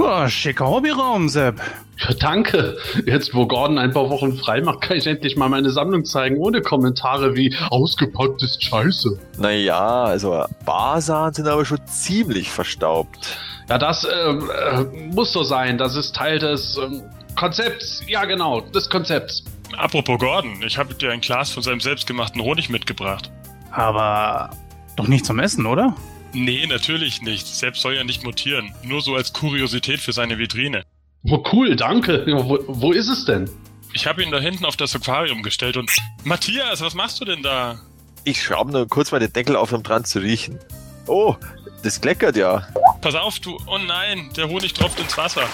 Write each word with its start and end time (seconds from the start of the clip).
Boah, 0.00 0.30
schicker 0.30 0.66
Hobbyraum, 0.66 1.28
Sepp. 1.28 1.60
Ja, 1.98 2.14
danke. 2.14 2.78
Jetzt, 3.04 3.34
wo 3.34 3.46
Gordon 3.46 3.76
ein 3.76 3.92
paar 3.92 4.08
Wochen 4.08 4.34
frei 4.38 4.62
macht, 4.62 4.80
kann 4.80 4.96
ich 4.96 5.06
endlich 5.06 5.36
mal 5.36 5.50
meine 5.50 5.68
Sammlung 5.68 6.06
zeigen, 6.06 6.38
ohne 6.38 6.62
Kommentare 6.62 7.36
wie 7.36 7.54
ausgepackt 7.68 8.42
ist 8.42 8.64
scheiße. 8.64 9.20
Naja, 9.36 10.04
also 10.04 10.42
Basan 10.64 11.34
sind 11.34 11.46
aber 11.46 11.66
schon 11.66 11.86
ziemlich 11.86 12.50
verstaubt. 12.50 13.36
Ja, 13.68 13.76
das 13.76 14.04
äh, 14.04 14.08
äh, 14.08 14.84
muss 15.12 15.34
so 15.34 15.42
sein. 15.42 15.76
Das 15.76 15.94
ist 15.94 16.16
Teil 16.16 16.38
des 16.38 16.78
äh, 16.78 17.02
Konzepts. 17.38 18.02
Ja, 18.08 18.24
genau, 18.24 18.62
des 18.62 18.88
Konzepts. 18.88 19.44
Apropos 19.76 20.18
Gordon, 20.18 20.62
ich 20.66 20.78
habe 20.78 20.94
dir 20.94 21.12
ein 21.12 21.20
Glas 21.20 21.52
von 21.52 21.62
seinem 21.62 21.80
selbstgemachten 21.80 22.40
Honig 22.40 22.70
mitgebracht. 22.70 23.30
Aber 23.70 24.48
doch 24.96 25.08
nicht 25.08 25.26
zum 25.26 25.38
Essen, 25.40 25.66
oder? 25.66 25.94
Nee, 26.32 26.66
natürlich 26.66 27.22
nicht. 27.22 27.46
Selbst 27.46 27.82
soll 27.82 27.94
ja 27.94 28.04
nicht 28.04 28.24
mutieren. 28.24 28.72
Nur 28.82 29.02
so 29.02 29.14
als 29.16 29.32
Kuriosität 29.32 30.00
für 30.00 30.12
seine 30.12 30.38
Vitrine. 30.38 30.84
Oh, 31.24 31.42
cool, 31.52 31.76
danke. 31.76 32.24
Wo, 32.26 32.58
wo 32.66 32.92
ist 32.92 33.08
es 33.08 33.24
denn? 33.24 33.50
Ich 33.92 34.06
habe 34.06 34.22
ihn 34.22 34.30
da 34.30 34.38
hinten 34.38 34.64
auf 34.64 34.76
das 34.76 34.94
Aquarium 34.94 35.42
gestellt 35.42 35.76
und... 35.76 35.90
Matthias, 36.24 36.80
was 36.80 36.94
machst 36.94 37.20
du 37.20 37.24
denn 37.24 37.42
da? 37.42 37.80
Ich 38.24 38.42
schraube 38.42 38.70
nur 38.70 38.86
kurz 38.86 39.10
mal 39.10 39.18
den 39.18 39.32
Deckel 39.32 39.56
auf, 39.56 39.72
um 39.72 39.82
dran 39.82 40.04
zu 40.04 40.20
riechen. 40.20 40.58
Oh, 41.06 41.34
das 41.82 42.00
kleckert 42.00 42.36
ja. 42.36 42.66
Pass 43.00 43.14
auf, 43.14 43.40
du... 43.40 43.58
Oh 43.66 43.78
nein, 43.78 44.30
der 44.36 44.48
Honig 44.48 44.72
tropft 44.72 45.00
ins 45.00 45.16
Wasser. 45.18 45.48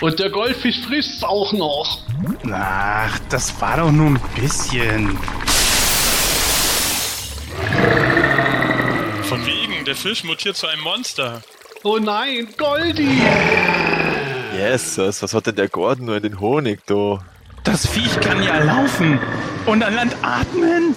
Und 0.00 0.18
der 0.18 0.30
Goldfisch 0.30 0.80
frisst's 0.82 1.24
auch 1.24 1.52
noch. 1.52 2.02
Ach, 2.52 3.18
das 3.30 3.60
war 3.60 3.78
doch 3.78 3.90
nur 3.90 4.08
ein 4.10 4.20
bisschen. 4.36 5.18
Von 9.24 9.44
wegen, 9.44 9.77
der 9.88 9.96
Fisch 9.96 10.22
mutiert 10.22 10.54
zu 10.54 10.66
einem 10.66 10.82
Monster. 10.82 11.40
Oh 11.82 11.96
nein, 11.96 12.48
Goldi! 12.58 13.22
Jesus, 14.54 15.22
was 15.22 15.32
hat 15.32 15.46
denn 15.46 15.56
der 15.56 15.68
Gordon 15.68 16.04
nur 16.04 16.16
in 16.16 16.24
den 16.24 16.40
Honig, 16.40 16.80
du? 16.86 17.18
Das 17.64 17.86
Viech 17.86 18.20
kann 18.20 18.42
ja 18.42 18.58
laufen 18.58 19.18
und 19.64 19.82
an 19.82 19.94
Land 19.94 20.14
atmen. 20.20 20.94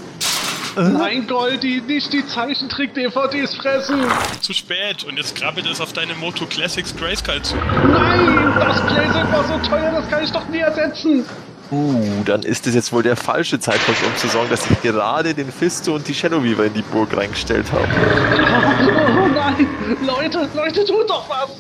Nein, 0.76 1.26
Goldi, 1.26 1.82
nicht 1.88 2.12
die 2.12 2.26
Zeichentrick-DVDs 2.28 3.56
fressen! 3.56 4.04
Zu 4.42 4.52
spät 4.52 5.06
und 5.06 5.16
jetzt 5.16 5.38
krabbelt 5.38 5.68
es 5.68 5.80
auf 5.80 5.94
deine 5.94 6.14
Moto 6.16 6.46
Classics 6.46 6.94
Grayskull 6.94 7.42
zu. 7.44 7.56
Nein, 7.56 8.54
das 8.60 8.86
Playset 8.88 9.32
war 9.32 9.46
so 9.48 9.70
teuer, 9.70 9.92
das 9.92 10.10
kann 10.10 10.24
ich 10.24 10.32
doch 10.32 10.48
nie 10.50 10.60
ersetzen! 10.60 11.26
Uh, 11.72 12.24
dann 12.26 12.44
ist 12.44 12.68
es 12.68 12.76
jetzt 12.76 12.92
wohl 12.92 13.02
der 13.02 13.16
falsche 13.16 13.58
Zeitpunkt, 13.58 14.04
um 14.04 14.14
zu 14.18 14.28
sorgen, 14.28 14.50
dass 14.50 14.70
ich 14.70 14.82
gerade 14.82 15.34
den 15.34 15.50
Fisto 15.50 15.96
und 15.96 16.06
die 16.06 16.14
Shadow 16.14 16.44
Weaver 16.44 16.66
in 16.66 16.74
die 16.74 16.82
Burg 16.82 17.16
reingestellt 17.16 17.72
habe. 17.72 17.88
Oh, 17.88 19.24
oh 19.24 19.28
nein, 19.28 19.68
Leute, 20.06 20.50
Leute, 20.54 20.84
tut 20.84 21.10
doch 21.10 21.30
was! 21.30 21.52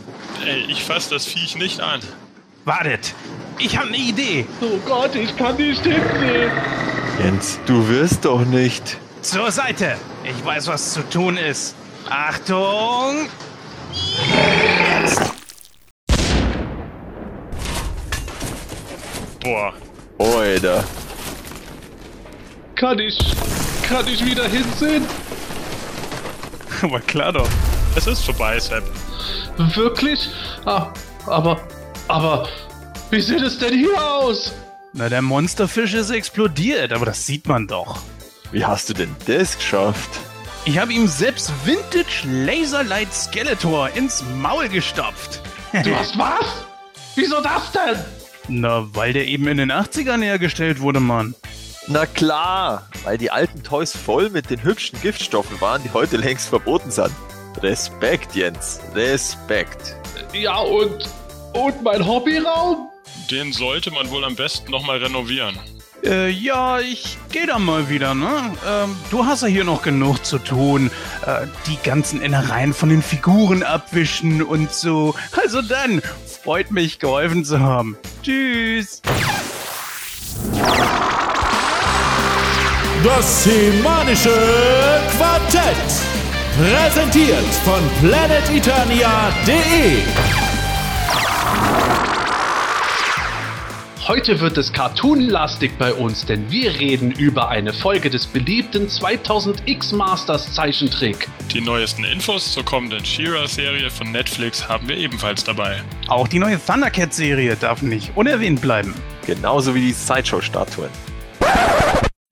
Ey, 0.45 0.66
ich 0.68 0.84
fass 0.84 1.08
das 1.08 1.26
Viech 1.26 1.56
nicht 1.56 1.80
an. 1.80 2.02
Wartet, 2.66 3.14
ich 3.58 3.78
habe 3.78 3.88
eine 3.88 3.98
Idee. 3.98 4.45
Oh 4.59 4.78
Gott, 4.86 5.16
ich 5.16 5.36
kann 5.38 5.56
nicht 5.56 5.81
hinsehen! 5.81 6.52
Jens, 7.23 7.59
du 7.66 7.88
wirst 7.88 8.25
doch 8.25 8.44
nicht. 8.44 8.98
Zur 9.22 9.50
Seite. 9.50 9.96
Ich 10.25 10.44
weiß, 10.44 10.68
was 10.68 10.92
zu 10.92 11.08
tun 11.09 11.38
ist. 11.38 11.73
Achtung! 12.09 13.28
Boah, 19.42 19.73
Alter. 20.24 20.84
Kann 22.76 23.00
ich, 23.00 23.18
kann 23.88 24.08
ich 24.08 24.26
wieder 24.26 24.48
hinsehen? 24.48 25.06
aber 26.82 27.00
klar 27.02 27.32
doch. 27.34 27.50
Es 27.96 28.08
ist 28.08 28.24
vorbei, 28.24 28.60
Sepp. 28.60 28.84
Wirklich? 29.58 30.30
Ah, 30.66 30.88
aber, 31.28 31.60
aber, 32.08 32.48
wie 33.10 33.22
sieht 33.22 33.42
es 33.42 33.58
denn 33.60 33.78
hier 33.78 34.02
aus? 34.02 34.54
Na, 34.94 35.10
der 35.10 35.22
Monsterfisch 35.22 35.94
ist 35.94 36.10
explodiert, 36.10 36.94
aber 36.94 37.06
das 37.06 37.26
sieht 37.26 37.48
man 37.48 37.68
doch. 37.68 38.02
Wie 38.52 38.66
hast 38.66 38.90
du 38.90 38.94
denn 38.94 39.16
das 39.28 39.58
geschafft? 39.58 40.10
Ich 40.66 40.78
habe 40.78 40.94
ihm 40.94 41.08
selbst 41.08 41.52
Vintage 41.66 42.24
Laserlight 42.26 43.14
Skeletor 43.14 43.90
ins 43.96 44.24
Maul 44.38 44.70
gestopft. 44.70 45.42
Du 45.84 45.96
hast 45.96 46.18
was? 46.18 46.66
Wieso 47.16 47.42
das 47.42 47.72
denn? 47.72 48.21
Na, 48.53 48.85
weil 48.94 49.13
der 49.13 49.28
eben 49.28 49.47
in 49.47 49.56
den 49.56 49.72
80ern 49.72 50.22
hergestellt 50.22 50.81
wurde, 50.81 51.00
Mann. 51.00 51.35
Na 51.88 52.06
klar, 52.06 52.89
weil 53.06 53.17
die 53.17 53.31
alten 53.31 53.63
Toys 53.63 53.95
voll 53.95 54.29
mit 54.29 54.50
den 54.50 54.62
hübschen 54.62 55.00
Giftstoffen 55.01 55.62
waren, 55.62 55.81
die 55.84 55.94
heute 55.94 56.17
längst 56.17 56.50
verboten 56.50 56.91
sind. 56.91 57.12
Respekt, 57.62 58.35
Jens. 58.35 58.81
Respekt. 58.94 59.95
Ja, 60.34 60.57
und, 60.59 61.09
und 61.53 61.81
mein 61.81 62.06
Hobbyraum? 62.06 62.89
Den 63.29 63.53
sollte 63.53 63.89
man 63.89 64.09
wohl 64.09 64.25
am 64.25 64.35
besten 64.35 64.69
nochmal 64.69 64.97
renovieren. 64.97 65.57
Äh, 66.03 66.29
ja, 66.29 66.79
ich 66.79 67.17
geh 67.31 67.45
da 67.45 67.59
mal 67.59 67.89
wieder, 67.89 68.16
ne? 68.16 68.28
Ähm, 68.67 68.95
du 69.12 69.23
hast 69.25 69.44
ja 69.44 69.47
hier 69.47 69.63
noch 69.63 69.84
genug 69.84 70.25
zu 70.25 70.39
tun. 70.39 70.89
Äh, 71.25 71.45
die 71.67 71.78
ganzen 71.84 72.22
Innereien 72.22 72.73
von 72.73 72.89
den 72.89 73.03
Figuren 73.03 73.63
abwischen 73.63 74.41
und 74.41 74.72
so. 74.72 75.13
Also 75.41 75.62
dann, 75.62 76.01
freut 76.44 76.72
mich, 76.72 77.00
geholfen 77.00 77.45
zu 77.45 77.59
haben. 77.59 77.97
Tschüss. 78.23 79.01
Das 83.03 83.44
semanische 83.44 84.33
Quartett. 85.18 85.75
Präsentiert 86.57 87.45
von 87.63 87.81
planeteternia.de. 88.01 90.50
Heute 94.12 94.42
wird 94.42 94.58
es 94.58 94.74
cartoonlastig 94.74 95.78
bei 95.78 95.94
uns, 95.94 96.26
denn 96.26 96.52
wir 96.52 96.78
reden 96.78 97.14
über 97.14 97.48
eine 97.48 97.72
Folge 97.72 98.10
des 98.10 98.28
beliebten 98.28 98.88
2000X 98.88 99.96
Masters 99.96 100.54
Zeichentrick. 100.54 101.30
Die 101.54 101.62
neuesten 101.62 102.04
Infos 102.04 102.52
zur 102.52 102.66
kommenden 102.66 103.06
She-Ra-Serie 103.06 103.90
von 103.90 104.12
Netflix 104.12 104.68
haben 104.68 104.90
wir 104.90 104.98
ebenfalls 104.98 105.46
dabei. 105.46 105.82
Auch 106.10 106.28
die 106.28 106.40
neue 106.40 106.60
Thundercat-Serie 106.60 107.56
darf 107.56 107.84
nicht 107.84 108.12
unerwähnt 108.18 108.60
bleiben. 108.60 108.94
Genauso 109.26 109.76
wie 109.76 109.80
die 109.80 109.94
Sideshow-Statuen. 109.94 110.90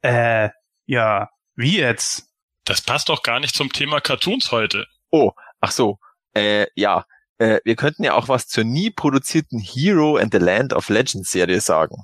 Äh, 0.02 0.50
ja, 0.86 1.30
wie 1.56 1.78
jetzt? 1.78 2.28
Das 2.66 2.82
passt 2.82 3.08
doch 3.08 3.24
gar 3.24 3.40
nicht 3.40 3.56
zum 3.56 3.72
Thema 3.72 4.02
Cartoons 4.02 4.52
heute. 4.52 4.86
Oh, 5.12 5.32
ach 5.62 5.72
so. 5.72 5.98
Äh, 6.34 6.66
ja. 6.76 7.06
Äh, 7.40 7.62
wir 7.64 7.78
könnten 7.78 8.04
ja 8.04 8.16
auch 8.16 8.28
was 8.28 8.48
zur 8.48 8.66
nie 8.66 8.90
produzierten 8.90 9.60
Hero 9.60 10.18
and 10.18 10.34
the 10.34 10.40
Land 10.40 10.74
of 10.74 10.90
Legends 10.90 11.32
Serie 11.32 11.62
sagen. 11.62 12.04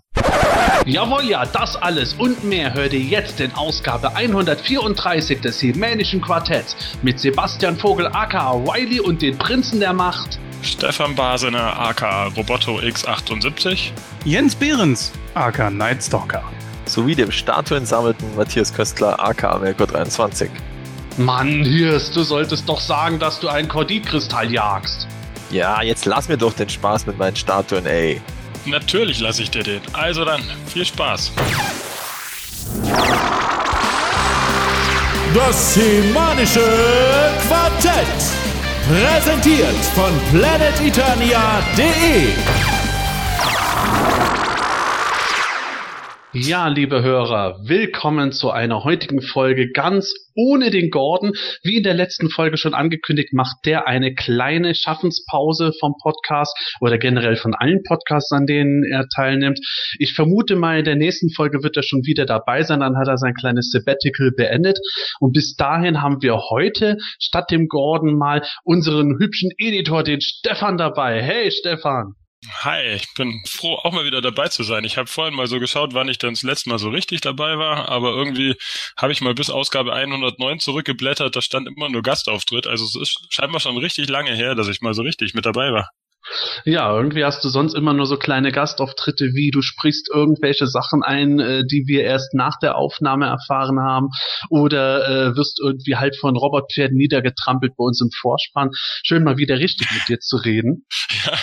Jawohl, 0.86 1.26
ja, 1.26 1.46
das 1.46 1.76
alles 1.76 2.14
und 2.14 2.46
mehr 2.46 2.74
hört 2.74 2.94
ihr 2.94 3.02
jetzt 3.02 3.42
in 3.42 3.54
Ausgabe 3.54 4.16
134 4.16 5.42
des 5.42 5.62
Hemänischen 5.62 6.22
Quartetts 6.22 6.78
mit 7.02 7.20
Sebastian 7.20 7.76
Vogel 7.76 8.08
aka 8.08 8.54
Wiley 8.54 9.02
und 9.02 9.22
den 9.22 9.38
Prinzen 9.38 9.82
der 9.82 9.92
Macht. 9.92 10.40
Stefan 10.62 11.16
Basener, 11.16 11.80
aka 11.80 12.28
Roboto 12.28 12.80
X78. 12.80 13.92
Jens 14.24 14.56
Behrens, 14.56 15.12
aka 15.34 15.70
Nightstalker. 15.70 16.44
Sowie 16.86 17.16
dem 17.16 17.32
Statuensammelten 17.32 18.36
Matthias 18.38 18.74
Köstler 18.74 19.20
aka 19.22 19.58
Melko 19.58 19.86
23. 19.86 20.50
Mann, 21.18 21.64
Hirs, 21.66 22.12
du 22.12 22.24
solltest 22.24 22.70
doch 22.70 22.80
sagen, 22.80 23.20
dass 23.20 23.40
du 23.42 23.50
einen 23.50 23.68
Korditkristall 23.68 24.52
jagst. 24.52 25.08
Ja, 25.56 25.82
jetzt 25.82 26.06
lass 26.06 26.28
mir 26.28 26.38
doch 26.38 26.52
den 26.52 26.68
Spaß 26.68 27.06
mit 27.06 27.18
meinen 27.18 27.38
Statuen, 27.38 27.86
ey. 27.86 28.20
Natürlich 28.66 29.22
lasse 29.22 29.42
ich 29.42 29.50
dir 29.50 29.64
den. 29.64 29.80
Also 29.94 30.26
dann, 30.26 30.44
viel 30.68 30.86
Spaß. 30.86 31.32
Das 35.34 35.74
semanische 35.74 36.60
Quartett. 37.48 38.06
Präsentiert 38.90 39.78
von 39.96 40.12
planeteternia.de. 40.32 42.34
Ja, 46.38 46.68
liebe 46.68 47.02
Hörer, 47.02 47.62
willkommen 47.64 48.34
zu 48.34 48.52
einer 48.52 48.84
heutigen 48.84 49.22
Folge 49.22 49.72
ganz 49.72 50.14
ohne 50.36 50.70
den 50.70 50.90
Gordon. 50.90 51.32
Wie 51.64 51.78
in 51.78 51.84
der 51.84 51.94
letzten 51.94 52.30
Folge 52.30 52.58
schon 52.58 52.74
angekündigt, 52.74 53.32
macht 53.32 53.56
der 53.64 53.88
eine 53.88 54.14
kleine 54.14 54.76
Schaffenspause 54.76 55.72
vom 55.80 55.94
Podcast 56.04 56.54
oder 56.82 56.98
generell 56.98 57.38
von 57.38 57.56
allen 57.56 57.84
Podcasts, 57.84 58.34
an 58.34 58.48
denen 58.48 58.84
er 58.84 59.06
teilnimmt. 59.16 59.62
Ich 59.98 60.14
vermute 60.14 60.58
mal, 60.58 60.80
in 60.80 60.84
der 60.84 60.98
nächsten 60.98 61.30
Folge 61.30 61.64
wird 61.64 61.78
er 61.78 61.84
schon 61.84 62.04
wieder 62.04 62.26
dabei 62.26 62.64
sein, 62.64 62.82
dann 62.82 62.98
hat 62.98 63.08
er 63.08 63.18
sein 63.18 63.34
kleines 63.34 63.72
Sabbatical 63.72 64.32
beendet. 64.36 64.78
Und 65.22 65.32
bis 65.32 65.56
dahin 65.56 66.02
haben 66.02 66.22
wir 66.22 66.36
heute 66.50 66.98
statt 67.18 67.50
dem 67.50 67.70
Gordon 67.70 68.18
mal 68.18 68.44
unseren 68.66 69.18
hübschen 69.20 69.52
Editor, 69.58 70.04
den 70.04 70.20
Stefan 70.20 70.78
dabei. 70.78 71.24
Hey 71.24 71.50
Stefan! 71.50 72.16
Hi, 72.50 72.84
ich 72.96 73.14
bin 73.14 73.42
froh, 73.48 73.76
auch 73.76 73.92
mal 73.92 74.06
wieder 74.06 74.22
dabei 74.22 74.50
zu 74.50 74.64
sein. 74.64 74.84
Ich 74.84 74.98
habe 74.98 75.08
vorhin 75.08 75.34
mal 75.34 75.48
so 75.48 75.60
geschaut, 75.60 75.94
wann 75.94 76.10
ich 76.10 76.18
dann 76.18 76.34
das 76.34 76.44
letzte 76.44 76.70
Mal 76.70 76.80
so 76.80 76.90
richtig 76.90 77.22
dabei 77.22 77.58
war, 77.58 77.90
aber 77.90 78.12
irgendwie 78.12 78.56
habe 78.98 79.14
ich 79.14 79.22
mal 79.22 79.34
bis 79.34 79.50
Ausgabe 79.50 79.94
109 79.94 80.60
zurückgeblättert, 80.60 81.36
da 81.36 81.42
stand 81.42 81.68
immer 81.68 81.90
nur 81.90 82.04
Gastauftritt. 82.04 82.68
Also 82.68 82.86
es 82.86 82.96
ist 82.96 83.34
scheinbar 83.34 83.62
schon 83.62 83.78
richtig 83.78 84.10
lange 84.10 84.34
her, 84.36 84.54
dass 84.54 84.68
ich 84.68 84.82
mal 84.82 84.94
so 84.94 85.02
richtig 85.02 85.34
mit 85.34 85.46
dabei 85.46 85.72
war. 85.72 85.90
Ja, 86.66 86.96
irgendwie 86.96 87.24
hast 87.24 87.44
du 87.44 87.50
sonst 87.50 87.76
immer 87.76 87.94
nur 87.94 88.08
so 88.08 88.18
kleine 88.18 88.52
Gastauftritte 88.52 89.34
wie 89.34 89.52
du 89.52 89.62
sprichst 89.62 90.10
irgendwelche 90.12 90.66
Sachen 90.66 91.04
ein, 91.04 91.40
äh, 91.40 91.64
die 91.66 91.86
wir 91.88 92.04
erst 92.04 92.34
nach 92.34 92.58
der 92.60 92.78
Aufnahme 92.78 93.28
erfahren 93.28 93.80
haben 93.80 94.10
oder 94.50 95.08
äh, 95.08 95.36
wirst 95.36 95.60
irgendwie 95.64 95.98
halt 95.98 96.16
von 96.18 96.36
Robotpferden 96.36 96.98
niedergetrampelt 96.98 97.74
bei 97.78 97.84
uns 97.84 98.02
im 98.02 98.10
Vorspann. 98.20 98.72
Schön 99.04 99.24
mal 99.24 99.38
wieder 99.38 99.60
richtig 99.60 99.88
mit 99.92 100.08
dir 100.08 100.20
zu 100.20 100.38
reden. 100.38 100.86
Ja. 101.26 101.38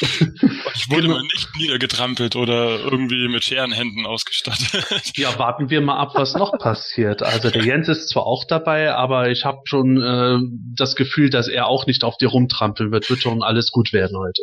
Ich 0.74 0.90
wurde 0.90 1.02
genau. 1.02 1.14
mal 1.16 1.22
nicht 1.22 1.48
niedergetrampelt 1.56 2.36
oder 2.36 2.78
irgendwie 2.80 3.28
mit 3.28 3.44
Scherenhänden 3.44 4.06
ausgestattet. 4.06 4.84
Ja, 5.16 5.38
warten 5.38 5.70
wir 5.70 5.80
mal 5.80 5.98
ab, 5.98 6.12
was 6.14 6.34
noch 6.34 6.52
passiert. 6.58 7.22
Also 7.22 7.50
der 7.50 7.64
Jens 7.64 7.88
ist 7.88 8.08
zwar 8.08 8.26
auch 8.26 8.44
dabei, 8.46 8.94
aber 8.94 9.30
ich 9.30 9.44
habe 9.44 9.58
schon 9.64 10.00
äh, 10.00 10.38
das 10.76 10.94
Gefühl, 10.94 11.30
dass 11.30 11.48
er 11.48 11.66
auch 11.66 11.86
nicht 11.86 12.04
auf 12.04 12.16
dir 12.16 12.28
rumtrampeln 12.28 12.92
wird. 12.92 13.10
Wird 13.10 13.20
schon 13.20 13.42
alles 13.42 13.70
gut 13.70 13.92
werden 13.92 14.16
heute. 14.16 14.42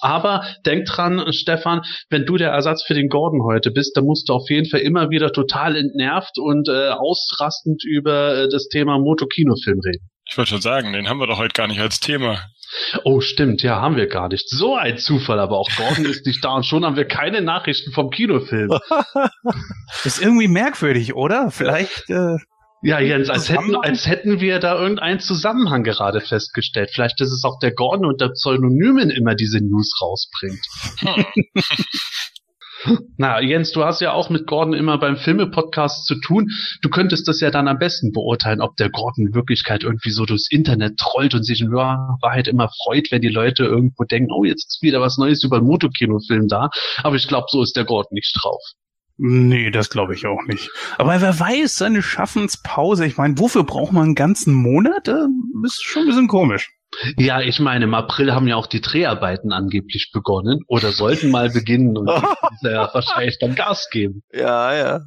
Aber 0.00 0.44
denk 0.64 0.86
dran, 0.86 1.32
Stefan, 1.32 1.82
wenn 2.10 2.24
du 2.24 2.36
der 2.36 2.50
Ersatz 2.50 2.84
für 2.84 2.94
den 2.94 3.08
Gordon 3.08 3.42
heute 3.42 3.70
bist, 3.70 3.96
dann 3.96 4.04
musst 4.04 4.28
du 4.28 4.34
auf 4.34 4.48
jeden 4.48 4.68
Fall 4.68 4.80
immer 4.80 5.10
wieder 5.10 5.32
total 5.32 5.76
entnervt 5.76 6.38
und 6.38 6.68
äh, 6.68 6.90
ausrastend 6.90 7.82
über 7.84 8.36
äh, 8.36 8.48
das 8.48 8.68
Thema 8.68 8.98
Motokinofilm 8.98 9.80
reden. 9.80 10.11
Ich 10.32 10.38
wollte 10.38 10.48
schon 10.48 10.62
sagen, 10.62 10.94
den 10.94 11.10
haben 11.10 11.20
wir 11.20 11.26
doch 11.26 11.36
heute 11.36 11.52
gar 11.52 11.66
nicht 11.66 11.78
als 11.78 12.00
Thema. 12.00 12.40
Oh, 13.04 13.20
stimmt, 13.20 13.62
ja, 13.62 13.82
haben 13.82 13.96
wir 13.96 14.06
gar 14.06 14.28
nicht. 14.28 14.48
So 14.48 14.76
ein 14.76 14.96
Zufall, 14.96 15.38
aber 15.38 15.58
auch 15.58 15.68
Gordon 15.76 16.06
ist 16.06 16.24
nicht 16.24 16.42
da 16.42 16.54
und 16.54 16.64
schon 16.64 16.86
haben 16.86 16.96
wir 16.96 17.04
keine 17.04 17.42
Nachrichten 17.42 17.92
vom 17.92 18.08
Kinofilm. 18.08 18.70
ist 20.04 20.22
irgendwie 20.22 20.48
merkwürdig, 20.48 21.14
oder? 21.14 21.50
Vielleicht. 21.50 22.08
Äh, 22.08 22.38
ja, 22.80 22.98
Jens, 22.98 23.28
als 23.28 23.50
hätten, 23.50 23.76
als 23.76 24.06
hätten 24.06 24.40
wir 24.40 24.58
da 24.58 24.80
irgendeinen 24.80 25.20
Zusammenhang 25.20 25.84
gerade 25.84 26.22
festgestellt. 26.22 26.92
Vielleicht 26.94 27.20
ist 27.20 27.30
es 27.30 27.44
auch 27.44 27.58
der 27.58 27.74
Gordon 27.74 28.06
und 28.06 28.22
der 28.22 28.30
Pseudonymen 28.30 29.10
immer 29.10 29.34
diese 29.34 29.58
News 29.58 30.00
rausbringt. 30.00 30.64
Na, 33.16 33.40
Jens, 33.40 33.72
du 33.72 33.84
hast 33.84 34.00
ja 34.00 34.12
auch 34.12 34.30
mit 34.30 34.46
Gordon 34.46 34.74
immer 34.74 34.98
beim 34.98 35.16
Filme-Podcast 35.16 36.06
zu 36.06 36.16
tun. 36.16 36.50
Du 36.80 36.88
könntest 36.88 37.28
das 37.28 37.40
ja 37.40 37.50
dann 37.50 37.68
am 37.68 37.78
besten 37.78 38.12
beurteilen, 38.12 38.60
ob 38.60 38.76
der 38.76 38.90
Gordon 38.90 39.28
in 39.28 39.34
Wirklichkeit 39.34 39.84
irgendwie 39.84 40.10
so 40.10 40.24
durchs 40.24 40.50
Internet 40.50 40.98
trollt 40.98 41.34
und 41.34 41.44
sich 41.44 41.60
in 41.60 41.72
Wahrheit 41.72 42.48
immer 42.48 42.68
freut, 42.84 43.08
wenn 43.10 43.22
die 43.22 43.28
Leute 43.28 43.64
irgendwo 43.64 44.04
denken, 44.04 44.30
oh, 44.32 44.44
jetzt 44.44 44.66
ist 44.68 44.82
wieder 44.82 45.00
was 45.00 45.18
Neues 45.18 45.44
über 45.44 45.58
einen 45.58 45.66
Motokinofilm 45.66 46.48
da. 46.48 46.70
Aber 47.02 47.16
ich 47.16 47.28
glaube, 47.28 47.46
so 47.50 47.62
ist 47.62 47.76
der 47.76 47.84
Gordon 47.84 48.14
nicht 48.14 48.36
drauf. 48.40 48.62
Nee, 49.18 49.70
das 49.70 49.90
glaube 49.90 50.14
ich 50.14 50.26
auch 50.26 50.42
nicht. 50.46 50.70
Aber 50.98 51.20
wer 51.20 51.38
weiß, 51.38 51.76
seine 51.76 52.02
Schaffenspause, 52.02 53.06
ich 53.06 53.18
meine, 53.18 53.38
wofür 53.38 53.62
braucht 53.62 53.92
man 53.92 54.04
einen 54.04 54.14
ganzen 54.14 54.54
Monat? 54.54 55.06
Das 55.06 55.28
ist 55.64 55.82
schon 55.84 56.02
ein 56.02 56.08
bisschen 56.08 56.28
komisch. 56.28 56.70
Ja, 57.16 57.40
ich 57.40 57.58
meine, 57.58 57.84
im 57.84 57.94
April 57.94 58.32
haben 58.32 58.46
ja 58.46 58.56
auch 58.56 58.66
die 58.66 58.80
Dreharbeiten 58.80 59.52
angeblich 59.52 60.10
begonnen 60.12 60.60
oder 60.66 60.92
sollten 60.92 61.30
mal 61.30 61.50
beginnen 61.50 61.96
und 61.96 62.08
ja 62.62 62.90
wahrscheinlich 62.92 63.38
dann 63.38 63.54
Gas 63.54 63.88
geben. 63.90 64.22
Ja, 64.32 64.74
ja. 64.74 65.00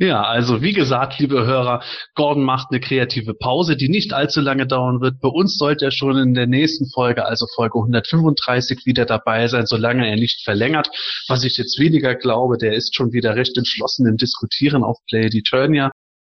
Ja, 0.00 0.24
also 0.24 0.62
wie 0.62 0.72
gesagt, 0.72 1.18
liebe 1.20 1.46
Hörer, 1.46 1.82
Gordon 2.14 2.42
macht 2.42 2.68
eine 2.70 2.80
kreative 2.80 3.34
Pause, 3.34 3.76
die 3.76 3.88
nicht 3.88 4.12
allzu 4.12 4.40
lange 4.40 4.66
dauern 4.66 5.00
wird. 5.00 5.20
Bei 5.20 5.28
uns 5.28 5.56
sollte 5.56 5.84
er 5.84 5.90
schon 5.92 6.18
in 6.18 6.34
der 6.34 6.48
nächsten 6.48 6.90
Folge, 6.90 7.24
also 7.24 7.46
Folge 7.54 7.78
135, 7.78 8.84
wieder 8.84 9.04
dabei 9.04 9.46
sein, 9.46 9.66
solange 9.66 10.08
er 10.08 10.16
nicht 10.16 10.42
verlängert. 10.42 10.88
Was 11.28 11.44
ich 11.44 11.56
jetzt 11.56 11.78
weniger 11.78 12.16
glaube, 12.16 12.58
der 12.58 12.74
ist 12.74 12.96
schon 12.96 13.12
wieder 13.12 13.36
recht 13.36 13.56
entschlossen 13.56 14.08
im 14.08 14.16
Diskutieren 14.16 14.82
auf 14.82 14.98
Play 15.08 15.28
the 15.30 15.38
Eternia. 15.38 15.92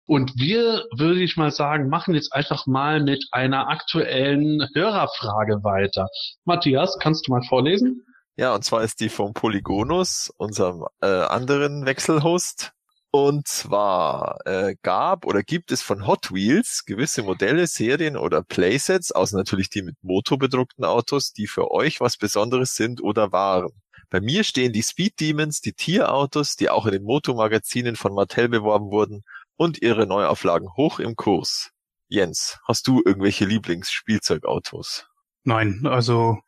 Und 0.08 0.32
wir, 0.36 0.86
würde 0.96 1.22
ich 1.22 1.36
mal 1.36 1.50
sagen, 1.50 1.90
machen 1.90 2.14
jetzt 2.14 2.32
einfach 2.32 2.66
mal 2.66 3.02
mit 3.02 3.26
einer 3.30 3.68
aktuellen 3.68 4.66
Hörerfrage 4.72 5.62
weiter. 5.62 6.08
Matthias, 6.46 6.96
kannst 6.98 7.28
du 7.28 7.32
mal 7.32 7.42
vorlesen? 7.42 8.06
Ja, 8.34 8.54
und 8.54 8.64
zwar 8.64 8.82
ist 8.82 9.00
die 9.00 9.10
vom 9.10 9.34
Polygonus, 9.34 10.32
unserem 10.38 10.86
äh, 11.02 11.06
anderen 11.08 11.84
Wechselhost. 11.84 12.72
Und 13.10 13.48
zwar 13.48 14.38
äh, 14.46 14.76
gab 14.80 15.26
oder 15.26 15.42
gibt 15.42 15.72
es 15.72 15.82
von 15.82 16.06
Hot 16.06 16.32
Wheels 16.32 16.84
gewisse 16.86 17.22
Modelle, 17.22 17.66
Serien 17.66 18.16
oder 18.16 18.42
Playsets, 18.42 19.12
außer 19.12 19.36
natürlich 19.36 19.68
die 19.68 19.82
mit 19.82 19.96
motorbedruckten 20.00 20.86
Autos, 20.86 21.34
die 21.34 21.46
für 21.46 21.70
euch 21.70 22.00
was 22.00 22.16
Besonderes 22.16 22.74
sind 22.74 23.02
oder 23.02 23.30
waren. 23.32 23.72
Bei 24.08 24.22
mir 24.22 24.42
stehen 24.42 24.72
die 24.72 24.82
Speed 24.82 25.20
Demons, 25.20 25.60
die 25.60 25.74
Tierautos, 25.74 26.56
die 26.56 26.70
auch 26.70 26.86
in 26.86 26.92
den 26.92 27.02
Motomagazinen 27.02 27.94
von 27.94 28.14
Mattel 28.14 28.48
beworben 28.48 28.90
wurden 28.90 29.22
und 29.58 29.82
ihre 29.82 30.06
Neuauflagen 30.06 30.70
hoch 30.74 31.00
im 31.00 31.16
Kurs. 31.16 31.72
Jens, 32.08 32.58
hast 32.66 32.86
du 32.86 33.02
irgendwelche 33.04 33.44
Lieblingsspielzeugautos? 33.44 35.06
Nein, 35.44 35.82
also 35.84 36.38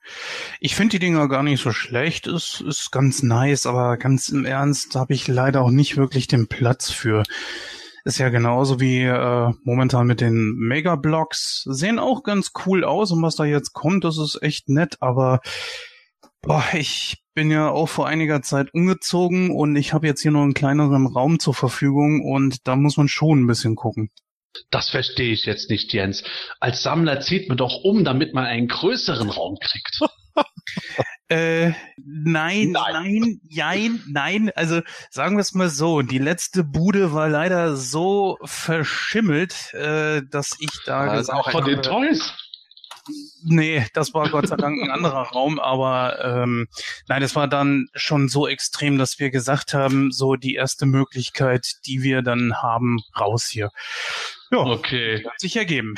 ich 0.60 0.74
finde 0.74 0.92
die 0.92 1.06
Dinger 1.06 1.28
gar 1.28 1.42
nicht 1.42 1.62
so 1.62 1.72
schlecht. 1.72 2.26
Es 2.26 2.60
ist 2.60 2.90
ganz 2.90 3.22
nice, 3.22 3.66
aber 3.66 3.96
ganz 3.96 4.28
im 4.30 4.44
Ernst 4.44 4.94
habe 4.94 5.12
ich 5.12 5.28
leider 5.28 5.62
auch 5.62 5.70
nicht 5.70 5.96
wirklich 5.96 6.28
den 6.28 6.48
Platz 6.48 6.90
für. 6.90 7.24
Ist 8.04 8.18
ja 8.18 8.30
genauso 8.30 8.80
wie 8.80 9.02
äh, 9.02 9.52
momentan 9.64 10.06
mit 10.06 10.20
den 10.20 10.54
Megablocks. 10.54 11.64
Sehen 11.66 11.98
auch 11.98 12.22
ganz 12.22 12.52
cool 12.64 12.84
aus 12.84 13.10
und 13.10 13.22
was 13.22 13.36
da 13.36 13.44
jetzt 13.44 13.72
kommt, 13.72 14.04
das 14.04 14.18
ist 14.18 14.42
echt 14.42 14.68
nett, 14.68 14.96
aber 15.00 15.40
boah, 16.42 16.64
ich 16.72 17.19
bin 17.40 17.50
ja 17.50 17.70
auch 17.70 17.88
vor 17.88 18.06
einiger 18.06 18.42
Zeit 18.42 18.74
umgezogen 18.74 19.50
und 19.50 19.74
ich 19.74 19.94
habe 19.94 20.06
jetzt 20.06 20.20
hier 20.20 20.30
noch 20.30 20.42
einen 20.42 20.52
kleineren 20.52 21.06
Raum 21.06 21.38
zur 21.38 21.54
Verfügung 21.54 22.20
und 22.22 22.68
da 22.68 22.76
muss 22.76 22.98
man 22.98 23.08
schon 23.08 23.40
ein 23.40 23.46
bisschen 23.46 23.76
gucken. 23.76 24.10
Das 24.70 24.90
verstehe 24.90 25.32
ich 25.32 25.46
jetzt 25.46 25.70
nicht, 25.70 25.90
Jens. 25.94 26.22
Als 26.58 26.82
Sammler 26.82 27.22
zieht 27.22 27.48
man 27.48 27.56
doch 27.56 27.82
um, 27.82 28.04
damit 28.04 28.34
man 28.34 28.44
einen 28.44 28.68
größeren 28.68 29.30
Raum 29.30 29.56
kriegt. 29.58 30.00
äh, 31.28 31.70
nein, 31.96 32.72
nein, 32.72 32.72
nein, 32.72 33.40
nein, 33.48 34.02
nein. 34.06 34.50
Also 34.54 34.82
sagen 35.08 35.36
wir 35.36 35.40
es 35.40 35.54
mal 35.54 35.70
so, 35.70 36.02
die 36.02 36.18
letzte 36.18 36.62
Bude 36.62 37.14
war 37.14 37.30
leider 37.30 37.74
so 37.74 38.36
verschimmelt, 38.44 39.72
äh, 39.72 40.20
dass 40.30 40.58
ich 40.60 40.68
da 40.84 40.98
also 40.98 41.16
gesagt 41.16 41.38
auch 41.38 41.50
von 41.52 41.64
den 41.64 41.80
Toys. 41.80 42.34
Nee, 43.42 43.86
das 43.94 44.12
war 44.14 44.28
Gott 44.28 44.48
sei 44.48 44.56
Dank 44.56 44.82
ein 44.82 44.90
anderer 44.90 45.22
Raum, 45.22 45.58
aber 45.58 46.24
ähm, 46.24 46.68
nein, 47.08 47.22
es 47.22 47.34
war 47.36 47.48
dann 47.48 47.88
schon 47.94 48.28
so 48.28 48.46
extrem, 48.46 48.98
dass 48.98 49.18
wir 49.18 49.30
gesagt 49.30 49.74
haben, 49.74 50.12
so 50.12 50.36
die 50.36 50.54
erste 50.54 50.86
Möglichkeit, 50.86 51.66
die 51.86 52.02
wir 52.02 52.22
dann 52.22 52.62
haben, 52.62 53.00
raus 53.18 53.48
hier. 53.50 53.70
Ja, 54.50 54.58
okay. 54.58 55.24
Hat 55.24 55.38
sich 55.38 55.56
ergeben. 55.56 55.94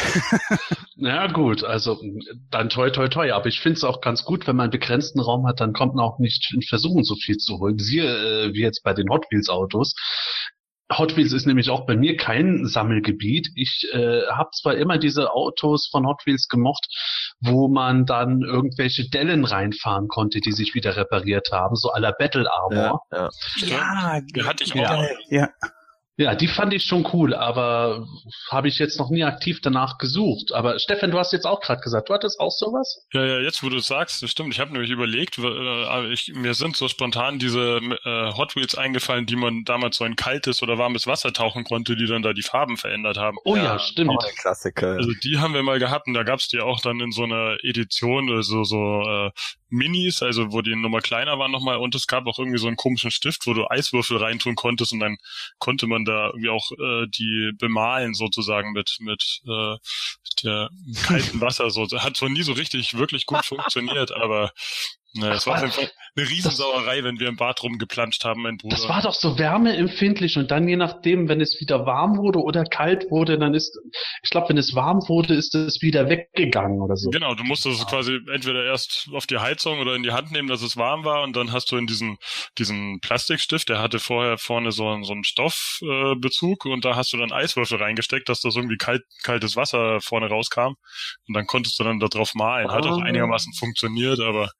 ja, 0.96 1.26
gut, 1.26 1.64
also 1.64 1.98
dann 2.50 2.68
toi 2.68 2.90
toi 2.90 3.08
toi. 3.08 3.32
Aber 3.32 3.46
ich 3.46 3.60
finde 3.60 3.78
es 3.78 3.84
auch 3.84 4.02
ganz 4.02 4.24
gut, 4.24 4.46
wenn 4.46 4.56
man 4.56 4.64
einen 4.64 4.72
begrenzten 4.72 5.20
Raum 5.20 5.46
hat, 5.46 5.60
dann 5.60 5.72
kommt 5.72 5.94
man 5.94 6.04
auch 6.04 6.18
nicht 6.18 6.52
in 6.54 6.60
Versuchen, 6.60 7.02
so 7.02 7.14
viel 7.14 7.38
zu 7.38 7.58
holen. 7.58 7.78
Siehe, 7.78 8.04
äh, 8.04 8.52
wie 8.52 8.60
jetzt 8.60 8.82
bei 8.82 8.92
den 8.92 9.08
Hot 9.08 9.24
Wheels 9.30 9.48
Autos. 9.48 9.94
Hot 10.98 11.16
Wheels 11.16 11.32
ist 11.32 11.46
nämlich 11.46 11.70
auch 11.70 11.86
bei 11.86 11.96
mir 11.96 12.16
kein 12.16 12.66
Sammelgebiet. 12.66 13.48
Ich 13.54 13.88
äh, 13.92 14.26
habe 14.26 14.50
zwar 14.52 14.74
immer 14.76 14.98
diese 14.98 15.32
Autos 15.32 15.88
von 15.90 16.06
Hot 16.06 16.26
Wheels 16.26 16.48
gemocht, 16.48 16.86
wo 17.40 17.68
man 17.68 18.06
dann 18.06 18.42
irgendwelche 18.42 19.08
Dellen 19.08 19.44
reinfahren 19.44 20.08
konnte, 20.08 20.40
die 20.40 20.52
sich 20.52 20.74
wieder 20.74 20.96
repariert 20.96 21.48
haben, 21.52 21.76
so 21.76 21.90
aller 21.90 22.12
Battle 22.12 22.50
Armor. 22.52 23.02
Ja, 23.10 23.30
ja. 23.56 24.20
ja 24.36 24.46
hatte 24.46 24.64
ich 24.64 24.72
auch. 24.74 24.78
Ja. 24.78 25.06
ja. 25.28 25.48
Ja, 26.22 26.36
die 26.36 26.46
fand 26.46 26.72
ich 26.72 26.84
schon 26.84 27.08
cool, 27.12 27.34
aber 27.34 28.06
habe 28.48 28.68
ich 28.68 28.78
jetzt 28.78 28.98
noch 28.98 29.10
nie 29.10 29.24
aktiv 29.24 29.60
danach 29.60 29.98
gesucht. 29.98 30.52
Aber 30.52 30.78
Stefan, 30.78 31.10
du 31.10 31.18
hast 31.18 31.32
jetzt 31.32 31.46
auch 31.46 31.60
gerade 31.60 31.80
gesagt, 31.80 32.08
du 32.08 32.14
hattest 32.14 32.38
auch 32.38 32.52
sowas? 32.52 33.04
Ja, 33.12 33.24
ja, 33.24 33.40
jetzt 33.40 33.62
wo 33.64 33.68
du 33.68 33.80
sagst, 33.80 34.22
das 34.22 34.30
stimmt. 34.30 34.54
Ich 34.54 34.60
habe 34.60 34.72
nämlich 34.72 34.90
überlegt, 34.90 35.38
äh, 35.38 36.12
ich, 36.12 36.32
mir 36.34 36.54
sind 36.54 36.76
so 36.76 36.86
spontan 36.86 37.40
diese 37.40 37.80
äh, 38.04 38.32
Hot 38.36 38.54
Wheels 38.54 38.76
eingefallen, 38.76 39.26
die 39.26 39.34
man 39.34 39.64
damals 39.64 39.96
so 39.96 40.04
in 40.04 40.14
kaltes 40.14 40.62
oder 40.62 40.78
warmes 40.78 41.08
Wasser 41.08 41.32
tauchen 41.32 41.64
konnte, 41.64 41.96
die 41.96 42.06
dann 42.06 42.22
da 42.22 42.32
die 42.32 42.42
Farben 42.42 42.76
verändert 42.76 43.18
haben. 43.18 43.36
Oh 43.44 43.56
ja, 43.56 43.64
ja 43.64 43.78
stimmt. 43.80 44.10
Auch 44.10 44.24
ein 44.24 44.34
Klassiker. 44.36 44.92
Also 44.92 45.10
die 45.24 45.38
haben 45.38 45.54
wir 45.54 45.64
mal 45.64 45.80
gehabt 45.80 46.06
und 46.06 46.14
da 46.14 46.22
gab's 46.22 46.46
die 46.46 46.60
auch 46.60 46.80
dann 46.80 47.00
in 47.00 47.10
so 47.10 47.24
einer 47.24 47.56
Edition, 47.64 48.30
also 48.30 48.62
so 48.62 49.02
äh, 49.02 49.30
Minis, 49.72 50.22
also 50.22 50.52
wo 50.52 50.60
die 50.60 50.76
Nummer 50.76 51.00
kleiner 51.00 51.38
waren 51.38 51.50
nochmal 51.50 51.78
und 51.78 51.94
es 51.94 52.06
gab 52.06 52.26
auch 52.26 52.38
irgendwie 52.38 52.58
so 52.58 52.66
einen 52.66 52.76
komischen 52.76 53.10
Stift, 53.10 53.46
wo 53.46 53.54
du 53.54 53.66
Eiswürfel 53.68 54.18
reintun 54.18 54.54
konntest 54.54 54.92
und 54.92 55.00
dann 55.00 55.16
konnte 55.58 55.86
man 55.86 56.04
da 56.04 56.26
irgendwie 56.26 56.50
auch 56.50 56.70
äh, 56.72 57.06
die 57.08 57.52
bemalen 57.58 58.14
sozusagen 58.14 58.72
mit 58.72 58.96
mit 59.00 59.40
äh, 59.46 59.76
der 60.44 60.70
kalten 61.06 61.40
Wasser 61.40 61.70
so. 61.70 61.86
Hat 61.90 62.16
so 62.16 62.28
nie 62.28 62.42
so 62.42 62.52
richtig 62.52 62.94
wirklich 62.94 63.26
gut 63.26 63.44
funktioniert, 63.44 64.12
aber 64.12 64.52
na, 65.14 65.32
es 65.32 65.46
war, 65.46 65.70
eine 66.14 66.28
Riesensauerei, 66.28 67.04
wenn 67.04 67.18
wir 67.18 67.28
im 67.28 67.36
Bad 67.36 67.62
rumgeplanscht 67.62 68.24
haben, 68.24 68.42
mein 68.42 68.58
Bruder. 68.58 68.76
Das 68.76 68.88
war 68.88 69.00
doch 69.00 69.14
so 69.14 69.38
wärmeempfindlich 69.38 70.36
und 70.36 70.50
dann 70.50 70.68
je 70.68 70.76
nachdem, 70.76 71.28
wenn 71.28 71.40
es 71.40 71.58
wieder 71.60 71.86
warm 71.86 72.18
wurde 72.18 72.40
oder 72.40 72.64
kalt 72.64 73.10
wurde, 73.10 73.38
dann 73.38 73.54
ist, 73.54 73.78
ich 74.22 74.28
glaube, 74.30 74.50
wenn 74.50 74.58
es 74.58 74.74
warm 74.74 74.98
wurde, 75.08 75.34
ist 75.34 75.54
es 75.54 75.80
wieder 75.80 76.10
weggegangen 76.10 76.80
oder 76.82 76.96
so. 76.96 77.08
Genau, 77.10 77.34
du 77.34 77.44
musstest 77.44 77.80
es 77.80 77.86
quasi 77.86 78.18
entweder 78.32 78.64
erst 78.64 79.08
auf 79.12 79.26
die 79.26 79.38
Heizung 79.38 79.78
oder 79.80 79.94
in 79.94 80.02
die 80.02 80.12
Hand 80.12 80.32
nehmen, 80.32 80.48
dass 80.48 80.60
es 80.60 80.76
warm 80.76 81.04
war 81.04 81.22
und 81.22 81.34
dann 81.34 81.50
hast 81.52 81.72
du 81.72 81.76
in 81.78 81.86
diesen, 81.86 82.18
diesen 82.58 83.00
Plastikstift, 83.00 83.70
der 83.70 83.80
hatte 83.80 83.98
vorher 83.98 84.36
vorne 84.36 84.70
so, 84.70 85.02
so 85.02 85.12
einen 85.14 85.24
Stoffbezug 85.24 86.66
äh, 86.66 86.68
und 86.68 86.84
da 86.84 86.94
hast 86.94 87.12
du 87.14 87.16
dann 87.16 87.32
Eiswürfel 87.32 87.78
reingesteckt, 87.78 88.28
dass 88.28 88.40
das 88.40 88.54
irgendwie 88.56 88.76
kalt, 88.76 89.02
kaltes 89.22 89.56
Wasser 89.56 90.00
vorne 90.02 90.28
rauskam 90.28 90.74
und 91.28 91.34
dann 91.34 91.46
konntest 91.46 91.78
du 91.78 91.84
dann 91.84 92.00
da 92.00 92.08
drauf 92.08 92.34
malen. 92.34 92.70
Hat 92.70 92.84
auch 92.84 92.98
Ah. 93.00 93.04
einigermaßen 93.04 93.54
funktioniert, 93.54 94.20
aber 94.20 94.50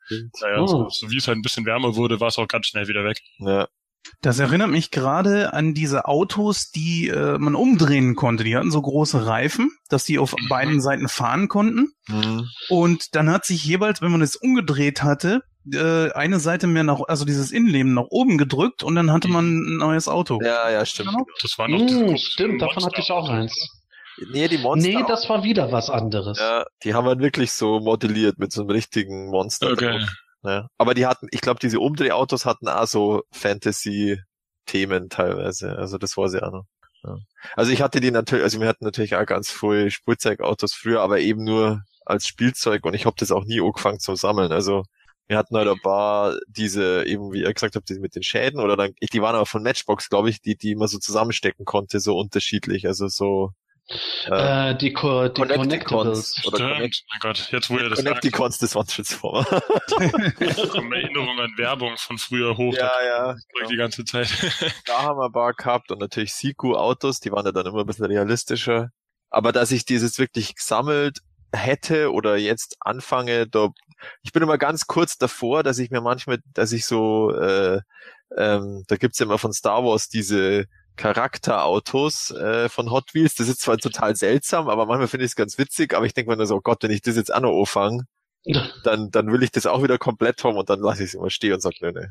naja, 0.40 0.60
Oh. 0.62 0.66
so, 0.66 0.88
so 0.88 1.10
wie 1.10 1.18
es 1.18 1.28
halt 1.28 1.41
ein 1.42 1.44
bisschen 1.44 1.66
wärmer 1.66 1.96
wurde, 1.96 2.20
war 2.20 2.28
es 2.28 2.38
auch 2.38 2.48
ganz 2.48 2.66
schnell 2.66 2.88
wieder 2.88 3.04
weg. 3.04 3.18
Ja. 3.38 3.68
Das 4.20 4.38
erinnert 4.40 4.70
mich 4.70 4.90
gerade 4.90 5.52
an 5.52 5.74
diese 5.74 6.06
Autos, 6.06 6.70
die 6.70 7.08
äh, 7.08 7.38
man 7.38 7.54
umdrehen 7.54 8.16
konnte. 8.16 8.42
Die 8.44 8.56
hatten 8.56 8.70
so 8.70 8.82
große 8.82 9.26
Reifen, 9.26 9.70
dass 9.88 10.04
die 10.04 10.18
auf 10.18 10.34
beiden 10.48 10.80
Seiten 10.80 11.08
fahren 11.08 11.48
konnten. 11.48 11.92
Mhm. 12.08 12.48
Und 12.68 13.14
dann 13.14 13.30
hat 13.30 13.44
sich 13.44 13.64
jeweils, 13.64 14.02
wenn 14.02 14.10
man 14.10 14.22
es 14.22 14.34
umgedreht 14.36 15.02
hatte, 15.04 15.42
äh, 15.72 16.10
eine 16.12 16.40
Seite 16.40 16.66
mehr 16.66 16.82
nach, 16.82 17.00
also 17.06 17.24
dieses 17.24 17.52
Innenleben 17.52 17.94
nach 17.94 18.06
oben 18.10 18.38
gedrückt 18.38 18.82
und 18.82 18.96
dann 18.96 19.12
hatte 19.12 19.28
man 19.28 19.46
ein 19.46 19.76
neues 19.76 20.08
Auto. 20.08 20.40
ja, 20.42 20.68
ja, 20.70 20.84
stimmt. 20.84 21.10
Genau. 21.10 21.24
Das 21.40 21.56
war 21.58 21.68
noch 21.68 21.78
komischen 21.78 22.18
stimmt, 22.18 22.60
davon 22.62 22.84
hatte 22.84 23.00
ich 23.00 23.10
auch 23.12 23.28
Monster- 23.28 23.34
eins. 23.42 23.78
Nee, 24.30 24.46
die 24.48 24.58
Monster. 24.58 24.88
Nee, 24.90 25.04
das 25.08 25.28
war 25.30 25.42
wieder 25.42 25.72
was 25.72 25.88
anderes. 25.88 26.38
ja, 26.38 26.64
die 26.84 26.94
haben 26.94 27.06
wir 27.06 27.18
wirklich 27.20 27.52
so 27.52 27.80
modelliert 27.80 28.38
mit 28.38 28.52
so 28.52 28.62
einem 28.62 28.70
richtigen 28.70 29.30
Monster. 29.30 29.70
Okay. 29.72 29.98
drauf. 29.98 30.08
Ja. 30.42 30.68
Aber 30.78 30.94
die 30.94 31.06
hatten, 31.06 31.28
ich 31.30 31.40
glaube, 31.40 31.60
diese 31.60 31.80
Umdrehautos 31.80 32.46
hatten 32.46 32.68
auch 32.68 32.86
so 32.86 33.22
Fantasy-Themen 33.32 35.08
teilweise. 35.08 35.76
Also 35.76 35.98
das 35.98 36.16
war 36.16 36.28
sie 36.28 36.42
auch 36.42 36.52
noch. 36.52 36.64
Ja. 37.04 37.16
Also 37.56 37.72
ich 37.72 37.82
hatte 37.82 38.00
die 38.00 38.10
natürlich, 38.10 38.44
also 38.44 38.60
wir 38.60 38.68
hatten 38.68 38.84
natürlich 38.84 39.16
auch 39.16 39.26
ganz 39.26 39.50
früh 39.50 39.90
Spielzeugautos 39.90 40.74
früher, 40.74 41.00
aber 41.00 41.20
eben 41.20 41.44
nur 41.44 41.82
als 42.04 42.26
Spielzeug 42.26 42.84
und 42.84 42.94
ich 42.94 43.06
habe 43.06 43.16
das 43.18 43.32
auch 43.32 43.44
nie 43.44 43.60
angefangen 43.60 44.00
zu 44.00 44.14
sammeln. 44.14 44.52
Also 44.52 44.84
wir 45.28 45.38
hatten 45.38 45.56
halt 45.56 45.68
ein 45.68 45.80
paar 45.80 46.36
diese, 46.48 47.04
eben 47.06 47.32
wie 47.32 47.42
ihr 47.42 47.52
gesagt 47.54 47.76
habt, 47.76 47.88
die 47.88 47.98
mit 47.98 48.14
den 48.14 48.22
Schäden 48.22 48.60
oder 48.60 48.76
dann, 48.76 48.92
die 49.00 49.22
waren 49.22 49.34
aber 49.36 49.46
von 49.46 49.62
Matchbox, 49.62 50.08
glaube 50.08 50.30
ich, 50.30 50.40
die, 50.40 50.56
die 50.56 50.74
man 50.74 50.88
so 50.88 50.98
zusammenstecken 50.98 51.64
konnte, 51.64 52.00
so 52.00 52.16
unterschiedlich. 52.16 52.86
Also 52.86 53.08
so 53.08 53.52
äh, 54.30 54.70
Äh, 54.70 54.76
die, 54.76 54.92
Co 54.92 55.28
die 55.28 55.42
Connecticons 55.42 56.44
oder 56.44 56.56
Stimmt, 56.56 56.72
Connect 56.72 57.04
mein 57.10 57.20
Gott, 57.20 57.48
jetzt 57.50 57.70
wo 57.70 57.78
ihr 57.78 57.88
das 57.88 57.98
Connecticons 57.98 58.58
des 58.58 58.76
One 58.76 58.86
Transformer. 58.86 59.44
kommen 60.70 60.92
Erinnerungen 60.92 61.40
an 61.40 61.52
Werbung 61.56 61.96
von 61.96 62.18
früher 62.18 62.56
hoch. 62.56 62.74
ja, 62.74 62.90
ja. 63.04 63.34
ich 63.62 63.68
die 63.68 63.76
ganze 63.76 64.04
Zeit. 64.04 64.28
da 64.86 65.02
haben 65.02 65.18
wir 65.18 65.26
ein 65.26 65.32
paar 65.32 65.52
gehabt 65.52 65.90
und 65.90 66.00
natürlich 66.00 66.34
Siku-Autos, 66.34 67.20
die 67.20 67.32
waren 67.32 67.46
ja 67.46 67.52
dann 67.52 67.66
immer 67.66 67.80
ein 67.80 67.86
bisschen 67.86 68.06
realistischer. 68.06 68.90
Aber 69.30 69.52
dass 69.52 69.70
ich 69.70 69.84
dieses 69.84 70.18
wirklich 70.18 70.54
gesammelt 70.54 71.20
hätte 71.52 72.12
oder 72.12 72.36
jetzt 72.36 72.76
anfange, 72.80 73.46
da, 73.46 73.68
ich 74.22 74.32
bin 74.32 74.42
immer 74.42 74.58
ganz 74.58 74.86
kurz 74.86 75.16
davor, 75.16 75.62
dass 75.62 75.78
ich 75.78 75.90
mir 75.90 76.00
manchmal, 76.00 76.38
dass 76.54 76.72
ich 76.72 76.86
so, 76.86 77.34
äh, 77.34 77.80
ähm, 78.36 78.84
da 78.88 78.96
gibt's 78.96 79.18
ja 79.18 79.26
immer 79.26 79.38
von 79.38 79.52
Star 79.52 79.84
Wars 79.84 80.08
diese 80.08 80.66
Charakterautos 80.96 82.30
äh, 82.32 82.68
von 82.68 82.90
Hot 82.90 83.14
Wheels. 83.14 83.34
Das 83.34 83.48
ist 83.48 83.60
zwar 83.60 83.78
total 83.78 84.16
seltsam, 84.16 84.68
aber 84.68 84.86
manchmal 84.86 85.08
finde 85.08 85.24
ich 85.24 85.32
es 85.32 85.36
ganz 85.36 85.58
witzig, 85.58 85.94
aber 85.94 86.06
ich 86.06 86.14
denke 86.14 86.30
mir 86.30 86.36
nur 86.36 86.46
so, 86.46 86.56
oh 86.56 86.60
Gott, 86.60 86.82
wenn 86.82 86.90
ich 86.90 87.02
das 87.02 87.16
jetzt 87.16 87.32
auch 87.32 87.40
noch 87.40 87.58
anfange, 87.58 88.06
dann, 88.84 89.10
dann 89.10 89.32
will 89.32 89.42
ich 89.42 89.50
das 89.50 89.66
auch 89.66 89.82
wieder 89.82 89.98
komplett 89.98 90.42
haben 90.44 90.56
und 90.56 90.68
dann 90.70 90.80
lasse 90.80 91.02
ich 91.04 91.10
es 91.10 91.14
immer 91.14 91.30
stehen 91.30 91.54
und 91.54 91.60
sage, 91.60 91.76
nö, 91.80 91.92
nö. 91.92 92.06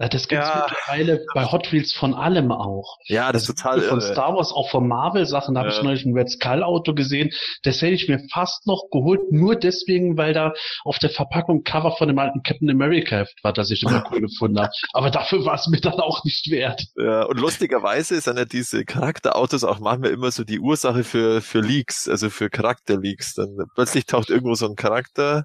Ja, 0.00 0.08
das 0.08 0.26
gibt's 0.26 0.48
Ja. 0.48 0.66
mittlerweile 0.68 1.24
bei 1.34 1.44
Hot 1.44 1.70
Wheels 1.72 1.92
von 1.92 2.14
allem 2.14 2.50
auch. 2.50 2.96
Ja, 3.06 3.30
das 3.30 3.42
ist 3.48 3.56
total 3.56 3.80
von 3.80 4.00
irre. 4.00 4.12
Star 4.12 4.34
Wars, 4.34 4.50
auch 4.50 4.68
von 4.68 4.88
Marvel-Sachen, 4.88 5.54
da 5.54 5.60
habe 5.60 5.70
Ja. 5.70 5.76
ich 5.76 5.82
neulich 5.84 6.04
ein 6.04 6.14
Red 6.18 6.30
Skull-Auto 6.30 6.94
gesehen. 6.94 7.30
Das 7.62 7.80
hätte 7.80 7.92
ich 7.92 8.08
mir 8.08 8.18
fast 8.32 8.66
noch 8.66 8.88
geholt, 8.90 9.20
nur 9.30 9.54
deswegen, 9.54 10.16
weil 10.16 10.32
da 10.34 10.52
auf 10.84 10.98
der 10.98 11.10
Verpackung 11.10 11.62
Cover 11.62 11.92
von 11.96 12.08
dem 12.08 12.18
alten 12.18 12.42
Captain 12.42 12.68
America 12.70 13.24
war, 13.44 13.52
das 13.52 13.70
ich 13.70 13.84
immer 13.84 14.04
cool 14.10 14.20
gefunden 14.22 14.58
habe. 14.58 14.70
Aber 14.94 15.10
dafür 15.10 15.44
war 15.44 15.54
es 15.54 15.68
mir 15.68 15.80
dann 15.80 16.00
auch 16.00 16.24
nicht 16.24 16.50
wert. 16.50 16.82
Ja, 16.96 17.22
und 17.26 17.38
lustigerweise 17.38 18.20
sind 18.20 18.36
ja 18.36 18.46
diese 18.46 18.84
Charakterautos 18.84 19.62
auch 19.62 19.78
manchmal 19.78 20.10
immer 20.10 20.32
so 20.32 20.42
die 20.42 20.58
Ursache 20.58 21.04
für, 21.04 21.40
für 21.40 21.60
Leaks, 21.60 22.08
also 22.08 22.30
für 22.30 22.50
Charakterleaks. 22.50 23.34
Dann 23.34 23.56
plötzlich 23.76 24.06
taucht 24.06 24.28
irgendwo 24.30 24.54
so 24.56 24.66
ein 24.66 24.74
Charakterauto 24.74 25.44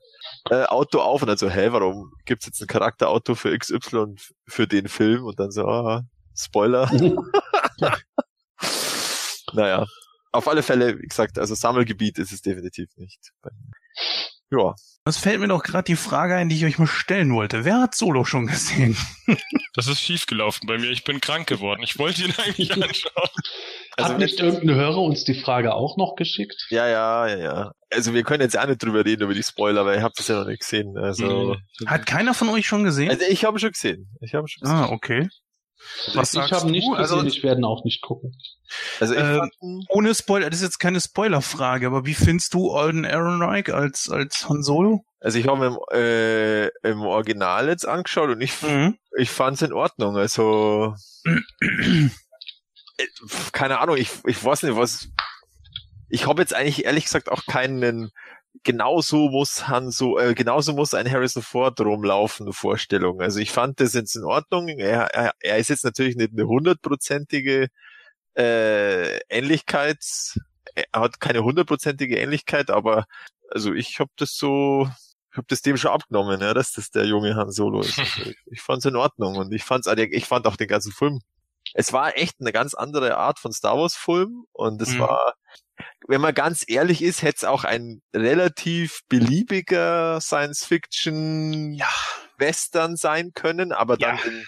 äh, 0.49 0.63
Auto 0.65 0.99
auf 1.01 1.21
und 1.21 1.27
dann 1.27 1.37
so, 1.37 1.49
hä, 1.49 1.67
warum 1.71 2.11
gibt's 2.25 2.47
jetzt 2.47 2.61
ein 2.61 2.67
Charakterauto 2.67 3.35
für 3.35 3.55
XY 3.55 4.15
für 4.49 4.67
den 4.67 4.87
Film? 4.87 5.23
Und 5.23 5.39
dann 5.39 5.51
so, 5.51 5.67
ah, 5.67 6.03
Spoiler. 6.39 6.89
naja, 9.53 9.85
auf 10.31 10.47
alle 10.47 10.63
Fälle, 10.63 10.97
wie 10.99 11.07
gesagt, 11.07 11.37
also 11.37 11.53
Sammelgebiet 11.53 12.17
ist 12.17 12.31
es 12.31 12.41
definitiv 12.41 12.89
nicht. 12.95 13.31
Ja, 14.51 14.73
Es 15.05 15.17
fällt 15.17 15.39
mir 15.39 15.47
doch 15.47 15.61
gerade 15.63 15.83
die 15.85 15.95
Frage 15.95 16.35
ein, 16.35 16.49
die 16.49 16.55
ich 16.55 16.65
euch 16.65 16.79
mal 16.79 16.87
stellen 16.87 17.31
wollte. 17.33 17.65
Wer 17.65 17.81
hat 17.81 17.95
Solo 17.95 18.23
schon 18.25 18.47
gesehen? 18.47 18.97
Das 19.75 19.87
ist 19.87 20.01
schief 20.01 20.25
gelaufen 20.25 20.65
bei 20.67 20.77
mir. 20.79 20.89
Ich 20.89 21.03
bin 21.03 21.21
krank 21.21 21.47
geworden. 21.47 21.81
Ich 21.83 21.97
wollte 21.99 22.23
ihn 22.23 22.33
eigentlich 22.37 22.71
anschauen. 22.83 23.29
Also 23.95 24.13
Hat 24.13 24.19
nicht 24.19 24.39
irgendein 24.39 24.75
Hörer 24.75 24.97
uns 24.97 25.23
die 25.23 25.39
Frage 25.39 25.73
auch 25.75 25.95
noch 25.97 26.15
geschickt? 26.15 26.65
ja, 26.71 26.87
ja, 26.87 27.27
ja, 27.27 27.37
ja. 27.37 27.71
Also 27.91 28.13
wir 28.13 28.23
können 28.23 28.41
jetzt 28.41 28.57
auch 28.57 28.65
nicht 28.67 28.83
drüber 28.83 29.05
reden, 29.05 29.23
über 29.23 29.33
die 29.35 29.43
Spoiler, 29.43 29.85
weil 29.85 29.97
ich 29.99 30.03
habe 30.03 30.13
das 30.17 30.27
ja 30.27 30.39
noch 30.39 30.47
nicht 30.47 30.61
gesehen. 30.61 30.97
Also, 30.97 31.55
Hat 31.85 32.05
keiner 32.07 32.33
von 32.33 32.49
euch 32.49 32.65
schon 32.67 32.83
gesehen? 32.83 33.09
also 33.11 33.23
ich 33.29 33.45
habe 33.45 33.59
schon 33.59 33.71
gesehen. 33.71 34.09
Ich 34.21 34.33
habe 34.33 34.47
schon 34.47 34.61
gesehen. 34.61 34.75
ah, 34.75 34.89
okay. 34.89 35.29
Was 36.13 36.33
ich 36.33 36.51
habe 36.51 36.69
nicht 36.69 36.87
gesehen, 36.87 36.95
Also, 36.95 37.23
ich 37.23 37.41
werde 37.43 37.65
auch 37.65 37.83
nicht 37.83 38.01
gucken. 38.01 38.35
Also 38.99 39.13
ich 39.15 39.19
fand, 39.19 39.53
ohne 39.89 40.13
Spoiler, 40.13 40.49
das 40.49 40.59
ist 40.59 40.65
jetzt 40.65 40.79
keine 40.79 41.01
Spoilerfrage, 41.01 41.87
aber 41.87 42.05
wie 42.05 42.13
findest 42.13 42.53
du 42.53 42.71
Alden 42.71 43.03
Ehrenreich 43.03 43.73
als, 43.73 44.09
als 44.09 44.47
Han 44.49 44.61
Solo? 44.63 45.03
also 45.21 45.37
ich 45.37 45.47
habe 45.47 45.65
im, 45.65 45.77
äh, 45.91 46.67
im 46.89 47.01
Original 47.01 47.67
jetzt 47.67 47.85
angeschaut 47.87 48.29
und 48.29 48.41
ich, 48.41 48.61
Mhm. 48.61 48.97
ich 49.17 49.29
fand's 49.31 49.61
in 49.61 49.73
Ordnung. 49.73 50.15
Also 50.17 50.95
äh, 51.25 52.09
keine 53.51 53.79
Ahnung, 53.79 53.97
ich, 53.97 54.09
ich 54.25 54.43
weiß 54.43 54.63
nicht, 54.63 54.75
was. 54.75 55.09
Ich 56.09 56.25
habe 56.27 56.41
jetzt 56.41 56.53
eigentlich 56.53 56.85
ehrlich 56.85 57.03
gesagt 57.05 57.29
auch 57.29 57.45
keinen 57.45 58.11
genauso 58.63 59.29
muss 59.29 59.67
Han 59.67 59.91
so 59.91 60.19
äh, 60.19 60.33
genauso 60.33 60.73
muss 60.73 60.93
ein 60.93 61.09
Harrison 61.09 61.43
Ford 61.43 61.79
rumlaufen 61.81 62.51
Vorstellung. 62.53 63.21
Also 63.21 63.39
ich 63.39 63.51
fand 63.51 63.79
das 63.79 63.93
jetzt 63.93 64.15
in 64.15 64.23
Ordnung. 64.25 64.67
Er, 64.69 65.05
er, 65.13 65.33
er 65.39 65.57
ist 65.57 65.69
jetzt 65.69 65.85
natürlich 65.85 66.15
nicht 66.15 66.31
eine 66.33 66.47
hundertprozentige 66.47 67.67
äh, 68.37 69.19
Ähnlichkeit. 69.29 69.99
Er 70.75 71.01
hat 71.01 71.19
keine 71.19 71.43
hundertprozentige 71.43 72.17
Ähnlichkeit, 72.17 72.69
aber 72.69 73.05
also 73.51 73.73
ich 73.73 73.99
habe 73.99 74.11
das 74.17 74.35
so 74.35 74.89
ich 75.31 75.37
habe 75.37 75.47
das 75.47 75.61
dem 75.61 75.77
schon 75.77 75.91
abgenommen, 75.91 76.41
ja, 76.41 76.53
dass 76.53 76.71
das 76.73 76.89
der 76.91 77.05
junge 77.05 77.35
Han 77.35 77.51
Solo 77.51 77.81
ist. 77.81 77.97
Also 77.99 78.29
ich 78.31 78.37
ich 78.47 78.61
fand's 78.61 78.85
in 78.85 78.95
Ordnung 78.95 79.35
und 79.37 79.53
ich 79.53 79.63
fand's 79.63 79.87
ich 79.87 80.25
fand 80.25 80.47
auch 80.47 80.55
den 80.57 80.67
ganzen 80.67 80.91
Film. 80.91 81.19
Es 81.73 81.93
war 81.93 82.17
echt 82.17 82.37
eine 82.41 82.51
ganz 82.51 82.73
andere 82.73 83.17
Art 83.17 83.39
von 83.39 83.53
Star 83.53 83.77
Wars 83.77 83.95
Film 83.95 84.45
und 84.53 84.81
es 84.81 84.93
Mhm. 84.95 84.99
war 84.99 85.35
wenn 86.07 86.21
man 86.21 86.33
ganz 86.33 86.63
ehrlich 86.67 87.01
ist, 87.01 87.21
hätte 87.21 87.37
es 87.37 87.43
auch 87.43 87.63
ein 87.63 88.01
relativ 88.15 89.01
beliebiger 89.09 90.19
Science 90.21 90.65
Fiction 90.65 91.73
Ja. 91.73 91.89
Sein 92.95 93.31
können, 93.33 93.73
aber 93.73 93.97
dann 93.97 94.17
Ja. 94.17 94.23
im, 94.23 94.43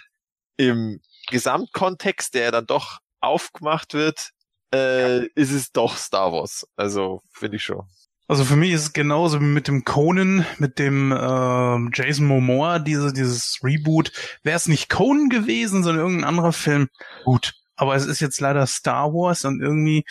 im 0.58 1.02
Gesamtkontext, 1.30 2.34
der 2.34 2.52
dann 2.52 2.66
doch 2.66 3.00
aufgemacht 3.20 3.94
wird, 3.94 4.30
äh, 4.74 5.26
ist 5.36 5.52
es 5.52 5.72
doch 5.72 5.98
Star 5.98 6.32
Wars. 6.32 6.66
Also 6.78 7.22
finde 7.34 7.58
ich 7.58 7.64
schon. 7.64 7.86
Also 8.30 8.46
für 8.46 8.56
mich 8.56 8.72
ist 8.72 8.82
es 8.82 8.94
genauso 8.94 9.42
wie 9.42 9.46
mit 9.46 9.68
dem 9.68 9.84
Conan, 9.84 10.46
mit 10.58 10.80
dem 10.80 11.12
ähm, 11.12 11.92
Jason 11.94 12.28
Momoa, 12.28 12.80
diese, 12.80 13.12
dieses 13.12 13.60
Reboot. 13.62 14.14
Wäre 14.44 14.56
es 14.56 14.70
nicht 14.70 14.90
Conan 14.90 15.28
gewesen, 15.28 15.84
sondern 15.84 16.06
irgendein 16.06 16.30
anderer 16.30 16.54
Film, 16.54 16.88
gut. 17.26 17.52
Aber 17.76 17.96
es 17.96 18.06
ist 18.06 18.22
jetzt 18.22 18.40
leider 18.40 18.66
Star 18.68 19.12
Wars 19.12 19.44
und 19.44 19.62
irgendwie 19.62 20.06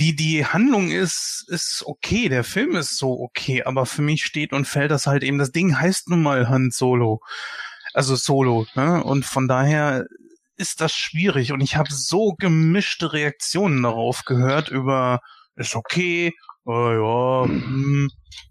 die, 0.00 0.16
die 0.16 0.44
Handlung 0.44 0.90
ist, 0.90 1.44
ist 1.48 1.84
okay, 1.86 2.28
der 2.28 2.44
Film 2.44 2.74
ist 2.76 2.98
so 2.98 3.20
okay, 3.20 3.62
aber 3.62 3.86
für 3.86 4.02
mich 4.02 4.24
steht 4.24 4.52
und 4.52 4.66
fällt 4.66 4.90
das 4.90 5.06
halt 5.06 5.22
eben, 5.22 5.38
das 5.38 5.52
Ding 5.52 5.78
heißt 5.78 6.08
nun 6.08 6.22
mal 6.22 6.48
Han 6.48 6.70
Solo. 6.70 7.20
Also 7.92 8.16
Solo, 8.16 8.66
ne? 8.74 9.04
Und 9.04 9.24
von 9.24 9.46
daher 9.46 10.06
ist 10.56 10.80
das 10.80 10.92
schwierig 10.92 11.52
und 11.52 11.60
ich 11.60 11.76
habe 11.76 11.92
so 11.92 12.34
gemischte 12.38 13.12
Reaktionen 13.12 13.82
darauf 13.82 14.24
gehört 14.24 14.68
über 14.68 15.20
ist 15.56 15.76
okay, 15.76 16.32
oh 16.64 17.44
ja, 17.44 17.44
hm, 17.46 18.10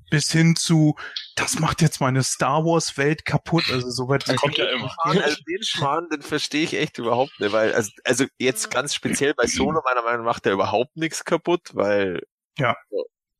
bis 0.10 0.32
hin 0.32 0.55
zu 0.55 0.96
das 1.36 1.60
macht 1.60 1.82
jetzt 1.82 2.00
meine 2.00 2.24
Star 2.24 2.63
Wars 2.63 2.98
Welt 2.98 3.25
kaputt, 3.25 3.63
also 3.72 3.89
soweit 3.89 4.24
Das 4.27 4.36
kommt 4.36 4.58
ja 4.58 4.65
immer. 4.65 4.89
Schmarrn, 4.89 5.17
also 5.20 5.38
den 5.48 5.63
Schmarrn, 5.63 6.10
den 6.10 6.22
verstehe 6.22 6.63
ich 6.63 6.75
echt 6.75 6.98
überhaupt 6.98 7.39
nicht, 7.39 7.51
weil, 7.51 7.74
also, 7.74 7.91
also 8.03 8.25
jetzt 8.38 8.70
ganz 8.70 8.93
speziell 8.93 9.34
bei 9.34 9.48
Solo, 9.48 9.82
meiner 9.84 10.03
Meinung 10.03 10.25
nach, 10.25 10.34
macht 10.34 10.46
er 10.46 10.53
überhaupt 10.53 10.96
nichts 10.96 11.25
kaputt, 11.25 11.72
weil. 11.74 12.22
Ja. 12.58 12.75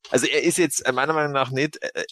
Also 0.10 0.26
er 0.26 0.44
ist 0.44 0.58
jetzt 0.58 0.86
äh, 0.86 0.92
meiner 0.92 1.14
Meinung 1.14 1.34
nach 1.34 1.52
nicht, 1.52 1.82
äh, 1.82 2.04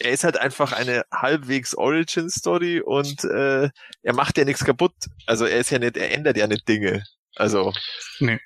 er 0.00 0.12
ist 0.12 0.24
halt 0.24 0.36
einfach 0.36 0.72
eine 0.72 1.04
halbwegs 1.12 1.74
Origin-Story 1.74 2.80
und 2.80 3.24
äh, 3.24 3.70
er 4.02 4.14
macht 4.14 4.38
ja 4.38 4.44
nichts 4.44 4.64
kaputt. 4.64 4.94
Also 5.26 5.44
er 5.44 5.58
ist 5.58 5.70
ja 5.70 5.78
nicht, 5.78 5.96
er 5.96 6.12
ändert 6.12 6.36
ja 6.36 6.46
nicht 6.46 6.68
Dinge. 6.68 7.04
Also. 7.36 7.72
Nee. 8.20 8.40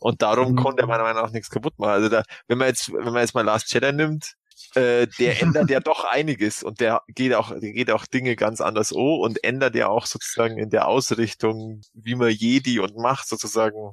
Und 0.00 0.22
darum 0.22 0.52
Mhm. 0.52 0.56
konnte 0.56 0.82
er 0.82 0.86
meiner 0.88 1.04
Meinung 1.04 1.22
nach 1.22 1.30
nichts 1.30 1.50
kaputt 1.50 1.78
machen. 1.78 1.90
Also 1.92 2.08
da, 2.08 2.22
wenn 2.48 2.58
man 2.58 2.66
jetzt, 2.68 2.92
wenn 2.92 3.04
man 3.12 3.22
jetzt 3.22 3.34
mal 3.34 3.44
Last 3.44 3.72
Jedi 3.72 3.92
nimmt, 3.92 4.32
äh, 4.74 5.06
der 5.18 5.40
ändert 5.42 5.70
ja 5.70 5.80
doch 5.80 6.04
einiges 6.04 6.62
und 6.62 6.80
der 6.80 7.02
geht 7.08 7.34
auch, 7.34 7.50
der 7.50 7.72
geht 7.72 7.90
auch 7.90 8.06
Dinge 8.06 8.34
ganz 8.36 8.60
anders 8.60 8.92
um 8.92 9.20
und 9.20 9.42
ändert 9.44 9.74
ja 9.74 9.88
auch 9.88 10.06
sozusagen 10.06 10.58
in 10.58 10.70
der 10.70 10.86
Ausrichtung, 10.88 11.80
wie 11.94 12.14
man 12.14 12.30
Jedi 12.30 12.78
und 12.80 12.96
Macht 12.96 13.28
sozusagen 13.28 13.92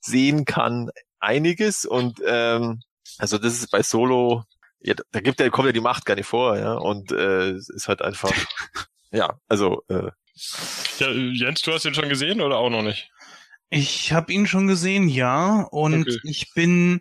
sehen 0.00 0.44
kann, 0.44 0.90
einiges 1.20 1.84
und 1.84 2.20
ähm, 2.26 2.80
also 3.18 3.38
das 3.38 3.54
ist 3.54 3.70
bei 3.70 3.82
Solo, 3.82 4.44
ja, 4.80 4.94
da 5.12 5.20
gibt 5.20 5.40
er, 5.40 5.50
kommt 5.50 5.66
ja 5.66 5.72
die 5.72 5.80
Macht 5.80 6.04
gar 6.04 6.14
nicht 6.14 6.26
vor, 6.26 6.56
ja, 6.58 6.74
und 6.74 7.10
äh, 7.12 7.50
es 7.50 7.68
ist 7.68 7.88
halt 7.88 8.02
einfach, 8.02 8.32
ja, 9.10 9.38
also 9.48 9.82
äh, 9.88 10.10
Ja, 10.98 11.10
Jens, 11.10 11.62
du 11.62 11.72
hast 11.72 11.84
den 11.84 11.94
schon 11.94 12.08
gesehen 12.08 12.40
oder 12.40 12.56
auch 12.58 12.70
noch 12.70 12.82
nicht? 12.82 13.10
Ich 13.70 14.12
habe 14.12 14.32
ihn 14.32 14.46
schon 14.46 14.66
gesehen, 14.66 15.08
ja, 15.08 15.62
und 15.70 16.08
Okay. 16.08 16.18
ich 16.22 16.52
bin, 16.54 17.00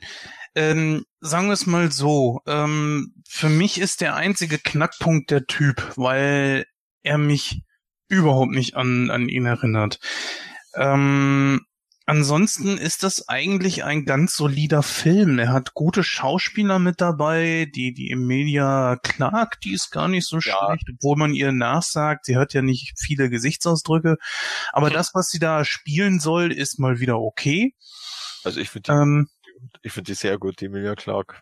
ähm, 0.55 1.05
sagen 1.21 1.47
wir 1.47 1.53
es 1.53 1.65
mal 1.65 1.91
so, 1.91 2.41
ähm, 2.45 3.13
für 3.27 3.49
mich 3.49 3.79
ist 3.79 4.01
der 4.01 4.15
einzige 4.15 4.57
Knackpunkt 4.57 5.31
der 5.31 5.45
Typ, 5.45 5.93
weil 5.95 6.65
er 7.03 7.17
mich 7.17 7.63
überhaupt 8.09 8.51
nicht 8.51 8.75
an, 8.75 9.09
an 9.09 9.29
ihn 9.29 9.45
erinnert. 9.45 9.99
Ähm, 10.75 11.61
ansonsten 12.07 12.77
ist 12.77 13.03
das 13.03 13.27
eigentlich 13.29 13.83
ein 13.83 14.05
ganz 14.05 14.35
solider 14.35 14.81
Film. 14.81 15.37
Er 15.39 15.53
hat 15.53 15.73
gute 15.75 16.03
Schauspieler 16.03 16.79
mit 16.79 16.99
dabei. 17.01 17.69
Die, 17.75 17.93
die 17.93 18.09
Emilia 18.11 18.97
Clark, 19.03 19.61
die 19.61 19.73
ist 19.73 19.91
gar 19.91 20.07
nicht 20.07 20.25
so 20.27 20.37
Ja. 20.37 20.41
schlecht, 20.41 20.87
obwohl 20.91 21.17
man 21.17 21.33
ihr 21.33 21.51
nachsagt, 21.51 22.25
sie 22.25 22.37
hat 22.37 22.53
ja 22.53 22.61
nicht 22.63 22.93
viele 22.99 23.29
Gesichtsausdrücke. 23.29 24.17
Aber 24.73 24.89
das, 24.89 25.11
was 25.13 25.29
sie 25.29 25.39
da 25.39 25.63
spielen 25.65 26.19
soll, 26.19 26.51
ist 26.51 26.79
mal 26.79 26.99
wieder 26.99 27.19
okay. 27.19 27.75
also 28.43 28.59
ich 28.59 28.69
finde 28.69 28.91
die, 28.91 28.97
Ähm, 28.97 29.27
ich 29.83 29.91
finde 29.93 30.11
die 30.11 30.15
sehr 30.15 30.37
gut, 30.37 30.61
die 30.61 30.65
Emilia 30.65 30.95
Clark. 30.95 31.41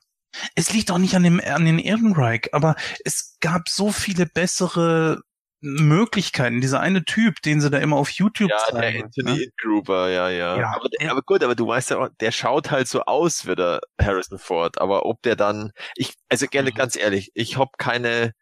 es 0.56 0.74
liegt 0.74 0.92
auch 0.92 0.98
nicht 0.98 1.16
an 1.16 1.24
dem 1.24 1.40
an 1.40 1.66
den 1.66 1.80
Ehrenreich, 1.80 2.54
aber 2.54 2.76
es 3.06 3.38
gab 3.40 3.70
so 3.70 3.92
viele 3.92 4.26
bessere 4.26 5.22
Möglichkeiten. 5.66 6.62
Dieser 6.62 6.80
eine 6.80 7.04
Typ, 7.04 7.42
den 7.42 7.60
sie 7.62 7.70
da 7.70 7.80
immer 7.80 7.98
auf 7.98 8.10
YouTube 8.10 8.50
Ja, 8.52 8.58
der 8.72 8.82
zeigen. 8.82 9.04
Anthony 9.04 9.32
ne? 9.38 9.44
Ingruber, 9.44 10.10
ja, 10.10 10.30
ja. 10.30 10.58
Ja, 10.60 10.72
aber, 10.76 10.90
der- 10.90 11.12
aber 11.12 11.22
gut, 11.22 11.44
aber 11.44 11.56
du 11.56 11.68
weißt 11.68 11.90
ja, 11.92 11.98
auch, 11.98 12.10
der 12.20 12.32
schaut 12.32 12.72
halt 12.72 12.88
so 12.88 13.02
aus 13.04 13.48
wie 13.48 13.56
der 13.56 13.82
Harrison 14.02 14.38
Ford, 14.40 14.80
aber 14.80 15.06
ob 15.06 15.22
der 15.24 15.36
dann, 15.36 15.72
ich, 15.96 16.14
also 16.30 16.48
gerne 16.48 16.70
Mhm. 16.70 16.76
ganz 16.76 16.96
ehrlich, 16.96 17.32
ich 17.34 17.58
habe 17.58 17.72
keine, 17.78 18.34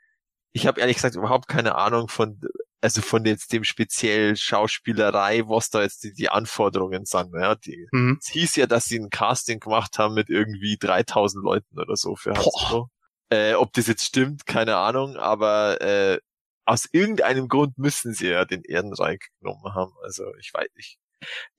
ich 0.52 0.68
habe 0.68 0.80
ehrlich 0.82 0.98
gesagt 0.98 1.16
überhaupt 1.16 1.48
keine 1.48 1.76
Ahnung 1.76 2.10
von, 2.10 2.40
also 2.82 3.02
von 3.02 3.24
jetzt 3.26 3.54
dem 3.54 3.64
speziell 3.64 4.36
Schauspielerei, 4.36 5.44
was 5.48 5.70
da 5.70 5.82
jetzt 5.82 6.04
die, 6.04 6.14
die 6.14 6.30
Anforderungen 6.30 7.06
sind. 7.06 7.34
Ja, 7.34 7.56
die, 7.56 7.88
Mhm. 7.92 8.20
es 8.22 8.28
hieß 8.30 8.56
ja, 8.58 8.68
dass 8.68 8.86
sie 8.86 9.00
ein 9.00 9.10
Casting 9.10 9.60
gemacht 9.62 9.98
haben 9.98 10.14
mit 10.14 10.30
irgendwie 10.30 10.78
3000 10.78 11.44
Leuten 11.44 11.80
oder 11.80 11.96
so 11.96 12.16
für. 12.16 12.34
Solo. 12.36 12.90
Äh, 13.30 13.54
ob 13.54 13.72
das 13.74 13.88
jetzt 13.88 14.04
stimmt, 14.06 14.46
keine 14.46 14.76
Ahnung, 14.76 15.16
aber 15.16 15.82
äh, 15.82 16.20
aus 16.66 16.88
irgendeinem 16.92 17.48
Grund 17.48 17.78
müssen 17.78 18.14
sie 18.14 18.30
ja 18.30 18.46
den 18.46 18.64
Ehrenreich 18.64 19.20
genommen 19.40 19.74
haben. 19.74 19.94
Also 20.04 20.24
ich 20.40 20.54
weiß 20.54 20.70
nicht. 20.76 20.98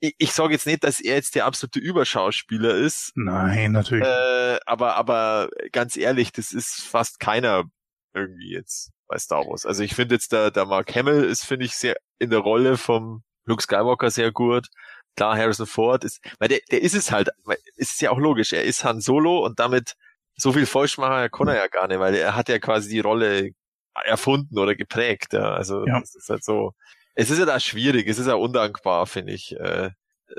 Ich, 0.00 0.14
ich 0.18 0.32
sage 0.32 0.52
jetzt 0.52 0.66
nicht, 0.66 0.84
dass 0.84 1.00
er 1.00 1.14
jetzt 1.14 1.34
der 1.34 1.46
absolute 1.46 1.78
Überschauspieler 1.78 2.74
ist, 2.74 3.12
Nein, 3.14 3.72
natürlich. 3.72 4.04
äh, 4.04 4.58
aber 4.66 4.96
aber 4.96 5.48
ganz 5.72 5.96
ehrlich, 5.96 6.32
das 6.32 6.52
ist 6.52 6.82
fast 6.82 7.18
keiner 7.18 7.64
irgendwie 8.12 8.52
jetzt 8.52 8.92
bei 9.06 9.18
Star 9.18 9.46
Wars. 9.46 9.64
Also 9.64 9.82
ich 9.82 9.94
finde 9.94 10.16
jetzt 10.16 10.32
der, 10.32 10.50
der 10.50 10.66
Mark 10.66 10.94
Hamill 10.94 11.24
ist 11.24 11.46
finde 11.46 11.64
ich 11.66 11.76
sehr 11.76 11.96
in 12.18 12.30
der 12.30 12.40
Rolle 12.40 12.76
vom 12.76 13.22
Luke 13.46 13.62
Skywalker 13.62 14.10
sehr 14.10 14.32
gut. 14.32 14.68
Klar, 15.16 15.36
Harrison 15.36 15.66
Ford 15.66 16.04
ist, 16.04 16.20
weil 16.38 16.48
der, 16.48 16.60
der 16.70 16.82
ist 16.82 16.94
es 16.94 17.12
halt, 17.12 17.30
weil 17.44 17.58
ist 17.76 18.00
ja 18.00 18.10
auch 18.10 18.18
logisch, 18.18 18.52
er 18.52 18.64
ist 18.64 18.84
Han 18.84 19.00
Solo 19.00 19.44
und 19.44 19.60
damit 19.60 19.94
so 20.36 20.52
viel 20.52 20.66
falsch 20.66 20.98
machen 20.98 21.30
kann 21.30 21.48
er 21.48 21.56
ja 21.56 21.68
gar 21.68 21.86
nicht, 21.86 22.00
weil 22.00 22.14
er 22.14 22.34
hat 22.34 22.48
ja 22.48 22.58
quasi 22.58 22.90
die 22.90 23.00
Rolle 23.00 23.50
erfunden 24.04 24.58
oder 24.58 24.74
geprägt. 24.74 25.32
Ja. 25.32 25.52
Also 25.54 25.86
Ja. 25.86 26.00
es 26.02 26.14
ist 26.14 26.28
halt 26.28 26.44
so. 26.44 26.72
Es 27.14 27.30
ist 27.30 27.38
ja 27.38 27.44
da 27.46 27.60
schwierig, 27.60 28.08
es 28.08 28.18
ist 28.18 28.26
ja 28.26 28.34
undankbar, 28.34 29.06
finde 29.06 29.32
ich, 29.32 29.54
äh, 29.58 29.90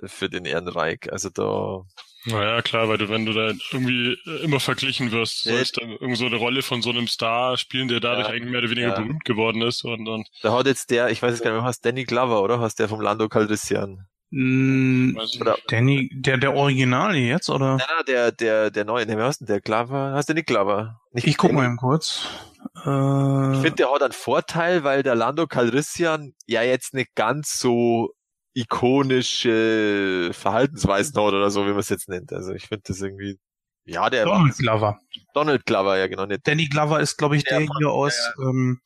für 0.06 0.30
den 0.30 0.46
Ehrenreich. 0.46 1.12
Also 1.12 1.30
da 1.30 1.84
Naja, 2.28 2.62
klar, 2.64 2.90
weil 2.90 2.98
du, 2.98 3.08
wenn 3.08 3.26
du 3.26 3.34
da 3.34 3.52
irgendwie 3.72 4.18
äh, 4.26 4.44
immer 4.44 4.60
verglichen 4.60 5.12
wirst, 5.12 5.46
Ja. 5.46 5.54
sollst 5.54 5.78
du 5.78 5.82
irgend 5.82 6.18
so 6.18 6.26
eine 6.26 6.38
Rolle 6.38 6.64
von 6.64 6.82
so 6.82 6.90
einem 6.90 7.08
Star 7.08 7.56
spielen, 7.56 7.88
der 7.88 8.00
dadurch 8.00 8.28
Ja. 8.28 8.34
eigentlich 8.34 8.50
mehr 8.52 8.60
oder 8.62 8.70
weniger 8.72 8.88
Ja. 8.90 9.00
berühmt 9.00 9.24
geworden 9.26 9.62
ist 9.62 9.84
und, 9.86 10.08
und 10.08 10.28
Da 10.42 10.52
hat 10.52 10.66
jetzt 10.66 10.90
der, 10.90 11.10
ich 11.12 11.22
weiß 11.22 11.32
jetzt 11.32 11.44
gar 11.44 11.52
nicht 11.52 11.60
mehr, 11.62 11.68
hast 11.68 11.86
Danny 11.86 12.04
Glover, 12.04 12.42
oder? 12.42 12.60
Hast 12.60 12.80
der 12.80 12.90
vom 12.90 13.00
Lando 13.00 13.30
Calrissian? 13.30 14.08
Mm, 14.32 15.16
Oder. 15.40 15.58
Danny, 15.68 16.10
der, 16.12 16.38
der 16.38 16.56
Originale 16.56 17.18
jetzt, 17.20 17.50
oder? 17.50 17.78
na, 17.78 17.86
na, 17.98 18.04
der, 18.04 18.32
der, 18.32 18.72
der 18.72 18.84
neue, 18.84 19.06
ne, 19.06 19.18
wer 19.18 19.26
hast 19.26 19.40
denn 19.40 19.48
der 19.48 19.62
Glover? 19.62 20.12
Hast 20.14 20.28
du 20.28 20.34
nicht 20.34 20.48
Glover? 20.48 21.00
Nicht 21.16 21.28
Ich 21.28 21.38
guck 21.38 21.54
mal 21.54 21.66
eben 21.66 21.78
kurz. 21.78 22.28
Ich 22.76 22.82
Äh, 22.82 23.62
finde, 23.62 23.72
der 23.78 23.92
hat 23.92 24.04
einen 24.04 24.12
Vorteil, 24.12 24.84
weil 24.84 25.02
der 25.02 25.16
Lando 25.16 25.48
Calrissian 25.48 26.34
ja 26.46 26.62
jetzt 26.62 26.94
nicht 26.94 27.16
ganz 27.16 27.58
so 27.58 28.12
ikonische 28.54 30.32
Verhaltensweisen 30.34 31.16
hat 31.16 31.34
oder 31.34 31.50
so, 31.52 31.64
wie 31.66 31.70
man 31.70 31.80
es 31.80 31.88
jetzt 31.90 32.10
nennt. 32.10 32.34
Also 32.34 32.52
ich 32.52 32.68
finde 32.68 32.84
das 32.88 33.00
irgendwie, 33.02 33.40
ja, 33.86 34.10
der 34.10 34.26
Donald 34.26 34.58
Glover. 34.58 35.00
Donald 35.34 35.66
Glover, 35.66 35.98
ja 35.98 36.08
genau, 36.08 36.26
nicht. 36.26 36.46
Danny 36.46 36.68
Glover 36.68 37.00
ist, 37.00 37.16
glaube 37.16 37.38
ich, 37.38 37.46
Der 37.46 37.60
der 37.60 37.70
hier 37.78 37.92
aus 37.92 38.34
ähm, 38.42 38.82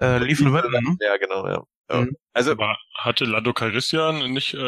äh, 0.00 0.18
Leaf 0.18 0.40
and 0.40 0.52
Weapon, 0.52 0.72
ne? 0.72 0.96
Ja, 1.00 1.16
genau, 1.18 1.46
ja. 1.46 1.62
Ja. 1.90 2.00
Mhm. 2.02 2.16
Also, 2.32 2.52
Aber 2.52 2.76
hatte 2.96 3.24
Lando 3.24 3.52
Calrissian 3.52 4.32
nicht 4.32 4.54
äh, 4.54 4.58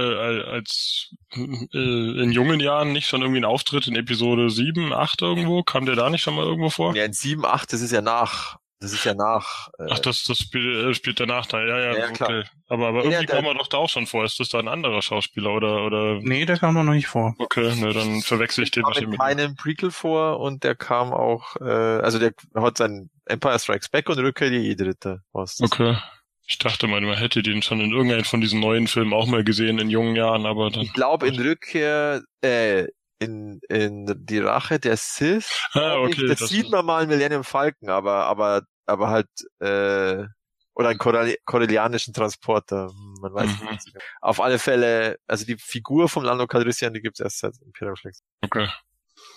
als 0.43 1.15
äh, 1.35 1.39
in 1.39 2.33
jungen 2.33 2.59
Jahren 2.61 2.93
nicht 2.93 3.07
schon 3.09 3.21
irgendwie 3.23 3.39
einen 3.39 3.45
Auftritt 3.45 3.87
in 3.87 3.95
Episode 3.97 4.51
7, 4.51 4.93
8 4.93 5.23
irgendwo? 5.23 5.63
Kam 5.63 5.87
der 5.87 5.95
da 5.97 6.11
nicht 6.11 6.23
schon 6.23 6.35
mal 6.35 6.45
irgendwo 6.45 6.71
vor? 6.71 6.95
ja, 6.97 7.05
in 7.05 7.13
7, 7.13 7.45
8, 7.45 7.73
das 7.73 7.81
ist 7.81 7.93
ja 7.93 8.01
nach, 8.01 8.57
das 8.81 8.93
ist 8.93 9.05
ja 9.05 9.15
nach, 9.15 9.69
äh, 9.79 9.87
Ach, 9.91 10.01
das, 10.01 10.25
das 10.25 10.39
spielt, 10.39 10.87
äh, 10.87 10.93
spielt 10.95 11.21
danach 11.21 11.47
da. 11.47 11.61
Ja, 11.65 11.79
ja, 11.79 11.97
Ja, 11.99 12.11
klar. 12.11 12.31
okay. 12.31 12.49
Aber, 12.69 12.89
aber 12.89 12.99
Ja, 13.05 13.11
irgendwie 13.11 13.27
der- 13.27 13.37
kam 13.37 13.45
er 13.45 13.55
doch 13.55 13.69
da 13.69 13.77
auch 13.77 13.89
schon 13.89 14.07
vor. 14.09 14.25
Ist 14.25 14.41
das 14.41 14.49
da 14.49 14.59
ein 14.59 14.67
anderer 14.67 15.01
Schauspieler 15.03 15.51
oder, 15.53 15.85
oder? 15.87 16.15
Nee, 16.21 16.45
der 16.47 16.59
kam 16.59 16.75
doch 16.75 16.83
noch 16.83 16.95
nicht 16.95 17.07
vor. 17.07 17.37
Okay, 17.39 17.77
ne, 17.77 17.93
dann 17.93 18.23
verwechsel 18.23 18.65
ich 18.65 18.73
den 18.73 18.83
kam 18.83 18.89
wahrscheinlich 18.91 19.13
in 19.15 19.19
keinem 19.21 19.55
Prequel 19.57 19.93
vor 19.93 20.41
und 20.41 20.65
der 20.65 20.75
kam 20.75 21.13
auch, 21.13 21.55
äh, 21.61 21.65
also 21.65 22.19
der 22.19 22.33
hat 22.57 22.77
sein 22.79 23.09
Empire 23.27 23.59
Strikes 23.61 23.89
Back 23.89 24.09
und 24.09 24.19
Rückkehr. 24.19 24.51
Was 25.33 25.57
das? 25.59 25.71
Okay. 25.71 25.97
Ich 26.53 26.59
dachte 26.59 26.87
mal, 26.87 27.01
man 27.01 27.17
hätte 27.17 27.43
den 27.43 27.63
schon 27.63 27.81
in 27.81 27.93
irgendeinem 27.93 28.25
von 28.25 28.43
diesen 28.43 28.61
neuen 28.61 28.87
Filmen 28.87 29.15
auch 29.15 29.27
mal 29.27 29.43
gesehen 29.43 29.79
in 29.79 29.89
jungen 29.89 30.15
Jahren, 30.17 30.45
aber 30.45 30.71
dann. 30.71 30.83
Ich 30.83 30.93
glaube 30.93 31.27
in 31.27 31.41
Rückkehr, 31.41 32.23
äh, 32.45 32.89
in, 33.19 33.59
in 33.71 34.05
die 34.27 34.39
Rache 34.39 34.79
der 34.79 34.99
Sith, 34.99 35.49
Ah, 35.73 35.95
glaub 35.95 36.09
ich, 36.11 36.19
okay. 36.19 36.27
das, 36.29 36.41
das- 36.41 36.49
sieht 36.51 36.69
man 36.71 36.85
mal 36.85 37.05
in 37.05 37.09
Millennium 37.09 37.43
Falcon, 37.43 37.89
aber, 37.89 38.27
aber, 38.27 38.65
aber 38.85 39.09
halt, 39.09 39.29
äh, 39.61 40.27
oder 40.75 40.91
einen 40.91 40.99
Corelli- 40.99 41.39
corellianischen 41.47 42.13
Transporter, 42.13 42.91
man 43.23 43.33
weiß 43.33 43.59
Mhm. 43.59 43.69
nicht. 43.71 43.89
Auf 44.21 44.39
alle 44.39 44.59
Fälle, 44.59 45.17
also 45.27 45.47
die 45.47 45.57
Figur 45.59 46.11
vom 46.11 46.23
Lando 46.23 46.47
Calrissian, 46.47 46.93
die 46.93 47.01
gibt's 47.01 47.21
erst 47.21 47.39
seit 47.39 47.55
Imperium 47.65 47.97
Flex. 47.97 48.23
Okay. 48.43 48.69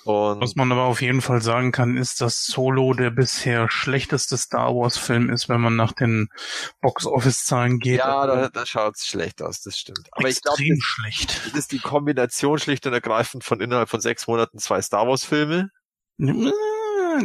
Und 0.06 0.39
Was 0.39 0.56
man 0.56 0.72
aber 0.72 0.84
auf 0.84 1.02
jeden 1.02 1.22
Fall 1.22 1.41
sagen 1.41 1.72
kann, 1.72 1.98
ist, 1.98 2.22
dass 2.22 2.46
Solo 2.46 2.94
der 2.94 3.10
bisher 3.10 3.72
schlechteste 3.72 4.38
Star 4.38 4.76
Wars 4.76 5.00
Film 5.00 5.32
ist, 5.32 5.50
wenn 5.50 5.60
man 5.60 5.76
nach 5.76 5.94
den 5.94 6.30
Box-Office-Zahlen 6.82 7.80
geht. 7.80 7.98
ja, 7.98 8.28
da, 8.28 8.50
da 8.50 8.65
schaut's 8.68 9.08
schlecht 9.08 9.41
aus, 9.41 9.62
das 9.62 9.80
stimmt. 9.80 10.08
Aber 10.12 10.30
ich 10.30 10.44
glaube, 10.44 10.60
extrem 10.60 10.80
schlecht. 10.80 11.48
das 11.48 11.54
ist 11.56 11.72
die 11.72 11.80
Kombination 11.80 12.60
schlicht 12.60 12.86
und 12.86 12.94
ergreifend 12.94 13.44
von 13.44 13.62
innerhalb 13.62 13.89
von 13.89 14.00
sechs 14.00 14.28
Monaten 14.28 14.60
zwei 14.60 14.80
Star 14.80 15.08
Wars 15.08 15.26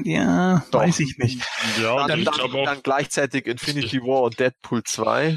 Ja, 0.05 0.65
Doch. 0.71 0.81
weiß 0.81 1.01
ich 1.01 1.17
nicht. 1.19 1.43
Ja, 1.83 1.93
und 2.03 2.09
Dann, 2.09 2.21
ich 2.21 2.25
dann, 2.25 2.65
dann 2.65 2.81
gleichzeitig 2.83 3.47
Infinity 3.47 4.01
War 4.01 4.23
und 4.23 4.39
Deadpool 4.39 4.83
2. 4.85 5.37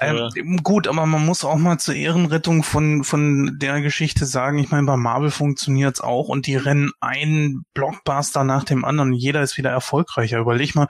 Ähm, 0.00 0.60
gut, 0.62 0.86
aber 0.86 1.04
man 1.06 1.24
muss 1.26 1.44
auch 1.44 1.56
mal 1.56 1.78
zur 1.78 1.94
Ehrenrettung 1.94 2.62
von, 2.62 3.04
von 3.04 3.56
der 3.58 3.80
Geschichte 3.80 4.24
sagen, 4.26 4.58
ich 4.58 4.70
meine, 4.70 4.86
bei 4.86 4.96
Marvel 4.96 5.30
funktioniert's 5.30 6.00
auch 6.00 6.28
und 6.28 6.46
die 6.46 6.56
rennen 6.56 6.90
einen 7.00 7.64
Blockbuster 7.74 8.44
nach 8.44 8.64
dem 8.64 8.84
anderen. 8.84 9.12
Jeder 9.12 9.42
ist 9.42 9.56
wieder 9.58 9.70
erfolgreicher. 9.70 10.38
Überleg 10.38 10.74
mal, 10.74 10.86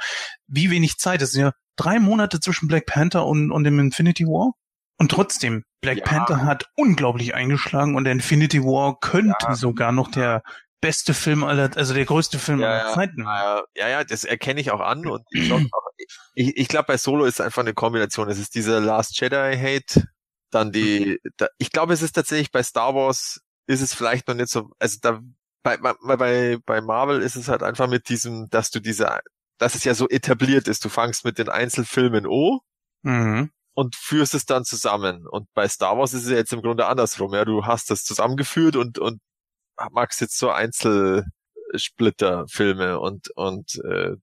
wie 0.46 0.70
wenig 0.70 0.98
Zeit. 0.98 1.22
Es 1.22 1.32
sind 1.32 1.42
ja 1.42 1.52
drei 1.76 1.98
Monate 1.98 2.40
zwischen 2.40 2.68
Black 2.68 2.86
Panther 2.86 3.26
und, 3.26 3.50
und 3.50 3.64
dem 3.64 3.78
Infinity 3.78 4.24
War. 4.26 4.52
Und 4.96 5.10
trotzdem, 5.10 5.64
Black 5.80 5.98
Ja. 5.98 6.04
Panther 6.04 6.44
hat 6.44 6.66
unglaublich 6.76 7.34
eingeschlagen 7.34 7.96
und 7.96 8.04
der 8.04 8.12
Infinity 8.12 8.62
War 8.62 8.96
könnte 9.00 9.34
Ja. 9.48 9.54
sogar 9.56 9.90
noch 9.92 10.08
der 10.10 10.42
beste 10.84 11.14
Film 11.14 11.44
aller, 11.44 11.70
also 11.76 11.94
der 11.94 12.04
größte 12.04 12.38
Film 12.38 12.60
Ja, 12.60 12.82
aller. 12.82 12.92
Zeiten. 12.92 13.22
Ja, 13.24 13.62
ja, 13.74 13.88
ja, 13.88 14.04
das 14.04 14.24
erkenne 14.24 14.60
ich 14.60 14.70
auch 14.70 14.80
an 14.80 15.06
und 15.06 15.22
ich 15.30 15.46
glaube, 15.46 15.66
ich, 16.34 16.56
ich 16.58 16.68
glaube 16.68 16.86
bei 16.88 16.98
Solo 16.98 17.24
ist 17.24 17.40
einfach 17.40 17.62
eine 17.62 17.72
Kombination. 17.72 18.28
Es 18.28 18.38
ist 18.38 18.54
dieser 18.54 18.80
Last 18.80 19.18
Jedi 19.18 19.56
Hate, 19.56 20.06
dann 20.50 20.72
die, 20.72 21.18
da, 21.38 21.46
ich 21.56 21.70
glaube, 21.72 21.94
es 21.94 22.02
ist 22.02 22.12
tatsächlich 22.12 22.50
bei 22.52 22.62
Star 22.62 22.94
Wars 22.94 23.40
ist 23.66 23.80
es 23.80 23.94
vielleicht 23.94 24.28
noch 24.28 24.34
nicht 24.34 24.50
so, 24.50 24.68
also 24.78 24.98
da 25.00 25.20
bei, 25.62 25.78
bei, 25.78 26.58
bei, 26.66 26.80
Marvel 26.82 27.22
ist 27.22 27.36
es 27.36 27.48
halt 27.48 27.62
einfach 27.62 27.88
mit 27.88 28.10
diesem, 28.10 28.50
dass 28.50 28.70
du 28.70 28.80
diese, 28.80 29.20
dass 29.56 29.74
es 29.74 29.84
ja 29.84 29.94
so 29.94 30.06
etabliert 30.10 30.68
ist. 30.68 30.84
Du 30.84 30.90
fangst 30.90 31.24
mit 31.24 31.38
den 31.38 31.48
Einzelfilmen 31.48 32.26
an 32.26 32.58
Mhm. 33.02 33.50
und 33.72 33.96
führst 33.96 34.34
es 34.34 34.44
dann 34.44 34.64
zusammen. 34.64 35.26
Und 35.26 35.48
bei 35.54 35.66
Star 35.66 35.96
Wars 35.96 36.12
ist 36.12 36.24
es 36.24 36.30
ja 36.30 36.36
jetzt 36.36 36.52
im 36.52 36.60
Grunde 36.60 36.86
andersrum. 36.86 37.32
Ja, 37.32 37.46
du 37.46 37.64
hast 37.64 37.90
das 37.90 38.04
zusammengeführt 38.04 38.76
und, 38.76 38.98
und 38.98 39.20
magst 39.90 40.20
jetzt 40.20 40.38
so 40.38 40.50
Einzelsplitterfilme 40.50 42.98
und, 43.00 43.30
und, 43.36 43.74
äh, 43.84 44.16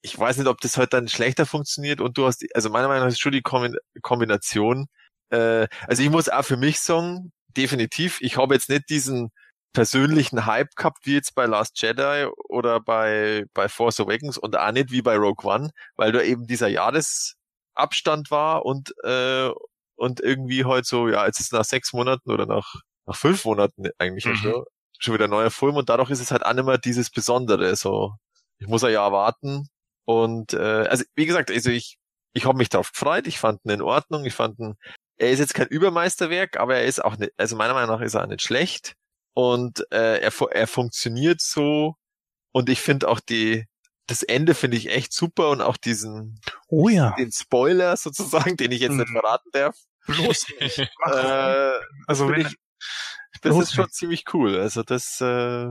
ich 0.00 0.18
weiß 0.18 0.38
nicht, 0.38 0.46
ob 0.48 0.60
das 0.60 0.76
heute 0.78 0.88
dann 0.90 1.08
schlechter 1.08 1.44
funktioniert 1.46 2.00
und 2.00 2.16
du 2.16 2.26
hast, 2.26 2.44
also 2.54 2.70
meiner 2.70 2.88
Meinung 2.88 3.04
nach 3.04 3.12
ist 3.12 3.20
schon 3.20 3.32
die 3.32 3.42
Kombi- 3.42 3.76
Kombination, 4.02 4.86
äh, 5.30 5.66
also 5.86 6.02
ich 6.02 6.10
muss 6.10 6.28
auch 6.28 6.44
für 6.44 6.56
mich 6.56 6.80
sagen, 6.80 7.32
definitiv, 7.56 8.18
ich 8.20 8.36
habe 8.38 8.54
jetzt 8.54 8.68
nicht 8.70 8.88
diesen 8.88 9.30
persönlichen 9.74 10.46
Hype 10.46 10.74
gehabt, 10.76 11.04
wie 11.04 11.14
jetzt 11.14 11.34
bei 11.34 11.44
Last 11.44 11.80
Jedi 11.82 12.26
oder 12.48 12.80
bei, 12.80 13.44
bei 13.52 13.68
Force 13.68 14.00
Awakens 14.00 14.38
und 14.38 14.56
auch 14.56 14.72
nicht 14.72 14.90
wie 14.90 15.02
bei 15.02 15.16
Rogue 15.16 15.44
One, 15.44 15.70
weil 15.96 16.12
da 16.12 16.22
eben 16.22 16.46
dieser 16.46 16.68
Jahresabstand 16.68 18.30
war 18.30 18.64
und, 18.64 18.94
äh, 19.04 19.50
und 19.96 20.20
irgendwie 20.20 20.64
heute 20.64 20.86
so, 20.86 21.08
ja, 21.10 21.26
jetzt 21.26 21.40
ist 21.40 21.46
es 21.46 21.52
nach 21.52 21.64
sechs 21.64 21.92
Monaten 21.92 22.30
oder 22.30 22.46
nach, 22.46 22.76
nach 23.04 23.16
fünf 23.16 23.44
Monaten 23.44 23.90
eigentlich 23.98 24.24
Mhm. 24.24 24.36
schon, 24.36 24.64
schon 24.98 25.14
wieder 25.14 25.24
ein 25.24 25.30
neuer 25.30 25.50
Film 25.50 25.76
und 25.76 25.88
dadurch 25.88 26.10
ist 26.10 26.20
es 26.20 26.30
halt 26.30 26.44
auch 26.44 26.54
mehr 26.54 26.78
dieses 26.78 27.10
Besondere, 27.10 27.74
so, 27.76 28.14
ich 28.58 28.66
muss 28.66 28.84
ein 28.84 28.92
Jahr 28.92 29.12
warten 29.12 29.68
und, 30.04 30.52
äh, 30.54 30.86
also, 30.88 31.04
wie 31.14 31.26
gesagt, 31.26 31.50
also 31.50 31.70
ich, 31.70 31.98
ich 32.32 32.44
habe 32.46 32.58
mich 32.58 32.68
darauf 32.68 32.92
gefreut, 32.92 33.26
ich 33.26 33.38
fand 33.38 33.64
ihn 33.64 33.70
in 33.72 33.82
Ordnung, 33.82 34.24
ich 34.24 34.34
fand 34.34 34.58
ihn, 34.58 34.76
er 35.18 35.30
ist 35.30 35.38
jetzt 35.38 35.54
kein 35.54 35.68
Übermeisterwerk, 35.68 36.58
aber 36.58 36.76
er 36.76 36.84
ist 36.84 37.04
auch 37.04 37.16
nicht, 37.16 37.32
also 37.36 37.56
meiner 37.56 37.74
Meinung 37.74 37.96
nach 37.96 38.02
ist 38.04 38.14
er 38.14 38.24
auch 38.24 38.28
nicht 38.28 38.42
schlecht 38.42 38.94
und 39.34 39.80
äh, 39.92 40.20
er, 40.20 40.32
er 40.52 40.66
funktioniert 40.66 41.40
so 41.40 41.94
und 42.52 42.68
ich 42.68 42.80
finde 42.80 43.08
auch 43.08 43.20
die 43.20 43.66
das 44.08 44.22
Ende 44.22 44.54
finde 44.54 44.76
ich 44.76 44.88
echt 44.90 45.12
super 45.12 45.50
und 45.50 45.60
auch 45.60 45.76
diesen 45.76 46.40
Oh 46.68 46.88
ja. 46.88 47.12
den 47.18 47.32
Spoiler 47.32 47.96
sozusagen, 47.96 48.56
den 48.56 48.70
ich 48.70 48.80
jetzt 48.80 48.92
nicht 48.92 49.08
Mhm. 49.10 49.14
verraten 49.20 49.50
darf. 49.52 49.76
Bloß 50.06 50.46
nicht. 50.60 50.78
Äh, 50.78 51.72
also 52.06 52.28
wenn, 52.28 52.42
ich, 52.42 52.56
das 53.42 53.52
bloß 53.52 53.64
ist 53.64 53.74
schon 53.74 53.90
ziemlich 53.90 54.24
cool. 54.34 54.58
Also 54.58 54.82
das 54.82 55.20
äh, 55.20 55.68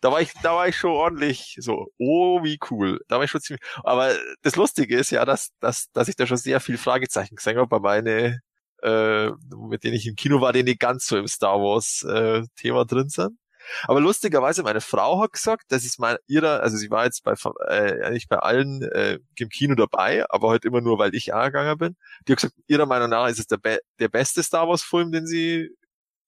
da 0.00 0.12
war 0.12 0.20
ich 0.20 0.32
da 0.42 0.54
war 0.54 0.68
ich 0.68 0.76
schon 0.76 0.92
ordentlich 0.92 1.56
so, 1.60 1.88
oh 1.98 2.42
wie 2.42 2.58
cool. 2.70 3.00
Da 3.08 3.16
war 3.16 3.24
ich 3.24 3.30
schon 3.30 3.40
ziemlich 3.40 3.62
aber 3.82 4.14
das 4.42 4.56
lustige 4.56 4.96
ist 4.96 5.10
ja, 5.10 5.24
dass 5.24 5.50
dass 5.60 5.90
dass 5.92 6.08
ich 6.08 6.16
da 6.16 6.26
schon 6.26 6.36
sehr 6.36 6.60
viel 6.60 6.78
Fragezeichen 6.78 7.36
gesehen 7.36 7.58
habe 7.58 7.68
bei 7.68 7.78
meine 7.80 8.40
äh, 8.82 9.30
mit 9.68 9.84
denen 9.84 9.96
ich 9.96 10.06
im 10.06 10.16
Kino 10.16 10.40
war, 10.40 10.52
die 10.52 10.62
nicht 10.62 10.80
ganz 10.80 11.06
so 11.06 11.16
im 11.16 11.28
Star 11.28 11.58
Wars 11.58 12.02
äh, 12.02 12.42
Thema 12.56 12.84
drin 12.84 13.08
sind. 13.08 13.36
Aber 13.84 14.00
lustigerweise, 14.00 14.62
meine 14.62 14.80
Frau 14.80 15.20
hat 15.22 15.32
gesagt, 15.32 15.64
dass 15.68 15.84
es 15.84 15.98
mal 15.98 16.18
ihrer, 16.26 16.60
also 16.60 16.76
sie 16.76 16.90
war 16.90 17.04
jetzt 17.04 17.22
bei 17.24 17.34
äh, 17.68 18.02
eigentlich 18.04 18.28
bei 18.28 18.38
allen 18.38 18.82
äh, 18.82 19.18
im 19.36 19.48
Kino 19.48 19.74
dabei, 19.74 20.24
aber 20.30 20.50
halt 20.50 20.64
immer 20.64 20.80
nur, 20.80 20.98
weil 20.98 21.14
ich 21.14 21.32
auch 21.32 21.44
gegangen 21.44 21.78
bin. 21.78 21.96
Die 22.26 22.32
hat 22.32 22.38
gesagt, 22.40 22.54
ihrer 22.66 22.86
Meinung 22.86 23.10
nach 23.10 23.28
ist 23.28 23.38
es 23.38 23.46
der, 23.46 23.58
be 23.58 23.80
der 23.98 24.08
beste 24.08 24.42
Star 24.42 24.68
Wars 24.68 24.82
Film, 24.82 25.12
den 25.12 25.26
sie 25.26 25.70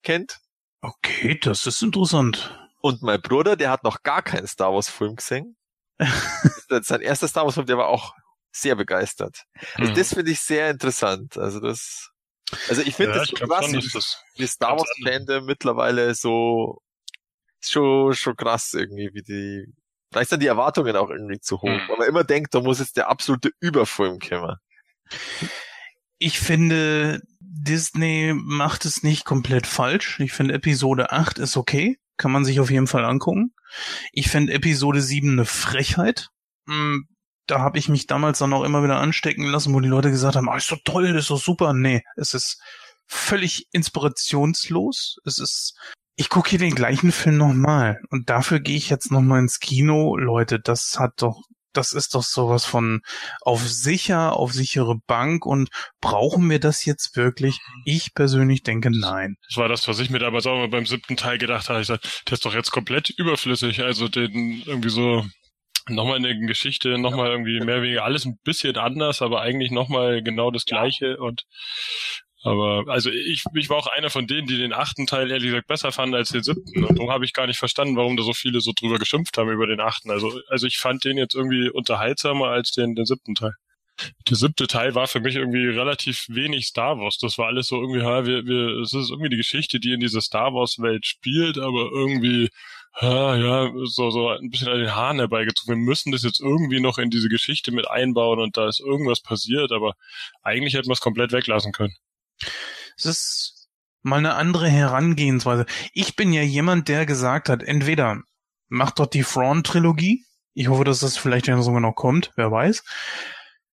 kennt. 0.03 0.40
Okay, 0.83 1.38
das 1.40 1.66
ist 1.66 1.83
interessant. 1.83 2.59
Und 2.81 3.03
mein 3.03 3.21
Bruder, 3.23 3.57
der 3.57 3.71
hat 3.71 3.85
noch 3.85 4.03
gar 4.03 4.23
keinen 4.23 4.47
Star 4.47 4.73
Wars 4.73 4.88
Film 4.88 5.16
gesehen. 5.16 5.57
sein 6.83 7.01
erster 7.01 7.29
Star 7.29 7.45
Wars 7.45 7.55
Film, 7.55 7.66
der 7.66 7.79
war 7.79 7.88
auch 7.88 8.14
sehr 8.51 8.75
begeistert. 8.75 9.45
Also 9.79 9.90
Mhm. 9.92 9.95
das 9.95 10.14
finde 10.14 10.31
ich 10.33 10.40
sehr 10.40 10.71
interessant. 10.71 11.38
Also 11.38 11.61
das, 11.61 12.11
also 12.68 12.83
ich 12.83 12.95
finde 12.97 13.12
ja, 13.14 13.21
das 13.21 13.29
glaube 13.31 13.55
krass, 13.55 13.64
schon, 13.66 13.75
das 13.75 14.23
wie 14.37 14.47
Star 14.47 14.77
Wars 14.77 14.90
Fandom 15.05 15.45
mittlerweile 15.47 16.14
so 16.14 16.83
schon 17.61 18.12
schon 18.14 18.37
krass 18.37 18.75
irgendwie, 18.75 19.11
wie 19.14 19.23
die 19.23 19.73
vielleicht 20.12 20.31
sind 20.31 20.42
die 20.42 20.49
Erwartungen 20.49 20.97
auch 20.97 21.09
irgendwie 21.11 21.40
zu 21.40 21.62
hoch, 21.62 21.68
Hm. 21.68 21.88
weil 21.88 21.99
man 21.99 22.09
immer 22.09 22.25
denkt, 22.25 22.55
da 22.55 22.61
muss 22.61 22.81
jetzt 22.81 22.97
der 22.97 23.09
absolute 23.09 23.51
Überfilm 23.61 24.18
kommen. 24.18 24.57
Ich 26.24 26.38
finde, 26.38 27.20
Disney 27.40 28.32
macht 28.35 28.85
es 28.85 29.02
nicht 29.02 29.24
komplett 29.24 29.66
falsch. 29.66 30.20
Ich 30.20 30.32
finde, 30.32 30.54
Episode 30.54 31.11
8 31.12 31.38
ist 31.38 31.56
okay. 31.56 31.98
Kann 32.16 32.30
man 32.30 32.44
sich 32.44 32.61
auf 32.61 32.70
jeden 32.70 32.87
Fall 32.87 33.04
angucken. 33.04 33.52
Ich 34.12 34.28
finde 34.28 34.52
Episode 34.52 35.00
7 35.00 35.32
eine 35.32 35.44
Frechheit. 35.46 36.28
Hm, 36.68 37.06
Da 37.48 37.58
habe 37.61 37.78
ich 37.78 37.88
mich 37.88 38.06
damals 38.06 38.38
dann 38.38 38.52
auch 38.52 38.62
immer 38.62 38.85
wieder 38.85 39.00
anstecken 39.00 39.44
lassen, 39.46 39.74
wo 39.74 39.80
die 39.80 39.88
Leute 39.88 40.11
gesagt 40.11 40.37
haben, 40.37 40.48
ah, 40.48 40.56
ist 40.56 40.70
doch 40.70 40.78
toll, 40.85 41.06
ist 41.16 41.30
doch 41.30 41.40
super. 41.42 41.72
Nee, 41.72 42.02
es 42.16 42.35
ist 42.35 42.61
völlig 43.08 43.66
inspirationslos. 43.72 45.16
Es 45.24 45.38
ist, 45.38 45.74
ich 46.16 46.28
gucke 46.28 46.50
hier 46.50 46.58
den 46.61 46.74
gleichen 46.74 47.11
Film 47.12 47.38
nochmal. 47.38 48.00
Und 48.11 48.30
dafür 48.30 48.61
gehe 48.61 48.76
ich 48.76 48.90
jetzt 48.90 49.11
nochmal 49.11 49.40
ins 49.40 49.58
Kino. 49.58 50.16
Leute, 50.16 50.61
das 50.61 50.98
hat 50.98 51.14
doch, 51.22 51.42
das 51.72 51.92
ist 51.92 52.14
doch 52.14 52.22
sowas 52.22 52.64
von 52.64 53.02
auf 53.40 53.66
sicher, 53.66 54.37
auf 54.37 54.52
sichere 54.52 54.96
Bank 55.06 55.46
und 55.46 55.68
brauchen 56.00 56.48
wir 56.50 56.58
das 56.58 56.85
jetzt 56.85 57.16
wirklich? 57.16 57.58
Ich 57.85 58.14
persönlich 58.14 58.62
denke 58.62 58.90
nein. 58.90 59.37
Das 59.48 59.56
war 59.56 59.68
das, 59.68 59.88
was 59.88 59.98
ich 59.98 60.11
mir 60.11 60.18
damals 60.18 60.46
auch 60.46 60.56
mal 60.56 60.68
beim 60.68 60.87
siebten 60.87 61.16
Teil 61.16 61.38
gedacht 61.38 61.68
habe. 61.68 61.80
Ich 61.80 61.88
dachte, 61.88 62.08
der 62.26 62.32
ist 62.32 62.44
doch 62.44 62.54
jetzt 62.54 62.70
komplett 62.70 63.11
überflüssig. 63.11 63.82
Also 63.82 64.08
den 64.08 64.62
irgendwie 64.66 64.90
so 64.90 65.24
nochmal 65.88 66.16
eine 66.16 66.38
Geschichte, 66.46 66.98
nochmal 66.98 67.30
irgendwie 67.30 67.58
mehr 67.61 67.76
oder 67.76 67.82
weniger 67.82 68.04
alles 68.04 68.24
ein 68.24 68.38
bisschen 68.44 68.76
anders, 68.76 69.22
aber 69.22 69.40
eigentlich 69.40 69.70
nochmal 69.70 70.22
genau 70.22 70.50
das 70.50 70.64
Gleiche 70.64 71.16
und 71.18 71.44
aber 72.42 72.85
also 72.88 73.11
ich, 73.11 73.44
ich 73.55 73.70
war 73.70 73.76
auch 73.76 73.87
einer 73.87 74.11
von 74.11 74.26
denen, 74.26 74.48
die 74.48 74.57
den 74.57 74.72
achten 74.72 75.07
Teil 75.07 75.31
ehrlich 75.31 75.50
gesagt 75.50 75.68
besser 75.68 75.92
fanden 75.92 76.16
als 76.16 76.31
den 76.31 76.42
siebten. 76.42 76.85
Und 76.85 76.98
darum 76.98 77.11
habe 77.11 77.24
ich 77.24 77.33
gar 77.33 77.46
nicht 77.46 77.59
verstanden, 77.59 77.96
warum 77.96 78.16
da 78.16 78.24
so 78.24 78.33
viele 78.33 78.61
so 78.61 78.72
drüber 78.74 78.98
geschimpft 78.98 79.38
haben 79.38 79.50
über 79.50 79.66
den 79.66 79.81
achten. 79.81 80.11
Also, 80.11 80.40
also 80.48 80.66
ich 80.66 80.78
fand 80.78 81.05
den 81.05 81.18
jetzt 81.18 81.35
irgendwie 81.35 81.70
unterhaltsamer 81.70 82.48
als 82.48 82.72
den, 82.72 82.96
den 82.96 83.07
siebten 83.07 83.37
Teil. 83.37 83.55
Der 84.28 84.37
siebte 84.37 84.66
Teil 84.66 84.94
war 84.96 85.07
für 85.07 85.20
mich 85.20 85.37
irgendwie 85.37 85.66
relativ 85.66 86.26
wenig 86.28 86.66
Star 86.66 86.98
Wars. 86.98 87.18
Das 87.18 87.38
war 87.38 87.46
alles 87.46 87.68
so 87.68 87.81
irgendwie, 87.81 88.00
ja, 88.00 88.26
wir, 88.26 88.44
wir, 88.44 88.81
es 88.81 88.92
ist 88.92 89.11
irgendwie 89.11 89.28
die 89.31 89.37
Geschichte, 89.37 89.78
die 89.78 89.92
in 89.92 90.00
dieser 90.00 90.20
Star 90.20 90.52
Wars 90.55 90.78
Welt 90.81 91.07
spielt, 91.07 91.59
aber 91.59 91.90
irgendwie, 91.92 92.48
ja, 93.00 93.37
ja, 93.37 93.72
so, 93.85 94.11
so 94.11 94.31
ein 94.31 94.50
bisschen 94.50 94.68
an 94.68 94.78
den 94.81 94.94
Haaren 94.94 95.18
herbeigezogen. 95.18 95.76
Wir 95.76 95.85
müssen 95.85 96.11
das 96.11 96.24
jetzt 96.24 96.40
irgendwie 96.40 96.81
noch 96.81 96.98
in 96.98 97.11
diese 97.11 97.28
Geschichte 97.28 97.70
mit 97.70 97.88
einbauen 97.88 98.40
und 98.40 98.57
da 98.57 98.68
ist 98.68 98.81
irgendwas 98.81 99.20
passiert, 99.20 99.70
aber 99.70 99.94
eigentlich 100.42 100.74
hätten 100.74 100.88
wir 100.88 100.94
es 100.94 101.00
komplett 101.00 101.33
weglassen 101.33 101.72
können. 101.72 101.94
Es 102.96 103.05
ist 103.05 103.68
mal 104.02 104.18
eine 104.18 104.35
andere 104.35 104.68
Herangehensweise. 104.68 105.66
Ich 105.92 106.16
bin 106.16 106.33
ja 106.33 106.42
jemand, 106.42 106.88
der 106.88 107.07
gesagt 107.07 107.48
hat, 107.48 107.62
entweder 107.62 108.22
macht 108.68 108.98
doch 108.98 109.07
die 109.07 109.22
Thrawn-Trilogie. 109.22 110.24
Ich 110.55 110.68
hoffe, 110.68 110.85
dass 110.85 111.00
das 111.00 111.16
vielleicht 111.16 111.46
ja 111.46 111.61
sogar 111.62 111.81
noch 111.81 111.94
kommt, 111.94 112.33
wer 112.37 112.50
weiß. 112.50 112.83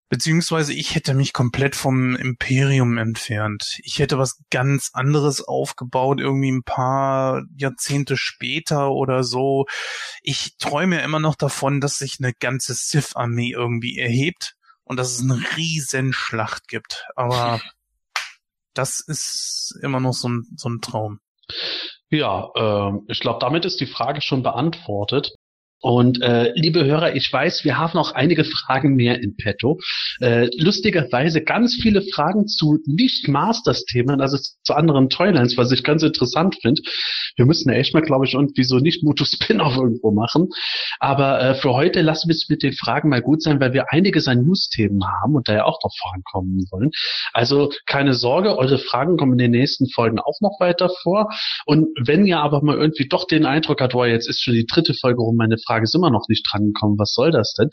Beziehungsweise 0.09 0.73
ich 0.73 0.95
hätte 0.95 1.13
mich 1.13 1.33
komplett 1.33 1.75
vom 1.75 2.15
Imperium 2.15 2.97
entfernt. 2.97 3.77
Ich 3.83 3.99
hätte 3.99 4.17
was 4.17 4.41
ganz 4.49 4.89
anderes 4.93 5.41
aufgebaut, 5.41 6.19
irgendwie 6.19 6.51
ein 6.51 6.63
paar 6.63 7.43
Jahrzehnte 7.55 8.17
später 8.17 8.91
oder 8.91 9.23
so. 9.23 9.67
Ich 10.23 10.57
träume 10.57 10.97
ja 10.97 11.03
immer 11.03 11.19
noch 11.19 11.35
davon, 11.35 11.79
dass 11.79 11.97
sich 11.99 12.17
eine 12.19 12.33
ganze 12.33 12.73
Sith-Armee 12.73 13.51
irgendwie 13.51 13.99
erhebt 13.99 14.55
und 14.83 14.97
dass 14.97 15.11
es 15.11 15.21
eine 15.21 15.39
riesen 15.55 16.11
Schlacht 16.11 16.67
gibt. 16.67 17.05
Aber 17.15 17.61
das 18.73 18.99
ist 18.99 19.77
immer 19.81 19.99
noch 19.99 20.13
so 20.13 20.29
ein, 20.29 20.47
so 20.55 20.69
ein 20.69 20.81
Traum. 20.81 21.19
Ja, 22.09 22.49
ähm, 22.55 23.05
ich 23.07 23.19
glaube, 23.19 23.39
damit 23.39 23.65
ist 23.65 23.79
die 23.79 23.85
Frage 23.85 24.21
schon 24.21 24.43
beantwortet. 24.43 25.33
Und 25.81 26.21
äh, 26.21 26.51
liebe 26.55 26.83
Hörer, 26.83 27.15
ich 27.15 27.31
weiß, 27.31 27.63
wir 27.63 27.77
haben 27.77 27.93
noch 27.93 28.11
einige 28.13 28.43
Fragen 28.43 28.95
mehr 28.95 29.21
in 29.21 29.37
petto. 29.37 29.79
Äh, 30.19 30.49
lustigerweise 30.57 31.41
ganz 31.41 31.77
viele 31.81 32.01
Fragen 32.01 32.47
zu 32.47 32.79
Nicht-Masters-Themen, 32.85 34.19
also 34.19 34.37
zu 34.63 34.73
anderen 34.73 35.09
Toylines, 35.09 35.57
was 35.57 35.71
ich 35.71 35.83
ganz 35.83 36.03
interessant 36.03 36.57
finde. 36.61 36.81
Wir 37.37 37.45
müssen 37.45 37.69
ja 37.69 37.75
echt 37.75 37.93
mal, 37.93 38.01
glaube 38.01 38.25
ich, 38.25 38.33
irgendwie 38.33 38.63
so 38.63 38.79
Nicht-Moto-Spin-Off 38.79 39.75
irgendwo 39.77 40.11
machen. 40.11 40.49
Aber 40.99 41.41
äh, 41.41 41.55
für 41.55 41.73
heute 41.73 42.01
lassen 42.01 42.27
wir 42.27 42.35
es 42.35 42.49
mit 42.49 42.61
den 42.61 42.73
Fragen 42.73 43.09
mal 43.09 43.21
gut 43.21 43.41
sein, 43.41 43.61
weil 43.61 43.73
wir 43.73 43.91
einiges 43.91 44.27
an 44.27 44.43
News-Themen 44.43 45.01
haben 45.05 45.35
und 45.35 45.47
da 45.47 45.53
ja 45.53 45.63
auch 45.65 45.79
noch 45.83 45.93
vorankommen 46.01 46.65
wollen. 46.71 46.91
Also 47.31 47.71
keine 47.85 48.13
Sorge, 48.13 48.57
eure 48.57 48.79
Fragen 48.79 49.15
kommen 49.15 49.33
in 49.33 49.37
den 49.37 49.51
nächsten 49.51 49.89
Folgen 49.89 50.19
auch 50.19 50.41
noch 50.41 50.59
weiter 50.59 50.89
vor. 51.03 51.29
Und 51.65 51.87
wenn 52.05 52.25
ihr 52.25 52.39
aber 52.39 52.61
mal 52.61 52.77
irgendwie 52.77 53.07
doch 53.07 53.25
den 53.25 53.45
Eindruck 53.45 53.81
habt, 53.81 53.93
boah, 53.93 54.07
jetzt 54.07 54.27
ist 54.27 54.41
schon 54.41 54.53
die 54.53 54.65
dritte 54.65 54.93
Folge 54.93 55.21
rum, 55.21 55.35
meine 55.37 55.57
ist 55.77 55.95
immer 55.95 56.09
noch 56.09 56.27
nicht 56.27 56.45
drangekommen, 56.51 56.97
was 56.97 57.13
soll 57.13 57.31
das 57.31 57.53
denn? 57.53 57.69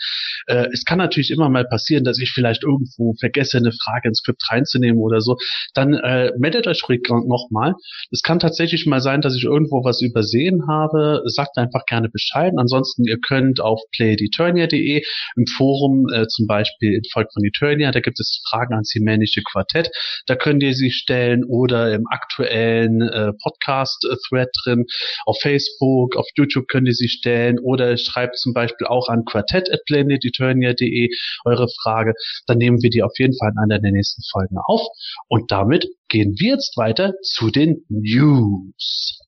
Äh, 0.46 0.68
es 0.72 0.84
kann 0.84 0.98
natürlich 0.98 1.30
immer 1.30 1.48
mal 1.48 1.64
passieren, 1.64 2.04
dass 2.04 2.18
ich 2.18 2.30
vielleicht 2.30 2.62
irgendwo 2.62 3.14
vergesse, 3.18 3.58
eine 3.58 3.72
Frage 3.72 4.08
ins 4.08 4.18
Skript 4.18 4.42
reinzunehmen 4.50 5.00
oder 5.00 5.20
so. 5.20 5.36
Dann 5.74 5.94
äh, 5.94 6.32
meldet 6.38 6.66
euch 6.66 6.82
ruhig 6.88 7.02
nochmal. 7.08 7.74
Es 8.10 8.22
kann 8.22 8.38
tatsächlich 8.38 8.86
mal 8.86 9.00
sein, 9.00 9.20
dass 9.20 9.34
ich 9.34 9.44
irgendwo 9.44 9.84
was 9.84 10.02
übersehen 10.02 10.66
habe. 10.68 11.22
Sagt 11.26 11.56
einfach 11.58 11.84
gerne 11.86 12.08
Bescheid. 12.08 12.52
Ansonsten, 12.56 13.04
ihr 13.04 13.18
könnt 13.18 13.60
auf 13.60 13.80
playedturnia.de 13.96 15.02
im 15.36 15.46
Forum 15.46 16.06
äh, 16.12 16.26
zum 16.26 16.46
Beispiel 16.46 16.94
in 16.94 17.02
Volk 17.12 17.32
von 17.32 17.44
Eternia, 17.44 17.90
da 17.90 18.00
gibt 18.00 18.20
es 18.20 18.42
Fragen 18.48 18.74
ans 18.74 18.92
jemänische 18.94 19.42
Quartett. 19.42 19.90
Da 20.26 20.36
könnt 20.36 20.62
ihr 20.62 20.74
sie 20.74 20.90
stellen 20.90 21.44
oder 21.44 21.92
im 21.94 22.06
aktuellen 22.10 23.02
äh, 23.02 23.32
Podcast-Thread 23.42 24.48
drin. 24.64 24.84
Auf 25.24 25.38
Facebook, 25.40 26.16
auf 26.16 26.26
YouTube 26.36 26.68
könnt 26.68 26.86
ihr 26.88 26.94
sie 26.94 27.08
stellen 27.08 27.58
oder 27.58 27.85
oder 27.86 27.96
schreibt 27.96 28.38
zum 28.38 28.52
Beispiel 28.52 28.86
auch 28.86 29.08
an 29.08 29.24
quartett.planeteternia.de 29.24 31.08
eure 31.44 31.68
Frage, 31.82 32.14
dann 32.46 32.58
nehmen 32.58 32.82
wir 32.82 32.90
die 32.90 33.02
auf 33.02 33.18
jeden 33.18 33.36
Fall 33.36 33.52
in 33.52 33.58
einer 33.58 33.80
der 33.80 33.92
nächsten 33.92 34.22
Folgen 34.30 34.56
auf. 34.66 34.82
Und 35.28 35.50
damit 35.50 35.86
gehen 36.08 36.34
wir 36.38 36.54
jetzt 36.54 36.76
weiter 36.76 37.14
zu 37.22 37.50
den 37.50 37.84
News. 37.88 39.25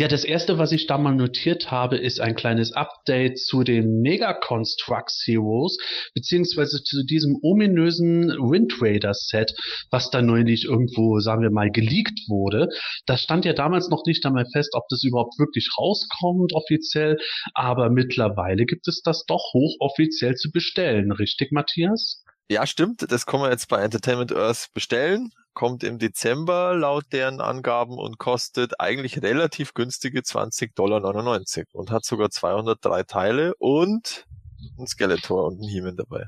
Ja, 0.00 0.06
das 0.06 0.22
erste, 0.22 0.58
was 0.58 0.70
ich 0.70 0.86
da 0.86 0.96
mal 0.96 1.16
notiert 1.16 1.72
habe, 1.72 1.96
ist 1.96 2.20
ein 2.20 2.36
kleines 2.36 2.72
Update 2.72 3.36
zu 3.36 3.64
den 3.64 4.00
Mega 4.00 4.32
Constructs 4.32 5.24
Heroes, 5.26 5.76
beziehungsweise 6.14 6.84
zu 6.84 7.02
diesem 7.04 7.36
ominösen 7.42 8.28
Wind 8.28 8.74
Raider 8.80 9.12
Set, 9.12 9.56
was 9.90 10.10
da 10.10 10.22
neulich 10.22 10.66
irgendwo, 10.66 11.18
sagen 11.18 11.42
wir 11.42 11.50
mal, 11.50 11.72
geleakt 11.72 12.20
wurde. 12.28 12.68
Das 13.06 13.22
stand 13.22 13.44
ja 13.44 13.54
damals 13.54 13.88
noch 13.88 14.04
nicht 14.06 14.24
einmal 14.24 14.46
fest, 14.52 14.70
ob 14.74 14.84
das 14.88 15.02
überhaupt 15.02 15.36
wirklich 15.36 15.68
rauskommt 15.76 16.52
offiziell, 16.54 17.18
aber 17.54 17.90
mittlerweile 17.90 18.66
gibt 18.66 18.86
es 18.86 19.02
das 19.02 19.24
doch 19.26 19.52
hochoffiziell 19.52 20.36
zu 20.36 20.52
bestellen, 20.52 21.10
richtig, 21.10 21.50
Matthias? 21.50 22.22
Ja, 22.48 22.66
stimmt. 22.68 23.10
Das 23.10 23.26
kann 23.26 23.40
man 23.40 23.50
jetzt 23.50 23.68
bei 23.68 23.82
Entertainment 23.82 24.32
Earth 24.32 24.68
bestellen. 24.72 25.32
Kommt 25.58 25.82
im 25.82 25.98
Dezember 25.98 26.72
laut 26.76 27.06
deren 27.10 27.40
Angaben 27.40 27.98
und 27.98 28.16
kostet 28.16 28.78
eigentlich 28.78 29.22
relativ 29.22 29.74
günstige 29.74 30.20
20,99 30.20 30.74
Dollar 30.76 31.02
und 31.72 31.90
hat 31.90 32.04
sogar 32.04 32.30
203 32.30 33.02
Teile 33.02 33.54
und 33.58 34.24
ein 34.78 34.86
Skeletor 34.86 35.46
und 35.46 35.60
ein 35.60 35.68
He-Man 35.68 35.96
dabei. 35.96 36.26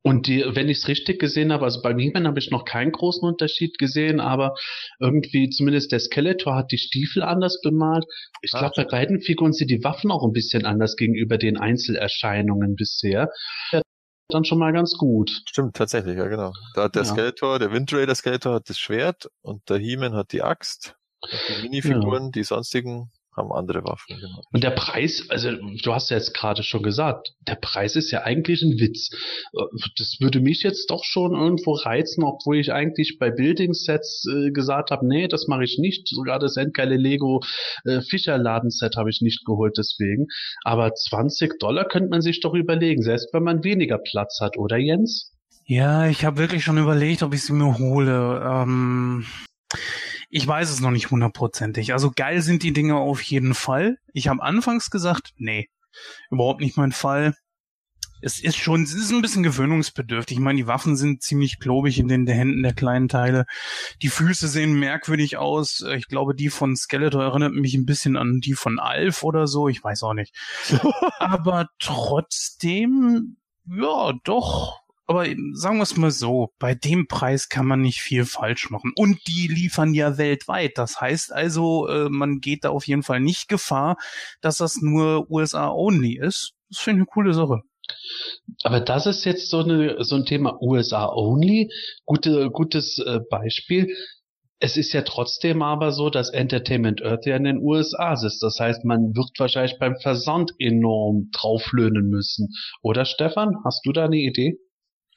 Und 0.00 0.28
die, 0.28 0.42
wenn 0.48 0.70
ich 0.70 0.78
es 0.78 0.88
richtig 0.88 1.20
gesehen 1.20 1.52
habe, 1.52 1.66
also 1.66 1.82
beim 1.82 1.98
He-Man 1.98 2.26
habe 2.26 2.38
ich 2.38 2.50
noch 2.50 2.64
keinen 2.64 2.90
großen 2.90 3.28
Unterschied 3.28 3.76
gesehen, 3.76 4.18
aber 4.18 4.54
irgendwie 4.98 5.50
zumindest 5.50 5.92
der 5.92 6.00
Skeletor 6.00 6.54
hat 6.54 6.72
die 6.72 6.78
Stiefel 6.78 7.22
anders 7.22 7.60
bemalt. 7.60 8.06
Ich 8.40 8.54
Ah, 8.54 8.60
glaube, 8.60 8.72
bei 8.76 8.84
beiden 8.84 9.20
Figuren 9.20 9.52
sind 9.52 9.70
die 9.70 9.84
Waffen 9.84 10.10
auch 10.10 10.24
ein 10.24 10.32
bisschen 10.32 10.64
anders 10.64 10.96
gegenüber 10.96 11.36
den 11.36 11.58
Einzelerscheinungen 11.58 12.76
bisher. 12.76 13.28
Ja, 14.30 14.38
dann 14.38 14.44
schon 14.44 14.58
mal 14.58 14.72
ganz 14.72 14.96
gut. 14.96 15.30
Stimmt, 15.48 15.76
tatsächlich, 15.76 16.16
ja 16.16 16.26
genau. 16.28 16.52
Da 16.74 16.84
hat 16.84 16.94
der 16.94 17.02
Ja. 17.02 17.08
Skeletor, 17.08 17.58
der 17.58 17.72
Wind 17.72 17.92
Raider 17.92 18.14
Skeletor 18.14 18.54
hat 18.54 18.70
das 18.70 18.78
Schwert 18.78 19.28
und 19.42 19.68
der 19.68 19.78
He-Man 19.78 20.14
hat 20.14 20.32
die 20.32 20.42
Axt. 20.42 20.96
Die 21.48 21.62
Minifiguren, 21.62 22.32
die 22.32 22.44
sonstigen, 22.44 23.10
haben 23.40 23.52
andere 23.52 23.82
Waffen. 23.84 24.16
Genau. 24.16 24.42
Und 24.52 24.62
der 24.62 24.70
Preis, 24.70 25.26
also 25.28 25.50
du 25.52 25.94
hast 25.94 26.10
ja 26.10 26.16
jetzt 26.16 26.34
gerade 26.34 26.62
schon 26.62 26.82
gesagt, 26.82 27.32
der 27.48 27.56
Preis 27.56 27.96
ist 27.96 28.10
ja 28.10 28.22
eigentlich 28.22 28.62
ein 28.62 28.78
Witz. 28.78 29.10
Das 29.98 30.18
würde 30.20 30.40
mich 30.40 30.62
jetzt 30.62 30.90
doch 30.90 31.04
schon 31.04 31.32
irgendwo 31.32 31.72
reizen, 31.72 32.22
obwohl 32.24 32.58
ich 32.58 32.72
eigentlich 32.72 33.18
bei 33.18 33.30
Building 33.30 33.74
Sets 33.74 34.24
äh, 34.32 34.50
gesagt 34.50 34.90
habe, 34.90 35.06
nee, 35.06 35.28
das 35.28 35.46
mache 35.48 35.64
ich 35.64 35.78
nicht. 35.78 36.06
Sogar 36.08 36.38
das 36.38 36.56
endgeile 36.56 36.96
Lego 36.96 37.40
äh, 37.84 38.00
Fischerladen 38.02 38.70
Set 38.70 38.96
habe 38.96 39.10
ich 39.10 39.20
nicht 39.20 39.44
geholt 39.44 39.76
deswegen. 39.78 40.26
Aber 40.64 40.94
20 40.94 41.58
Dollar 41.58 41.86
könnte 41.86 42.10
man 42.10 42.20
sich 42.20 42.40
doch 42.40 42.54
überlegen, 42.54 43.02
selbst 43.02 43.32
wenn 43.32 43.42
man 43.42 43.64
weniger 43.64 43.98
Platz 43.98 44.38
hat, 44.40 44.56
oder 44.56 44.76
Jens? 44.76 45.32
Ja, 45.66 46.08
ich 46.08 46.24
habe 46.24 46.38
wirklich 46.38 46.64
schon 46.64 46.78
überlegt, 46.78 47.22
ob 47.22 47.32
ich 47.32 47.44
sie 47.44 47.52
mir 47.52 47.78
hole. 47.78 48.42
Ähm, 48.44 49.24
ich 50.30 50.46
weiß 50.46 50.70
es 50.70 50.80
noch 50.80 50.92
nicht 50.92 51.10
hundertprozentig. 51.10 51.92
Also 51.92 52.12
geil 52.14 52.40
sind 52.40 52.62
die 52.62 52.72
Dinge 52.72 52.96
auf 52.96 53.20
jeden 53.22 53.54
Fall. 53.54 53.98
Ich 54.12 54.28
habe 54.28 54.42
anfangs 54.42 54.90
gesagt, 54.90 55.32
nee, 55.36 55.68
überhaupt 56.30 56.60
nicht 56.60 56.76
mein 56.76 56.92
Fall. 56.92 57.34
Es 58.22 58.38
ist 58.38 58.56
schon, 58.56 58.82
es 58.82 58.92
ist 58.92 59.10
ein 59.10 59.22
bisschen 59.22 59.42
gewöhnungsbedürftig. 59.42 60.36
Ich 60.36 60.42
meine, 60.42 60.58
die 60.58 60.66
Waffen 60.66 60.94
sind 60.94 61.22
ziemlich 61.22 61.58
klobig 61.58 61.98
in 61.98 62.06
den 62.06 62.26
Händen 62.26 62.62
der 62.62 62.74
kleinen 62.74 63.08
Teile. 63.08 63.46
Die 64.02 64.08
Füße 64.08 64.46
sehen 64.46 64.78
merkwürdig 64.78 65.38
aus. 65.38 65.82
Ich 65.96 66.06
glaube, 66.06 66.34
die 66.34 66.50
von 66.50 66.76
Skeletor 66.76 67.22
erinnert 67.22 67.54
mich 67.54 67.74
ein 67.74 67.86
bisschen 67.86 68.16
an 68.16 68.40
die 68.40 68.52
von 68.52 68.78
Alf 68.78 69.24
oder 69.24 69.46
so. 69.46 69.68
Ich 69.68 69.82
weiß 69.82 70.02
auch 70.02 70.12
nicht. 70.12 70.36
Aber 71.18 71.68
trotzdem, 71.78 73.38
ja, 73.66 74.12
doch. 74.24 74.79
Aber 75.10 75.24
sagen 75.54 75.78
wir 75.78 75.82
es 75.82 75.96
mal 75.96 76.12
so, 76.12 76.52
bei 76.60 76.76
dem 76.76 77.08
Preis 77.08 77.48
kann 77.48 77.66
man 77.66 77.80
nicht 77.80 78.00
viel 78.00 78.24
falsch 78.24 78.70
machen. 78.70 78.92
Und 78.94 79.18
die 79.26 79.48
liefern 79.48 79.92
ja 79.92 80.18
weltweit. 80.18 80.78
Das 80.78 81.00
heißt 81.00 81.32
also, 81.32 81.88
äh, 81.88 82.08
man 82.08 82.38
geht 82.38 82.62
da 82.62 82.68
auf 82.70 82.86
jeden 82.86 83.02
Fall 83.02 83.18
nicht 83.18 83.48
Gefahr, 83.48 83.96
dass 84.40 84.58
das 84.58 84.80
nur 84.80 85.28
USA-only 85.28 86.16
ist. 86.16 86.52
Das 86.68 86.78
finde 86.78 87.02
ich 87.02 87.08
eine 87.08 87.12
coole 87.12 87.34
Sache. 87.34 87.62
Aber 88.62 88.78
das 88.78 89.06
ist 89.06 89.24
jetzt 89.24 89.50
so, 89.50 89.58
eine, 89.58 89.96
so 90.04 90.14
ein 90.14 90.26
Thema 90.26 90.62
USA 90.62 91.12
only. 91.12 91.72
Gute, 92.04 92.48
gutes 92.50 92.98
äh, 92.98 93.18
Beispiel. 93.28 93.92
Es 94.60 94.76
ist 94.76 94.92
ja 94.92 95.02
trotzdem 95.02 95.62
aber 95.62 95.90
so, 95.90 96.08
dass 96.08 96.30
Entertainment 96.30 97.02
Earth 97.02 97.26
ja 97.26 97.34
in 97.34 97.42
den 97.42 97.58
USA 97.58 98.12
ist. 98.12 98.38
Das 98.44 98.60
heißt, 98.60 98.84
man 98.84 99.16
wird 99.16 99.30
wahrscheinlich 99.38 99.76
beim 99.80 99.96
Versand 100.02 100.52
enorm 100.60 101.30
drauflöhnen 101.32 102.10
müssen. 102.10 102.54
Oder 102.80 103.04
Stefan, 103.04 103.56
hast 103.64 103.84
du 103.84 103.90
da 103.90 104.04
eine 104.04 104.18
Idee? 104.18 104.56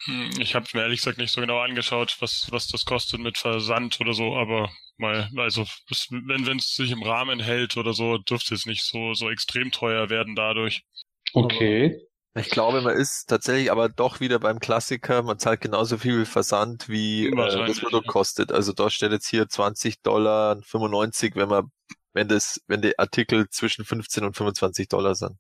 Hm, 0.06 0.32
Ich 0.40 0.56
habe 0.56 0.66
mir 0.74 0.82
ehrlich 0.82 1.00
gesagt 1.00 1.18
nicht 1.18 1.32
so 1.32 1.42
genau 1.42 1.60
angeschaut, 1.60 2.18
was, 2.20 2.48
was 2.52 2.68
das 2.68 2.86
kostet 2.86 3.20
mit 3.22 3.38
Versand 3.38 4.00
oder 4.02 4.14
so, 4.14 4.36
aber 4.36 4.70
mal, 4.98 5.30
also 5.38 5.66
es- 5.90 6.08
wenn 6.12 6.46
wenn 6.46 6.58
es 6.58 6.76
sich 6.76 6.92
im 6.92 7.04
Rahmen 7.04 7.40
hält 7.40 7.78
oder 7.78 7.94
so, 7.94 8.18
dürfte 8.18 8.54
es 8.56 8.66
nicht 8.66 8.84
so, 8.84 9.14
so 9.14 9.30
extrem 9.30 9.72
teuer 9.72 10.10
werden 10.10 10.36
dadurch. 10.36 10.84
Okay. 11.34 12.00
Ich 12.36 12.50
glaube, 12.50 12.82
man 12.82 12.98
ist 12.98 13.26
tatsächlich 13.30 13.72
aber 13.72 13.90
doch 13.90 14.20
wieder 14.20 14.40
beim 14.40 14.60
Klassiker. 14.60 15.22
Man 15.22 15.38
zahlt 15.38 15.62
genauso 15.62 15.98
viel 16.00 16.26
Versand, 16.26 16.90
wie 16.90 17.28
äh, 17.28 17.66
das 17.66 17.80
Produkt 17.80 18.08
kostet. 18.08 18.52
Also 18.52 18.74
da 18.74 18.90
steht 18.90 19.12
jetzt 19.12 19.28
hier 19.28 19.48
20 19.48 20.02
Dollar 20.02 20.60
95, 20.64 21.36
wenn 21.36 21.50
man, 21.50 21.72
wenn 22.14 22.28
das, 22.28 22.60
wenn 22.68 22.82
die 22.82 22.98
Artikel 22.98 23.48
zwischen 23.50 23.86
15 23.86 24.24
und 24.26 24.36
25 24.36 24.88
Dollar 24.88 25.14
sind. 25.16 25.38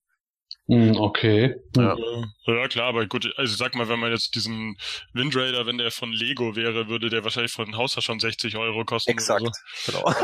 Hm, 0.67 0.95
okay. 0.95 1.56
Ja. 1.76 1.97
Ja 2.45 2.67
klar, 2.69 2.88
aber 2.88 3.06
gut, 3.06 3.30
also 3.38 3.54
sag 3.56 3.76
mal, 3.76 3.89
wenn 3.89 3.99
man 3.99 4.12
jetzt 4.12 4.34
diesen 4.36 4.78
Wind 5.13 5.36
Raider, 5.36 5.65
wenn 5.65 5.78
der 5.78 5.91
von 5.91 6.13
Lego 6.13 6.56
wäre, 6.56 6.88
würde 6.88 7.10
der 7.10 7.23
wahrscheinlich 7.26 7.52
von 7.52 7.76
Haus 7.76 7.97
aus 7.97 8.06
schon 8.06 8.19
60 8.21 8.56
Euro 8.56 8.86
kosten. 8.86 9.12
Exakt. 9.12 9.41
Oder 9.41 9.52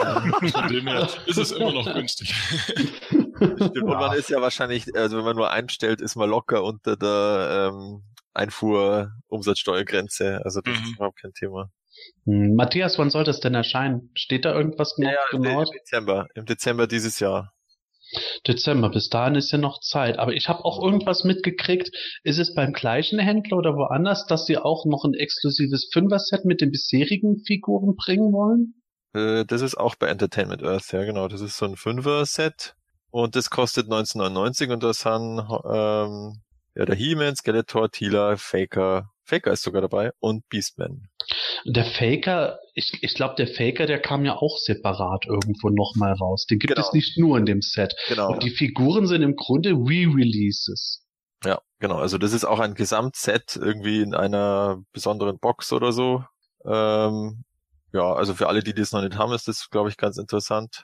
Genau. 0.02 0.40
so. 0.40 0.48
Von 0.60 0.68
dem 0.70 0.88
her 0.88 1.10
ist 1.26 1.38
es 1.38 1.52
immer 1.52 1.74
noch 1.74 1.94
günstig. 1.94 2.34
Stimmt. 3.10 3.78
Und 3.82 3.86
man 3.88 4.16
ist 4.18 4.30
ja 4.30 4.40
wahrscheinlich, 4.42 4.86
also 4.96 5.18
wenn 5.18 5.26
man 5.26 5.36
nur 5.36 5.52
einstellt, 5.52 6.00
ist 6.00 6.16
man 6.16 6.30
locker 6.30 6.64
unter 6.64 6.96
der 6.96 7.72
ähm, 7.74 8.04
Einfuhrumsatzsteuergrenze. 8.34 10.40
Also 10.46 10.62
das 10.62 10.78
Mhm. 10.78 10.84
ist 10.86 10.96
überhaupt 10.96 11.20
kein 11.22 11.34
Thema. 11.34 11.70
Hm, 12.26 12.56
Matthias, 12.56 12.98
wann 12.98 13.10
soll 13.10 13.26
das 13.26 13.42
denn 13.42 13.56
erscheinen? 13.56 14.10
Steht 14.16 14.46
da 14.46 14.56
irgendwas 14.56 14.96
im 14.98 15.10
genau? 15.32 15.66
Dezember. 15.66 16.28
Im 16.36 16.46
Dezember 16.46 16.88
dieses 16.88 17.20
Jahr. 17.20 17.52
Dezember, 18.48 18.90
bis 18.90 19.10
dahin 19.10 19.36
ist 19.36 19.52
ja 19.52 19.58
noch 19.58 19.80
Zeit. 19.82 20.20
Aber 20.20 20.34
ich 20.34 20.50
habe 20.50 20.66
auch 20.66 20.84
irgendwas 20.84 21.24
mitgekriegt. 21.24 21.90
Ist 22.24 22.40
es 22.40 22.54
beim 22.54 22.74
gleichen 22.74 23.20
Händler 23.20 23.58
oder 23.58 23.76
woanders, 23.76 24.26
dass 24.26 24.46
sie 24.46 24.58
auch 24.58 24.86
noch 24.86 25.06
ein 25.06 25.14
exklusives 25.14 25.90
Fünfer-Set 25.92 26.46
mit 26.46 26.62
den 26.62 26.72
bisherigen 26.72 27.44
Figuren 27.46 27.96
bringen 27.96 28.32
wollen? 28.32 28.74
Äh, 29.14 29.46
das 29.46 29.62
ist 29.62 29.76
auch 29.76 29.96
bei 29.96 30.08
Entertainment 30.08 30.64
Earth, 30.64 30.92
ja 30.92 31.04
genau. 31.04 31.28
Das 31.28 31.42
ist 31.42 31.58
so 31.58 31.66
ein 31.66 31.76
Fünfer-Set 31.76 32.76
und 33.12 33.36
das 33.36 33.50
kostet 33.50 33.86
1999 33.86 34.70
und 34.70 34.84
das 34.84 35.00
sind 35.00 35.40
ähm, 35.40 36.42
ja 36.76 36.86
der 36.86 36.96
He-Man, 36.96 37.36
Skeletor, 37.36 37.90
Tila, 37.90 38.38
Faker, 38.38 39.10
Faker 39.30 39.52
ist 39.52 39.64
sogar 39.64 39.82
dabei 39.82 40.12
und 40.20 40.48
Beastman. 40.50 41.08
Der 41.66 41.86
Faker, 41.86 42.60
ich, 42.74 42.98
ich 43.02 43.14
glaube, 43.14 43.36
der 43.36 43.48
Faker, 43.48 43.86
der 43.86 44.00
kam 44.00 44.26
ja 44.26 44.36
auch 44.36 44.58
separat 44.58 45.26
irgendwo 45.28 45.70
nochmal 45.70 46.14
raus. 46.14 46.46
Den 46.46 46.60
gibt 46.60 46.74
Genau. 46.76 46.88
es 46.88 46.94
nicht 46.94 47.18
nur 47.18 47.38
in 47.38 47.46
dem 47.46 47.62
Set. 47.62 47.96
Genau. 48.08 48.32
Und 48.32 48.44
die 48.44 48.50
Figuren 48.50 49.08
sind 49.08 49.22
im 49.22 49.36
Grunde 49.36 49.72
Re-Releases. 49.72 51.06
Ja, 51.46 51.62
genau. 51.80 51.98
Also 51.98 52.18
das 52.18 52.34
ist 52.34 52.46
auch 52.46 52.60
ein 52.60 52.74
Gesamtset 52.74 53.56
irgendwie 53.56 54.02
in 54.02 54.14
einer 54.14 54.82
besonderen 54.94 55.40
Box 55.40 55.72
oder 55.72 55.92
so. 55.92 56.24
Ähm, 56.66 57.44
ja, 57.94 58.14
also 58.14 58.34
für 58.34 58.48
alle, 58.48 58.62
die 58.64 58.74
das 58.74 58.92
noch 58.92 59.02
nicht 59.02 59.18
haben, 59.18 59.34
ist 59.34 59.48
das, 59.48 59.70
glaube 59.70 59.90
ich, 59.90 59.98
ganz 59.98 60.18
interessant. 60.18 60.84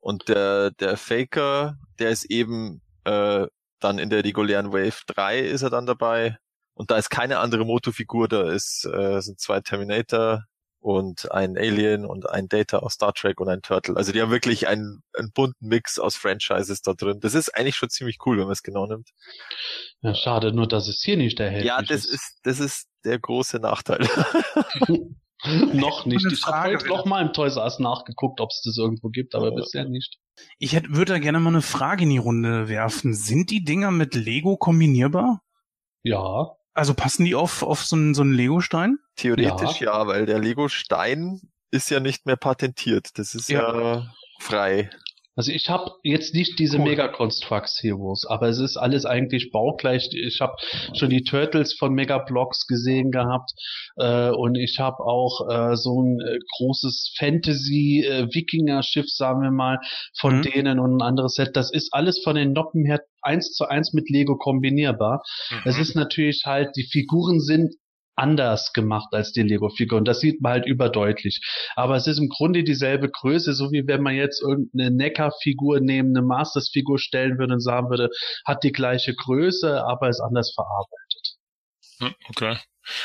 Und 0.00 0.28
der, 0.28 0.70
der 0.72 0.96
Faker, 0.96 1.76
der 1.98 2.10
ist 2.10 2.24
eben 2.30 2.82
äh, 3.04 3.46
dann 3.80 3.98
in 3.98 4.10
der 4.10 4.24
regulären 4.24 4.72
Wave 4.72 5.02
3 5.08 5.40
ist 5.40 5.62
er 5.62 5.70
dann 5.70 5.86
dabei. 5.86 6.38
Und 6.76 6.90
da 6.90 6.98
ist 6.98 7.08
keine 7.08 7.38
andere 7.38 7.64
Motofigur, 7.64 8.28
da 8.28 8.50
ist, 8.50 8.84
äh, 8.84 9.20
sind 9.20 9.40
zwei 9.40 9.60
Terminator 9.60 10.44
und 10.78 11.32
ein 11.32 11.56
Alien 11.56 12.04
und 12.04 12.28
ein 12.28 12.48
Data 12.48 12.78
aus 12.78 12.92
Star 12.92 13.14
Trek 13.14 13.40
und 13.40 13.48
ein 13.48 13.62
Turtle. 13.62 13.96
Also 13.96 14.12
die 14.12 14.20
haben 14.20 14.30
wirklich 14.30 14.68
einen, 14.68 15.02
einen 15.14 15.32
bunten 15.32 15.66
Mix 15.66 15.98
aus 15.98 16.16
Franchises 16.16 16.82
da 16.82 16.92
drin. 16.92 17.18
Das 17.20 17.34
ist 17.34 17.48
eigentlich 17.56 17.76
schon 17.76 17.88
ziemlich 17.88 18.18
cool, 18.26 18.36
wenn 18.36 18.44
man 18.44 18.52
es 18.52 18.62
genau 18.62 18.86
nimmt. 18.86 19.08
Ja, 20.02 20.14
schade 20.14 20.52
nur, 20.52 20.68
dass 20.68 20.86
es 20.86 21.02
hier 21.02 21.16
nicht 21.16 21.40
erhältlich 21.40 21.66
Ja, 21.66 21.80
das 21.80 22.04
ist, 22.04 22.40
das 22.42 22.60
ist 22.60 22.88
der 23.04 23.18
große 23.18 23.58
Nachteil. 23.58 24.00
noch 25.72 26.04
nicht. 26.04 26.26
Ich 26.30 26.42
habe 26.44 26.52
Frage 26.52 26.76
heute 26.76 26.88
noch 26.88 27.04
mal 27.06 27.22
im 27.22 27.32
Toys 27.32 27.56
R 27.56 27.64
Us 27.64 27.78
nachgeguckt, 27.78 28.40
ob 28.40 28.50
es 28.50 28.62
das 28.62 28.76
irgendwo 28.76 29.08
gibt, 29.08 29.34
aber 29.34 29.48
Ja. 29.48 29.54
bisher 29.56 29.84
nicht. 29.86 30.18
Ich 30.58 30.74
hätte, 30.74 30.90
würde 30.90 31.14
da 31.14 31.18
gerne 31.18 31.40
mal 31.40 31.50
eine 31.50 31.62
Frage 31.62 32.02
in 32.02 32.10
die 32.10 32.18
Runde 32.18 32.68
werfen. 32.68 33.14
Sind 33.14 33.50
die 33.50 33.64
Dinger 33.64 33.90
mit 33.90 34.14
Lego 34.14 34.58
kombinierbar? 34.58 35.42
Ja. 36.02 36.55
Also 36.76 36.92
passen 36.92 37.24
die 37.24 37.34
auf, 37.34 37.62
auf 37.62 37.84
so 37.84 37.96
einen, 37.96 38.14
so 38.14 38.20
einen 38.20 38.34
Lego-Stein? 38.34 38.98
Theoretisch 39.16 39.80
ja. 39.80 40.06
weil 40.06 40.26
der 40.26 40.38
Lego-Stein 40.38 41.40
ist 41.70 41.88
ja 41.90 42.00
nicht 42.00 42.26
mehr 42.26 42.36
patentiert. 42.36 43.18
Das 43.18 43.34
ist 43.34 43.48
ja, 43.48 43.74
Ja. 43.74 44.14
frei. 44.40 44.90
Also 45.36 45.52
ich 45.52 45.68
habe 45.68 45.90
jetzt 46.02 46.34
nicht 46.34 46.58
diese 46.58 46.78
Cool. 46.78 46.84
Mega 46.84 47.08
Constructs 47.08 47.82
Heroes, 47.82 48.24
aber 48.26 48.48
es 48.48 48.58
ist 48.58 48.76
alles 48.78 49.04
eigentlich 49.04 49.50
baugleich. 49.52 50.08
Ich 50.12 50.40
habe 50.40 50.54
schon 50.94 51.10
die 51.10 51.22
Turtles 51.24 51.74
von 51.74 51.92
Mega 51.92 52.18
Blocks 52.18 52.66
gesehen 52.66 53.10
gehabt 53.10 53.52
äh, 53.96 54.30
und 54.30 54.56
ich 54.56 54.78
habe 54.80 55.04
auch 55.04 55.46
äh, 55.50 55.76
so 55.76 56.02
ein 56.02 56.20
äh, 56.20 56.38
großes 56.56 57.14
Fantasy 57.18 58.04
äh, 58.06 58.26
Wikinger 58.34 58.82
Schiff, 58.82 59.06
sagen 59.08 59.42
wir 59.42 59.50
mal, 59.50 59.78
von 60.18 60.38
Mhm. 60.38 60.42
denen 60.42 60.78
und 60.80 60.96
ein 60.96 61.02
anderes 61.02 61.34
Set. 61.34 61.50
Das 61.54 61.70
ist 61.70 61.92
alles 61.92 62.20
von 62.24 62.34
den 62.36 62.52
Noppen 62.52 62.84
her 62.86 63.00
eins 63.22 63.52
zu 63.52 63.66
eins 63.66 63.92
mit 63.92 64.08
Lego 64.08 64.36
kombinierbar. 64.36 65.22
Es 65.64 65.76
Mhm. 65.76 65.82
ist 65.82 65.94
natürlich 65.96 66.42
halt, 66.46 66.70
die 66.76 66.88
Figuren 66.90 67.40
sind 67.40 67.74
anders 68.16 68.72
gemacht 68.72 69.08
als 69.12 69.32
die 69.32 69.42
Lego-Figuren. 69.42 70.04
Das 70.04 70.20
sieht 70.20 70.40
man 70.40 70.52
halt 70.52 70.66
überdeutlich. 70.66 71.40
Aber 71.76 71.96
es 71.96 72.06
ist 72.06 72.18
im 72.18 72.28
Grunde 72.28 72.64
dieselbe 72.64 73.08
Größe, 73.08 73.52
so 73.52 73.70
wie 73.72 73.86
wenn 73.86 74.02
man 74.02 74.14
jetzt 74.14 74.42
irgendeine 74.42 74.90
Neckar-Figur 74.90 75.80
neben 75.80 76.16
eine 76.16 76.22
Masters-Figur 76.22 76.98
stellen 76.98 77.38
würde 77.38 77.54
und 77.54 77.60
sagen 77.60 77.90
würde, 77.90 78.08
hat 78.44 78.64
die 78.64 78.72
gleiche 78.72 79.14
Größe, 79.14 79.84
aber 79.84 80.08
ist 80.08 80.20
anders 80.20 80.52
verarbeitet. 80.54 81.36
Okay. 82.28 82.56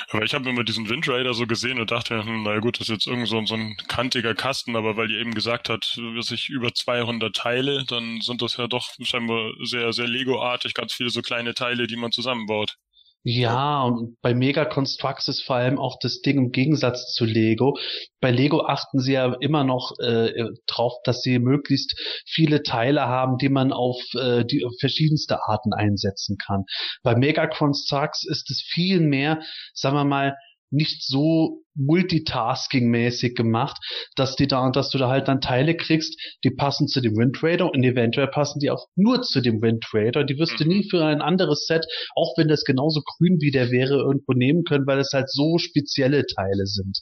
Aber 0.09 0.23
ich 0.23 0.33
habe 0.33 0.47
immer 0.49 0.63
diesen 0.63 0.89
Wind 0.89 1.07
Raider 1.07 1.33
so 1.33 1.47
gesehen 1.47 1.79
und 1.79 1.89
dachte, 1.91 2.23
hm, 2.23 2.43
na 2.43 2.59
gut, 2.59 2.79
das 2.79 2.87
ist 2.87 2.93
jetzt 2.93 3.07
irgend 3.07 3.27
so, 3.27 3.43
so 3.45 3.55
ein 3.55 3.75
kantiger 3.87 4.35
Kasten, 4.35 4.75
aber 4.75 4.95
weil 4.95 5.09
ihr 5.09 5.19
eben 5.19 5.33
gesagt 5.33 5.69
habt, 5.69 5.99
dass 6.15 6.31
ich 6.31 6.49
über 6.49 6.73
200 6.73 7.35
Teile, 7.35 7.83
dann 7.85 8.21
sind 8.21 8.41
das 8.41 8.57
ja 8.57 8.67
doch 8.67 8.89
scheinbar 9.01 9.51
sehr, 9.63 9.91
sehr 9.93 10.07
Lego-artig, 10.07 10.73
ganz 10.75 10.93
viele 10.93 11.09
so 11.09 11.21
kleine 11.21 11.55
Teile, 11.55 11.87
die 11.87 11.95
man 11.95 12.11
zusammenbaut. 12.11 12.77
Ja, 13.23 13.83
und 13.83 14.19
bei 14.21 14.33
Mega 14.33 14.65
Constructs 14.65 15.27
ist 15.27 15.43
vor 15.43 15.57
allem 15.57 15.77
auch 15.77 15.99
das 16.01 16.21
Ding 16.21 16.37
im 16.37 16.51
Gegensatz 16.51 17.13
zu 17.13 17.23
Lego. 17.23 17.77
Bei 18.19 18.31
Lego 18.31 18.65
achten 18.65 18.99
sie 18.99 19.13
ja 19.13 19.35
immer 19.41 19.63
noch 19.63 19.91
äh, 19.99 20.31
drauf, 20.65 20.93
dass 21.03 21.21
sie 21.21 21.37
möglichst 21.37 21.93
viele 22.25 22.63
Teile 22.63 23.01
haben, 23.01 23.37
die 23.37 23.49
man 23.49 23.73
auf 23.73 24.01
äh, 24.15 24.43
die 24.43 24.65
auf 24.65 24.73
verschiedenste 24.79 25.37
Arten 25.47 25.71
einsetzen 25.71 26.37
kann. 26.43 26.63
Bei 27.03 27.15
Mega 27.15 27.45
Constructs 27.45 28.27
ist 28.27 28.49
es 28.49 28.63
viel 28.67 28.99
mehr, 28.99 29.39
sagen 29.75 29.97
wir 29.97 30.05
mal, 30.05 30.35
nicht 30.71 31.03
so 31.03 31.63
multitasking-mäßig 31.75 33.35
gemacht, 33.35 33.77
dass 34.15 34.35
die 34.35 34.47
da, 34.47 34.69
dass 34.71 34.89
du 34.89 34.97
da 34.97 35.09
halt 35.09 35.27
dann 35.27 35.41
Teile 35.41 35.75
kriegst, 35.75 36.19
die 36.43 36.51
passen 36.51 36.87
zu 36.87 37.01
dem 37.01 37.15
Wind 37.15 37.41
Raider 37.43 37.71
und 37.71 37.83
eventuell 37.83 38.27
passen 38.27 38.59
die 38.59 38.69
auch 38.69 38.87
nur 38.95 39.21
zu 39.21 39.41
dem 39.41 39.61
Wind 39.61 39.85
Raider. 39.93 40.23
Die 40.23 40.37
wirst 40.37 40.59
du 40.59 40.65
nie 40.65 40.87
für 40.89 41.05
ein 41.05 41.21
anderes 41.21 41.65
Set, 41.65 41.85
auch 42.15 42.33
wenn 42.37 42.47
das 42.47 42.63
genauso 42.63 43.01
grün 43.01 43.37
wie 43.41 43.51
der 43.51 43.71
wäre, 43.71 43.95
irgendwo 43.95 44.33
nehmen 44.33 44.63
können, 44.63 44.87
weil 44.87 44.99
es 44.99 45.11
halt 45.13 45.29
so 45.29 45.57
spezielle 45.57 46.25
Teile 46.25 46.65
sind. 46.65 46.99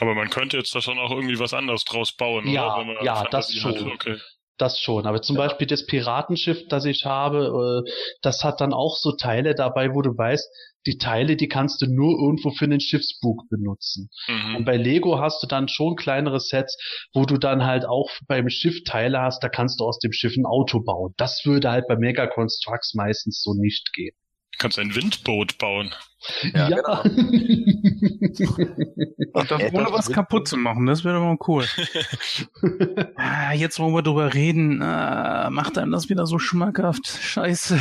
Aber 0.00 0.14
man 0.14 0.30
könnte 0.30 0.56
jetzt 0.56 0.74
da 0.74 0.80
schon 0.80 0.98
auch 0.98 1.10
irgendwie 1.10 1.38
was 1.38 1.52
anderes 1.52 1.84
draus 1.84 2.14
bauen, 2.16 2.48
Ja, 2.48 2.66
oder? 2.66 2.80
Wenn 2.80 2.94
man 2.94 3.04
ja, 3.04 3.24
das 3.24 3.52
schon. 3.54 3.90
Okay. 3.92 4.16
Das 4.58 4.78
schon. 4.80 5.06
Aber 5.06 5.22
zum 5.22 5.36
Beispiel 5.36 5.68
das 5.68 5.86
Piratenschiff, 5.86 6.66
das 6.68 6.84
ich 6.84 7.04
habe, 7.04 7.84
äh, 7.86 7.90
das 8.22 8.42
hat 8.42 8.60
dann 8.60 8.72
auch 8.72 8.96
so 8.96 9.12
Teile 9.12 9.54
dabei, 9.54 9.94
wo 9.94 10.02
du 10.02 10.10
weißt, 10.16 10.48
die 10.86 10.98
Teile, 10.98 11.36
die 11.36 11.48
kannst 11.48 11.80
du 11.80 11.86
nur 11.86 12.18
irgendwo 12.18 12.50
für 12.50 12.64
einen 12.64 12.80
Schiffsbug 12.80 13.48
benutzen. 13.50 14.10
Und 14.28 14.60
Mhm. 14.60 14.64
bei 14.64 14.76
Lego 14.76 15.20
hast 15.20 15.42
du 15.42 15.46
dann 15.46 15.68
schon 15.68 15.96
kleinere 15.96 16.40
Sets, 16.40 16.76
wo 17.14 17.24
du 17.24 17.36
dann 17.38 17.64
halt 17.66 17.84
auch 17.86 18.10
beim 18.26 18.48
Schiff 18.48 18.82
Teile 18.84 19.20
hast, 19.20 19.42
da 19.44 19.48
kannst 19.48 19.80
du 19.80 19.84
aus 19.84 19.98
dem 20.00 20.12
Schiff 20.12 20.36
ein 20.36 20.46
Auto 20.46 20.80
bauen. 20.82 21.14
Das 21.18 21.42
würde 21.44 21.70
halt 21.70 21.86
bei 21.86 21.96
Mega 21.96 22.26
Constructs 22.26 22.94
meistens 22.94 23.42
so 23.42 23.54
nicht 23.54 23.92
gehen. 23.92 24.14
Du 24.58 24.62
kannst 24.64 24.78
ein 24.80 24.92
Windboot 24.92 25.56
bauen. 25.58 25.94
Ja, 26.52 26.68
genau. 26.68 27.02
Und 29.32 29.50
das 29.52 29.60
Äh, 29.60 29.70
ohne 29.72 29.92
was 29.92 30.10
kaputt 30.10 30.48
zu 30.48 30.56
machen, 30.56 30.84
das 30.86 31.04
wäre 31.04 31.14
doch 31.14 31.22
mal 31.22 31.38
cool. 31.46 31.64
ah, 33.16 33.52
jetzt, 33.52 33.78
wo 33.78 33.88
wir 33.90 34.02
drüber 34.02 34.34
reden, 34.34 34.82
ah, 34.82 35.48
macht 35.50 35.78
einem 35.78 35.92
das 35.92 36.08
wieder 36.08 36.26
so 36.26 36.40
schmackhaft. 36.40 37.06
Scheiße. 37.06 37.80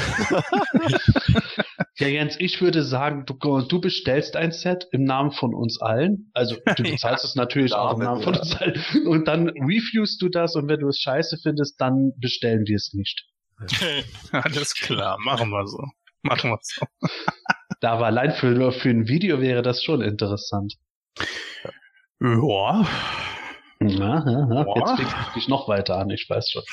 Ja, 1.97 2.07
Jens, 2.07 2.35
ich 2.39 2.61
würde 2.61 2.83
sagen, 2.83 3.25
du, 3.25 3.33
du 3.61 3.81
bestellst 3.81 4.35
ein 4.35 4.51
Set 4.51 4.87
im 4.91 5.03
Namen 5.03 5.31
von 5.31 5.55
uns 5.55 5.81
allen. 5.81 6.29
Also 6.33 6.57
du 6.75 6.83
bezahlst 6.83 7.25
es 7.25 7.33
natürlich 7.33 7.71
Ja, 7.71 7.79
auch 7.79 7.93
im 7.93 8.03
Namen 8.03 8.21
von 8.21 8.35
ja. 8.35 8.39
uns 8.39 8.55
allen. 8.55 8.79
Und 9.07 9.27
dann 9.27 9.49
reviewst 9.49 10.21
du 10.21 10.29
das 10.29 10.55
und 10.55 10.69
wenn 10.69 10.79
du 10.79 10.89
es 10.89 10.99
scheiße 10.99 11.39
findest, 11.41 11.81
dann 11.81 12.11
bestellen 12.17 12.67
wir 12.67 12.75
es 12.75 12.93
nicht. 12.93 13.25
Alles 14.31 14.75
klar, 14.75 15.17
machen 15.19 15.49
wir 15.49 15.65
so. 15.65 15.83
Machen 16.21 16.51
wir 16.51 16.59
so. 16.61 16.85
Da 17.79 17.91
aber 17.91 18.07
allein 18.07 18.31
für, 18.31 18.71
für 18.71 18.89
ein 18.89 19.07
Video 19.07 19.39
wäre 19.39 19.61
das 19.61 19.83
schon 19.83 20.01
interessant. 20.01 20.73
Ja. 22.19 22.83
Ja, 23.79 24.23
ja, 24.25 24.47
ja. 24.51 24.63
Boah. 24.63 24.77
Jetzt 24.77 24.95
fängst 24.95 25.13
du 25.13 25.33
dich 25.35 25.47
noch 25.47 25.67
weiter 25.67 25.97
an, 25.97 26.09
ich 26.09 26.27
weiß 26.27 26.49
schon. 26.49 26.63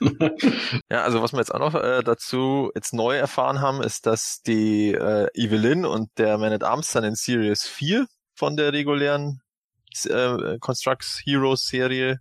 Ja, 0.90 1.02
also 1.02 1.22
was 1.22 1.32
wir 1.32 1.38
jetzt 1.38 1.54
auch 1.54 1.58
noch 1.58 1.74
äh, 1.74 2.02
dazu 2.02 2.70
jetzt 2.74 2.92
neu 2.92 3.16
erfahren 3.16 3.60
haben, 3.60 3.82
ist, 3.82 4.06
dass 4.06 4.42
die 4.42 4.92
äh, 4.92 5.28
Evelyn 5.34 5.86
und 5.86 6.10
der 6.18 6.36
Man 6.36 6.52
at 6.52 6.62
Arms 6.62 6.92
dann 6.92 7.04
in 7.04 7.14
Series 7.14 7.66
4 7.66 8.06
von 8.34 8.56
der 8.56 8.72
regulären 8.74 9.40
äh, 10.04 10.58
Constructs 10.60 11.22
Heroes 11.24 11.66
Serie 11.66 12.20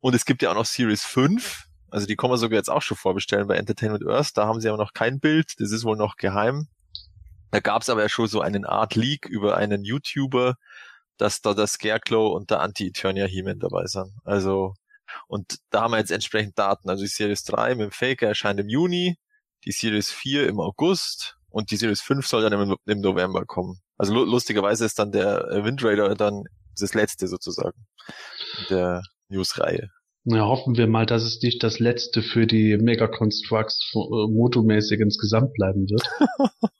und 0.00 0.14
es 0.14 0.24
gibt 0.24 0.42
ja 0.42 0.50
auch 0.50 0.54
noch 0.54 0.64
Series 0.64 1.04
5, 1.04 1.66
also 1.92 2.06
die 2.06 2.16
kann 2.16 2.30
man 2.30 2.38
sogar 2.38 2.56
jetzt 2.56 2.70
auch 2.70 2.82
schon 2.82 2.96
vorbestellen 2.96 3.46
bei 3.46 3.56
Entertainment 3.56 4.06
Earth, 4.06 4.36
da 4.36 4.46
haben 4.46 4.60
sie 4.60 4.68
aber 4.68 4.78
noch 4.78 4.92
kein 4.92 5.20
Bild, 5.20 5.52
das 5.58 5.70
ist 5.72 5.84
wohl 5.84 5.96
noch 5.96 6.16
geheim. 6.16 6.68
Da 7.50 7.60
gab 7.60 7.82
es 7.82 7.90
aber 7.90 8.02
ja 8.02 8.08
schon 8.08 8.28
so 8.28 8.40
einen 8.40 8.64
Art 8.64 8.94
Leak 8.94 9.26
über 9.26 9.56
einen 9.56 9.84
YouTuber, 9.84 10.54
dass 11.18 11.42
da 11.42 11.54
der 11.54 11.66
Scarecrow 11.66 12.34
und 12.34 12.50
der 12.50 12.60
Anti-Eternia 12.60 13.26
He-Man 13.26 13.58
dabei 13.58 13.86
sind. 13.86 14.12
Also 14.24 14.74
und 15.28 15.58
da 15.70 15.82
haben 15.82 15.92
wir 15.92 15.98
jetzt 15.98 16.10
entsprechend 16.10 16.58
Daten. 16.58 16.88
Also 16.88 17.02
die 17.02 17.08
Series 17.08 17.44
3 17.44 17.74
mit 17.74 17.84
dem 17.84 17.90
Faker 17.90 18.28
erscheint 18.28 18.60
im 18.60 18.68
Juni, 18.68 19.16
die 19.64 19.72
Series 19.72 20.10
4 20.10 20.48
im 20.48 20.60
August 20.60 21.36
und 21.50 21.70
die 21.70 21.76
Series 21.76 22.00
5 22.00 22.26
soll 22.26 22.48
dann 22.48 22.52
im, 22.52 22.76
im 22.86 23.00
November 23.00 23.44
kommen. 23.44 23.80
Also 23.98 24.14
lu 24.14 24.24
lustigerweise 24.24 24.84
ist 24.84 24.98
dann 24.98 25.12
der 25.12 25.48
äh, 25.50 25.64
Wind 25.64 25.84
Raider 25.84 26.14
dann 26.14 26.44
das 26.78 26.94
letzte 26.94 27.28
sozusagen 27.28 27.86
der 28.70 29.02
News-Reihe. 29.28 29.90
Na, 30.24 30.40
hoffen 30.46 30.76
wir 30.76 30.86
mal, 30.86 31.04
dass 31.06 31.24
es 31.24 31.40
nicht 31.42 31.62
das 31.62 31.78
letzte 31.80 32.22
für 32.22 32.46
die 32.46 32.76
Mega 32.78 33.08
Constructs 33.08 33.92
äh, 33.94 33.98
motomäßig 34.32 35.00
insgesamt 35.00 35.52
bleiben 35.54 35.86
wird. 35.88 36.02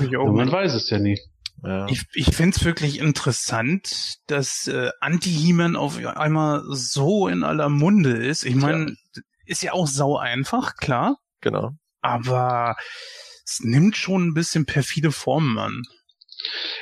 Ich, 0.00 0.10
Ja, 0.12 0.22
man 0.24 0.50
weiß 0.52 0.74
es 0.74 0.90
ja 0.90 1.00
nie. 1.00 1.18
Ja. 1.64 1.88
ich, 1.88 2.04
ich 2.14 2.26
finde 2.36 2.56
es 2.56 2.64
wirklich 2.64 3.00
interessant, 3.00 4.18
dass 4.28 4.68
äh, 4.68 4.90
Anti-He-Man 5.00 5.74
auf 5.74 5.98
einmal 6.04 6.62
so 6.68 7.26
in 7.26 7.42
aller 7.42 7.68
Munde 7.68 8.10
ist. 8.12 8.44
Ich 8.44 8.54
meine, 8.54 8.94
ist 9.44 9.64
ja 9.64 9.72
auch 9.72 9.88
sau 9.88 10.18
einfach, 10.18 10.76
klar, 10.76 11.16
Genau. 11.40 11.72
aber 12.00 12.76
es 13.44 13.58
nimmt 13.62 13.96
schon 13.96 14.28
ein 14.28 14.34
bisschen 14.34 14.66
perfide 14.66 15.10
Formen 15.10 15.58
an. 15.58 15.82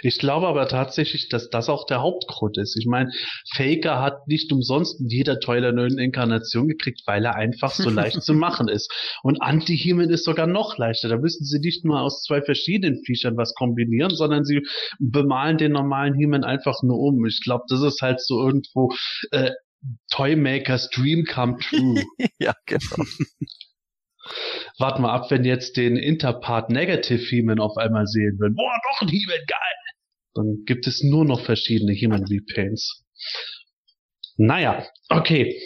Ich 0.03 0.19
glaube 0.19 0.47
aber 0.47 0.69
tatsächlich, 0.69 1.29
dass 1.29 1.51
das 1.51 1.69
auch 1.69 1.87
der 1.87 2.03
Hauptgrund 2.03 2.59
ist. 2.59 2.77
Ich 2.79 2.87
meine, 2.87 3.11
Faker 3.55 4.01
hat 4.01 4.27
nicht 4.27 4.53
umsonst 4.53 5.01
in 5.01 5.09
jeder 5.09 5.41
toller 5.41 5.73
neuen 5.73 5.99
Inkarnation 5.99 6.69
gekriegt, 6.69 7.03
weil 7.07 7.25
er 7.25 7.37
einfach 7.37 7.73
so 7.73 7.91
leicht 7.91 8.23
zu 8.23 8.35
machen 8.35 8.69
ist. 8.69 8.93
Und 9.23 9.43
Anti-Human 9.43 10.11
ist 10.11 10.25
sogar 10.25 10.47
noch 10.47 10.79
leichter. 10.79 11.09
Da 11.09 11.17
müssen 11.17 11.45
sie 11.45 11.59
nicht 11.59 11.85
nur 11.85 12.01
aus 12.01 12.23
zwei 12.23 12.43
verschiedenen 12.43 13.03
Viechern 13.05 13.37
was 13.37 13.55
kombinieren, 13.55 14.15
sondern 14.15 14.45
sie 14.45 14.63
bemalen 14.99 15.59
den 15.59 15.73
normalen 15.73 16.15
Human 16.15 16.45
einfach 16.45 16.83
nur 16.83 16.99
um. 16.99 17.25
Ich 17.27 17.41
glaube, 17.43 17.65
das 17.69 17.83
ist 17.83 18.01
halt 18.03 18.21
so 18.21 18.45
irgendwo 18.45 18.93
äh, 19.31 19.51
Toymakers 20.11 20.91
Dream 20.91 21.25
come 21.25 21.59
true. 21.69 22.03
ja, 22.39 22.55
genau. 22.67 23.05
Warten 24.79 25.03
wir 25.03 25.13
ab, 25.13 25.31
wenn 25.31 25.45
jetzt 25.45 25.77
den 25.77 25.97
Interpart 25.97 26.71
Negative 26.71 27.23
He-Man 27.23 27.61
auf 27.61 27.77
einmal 27.77 28.07
sehen 28.07 28.39
würden. 28.39 28.55
Boah, 28.55 28.77
noch 28.91 29.03
ein 29.03 29.09
He-Man, 29.09 29.45
geil! 29.47 29.95
Dann 30.35 30.65
gibt 30.67 30.87
es 30.87 31.03
nur 31.03 31.25
noch 31.25 31.45
verschiedene 31.45 31.93
He-Man 31.93 32.25
Repaints. 32.25 33.05
Naja, 34.37 34.87
okay. 35.09 35.61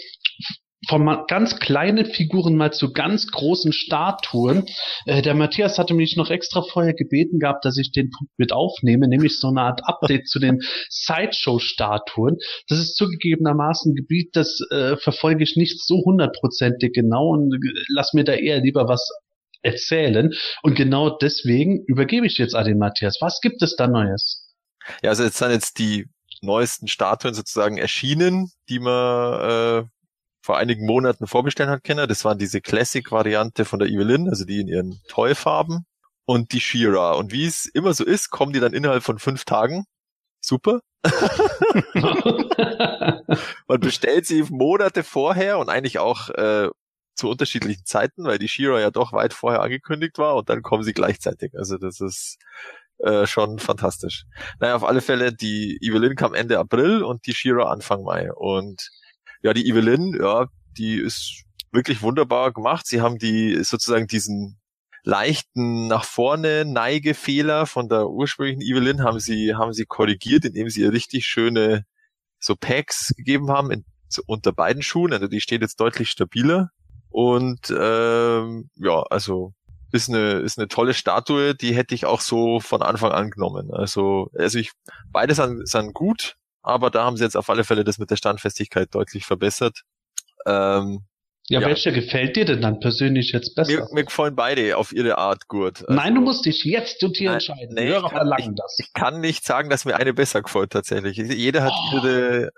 Von 0.87 1.05
ganz 1.27 1.59
kleinen 1.59 2.07
Figuren 2.07 2.57
mal 2.57 2.73
zu 2.73 2.93
ganz 2.93 3.27
großen 3.27 3.73
Statuen. 3.73 4.65
Äh, 5.07 5.23
der 5.23 5.35
Matthias 5.35 5.77
hatte 5.77 5.93
mich 5.93 6.17
noch 6.17 6.31
extra 6.31 6.63
vorher 6.63 6.95
gebeten 6.95 7.41
gehabt, 7.41 7.65
dass 7.65 7.77
ich 7.79 7.91
den 7.91 8.11
Punkt 8.11 8.33
mit 8.37 8.53
aufnehme, 8.53 9.09
nämlich 9.09 9.41
so 9.41 9.49
eine 9.49 9.63
Art 9.63 9.81
Update 9.85 10.29
zu 10.29 10.39
den 10.39 10.61
Sideshow-Statuen. 10.89 12.37
Das 12.69 12.79
ist 12.79 12.95
zugegebenermaßen 12.97 13.93
ein 13.93 13.95
Gebiet, 13.97 14.37
das 14.37 14.61
äh, 14.71 14.97
verfolge 14.97 15.43
ich 15.43 15.57
nicht 15.57 15.85
so 15.85 16.03
hundertprozentig 16.05 16.93
genau 16.93 17.31
und 17.31 17.53
äh, 17.55 17.59
lass 17.89 18.13
mir 18.13 18.23
da 18.23 18.35
eher 18.35 18.61
lieber 18.61 18.87
was 18.87 19.11
erzählen. 19.63 20.33
Und 20.63 20.77
genau 20.77 21.11
deswegen 21.19 21.85
übergebe 21.87 22.27
ich 22.27 22.39
jetzt 22.39 22.55
an 22.55 22.67
den 22.67 22.79
Matthias. 22.79 23.19
Was 23.21 23.41
gibt 23.41 23.63
es 23.63 23.75
da 23.75 23.89
Neues? 23.89 24.47
Ja, 25.03 25.11
also 25.11 25.25
jetzt 25.25 25.39
sind 25.39 25.51
jetzt 25.51 25.79
die 25.79 26.07
neuesten 26.41 26.89
Statuen 26.89 27.35
sozusagen 27.35 27.79
erschienen, 27.79 28.51
die 28.69 28.79
man 28.79 29.41
äh, 29.85 29.89
vor 30.49 30.57
einigen 30.57 30.87
Monaten 30.87 31.27
vorgestellt 31.27 31.69
hat, 31.69 31.85
Kenner. 31.85 32.07
Das 32.07 32.25
waren 32.25 32.39
diese 32.39 32.63
Classic-Variante 32.63 33.67
von 33.67 33.81
der 33.81 33.89
Evelyn, 33.89 34.31
also 34.31 34.47
die 34.47 34.61
in 34.61 34.69
ihren 34.69 34.99
Toy-Farben 35.07 35.85
und 36.25 36.53
die 36.53 36.61
Shira. 36.63 37.13
Und 37.13 37.33
wie 37.33 37.45
es 37.45 37.67
immer 37.67 37.93
so 37.93 38.03
ist, 38.03 38.31
kommen 38.31 38.55
die 38.55 38.61
dann 38.61 38.73
innerhalb 38.73 39.03
von 39.03 39.19
fünf 39.19 39.45
Tagen. 39.45 39.85
Super. 40.41 40.81
Man 43.69 43.81
bestellt 43.81 44.25
sie 44.25 44.43
Monate 44.45 45.05
vorher 45.05 45.59
und 45.59 45.69
eigentlich 45.69 45.99
auch 45.99 46.31
äh, 46.31 46.71
zu 47.15 47.29
unterschiedlichen 47.29 47.85
Zeiten, 47.85 48.25
weil 48.25 48.39
die 48.39 48.49
Shira 48.49 48.81
ja 48.81 48.91
doch 48.91 49.13
weit 49.13 49.35
vorher 49.35 49.61
angekündigt 49.61 50.17
war 50.17 50.35
und 50.37 50.49
dann 50.49 50.63
kommen 50.63 50.83
sie 50.83 50.95
gleichzeitig. 50.95 51.53
Also 51.59 51.77
das 51.77 52.01
ist 52.01 52.39
äh, 53.01 53.27
schon 53.27 53.59
fantastisch. 53.59 54.25
Naja, 54.61 54.77
auf 54.77 54.85
alle 54.85 55.03
Fälle, 55.03 55.35
die 55.35 55.77
Evelyn 55.83 56.17
kam 56.17 56.33
Ende 56.33 56.59
April 56.59 57.03
und 57.03 57.27
die 57.27 57.35
Shira 57.35 57.71
Anfang 57.71 58.03
Mai. 58.03 58.33
Und 58.33 58.89
ja, 59.43 59.53
die 59.53 59.69
Evelyn, 59.69 60.17
ja, 60.21 60.47
die 60.77 60.97
ist 60.97 61.45
wirklich 61.73 62.03
wunderbar 62.03 62.53
gemacht. 62.53 62.87
Sie 62.87 63.01
haben 63.01 63.19
die 63.19 63.63
sozusagen 63.63 64.07
diesen 64.07 64.59
leichten 65.05 65.87
nach 65.87 66.05
vorne 66.05 66.65
Neigefehler 66.65 67.67
von 67.67 67.89
der 67.89 68.09
ursprünglichen 68.09 68.63
Evelyn 68.63 69.03
haben 69.03 69.21
sie 69.21 69.55
haben 69.55 69.73
sie 69.73 69.87
korrigiert, 69.87 70.45
indem 70.45 70.69
sie 70.69 70.83
ihr 70.83 70.93
richtig 70.93 71.27
schöne 71.27 71.85
so 72.41 72.55
Packs 72.57 73.15
gegeben 73.17 73.51
haben 73.51 73.71
in, 73.71 73.85
so 74.09 74.23
unter 74.27 74.53
beiden 74.53 74.83
Schuhen. 74.83 75.13
Also 75.13 75.27
die 75.29 75.41
steht 75.41 75.63
jetzt 75.63 75.81
deutlich 75.81 76.11
stabiler 76.11 76.71
und 77.11 77.71
ähm, 77.71 78.71
ja, 78.77 79.03
also 79.11 79.55
ist 79.93 80.09
eine 80.09 80.41
ist 80.41 80.59
eine 80.59 80.69
tolle 80.69 80.95
Statue, 80.95 81.55
die 81.55 81.75
hätte 81.75 81.95
ich 81.95 82.05
auch 82.05 82.21
so 82.21 82.61
von 82.61 82.83
Anfang 82.83 83.13
an 83.13 83.31
genommen. 83.31 83.71
Also 83.73 84.31
also 84.37 84.59
ich 84.59 84.73
beide 85.11 85.35
sind, 85.35 85.67
sind 85.69 85.95
gut, 85.95 86.37
aber 86.63 86.91
da 86.91 87.05
haben 87.05 87.17
sie 87.17 87.25
jetzt 87.25 87.37
auf 87.37 87.51
alle 87.51 87.65
Fälle 87.65 87.85
das 87.85 87.99
mit 87.99 88.11
der 88.11 88.17
Standfestigkeit 88.17 88.95
deutlich 88.95 89.27
verbessert. 89.27 89.83
Ähm, 90.47 91.05
ja, 91.51 91.61
ja, 91.61 91.67
welche 91.67 91.93
gefällt 91.93 92.37
dir 92.37 92.45
denn 92.45 92.61
dann 92.61 92.79
persönlich 92.79 93.33
jetzt 93.33 93.55
besser? 93.55 93.73
Mir, 93.73 93.89
mir 93.93 94.05
gefallen 94.05 94.37
beide 94.37 94.77
auf 94.77 94.93
ihre 94.93 95.17
Art 95.17 95.49
gut. 95.49 95.81
Also, 95.81 95.95
Nein, 95.95 96.15
du 96.15 96.21
musst 96.21 96.45
dich 96.45 96.63
jetzt 96.65 97.01
zu 97.01 97.09
dir 97.09 97.33
entscheiden. 97.33 97.75
Nee, 97.75 97.89
Hörer 97.89 98.11
verlangen 98.11 98.55
das. 98.55 98.77
Ich 98.79 98.93
kann 98.93 99.21
nicht 99.21 99.45
sagen, 99.47 99.71
dass 99.71 99.87
mir 99.87 99.97
eine 99.97 100.13
besser 100.13 100.43
gefällt 100.43 100.73
tatsächlich. 100.73 101.17
Jeder 101.17 101.63
hat 101.63 101.73
oh. 101.73 101.97
ihre, 101.97 102.51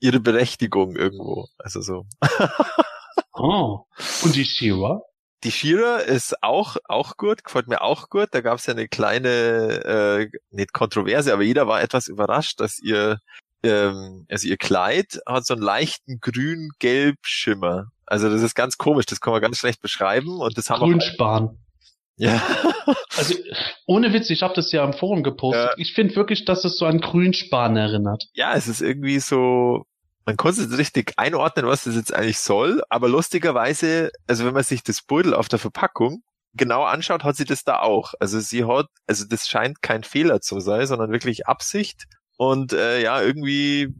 ihre 0.00 0.20
Berechtigung 0.20 0.96
irgendwo. 0.96 1.48
Also 1.58 1.82
so. 1.82 2.06
oh. 3.34 3.80
Und 4.22 4.34
die 4.34 4.46
Shira? 4.46 5.02
Die 5.44 5.52
Shira 5.52 5.98
ist 5.98 6.42
auch, 6.42 6.78
auch 6.84 7.18
gut, 7.18 7.44
gefällt 7.44 7.68
mir 7.68 7.82
auch 7.82 8.08
gut. 8.08 8.28
Da 8.32 8.40
gab 8.40 8.58
es 8.58 8.66
ja 8.66 8.72
eine 8.72 8.88
kleine, 8.88 9.28
äh, 9.84 10.30
nicht 10.50 10.72
Kontroverse, 10.72 11.34
aber 11.34 11.42
jeder 11.42 11.68
war 11.68 11.82
etwas 11.82 12.08
überrascht, 12.08 12.60
dass 12.60 12.78
ihr, 12.78 13.18
ähm, 13.62 14.26
also 14.28 14.48
ihr 14.48 14.56
Kleid 14.56 15.20
hat 15.26 15.46
so 15.46 15.54
einen 15.54 15.62
leichten 15.62 16.20
grün-gelb-Schimmer. 16.20 17.90
Also 18.06 18.30
das 18.30 18.42
ist 18.42 18.54
ganz 18.54 18.78
komisch, 18.78 19.06
das 19.06 19.20
kann 19.20 19.32
man 19.32 19.42
ganz 19.42 19.58
schlecht 19.58 19.82
beschreiben 19.82 20.40
und 20.40 20.56
das 20.56 20.70
haben 20.70 20.80
Grünspan. 20.80 21.58
Ja. 22.16 22.42
also 23.16 23.34
ohne 23.86 24.12
Witz, 24.12 24.28
ich 24.30 24.42
habe 24.42 24.54
das 24.54 24.72
ja 24.72 24.84
im 24.84 24.92
Forum 24.92 25.22
gepostet. 25.22 25.70
Ja. 25.70 25.74
Ich 25.76 25.94
finde 25.94 26.16
wirklich, 26.16 26.44
dass 26.44 26.64
es 26.64 26.78
so 26.78 26.86
an 26.86 27.00
Grünspan 27.00 27.76
erinnert. 27.76 28.24
Ja, 28.34 28.54
es 28.54 28.66
ist 28.66 28.80
irgendwie 28.80 29.20
so, 29.20 29.86
man 30.24 30.36
konnte 30.36 30.62
es 30.62 30.76
richtig 30.76 31.12
einordnen, 31.16 31.66
was 31.66 31.84
das 31.84 31.94
jetzt 31.94 32.12
eigentlich 32.12 32.38
soll, 32.38 32.82
aber 32.90 33.08
lustigerweise, 33.08 34.10
also 34.26 34.44
wenn 34.44 34.54
man 34.54 34.64
sich 34.64 34.82
das 34.82 35.02
Beutel 35.02 35.32
auf 35.32 35.48
der 35.48 35.58
Verpackung 35.58 36.22
genau 36.54 36.82
anschaut, 36.84 37.24
hat 37.24 37.36
sie 37.36 37.44
das 37.44 37.64
da 37.64 37.80
auch. 37.80 38.14
Also 38.20 38.40
sie 38.40 38.64
hat, 38.64 38.86
also 39.06 39.24
das 39.26 39.48
scheint 39.48 39.80
kein 39.80 40.02
Fehler 40.02 40.40
zu 40.40 40.60
sein, 40.60 40.86
sondern 40.86 41.12
wirklich 41.12 41.46
Absicht. 41.46 42.04
Und 42.38 42.72
äh, 42.72 43.02
ja, 43.02 43.20
irgendwie 43.20 43.92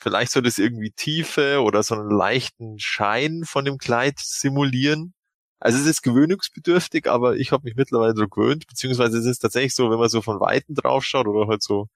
Vielleicht 0.00 0.30
soll 0.30 0.42
das 0.42 0.58
irgendwie 0.58 0.92
Tiefe 0.92 1.60
oder 1.60 1.82
so 1.82 1.96
einen 1.96 2.08
leichten 2.10 2.78
Schein 2.78 3.42
von 3.44 3.64
dem 3.64 3.78
Kleid 3.78 4.18
simulieren. 4.20 5.12
Also 5.58 5.78
es 5.78 5.86
ist 5.86 6.02
gewöhnungsbedürftig, 6.02 7.10
aber 7.10 7.36
ich 7.36 7.50
habe 7.50 7.64
mich 7.64 7.74
mittlerweile 7.74 8.14
so 8.14 8.28
gewöhnt, 8.28 8.68
beziehungsweise 8.68 9.18
es 9.18 9.26
ist 9.26 9.40
tatsächlich 9.40 9.74
so, 9.74 9.90
wenn 9.90 9.98
man 9.98 10.08
so 10.08 10.22
von 10.22 10.38
Weitem 10.38 10.76
draufschaut 10.76 11.26
oder 11.26 11.48
halt 11.48 11.64
so 11.64 11.88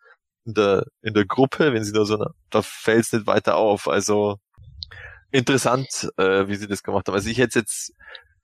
in 0.44 0.54
der, 0.54 0.84
in 1.02 1.14
der 1.14 1.26
Gruppe, 1.26 1.72
wenn 1.72 1.84
sie 1.84 1.92
da 1.92 2.04
so, 2.04 2.26
da 2.50 2.62
fällt 2.62 3.04
es 3.04 3.12
nicht 3.12 3.28
weiter 3.28 3.56
auf. 3.56 3.86
Also 3.86 4.38
interessant, 5.30 6.10
äh, 6.16 6.48
wie 6.48 6.56
sie 6.56 6.66
das 6.66 6.82
gemacht 6.82 7.06
haben. 7.06 7.14
Also 7.14 7.30
ich 7.30 7.38
hätte 7.38 7.60
jetzt, 7.60 7.94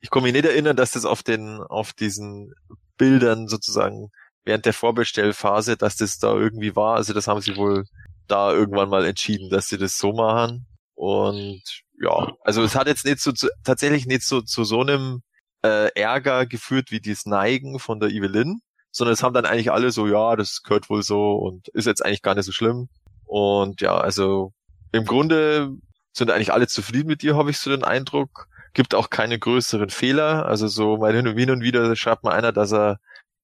ich 0.01 0.11
komme 0.11 0.25
mich 0.29 0.35
nicht 0.35 0.47
erinnern, 0.47 0.77
dass 0.77 0.93
das 0.93 1.05
auf 1.05 1.25
den, 1.25 1.59
auf 1.61 1.93
diesen 1.93 2.55
Bildern 2.97 3.49
sozusagen 3.49 4.11
während 4.49 4.65
der 4.65 4.73
Vorbestellphase, 4.73 5.77
dass 5.77 5.97
das 5.97 6.19
da 6.19 6.33
irgendwie 6.33 6.75
war. 6.75 6.97
Also 6.97 7.13
das 7.13 7.29
haben 7.29 7.43
sie 7.43 7.57
wohl 7.57 7.85
da 8.29 8.51
irgendwann 8.51 8.89
mal 8.89 9.05
entschieden, 9.05 9.51
dass 9.51 9.69
sie 9.69 9.77
das 9.77 9.99
so 9.99 10.13
machen. 10.15 10.67
Und 10.95 11.63
ja, 12.01 12.33
also 12.45 12.63
es 12.63 12.75
hat 12.75 12.87
jetzt 12.87 13.05
nicht 13.05 13.21
so 13.21 13.33
zu, 13.33 13.49
tatsächlich 13.63 14.07
nicht 14.07 14.23
so 14.23 14.41
zu 14.41 14.65
so 14.65 14.81
einem 14.81 15.21
äh, 15.63 15.91
Ärger 15.95 16.47
geführt 16.47 16.91
wie 16.91 16.99
dieses 17.01 17.27
Neigen 17.27 17.79
von 17.79 18.01
der 18.01 18.09
Evelyn, 18.09 18.61
sondern 18.91 19.13
es 19.13 19.23
haben 19.23 19.35
dann 19.35 19.45
eigentlich 19.45 19.71
alle 19.71 19.91
so, 19.91 20.07
ja, 20.07 20.35
das 20.35 20.63
gehört 20.63 20.89
wohl 20.89 21.03
so 21.03 21.35
und 21.35 21.69
ist 21.69 21.87
jetzt 21.87 22.03
eigentlich 22.03 22.23
gar 22.23 22.35
nicht 22.35 22.47
so 22.47 22.53
schlimm. 22.53 22.89
Und 23.27 23.83
ja, 23.83 23.99
also 23.99 24.55
im 24.93 25.05
Grunde 25.05 25.73
sind 26.15 26.31
eigentlich 26.31 26.55
alle 26.55 26.69
zufrieden 26.69 27.09
mit 27.09 27.23
ihr, 27.23 27.37
habe 27.37 27.51
ich 27.51 27.59
so 27.59 27.69
den 27.69 27.85
Eindruck. 27.85 28.49
Gibt 28.73 28.95
auch 28.95 29.11
keine 29.11 29.39
größeren 29.39 29.91
Fehler. 29.91 30.47
Also 30.47 30.69
so 30.69 30.97
mal 30.97 31.13
hin 31.13 31.51
und 31.51 31.61
wieder 31.63 31.95
schreibt 31.97 32.25
mal 32.25 32.33
einer, 32.33 32.53
dass 32.53 32.73
er, 32.73 32.99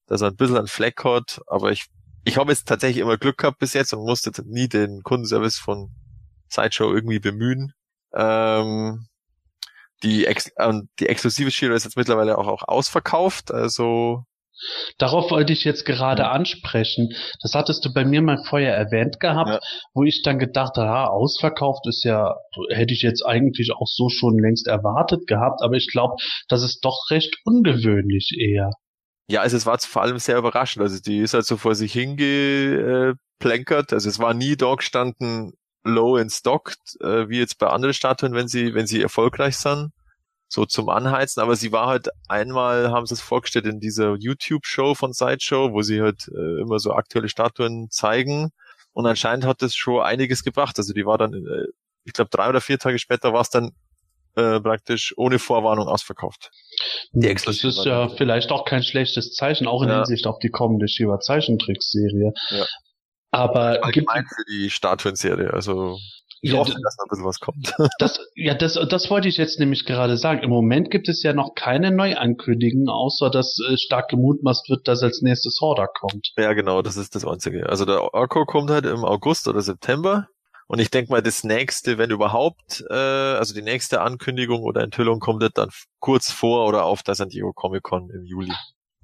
dass 0.06 0.20
er 0.20 0.28
ein 0.28 0.36
bisschen 0.36 0.58
einen 0.58 0.66
Fleck 0.66 1.04
hat, 1.04 1.40
aber 1.46 1.72
ich 1.72 1.86
ich 2.24 2.38
habe 2.38 2.50
jetzt 2.50 2.66
tatsächlich 2.66 3.02
immer 3.02 3.18
Glück 3.18 3.38
gehabt 3.38 3.58
bis 3.58 3.74
jetzt 3.74 3.92
und 3.92 4.04
musste 4.04 4.30
nie 4.46 4.68
den 4.68 5.02
Kundenservice 5.02 5.58
von 5.58 5.90
Sideshow 6.48 6.92
irgendwie 6.92 7.18
bemühen. 7.18 7.74
Ähm, 8.14 9.08
die, 10.02 10.26
Ex 10.26 10.48
äh, 10.56 10.72
die 10.98 11.08
exklusive 11.08 11.50
Shiro 11.50 11.74
ist 11.74 11.84
jetzt 11.84 11.96
mittlerweile 11.96 12.38
auch, 12.38 12.46
auch 12.46 12.62
ausverkauft, 12.66 13.52
also 13.52 14.24
Darauf 14.98 15.32
wollte 15.32 15.52
ich 15.52 15.64
jetzt 15.64 15.84
gerade 15.84 16.28
ansprechen. 16.28 17.12
Das 17.42 17.54
hattest 17.54 17.84
du 17.84 17.92
bei 17.92 18.04
mir 18.04 18.22
mal 18.22 18.38
vorher 18.48 18.74
erwähnt 18.76 19.18
gehabt, 19.18 19.50
ja. 19.50 19.60
wo 19.94 20.04
ich 20.04 20.22
dann 20.22 20.38
gedacht 20.38 20.76
habe, 20.76 20.88
ah, 20.88 21.06
ausverkauft 21.08 21.86
ist 21.88 22.04
ja, 22.04 22.36
hätte 22.70 22.94
ich 22.94 23.02
jetzt 23.02 23.26
eigentlich 23.26 23.72
auch 23.72 23.88
so 23.88 24.08
schon 24.08 24.38
längst 24.38 24.68
erwartet 24.68 25.26
gehabt, 25.26 25.60
aber 25.60 25.74
ich 25.74 25.88
glaube, 25.90 26.14
das 26.48 26.62
ist 26.62 26.84
doch 26.84 27.10
recht 27.10 27.36
ungewöhnlich 27.44 28.36
eher. 28.38 28.70
Ja, 29.28 29.40
also 29.40 29.56
es 29.56 29.66
war 29.66 29.78
vor 29.78 30.02
allem 30.02 30.18
sehr 30.18 30.38
überraschend. 30.38 30.82
Also 30.82 31.00
die 31.00 31.20
ist 31.20 31.34
halt 31.34 31.46
so 31.46 31.56
vor 31.56 31.74
sich 31.74 31.92
hingeplänkert. 31.92 33.92
Also 33.92 34.08
es 34.08 34.18
war 34.18 34.34
nie 34.34 34.56
da 34.56 34.74
gestanden 34.74 35.54
low 35.84 36.16
in 36.16 36.30
stock, 36.30 36.74
äh, 37.00 37.28
wie 37.28 37.38
jetzt 37.38 37.58
bei 37.58 37.68
anderen 37.68 37.94
Statuen, 37.94 38.34
wenn 38.34 38.48
sie, 38.48 38.74
wenn 38.74 38.86
sie 38.86 39.02
erfolgreich 39.02 39.56
sind. 39.56 39.92
So 40.48 40.66
zum 40.66 40.88
Anheizen. 40.90 41.42
Aber 41.42 41.56
sie 41.56 41.72
war 41.72 41.86
halt 41.88 42.10
einmal, 42.28 42.90
haben 42.90 43.06
sie 43.06 43.14
es 43.14 43.20
vorgestellt 43.22 43.66
in 43.66 43.80
dieser 43.80 44.16
YouTube-Show 44.16 44.94
von 44.94 45.12
Sideshow, 45.12 45.72
wo 45.72 45.82
sie 45.82 46.02
halt 46.02 46.28
äh, 46.28 46.60
immer 46.60 46.78
so 46.78 46.92
aktuelle 46.92 47.28
Statuen 47.28 47.90
zeigen. 47.90 48.50
Und 48.92 49.06
anscheinend 49.06 49.46
hat 49.46 49.62
das 49.62 49.74
schon 49.74 50.02
einiges 50.02 50.44
gebracht. 50.44 50.78
Also 50.78 50.92
die 50.92 51.06
war 51.06 51.18
dann, 51.18 51.34
äh, 51.34 51.66
ich 52.04 52.12
glaube, 52.12 52.30
drei 52.30 52.48
oder 52.50 52.60
vier 52.60 52.78
Tage 52.78 52.98
später 52.98 53.32
war 53.32 53.40
es 53.40 53.50
dann 53.50 53.72
äh, 54.36 54.60
praktisch 54.60 55.14
ohne 55.16 55.38
Vorwarnung 55.38 55.88
ausverkauft. 55.88 56.50
das 57.12 57.46
ist 57.46 57.84
ja 57.84 58.08
vielleicht 58.08 58.50
auch 58.50 58.64
kein 58.64 58.82
schlechtes 58.82 59.32
Zeichen, 59.34 59.66
auch 59.66 59.82
in 59.82 59.88
ja. 59.88 59.96
Hinsicht 59.96 60.26
auf 60.26 60.38
die 60.38 60.50
kommende 60.50 60.88
Shiva 60.88 61.20
Zeichentrickserie. 61.20 62.32
Ja. 62.50 62.66
Aber 63.30 63.84
allgemein 63.84 64.24
für 64.24 64.44
die 64.48 64.70
Statuen-Serie, 64.70 65.52
also 65.52 65.98
ich 66.44 66.52
ja, 66.52 66.58
hoffe, 66.58 66.72
dass 66.72 66.96
noch 66.98 67.06
ein 67.06 67.08
bisschen 67.08 67.24
was 67.24 67.40
kommt. 67.40 67.74
Das, 67.98 68.20
ja, 68.34 68.54
das, 68.54 68.74
das 68.74 69.10
wollte 69.10 69.28
ich 69.28 69.38
jetzt 69.38 69.58
nämlich 69.58 69.86
gerade 69.86 70.18
sagen. 70.18 70.42
Im 70.42 70.50
Moment 70.50 70.90
gibt 70.90 71.08
es 71.08 71.22
ja 71.22 71.32
noch 71.32 71.54
keine 71.54 71.90
Neuankündigungen, 71.90 72.90
außer 72.90 73.30
dass 73.30 73.58
äh, 73.66 73.78
stark 73.78 74.10
gemutmaßt 74.10 74.68
wird, 74.68 74.86
dass 74.86 75.02
als 75.02 75.22
nächstes 75.22 75.58
Horder 75.62 75.88
kommt. 75.88 76.32
Ja, 76.36 76.52
genau, 76.52 76.82
das 76.82 76.98
ist 76.98 77.14
das 77.14 77.24
Einzige. 77.24 77.68
Also 77.68 77.86
der 77.86 78.12
Orko 78.12 78.44
kommt 78.44 78.70
halt 78.70 78.84
im 78.84 79.04
August 79.04 79.48
oder 79.48 79.62
September. 79.62 80.28
Und 80.66 80.78
ich 80.78 80.90
denke 80.90 81.12
mal, 81.12 81.22
das 81.22 81.44
nächste, 81.44 81.98
wenn 81.98 82.10
überhaupt, 82.10 82.84
äh, 82.88 82.94
also 82.94 83.54
die 83.54 83.62
nächste 83.62 84.00
Ankündigung 84.00 84.62
oder 84.62 84.82
Enthüllung 84.82 85.20
kommt 85.20 85.42
dann 85.56 85.68
kurz 85.98 86.30
vor 86.30 86.66
oder 86.66 86.84
auf 86.84 87.02
der 87.02 87.14
San 87.14 87.28
Diego 87.28 87.52
Comic 87.52 87.82
Con 87.82 88.10
im 88.10 88.24
Juli. 88.24 88.52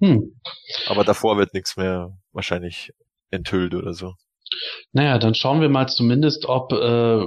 Hm. 0.00 0.40
Aber 0.86 1.04
davor 1.04 1.36
wird 1.36 1.52
nichts 1.52 1.76
mehr 1.76 2.16
wahrscheinlich 2.32 2.92
enthüllt 3.30 3.74
oder 3.74 3.92
so. 3.92 4.14
Naja, 4.92 5.18
dann 5.18 5.34
schauen 5.34 5.60
wir 5.60 5.68
mal 5.68 5.88
zumindest, 5.88 6.46
ob, 6.46 6.72
äh, 6.72 7.24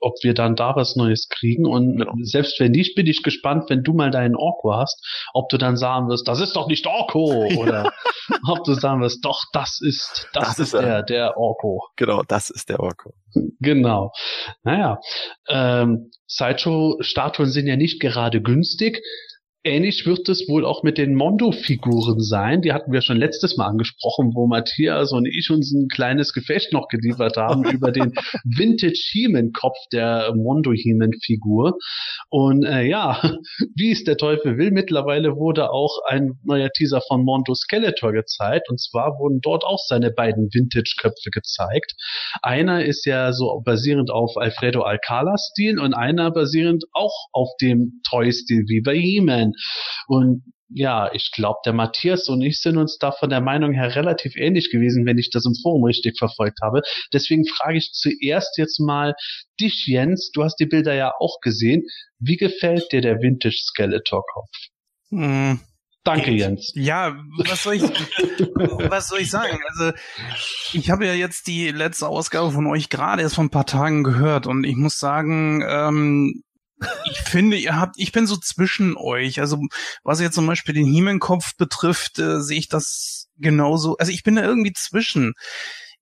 ob 0.00 0.14
wir 0.22 0.34
dann 0.34 0.56
da 0.56 0.76
was 0.76 0.96
Neues 0.96 1.28
kriegen. 1.28 1.66
Und 1.66 1.98
genau. 1.98 2.12
selbst 2.22 2.58
wenn 2.60 2.72
nicht, 2.72 2.94
bin 2.94 3.06
ich 3.06 3.22
gespannt, 3.22 3.68
wenn 3.68 3.82
du 3.82 3.92
mal 3.92 4.10
deinen 4.10 4.36
Orko 4.36 4.74
hast, 4.74 5.04
ob 5.34 5.48
du 5.48 5.58
dann 5.58 5.76
sagen 5.76 6.08
wirst, 6.08 6.26
das 6.28 6.40
ist 6.40 6.56
doch 6.56 6.68
nicht 6.68 6.86
Orko. 6.86 7.48
Oder 7.58 7.92
ob 8.48 8.64
du 8.64 8.74
sagen 8.74 9.00
wirst, 9.02 9.24
doch, 9.24 9.40
das 9.52 9.80
ist, 9.80 10.28
das, 10.32 10.48
das 10.48 10.58
ist, 10.58 10.74
ist 10.74 10.80
der, 10.80 11.02
der 11.02 11.36
Orko. 11.36 11.82
Genau, 11.96 12.22
das 12.26 12.50
ist 12.50 12.68
der 12.68 12.80
Orko. 12.80 13.12
Genau. 13.60 14.12
Naja, 14.62 14.98
ähm, 15.48 16.10
Sideshow-Statuen 16.26 17.50
sind 17.50 17.66
ja 17.66 17.76
nicht 17.76 18.00
gerade 18.00 18.40
günstig. 18.40 19.02
Ähnlich 19.62 20.06
wird 20.06 20.26
es 20.30 20.48
wohl 20.48 20.64
auch 20.64 20.82
mit 20.82 20.96
den 20.96 21.14
Mondo-Figuren 21.14 22.18
sein. 22.18 22.62
Die 22.62 22.72
hatten 22.72 22.92
wir 22.92 23.02
schon 23.02 23.18
letztes 23.18 23.58
Mal 23.58 23.66
angesprochen, 23.66 24.32
wo 24.34 24.46
Matthias 24.46 25.12
und 25.12 25.26
ich 25.26 25.50
uns 25.50 25.70
ein 25.70 25.88
kleines 25.88 26.32
Gefecht 26.32 26.72
noch 26.72 26.88
geliefert 26.88 27.36
haben 27.36 27.64
über 27.70 27.92
den 27.92 28.14
Vintage 28.44 28.98
He-Man-Kopf 29.12 29.76
der 29.92 30.32
Mondo 30.34 30.72
He-Man-Figur. 30.72 31.76
Und 32.30 32.64
äh, 32.64 32.84
ja, 32.84 33.20
wie 33.76 33.92
es 33.92 34.02
der 34.04 34.16
Teufel 34.16 34.56
will, 34.56 34.70
mittlerweile 34.70 35.36
wurde 35.36 35.70
auch 35.70 35.98
ein 36.08 36.38
neuer 36.42 36.70
Teaser 36.70 37.02
von 37.06 37.22
Mondo 37.22 37.54
Skeletor 37.54 38.12
gezeigt. 38.12 38.70
Und 38.70 38.80
zwar 38.80 39.18
wurden 39.18 39.40
dort 39.42 39.64
auch 39.64 39.84
seine 39.86 40.10
beiden 40.10 40.48
Vintage-Köpfe 40.54 41.28
gezeigt. 41.30 41.96
Einer 42.40 42.86
ist 42.86 43.04
ja 43.04 43.34
so 43.34 43.60
basierend 43.62 44.10
auf 44.10 44.38
Alfredo 44.38 44.84
Alcala-Stil 44.84 45.78
und 45.78 45.92
einer 45.92 46.30
basierend 46.30 46.84
auch 46.94 47.26
auf 47.32 47.50
dem 47.60 48.00
Toy-Stil 48.08 48.64
wie 48.68 48.80
bei 48.80 48.96
He-Man. 48.96 49.49
Und 50.06 50.44
ja, 50.72 51.10
ich 51.12 51.32
glaube, 51.32 51.58
der 51.64 51.72
Matthias 51.72 52.28
und 52.28 52.42
ich 52.42 52.60
sind 52.60 52.76
uns 52.76 52.98
da 52.98 53.10
von 53.10 53.28
der 53.28 53.40
Meinung 53.40 53.72
her 53.72 53.96
relativ 53.96 54.36
ähnlich 54.36 54.70
gewesen, 54.70 55.04
wenn 55.04 55.18
ich 55.18 55.30
das 55.30 55.44
im 55.44 55.54
Forum 55.60 55.84
richtig 55.84 56.16
verfolgt 56.16 56.60
habe. 56.62 56.82
Deswegen 57.12 57.44
frage 57.44 57.78
ich 57.78 57.92
zuerst 57.92 58.56
jetzt 58.56 58.78
mal 58.78 59.14
dich, 59.60 59.86
Jens. 59.86 60.30
Du 60.32 60.44
hast 60.44 60.56
die 60.56 60.66
Bilder 60.66 60.94
ja 60.94 61.12
auch 61.18 61.40
gesehen. 61.40 61.82
Wie 62.18 62.36
gefällt 62.36 62.92
dir 62.92 63.00
der 63.00 63.20
Vintage 63.20 63.58
Skeletor-Kopf? 63.58 64.50
Hm, 65.10 65.60
Danke, 66.02 66.30
Jens. 66.30 66.72
Ja, 66.74 67.14
was 67.44 67.62
soll 67.62 67.74
ich, 67.74 67.82
was 68.90 69.08
soll 69.08 69.20
ich 69.20 69.30
sagen? 69.30 69.58
Also, 69.68 69.92
ich 70.72 70.88
habe 70.90 71.06
ja 71.06 71.12
jetzt 71.12 71.46
die 71.46 71.70
letzte 71.70 72.08
Ausgabe 72.08 72.52
von 72.52 72.66
euch 72.66 72.88
gerade 72.88 73.20
erst 73.20 73.34
vor 73.34 73.44
ein 73.44 73.50
paar 73.50 73.66
Tagen 73.66 74.02
gehört 74.02 74.46
und 74.46 74.64
ich 74.64 74.76
muss 74.76 74.98
sagen, 74.98 75.62
ähm, 75.68 76.42
ich 77.10 77.20
finde, 77.20 77.56
ihr 77.56 77.76
habt, 77.76 77.96
ich 77.98 78.12
bin 78.12 78.26
so 78.26 78.36
zwischen 78.36 78.96
euch. 78.96 79.40
Also, 79.40 79.58
was 80.02 80.20
jetzt 80.20 80.34
zum 80.34 80.46
Beispiel 80.46 80.74
den 80.74 80.86
Hiemenkopf 80.86 81.56
betrifft, 81.56 82.18
äh, 82.18 82.40
sehe 82.40 82.58
ich 82.58 82.68
das 82.68 83.28
genauso. 83.36 83.96
Also, 83.98 84.12
ich 84.12 84.22
bin 84.22 84.36
da 84.36 84.42
irgendwie 84.42 84.72
zwischen. 84.72 85.34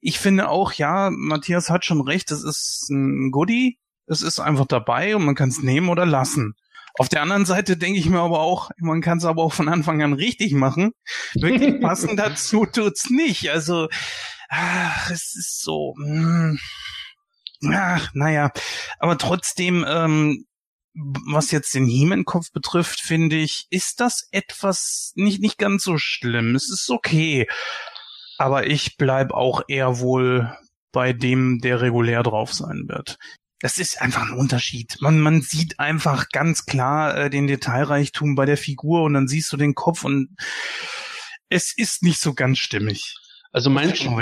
Ich 0.00 0.18
finde 0.18 0.48
auch, 0.48 0.72
ja, 0.72 1.10
Matthias 1.10 1.70
hat 1.70 1.84
schon 1.84 2.00
recht, 2.00 2.30
es 2.30 2.44
ist 2.44 2.88
ein 2.90 3.30
Goodie. 3.30 3.78
Es 4.06 4.22
ist 4.22 4.40
einfach 4.40 4.66
dabei 4.66 5.16
und 5.16 5.24
man 5.24 5.34
kann 5.34 5.50
es 5.50 5.62
nehmen 5.62 5.90
oder 5.90 6.06
lassen. 6.06 6.54
Auf 6.98 7.08
der 7.08 7.22
anderen 7.22 7.46
Seite 7.46 7.76
denke 7.76 7.98
ich 7.98 8.06
mir 8.06 8.20
aber 8.20 8.40
auch, 8.40 8.70
man 8.78 9.00
kann 9.02 9.18
es 9.18 9.24
aber 9.24 9.42
auch 9.42 9.52
von 9.52 9.68
Anfang 9.68 10.02
an 10.02 10.14
richtig 10.14 10.52
machen. 10.52 10.92
Wirklich 11.34 11.80
passend 11.80 12.18
dazu 12.18 12.66
tut's 12.66 13.10
nicht. 13.10 13.50
Also, 13.50 13.88
ach, 14.48 15.10
es 15.10 15.36
ist 15.36 15.62
so. 15.62 15.94
Mh. 15.98 16.56
Ach, 17.72 18.08
naja, 18.14 18.50
aber 18.98 19.18
trotzdem, 19.18 19.84
ähm, 19.88 20.44
was 21.26 21.50
jetzt 21.50 21.74
den 21.74 21.86
Hiemenkopf 21.86 22.50
betrifft, 22.52 23.00
finde 23.00 23.36
ich, 23.36 23.66
ist 23.70 24.00
das 24.00 24.28
etwas 24.30 25.12
nicht, 25.14 25.40
nicht 25.40 25.58
ganz 25.58 25.84
so 25.84 25.96
schlimm. 25.98 26.54
Es 26.54 26.70
ist 26.70 26.90
okay. 26.90 27.46
Aber 28.38 28.66
ich 28.66 28.96
bleib 28.96 29.32
auch 29.32 29.62
eher 29.68 29.98
wohl 29.98 30.56
bei 30.92 31.12
dem, 31.12 31.60
der 31.60 31.80
regulär 31.80 32.22
drauf 32.22 32.52
sein 32.52 32.84
wird. 32.88 33.18
Das 33.60 33.78
ist 33.78 34.00
einfach 34.00 34.30
ein 34.30 34.38
Unterschied. 34.38 34.96
Man, 35.00 35.20
man 35.20 35.42
sieht 35.42 35.80
einfach 35.80 36.28
ganz 36.28 36.64
klar 36.64 37.16
äh, 37.16 37.30
den 37.30 37.48
Detailreichtum 37.48 38.36
bei 38.36 38.46
der 38.46 38.56
Figur 38.56 39.02
und 39.02 39.14
dann 39.14 39.26
siehst 39.26 39.52
du 39.52 39.56
den 39.56 39.74
Kopf 39.74 40.04
und 40.04 40.36
es 41.48 41.76
ist 41.76 42.02
nicht 42.02 42.20
so 42.20 42.34
ganz 42.34 42.58
stimmig. 42.58 43.16
Also 43.50 43.70
schon 43.96 44.14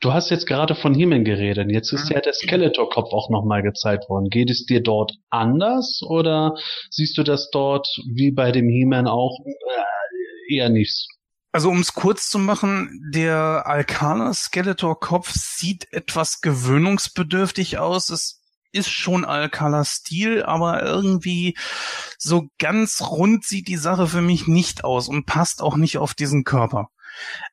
du, 0.00 0.12
hast 0.12 0.30
jetzt 0.30 0.46
gerade 0.46 0.74
von 0.74 0.94
He-Man 0.94 1.24
geredet. 1.24 1.70
Jetzt 1.70 1.92
ist 1.92 2.06
Mhm. 2.10 2.14
ja 2.14 2.20
der 2.20 2.32
Skeletor-Kopf 2.32 3.12
auch 3.12 3.30
nochmal 3.30 3.62
gezeigt 3.62 4.08
worden. 4.08 4.28
Geht 4.30 4.50
es 4.50 4.66
dir 4.66 4.82
dort 4.82 5.12
anders 5.30 6.00
oder 6.02 6.54
siehst 6.90 7.16
du 7.18 7.22
das 7.22 7.50
dort 7.50 7.86
wie 8.14 8.30
bei 8.30 8.52
dem 8.52 8.68
He-Man 8.68 9.06
auch 9.06 9.38
äh, 9.44 10.54
eher 10.54 10.68
nicht? 10.68 11.06
Also 11.52 11.68
um 11.68 11.80
es 11.80 11.94
kurz 11.94 12.28
zu 12.28 12.38
machen, 12.38 13.10
der 13.12 13.66
Alcala 13.66 14.32
Skeletor 14.32 15.00
Kopf 15.00 15.32
sieht 15.32 15.92
etwas 15.92 16.40
gewöhnungsbedürftig 16.40 17.78
aus. 17.78 18.08
Es 18.08 18.40
ist 18.72 18.88
schon 18.88 19.24
Alcala 19.24 19.84
Stil, 19.84 20.44
aber 20.44 20.84
irgendwie 20.84 21.56
so 22.18 22.48
ganz 22.60 23.02
rund 23.10 23.44
sieht 23.44 23.66
die 23.66 23.76
Sache 23.76 24.06
für 24.06 24.20
mich 24.20 24.46
nicht 24.46 24.84
aus 24.84 25.08
und 25.08 25.26
passt 25.26 25.60
auch 25.60 25.76
nicht 25.76 25.98
auf 25.98 26.14
diesen 26.14 26.44
Körper. 26.44 26.88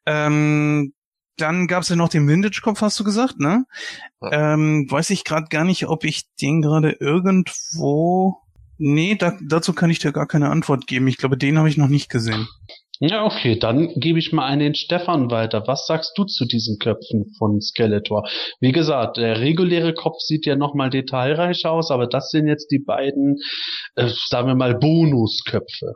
Ähm, 0.05 0.93
dann 1.38 1.67
gab's 1.67 1.89
ja 1.89 1.95
noch 1.95 2.09
den 2.09 2.27
Vintage 2.27 2.61
Kopf, 2.63 2.81
hast 2.81 2.99
du 2.99 3.03
gesagt, 3.03 3.39
ne? 3.39 3.65
Ähm, 4.31 4.88
weiß 4.89 5.11
ich 5.11 5.23
gerade 5.23 5.47
gar 5.49 5.63
nicht, 5.63 5.88
ob 5.88 6.03
ich 6.03 6.23
den 6.41 6.61
gerade 6.61 6.91
irgendwo 6.91 8.38
Nee, 8.79 9.15
da, 9.15 9.38
dazu 9.41 9.73
kann 9.73 9.89
ich 9.89 9.99
dir 9.99 10.11
gar 10.11 10.27
keine 10.27 10.49
Antwort 10.49 10.88
geben. 10.88 11.07
Ich 11.07 11.17
glaube, 11.17 11.38
den 11.38 11.57
habe 11.57 11.69
ich 11.69 11.77
noch 11.77 11.88
nicht 11.88 12.09
gesehen. 12.09 12.47
Ja, 12.99 13.25
okay, 13.25 13.57
dann 13.57 13.89
gebe 13.95 14.17
ich 14.17 14.33
mal 14.33 14.47
an 14.47 14.59
den 14.59 14.73
Stefan 14.73 15.29
weiter. 15.29 15.63
Was 15.67 15.85
sagst 15.85 16.17
du 16.17 16.25
zu 16.25 16.45
diesen 16.45 16.79
Köpfen 16.79 17.31
von 17.38 17.61
Skeletor? 17.61 18.27
Wie 18.59 18.71
gesagt, 18.71 19.17
der 19.17 19.39
reguläre 19.39 19.93
Kopf 19.93 20.19
sieht 20.19 20.47
ja 20.47 20.55
nochmal 20.55 20.89
detailreich 20.89 21.65
aus, 21.65 21.91
aber 21.91 22.07
das 22.07 22.29
sind 22.31 22.47
jetzt 22.47 22.71
die 22.71 22.79
beiden, 22.79 23.38
äh, 23.95 24.09
sagen 24.29 24.47
wir 24.47 24.55
mal, 24.55 24.75
Bonusköpfe. 24.75 25.93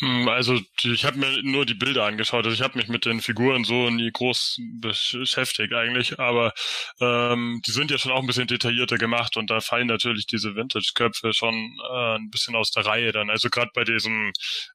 Hm, 0.00 0.28
Also 0.28 0.58
ich 0.82 1.04
habe 1.04 1.18
mir 1.18 1.42
nur 1.42 1.66
die 1.66 1.74
Bilder 1.74 2.04
angeschaut. 2.06 2.44
Also 2.44 2.54
ich 2.54 2.62
habe 2.62 2.78
mich 2.78 2.88
mit 2.88 3.04
den 3.04 3.20
Figuren 3.20 3.64
so 3.64 3.90
nie 3.90 4.10
groß 4.10 4.58
beschäftigt 4.80 5.72
eigentlich, 5.74 6.18
aber 6.18 6.52
ähm, 7.00 7.60
die 7.66 7.70
sind 7.72 7.90
ja 7.90 7.98
schon 7.98 8.12
auch 8.12 8.20
ein 8.20 8.26
bisschen 8.26 8.46
detaillierter 8.46 8.98
gemacht 8.98 9.36
und 9.36 9.50
da 9.50 9.60
fallen 9.60 9.86
natürlich 9.86 10.26
diese 10.26 10.54
Vintage-Köpfe 10.56 11.32
schon 11.32 11.54
äh, 11.90 12.16
ein 12.16 12.30
bisschen 12.30 12.56
aus 12.56 12.70
der 12.70 12.86
Reihe 12.86 13.12
dann. 13.12 13.30
Also 13.30 13.50
gerade 13.50 13.70
bei 13.74 13.84
diesem 13.84 14.32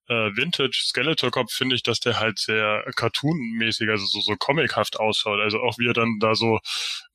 äh, 0.07 0.13
Vintage-Skeletor-Kopf 0.35 1.51
finde 1.53 1.75
ich, 1.75 1.83
dass 1.83 1.99
der 1.99 2.19
halt 2.19 2.39
sehr 2.39 2.83
cartoonmäßig, 2.95 3.89
also 3.89 4.05
so, 4.05 4.21
so 4.21 4.35
comichaft 4.37 4.97
ausschaut. 4.99 5.39
Also 5.39 5.59
auch 5.61 5.77
wie 5.79 5.87
er 5.87 5.93
dann 5.93 6.17
da 6.19 6.35
so 6.35 6.59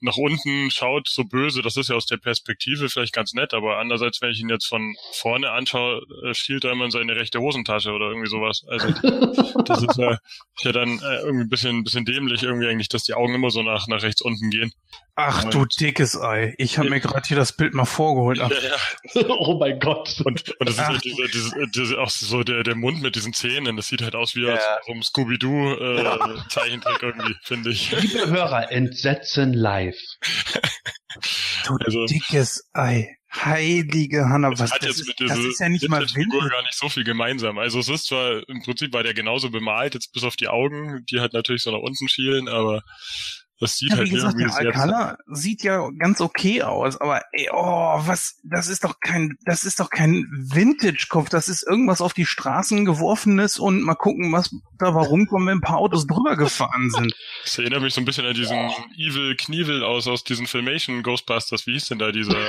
nach 0.00 0.16
unten 0.16 0.70
schaut, 0.70 1.08
so 1.08 1.24
böse, 1.24 1.62
das 1.62 1.76
ist 1.76 1.90
ja 1.90 1.96
aus 1.96 2.06
der 2.06 2.16
Perspektive 2.16 2.88
vielleicht 2.88 3.12
ganz 3.12 3.34
nett, 3.34 3.52
aber 3.54 3.78
andererseits, 3.78 4.20
wenn 4.22 4.30
ich 4.30 4.40
ihn 4.40 4.48
jetzt 4.48 4.66
von 4.66 4.94
vorne 5.12 5.50
anschaue, 5.50 6.02
äh, 6.24 6.34
schielt 6.34 6.64
er 6.64 6.72
immer 6.72 6.86
in 6.86 6.90
seine 6.90 7.16
rechte 7.16 7.40
Hosentasche 7.40 7.92
oder 7.92 8.08
irgendwie 8.08 8.30
sowas. 8.30 8.64
Also 8.68 8.88
das 9.64 9.82
ist 9.82 9.98
ja, 9.98 10.12
ist 10.12 10.64
ja 10.64 10.72
dann 10.72 10.98
äh, 10.98 11.20
irgendwie 11.20 11.44
ein 11.44 11.48
bisschen, 11.50 11.76
ein 11.78 11.84
bisschen 11.84 12.04
dämlich 12.04 12.42
irgendwie 12.42 12.68
eigentlich, 12.68 12.88
dass 12.88 13.04
die 13.04 13.14
Augen 13.14 13.34
immer 13.34 13.50
so 13.50 13.62
nach, 13.62 13.86
nach 13.88 14.02
rechts 14.02 14.22
unten 14.22 14.50
gehen. 14.50 14.72
Ach 15.22 15.44
du 15.44 15.66
dickes 15.66 16.20
Ei. 16.20 16.54
Ich 16.58 16.78
habe 16.78 16.88
mir 16.90 17.00
gerade 17.00 17.26
hier 17.26 17.36
das 17.36 17.52
Bild 17.52 17.74
mal 17.74 17.84
vorgeholt. 17.84 18.40
Ach, 18.40 18.50
ja. 18.50 19.22
oh 19.28 19.58
mein 19.58 19.78
Gott. 19.78 20.20
Und, 20.24 20.48
und 20.58 20.68
das 20.68 20.76
ist 20.76 20.80
Ach. 20.80 20.92
ja 20.92 20.98
diese, 20.98 21.28
diese, 21.28 21.66
diese, 21.74 21.98
auch 22.00 22.10
so 22.10 22.42
der, 22.42 22.62
der 22.62 22.74
Mund 22.74 23.02
mit 23.02 23.16
diesen 23.16 23.32
Zähnen, 23.32 23.76
das 23.76 23.88
sieht 23.88 24.02
halt 24.02 24.14
aus 24.14 24.34
wie 24.34 24.44
Ja. 24.46 24.54
aus 24.54 24.60
so 24.86 24.92
einem 24.92 25.02
Scooby-Doo 25.02 25.74
äh, 25.74 26.48
Zeichentrick 26.48 27.02
irgendwie, 27.02 27.34
finde 27.42 27.70
ich. 27.70 27.90
Liebe 27.92 28.28
Hörer, 28.30 28.72
Entsetzen 28.72 29.52
live. 29.52 29.96
du 31.66 31.76
Also- 31.84 32.06
dickes 32.06 32.68
Ei. 32.72 33.16
Heilige 33.32 34.28
Hanna, 34.28 34.50
was 34.50 34.72
hat 34.72 34.80
das 34.82 34.88
jetzt 34.88 35.00
ist, 35.02 35.06
mit 35.06 35.20
das 35.20 35.36
dieser 35.36 35.48
ist 35.50 35.60
ja 35.60 35.68
nicht 35.68 35.88
mal 35.88 36.00
Wind. 36.02 36.32
gar 36.32 36.62
nicht 36.62 36.74
so 36.74 36.88
viel 36.88 37.04
gemeinsam. 37.04 37.58
Also 37.58 37.78
es 37.78 37.88
ist 37.88 38.06
zwar, 38.06 38.42
im 38.48 38.60
Prinzip 38.64 38.92
war 38.92 39.04
der 39.04 39.14
genauso 39.14 39.50
bemalt, 39.50 39.94
jetzt 39.94 40.12
bis 40.12 40.24
auf 40.24 40.34
die 40.34 40.48
Augen, 40.48 41.04
die 41.08 41.20
halt 41.20 41.32
natürlich 41.32 41.62
so 41.62 41.70
nach 41.70 41.78
unten 41.78 42.08
schielen, 42.08 42.48
aber 42.48 42.82
das 43.60 43.76
sieht 43.76 43.90
Ja, 43.90 43.98
halt 43.98 44.08
wie 44.08 44.10
gesagt, 44.10 44.34
irgendwie 44.34 44.62
der 44.62 44.72
sehr... 44.72 44.82
Alcala 44.82 45.18
sieht 45.28 45.62
ja 45.62 45.88
ganz 45.98 46.20
okay 46.20 46.62
aus, 46.62 47.00
aber 47.00 47.22
ey, 47.32 47.48
oh, 47.52 48.00
was, 48.06 48.40
das 48.44 48.68
ist 48.68 48.84
doch 48.84 49.00
kein, 49.00 49.36
das 49.44 49.64
ist 49.64 49.80
doch 49.80 49.90
kein 49.90 50.26
Vintage-Kopf, 50.32 51.28
das 51.28 51.48
ist 51.48 51.66
irgendwas 51.66 52.00
auf 52.00 52.14
die 52.14 52.26
Straßen 52.26 52.84
geworfenes 52.84 53.58
und 53.58 53.82
mal 53.82 53.94
gucken, 53.94 54.32
was 54.32 54.50
da 54.78 54.94
warum 54.94 55.26
kommen, 55.26 55.46
wenn 55.46 55.58
ein 55.58 55.60
paar 55.60 55.78
Autos 55.78 56.06
drüber 56.06 56.36
gefahren 56.36 56.90
sind. 56.90 57.14
Das 57.44 57.58
erinnert 57.58 57.82
mich 57.82 57.94
so 57.94 58.00
ein 58.00 58.04
bisschen 58.06 58.26
an 58.26 58.34
diesen 58.34 58.70
Evil 58.96 59.36
Knievel 59.36 59.84
aus, 59.84 60.08
aus 60.08 60.24
diesen 60.24 60.46
Filmation 60.46 61.02
Ghostbusters. 61.02 61.66
Wie 61.66 61.72
hieß 61.72 61.86
denn 61.88 61.98
da 61.98 62.12
dieser... 62.12 62.34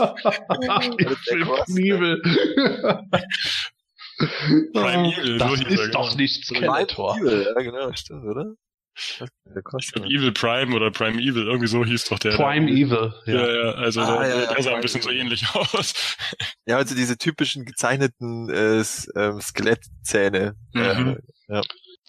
Kniebel. 1.66 2.20
Prime 2.22 3.08
Evil, 4.74 5.38
das 5.38 5.48
so 5.50 5.56
hieß 5.56 5.64
er, 5.66 5.70
ist 5.70 5.80
genau. 5.86 5.92
doch 5.92 6.16
nicht 6.16 6.44
Skeletor. 6.44 7.16
Evil, 7.18 7.46
ja 7.54 7.62
genau, 7.62 7.92
stimmt, 7.94 8.24
oder? 8.26 8.54
Der 9.54 10.04
Evil 10.04 10.32
Prime 10.32 10.74
oder 10.74 10.90
Prime 10.90 11.18
Evil, 11.20 11.44
irgendwie 11.46 11.68
so 11.68 11.84
hieß 11.84 12.04
doch 12.06 12.18
der. 12.18 12.32
Prime 12.32 12.68
Evil. 12.68 13.14
Ja, 13.24 13.34
Ja. 13.34 13.52
ja, 13.52 13.70
also 13.72 14.00
Ah, 14.00 14.18
der, 14.18 14.28
ja, 14.28 14.34
der, 14.36 14.44
ja, 14.44 14.54
der 14.54 14.62
sah 14.62 14.74
ein 14.74 14.80
bisschen 14.82 15.00
so 15.02 15.10
ähnlich 15.10 15.44
aus. 15.54 16.16
Ja, 16.66 16.76
also 16.76 16.94
diese 16.94 17.16
typischen 17.16 17.64
gezeichneten 17.64 18.50
äh, 18.50 18.82
ähm, 19.16 19.40
Skelettzähne. 19.40 20.54
Mhm. 20.74 21.18
Äh, 21.48 21.62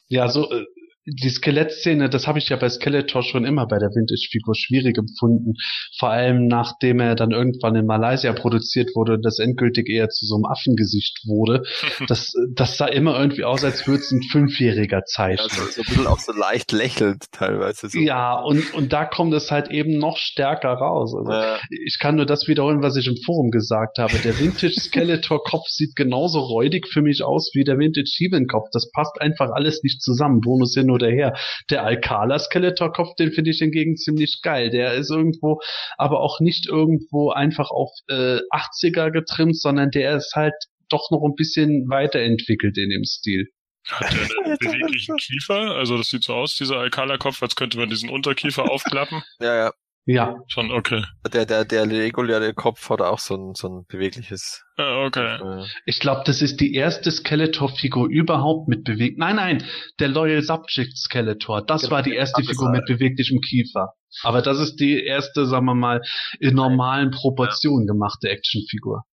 Ja, 0.08 0.28
so, 0.28 0.52
äh, 0.52 0.66
die 1.06 1.30
Skelettszene, 1.30 2.10
das 2.10 2.28
habe 2.28 2.38
ich 2.38 2.50
ja 2.50 2.58
bei 2.58 2.70
Skeletor 2.70 3.24
schon 3.24 3.44
immer 3.44 3.66
bei 3.66 3.80
der 3.80 3.90
Vintage-Figur 3.90 4.54
schwierig 4.56 4.98
empfunden. 5.00 5.54
Vor 5.98 6.10
allem 6.10 6.48
nachdem 6.48 7.00
er 7.00 7.16
dann 7.16 7.32
irgendwann 7.32 7.76
in 7.76 7.88
Malaysia 7.88 8.32
produziert 8.34 8.92
wurde 8.96 9.14
und 9.14 9.26
das 9.26 9.40
endgültig 9.40 9.90
eher 9.90 10.10
zu 10.10 10.26
so 10.26 10.36
einem 10.36 10.46
Affengesicht 10.46 11.22
wurde. 11.26 11.64
Das, 12.08 12.34
das 12.56 12.78
sah 12.78 12.88
immer 12.88 13.18
irgendwie 13.18 13.44
aus, 13.44 13.64
als 13.64 13.88
würde 13.88 14.02
es 14.02 14.12
ein 14.12 14.24
Fünfjähriger 14.24 15.04
zeichnen. 15.06 15.50
Also 15.50 15.66
so 15.66 15.82
ein 15.82 15.86
bisschen 15.86 16.08
auch 16.08 16.20
so 16.20 16.34
leicht 16.34 16.72
lächelnd 16.72 17.32
teilweise. 17.32 17.90
So. 17.90 18.00
Ja, 18.00 18.40
und, 18.40 18.74
und 18.74 18.92
da 18.92 19.06
kommt 19.06 19.34
es 19.34 19.52
halt 19.52 19.70
eben 19.70 19.98
noch 19.98 20.18
stärker 20.18 20.74
raus. 20.74 21.14
Also 21.16 21.32
Ja. 21.32 21.60
Ich 21.70 22.00
kann 22.00 22.16
nur 22.16 22.26
das 22.26 22.48
wiederholen, 22.48 22.82
was 22.82 22.98
ich 22.98 23.08
im 23.08 23.18
Forum 23.24 23.52
gesagt 23.52 23.98
habe. 24.00 24.18
Der 24.24 24.40
Vintage 24.40 24.80
Skeletor 24.80 25.44
Kopf 25.44 25.68
sieht 25.68 25.96
genauso 25.96 26.40
räudig 26.40 26.88
für 26.88 27.02
mich 27.02 27.24
aus 27.24 27.52
wie 27.54 27.64
der 27.64 27.78
Vintage 27.78 28.12
He-Man 28.18 28.48
Kopf. 28.48 28.70
Das 28.74 28.92
passt 28.92 29.22
einfach 29.22 29.52
alles 29.52 29.84
nicht 29.84 30.02
zusammen. 30.02 30.42
Bonus 30.42 30.74
hin 30.74 30.91
oder 30.92 31.10
her. 31.10 31.34
Der 31.70 31.84
Alcala 31.84 32.40
Skeletor 32.40 32.92
Kopf, 32.92 33.16
den 33.16 33.32
finde 33.32 33.52
ich 33.52 33.60
hingegen 33.60 33.96
ziemlich 33.98 34.42
geil. 34.42 34.70
Der 34.70 34.94
ist 34.94 35.10
irgendwo, 35.10 35.60
aber 35.98 36.20
auch 36.22 36.40
nicht 36.40 36.68
irgendwo 36.68 37.32
einfach 37.32 37.72
auf 37.72 37.92
äh, 38.10 38.40
80er 38.52 39.12
getrimmt, 39.12 39.60
sondern 39.60 39.92
der 39.92 40.18
ist 40.18 40.34
halt 40.36 40.54
doch 40.90 41.10
noch 41.12 41.24
ein 41.24 41.36
bisschen 41.36 41.90
weiterentwickelt 41.90 42.78
in 42.78 42.90
dem 42.90 43.04
Stil. 43.06 43.48
Hat 43.90 44.12
der 44.14 44.20
einen 44.46 44.58
beweglichen 44.58 45.18
Kiefer? 45.18 45.76
Also 45.76 45.98
das 45.98 46.10
sieht 46.10 46.24
so 46.24 46.34
aus, 46.36 46.56
dieser 46.56 46.78
Alcala-Kopf, 46.78 47.42
als 47.42 47.56
könnte 47.56 47.78
man 47.78 47.90
diesen 47.90 48.10
Unterkiefer 48.10 48.64
aufklappen. 48.72 49.24
Ja, 49.40 49.56
ja. 49.56 49.74
Ja, 50.06 50.36
Schon, 50.48 50.72
okay. 50.72 51.04
Der, 51.32 51.46
der, 51.46 51.64
der 51.64 51.88
reguläre 51.88 52.54
Kopf 52.54 52.90
hat 52.90 53.02
auch 53.02 53.20
so 53.20 53.36
ein, 53.36 53.54
so 53.56 53.68
ein 53.68 53.86
bewegliches. 53.88 54.64
Ja, 54.78 55.06
okay. 55.06 55.38
Äh, 55.38 55.66
Ich 55.86 56.00
glaube, 56.00 56.24
das 56.26 56.42
ist 56.42 56.60
die 56.60 56.74
erste 56.74 57.12
Skeletor-Figur 57.12 58.10
überhaupt 58.10 58.68
mit 58.68 58.84
bewegt. 58.84 59.20
Nein, 59.20 59.36
nein, 59.36 59.64
der 60.00 60.08
Loyal 60.08 60.42
Subject 60.42 60.98
Skeletor. 60.98 61.64
Das 61.64 61.82
Genau, 61.82 61.92
war 61.94 62.02
die 62.04 62.16
erste 62.16 62.44
Figur 62.44 62.72
mit 62.72 62.86
beweglichem 62.86 63.42
Kiefer. 63.42 63.94
Aber 64.24 64.42
das 64.42 64.60
ist 64.60 64.78
die 64.78 65.04
erste, 65.04 65.46
sagen 65.46 65.66
wir 65.66 65.76
mal, 65.76 66.02
in 66.40 66.56
normalen 66.56 67.12
Proportionen 67.12 67.86
gemachte 67.86 68.28
Actionfigur. 68.30 69.04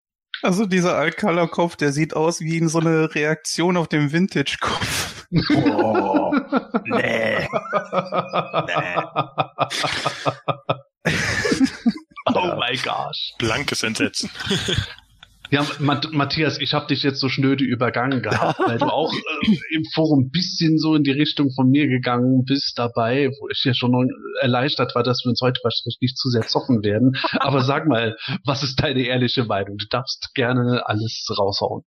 Also 0.43 0.67
dieser 0.67 0.97
Alcala-Kopf, 0.97 1.77
der 1.77 1.93
sieht 1.93 2.15
aus 2.15 2.41
wie 2.41 2.57
in 2.59 2.69
so 2.69 2.79
eine 2.79 3.15
Reaktion 3.15 3.77
auf 3.77 3.89
den 3.89 4.13
Vintage-Kopf. 4.13 5.27
Oh, 5.55 6.33
nee. 6.85 7.49
oh 12.35 12.57
my 12.57 12.77
gosh. 12.83 13.33
Blankes 13.39 13.83
Entsetzen. 13.83 14.31
Ja, 15.51 15.67
Matt 15.79 16.13
Matthias, 16.13 16.59
ich 16.59 16.75
habe 16.75 16.87
dich 16.87 17.03
jetzt 17.03 17.21
so 17.21 17.29
schnöde 17.29 17.65
übergangen 17.65 18.23
gehabt, 18.23 18.59
weil 18.61 18.79
du 18.79 18.87
auch 18.87 19.13
äh, 19.13 19.57
im 19.71 19.85
Forum 19.95 20.25
ein 20.25 20.31
bisschen 20.31 20.79
so 20.79 20.95
in 20.95 21.05
die 21.05 21.13
Richtung 21.13 21.51
von 21.55 21.71
mir 21.71 21.89
gegangen 21.89 22.45
bist 22.45 22.79
dabei, 22.79 23.31
wo 23.41 23.49
ich 23.49 23.65
ja 23.65 23.73
schon 23.73 24.11
erleichtert 24.41 24.95
war, 24.95 25.03
dass 25.03 25.23
wir 25.25 25.31
uns 25.31 25.41
heute 25.41 25.61
wahrscheinlich 25.63 25.99
nicht 26.01 26.19
zu 26.19 26.29
sehr 26.29 26.47
zocken 26.47 26.83
werden. 26.83 27.17
Aber 27.39 27.63
sag 27.63 27.87
mal, 27.87 28.17
was 28.45 28.63
ist 28.63 28.77
deine 28.83 29.03
ehrliche 29.03 29.45
Meinung? 29.45 29.79
Du 29.79 29.87
darfst 29.89 30.35
gerne 30.35 30.87
alles 30.87 31.27
raushauen. 31.31 31.85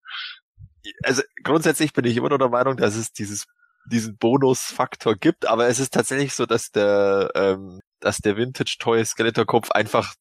Also 1.03 1.22
grundsätzlich 1.43 1.93
bin 1.93 2.05
ich 2.05 2.18
immer 2.18 2.30
noch 2.30 2.39
der 2.39 2.49
Meinung, 2.49 2.78
dass 2.78 2.95
es 2.95 3.12
dieses, 3.14 3.45
diesen 3.91 4.18
Bonusfaktor 4.18 5.16
gibt, 5.16 5.45
aber 5.45 5.68
es 5.68 5.80
ist 5.80 5.93
tatsächlich 5.93 6.34
so, 6.34 6.47
dass 6.47 6.72
der, 6.72 7.30
ähm, 7.36 7.80
dass 7.99 8.18
der 8.18 8.38
Vintage 8.38 8.78
Toy 8.80 9.05
Skeletor 9.05 9.45
Kopf 9.45 9.70
einfach, 9.72 10.16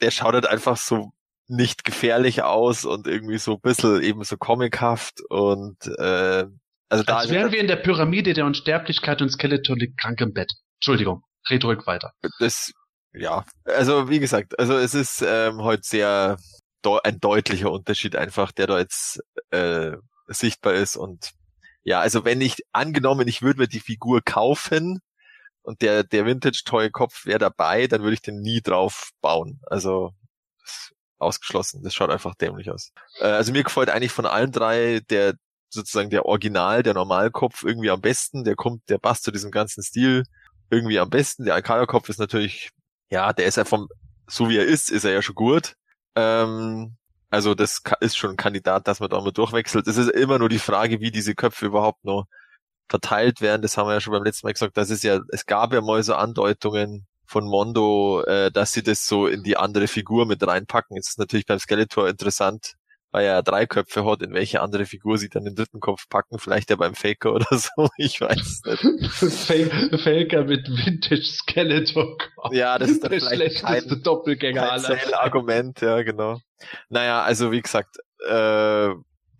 der 0.00 0.10
schaut 0.10 0.32
halt 0.32 0.46
einfach 0.46 0.78
so 0.78 1.12
nicht 1.48 1.84
gefährlich 1.84 2.42
aus 2.42 2.84
und 2.84 3.06
irgendwie 3.06 3.38
so 3.38 3.54
ein 3.54 3.60
bisschen 3.60 4.02
eben 4.02 4.22
so 4.24 4.36
comichaft 4.36 5.20
und 5.28 5.76
äh, 5.98 6.44
also 6.88 7.04
da 7.04 7.18
Als 7.18 7.30
wären 7.30 7.52
wir 7.52 7.60
in 7.60 7.66
der 7.66 7.76
Pyramide 7.76 8.32
der 8.32 8.46
Unsterblichkeit 8.46 9.20
und 9.20 9.30
Skeletor 9.30 9.76
liegt 9.76 9.98
krank 9.98 10.20
im 10.20 10.32
Bett. 10.32 10.52
Entschuldigung, 10.76 11.22
red 11.50 11.64
ruhig 11.64 11.86
weiter. 11.86 12.12
das 12.38 12.72
ja, 13.12 13.44
also 13.64 14.10
wie 14.10 14.20
gesagt, 14.20 14.58
also 14.58 14.76
es 14.76 14.94
ist 14.94 15.22
ähm, 15.26 15.62
heute 15.62 15.82
sehr 15.82 16.36
ein 17.02 17.18
deutlicher 17.18 17.72
Unterschied 17.72 18.14
einfach, 18.14 18.52
der 18.52 18.68
da 18.68 18.78
jetzt 18.78 19.20
äh, 19.50 19.92
sichtbar 20.28 20.74
ist 20.74 20.96
und 20.96 21.32
ja, 21.82 22.00
also 22.00 22.24
wenn 22.24 22.40
ich 22.40 22.58
angenommen, 22.72 23.26
ich 23.26 23.42
würde 23.42 23.60
mir 23.60 23.68
die 23.68 23.80
Figur 23.80 24.20
kaufen 24.24 25.00
und 25.62 25.82
der 25.82 26.04
der 26.04 26.26
Vintage 26.26 26.62
Toy 26.64 26.90
Kopf 26.90 27.26
wäre 27.26 27.38
dabei, 27.38 27.86
dann 27.86 28.02
würde 28.02 28.14
ich 28.14 28.22
den 28.22 28.40
nie 28.40 28.60
drauf 28.60 29.10
bauen. 29.20 29.60
Also 29.66 30.12
das 30.60 30.92
ausgeschlossen. 31.18 31.82
Das 31.82 31.94
schaut 31.94 32.10
einfach 32.10 32.34
dämlich 32.34 32.70
aus. 32.70 32.92
Äh, 33.20 33.26
also 33.26 33.52
mir 33.52 33.64
gefällt 33.64 33.90
eigentlich 33.90 34.12
von 34.12 34.26
allen 34.26 34.52
drei 34.52 35.00
der 35.10 35.34
sozusagen 35.68 36.10
der 36.10 36.26
Original, 36.26 36.82
der 36.82 36.94
Normalkopf 36.94 37.64
irgendwie 37.64 37.90
am 37.90 38.00
besten. 38.00 38.44
Der 38.44 38.56
kommt, 38.56 38.88
der 38.88 38.98
passt 38.98 39.24
zu 39.24 39.30
diesem 39.30 39.50
ganzen 39.50 39.82
Stil 39.82 40.24
irgendwie 40.70 40.98
am 40.98 41.10
besten. 41.10 41.44
Der 41.44 41.54
Alcala-Kopf 41.54 42.08
ist 42.08 42.18
natürlich, 42.18 42.70
ja, 43.10 43.32
der 43.32 43.46
ist 43.46 43.56
ja 43.56 43.64
vom, 43.64 43.88
so 44.26 44.48
wie 44.48 44.58
er 44.58 44.64
ist, 44.64 44.90
ist 44.90 45.04
er 45.04 45.12
ja 45.12 45.22
schon 45.22 45.34
gut. 45.34 45.74
Ähm, 46.14 46.96
also 47.30 47.54
das 47.54 47.82
ist 48.00 48.16
schon 48.16 48.30
ein 48.30 48.36
Kandidat, 48.36 48.88
dass 48.88 49.00
man 49.00 49.10
da 49.10 49.20
mal 49.20 49.32
durchwechselt. 49.32 49.86
Es 49.86 49.96
ist 49.96 50.10
immer 50.10 50.38
nur 50.38 50.48
die 50.48 50.58
Frage, 50.58 51.00
wie 51.00 51.10
diese 51.10 51.34
Köpfe 51.34 51.66
überhaupt 51.66 52.04
noch 52.04 52.26
verteilt 52.88 53.40
werden. 53.40 53.62
Das 53.62 53.76
haben 53.76 53.88
wir 53.88 53.94
ja 53.94 54.00
schon 54.00 54.12
beim 54.12 54.24
letzten 54.24 54.46
Mal 54.46 54.52
gesagt. 54.52 54.76
Das 54.76 54.90
ist 54.90 55.02
ja, 55.02 55.20
es 55.30 55.46
gab 55.46 55.72
ja 55.72 55.80
mal 55.80 56.02
so 56.02 56.14
Andeutungen 56.14 57.06
von 57.26 57.44
Mondo, 57.46 58.22
äh, 58.24 58.50
dass 58.50 58.72
sie 58.72 58.82
das 58.82 59.06
so 59.06 59.26
in 59.26 59.42
die 59.42 59.56
andere 59.56 59.88
Figur 59.88 60.26
mit 60.26 60.46
reinpacken. 60.46 60.96
Jetzt 60.96 61.08
ist 61.10 61.18
natürlich 61.18 61.46
beim 61.46 61.58
Skeletor 61.58 62.08
interessant, 62.08 62.74
weil 63.12 63.24
er 63.26 63.42
drei 63.42 63.66
Köpfe 63.66 64.04
hat, 64.04 64.22
in 64.22 64.32
welche 64.34 64.60
andere 64.60 64.84
Figur 64.86 65.16
sie 65.18 65.28
dann 65.28 65.44
den 65.44 65.54
dritten 65.54 65.80
Kopf 65.80 66.08
packen. 66.08 66.38
Vielleicht 66.38 66.70
ja 66.70 66.76
beim 66.76 66.94
Faker 66.94 67.32
oder 67.34 67.46
so. 67.58 67.88
Ich 67.96 68.20
weiß 68.20 68.62
nicht. 68.66 70.00
Falker 70.02 70.44
mit 70.44 70.68
Vintage 70.68 71.22
Skeletor. 71.22 72.16
Kopf. 72.36 72.52
Ja, 72.54 72.78
das 72.78 72.90
ist 72.90 73.02
dann 73.04 73.10
der 73.10 73.20
vielleicht 73.20 73.58
schlechteste 73.58 73.88
kein- 73.94 74.02
Doppelgänger 74.02 74.60
Kein 74.62 74.70
aller. 74.70 74.80
Sale-Argument, 74.98 75.80
ja, 75.80 76.02
genau. 76.02 76.40
Naja, 76.88 77.22
also 77.22 77.52
wie 77.52 77.60
gesagt, 77.62 77.96
äh, 78.28 78.88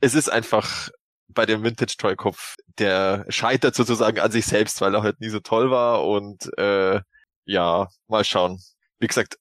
es 0.01 0.14
ist 0.14 0.28
einfach 0.30 0.89
bei 1.28 1.45
dem 1.45 1.62
Vintage-Toy-Kopf, 1.64 2.57
der 2.78 3.26
scheitert 3.28 3.74
sozusagen 3.74 4.20
an 4.20 4.30
sich 4.30 4.47
selbst, 4.47 4.80
weil 4.80 4.95
er 4.95 5.03
halt 5.03 5.20
nie 5.20 5.28
so 5.28 5.41
toll 5.41 5.70
war 5.70 6.05
und 6.07 6.49
äh, 6.59 7.01
ja, 7.47 7.88
mal 8.09 8.24
schauen. 8.24 8.61
Wie 8.99 9.07
gesagt, 9.07 9.38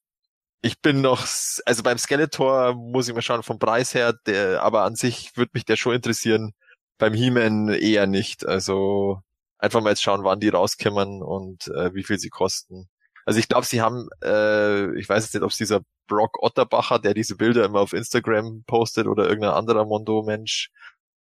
ich 0.61 0.81
bin 0.81 1.01
noch, 1.01 1.21
also 1.65 1.83
beim 1.83 1.97
Skeletor 1.97 2.73
muss 2.75 3.07
ich 3.07 3.13
mal 3.13 3.21
schauen 3.21 3.43
vom 3.43 3.59
Preis 3.59 3.93
her, 3.93 4.13
der, 4.25 4.63
aber 4.63 4.83
an 4.83 4.95
sich 4.95 5.37
würde 5.37 5.51
mich 5.53 5.65
der 5.65 5.75
schon 5.77 5.95
interessieren. 5.95 6.53
Beim 6.97 7.13
He-Man 7.13 7.69
eher 7.69 8.07
nicht. 8.07 8.45
Also 8.47 9.21
einfach 9.59 9.81
mal 9.81 9.89
jetzt 9.91 10.03
schauen, 10.03 10.23
wann 10.23 10.39
die 10.39 10.49
rauskommen 10.49 11.21
und 11.21 11.67
äh, 11.67 11.93
wie 11.93 12.03
viel 12.03 12.19
sie 12.19 12.29
kosten. 12.29 12.89
Also 13.25 13.39
ich 13.39 13.47
glaube, 13.47 13.65
sie 13.65 13.81
haben, 13.81 14.07
äh, 14.23 14.97
ich 14.99 15.09
weiß 15.09 15.23
jetzt 15.23 15.33
nicht, 15.33 15.43
ob 15.43 15.51
es 15.51 15.57
dieser 15.57 15.81
Brock 16.07 16.41
Otterbacher, 16.41 16.99
der 16.99 17.13
diese 17.13 17.35
Bilder 17.35 17.65
immer 17.65 17.81
auf 17.81 17.93
Instagram 17.93 18.63
postet 18.67 19.07
oder 19.07 19.27
irgendein 19.27 19.53
anderer 19.53 19.85
Mondo-Mensch, 19.85 20.69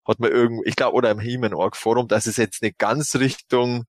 hat 0.05 0.19
mir 0.19 0.29
irgend, 0.29 0.67
ich 0.67 0.75
glaube, 0.75 0.95
oder 0.95 1.11
im 1.11 1.19
He-Man-Org 1.19 1.77
Forum, 1.77 2.07
dass 2.07 2.27
es 2.27 2.37
jetzt 2.37 2.61
nicht 2.61 2.77
ganz 2.77 3.15
Richtung 3.15 3.85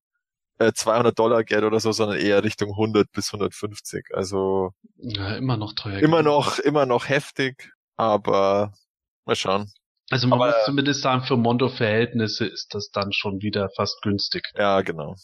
äh, 0.59 0.72
200 0.72 1.18
Dollar 1.18 1.44
geht 1.44 1.62
oder 1.64 1.80
so, 1.80 1.92
sondern 1.92 2.18
eher 2.18 2.42
Richtung 2.44 2.70
100 2.70 3.11
bis 3.12 3.32
150. 3.32 4.07
Also 4.12 4.70
Ja, 4.96 5.36
immer 5.36 5.57
noch 5.57 5.72
teuer. 5.74 5.98
immer 5.98 6.22
gewesen. 6.22 6.24
noch, 6.24 6.59
immer 6.61 6.86
noch 6.86 7.09
heftig, 7.09 7.70
aber 7.96 8.72
mal 9.24 9.36
schauen. 9.36 9.70
Also 10.11 10.26
man 10.28 10.40
aber- 10.40 10.50
muss 10.52 10.64
zumindest 10.66 11.00
sagen, 11.02 11.24
für 11.24 11.36
Mondo-Verhältnisse 11.36 12.46
ist 12.46 12.74
das 12.74 12.90
dann 12.90 13.12
schon 13.12 13.40
wieder 13.40 13.68
fast 13.76 14.00
günstig. 14.02 14.44
Ja, 14.55 14.82
genau. 14.82 15.14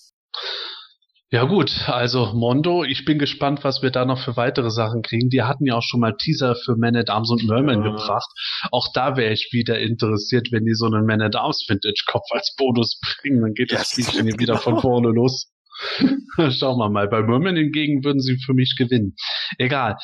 Ja 1.33 1.45
gut, 1.45 1.89
also 1.89 2.33
Mondo, 2.35 2.83
ich 2.83 3.05
bin 3.05 3.17
gespannt, 3.21 3.63
was 3.63 3.83
wir 3.83 3.91
da 3.93 4.05
noch 4.05 4.19
für 4.19 4.37
weitere 4.37 4.71
Sachen 4.71 5.03
kriegen. 5.03 5.29
Die 5.31 5.43
hatten 5.43 5.65
ja 5.65 5.77
auch 5.77 5.83
schon 5.83 6.01
mal 6.01 6.17
Teaser 6.17 6.57
für 6.57 6.75
Man 6.77 6.97
at 6.97 7.09
Arms 7.09 7.31
und 7.31 7.45
Merman 7.47 7.85
Ja. 7.85 7.91
gebracht. 7.91 8.29
Auch 8.73 8.89
da 8.95 9.17
wäre 9.17 9.33
ich 9.33 9.51
wieder 9.53 9.79
interessiert, 9.79 10.49
wenn 10.51 10.65
die 10.65 10.75
so 10.75 10.87
einen 10.87 11.07
Man 11.07 11.23
at 11.23 11.37
Arms 11.37 11.65
Vintage 11.69 12.03
Kopf 12.07 12.25
als 12.33 12.55
Bonus 12.57 12.99
bringen. 13.23 13.43
Dann 13.43 13.55
geht 13.55 13.71
Ja, 13.71 13.79
das 13.79 13.91
Spielchen 13.93 14.13
stimmt, 14.13 14.29
hier 14.31 14.39
wieder 14.41 14.57
von 14.59 14.73
genau. 14.75 14.83
vorne 14.83 15.09
los. 15.11 15.53
Schauen 16.59 16.79
wir 16.79 16.91
mal. 16.91 17.07
Bei 17.09 17.23
Merman 17.23 17.55
hingegen 17.55 18.03
würden 18.05 18.21
sie 18.21 18.37
für 18.45 18.53
mich 18.53 18.75
gewinnen. 18.77 19.15
Egal. 19.59 19.97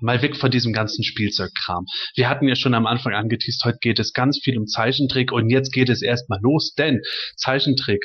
Mal 0.00 0.22
weg 0.22 0.36
von 0.36 0.52
diesem 0.52 0.72
ganzen 0.72 1.02
Spielzeugkram. 1.02 1.86
Wir 2.14 2.28
hatten 2.28 2.46
ja 2.46 2.54
schon 2.54 2.72
am 2.74 2.86
Anfang 2.86 3.14
angeteased, 3.14 3.64
heute 3.64 3.78
geht 3.80 3.98
es 3.98 4.12
ganz 4.12 4.38
viel 4.44 4.56
um 4.58 4.66
Zeichentrick 4.66 5.32
und 5.32 5.50
jetzt 5.50 5.72
geht 5.72 5.88
es 5.88 6.02
erstmal 6.02 6.38
los, 6.40 6.72
denn 6.74 7.00
Zeichentrick 7.36 7.98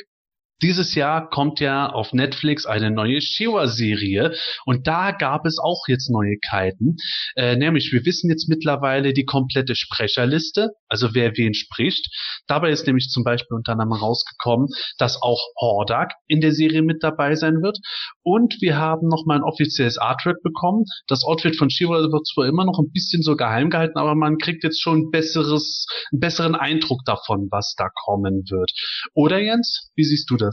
dieses 0.62 0.94
Jahr 0.94 1.28
kommt 1.28 1.60
ja 1.60 1.90
auf 1.90 2.12
Netflix 2.12 2.66
eine 2.66 2.90
neue 2.90 3.20
Shiwa-Serie 3.20 4.34
und 4.64 4.86
da 4.86 5.10
gab 5.10 5.44
es 5.44 5.58
auch 5.58 5.82
jetzt 5.88 6.10
Neuigkeiten. 6.10 6.96
Äh, 7.34 7.56
nämlich, 7.56 7.92
wir 7.92 8.04
wissen 8.04 8.30
jetzt 8.30 8.48
mittlerweile 8.48 9.12
die 9.12 9.24
komplette 9.24 9.74
Sprecherliste, 9.74 10.70
also 10.88 11.14
wer 11.14 11.36
wen 11.36 11.54
spricht. 11.54 12.06
Dabei 12.46 12.70
ist 12.70 12.86
nämlich 12.86 13.08
zum 13.08 13.24
Beispiel 13.24 13.56
unter 13.56 13.72
anderem 13.72 13.92
rausgekommen, 13.92 14.68
dass 14.98 15.20
auch 15.20 15.40
Hordak 15.60 16.12
in 16.28 16.40
der 16.40 16.52
Serie 16.52 16.82
mit 16.82 17.02
dabei 17.02 17.34
sein 17.34 17.62
wird. 17.62 17.78
Und 18.22 18.56
wir 18.60 18.76
haben 18.76 19.08
nochmal 19.08 19.38
ein 19.38 19.44
offizielles 19.44 19.98
Artwork 19.98 20.42
bekommen. 20.42 20.84
Das 21.08 21.24
Outfit 21.24 21.56
von 21.56 21.70
Shiwa 21.70 21.98
wird 21.98 22.26
zwar 22.26 22.46
immer 22.46 22.64
noch 22.64 22.78
ein 22.78 22.92
bisschen 22.92 23.22
so 23.22 23.36
geheim 23.36 23.70
gehalten, 23.70 23.98
aber 23.98 24.14
man 24.14 24.38
kriegt 24.38 24.62
jetzt 24.64 24.80
schon 24.80 25.10
besseres, 25.10 25.86
einen 26.12 26.20
besseren 26.20 26.54
Eindruck 26.54 27.00
davon, 27.04 27.48
was 27.50 27.74
da 27.76 27.88
kommen 28.04 28.44
wird. 28.48 28.70
Oder 29.14 29.38
Jens, 29.38 29.90
wie 29.96 30.04
siehst 30.04 30.30
du 30.30 30.36
das? 30.36 30.51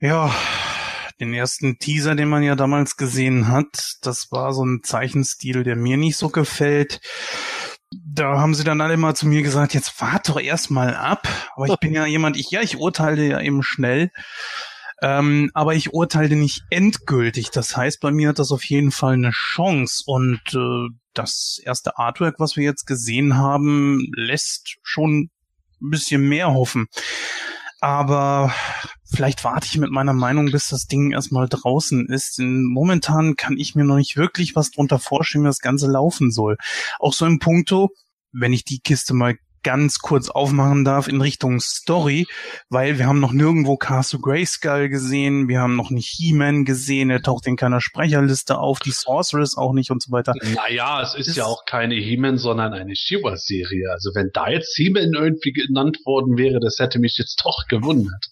Ja, 0.00 0.34
den 1.20 1.34
ersten 1.34 1.78
Teaser, 1.78 2.14
den 2.14 2.28
man 2.28 2.42
ja 2.42 2.56
damals 2.56 2.96
gesehen 2.96 3.48
hat, 3.48 3.96
das 4.02 4.28
war 4.30 4.54
so 4.54 4.64
ein 4.64 4.80
Zeichenstil, 4.82 5.62
der 5.62 5.76
mir 5.76 5.96
nicht 5.96 6.16
so 6.16 6.30
gefällt. 6.30 7.00
Da 7.92 8.38
haben 8.38 8.54
sie 8.54 8.64
dann 8.64 8.80
alle 8.80 8.96
mal 8.96 9.14
zu 9.14 9.26
mir 9.26 9.42
gesagt, 9.42 9.74
jetzt 9.74 10.00
wart 10.00 10.28
doch 10.28 10.40
erstmal 10.40 10.94
ab. 10.94 11.28
Aber 11.54 11.66
ich 11.66 11.76
bin 11.76 11.92
ja 11.92 12.06
jemand, 12.06 12.36
ich, 12.36 12.50
ja, 12.50 12.62
ich 12.62 12.78
urteile 12.78 13.26
ja 13.26 13.40
eben 13.40 13.62
schnell. 13.62 14.10
Ähm, 15.02 15.50
aber 15.54 15.74
ich 15.74 15.92
urteile 15.92 16.36
nicht 16.36 16.62
endgültig. 16.70 17.50
Das 17.50 17.76
heißt, 17.76 18.00
bei 18.00 18.10
mir 18.10 18.30
hat 18.30 18.38
das 18.38 18.52
auf 18.52 18.64
jeden 18.64 18.90
Fall 18.90 19.14
eine 19.14 19.30
Chance. 19.30 20.02
Und 20.06 20.40
äh, 20.54 20.94
das 21.14 21.60
erste 21.64 21.98
Artwork, 21.98 22.38
was 22.38 22.56
wir 22.56 22.64
jetzt 22.64 22.86
gesehen 22.86 23.36
haben, 23.36 24.06
lässt 24.14 24.76
schon 24.82 25.30
ein 25.82 25.90
bisschen 25.90 26.28
mehr 26.28 26.52
hoffen. 26.52 26.86
Aber 27.80 28.54
vielleicht 29.12 29.44
warte 29.44 29.66
ich 29.66 29.78
mit 29.78 29.90
meiner 29.90 30.12
Meinung, 30.12 30.50
bis 30.50 30.68
das 30.68 30.86
Ding 30.86 31.12
erstmal 31.12 31.48
draußen 31.48 32.06
ist. 32.08 32.38
Denn 32.38 32.64
momentan 32.64 33.36
kann 33.36 33.56
ich 33.56 33.74
mir 33.74 33.84
noch 33.84 33.96
nicht 33.96 34.16
wirklich 34.16 34.56
was 34.56 34.70
drunter 34.70 34.98
vorstellen, 34.98 35.44
wie 35.44 35.48
das 35.48 35.60
Ganze 35.60 35.90
laufen 35.90 36.30
soll. 36.30 36.56
Auch 36.98 37.12
so 37.12 37.26
im 37.26 37.38
Punkto, 37.38 37.90
wenn 38.32 38.52
ich 38.52 38.64
die 38.64 38.80
Kiste 38.80 39.14
mal 39.14 39.36
ganz 39.62 39.98
kurz 39.98 40.30
aufmachen 40.30 40.84
darf 40.84 41.08
in 41.08 41.20
Richtung 41.20 41.60
Story, 41.60 42.26
weil 42.68 42.98
wir 42.98 43.06
haben 43.06 43.20
noch 43.20 43.32
nirgendwo 43.32 43.76
Castle 43.76 44.20
Grayskull 44.20 44.88
gesehen, 44.88 45.48
wir 45.48 45.60
haben 45.60 45.76
noch 45.76 45.90
nicht 45.90 46.08
He-Man 46.16 46.64
gesehen, 46.64 47.10
er 47.10 47.22
taucht 47.22 47.46
in 47.46 47.56
keiner 47.56 47.80
Sprecherliste 47.80 48.58
auf, 48.58 48.78
die 48.78 48.90
Sorceress 48.90 49.56
auch 49.56 49.72
nicht 49.72 49.90
und 49.90 50.02
so 50.02 50.12
weiter. 50.12 50.34
Naja, 50.54 51.02
es 51.02 51.14
ist 51.14 51.28
das 51.28 51.36
ja 51.36 51.44
auch 51.44 51.64
keine 51.66 51.94
He-Man, 51.94 52.38
sondern 52.38 52.72
eine 52.72 52.96
Shiva-Serie. 52.96 53.90
Also 53.90 54.12
wenn 54.14 54.30
da 54.32 54.48
jetzt 54.48 54.74
He-Man 54.76 55.12
irgendwie 55.14 55.52
genannt 55.52 55.98
worden 56.04 56.38
wäre, 56.38 56.60
das 56.60 56.78
hätte 56.78 56.98
mich 56.98 57.16
jetzt 57.18 57.42
doch 57.44 57.66
gewundert. 57.68 58.30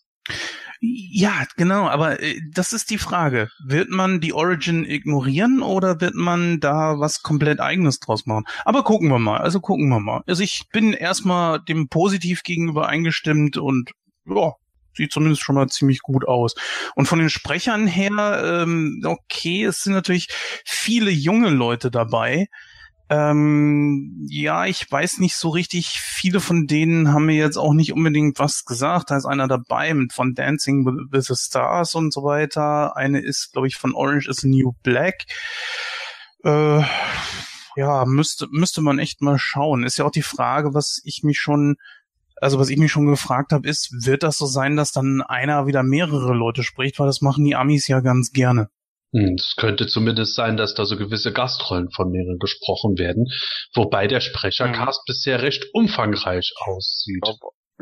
Ja, 0.81 1.45
genau, 1.57 1.89
aber 1.89 2.23
äh, 2.23 2.41
das 2.53 2.73
ist 2.73 2.91
die 2.91 2.99
Frage. 2.99 3.49
Wird 3.65 3.91
man 3.91 4.21
die 4.21 4.33
Origin 4.33 4.85
ignorieren 4.85 5.63
oder 5.63 6.01
wird 6.01 6.15
man 6.15 6.61
da 6.61 7.01
was 7.01 7.23
komplett 7.23 7.61
eigenes 7.61 7.99
draus 7.99 8.27
machen? 8.27 8.45
Aber 8.65 8.85
gucken 8.85 9.09
wir 9.09 9.19
mal, 9.19 9.39
also 9.39 9.61
gucken 9.61 9.89
wir 9.89 10.01
mal. 10.01 10.23
Also 10.27 10.43
ich 10.43 10.67
bin 10.73 10.93
erstmal 10.93 11.61
dem 11.61 11.89
positiv 11.89 12.43
gegenüber 12.45 12.89
eingestimmt 12.89 13.57
und 13.57 13.91
ja, 14.27 14.53
sieht 14.95 15.13
zumindest 15.13 15.43
schon 15.43 15.55
mal 15.55 15.69
ziemlich 15.69 16.01
gut 16.01 16.29
aus. 16.29 16.55
Und 16.95 17.07
von 17.07 17.19
den 17.19 17.31
Sprechern 17.31 17.87
her, 17.87 18.63
ähm, 18.63 19.03
okay, 19.05 19.65
es 19.65 19.83
sind 19.83 19.95
natürlich 19.95 20.29
viele 20.65 21.11
junge 21.11 21.51
Leute 21.51 21.91
dabei. 21.91 22.47
Ähm, 23.11 24.27
ja, 24.29 24.67
ich 24.67 24.91
weiß 24.91 25.19
nicht 25.19 25.37
so 25.37 25.49
richtig. 25.49 26.01
Viele 26.01 26.41
von 26.41 26.67
denen 26.67 27.13
haben 27.13 27.27
mir 27.27 27.37
jetzt 27.37 27.57
auch 27.57 27.73
nicht 27.73 27.93
unbedingt 27.93 28.39
was 28.39 28.65
gesagt. 28.65 29.11
Da 29.11 29.17
ist 29.17 29.25
einer 29.25 29.49
dabei 29.49 29.95
von 30.13 30.35
Dancing 30.35 30.85
with 31.11 31.27
the 31.27 31.35
Stars 31.35 31.95
und 31.95 32.13
so 32.13 32.23
weiter. 32.23 32.97
Eine 32.97 33.21
ist, 33.21 33.53
glaube 33.53 33.67
ich, 33.67 33.77
von 33.77 33.95
Orange 33.95 34.29
is 34.29 34.45
New 34.45 34.73
Black. 34.83 35.25
Äh, 36.45 36.83
ja, 37.77 38.05
müsste, 38.05 38.49
müsste 38.51 38.83
man 38.83 38.99
echt 38.99 39.23
mal 39.23 39.39
schauen. 39.39 39.85
Ist 39.85 39.99
ja 39.99 40.05
auch 40.05 40.11
die 40.11 40.23
Frage, 40.23 40.75
was 40.75 41.01
ich 41.05 41.23
mich 41.23 41.39
schon, 41.39 41.77
also 42.37 42.59
was 42.59 42.69
ich 42.69 42.77
mich 42.77 42.93
schon 42.93 43.07
gefragt 43.07 43.53
habe, 43.53 43.69
ist, 43.69 43.91
wird 44.05 44.23
das 44.23 44.37
so 44.37 44.47
sein, 44.47 44.77
dass 44.77 44.93
dann 44.93 45.23
einer 45.23 45.67
wieder 45.67 45.83
mehrere 45.83 46.35
Leute 46.35 46.63
spricht? 46.63 46.99
Weil 46.99 47.07
das 47.07 47.23
machen 47.23 47.45
die 47.45 47.57
Amis 47.57 47.89
ja 47.89 48.01
ganz 48.01 48.33
gerne. 48.33 48.69
Hm, 49.13 49.37
es 49.39 49.55
könnte 49.57 49.87
zumindest 49.87 50.35
sein, 50.35 50.57
dass 50.57 50.75
da 50.75 50.85
so 50.85 50.97
gewisse 50.97 51.33
Gastrollen 51.33 51.91
von 51.91 52.11
mehreren 52.11 52.39
gesprochen 52.39 52.99
werden, 52.99 53.27
wobei 53.75 54.07
der 54.07 54.21
Sprechercast 54.21 55.01
mhm. 55.01 55.05
bisher 55.07 55.43
recht 55.43 55.67
umfangreich 55.73 56.53
aussieht. 56.67 57.27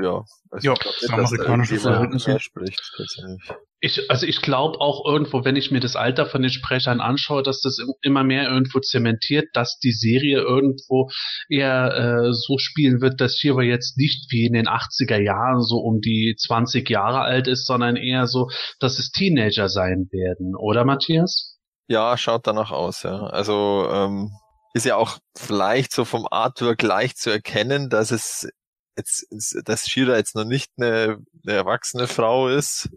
Ja, 0.00 0.22
also 0.50 0.68
ja, 0.68 0.74
ich 0.74 0.80
glaub, 0.80 1.20
amerikanische 1.20 1.78
Verhältnisse 1.78 2.38
spricht 2.38 2.80
tatsächlich. 2.96 3.50
Ich, 3.80 4.10
also 4.10 4.24
ich 4.24 4.40
glaube 4.40 4.80
auch 4.80 5.04
irgendwo, 5.04 5.44
wenn 5.44 5.54
ich 5.54 5.70
mir 5.70 5.80
das 5.80 5.96
Alter 5.96 6.24
von 6.24 6.40
den 6.40 6.50
Sprechern 6.50 7.00
anschaue, 7.00 7.42
dass 7.42 7.60
das 7.60 7.78
immer 8.00 8.24
mehr 8.24 8.48
irgendwo 8.48 8.80
zementiert, 8.80 9.48
dass 9.52 9.78
die 9.78 9.92
Serie 9.92 10.38
irgendwo 10.38 11.10
eher 11.50 11.92
äh, 11.94 12.32
so 12.32 12.56
spielen 12.56 13.02
wird, 13.02 13.20
dass 13.20 13.36
Shiva 13.36 13.62
jetzt 13.62 13.98
nicht 13.98 14.32
wie 14.32 14.46
in 14.46 14.54
den 14.54 14.66
80er 14.66 15.20
Jahren 15.20 15.60
so 15.60 15.76
um 15.76 16.00
die 16.00 16.36
20 16.38 16.88
Jahre 16.88 17.20
alt 17.20 17.48
ist, 17.48 17.66
sondern 17.66 17.96
eher 17.96 18.26
so, 18.26 18.48
dass 18.80 18.98
es 18.98 19.10
Teenager 19.10 19.68
sein 19.68 20.08
werden, 20.10 20.54
oder 20.56 20.86
Matthias? 20.86 21.58
Ja, 21.88 22.16
schaut 22.16 22.46
danach 22.46 22.70
aus, 22.70 23.02
ja. 23.02 23.26
Also 23.26 23.88
ähm, 23.92 24.30
ist 24.74 24.86
ja 24.86 24.96
auch 24.96 25.18
vielleicht 25.36 25.92
so 25.92 26.04
vom 26.04 26.26
Artwork 26.30 26.82
leicht 26.82 27.18
zu 27.18 27.30
erkennen, 27.30 27.88
dass 27.90 28.10
es 28.10 28.48
jetzt, 28.96 29.26
dass 29.64 29.88
Shira 29.88 30.16
jetzt 30.16 30.34
noch 30.34 30.44
nicht 30.44 30.70
eine, 30.76 31.18
eine 31.46 31.56
erwachsene 31.56 32.06
Frau 32.06 32.48
ist, 32.48 32.90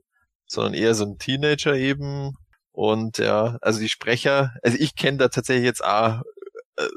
sondern 0.50 0.74
eher 0.74 0.96
so 0.96 1.06
ein 1.06 1.18
Teenager 1.18 1.76
eben. 1.76 2.36
Und 2.72 3.18
ja, 3.20 3.58
also 3.62 3.80
die 3.80 3.90
Sprecher, 3.90 4.56
also 4.64 4.78
ich 4.80 4.96
kenne 4.96 5.18
da 5.18 5.28
tatsächlich 5.30 5.66
jetzt 5.66 5.84
auch, 5.84 6.22
äh, 6.78 6.88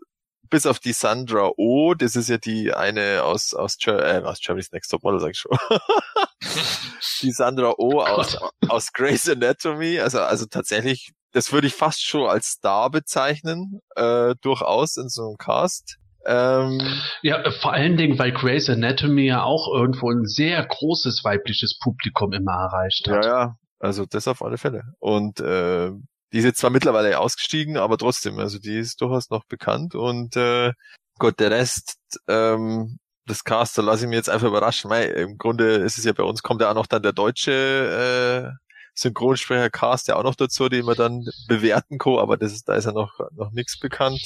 bis 0.48 0.66
auf 0.66 0.78
die 0.78 0.92
Sandra 0.92 1.48
O, 1.48 1.52
oh, 1.56 1.94
das 1.94 2.14
ist 2.14 2.28
ja 2.28 2.36
die 2.38 2.74
eine 2.74 3.22
aus, 3.24 3.54
aus, 3.54 3.76
äh, 3.86 4.20
aus 4.22 4.40
Germany's 4.40 4.70
Next 4.72 4.90
Top 4.90 5.02
Model, 5.02 5.18
sag 5.20 5.30
ich 5.30 5.38
schon. 5.38 5.56
die 7.22 7.32
Sandra 7.32 7.70
O 7.70 7.94
oh 7.94 8.00
aus, 8.02 8.38
aus 8.68 8.92
Grey's 8.92 9.28
Anatomy, 9.28 9.98
also, 10.00 10.20
also 10.20 10.46
tatsächlich, 10.46 11.12
das 11.32 11.52
würde 11.52 11.66
ich 11.66 11.74
fast 11.74 12.04
schon 12.04 12.28
als 12.28 12.48
Star 12.48 12.90
bezeichnen, 12.90 13.80
äh, 13.96 14.34
durchaus 14.42 14.98
in 14.98 15.08
so 15.08 15.28
einem 15.28 15.38
Cast. 15.38 15.96
Ähm, 16.24 16.80
ja, 17.22 17.50
vor 17.50 17.72
allen 17.72 17.96
Dingen, 17.96 18.18
weil 18.18 18.32
Grey's 18.32 18.70
Anatomy 18.70 19.26
ja 19.26 19.42
auch 19.42 19.72
irgendwo 19.74 20.10
ein 20.10 20.24
sehr 20.24 20.64
großes 20.64 21.24
weibliches 21.24 21.78
Publikum 21.78 22.32
immer 22.32 22.52
erreicht 22.52 23.08
hat. 23.08 23.24
Ja, 23.24 23.30
ja, 23.30 23.56
also 23.80 24.06
das 24.06 24.28
auf 24.28 24.42
alle 24.42 24.58
Fälle. 24.58 24.82
Und 24.98 25.40
äh, 25.40 25.90
die 26.32 26.38
ist 26.38 26.44
jetzt 26.44 26.60
zwar 26.60 26.70
mittlerweile 26.70 27.18
ausgestiegen, 27.18 27.76
aber 27.76 27.98
trotzdem, 27.98 28.38
also 28.38 28.58
die 28.58 28.78
ist 28.78 29.00
durchaus 29.00 29.30
noch 29.30 29.44
bekannt 29.44 29.94
und 29.94 30.36
äh, 30.36 30.72
Gott, 31.18 31.40
der 31.40 31.50
Rest, 31.50 31.96
ähm, 32.28 32.98
das 33.26 33.44
Cast, 33.44 33.78
da 33.78 33.82
lasse 33.82 34.04
ich 34.04 34.08
mich 34.08 34.16
jetzt 34.16 34.30
einfach 34.30 34.48
überraschen. 34.48 34.90
Weil 34.90 35.10
Im 35.10 35.38
Grunde 35.38 35.76
ist 35.76 35.98
es 35.98 36.04
ja 36.04 36.12
bei 36.12 36.22
uns, 36.22 36.42
kommt 36.42 36.60
ja 36.60 36.70
auch 36.70 36.74
noch 36.74 36.86
dann 36.86 37.02
der 37.02 37.12
deutsche 37.12 38.52
äh, 38.52 38.58
Synchronsprecher 38.94 39.70
Cast 39.70 40.08
ja 40.08 40.16
auch 40.16 40.22
noch 40.22 40.34
dazu, 40.34 40.68
den 40.68 40.86
wir 40.86 40.94
dann 40.94 41.24
bewerten 41.48 41.98
kann, 41.98 42.18
aber 42.18 42.36
das 42.36 42.52
ist, 42.52 42.68
da 42.68 42.74
ist 42.74 42.84
ja 42.84 42.92
noch, 42.92 43.18
noch 43.32 43.52
nichts 43.52 43.78
bekannt. 43.78 44.20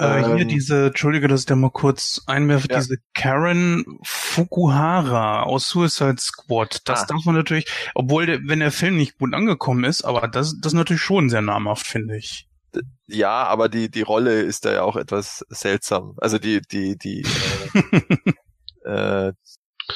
Äh, 0.00 0.24
hier 0.24 0.38
ähm, 0.38 0.48
diese, 0.48 0.86
Entschuldige, 0.86 1.28
dass 1.28 1.40
ich 1.40 1.46
da 1.46 1.56
mal 1.56 1.70
kurz 1.70 2.22
einwerfe, 2.26 2.68
ja. 2.70 2.78
diese 2.78 2.96
Karen 3.14 3.84
Fukuhara 4.02 5.42
aus 5.42 5.68
Suicide 5.68 6.16
Squad. 6.18 6.80
Das 6.88 7.02
ah. 7.02 7.06
darf 7.06 7.24
man 7.24 7.34
natürlich, 7.34 7.66
obwohl 7.94 8.26
der, 8.26 8.40
wenn 8.44 8.60
der 8.60 8.72
Film 8.72 8.96
nicht 8.96 9.18
gut 9.18 9.34
angekommen 9.34 9.84
ist, 9.84 10.02
aber 10.02 10.26
das, 10.28 10.56
das 10.60 10.72
ist 10.72 10.76
natürlich 10.76 11.02
schon 11.02 11.28
sehr 11.28 11.42
namhaft, 11.42 11.86
finde 11.86 12.16
ich. 12.16 12.48
Ja, 13.08 13.44
aber 13.44 13.68
die, 13.68 13.90
die 13.90 14.02
Rolle 14.02 14.40
ist 14.40 14.64
da 14.64 14.72
ja 14.72 14.82
auch 14.82 14.96
etwas 14.96 15.44
seltsam. 15.48 16.14
Also 16.18 16.38
die, 16.38 16.60
die, 16.62 16.96
die, 16.96 17.26
äh, 18.86 19.28
äh, 19.28 19.32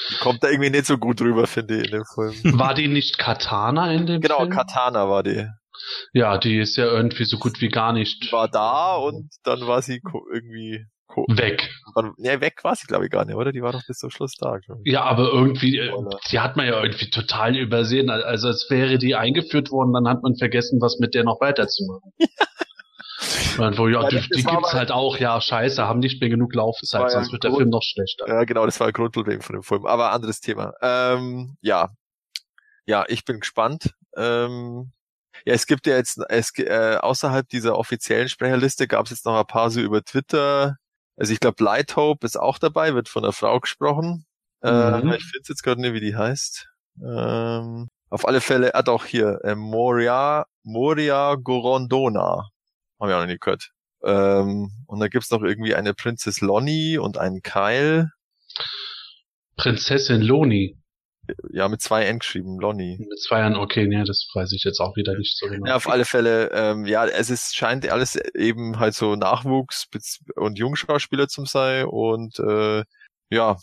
die 0.09 0.17
kommt 0.17 0.43
da 0.43 0.49
irgendwie 0.49 0.69
nicht 0.69 0.85
so 0.85 0.97
gut 0.97 1.21
rüber, 1.21 1.47
finde 1.47 1.77
ich, 1.77 1.85
in 1.85 1.91
dem 1.91 2.03
Film. 2.05 2.59
War 2.59 2.73
die 2.73 2.87
nicht 2.87 3.17
Katana 3.17 3.91
in 3.93 4.05
dem 4.05 4.21
genau, 4.21 4.37
Film? 4.37 4.49
Genau, 4.49 4.61
Katana 4.61 5.09
war 5.09 5.23
die. 5.23 5.47
Ja, 6.13 6.37
die 6.37 6.59
ist 6.59 6.77
ja 6.77 6.85
irgendwie 6.85 7.25
so 7.25 7.37
gut 7.37 7.61
wie 7.61 7.69
gar 7.69 7.93
nicht. 7.93 8.31
War 8.31 8.47
da 8.49 8.95
und 8.95 9.29
dann 9.43 9.67
war 9.67 9.81
sie 9.81 10.01
irgendwie 10.31 10.85
weg. 11.27 11.69
Ne, 12.17 12.41
weg 12.41 12.63
war 12.63 12.75
sie, 12.75 12.87
glaube 12.87 13.05
ich, 13.05 13.11
gar 13.11 13.25
nicht, 13.25 13.35
oder? 13.35 13.51
Die 13.51 13.61
war 13.61 13.71
doch 13.71 13.85
bis 13.87 13.97
zum 13.97 14.09
Schluss 14.09 14.33
da. 14.37 14.57
Ja, 14.83 15.03
aber 15.03 15.31
irgendwie, 15.31 15.77
äh, 15.77 15.91
die 16.31 16.39
hat 16.39 16.57
man 16.57 16.65
ja 16.65 16.81
irgendwie 16.81 17.09
total 17.09 17.55
übersehen. 17.55 18.09
Also 18.09 18.47
als 18.47 18.67
wäre 18.69 18.97
die 18.97 19.15
eingeführt 19.15 19.71
worden, 19.71 19.93
dann 19.93 20.07
hat 20.07 20.23
man 20.23 20.35
vergessen, 20.35 20.81
was 20.81 20.99
mit 20.99 21.13
der 21.13 21.23
noch 21.23 21.39
weiterzumachen. 21.41 22.11
Wo, 23.57 23.87
ja, 23.87 24.01
ja 24.01 24.09
die, 24.09 24.21
die 24.35 24.43
gibt's 24.43 24.73
halt 24.73 24.91
auch, 24.91 25.17
ja, 25.17 25.39
scheiße, 25.39 25.87
haben 25.87 25.99
nicht 25.99 26.19
mehr 26.19 26.29
genug 26.29 26.53
Laufzeit, 26.53 27.09
sonst 27.09 27.31
wird 27.31 27.43
der 27.43 27.51
Grund, 27.51 27.61
Film 27.61 27.69
noch 27.69 27.83
schlechter. 27.83 28.27
Ja, 28.27 28.43
genau, 28.43 28.65
das 28.65 28.79
war 28.81 28.87
ein 28.87 28.93
Grundproblem 28.93 29.41
von 29.41 29.55
dem 29.55 29.63
Film. 29.63 29.85
Aber 29.85 30.11
anderes 30.11 30.41
Thema. 30.41 30.73
Ähm, 30.81 31.55
ja. 31.61 31.91
Ja, 32.85 33.05
ich 33.07 33.23
bin 33.23 33.39
gespannt. 33.39 33.91
Ähm, 34.17 34.91
ja, 35.45 35.53
es 35.53 35.65
gibt 35.67 35.87
ja 35.87 35.95
jetzt, 35.95 36.19
es, 36.29 36.51
äh, 36.57 36.97
außerhalb 36.99 37.47
dieser 37.49 37.77
offiziellen 37.77 38.29
Sprecherliste 38.29 38.87
gab 38.87 39.05
es 39.05 39.11
jetzt 39.11 39.25
noch 39.25 39.37
ein 39.37 39.45
paar 39.45 39.69
so 39.69 39.81
über 39.81 40.03
Twitter. 40.03 40.77
Also 41.17 41.33
ich 41.33 41.39
glaube, 41.39 41.63
Lighthope 41.63 42.25
ist 42.25 42.37
auch 42.37 42.57
dabei, 42.57 42.93
wird 42.93 43.09
von 43.09 43.23
einer 43.23 43.33
Frau 43.33 43.59
gesprochen. 43.59 44.25
Äh, 44.61 45.01
mhm. 45.01 45.11
Äh, 45.11 45.17
ich 45.17 45.23
finde 45.23 45.45
jetzt 45.47 45.63
gerade 45.63 45.81
nicht, 45.81 45.93
wie 45.93 45.99
die 45.99 46.15
heißt. 46.15 46.67
Ähm, 47.03 47.89
auf 48.09 48.27
alle 48.27 48.41
Fälle, 48.41 48.71
hat 48.73 48.89
auch 48.89 49.05
hier, 49.05 49.39
äh, 49.43 49.55
Moria, 49.55 50.45
Moria 50.63 51.35
Gorondona. 51.35 52.49
Haben 52.99 53.09
wir 53.09 53.17
auch 53.17 53.21
noch 53.21 53.27
nie 53.27 53.37
gehört. 53.39 53.71
Ähm, 54.03 54.71
und 54.87 54.99
da 54.99 55.07
gibt's 55.07 55.31
noch 55.31 55.41
irgendwie 55.41 55.75
eine 55.75 55.93
Prinzess 55.93 56.41
Lonnie 56.41 56.97
und 56.97 57.17
einen 57.17 57.41
Kyle. 57.41 58.11
Prinzessin 59.57 60.21
Loni 60.21 60.77
ja, 61.51 61.67
mit 61.67 61.81
zwei 61.81 62.05
N 62.05 62.19
geschrieben, 62.19 62.59
Lonnie. 62.59 62.97
Mit 62.97 63.19
zwei 63.21 63.41
N, 63.41 63.55
okay, 63.55 63.87
nee, 63.87 64.03
das 64.03 64.27
weiß 64.33 64.51
ich 64.53 64.63
jetzt 64.63 64.79
auch 64.79 64.95
wieder 64.95 65.17
nicht 65.17 65.37
so 65.37 65.47
genau. 65.47 65.67
Ja, 65.67 65.75
auf 65.75 65.89
alle 65.89 66.05
Fälle, 66.05 66.51
ähm, 66.51 66.85
ja, 66.85 67.05
es 67.05 67.29
ist, 67.29 67.55
scheint 67.55 67.89
alles 67.89 68.15
eben 68.35 68.79
halt 68.79 68.93
so 68.93 69.15
Nachwuchs 69.15 69.87
und 70.35 70.57
Jungschauspieler 70.57 71.27
zu 71.27 71.45
sein 71.45 71.85
und 71.85 72.39
äh, 72.39 72.83
ja, 73.29 73.57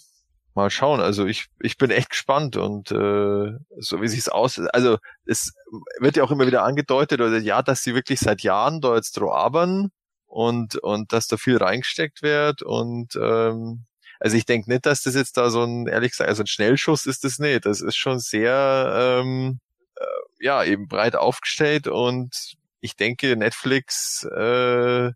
mal 0.54 0.70
schauen. 0.70 1.00
Also 1.00 1.26
ich, 1.26 1.46
ich 1.60 1.78
bin 1.78 1.90
echt 1.90 2.10
gespannt 2.10 2.56
und 2.56 2.90
äh, 2.90 3.52
so 3.78 4.02
wie 4.02 4.08
sich's 4.08 4.28
aus, 4.28 4.58
also 4.58 4.98
es 5.24 5.54
wird 5.98 6.16
ja 6.16 6.24
auch 6.24 6.30
immer 6.30 6.46
wieder 6.46 6.64
angedeutet 6.64 7.20
oder 7.20 7.38
ja, 7.38 7.62
dass 7.62 7.82
sie 7.82 7.94
wirklich 7.94 8.20
seit 8.20 8.42
Jahren 8.42 8.80
da 8.80 8.94
jetzt 8.94 9.12
drauf 9.12 9.32
arbeiten 9.32 9.90
und 10.26 10.76
und 10.76 11.12
dass 11.12 11.26
da 11.26 11.36
viel 11.36 11.56
reingesteckt 11.56 12.22
wird 12.22 12.62
und 12.62 13.16
ähm, 13.16 13.84
also 14.22 14.36
ich 14.36 14.46
denke 14.46 14.70
nicht, 14.70 14.86
dass 14.86 15.02
das 15.02 15.16
jetzt 15.16 15.36
da 15.36 15.50
so 15.50 15.64
ein 15.64 15.88
ehrlich 15.88 16.12
gesagt, 16.12 16.30
also 16.30 16.44
ein 16.44 16.46
Schnellschuss 16.46 17.06
ist 17.06 17.24
das 17.24 17.40
nicht. 17.40 17.66
Das 17.66 17.80
ist 17.80 17.96
schon 17.96 18.20
sehr 18.20 19.20
ähm, 19.24 19.58
äh, 19.96 20.04
ja 20.44 20.62
eben 20.62 20.86
breit 20.86 21.16
aufgestellt 21.16 21.88
und 21.88 22.54
ich 22.80 22.94
denke 22.96 23.36
Netflix 23.36 24.24
äh, 24.24 25.10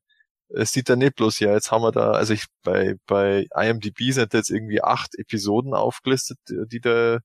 sieht 0.48 0.88
da 0.88 0.96
nicht 0.96 1.16
bloß, 1.16 1.40
ja, 1.40 1.52
jetzt 1.52 1.70
haben 1.70 1.82
wir 1.82 1.92
da, 1.92 2.12
also 2.12 2.32
ich 2.34 2.46
bei, 2.62 2.96
bei 3.06 3.46
IMDb 3.54 4.12
sind 4.12 4.34
jetzt 4.34 4.50
irgendwie 4.50 4.82
acht 4.82 5.16
Episoden 5.16 5.74
aufgelistet, 5.74 6.38
die 6.48 6.80
da 6.80 7.20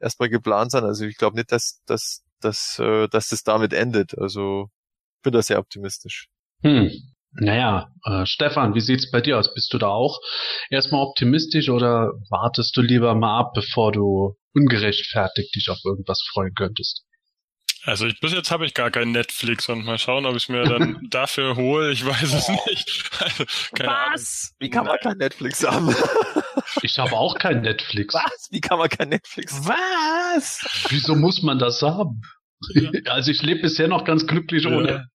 erstmal 0.00 0.28
geplant 0.30 0.72
sind. 0.72 0.84
Also 0.84 1.04
ich 1.04 1.16
glaube 1.16 1.36
nicht, 1.36 1.52
dass, 1.52 1.82
dass, 1.86 2.24
dass, 2.40 2.78
äh, 2.78 3.08
dass 3.08 3.28
das 3.28 3.42
damit 3.42 3.72
endet. 3.74 4.16
Also 4.18 4.70
bin 5.22 5.32
da 5.32 5.42
sehr 5.42 5.58
optimistisch. 5.58 6.28
Hm. 6.62 6.90
Naja, 7.32 7.88
äh, 8.04 8.24
Stefan, 8.26 8.74
wie 8.74 8.80
sieht's 8.80 9.10
bei 9.10 9.20
dir 9.20 9.38
aus? 9.38 9.52
Bist 9.54 9.72
du 9.72 9.78
da 9.78 9.88
auch 9.88 10.18
erstmal 10.70 11.02
optimistisch 11.02 11.68
oder 11.68 12.12
wartest 12.30 12.76
du 12.76 12.80
lieber 12.82 13.14
mal 13.14 13.38
ab, 13.38 13.52
bevor 13.54 13.92
du 13.92 14.36
ungerechtfertigt 14.54 15.54
dich 15.54 15.68
auf 15.68 15.78
irgendwas 15.84 16.22
freuen 16.32 16.54
könntest? 16.54 17.04
Also 17.84 18.06
ich, 18.06 18.18
bis 18.20 18.32
jetzt 18.32 18.50
habe 18.50 18.66
ich 18.66 18.74
gar 18.74 18.90
kein 18.90 19.12
Netflix 19.12 19.68
und 19.68 19.84
mal 19.84 19.98
schauen, 19.98 20.26
ob 20.26 20.36
ich 20.36 20.48
mir 20.48 20.64
dann 20.64 20.98
dafür 21.10 21.56
hole. 21.56 21.92
Ich 21.92 22.04
weiß 22.04 22.34
es 22.34 22.48
nicht. 22.66 23.10
Also, 23.20 23.44
keine 23.74 23.90
Was? 24.12 24.54
Wie 24.58 24.70
kann 24.70 24.86
man 24.86 24.98
kein 25.02 25.16
Netflix 25.18 25.66
haben? 25.66 25.94
Ich 26.82 26.98
habe 26.98 27.12
auch 27.12 27.38
kein 27.38 27.62
Netflix. 27.62 28.14
Was? 28.14 28.48
Wie 28.50 28.60
kann 28.60 28.78
man 28.78 28.88
kein 28.90 29.08
Netflix? 29.08 29.66
Was? 29.66 30.60
Wieso 30.90 31.14
muss 31.14 31.42
man 31.42 31.58
das 31.58 31.80
haben? 31.80 32.20
Also 33.06 33.30
ich 33.30 33.42
lebe 33.42 33.62
bisher 33.62 33.88
noch 33.88 34.04
ganz 34.04 34.26
glücklich 34.26 34.64
Ja. 34.64 34.70
ohne. 34.76 35.08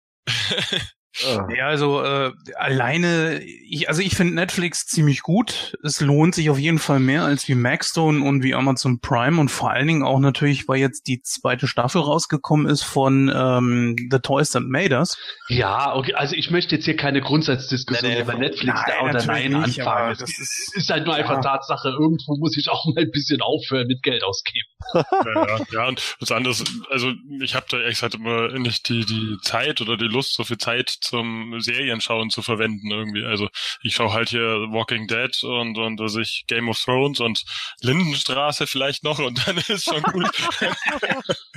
Ah. 1.26 1.48
Ja, 1.56 1.66
also 1.66 2.02
äh, 2.04 2.30
alleine, 2.56 3.40
ich, 3.42 3.88
also 3.88 4.00
ich 4.00 4.14
finde 4.16 4.34
Netflix 4.34 4.86
ziemlich 4.86 5.22
gut. 5.22 5.76
Es 5.82 6.00
lohnt 6.00 6.36
sich 6.36 6.50
auf 6.50 6.58
jeden 6.58 6.78
Fall 6.78 7.00
mehr 7.00 7.24
als 7.24 7.48
wie 7.48 7.56
Maxstone 7.56 8.22
und 8.24 8.44
wie 8.44 8.54
Amazon 8.54 9.00
Prime 9.00 9.40
und 9.40 9.48
vor 9.50 9.70
allen 9.72 9.88
Dingen 9.88 10.02
auch 10.04 10.20
natürlich, 10.20 10.68
weil 10.68 10.78
jetzt 10.78 11.08
die 11.08 11.20
zweite 11.22 11.66
Staffel 11.66 12.00
rausgekommen 12.00 12.66
ist 12.68 12.84
von 12.84 13.28
ähm, 13.34 13.96
The 14.10 14.20
Toys 14.20 14.50
That 14.50 14.62
Made 14.62 14.96
Us. 14.96 15.18
Ja, 15.48 15.94
okay, 15.96 16.14
also 16.14 16.36
ich 16.36 16.50
möchte 16.52 16.76
jetzt 16.76 16.84
hier 16.84 16.96
keine 16.96 17.20
Grundsatzdiskussion 17.20 18.08
Nee, 18.08 18.16
nee, 18.16 18.22
über 18.22 18.34
Netflix 18.34 18.66
nein, 18.80 18.84
da 19.00 19.04
oder 19.08 19.24
nein 19.26 19.52
nicht, 19.64 19.80
anfangen. 19.80 20.16
das 20.18 20.30
ist, 20.30 20.72
ist- 20.76 20.90
halt 20.90 21.06
nur 21.06 21.14
einfach 21.14 21.34
ja. 21.36 21.40
Tatsache, 21.40 21.88
irgendwo 21.88 22.36
muss 22.38 22.56
ich 22.56 22.68
auch 22.68 22.84
mal 22.86 23.02
ein 23.02 23.10
bisschen 23.10 23.40
aufhören 23.42 23.86
mit 23.88 24.02
Geld 24.02 24.22
ausgeben. 24.22 24.66
ja, 24.94 25.04
ja, 25.24 25.58
ja, 25.72 25.88
und 25.88 26.16
das 26.20 26.30
andere, 26.32 26.54
also 26.90 27.12
ich 27.42 27.54
habe 27.54 27.66
da 27.68 27.78
ehrlich 27.78 27.96
gesagt 28.00 28.14
immer 28.14 28.48
nicht 28.58 28.88
die, 28.88 29.04
die 29.04 29.36
Zeit 29.42 29.80
oder 29.80 29.96
die 29.96 30.04
Lust, 30.06 30.34
so 30.34 30.44
viel 30.44 30.58
Zeit 30.58 30.99
zum 31.00 31.60
Serienschauen 31.60 32.30
zu 32.30 32.42
verwenden 32.42 32.90
irgendwie. 32.90 33.24
Also 33.24 33.48
ich 33.82 33.94
schaue 33.94 34.12
halt 34.12 34.30
hier 34.30 34.42
Walking 34.70 35.06
Dead 35.06 35.42
und, 35.42 35.78
und 35.78 36.00
also 36.00 36.20
ich 36.20 36.44
Game 36.46 36.68
of 36.68 36.78
Thrones 36.78 37.20
und 37.20 37.42
Lindenstraße 37.80 38.66
vielleicht 38.66 39.04
noch 39.04 39.18
und 39.18 39.46
dann 39.46 39.58
ist 39.58 39.84
schon 39.84 40.02
gut. 40.02 40.30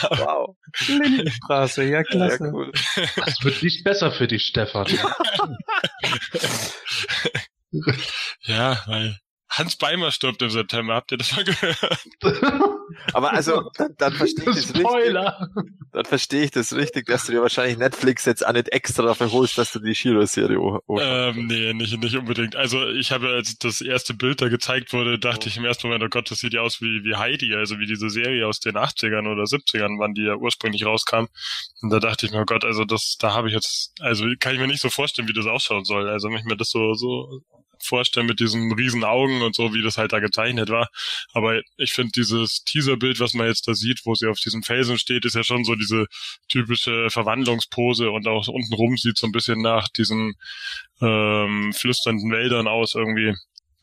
Wow. 0.00 0.56
Lindenstraße, 0.86 1.84
ja 1.84 2.02
Ja, 2.08 2.36
cool. 2.40 2.72
Das 3.16 3.42
wird 3.42 3.62
nicht 3.62 3.84
besser 3.84 4.12
für 4.12 4.26
dich, 4.26 4.46
Stefan. 4.46 4.86
ja, 8.42 8.82
weil 8.86 9.18
Hans 9.50 9.76
Beimer 9.76 10.10
stirbt 10.10 10.42
im 10.42 10.50
September. 10.50 10.94
Habt 10.94 11.12
ihr 11.12 11.18
das 11.18 11.34
mal 11.34 11.44
gehört? 11.44 11.78
Aber 13.12 13.32
also, 13.32 13.70
dann, 13.76 13.94
dann 13.98 14.12
verstehe 14.12 14.50
ich 14.50 14.56
das 14.56 14.68
richtig. 14.74 14.80
Spoiler! 14.80 15.50
Dann 15.92 16.04
verstehe 16.04 16.44
ich 16.44 16.50
das 16.50 16.74
richtig, 16.74 17.06
dass 17.06 17.26
du 17.26 17.32
dir 17.32 17.42
wahrscheinlich 17.42 17.78
Netflix 17.78 18.24
jetzt 18.26 18.46
auch 18.46 18.52
nicht 18.52 18.68
extra 18.68 19.02
dafür 19.02 19.32
holst, 19.32 19.56
dass 19.58 19.72
du 19.72 19.78
die 19.78 19.94
Shiro-Serie 19.94 20.58
Ähm, 20.98 21.46
nee, 21.46 21.72
nicht, 21.72 21.98
nicht 21.98 22.16
unbedingt. 22.16 22.56
Also 22.56 22.88
ich 22.88 23.10
habe, 23.10 23.28
als 23.30 23.58
das 23.58 23.80
erste 23.80 24.14
Bild 24.14 24.42
da 24.42 24.48
gezeigt 24.48 24.92
wurde, 24.92 25.18
dachte 25.18 25.48
ich 25.48 25.56
im 25.56 25.64
ersten 25.64 25.86
Moment, 25.86 26.04
oh 26.04 26.08
Gott, 26.08 26.30
das 26.30 26.38
sieht 26.40 26.54
ja 26.54 26.60
aus 26.60 26.80
wie, 26.80 27.04
wie 27.04 27.16
Heidi, 27.16 27.54
also 27.54 27.78
wie 27.78 27.86
diese 27.86 28.10
Serie 28.10 28.46
aus 28.46 28.60
den 28.60 28.76
80ern 28.76 29.30
oder 29.30 29.44
70ern, 29.44 29.98
wann 29.98 30.14
die 30.14 30.24
ja 30.24 30.36
ursprünglich 30.36 30.84
rauskam. 30.84 31.26
Und 31.80 31.90
da 31.90 32.00
dachte 32.00 32.26
ich 32.26 32.32
mir, 32.32 32.40
oh 32.42 32.46
Gott, 32.46 32.64
also 32.64 32.84
das, 32.84 33.16
da 33.18 33.32
habe 33.32 33.48
ich 33.48 33.54
jetzt, 33.54 33.94
also 34.00 34.26
kann 34.38 34.54
ich 34.54 34.60
mir 34.60 34.66
nicht 34.66 34.82
so 34.82 34.90
vorstellen, 34.90 35.28
wie 35.28 35.32
das 35.32 35.46
ausschauen 35.46 35.84
soll. 35.84 36.08
Also 36.08 36.28
wenn 36.28 36.36
ich 36.36 36.44
mir 36.44 36.56
das 36.56 36.70
so, 36.70 36.94
so 36.94 37.42
vorstellen 37.82 38.26
mit 38.26 38.40
diesen 38.40 38.72
riesen 38.72 39.04
Augen 39.04 39.42
und 39.42 39.54
so, 39.54 39.74
wie 39.74 39.82
das 39.82 39.98
halt 39.98 40.12
da 40.12 40.20
gezeichnet 40.20 40.70
war. 40.70 40.88
Aber 41.32 41.60
ich 41.76 41.92
finde 41.92 42.12
dieses 42.14 42.64
Teaserbild, 42.64 43.20
was 43.20 43.34
man 43.34 43.46
jetzt 43.46 43.68
da 43.68 43.74
sieht, 43.74 44.00
wo 44.04 44.14
sie 44.14 44.28
auf 44.28 44.38
diesem 44.38 44.62
Felsen 44.62 44.98
steht, 44.98 45.24
ist 45.24 45.34
ja 45.34 45.44
schon 45.44 45.64
so 45.64 45.74
diese 45.74 46.06
typische 46.48 47.10
Verwandlungspose 47.10 48.10
und 48.10 48.26
auch 48.26 48.48
untenrum 48.48 48.96
sieht 48.96 49.18
so 49.18 49.26
ein 49.26 49.32
bisschen 49.32 49.60
nach 49.60 49.88
diesen 49.88 50.34
ähm, 51.00 51.72
flüsternden 51.72 52.30
Wäldern 52.30 52.68
aus 52.68 52.94
irgendwie. 52.94 53.34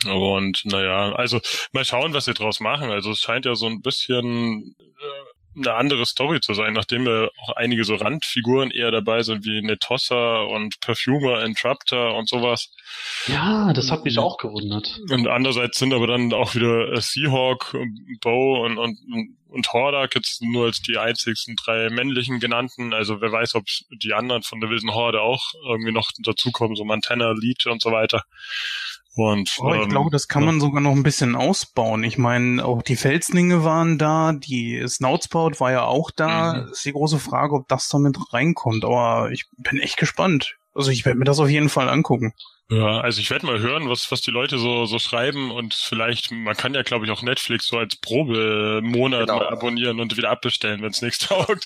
Und 0.05 0.61
naja, 0.65 1.13
also 1.13 1.39
mal 1.71 1.85
schauen, 1.85 2.13
was 2.13 2.25
sie 2.25 2.33
draus 2.33 2.59
machen. 2.59 2.91
Also 2.91 3.11
es 3.11 3.19
scheint 3.19 3.45
ja 3.45 3.55
so 3.55 3.65
ein 3.67 3.81
bisschen 3.81 4.75
äh, 4.79 5.34
eine 5.55 5.73
andere 5.73 6.05
Story 6.05 6.41
zu 6.41 6.53
sein, 6.53 6.73
nachdem 6.73 7.05
ja 7.05 7.27
auch 7.41 7.55
einige 7.55 7.83
so 7.83 7.95
Randfiguren 7.95 8.71
eher 8.71 8.91
dabei 8.91 9.21
sind, 9.23 9.45
wie 9.45 9.61
Netossa 9.61 10.41
und 10.41 10.79
Perfumer, 10.81 11.41
Entraptor 11.43 12.15
und 12.15 12.27
sowas. 12.29 12.71
Ja, 13.27 13.73
das 13.73 13.91
hat 13.91 14.05
mich 14.05 14.19
auch 14.19 14.37
gewundert. 14.37 14.99
Und 15.09 15.27
andererseits 15.27 15.79
sind 15.79 15.93
aber 15.93 16.07
dann 16.07 16.33
auch 16.33 16.55
wieder 16.55 16.91
äh, 16.91 17.01
Seahawk, 17.01 17.75
Bow 18.21 18.65
und, 18.65 18.77
und, 18.77 18.99
und 19.49 19.73
Hordak 19.73 20.15
jetzt 20.15 20.41
nur 20.41 20.65
als 20.65 20.81
die 20.81 20.97
einzigsten 20.97 21.55
drei 21.55 21.89
männlichen 21.89 22.39
genannten. 22.39 22.93
Also 22.93 23.21
wer 23.21 23.31
weiß, 23.31 23.55
ob 23.55 23.65
die 23.91 24.13
anderen 24.13 24.43
von 24.43 24.59
der 24.59 24.69
wilden 24.69 24.93
Horde 24.93 25.21
auch 25.21 25.43
irgendwie 25.67 25.91
noch 25.91 26.09
dazukommen, 26.19 26.75
so 26.75 26.83
Montana, 26.83 27.31
Leech 27.31 27.67
und 27.67 27.81
so 27.81 27.91
weiter. 27.91 28.23
Und 29.15 29.49
Oh, 29.59 29.73
ich 29.73 29.83
ähm, 29.83 29.89
glaube, 29.89 30.09
das 30.11 30.27
kann 30.27 30.43
ja. 30.43 30.47
man 30.47 30.59
sogar 30.59 30.81
noch 30.81 30.91
ein 30.91 31.03
bisschen 31.03 31.35
ausbauen. 31.35 32.03
Ich 32.03 32.17
meine, 32.17 32.63
auch 32.65 32.81
die 32.81 32.97
Felslinge 32.97 33.63
waren 33.63 33.97
da, 33.97 34.33
die 34.33 34.83
Snoutspout 34.87 35.59
war 35.59 35.71
ja 35.71 35.83
auch 35.85 36.11
da. 36.11 36.53
Mhm. 36.65 36.71
Ist 36.71 36.85
die 36.85 36.91
große 36.91 37.19
Frage, 37.19 37.55
ob 37.55 37.67
das 37.69 37.87
damit 37.89 38.17
reinkommt. 38.33 38.83
Aber 38.83 39.31
ich 39.31 39.45
bin 39.57 39.79
echt 39.79 39.97
gespannt. 39.97 40.55
Also 40.73 40.91
ich 40.91 41.05
werde 41.05 41.17
mir 41.17 41.25
das 41.25 41.39
auf 41.39 41.49
jeden 41.49 41.69
Fall 41.69 41.87
angucken. 41.87 42.33
Ja, 42.69 42.99
also 42.99 43.21
ich 43.21 43.29
werde 43.29 43.45
mal 43.45 43.59
hören, 43.59 43.89
was, 43.89 44.11
was 44.11 44.21
die 44.21 44.31
Leute 44.31 44.57
so, 44.57 44.85
so 44.87 44.97
schreiben 44.97 45.51
und 45.51 45.75
vielleicht, 45.75 46.31
man 46.31 46.57
kann 46.57 46.73
ja, 46.73 46.81
glaube 46.81 47.05
ich, 47.05 47.11
auch 47.11 47.21
Netflix 47.21 47.67
so 47.67 47.77
als 47.77 47.95
Probemonat 47.97 49.27
Genau. 49.27 49.37
mal 49.37 49.47
abonnieren 49.49 49.99
und 49.99 50.17
wieder 50.17 50.31
abbestellen, 50.31 50.81
wenn 50.81 50.89
es 50.89 51.01
nichts 51.03 51.19
taugt. 51.27 51.65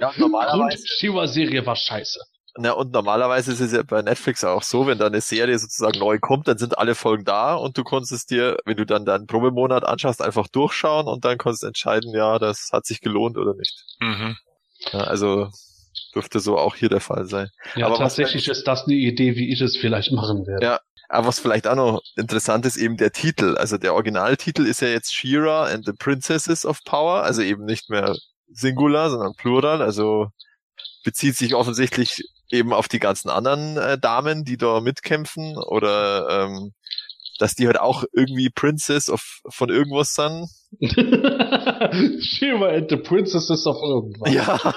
Ja, 0.00 0.08
und 0.10 0.18
normalerweise, 0.18 0.78
Und 0.78 0.88
Shiva-Serie 0.98 1.64
war 1.64 1.76
scheiße. 1.76 2.18
Na, 2.56 2.72
und 2.72 2.92
normalerweise 2.92 3.52
ist 3.52 3.60
es 3.60 3.72
ja 3.72 3.82
bei 3.82 4.02
Netflix 4.02 4.44
auch 4.44 4.62
so, 4.62 4.86
wenn 4.86 4.98
da 4.98 5.06
eine 5.06 5.20
Serie 5.20 5.58
sozusagen 5.58 5.98
neu 5.98 6.18
kommt, 6.20 6.46
dann 6.46 6.56
sind 6.56 6.78
alle 6.78 6.94
Folgen 6.94 7.24
da 7.24 7.54
und 7.54 7.76
du 7.76 7.82
konntest 7.82 8.12
es 8.12 8.26
dir, 8.26 8.58
wenn 8.64 8.76
du 8.76 8.86
dann 8.86 9.04
deinen 9.04 9.26
Probemonat 9.26 9.84
anschaust, 9.84 10.22
einfach 10.22 10.46
durchschauen 10.46 11.06
und 11.06 11.24
dann 11.24 11.36
konntest 11.36 11.64
entscheiden, 11.64 12.14
ja, 12.14 12.38
das 12.38 12.70
hat 12.72 12.86
sich 12.86 13.00
gelohnt 13.00 13.38
oder 13.38 13.54
nicht. 13.54 13.84
Mhm. 13.98 14.36
Ja, 14.92 15.00
also 15.00 15.48
dürfte 16.14 16.38
so 16.38 16.56
auch 16.56 16.76
hier 16.76 16.88
der 16.88 17.00
Fall 17.00 17.26
sein. 17.26 17.48
Ja, 17.74 17.86
Aber 17.86 17.94
was 17.94 18.14
tatsächlich 18.14 18.48
ist 18.48 18.68
das 18.68 18.84
eine 18.84 18.94
Idee, 18.94 19.34
wie 19.34 19.52
ich 19.52 19.60
es 19.60 19.76
vielleicht 19.76 20.12
machen 20.12 20.46
werde. 20.46 20.64
Ja. 20.64 20.80
Aber 21.08 21.26
was 21.28 21.38
vielleicht 21.38 21.66
auch 21.66 21.76
noch 21.76 22.00
interessant 22.16 22.64
ist, 22.66 22.76
eben 22.76 22.96
der 22.96 23.12
Titel. 23.12 23.56
Also 23.56 23.76
der 23.78 23.94
Originaltitel 23.94 24.64
ist 24.64 24.80
ja 24.80 24.88
jetzt 24.88 25.14
She-Ra 25.14 25.66
and 25.66 25.84
the 25.84 25.92
Princesses 25.92 26.64
of 26.64 26.82
Power, 26.84 27.22
also 27.22 27.42
eben 27.42 27.64
nicht 27.64 27.90
mehr 27.90 28.16
Singular, 28.50 29.10
sondern 29.10 29.34
Plural, 29.34 29.82
also 29.82 30.28
bezieht 31.04 31.36
sich 31.36 31.54
offensichtlich 31.54 32.24
eben 32.50 32.72
auf 32.72 32.88
die 32.88 32.98
ganzen 32.98 33.30
anderen 33.30 33.76
äh, 33.76 33.98
Damen, 33.98 34.44
die 34.44 34.56
da 34.56 34.80
mitkämpfen 34.80 35.56
oder 35.56 36.46
ähm, 36.46 36.72
dass 37.38 37.54
die 37.54 37.66
halt 37.66 37.80
auch 37.80 38.04
irgendwie 38.12 38.50
Princess 38.50 39.10
of, 39.10 39.40
von 39.48 39.68
irgendwas 39.68 40.14
sind. 40.14 40.48
Shiva 42.22 42.68
and 42.68 42.90
the 42.90 42.96
Princesses 42.96 43.66
of 43.66 43.76
irgendwas. 43.82 44.32
Ja. 44.32 44.74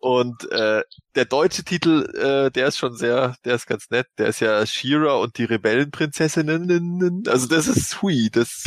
Und 0.00 0.50
äh, 0.52 0.82
der 1.16 1.24
deutsche 1.24 1.64
Titel, 1.64 2.04
äh, 2.14 2.50
der 2.50 2.68
ist 2.68 2.78
schon 2.78 2.94
sehr, 2.94 3.34
der 3.44 3.56
ist 3.56 3.66
ganz 3.66 3.90
nett. 3.90 4.06
Der 4.18 4.28
ist 4.28 4.40
ja 4.40 4.64
Shira 4.64 5.14
und 5.14 5.38
die 5.38 5.44
Rebellenprinzessinnen. 5.44 7.24
Also 7.26 7.48
das 7.48 7.66
ist 7.66 7.90
sweet. 7.90 8.36
Das, 8.36 8.62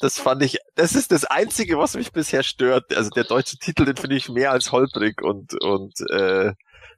das 0.00 0.18
fand 0.18 0.42
ich, 0.42 0.58
das 0.74 0.94
ist 0.94 1.12
das 1.12 1.24
Einzige, 1.24 1.78
was 1.78 1.94
mich 1.96 2.12
bisher 2.12 2.42
stört. 2.42 2.94
Also 2.96 3.10
der 3.10 3.24
deutsche 3.24 3.56
Titel, 3.58 3.84
den 3.84 3.96
finde 3.96 4.16
ich 4.16 4.28
mehr 4.28 4.50
als 4.52 4.72
holprig 4.72 5.22
und, 5.22 5.54
und 5.62 5.94
äh, 6.10 6.52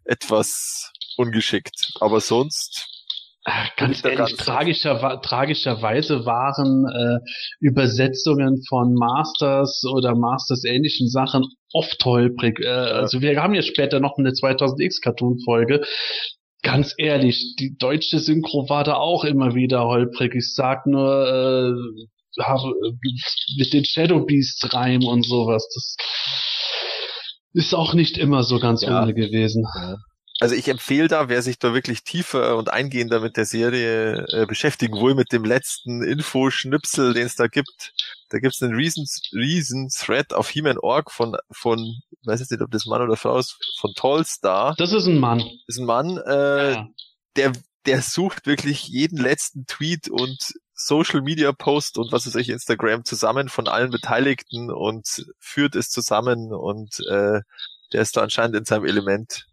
etwas 0.04 0.92
ungeschickt. 1.16 1.92
Aber 2.00 2.20
sonst, 2.20 2.88
Ach, 3.48 3.76
Ganz 3.76 4.04
ehrlich, 4.04 4.18
ganze. 4.18 4.36
tragischer, 4.36 5.20
tragischerweise 5.22 6.26
waren 6.26 6.84
äh, 6.88 7.20
Übersetzungen 7.60 8.64
von 8.68 8.92
Masters 8.94 9.84
oder 9.84 10.16
Masters 10.16 10.64
ähnlichen 10.64 11.08
Sachen 11.08 11.44
oft 11.72 12.04
holprig. 12.04 12.58
Äh, 12.60 12.66
Also 12.68 13.20
wir 13.20 13.40
haben 13.40 13.54
ja 13.54 13.62
später 13.62 14.00
noch 14.00 14.18
eine 14.18 14.30
2000X 14.30 15.00
Cartoon 15.00 15.38
Folge. 15.44 15.82
ganz 16.62 16.94
ehrlich, 16.98 17.54
die 17.60 17.76
deutsche 17.78 18.18
Synchro 18.18 18.68
war 18.68 18.82
da 18.82 18.94
auch 18.96 19.24
immer 19.24 19.54
wieder 19.54 19.84
holprig. 19.84 20.34
Ich 20.34 20.52
sag 20.54 20.86
nur, 20.86 21.28
äh, 21.28 22.06
mit 23.56 23.72
den 23.72 23.84
Shadow 23.84 24.24
Beasts 24.24 24.72
Reim 24.72 25.04
und 25.04 25.24
sowas. 25.24 25.66
Das 25.74 25.96
ist 27.52 27.74
auch 27.74 27.94
nicht 27.94 28.18
immer 28.18 28.42
so 28.42 28.58
ganz 28.58 28.82
Ja. 28.82 29.02
ohne 29.02 29.14
gewesen. 29.14 29.66
Also 30.38 30.54
ich 30.54 30.68
empfehle 30.68 31.08
da, 31.08 31.30
wer 31.30 31.40
sich 31.40 31.58
da 31.58 31.72
wirklich 31.72 32.04
tiefer 32.04 32.58
und 32.58 32.68
eingehender 32.70 33.20
mit 33.20 33.38
der 33.38 33.46
Serie 33.46 34.26
äh, 34.28 34.44
beschäftigen 34.46 34.94
will, 35.00 35.14
mit 35.14 35.32
dem 35.32 35.44
letzten 35.44 36.02
Info-Schnipsel, 36.02 37.14
den 37.14 37.24
es 37.26 37.36
da 37.36 37.46
gibt. 37.46 37.92
Da 38.28 38.38
gibt's 38.38 38.62
einen 38.62 38.74
Reason, 38.74 39.06
Reason 39.32 39.88
Thread 39.88 40.34
auf 40.34 40.50
He-Man.org 40.50 41.10
von, 41.10 41.36
von, 41.50 41.78
ich 42.10 42.26
weiß 42.26 42.40
jetzt 42.40 42.50
nicht, 42.50 42.60
ob 42.60 42.70
das 42.70 42.84
Mann 42.84 43.00
oder 43.00 43.16
Frau 43.16 43.38
ist, 43.38 43.56
von 43.80 43.92
Tallstar. 43.94 44.74
Das 44.76 44.92
ist 44.92 45.06
ein 45.06 45.18
Mann. 45.18 45.38
Das 45.38 45.76
ist 45.76 45.78
ein 45.78 45.86
Mann, 45.86 46.18
äh, 46.18 46.72
Ja. 46.72 46.86
der, 47.36 47.52
der 47.86 48.02
sucht 48.02 48.46
wirklich 48.46 48.88
jeden 48.88 49.16
letzten 49.16 49.64
Tweet 49.66 50.10
und 50.10 50.52
Social 50.76 51.22
Media 51.22 51.52
Post 51.52 51.98
und 51.98 52.12
was 52.12 52.26
weiß 52.26 52.34
ich, 52.36 52.50
Instagram 52.50 53.04
zusammen 53.04 53.48
von 53.48 53.66
allen 53.66 53.90
Beteiligten 53.90 54.70
und 54.70 55.26
führt 55.40 55.74
es 55.74 55.90
zusammen 55.90 56.52
und 56.52 57.00
äh, 57.10 57.40
der 57.92 58.02
ist 58.02 58.16
da 58.16 58.22
anscheinend 58.22 58.56
in 58.56 58.64
seinem 58.64 58.84
Element. 58.84 59.46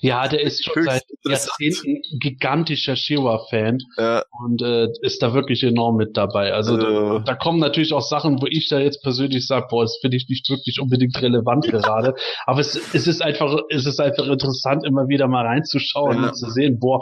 Ja, 0.00 0.28
der 0.28 0.40
ist 0.42 0.64
schon 0.64 0.82
seit. 0.84 1.02
Jahrzehnten 1.26 1.96
ein 2.12 2.18
gigantischer 2.18 2.96
Shiva-Fan 2.96 3.78
Äh, 3.96 4.20
und 4.44 4.60
äh, 4.62 4.88
ist 5.02 5.22
da 5.22 5.32
wirklich 5.34 5.62
enorm 5.62 5.96
mit 5.96 6.16
dabei. 6.16 6.52
Also 6.52 6.74
Also- 6.74 7.18
da, 7.18 7.24
da 7.24 7.34
kommen 7.34 7.58
natürlich 7.60 7.92
auch 7.92 8.02
Sachen, 8.02 8.40
wo 8.42 8.46
ich 8.48 8.68
da 8.68 8.78
jetzt 8.78 9.02
persönlich 9.02 9.46
sage, 9.46 9.66
boah, 9.70 9.84
das 9.84 9.96
finde 10.00 10.16
ich 10.16 10.28
nicht 10.28 10.48
wirklich 10.50 10.80
unbedingt 10.80 11.20
relevant 11.22 11.66
gerade. 11.66 12.14
Aber 12.46 12.60
es, 12.60 12.74
es 12.94 13.06
ist 13.06 13.22
einfach, 13.22 13.56
es 13.70 13.86
ist 13.86 14.00
einfach 14.00 14.26
interessant, 14.26 14.84
immer 14.86 15.08
wieder 15.08 15.28
mal 15.28 15.46
reinzuschauen 15.46 16.18
Ja. 16.22 16.28
und 16.28 16.34
zu 16.36 16.50
sehen, 16.50 16.78
boah, 16.78 17.00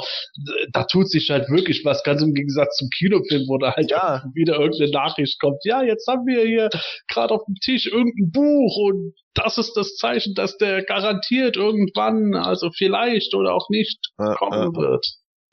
da 0.72 0.84
tut 0.84 1.08
sich 1.08 1.30
halt 1.30 1.48
wirklich 1.50 1.84
was, 1.84 2.02
ganz 2.04 2.22
im 2.22 2.34
Gegensatz 2.34 2.76
zum 2.76 2.88
Kinofilm, 2.96 3.44
wo 3.48 3.58
da 3.58 3.74
halt 3.74 3.90
Ja. 3.90 4.22
wieder 4.34 4.58
irgendeine 4.60 4.90
Nachricht 4.92 5.40
kommt. 5.40 5.58
Ja, 5.64 5.82
jetzt 5.82 6.06
haben 6.06 6.26
wir 6.26 6.42
hier 6.44 6.70
gerade 7.08 7.34
auf 7.34 7.44
dem 7.46 7.56
Tisch 7.56 7.86
irgendein 7.86 8.30
Buch 8.30 8.76
und 8.88 9.14
das 9.34 9.56
ist 9.56 9.72
das 9.78 9.96
Zeichen, 9.96 10.34
dass 10.34 10.58
der 10.58 10.82
garantiert 10.84 11.56
irgendwann, 11.56 12.34
also 12.52 12.70
vielleicht 12.70 13.34
oder 13.34 13.54
auch 13.54 13.68
nicht, 13.70 13.98
kommen 14.36 14.76
wird. 14.76 15.06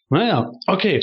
Naja, 0.10 0.52
okay. 0.68 1.00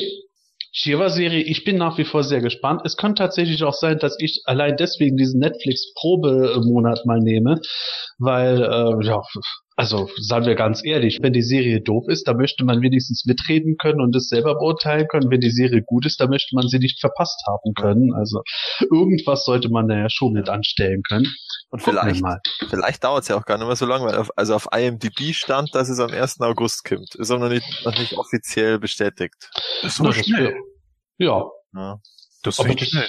Shiva-Serie, 0.72 1.42
ich 1.42 1.64
bin 1.64 1.78
nach 1.78 1.96
wie 1.96 2.04
vor 2.04 2.22
sehr 2.22 2.42
gespannt. 2.42 2.82
Es 2.84 2.98
könnte 2.98 3.22
tatsächlich 3.22 3.64
auch 3.64 3.72
sein, 3.72 3.98
dass 3.98 4.14
ich 4.20 4.42
allein 4.44 4.76
deswegen 4.76 5.16
diesen 5.16 5.40
Netflix-Probemonat 5.40 7.06
mal 7.06 7.18
nehme, 7.18 7.60
weil, 8.18 8.62
äh, 8.62 9.06
ja, 9.06 9.22
also 9.76 10.08
sagen 10.20 10.46
wir 10.46 10.54
ganz 10.54 10.82
ehrlich, 10.84 11.18
wenn 11.20 11.32
die 11.34 11.42
Serie 11.42 11.80
doof 11.82 12.04
ist, 12.08 12.26
dann 12.26 12.38
möchte 12.38 12.64
man 12.64 12.80
wenigstens 12.80 13.24
mitreden 13.26 13.76
können 13.76 14.00
und 14.00 14.16
es 14.16 14.28
selber 14.28 14.54
beurteilen 14.54 15.06
können. 15.08 15.30
Wenn 15.30 15.40
die 15.40 15.50
Serie 15.50 15.82
gut 15.82 16.06
ist, 16.06 16.18
dann 16.20 16.30
möchte 16.30 16.54
man 16.54 16.66
sie 16.66 16.78
nicht 16.78 16.98
verpasst 17.00 17.42
haben 17.46 17.74
können. 17.74 18.14
Also 18.14 18.42
irgendwas 18.90 19.44
sollte 19.44 19.68
man 19.68 19.86
da 19.88 19.98
ja 19.98 20.10
schon 20.10 20.32
mit 20.32 20.48
anstellen 20.48 21.02
können. 21.02 21.26
und 21.70 21.80
wir 21.86 21.92
vielleicht, 21.92 22.22
mal. 22.22 22.40
vielleicht 22.70 23.04
dauert's 23.04 23.28
ja 23.28 23.36
auch 23.36 23.44
gar 23.44 23.58
nicht 23.58 23.66
mehr 23.66 23.76
so 23.76 23.84
lange, 23.86 24.06
weil 24.06 24.16
auf, 24.16 24.30
also 24.36 24.54
auf 24.54 24.66
IMDb 24.74 25.34
stand, 25.34 25.74
dass 25.74 25.88
es 25.90 26.00
am 26.00 26.10
1. 26.10 26.40
August 26.40 26.84
kommt. 26.84 27.14
Ist 27.16 27.30
aber 27.30 27.44
noch 27.44 27.50
nicht, 27.50 27.66
noch 27.84 27.98
nicht 27.98 28.14
offiziell 28.14 28.78
bestätigt. 28.78 29.50
So 29.82 30.04
Na, 30.04 30.10
das 30.10 30.24
schnell. 30.24 30.56
Ja, 31.18 31.44
Ja. 31.74 31.98
Das 32.42 32.60
Aber 32.60 32.68
ist 32.70 32.80
das- 32.80 32.88
schnell. 32.88 33.08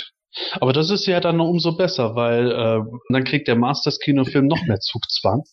Aber 0.60 0.74
das 0.74 0.90
ist 0.90 1.06
ja 1.06 1.20
dann 1.20 1.38
noch 1.38 1.48
umso 1.48 1.76
besser, 1.76 2.16
weil 2.16 2.52
äh, 2.52 2.80
dann 3.12 3.24
kriegt 3.24 3.48
der 3.48 3.56
Masters-Kinofilm 3.56 4.48
noch 4.48 4.62
mehr 4.66 4.80
Zugzwang. 4.80 5.44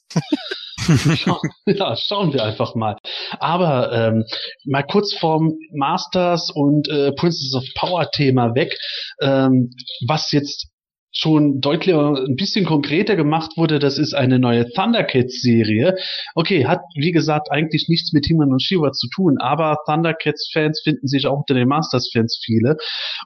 ja, 1.67 1.97
schauen 1.97 2.33
wir 2.33 2.45
einfach 2.45 2.75
mal. 2.75 2.97
Aber 3.39 3.93
ähm, 3.93 4.25
mal 4.65 4.83
kurz 4.83 5.15
vom 5.15 5.59
Masters 5.73 6.51
und 6.51 6.89
äh, 6.89 7.13
Princess 7.13 7.55
of 7.55 7.65
Power 7.77 8.11
Thema 8.11 8.55
weg, 8.55 8.77
ähm, 9.21 9.71
was 10.07 10.33
jetzt 10.33 10.69
schon 11.17 11.61
deutlich 11.61 11.95
ein 11.95 12.35
bisschen 12.37 12.67
konkreter 12.67 13.15
gemacht 13.17 13.53
wurde, 13.57 13.79
das 13.79 13.99
ist 13.99 14.15
eine 14.15 14.39
neue 14.39 14.69
Thundercats-Serie. 14.71 15.97
Okay, 16.35 16.67
hat 16.67 16.81
wie 16.97 17.13
gesagt 17.13 17.51
eigentlich 17.51 17.87
nichts 17.89 18.13
mit 18.13 18.27
He-Man 18.27 18.53
und 18.53 18.63
Shiva 18.63 18.91
zu 18.93 19.09
tun, 19.15 19.39
aber 19.39 19.79
Thundercats-Fans 19.87 20.83
finden 20.83 21.07
sich 21.07 21.27
auch 21.27 21.39
unter 21.39 21.55
den 21.55 21.69
Masters-Fans 21.69 22.41
viele. 22.45 22.77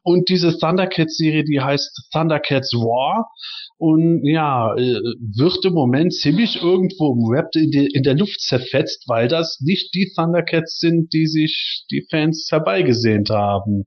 Und 0.03 0.29
diese 0.29 0.57
Thundercats-Serie, 0.59 1.45
die 1.45 1.61
heißt 1.61 2.11
Thundercats 2.13 2.75
War 2.75 3.31
und 3.79 4.25
ja, 4.25 4.75
äh, 4.75 5.01
wird 5.37 5.65
im 5.65 5.73
Moment 5.73 6.13
ziemlich 6.13 6.61
irgendwo 6.61 7.13
im 7.13 7.31
Web 7.31 7.55
in, 7.55 8.03
der 8.03 8.17
Luft 8.17 8.41
zerfetzt, 8.41 9.05
weil 9.07 9.29
das 9.29 9.61
nicht 9.61 9.95
die 9.95 10.11
Thundercats 10.17 10.81
sind, 10.81 11.13
die 11.13 11.29
sich 11.29 11.85
die 11.91 12.05
Fans 12.11 12.49
herbeigesehnt 12.51 13.31
haben. 13.31 13.85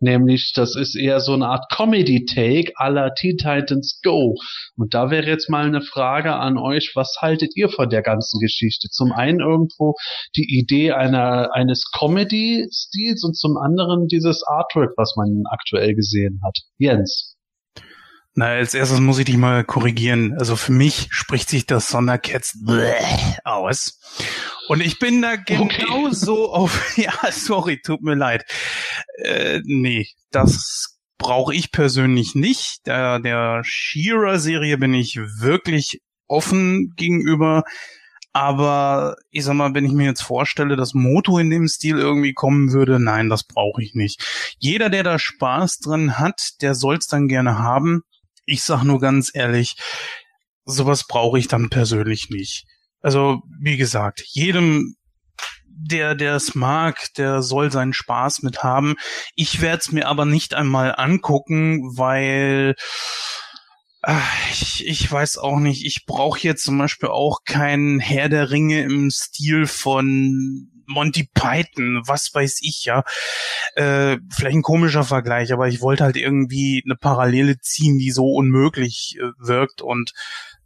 Nämlich, 0.00 0.52
das 0.54 0.76
ist 0.76 0.96
eher 0.96 1.20
so 1.20 1.34
eine 1.34 1.46
Art 1.46 1.66
Comedy-Take 1.70 2.72
à 2.76 2.88
la 2.88 3.10
Teen 3.28 3.38
Titans 3.38 4.00
Go. 4.02 4.34
Und 4.76 4.94
da 4.94 5.10
wäre 5.10 5.26
jetzt 5.26 5.50
mal 5.50 5.66
eine 5.66 5.82
Frage 5.82 6.34
an 6.34 6.58
euch, 6.58 6.92
was 6.94 7.16
haltet 7.20 7.56
ihr 7.56 7.68
von 7.68 7.88
der 7.90 8.02
ganzen 8.02 8.40
Geschichte? 8.40 8.88
Zum 8.90 9.12
einen 9.12 9.40
irgendwo 9.40 9.94
die 10.36 10.58
Idee 10.58 10.92
einer, 10.92 11.50
eines 11.52 11.90
Comedy-Stils 11.96 13.24
und 13.24 13.36
zum 13.36 13.56
anderen 13.56 14.06
dieses 14.06 14.42
Artwork, 14.46 14.92
was 14.96 15.14
man 15.16 15.44
aktuell 15.50 15.94
gesehen 15.94 16.40
hat. 16.44 16.58
Jens. 16.78 17.34
Na, 18.34 18.46
als 18.50 18.72
erstes 18.72 19.00
muss 19.00 19.18
ich 19.18 19.24
dich 19.24 19.36
mal 19.36 19.64
korrigieren. 19.64 20.36
Also 20.38 20.54
für 20.54 20.70
mich 20.70 21.08
spricht 21.10 21.48
sich 21.48 21.66
das 21.66 21.88
Sondercats 21.88 22.56
aus. 23.44 23.98
Und 24.68 24.80
ich 24.80 24.98
bin 24.98 25.22
da 25.22 25.36
genauso 25.36 26.52
auf, 26.52 26.96
ja, 26.96 27.12
sorry, 27.32 27.80
tut 27.80 28.02
mir 28.02 28.14
leid. 28.14 28.44
Äh, 29.16 29.60
nee, 29.64 30.06
das 30.30 30.97
brauche 31.18 31.54
ich 31.54 31.72
persönlich 31.72 32.34
nicht. 32.34 32.86
Der, 32.86 33.18
der 33.18 33.62
Shearer-Serie 33.64 34.78
bin 34.78 34.94
ich 34.94 35.16
wirklich 35.16 36.00
offen 36.28 36.94
gegenüber. 36.96 37.64
Aber 38.32 39.16
ich 39.30 39.44
sag 39.44 39.54
mal, 39.54 39.74
wenn 39.74 39.84
ich 39.84 39.92
mir 39.92 40.04
jetzt 40.04 40.22
vorstelle, 40.22 40.76
dass 40.76 40.94
Moto 40.94 41.38
in 41.38 41.50
dem 41.50 41.66
Stil 41.66 41.98
irgendwie 41.98 42.34
kommen 42.34 42.72
würde, 42.72 43.00
nein, 43.00 43.28
das 43.28 43.42
brauche 43.44 43.82
ich 43.82 43.94
nicht. 43.94 44.54
Jeder, 44.58 44.90
der 44.90 45.02
da 45.02 45.18
Spaß 45.18 45.78
drin 45.78 46.18
hat, 46.18 46.50
der 46.60 46.74
soll's 46.74 47.06
dann 47.06 47.26
gerne 47.26 47.58
haben. 47.58 48.02
Ich 48.44 48.62
sag 48.62 48.84
nur 48.84 49.00
ganz 49.00 49.30
ehrlich, 49.34 49.76
sowas 50.64 51.06
brauche 51.06 51.38
ich 51.38 51.48
dann 51.48 51.70
persönlich 51.70 52.28
nicht. 52.30 52.64
Also, 53.00 53.42
wie 53.60 53.76
gesagt, 53.76 54.22
jedem, 54.26 54.94
der, 55.78 56.14
der 56.14 56.34
es 56.34 56.54
mag, 56.54 57.12
der 57.16 57.42
soll 57.42 57.70
seinen 57.70 57.92
Spaß 57.92 58.42
mit 58.42 58.62
haben. 58.62 58.96
Ich 59.34 59.60
werde 59.60 59.78
es 59.78 59.92
mir 59.92 60.08
aber 60.08 60.24
nicht 60.24 60.54
einmal 60.54 60.94
angucken, 60.96 61.96
weil 61.96 62.74
ach, 64.02 64.50
ich, 64.50 64.86
ich 64.86 65.10
weiß 65.10 65.38
auch 65.38 65.58
nicht. 65.58 65.84
Ich 65.84 66.04
brauche 66.06 66.40
jetzt 66.40 66.64
zum 66.64 66.78
Beispiel 66.78 67.08
auch 67.08 67.40
keinen 67.44 68.00
Herr 68.00 68.28
der 68.28 68.50
Ringe 68.50 68.82
im 68.82 69.10
Stil 69.10 69.66
von 69.66 70.68
Monty 70.86 71.28
Python, 71.34 72.02
was 72.06 72.30
weiß 72.32 72.60
ich 72.62 72.84
ja. 72.84 73.04
Äh, 73.74 74.16
vielleicht 74.34 74.56
ein 74.56 74.62
komischer 74.62 75.04
Vergleich, 75.04 75.52
aber 75.52 75.68
ich 75.68 75.80
wollte 75.80 76.04
halt 76.04 76.16
irgendwie 76.16 76.82
eine 76.84 76.96
Parallele 76.96 77.58
ziehen, 77.60 77.98
die 77.98 78.10
so 78.10 78.24
unmöglich 78.32 79.16
äh, 79.20 79.30
wirkt 79.38 79.82
und 79.82 80.12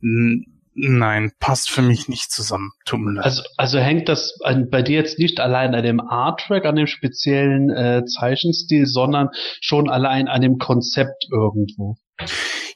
n- 0.01 0.62
nein, 0.75 1.33
passt 1.39 1.71
für 1.71 1.83
mich 1.83 2.09
nicht 2.09 2.31
zusammen. 2.31 2.73
Tut 2.85 3.01
mir 3.01 3.13
leid. 3.13 3.25
Also, 3.25 3.43
also 3.57 3.79
hängt 3.79 4.09
das 4.09 4.41
an, 4.43 4.69
bei 4.71 4.83
dir 4.83 4.97
jetzt 4.97 5.19
nicht 5.19 5.41
allein 5.41 5.75
an 5.75 5.83
dem 5.83 6.01
Artwork, 6.01 6.65
an 6.67 6.77
dem 6.77 6.87
speziellen 6.87 7.71
äh, 7.71 8.05
Zeichenstil, 8.05 8.87
sondern 8.87 9.29
schon 9.61 9.89
allein 9.89 10.29
an 10.29 10.41
dem 10.41 10.59
Konzept 10.59 11.27
irgendwo. 11.31 11.97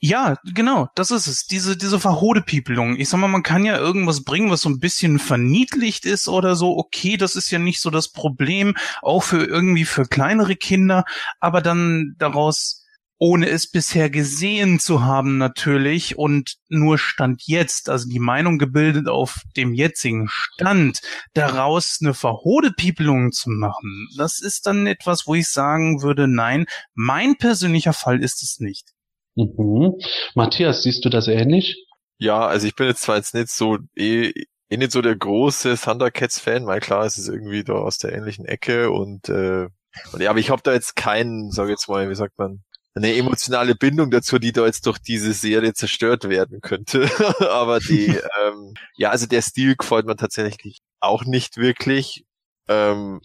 Ja, 0.01 0.37
genau, 0.45 0.89
das 0.95 1.11
ist 1.11 1.27
es. 1.27 1.47
Diese, 1.47 1.77
diese 1.77 1.99
Verhodepiepelung. 1.99 2.97
Ich 2.97 3.09
sag 3.09 3.19
mal, 3.19 3.29
man 3.29 3.43
kann 3.43 3.65
ja 3.65 3.79
irgendwas 3.79 4.25
bringen, 4.25 4.51
was 4.51 4.61
so 4.63 4.69
ein 4.69 4.79
bisschen 4.79 5.19
verniedlicht 5.19 6.05
ist 6.05 6.29
oder 6.29 6.55
so. 6.55 6.77
Okay, 6.77 7.17
das 7.17 7.35
ist 7.35 7.51
ja 7.51 7.59
nicht 7.59 7.81
so 7.81 7.91
das 7.91 8.09
Problem, 8.09 8.77
auch 9.03 9.23
für 9.23 9.45
irgendwie 9.45 9.85
für 9.85 10.05
kleinere 10.05 10.57
Kinder, 10.57 11.05
aber 11.41 11.63
dann 11.63 12.15
daraus 12.19 12.86
ohne 13.19 13.49
es 13.49 13.71
bisher 13.71 14.11
gesehen 14.11 14.79
zu 14.79 15.05
haben 15.05 15.39
natürlich 15.39 16.19
und 16.19 16.57
nur 16.69 16.99
Stand 16.99 17.43
jetzt, 17.47 17.89
also 17.89 18.09
die 18.09 18.19
Meinung 18.19 18.59
gebildet 18.59 19.09
auf 19.09 19.41
dem 19.57 19.73
jetzigen 19.73 20.29
Stand, 20.29 21.01
daraus 21.33 21.99
eine 22.03 22.15
Verhodepiepelung 22.15 23.33
zu 23.33 23.51
machen, 23.51 24.09
das 24.19 24.41
ist 24.41 24.67
dann 24.67 24.87
etwas, 24.87 25.27
wo 25.27 25.35
ich 25.35 25.49
sagen 25.49 26.03
würde, 26.03 26.29
nein, 26.29 26.67
mein 26.95 27.37
persönlicher 27.37 27.93
Fall 27.93 28.23
ist 28.23 28.43
es 28.43 28.59
nicht. 28.61 28.91
Mhm. 29.35 29.93
Matthias, 30.35 30.83
siehst 30.83 31.05
du 31.05 31.09
das 31.09 31.29
ähnlich? 31.29 31.77
Ja, 32.19 32.47
also 32.47 32.67
ich 32.67 32.75
bin 32.75 32.87
jetzt 32.87 33.03
zwar 33.03 33.17
jetzt 33.17 33.35
nicht 33.35 33.49
so 33.49 33.79
eh, 33.95 34.33
eh 34.71 34.77
nicht 34.77 34.93
so 34.93 35.03
der 35.03 35.17
große 35.17 35.77
Thundercats-Fan, 35.77 36.67
weil 36.67 36.81
klar, 36.81 37.05
es 37.05 37.19
ist 37.19 37.29
irgendwie 37.29 37.63
da 37.63 37.75
aus 37.75 37.99
der 37.99 38.13
ähnlichen 38.13 38.47
Ecke 38.47 38.91
und, 38.91 39.29
äh, 39.29 39.69
und 40.13 40.21
ja, 40.21 40.31
aber 40.31 40.39
ich 40.39 40.51
habe 40.51 40.63
da 40.63 40.73
jetzt 40.73 40.97
keinen, 40.97 41.51
sag 41.51 41.69
jetzt 41.69 41.89
mal, 41.89 42.09
wie 42.09 42.15
sagt 42.15 42.39
man, 42.39 42.63
eine 42.97 43.15
emotionale 43.15 43.75
Bindung 43.75 44.11
dazu, 44.11 44.39
die 44.39 44.53
da 44.53 44.65
jetzt 44.65 44.87
durch 44.87 44.99
diese 44.99 45.35
Serie 45.35 45.75
zerstört 45.75 46.29
werden 46.29 46.61
könnte. 46.63 47.09
aber 47.51 47.79
die, 47.79 48.07
ähm, 48.43 48.75
ja, 48.97 49.11
also 49.11 49.27
der 49.27 49.43
Stil 49.43 49.77
gefällt 49.77 50.07
mir 50.07 50.17
tatsächlich 50.17 50.81
auch 51.01 51.25
nicht 51.25 51.59
wirklich. 51.59 52.25
Ähm, 52.69 53.21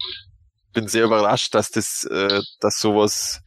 bin 0.74 0.88
sehr 0.88 1.04
überrascht, 1.04 1.54
dass 1.54 1.70
das, 1.70 2.04
äh, 2.04 2.40
dass 2.60 2.78
sowas, 2.80 3.40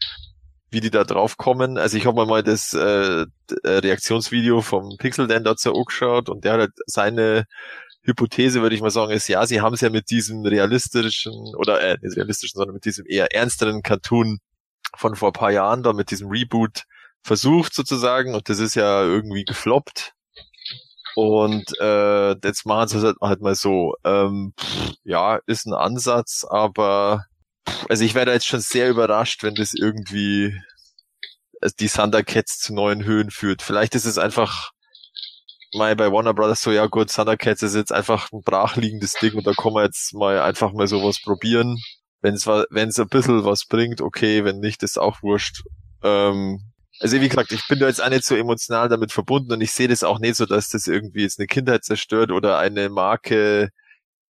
wie 0.71 0.81
die 0.81 0.89
da 0.89 1.03
drauf 1.03 1.37
kommen. 1.37 1.77
Also 1.77 1.97
ich 1.97 2.07
habe 2.07 2.19
mir 2.19 2.25
mal 2.25 2.43
das 2.43 2.73
äh, 2.73 3.25
Reaktionsvideo 3.63 4.61
vom 4.61 4.97
Pixel 4.97 5.27
Dan 5.27 5.43
dazu 5.43 5.73
angeschaut 5.73 6.29
und 6.29 6.43
der 6.43 6.53
hat 6.53 6.59
halt 6.59 6.73
seine 6.87 7.45
Hypothese, 8.01 8.61
würde 8.61 8.75
ich 8.75 8.81
mal 8.81 8.91
sagen, 8.91 9.11
ist 9.11 9.27
ja, 9.27 9.45
sie 9.45 9.61
haben 9.61 9.73
es 9.73 9.81
ja 9.81 9.89
mit 9.89 10.09
diesem 10.09 10.43
realistischen 10.43 11.33
oder 11.55 11.81
äh, 11.81 11.97
nicht 12.01 12.17
realistischen, 12.17 12.57
sondern 12.57 12.73
mit 12.73 12.85
diesem 12.85 13.05
eher 13.07 13.33
ernsteren 13.33 13.83
Cartoon 13.83 14.39
von 14.97 15.15
vor 15.15 15.33
paar 15.33 15.51
Jahren 15.51 15.83
da 15.83 15.93
mit 15.93 16.11
diesem 16.11 16.29
Reboot 16.29 16.83
versucht 17.23 17.73
sozusagen 17.73 18.35
und 18.35 18.49
das 18.49 18.59
ist 18.59 18.75
ja 18.75 19.03
irgendwie 19.03 19.45
gefloppt. 19.45 20.13
Und 21.15 21.71
äh, 21.79 22.31
jetzt 22.43 22.65
machen 22.65 22.87
sie 22.89 22.97
es 22.97 23.03
halt, 23.03 23.17
halt 23.21 23.41
mal 23.41 23.55
so. 23.55 23.95
Ähm, 24.03 24.53
pff, 24.59 24.93
ja, 25.03 25.39
ist 25.47 25.65
ein 25.65 25.73
Ansatz, 25.73 26.45
aber 26.49 27.25
pff, 27.67 27.87
also 27.89 28.03
ich 28.03 28.15
werde 28.15 28.33
jetzt 28.33 28.47
schon 28.47 28.59
sehr 28.59 28.89
überrascht, 28.89 29.43
wenn 29.43 29.55
das 29.55 29.73
irgendwie 29.73 30.53
äh, 31.61 31.69
die 31.79 31.87
Thundercats 31.87 32.59
zu 32.59 32.73
neuen 32.73 33.05
Höhen 33.05 33.31
führt. 33.31 33.61
Vielleicht 33.61 33.95
ist 33.95 34.05
es 34.05 34.17
einfach 34.17 34.71
mal 35.73 35.95
bei 35.95 36.11
Warner 36.11 36.33
Brothers 36.33 36.61
so, 36.61 36.71
ja 36.71 36.87
gut, 36.87 37.11
Thundercats 37.11 37.63
ist 37.63 37.75
jetzt 37.75 37.91
einfach 37.93 38.31
ein 38.31 38.41
brachliegendes 38.41 39.13
Ding 39.13 39.35
und 39.35 39.47
da 39.47 39.53
kann 39.53 39.73
man 39.73 39.85
jetzt 39.85 40.13
mal 40.13 40.39
einfach 40.41 40.73
mal 40.73 40.87
sowas 40.87 41.21
probieren. 41.21 41.77
Wenn 42.25 42.33
es 42.33 42.47
wenn 42.47 42.89
es 42.89 42.99
ein 42.99 43.07
bisschen 43.07 43.45
was 43.45 43.65
bringt, 43.65 44.01
okay, 44.01 44.43
wenn 44.43 44.57
nicht, 44.57 44.81
ist 44.81 44.97
auch 44.97 45.21
wurscht. 45.21 45.61
Ähm, 46.01 46.59
also 46.99 47.21
wie 47.21 47.29
gesagt, 47.29 47.51
ich 47.51 47.67
bin 47.67 47.77
da 47.77 47.85
jetzt 47.85 48.01
auch 48.01 48.09
nicht 48.09 48.25
so 48.25 48.35
emotional 48.35 48.89
damit 48.89 49.11
verbunden 49.11 49.53
und 49.53 49.61
ich 49.61 49.71
sehe 49.71 49.87
das 49.87 50.03
auch 50.03 50.17
nicht 50.17 50.35
so, 50.35 50.47
dass 50.47 50.69
das 50.69 50.87
irgendwie 50.87 51.21
jetzt 51.21 51.37
eine 51.37 51.45
Kindheit 51.45 51.83
zerstört 51.83 52.31
oder 52.31 52.57
eine 52.57 52.89
Marke, 52.89 53.69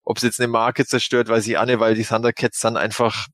ob 0.04 0.18
es 0.18 0.24
jetzt 0.24 0.40
eine 0.40 0.48
Marke 0.48 0.84
zerstört, 0.84 1.28
weiß 1.30 1.46
ich 1.46 1.56
auch 1.56 1.64
nicht, 1.64 1.80
weil 1.80 1.94
die 1.94 2.04
Thundercats 2.04 2.60
dann 2.60 2.76
einfach 2.76 3.28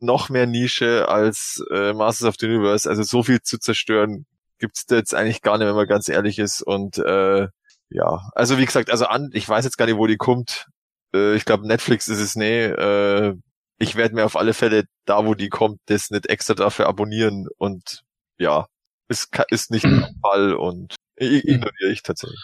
noch 0.00 0.30
mehr 0.30 0.46
Nische 0.46 1.06
als 1.08 1.62
äh, 1.70 1.92
Masters 1.92 2.28
of 2.28 2.34
the 2.40 2.46
Universe. 2.46 2.90
Also 2.90 3.04
so 3.04 3.22
viel 3.22 3.40
zu 3.40 3.58
zerstören 3.58 4.26
gibt's 4.58 4.84
da 4.86 4.96
jetzt 4.96 5.14
eigentlich 5.14 5.42
gar 5.42 5.58
nicht, 5.58 5.68
wenn 5.68 5.76
man 5.76 5.86
ganz 5.86 6.08
ehrlich 6.08 6.40
ist. 6.40 6.60
Und 6.60 6.98
äh, 6.98 7.46
ja, 7.90 8.30
also 8.34 8.58
wie 8.58 8.66
gesagt, 8.66 8.90
also 8.90 9.06
an, 9.06 9.30
ich 9.32 9.48
weiß 9.48 9.64
jetzt 9.64 9.78
gar 9.78 9.86
nicht, 9.86 9.96
wo 9.96 10.08
die 10.08 10.16
kommt. 10.16 10.66
Äh, 11.14 11.36
ich 11.36 11.44
glaube, 11.44 11.68
Netflix 11.68 12.08
ist 12.08 12.18
es 12.18 12.34
nee. 12.34 12.64
Äh, 12.64 13.36
ich 13.78 13.96
werde 13.96 14.14
mir 14.14 14.24
auf 14.24 14.36
alle 14.36 14.54
Fälle 14.54 14.84
da, 15.04 15.24
wo 15.26 15.34
die 15.34 15.48
kommt, 15.48 15.80
das 15.86 16.10
nicht 16.10 16.26
extra 16.26 16.54
dafür 16.54 16.86
abonnieren 16.86 17.46
und 17.58 18.02
ja, 18.38 18.66
ist, 19.08 19.28
ist 19.50 19.70
nicht 19.70 19.84
der 19.84 20.10
Fall 20.22 20.54
und 20.54 20.96
ignoriere 21.16 21.92
ich 21.92 22.02
tatsächlich. 22.02 22.40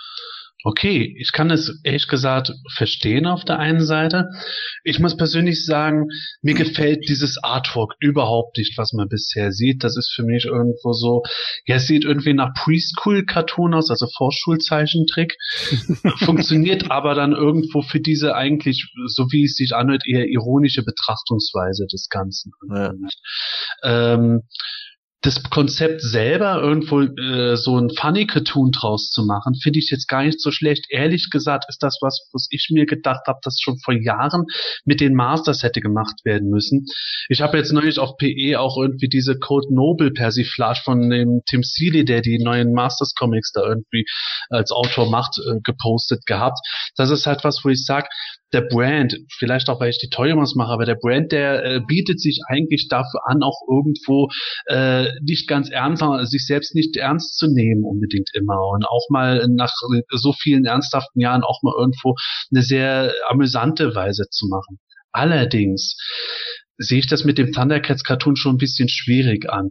Okay, 0.67 1.15
ich 1.19 1.33
kann 1.33 1.51
es 1.51 1.79
ehrlich 1.85 2.09
gesagt 2.09 2.51
verstehen 2.75 3.27
auf 3.27 3.45
der 3.45 3.59
einen 3.59 3.85
Seite. 3.85 4.31
Ich 4.83 4.99
muss 4.99 5.15
persönlich 5.15 5.67
sagen, 5.67 6.09
mir 6.41 6.55
gefällt 6.55 7.07
dieses 7.07 7.37
Artwork 7.45 7.93
überhaupt 8.01 8.57
nicht, 8.57 8.79
was 8.79 8.95
man 8.95 9.09
bisher 9.11 9.53
sieht. 9.53 9.85
Das 9.85 9.99
ist 9.99 10.11
für 10.15 10.23
mich 10.23 10.47
irgendwo 10.47 10.95
so, 10.95 11.23
ja, 11.67 11.77
es 11.77 11.87
sieht 11.87 12.07
irgendwie 12.07 12.33
nach 12.33 12.55
Preschool-Cartoon 12.55 13.75
aus, 13.75 13.91
also 13.91 14.07
Vorschulzeichentrick. 14.17 15.37
Funktioniert 16.25 16.91
aber 16.91 17.15
dann 17.15 17.33
irgendwo 17.33 17.83
für 17.83 18.01
diese 18.01 18.35
eigentlich, 18.35 18.87
so 19.05 19.27
wie 19.33 19.45
es 19.45 19.57
sich 19.57 19.75
anhört, 19.75 20.05
eher 20.07 20.27
ironische 20.27 20.83
Betrachtungsweise 20.83 21.87
des 21.93 22.09
Ganzen. 22.09 22.53
Ja. 22.75 22.95
Ähm, 23.83 24.45
das 25.25 25.43
Konzept 25.43 26.03
selber 26.03 26.61
irgendwo 26.61 27.01
äh, 27.01 27.57
so 27.57 27.79
ein 27.79 27.89
Funny 27.89 28.27
Cartoon 28.27 28.71
draus 28.73 29.11
zu 29.11 29.25
machen, 29.25 29.55
finde 29.55 29.79
ich 29.79 29.91
jetzt 29.91 30.07
gar 30.07 30.23
nicht 30.23 30.39
so 30.39 30.51
schlecht. 30.51 30.85
Ehrlich 30.91 31.31
gesagt 31.31 31.65
ist 31.69 31.83
das 31.83 31.97
was, 32.03 32.29
was 32.33 32.47
ich 32.51 32.69
mir 32.71 32.85
gedacht 32.85 33.23
habe, 33.27 33.39
das 33.43 33.59
schon 33.59 33.79
vor 33.79 33.95
Jahren 33.95 34.45
mit 34.85 35.01
den 35.01 35.15
Masters 35.15 35.63
hätte 35.63 35.81
gemacht 35.81 36.17
werden 36.25 36.51
müssen. 36.51 36.85
Ich 37.31 37.41
habe 37.41 37.57
jetzt 37.57 37.73
neulich 37.73 37.99
auf 37.99 38.19
PE 38.19 38.61
auch 38.61 38.77
irgendwie 38.77 39.09
diese 39.09 39.39
Code 39.39 39.75
Noble 39.75 40.11
Persiflage 40.11 40.81
von 40.85 41.09
dem 41.09 41.41
Tim 41.49 41.63
Seeley, 41.63 42.05
der 42.05 42.21
die 42.21 42.39
neuen 42.39 42.75
Masters 42.75 43.15
Comics 43.15 43.53
da 43.53 43.63
irgendwie 43.67 44.05
als 44.51 44.73
Autor 44.73 45.11
macht, 45.11 45.39
äh, 45.39 45.59
gepostet 45.65 46.27
gehabt. 46.27 46.59
Das 46.97 47.09
ist 47.09 47.27
halt 47.27 47.45
was, 47.45 47.61
wo 47.65 47.71
ich 47.71 47.83
sage, 47.83 48.09
der 48.55 48.63
Brand, 48.63 49.19
vielleicht 49.37 49.69
auch 49.69 49.81
weil 49.81 49.91
ich 49.91 49.99
die 49.99 50.09
Toymas 50.09 50.55
mache, 50.55 50.73
aber 50.73 50.85
der 50.85 50.95
Brand, 50.95 51.33
der 51.33 51.65
äh, 51.65 51.81
bietet 51.81 52.21
sich 52.21 52.41
eigentlich 52.47 52.89
dafür 52.89 53.21
an, 53.27 53.43
auch 53.43 53.61
irgendwo 53.69 54.29
äh, 54.67 55.07
nicht 55.23 55.49
ganz 55.49 55.71
ernst, 55.71 56.03
sich 56.31 56.47
selbst 56.47 56.75
nicht 56.75 56.97
ernst 56.97 57.37
zu 57.37 57.47
nehmen 57.47 57.85
unbedingt 57.85 58.31
immer 58.35 58.69
und 58.69 58.85
auch 58.87 59.07
mal 59.11 59.47
nach 59.49 59.73
so 60.11 60.33
vielen 60.33 60.65
ernsthaften 60.65 61.21
Jahren 61.21 61.43
auch 61.43 61.63
mal 61.63 61.75
irgendwo 61.79 62.15
eine 62.53 62.63
sehr 62.63 63.13
amüsante 63.29 63.95
Weise 63.95 64.29
zu 64.31 64.47
machen. 64.49 64.79
Allerdings 65.13 65.97
sehe 66.77 66.99
ich 66.99 67.07
das 67.07 67.25
mit 67.25 67.39
dem 67.39 67.53
Thundercats 67.53 68.03
Cartoon 68.03 68.37
schon 68.37 68.57
ein 68.57 68.59
bisschen 68.59 68.89
schwierig 68.89 69.49
an. 69.49 69.71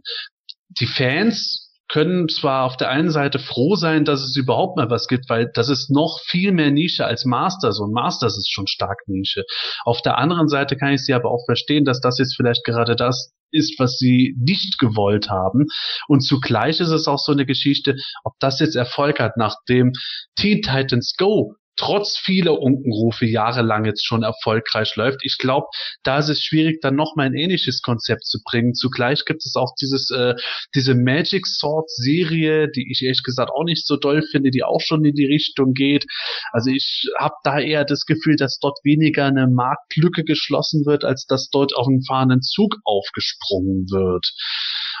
Die 0.80 0.86
Fans 0.86 1.63
können 1.88 2.28
zwar 2.28 2.64
auf 2.64 2.76
der 2.76 2.90
einen 2.90 3.10
Seite 3.10 3.38
froh 3.38 3.74
sein, 3.76 4.04
dass 4.04 4.22
es 4.22 4.36
überhaupt 4.36 4.76
mal 4.76 4.90
was 4.90 5.06
gibt, 5.06 5.28
weil 5.28 5.50
das 5.52 5.68
ist 5.68 5.90
noch 5.90 6.20
viel 6.26 6.52
mehr 6.52 6.70
Nische 6.70 7.04
als 7.04 7.24
Masters 7.24 7.78
und 7.80 7.92
Masters 7.92 8.36
ist 8.38 8.52
schon 8.52 8.66
stark 8.66 9.00
Nische. 9.06 9.44
Auf 9.84 10.02
der 10.02 10.18
anderen 10.18 10.48
Seite 10.48 10.76
kann 10.76 10.92
ich 10.92 11.04
sie 11.04 11.14
aber 11.14 11.30
auch 11.30 11.44
verstehen, 11.46 11.84
dass 11.84 12.00
das 12.00 12.18
jetzt 12.18 12.36
vielleicht 12.36 12.64
gerade 12.64 12.96
das 12.96 13.32
ist, 13.50 13.78
was 13.78 13.98
sie 13.98 14.34
nicht 14.38 14.78
gewollt 14.78 15.30
haben. 15.30 15.66
Und 16.08 16.20
zugleich 16.20 16.80
ist 16.80 16.88
es 16.88 17.06
auch 17.06 17.18
so 17.18 17.32
eine 17.32 17.46
Geschichte, 17.46 17.96
ob 18.24 18.34
das 18.40 18.60
jetzt 18.60 18.74
Erfolg 18.74 19.20
hat, 19.20 19.36
nachdem 19.36 19.92
Teen 20.36 20.62
Titans 20.62 21.14
Go 21.16 21.54
trotz 21.76 22.16
vieler 22.16 22.60
Unkenrufe 22.60 23.26
jahrelang 23.26 23.84
jetzt 23.84 24.06
schon 24.06 24.22
erfolgreich 24.22 24.94
läuft. 24.96 25.20
Ich 25.22 25.38
glaube, 25.38 25.66
da 26.02 26.18
ist 26.18 26.28
es 26.28 26.42
schwierig, 26.42 26.80
dann 26.80 26.94
nochmal 26.94 27.26
ein 27.26 27.34
ähnliches 27.34 27.82
Konzept 27.82 28.24
zu 28.26 28.38
bringen. 28.44 28.74
Zugleich 28.74 29.24
gibt 29.24 29.44
es 29.44 29.56
auch 29.56 29.74
dieses, 29.80 30.10
äh, 30.10 30.34
diese 30.74 30.94
Magic 30.94 31.46
Sword 31.46 31.90
Serie, 31.90 32.68
die 32.70 32.90
ich 32.90 33.02
ehrlich 33.02 33.22
gesagt 33.22 33.50
auch 33.50 33.64
nicht 33.64 33.86
so 33.86 33.96
doll 33.96 34.22
finde, 34.22 34.50
die 34.50 34.62
auch 34.62 34.80
schon 34.80 35.04
in 35.04 35.14
die 35.14 35.26
Richtung 35.26 35.72
geht. 35.72 36.06
Also 36.52 36.70
ich 36.70 37.04
habe 37.18 37.34
da 37.42 37.58
eher 37.58 37.84
das 37.84 38.04
Gefühl, 38.04 38.36
dass 38.36 38.58
dort 38.60 38.78
weniger 38.84 39.26
eine 39.26 39.48
Marktlücke 39.48 40.24
geschlossen 40.24 40.86
wird, 40.86 41.04
als 41.04 41.26
dass 41.26 41.48
dort 41.50 41.74
auf 41.76 41.86
einen 41.86 42.04
fahrenden 42.04 42.42
Zug 42.42 42.76
aufgesprungen 42.84 43.86
wird. 43.90 44.32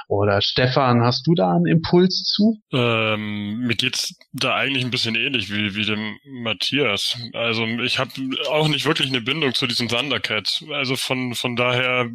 Oder 0.08 0.42
Stefan, 0.42 1.02
hast 1.02 1.26
du 1.26 1.34
da 1.34 1.54
einen 1.54 1.66
Impuls 1.66 2.24
zu? 2.24 2.60
Ähm, 2.72 3.58
mir 3.60 3.76
geht's 3.76 4.14
da 4.32 4.54
eigentlich 4.54 4.84
ein 4.84 4.90
bisschen 4.90 5.14
ähnlich 5.14 5.50
wie, 5.50 5.74
wie 5.74 5.84
dem 5.84 6.18
Matthias. 6.24 7.18
Also 7.32 7.66
ich 7.66 7.98
habe 7.98 8.10
auch 8.48 8.68
nicht 8.68 8.86
wirklich 8.86 9.08
eine 9.08 9.20
Bindung 9.20 9.54
zu 9.54 9.66
diesem 9.66 9.88
Thundercat. 9.88 10.64
Also 10.70 10.96
von, 10.96 11.34
von 11.34 11.56
daher 11.56 12.08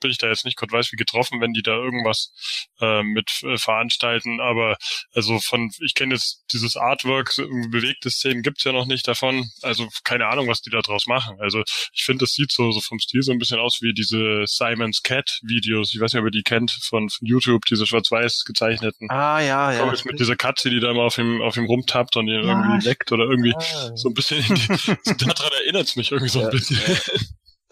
bin 0.00 0.10
ich 0.10 0.18
da 0.18 0.28
jetzt 0.28 0.44
nicht 0.44 0.56
Gott 0.56 0.72
weiß 0.72 0.92
wie 0.92 0.96
getroffen, 0.96 1.40
wenn 1.40 1.52
die 1.52 1.62
da 1.62 1.72
irgendwas 1.72 2.32
äh, 2.80 3.02
mit 3.02 3.30
äh, 3.42 3.56
veranstalten. 3.56 4.40
Aber 4.40 4.76
also 5.12 5.38
von, 5.40 5.70
ich 5.84 5.94
kenne 5.94 6.14
jetzt 6.14 6.44
dieses 6.52 6.76
Artwork, 6.76 7.34
bewegte 7.70 8.10
Szenen 8.10 8.42
gibt's 8.42 8.64
ja 8.64 8.72
noch 8.72 8.86
nicht 8.86 9.06
davon. 9.08 9.48
Also 9.62 9.88
keine 10.04 10.26
Ahnung, 10.28 10.48
was 10.48 10.60
die 10.60 10.70
da 10.70 10.80
draus 10.80 11.06
machen. 11.06 11.36
Also 11.40 11.62
ich 11.92 12.04
finde, 12.04 12.24
das 12.24 12.32
sieht 12.32 12.52
so, 12.52 12.70
so 12.72 12.80
vom 12.80 12.98
Stil 12.98 13.22
so 13.22 13.32
ein 13.32 13.38
bisschen 13.38 13.58
aus 13.58 13.78
wie 13.80 13.92
diese 13.92 14.44
Simon's 14.46 15.02
Cat 15.02 15.40
Videos. 15.42 15.94
Ich 15.94 16.00
weiß 16.00 16.12
nicht, 16.12 16.20
ob 16.20 16.26
ihr 16.26 16.30
die 16.30 16.42
kennt 16.42 16.70
von, 16.70 17.03
von 17.10 17.26
YouTube, 17.26 17.64
diese 17.66 17.86
schwarz-weiß 17.86 18.44
gezeichneten. 18.44 19.10
Ah, 19.10 19.40
ja, 19.40 19.72
ja. 19.72 19.80
Comics 19.80 20.04
mit 20.04 20.18
dieser 20.18 20.36
Katze, 20.36 20.70
die 20.70 20.80
da 20.80 20.90
immer 20.90 21.02
auf 21.02 21.18
ihm, 21.18 21.42
auf 21.42 21.56
ihm 21.56 21.66
rumtappt 21.66 22.16
und 22.16 22.28
ihn 22.28 22.44
ja, 22.44 22.62
irgendwie 22.62 22.86
leckt 22.86 23.12
oder 23.12 23.24
irgendwie 23.24 23.54
ah. 23.54 23.96
so 23.96 24.08
ein 24.08 24.14
bisschen, 24.14 24.42
daran 25.18 25.52
erinnert 25.64 25.88
es 25.88 25.96
mich 25.96 26.12
irgendwie 26.12 26.30
so 26.30 26.42
ein 26.42 26.50
bisschen. 26.50 26.80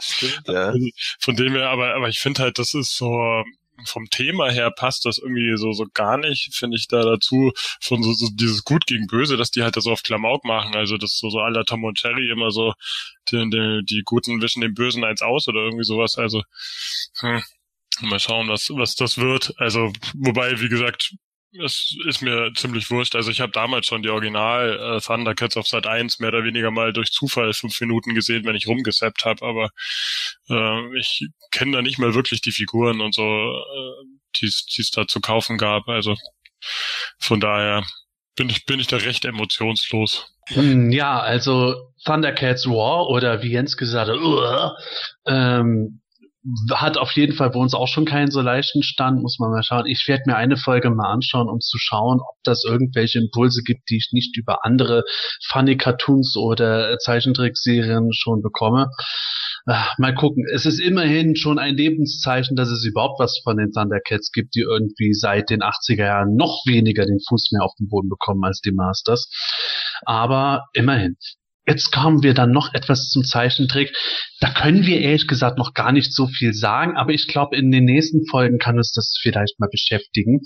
Stimmt, 0.01 0.49
ja. 0.49 0.69
Also 0.69 0.89
von 1.21 1.37
dem 1.37 1.53
her, 1.53 1.71
aber, 1.71 1.95
aber 1.95 2.09
ich 2.09 2.19
finde 2.19 2.43
halt, 2.43 2.59
das 2.59 2.75
ist 2.75 2.97
so, 2.97 3.45
vom 3.87 4.07
Thema 4.11 4.51
her 4.51 4.71
passt 4.71 5.05
das 5.05 5.19
irgendwie 5.19 5.57
so, 5.57 5.73
so 5.73 5.87
gar 5.93 6.17
nicht, 6.17 6.55
finde 6.55 6.77
ich 6.77 6.89
da 6.89 7.03
dazu, 7.03 7.53
von 7.81 8.03
so, 8.03 8.13
so 8.13 8.29
dieses 8.33 8.65
Gut 8.65 8.87
gegen 8.87 9.07
Böse, 9.07 9.37
dass 9.37 9.51
die 9.51 9.63
halt 9.63 9.77
das 9.77 9.85
so 9.85 9.93
auf 9.93 10.03
Klamauk 10.03 10.45
machen, 10.45 10.75
also 10.75 10.97
das 10.97 11.19
so, 11.19 11.31
so 11.31 11.41
aller 11.41 11.65
Tom 11.65 11.85
und 11.85 12.01
Jerry 12.03 12.31
immer 12.31 12.51
so, 12.51 12.75
die, 13.31 13.49
die, 13.51 13.83
die 13.85 14.03
Guten 14.05 14.41
wischen 14.43 14.61
den 14.61 14.75
Bösen 14.75 15.05
eins 15.05 15.23
aus 15.23 15.49
oder 15.49 15.61
irgendwie 15.61 15.85
sowas, 15.85 16.19
also, 16.19 16.43
hm, 17.21 17.43
mal 18.09 18.21
schauen, 18.21 18.49
was, 18.49 18.71
was 18.71 18.95
das 18.95 19.19
wird, 19.19 19.55
also, 19.59 19.93
wobei, 20.15 20.61
wie 20.61 20.69
gesagt, 20.69 21.15
es 21.65 21.95
ist 22.07 22.23
mir 22.23 22.53
ziemlich 22.55 22.91
wurscht. 22.91 23.15
Also 23.15 23.31
ich 23.31 23.41
habe 23.41 23.53
damals 23.53 23.87
schon 23.87 24.03
die 24.03 24.09
Original 24.09 24.97
äh, 24.97 25.01
Thundercats 25.01 25.57
auf 25.57 25.67
Sat 25.67 25.87
1 25.87 26.19
mehr 26.19 26.31
oder 26.31 26.45
weniger 26.45 26.71
mal 26.71 26.93
durch 26.93 27.13
Zufall 27.13 27.53
fünf 27.53 27.79
Minuten 27.81 28.15
gesehen, 28.15 28.45
wenn 28.45 28.57
ich 28.57 28.67
rumgesappt 28.67 29.25
habe, 29.25 29.45
aber 29.45 29.71
äh, 30.49 30.99
ich 30.99 31.27
kenne 31.51 31.73
da 31.73 31.83
nicht 31.83 31.99
mal 31.99 32.15
wirklich 32.15 32.41
die 32.41 32.53
Figuren 32.53 33.01
und 33.01 33.15
so, 33.15 33.23
äh, 33.23 34.05
die 34.37 34.47
es 34.47 34.91
da 34.95 35.07
zu 35.07 35.21
kaufen 35.21 35.59
gab. 35.59 35.89
Also 35.89 36.17
von 37.19 37.41
daher 37.41 37.85
bin 38.35 38.49
ich, 38.49 38.65
bin 38.65 38.81
ich 38.81 38.87
da 38.87 38.97
recht 38.97 39.25
emotionslos. 39.25 40.27
Hm, 40.49 40.91
ja, 40.91 41.21
also 41.21 41.93
Thundercats 42.05 42.67
War 42.67 43.09
oder 43.09 43.43
wie 43.43 43.53
Jens 43.53 43.77
gesagt 43.77 44.11
hat, 44.11 44.19
uh, 44.19 44.71
ähm, 45.27 46.02
hat 46.75 46.99
auf 46.99 47.13
jeden 47.13 47.35
Fall 47.35 47.51
bei 47.51 47.61
uns 47.61 47.75
auch 47.75 47.87
schon 47.87 48.05
keinen 48.05 48.31
so 48.31 48.41
leichten 48.41 48.83
Stand, 48.83 49.23
muss 49.23 49.39
man 49.39 49.51
mal 49.51 49.63
schauen. 49.63 49.87
Ich 49.87 50.07
werde 50.09 50.25
mir 50.27 50.37
eine 50.37 50.57
Folge 50.57 50.91
mal 50.91 51.13
anschauen, 51.13 51.49
um 51.49 51.61
zu 51.61 51.79
schauen, 51.79 52.21
ob 52.21 52.37
das 52.43 52.65
irgendwelche 52.65 53.21
Impulse 53.21 53.63
gibt, 53.63 53.89
die 53.91 53.97
ich 53.97 54.11
nicht 54.13 54.37
über 54.37 54.65
andere 54.65 55.05
Funny 55.49 55.77
Cartoons 55.77 56.37
oder 56.37 56.99
Zeichentrickserien 56.99 58.13
schon 58.13 58.43
bekomme. 58.43 58.91
ach, 59.67 59.97
mal 59.99 60.15
gucken. 60.15 60.45
Es 60.53 60.67
ist 60.67 60.81
immerhin 60.81 61.37
schon 61.37 61.59
ein 61.61 61.77
Lebenszeichen, 61.77 62.57
dass 62.57 62.71
es 62.71 62.85
überhaupt 62.85 63.21
was 63.21 63.41
von 63.45 63.57
den 63.57 63.71
Thundercats 63.71 64.33
gibt, 64.33 64.57
die 64.57 64.63
irgendwie 64.63 65.13
seit 65.15 65.51
den 65.51 65.63
80er 65.63 66.05
Jahren 66.05 66.35
noch 66.35 66.63
weniger 66.67 67.07
den 67.07 67.21
Fuß 67.29 67.51
mehr 67.53 67.65
auf 67.65 67.75
den 67.79 67.89
Boden 67.89 68.09
bekommen 68.09 68.43
als 68.45 68.61
die 68.61 68.73
Masters. 68.73 69.29
Aber 70.05 70.65
immerhin. 70.73 71.17
Jetzt 71.67 71.93
kommen 71.93 72.23
wir 72.23 72.35
dann 72.35 72.51
noch 72.51 72.75
etwas 72.75 73.09
zum 73.09 73.23
Zeichentrick. 73.25 73.95
Da 74.41 74.53
können 74.53 74.85
wir 74.85 75.01
ehrlich 75.01 75.29
gesagt 75.29 75.59
noch 75.59 75.75
gar 75.75 75.93
nicht 75.93 76.13
so 76.13 76.27
viel 76.27 76.55
sagen, 76.55 76.97
aber 76.97 77.13
ich 77.13 77.29
glaube, 77.29 77.57
in 77.57 77.71
den 77.71 77.85
nächsten 77.85 78.27
Folgen 78.27 78.59
kann 78.59 78.79
uns 78.79 78.93
das 78.93 79.17
vielleicht 79.21 79.61
mal 79.61 79.69
beschäftigen. 79.71 80.41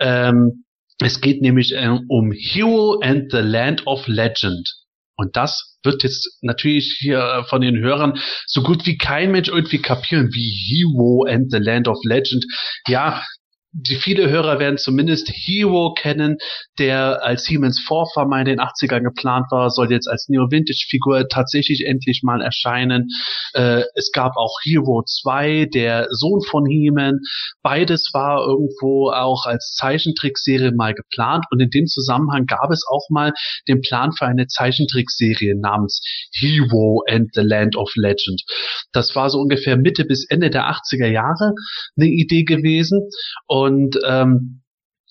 Ähm, 0.00 0.64
es 1.00 1.20
geht 1.20 1.42
nämlich 1.42 1.74
äh, 1.74 1.96
um 2.08 2.32
Hero 2.32 3.00
and 3.00 3.30
the 3.30 3.38
Land 3.38 3.86
of 3.86 4.08
Legend. 4.08 4.68
Und 5.16 5.36
das 5.36 5.78
wird 5.82 6.02
jetzt 6.02 6.38
natürlich 6.42 6.96
hier 6.98 7.44
von 7.48 7.60
den 7.60 7.78
Hörern 7.78 8.18
so 8.46 8.62
gut 8.62 8.86
wie 8.86 8.98
kein 8.98 9.32
Mensch 9.32 9.48
irgendwie 9.48 9.80
kapieren, 9.80 10.30
wie 10.32 10.50
Hero 10.50 11.24
and 11.28 11.50
the 11.50 11.58
Land 11.58 11.88
of 11.88 11.98
Legend. 12.04 12.44
Ja, 12.86 13.24
die 13.72 13.96
viele 13.96 14.30
Hörer 14.30 14.58
werden 14.58 14.78
zumindest 14.78 15.30
Hero 15.30 15.92
kennen, 15.92 16.38
der 16.78 17.22
als 17.22 17.44
Siemens 17.44 17.82
Vorfahr 17.86 18.26
mal 18.26 18.40
in 18.40 18.46
den 18.46 18.60
80ern 18.60 19.02
geplant 19.02 19.46
war, 19.50 19.68
soll 19.68 19.92
jetzt 19.92 20.08
als 20.08 20.28
Neo-Vintage-Figur 20.28 21.28
tatsächlich 21.28 21.84
endlich 21.84 22.22
mal 22.22 22.40
erscheinen. 22.40 23.08
Äh, 23.52 23.82
es 23.94 24.10
gab 24.12 24.36
auch 24.36 24.56
Hero 24.62 25.02
2, 25.06 25.66
der 25.66 26.06
Sohn 26.10 26.40
von 26.48 26.64
He-Man. 26.64 27.18
Beides 27.62 28.10
war 28.14 28.46
irgendwo 28.46 29.10
auch 29.10 29.44
als 29.44 29.74
Zeichentrickserie 29.76 30.72
mal 30.72 30.94
geplant 30.94 31.44
und 31.50 31.60
in 31.60 31.68
dem 31.68 31.86
Zusammenhang 31.86 32.46
gab 32.46 32.70
es 32.70 32.86
auch 32.90 33.10
mal 33.10 33.34
den 33.68 33.82
Plan 33.82 34.12
für 34.12 34.26
eine 34.26 34.46
Zeichentrickserie 34.46 35.54
namens 35.60 36.00
Hero 36.32 37.02
and 37.06 37.28
the 37.34 37.42
Land 37.42 37.76
of 37.76 37.90
Legend. 37.96 38.42
Das 38.92 39.14
war 39.14 39.28
so 39.28 39.38
ungefähr 39.38 39.76
Mitte 39.76 40.06
bis 40.06 40.26
Ende 40.30 40.48
der 40.48 40.70
80er 40.70 41.06
Jahre 41.06 41.52
eine 41.96 42.08
Idee 42.08 42.44
gewesen 42.44 43.10
und 43.46 43.57
ähm, 43.66 44.62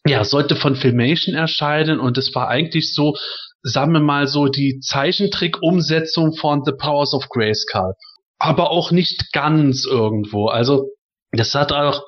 ja, 0.05 0.23
sollte 0.23 0.55
von 0.55 0.75
Filmation 0.75 1.35
erscheinen 1.35 1.99
und 1.99 2.17
es 2.17 2.33
war 2.33 2.47
eigentlich 2.47 2.93
so, 2.93 3.15
sagen 3.61 3.91
wir 3.93 3.99
mal 3.99 4.27
so, 4.27 4.47
die 4.47 4.79
Zeichentrick-Umsetzung 4.79 6.33
von 6.33 6.63
The 6.63 6.71
Powers 6.71 7.13
of 7.13 7.27
Grayskull. 7.29 7.93
Aber 8.39 8.69
auch 8.71 8.91
nicht 8.91 9.33
ganz 9.33 9.85
irgendwo. 9.85 10.47
Also, 10.47 10.91
das 11.31 11.55
hat 11.55 11.71
auch 11.71 12.03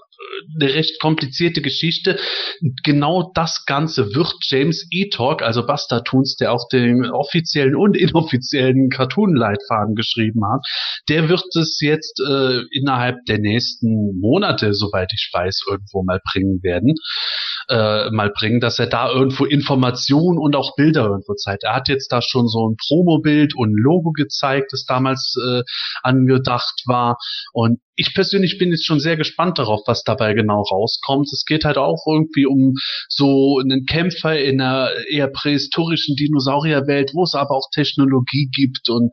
eine 0.60 0.74
recht 0.74 1.00
komplizierte 1.00 1.62
Geschichte. 1.62 2.20
Genau 2.84 3.32
das 3.34 3.66
Ganze 3.66 4.14
wird 4.16 4.34
James 4.41 4.88
E. 4.91 5.10
Talk, 5.10 5.41
also 5.41 5.66
Buster 5.66 6.04
Toons, 6.04 6.36
der 6.36 6.52
auch 6.52 6.68
den 6.70 7.06
offiziellen 7.06 7.76
und 7.76 7.96
inoffiziellen 7.96 8.90
Cartoon-Leitfaden 8.90 9.96
geschrieben 9.96 10.41
hat, 10.46 10.66
der 11.08 11.30
wird 11.30 11.44
es 11.56 11.80
jetzt 11.82 12.20
äh, 12.20 12.62
innerhalb 12.72 13.18
der 13.28 13.40
nächsten 13.40 14.20
Monate, 14.20 14.74
soweit 14.74 15.12
ich 15.14 15.30
weiß, 15.32 15.62
irgendwo 15.70 16.04
mal 16.04 16.20
bringen 16.32 16.62
werden 16.64 16.96
äh, 17.70 18.10
mal 18.10 18.32
bringen, 18.32 18.60
dass 18.60 18.80
er 18.80 18.88
da 18.88 19.12
irgendwo 19.12 19.46
Informationen 19.46 20.40
und 20.40 20.56
auch 20.56 20.76
Bilder 20.76 21.06
irgendwo 21.06 21.36
zeigt. 21.36 21.64
Er 21.64 21.76
hat 21.76 21.88
jetzt 21.88 22.12
da 22.12 22.22
schon 22.22 22.48
so 22.48 22.68
ein 22.68 22.76
Promo-Bild 22.88 23.56
und 23.56 23.72
ein 23.72 23.78
Logo 23.78 24.12
gezeigt, 24.12 24.74
das 24.74 24.86
damals 24.86 25.36
äh, 25.44 25.62
angedacht 26.02 26.82
war. 26.86 27.18
Und 27.54 27.80
ich 27.96 28.14
persönlich 28.16 28.58
bin 28.58 28.72
jetzt 28.72 28.86
schon 28.86 29.00
sehr 29.00 29.18
gespannt 29.18 29.60
darauf, 29.60 29.82
was 29.86 30.04
dabei 30.04 30.34
genau 30.34 30.62
rauskommt. 30.62 31.28
Es 31.32 31.44
geht 31.46 31.66
halt 31.66 31.78
auch 31.78 32.06
irgendwie 32.08 32.46
um 32.46 32.74
so 33.08 33.60
einen 33.60 33.86
Kämpfer 33.86 34.40
in 34.40 34.62
einer 34.62 34.90
eher 35.10 35.28
prähistorischen 35.28 36.16
Dinosaurierwelt, 36.16 37.12
wo 37.14 37.24
es 37.24 37.36
aber 37.36 37.56
auch 37.56 37.68
Technologie 37.74 38.50
gibt. 38.56 38.90
Und 38.90 39.12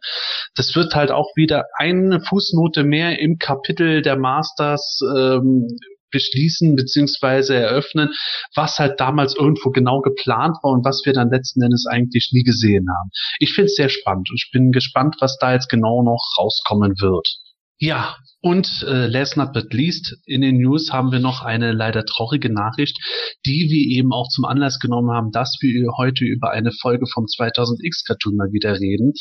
das 0.54 0.74
wird 0.76 0.94
halt 0.94 1.10
auch 1.10 1.30
wieder 1.34 1.64
eine 1.76 2.20
Fußnote 2.20 2.84
mehr 2.84 3.18
im 3.18 3.38
Kapitel 3.38 4.02
der 4.02 4.16
Masters 4.16 5.00
ähm, 5.16 5.66
beschließen 6.10 6.76
beziehungsweise 6.76 7.54
eröffnen, 7.54 8.10
was 8.54 8.78
halt 8.78 9.00
damals 9.00 9.36
irgendwo 9.36 9.70
genau 9.70 10.00
geplant 10.00 10.56
war 10.62 10.72
und 10.72 10.84
was 10.84 11.02
wir 11.04 11.12
dann 11.12 11.30
letzten 11.30 11.62
Endes 11.62 11.86
eigentlich 11.86 12.30
nie 12.32 12.42
gesehen 12.42 12.86
haben. 12.88 13.10
Ich 13.38 13.52
finde 13.52 13.66
es 13.66 13.76
sehr 13.76 13.88
spannend 13.88 14.28
und 14.30 14.36
ich 14.36 14.50
bin 14.52 14.72
gespannt, 14.72 15.16
was 15.20 15.36
da 15.38 15.52
jetzt 15.52 15.68
genau 15.68 16.02
noch 16.02 16.24
rauskommen 16.38 16.94
wird. 17.00 17.26
Ja, 17.78 18.16
und 18.40 18.84
äh, 18.88 19.06
last 19.06 19.36
not 19.36 19.52
but 19.52 19.72
least, 19.74 20.16
in 20.24 20.40
den 20.40 20.56
News 20.56 20.92
haben 20.92 21.12
wir 21.12 21.18
noch 21.18 21.42
eine 21.42 21.72
leider 21.72 22.06
traurige 22.06 22.50
Nachricht, 22.50 22.96
die 23.44 23.68
wir 23.68 23.98
eben 23.98 24.12
auch 24.12 24.28
zum 24.28 24.46
Anlass 24.46 24.78
genommen 24.78 25.10
haben, 25.10 25.30
dass 25.30 25.58
wir 25.60 25.90
heute 25.98 26.24
über 26.24 26.52
eine 26.52 26.72
Folge 26.72 27.06
vom 27.12 27.24
2000X 27.24 28.06
Cartoon 28.06 28.36
mal 28.36 28.50
wieder 28.52 28.80
reden. 28.80 29.12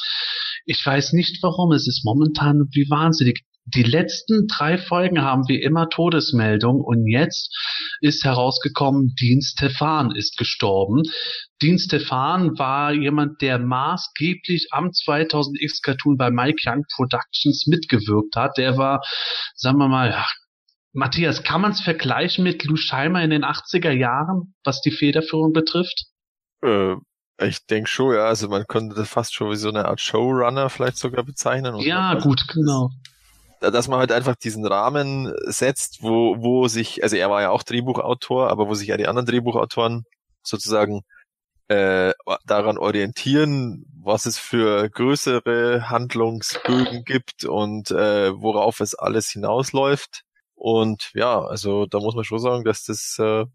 Ich 0.66 0.86
weiß 0.86 1.12
nicht 1.14 1.44
warum, 1.44 1.74
es 1.74 1.86
ist 1.86 2.06
momentan 2.06 2.70
wie 2.72 2.90
wahnsinnig 2.90 3.44
die 3.66 3.84
letzten 3.84 4.48
drei 4.48 4.78
Folgen 4.78 5.24
haben 5.24 5.48
wir 5.48 5.62
immer 5.64 5.90
Todesmeldung 5.90 6.82
und 6.82 7.08
jetzt 7.08 7.52
ist 8.00 8.24
herausgekommen, 8.24 9.16
Dean 9.20 9.42
Stefan 9.42 10.16
ist 10.16 10.38
gestorben. 10.38 11.02
Dean 11.62 11.80
Stefan 11.80 12.60
war 12.60 12.94
jemand, 12.94 13.42
der 13.42 13.58
maßgeblich 13.58 14.68
am 14.70 14.90
2000X 14.90 15.82
Cartoon 15.82 16.16
bei 16.16 16.30
Mike 16.30 16.60
Young 16.64 16.84
Productions 16.96 17.66
mitgewirkt 17.66 18.36
hat. 18.36 18.58
Der 18.58 18.78
war, 18.78 19.02
sagen 19.56 19.80
wir 19.80 19.88
mal, 19.88 20.14
ach, 20.16 20.32
Matthias, 20.94 21.44
kann 21.44 21.62
man 21.62 21.72
es 21.72 21.82
vergleichen 21.82 22.44
mit 22.44 22.64
Lou 22.66 22.76
Scheimer 22.76 23.24
in 23.24 23.32
den 23.32 23.44
80er 23.44 23.92
Jahren, 23.92 24.54
was 24.64 24.82
die 24.82 24.92
Federführung 24.92 25.54
betrifft? 25.54 26.06
Äh, 26.64 26.96
ich 27.42 27.66
denke 27.66 27.90
schon, 27.90 28.14
ja. 28.14 28.26
Also 28.26 28.48
man 28.48 28.66
könnte 28.68 28.96
das 28.96 29.10
fast 29.10 29.34
schon 29.34 29.50
wie 29.50 29.56
so 29.56 29.70
eine 29.70 29.86
Art 29.86 30.00
Showrunner 30.00 30.70
vielleicht 30.70 30.98
sogar 30.98 31.24
bezeichnen. 31.24 31.78
ja, 31.80 32.14
gut, 32.20 32.48
genau 32.48 32.92
dass 33.60 33.88
man 33.88 33.99
halt 33.99 34.11
einfach 34.11 34.36
diesen 34.36 34.65
Rahmen 34.65 35.34
setzt, 35.45 36.02
wo, 36.02 36.36
wo 36.40 36.68
sich, 36.68 37.03
also 37.03 37.15
er 37.15 37.30
war 37.30 37.41
ja 37.41 37.49
auch 37.49 37.64
Drehbuchautor, 37.64 38.49
aber 38.49 38.68
wo 38.68 38.73
sich 38.76 38.88
ja 38.88 38.98
die 38.98 39.07
anderen 39.07 39.26
Drehbuchautoren 39.26 40.06
sozusagen 40.44 41.02
äh, 41.68 42.14
daran 42.45 42.77
orientieren, 42.77 43.86
was 44.02 44.26
es 44.26 44.38
für 44.38 44.90
größere 44.90 45.90
Handlungsbögen 45.90 47.03
gibt 47.06 47.45
und 47.45 47.91
äh, 47.91 48.40
worauf 48.40 48.82
es 48.82 48.94
alles 48.95 49.30
hinausläuft. 49.30 50.22
Und 50.53 51.11
ja, 51.14 51.41
also 51.41 51.86
da 51.86 51.99
muss 51.99 52.15
man 52.15 52.23
schon 52.23 52.40
sagen, 52.40 52.64
dass 52.64 52.86
das 52.86 53.18
äh, 53.19 53.45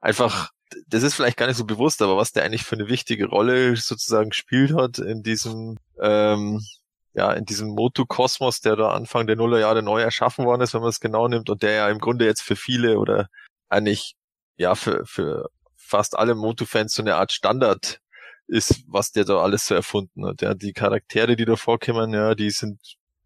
einfach, 0.00 0.50
das 0.86 1.02
ist 1.02 1.14
vielleicht 1.14 1.36
gar 1.36 1.46
nicht 1.46 1.58
so 1.58 1.66
bewusst, 1.66 2.00
aber 2.00 2.16
was 2.16 2.32
der 2.32 2.44
eigentlich 2.44 2.64
für 2.64 2.76
eine 2.76 2.88
wichtige 2.88 3.26
Rolle 3.26 3.76
sozusagen 3.76 4.30
gespielt 4.30 4.74
hat 4.74 4.98
in 4.98 5.22
diesem 5.22 5.78
ähm, 6.00 6.62
ja, 7.14 7.32
in 7.32 7.44
diesem 7.44 7.68
Motu-Kosmos, 7.68 8.60
der 8.60 8.76
da 8.76 8.90
Anfang 8.90 9.26
der 9.26 9.36
Nullerjahre 9.36 9.82
neu 9.82 10.00
erschaffen 10.00 10.44
worden 10.46 10.62
ist, 10.62 10.74
wenn 10.74 10.80
man 10.80 10.90
es 10.90 11.00
genau 11.00 11.28
nimmt, 11.28 11.50
und 11.50 11.62
der 11.62 11.72
ja 11.72 11.88
im 11.88 11.98
Grunde 11.98 12.24
jetzt 12.24 12.42
für 12.42 12.56
viele 12.56 12.98
oder 12.98 13.28
eigentlich, 13.68 14.14
ja, 14.56 14.74
für, 14.74 15.04
für 15.04 15.50
fast 15.76 16.16
alle 16.18 16.34
Motu-Fans 16.34 16.94
so 16.94 17.02
eine 17.02 17.16
Art 17.16 17.32
Standard 17.32 18.00
ist, 18.46 18.82
was 18.86 19.12
der 19.12 19.24
da 19.24 19.38
alles 19.42 19.66
so 19.66 19.74
erfunden 19.74 20.26
hat. 20.26 20.42
Ja, 20.42 20.54
die 20.54 20.72
Charaktere, 20.72 21.36
die 21.36 21.44
da 21.44 21.56
vorkommen, 21.56 22.14
ja, 22.14 22.34
die 22.34 22.50
sind, 22.50 22.80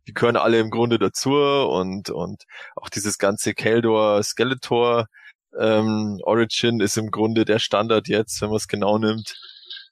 die 0.07 0.15
gehören 0.15 0.37
alle 0.37 0.59
im 0.59 0.71
Grunde 0.71 0.99
dazu 0.99 1.33
und, 1.35 2.11
und 2.11 2.45
auch 2.77 2.89
dieses 2.89 3.19
ganze 3.19 3.55
Keldor, 3.55 4.23
Skeletor, 4.23 5.07
ähm, 5.59 6.21
Origin 6.23 6.81
ist 6.81 6.97
im 6.97 7.11
Grunde 7.11 7.45
der 7.45 7.59
Standard 7.59 8.09
jetzt, 8.09 8.41
wenn 8.41 8.49
man 8.49 8.57
es 8.57 8.69
genau 8.69 8.99
nimmt. 8.99 9.35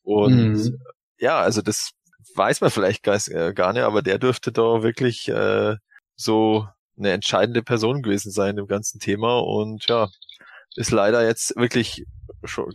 Und 0.02 0.52
mhm. 0.52 0.78
ja, 1.18 1.40
also 1.40 1.62
das 1.62 1.92
weiß 2.36 2.60
man 2.60 2.70
vielleicht 2.70 3.02
gar, 3.02 3.16
äh, 3.28 3.52
gar 3.54 3.72
nicht, 3.72 3.82
aber 3.82 4.02
der 4.02 4.18
dürfte 4.18 4.52
da 4.52 4.82
wirklich 4.82 5.28
äh, 5.28 5.76
so 6.16 6.68
eine 6.96 7.12
entscheidende 7.12 7.62
Person 7.62 8.02
gewesen 8.02 8.30
sein 8.30 8.58
im 8.58 8.66
ganzen 8.66 9.00
Thema 9.00 9.38
und 9.38 9.86
ja, 9.88 10.08
ist 10.76 10.90
leider 10.90 11.26
jetzt 11.26 11.56
wirklich, 11.56 12.04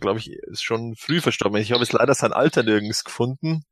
glaube 0.00 0.18
ich, 0.18 0.30
ist 0.32 0.62
schon 0.62 0.94
früh 0.96 1.20
verstorben. 1.20 1.60
Ich 1.60 1.72
habe 1.72 1.82
jetzt 1.82 1.92
leider 1.92 2.14
sein 2.14 2.32
Alter 2.32 2.62
nirgends 2.62 3.04
gefunden. 3.04 3.64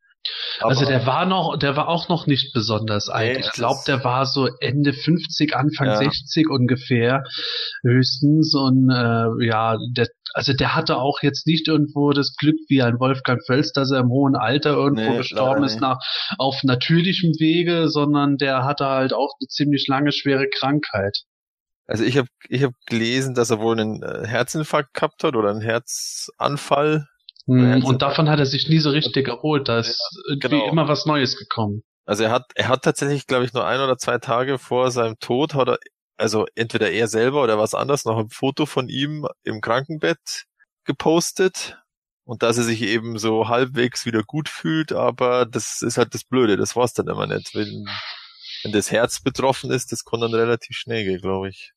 Also 0.61 0.85
der 0.85 1.07
war 1.07 1.27
noch, 1.27 1.57
der 1.59 1.77
war 1.77 1.89
auch 1.89 2.09
noch 2.09 2.27
nicht 2.27 2.53
besonders 2.53 3.09
alt. 3.09 3.39
Nee, 3.39 3.41
ich 3.41 3.53
glaube, 3.53 3.81
der 3.87 4.03
war 4.05 4.27
so 4.27 4.49
Ende 4.61 4.93
50, 4.93 5.55
Anfang 5.55 5.87
ja. 5.87 5.97
60 5.97 6.49
ungefähr 6.51 7.23
höchstens. 7.83 8.55
Und 8.55 8.91
äh, 8.91 9.47
ja, 9.47 9.77
der, 9.97 10.09
also 10.35 10.53
der 10.53 10.75
hatte 10.75 10.97
auch 10.97 11.23
jetzt 11.23 11.47
nicht 11.47 11.69
irgendwo 11.69 12.11
das 12.11 12.35
Glück 12.37 12.57
wie 12.69 12.83
ein 12.83 12.99
Wolfgang 12.99 13.41
Völz, 13.47 13.73
dass 13.73 13.91
er 13.91 14.01
im 14.01 14.09
hohen 14.09 14.37
Alter 14.37 14.71
irgendwo 14.75 15.11
nee, 15.13 15.19
gestorben 15.19 15.65
ist 15.65 15.81
nach 15.81 15.99
auf 16.39 16.63
natürlichem 16.65 17.33
Wege, 17.39 17.89
sondern 17.89 18.37
der 18.37 18.65
hatte 18.65 18.87
halt 18.87 19.13
auch 19.13 19.35
eine 19.41 19.49
ziemlich 19.49 19.87
lange 19.89 20.13
schwere 20.13 20.49
Krankheit. 20.49 21.19
Also 21.87 22.05
ich 22.05 22.19
habe 22.19 22.29
ich 22.49 22.65
hab 22.65 22.73
gelesen, 22.87 23.35
dass 23.35 23.51
er 23.51 23.61
wohl 23.61 23.81
einen 23.81 24.03
äh, 24.03 24.27
Herzinfarkt 24.27 24.93
gehabt 24.93 25.25
hat 25.25 25.37
oder 25.37 25.51
einen 25.51 25.63
Herzanfall 25.63 27.07
und 27.49 28.03
davon 28.03 28.29
hat 28.29 28.39
er 28.39 28.47
sich 28.47 28.69
nie 28.69 28.79
so 28.79 28.91
richtig 28.91 29.27
erholt. 29.27 29.69
Da 29.69 29.79
ist 29.79 29.89
ja, 29.89 30.33
irgendwie 30.33 30.49
genau. 30.49 30.71
immer 30.71 30.89
was 30.89 31.07
Neues 31.07 31.37
gekommen. 31.37 31.83
Also 32.05 32.25
er 32.25 32.31
hat, 32.31 32.45
er 32.55 32.69
hat 32.69 32.83
tatsächlich, 32.83 33.27
glaube 33.27 33.45
ich, 33.45 33.53
nur 33.53 33.67
ein 33.67 33.81
oder 33.81 33.99
zwei 33.99 34.19
Tage 34.19 34.59
vor 34.59 34.91
seinem 34.91 35.19
Tod 35.19 35.55
hat 35.55 35.69
er, 35.69 35.79
also 36.17 36.47
entweder 36.55 36.91
er 36.91 37.09
selber 37.09 37.43
oder 37.43 37.59
was 37.59 37.75
anderes, 37.75 38.05
noch 38.05 38.19
ein 38.19 38.31
Foto 38.31 38.67
von 38.67 38.89
ihm 38.89 39.27
im 39.45 39.61
Krankenbett 39.61 40.45
gepostet. 40.85 41.79
Und 42.25 42.43
dass 42.43 42.59
er 42.59 42.65
sich 42.65 42.83
eben 42.83 43.19
so 43.19 43.49
halbwegs 43.49 44.05
wieder 44.05 44.23
gut 44.23 44.51
fühlt, 44.51 44.93
aber 44.93 45.47
das 45.47 45.81
ist 45.81 45.97
halt 45.97 46.13
das 46.13 46.25
Blöde, 46.25 46.59
das 46.59 46.77
war's 46.77 46.93
dann 46.93 47.09
immer 47.09 47.27
nicht. 47.27 47.55
Wenn, 47.55 47.89
wenn 48.63 48.73
das 48.73 48.91
Herz 48.91 49.23
betroffen 49.23 49.71
ist, 49.71 49.93
das 49.93 50.05
kann 50.05 50.21
dann 50.21 50.35
relativ 50.35 50.77
schnell 50.77 51.05
gehen, 51.05 51.23
glaube 51.23 51.49
ich. 51.49 51.73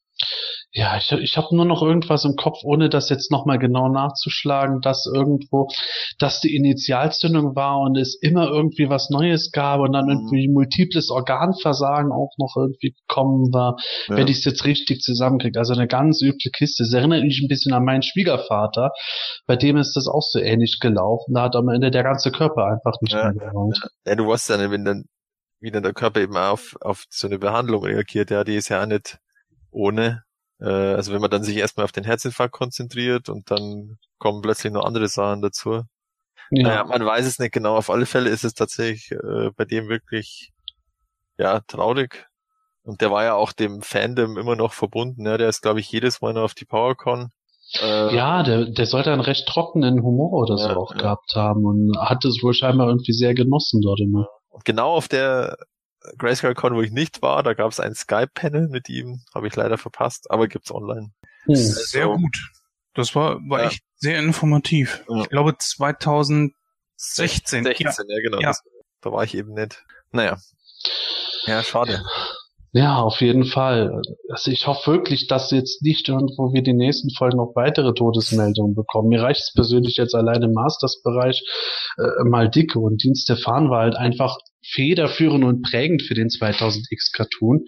Ja, 0.74 0.96
ich, 0.96 1.12
ich 1.12 1.36
habe 1.36 1.54
nur 1.54 1.66
noch 1.66 1.82
irgendwas 1.82 2.24
im 2.24 2.38
Kopf, 2.38 2.60
ohne 2.64 2.88
das 2.88 3.10
jetzt 3.10 3.30
nochmal 3.30 3.60
genau 3.60 3.90
nachzuschlagen, 3.90 4.80
dass 4.80 5.06
irgendwo, 5.06 5.68
dass 6.18 6.40
die 6.40 6.56
Initialzündung 6.56 7.56
war 7.58 7.80
und 7.82 7.98
es 7.98 8.18
immer 8.22 8.48
irgendwie 8.48 8.88
was 8.90 9.10
Neues 9.10 9.52
gab 9.52 9.82
und 9.82 9.92
dann 9.92 10.06
Mhm. 10.06 10.12
irgendwie 10.12 10.48
multiples 10.48 11.10
Organversagen 11.10 12.14
auch 12.14 12.32
noch 12.38 12.56
irgendwie 12.56 12.94
gekommen 12.94 13.52
war, 13.52 13.76
Ja. 14.08 14.16
wenn 14.16 14.28
ich 14.30 14.38
es 14.38 14.46
jetzt 14.46 14.64
richtig 14.64 15.02
zusammenkriege. 15.02 15.60
Also 15.60 15.74
eine 15.74 15.88
ganz 15.88 16.22
üble 16.22 16.38
Kiste. 16.54 16.84
Das 16.84 16.94
erinnert 16.94 17.24
mich 17.24 17.42
ein 17.42 17.50
bisschen 17.50 17.74
an 17.74 17.84
meinen 17.84 18.02
Schwiegervater, 18.04 18.92
bei 19.48 19.58
dem 19.58 19.76
ist 19.76 19.96
das 19.98 20.08
auch 20.08 20.22
so 20.24 20.40
ähnlich 20.40 20.78
gelaufen. 20.80 21.34
Da 21.34 21.44
hat 21.44 21.56
am 21.58 21.68
Ende 21.68 21.92
der 21.92 22.04
ganze 22.04 22.32
Körper 22.32 22.66
einfach 22.68 22.94
nicht 23.02 23.12
Ja. 23.14 23.32
mehr 23.34 23.50
gewollt. 23.50 23.78
Ja, 24.06 24.16
du 24.16 24.34
ja 24.34 24.56
nicht, 24.58 24.72
wenn 24.72 24.86
dann, 24.86 25.04
wie 25.60 25.72
dann 25.72 25.84
der 25.84 25.94
Körper 25.94 26.22
eben 26.22 26.38
auf, 26.38 26.78
auf 26.80 27.04
so 27.10 27.28
eine 27.28 27.40
Behandlung 27.40 27.84
reagiert, 27.84 28.32
ja, 28.32 28.46
die 28.46 28.56
ist 28.56 28.70
ja 28.70 28.82
auch 28.82 28.88
nicht 28.88 29.18
ohne. 29.72 30.24
Äh, 30.60 30.66
also 30.66 31.14
wenn 31.14 31.22
man 31.22 31.32
dann 31.32 31.44
sich 31.44 31.58
erstmal 31.58 31.86
auf 31.86 31.92
den 31.92 32.04
Herzinfarkt 32.04 32.54
konzentriert 32.54 33.30
und 33.30 33.50
dann 33.50 33.98
kommen 34.20 34.42
plötzlich 34.42 34.72
noch 34.72 34.86
andere 34.86 35.08
Sachen 35.08 35.42
dazu. 35.42 35.84
Ja. 36.52 36.64
Naja, 36.64 36.84
man 36.84 37.06
weiß 37.06 37.26
es 37.26 37.40
nicht 37.40 37.54
genau. 37.54 37.76
Auf 37.78 37.90
alle 37.90 38.06
Fälle 38.06 38.30
ist 38.30 38.44
es 38.44 38.54
tatsächlich 38.54 39.12
äh, 39.12 39.50
bei 39.56 39.66
dem 39.66 39.88
wirklich, 39.88 40.52
ja, 41.38 41.62
traurig. 41.62 42.28
Und 42.84 43.02
der 43.02 43.12
war 43.12 43.24
ja 43.24 43.36
auch 43.36 43.54
dem 43.54 43.82
Fandom 43.82 44.38
immer 44.38 44.56
noch 44.56 44.74
verbunden. 44.74 45.26
Ja, 45.26 45.38
der 45.38 45.50
ist, 45.50 45.62
glaube 45.62 45.80
ich, 45.80 45.92
jedes 45.92 46.22
Mal 46.22 46.34
noch 46.34 46.44
auf 46.44 46.54
die 46.54 46.66
PowerCon. 46.66 47.30
Äh, 47.80 48.16
Ja, 48.16 48.44
der, 48.44 48.66
der 48.66 48.86
sollte 48.86 49.14
einen 49.14 49.22
recht 49.22 49.48
trockenen 49.48 50.02
Humor 50.04 50.34
oder 50.34 50.58
so 50.58 50.68
Ja, 50.70 50.76
auch 50.76 50.92
ja. 50.94 50.98
gehabt 50.98 51.32
haben 51.36 51.64
und 51.66 51.98
hat 51.98 52.26
es 52.26 52.44
wohl 52.44 52.54
scheinbar 52.54 52.90
irgendwie 52.90 53.14
sehr 53.14 53.34
genossen 53.34 53.82
dort 53.82 54.02
immer. 54.02 54.28
Und 54.50 54.66
genau 54.66 54.94
auf 54.94 55.08
der 55.08 55.58
Grayscale 56.18 56.56
Con, 56.56 56.76
wo 56.76 56.82
ich 56.82 56.92
nicht 56.92 57.22
war, 57.22 57.44
da 57.44 57.54
gab 57.54 57.72
es 57.72 57.80
ein 57.80 57.94
Skype-Panel 57.96 58.68
mit 58.70 58.90
ihm, 58.90 59.22
habe 59.34 59.48
ich 59.48 59.56
leider 59.56 59.78
verpasst, 59.78 60.30
aber 60.32 60.48
gibt's 60.48 60.72
online. 60.72 61.12
Hm. 61.46 61.56
Sehr 61.56 62.06
Also, 62.08 62.18
gut. 62.18 62.38
Das 62.94 63.16
war, 63.16 63.36
war 63.48 63.62
Ja. 63.62 63.68
echt 63.68 63.84
sehr 63.98 64.20
informativ. 64.20 65.04
Ja. 65.08 65.22
Ich 65.22 65.30
glaube 65.30 65.58
2016. 65.58 66.54
16, 67.64 67.66
ja, 67.66 68.20
genau. 68.22 68.40
Ja. 68.40 68.48
Das, 68.50 68.62
da 69.02 69.12
war 69.12 69.24
ich 69.24 69.36
eben 69.36 69.54
nicht. 69.54 69.84
Naja. 70.12 70.38
Ja, 71.46 71.64
schade. 71.64 72.04
Ja, 72.74 73.02
auf 73.02 73.20
jeden 73.20 73.44
Fall. 73.44 74.02
Also 74.30 74.50
ich 74.50 74.66
hoffe 74.66 74.92
wirklich, 74.92 75.28
dass 75.28 75.52
jetzt 75.52 75.82
nicht 75.82 76.08
irgendwo 76.08 76.54
wir 76.54 76.62
die 76.64 76.72
nächsten 76.74 77.10
Folgen 77.12 77.36
noch 77.38 77.52
weitere 77.54 77.94
Todesmeldungen 77.94 78.76
bekommen. 78.76 79.10
Mir 79.10 79.22
reicht 79.22 79.42
es 79.42 79.54
persönlich 79.54 79.98
jetzt 79.98 80.16
allein 80.16 80.42
im 80.42 80.54
Masters-Bereich 80.54 81.44
äh, 81.98 82.24
mal 82.24 82.50
dicke 82.50 82.80
und 82.80 83.04
Dean 83.04 83.16
Stefan 83.16 83.70
war 83.70 83.82
halt 83.82 83.96
einfach 83.98 84.38
federführend 84.64 85.44
und 85.44 85.64
prägend 85.64 86.02
für 86.04 86.14
den 86.14 86.30
2000X 86.30 87.12
Cartoon. 87.14 87.66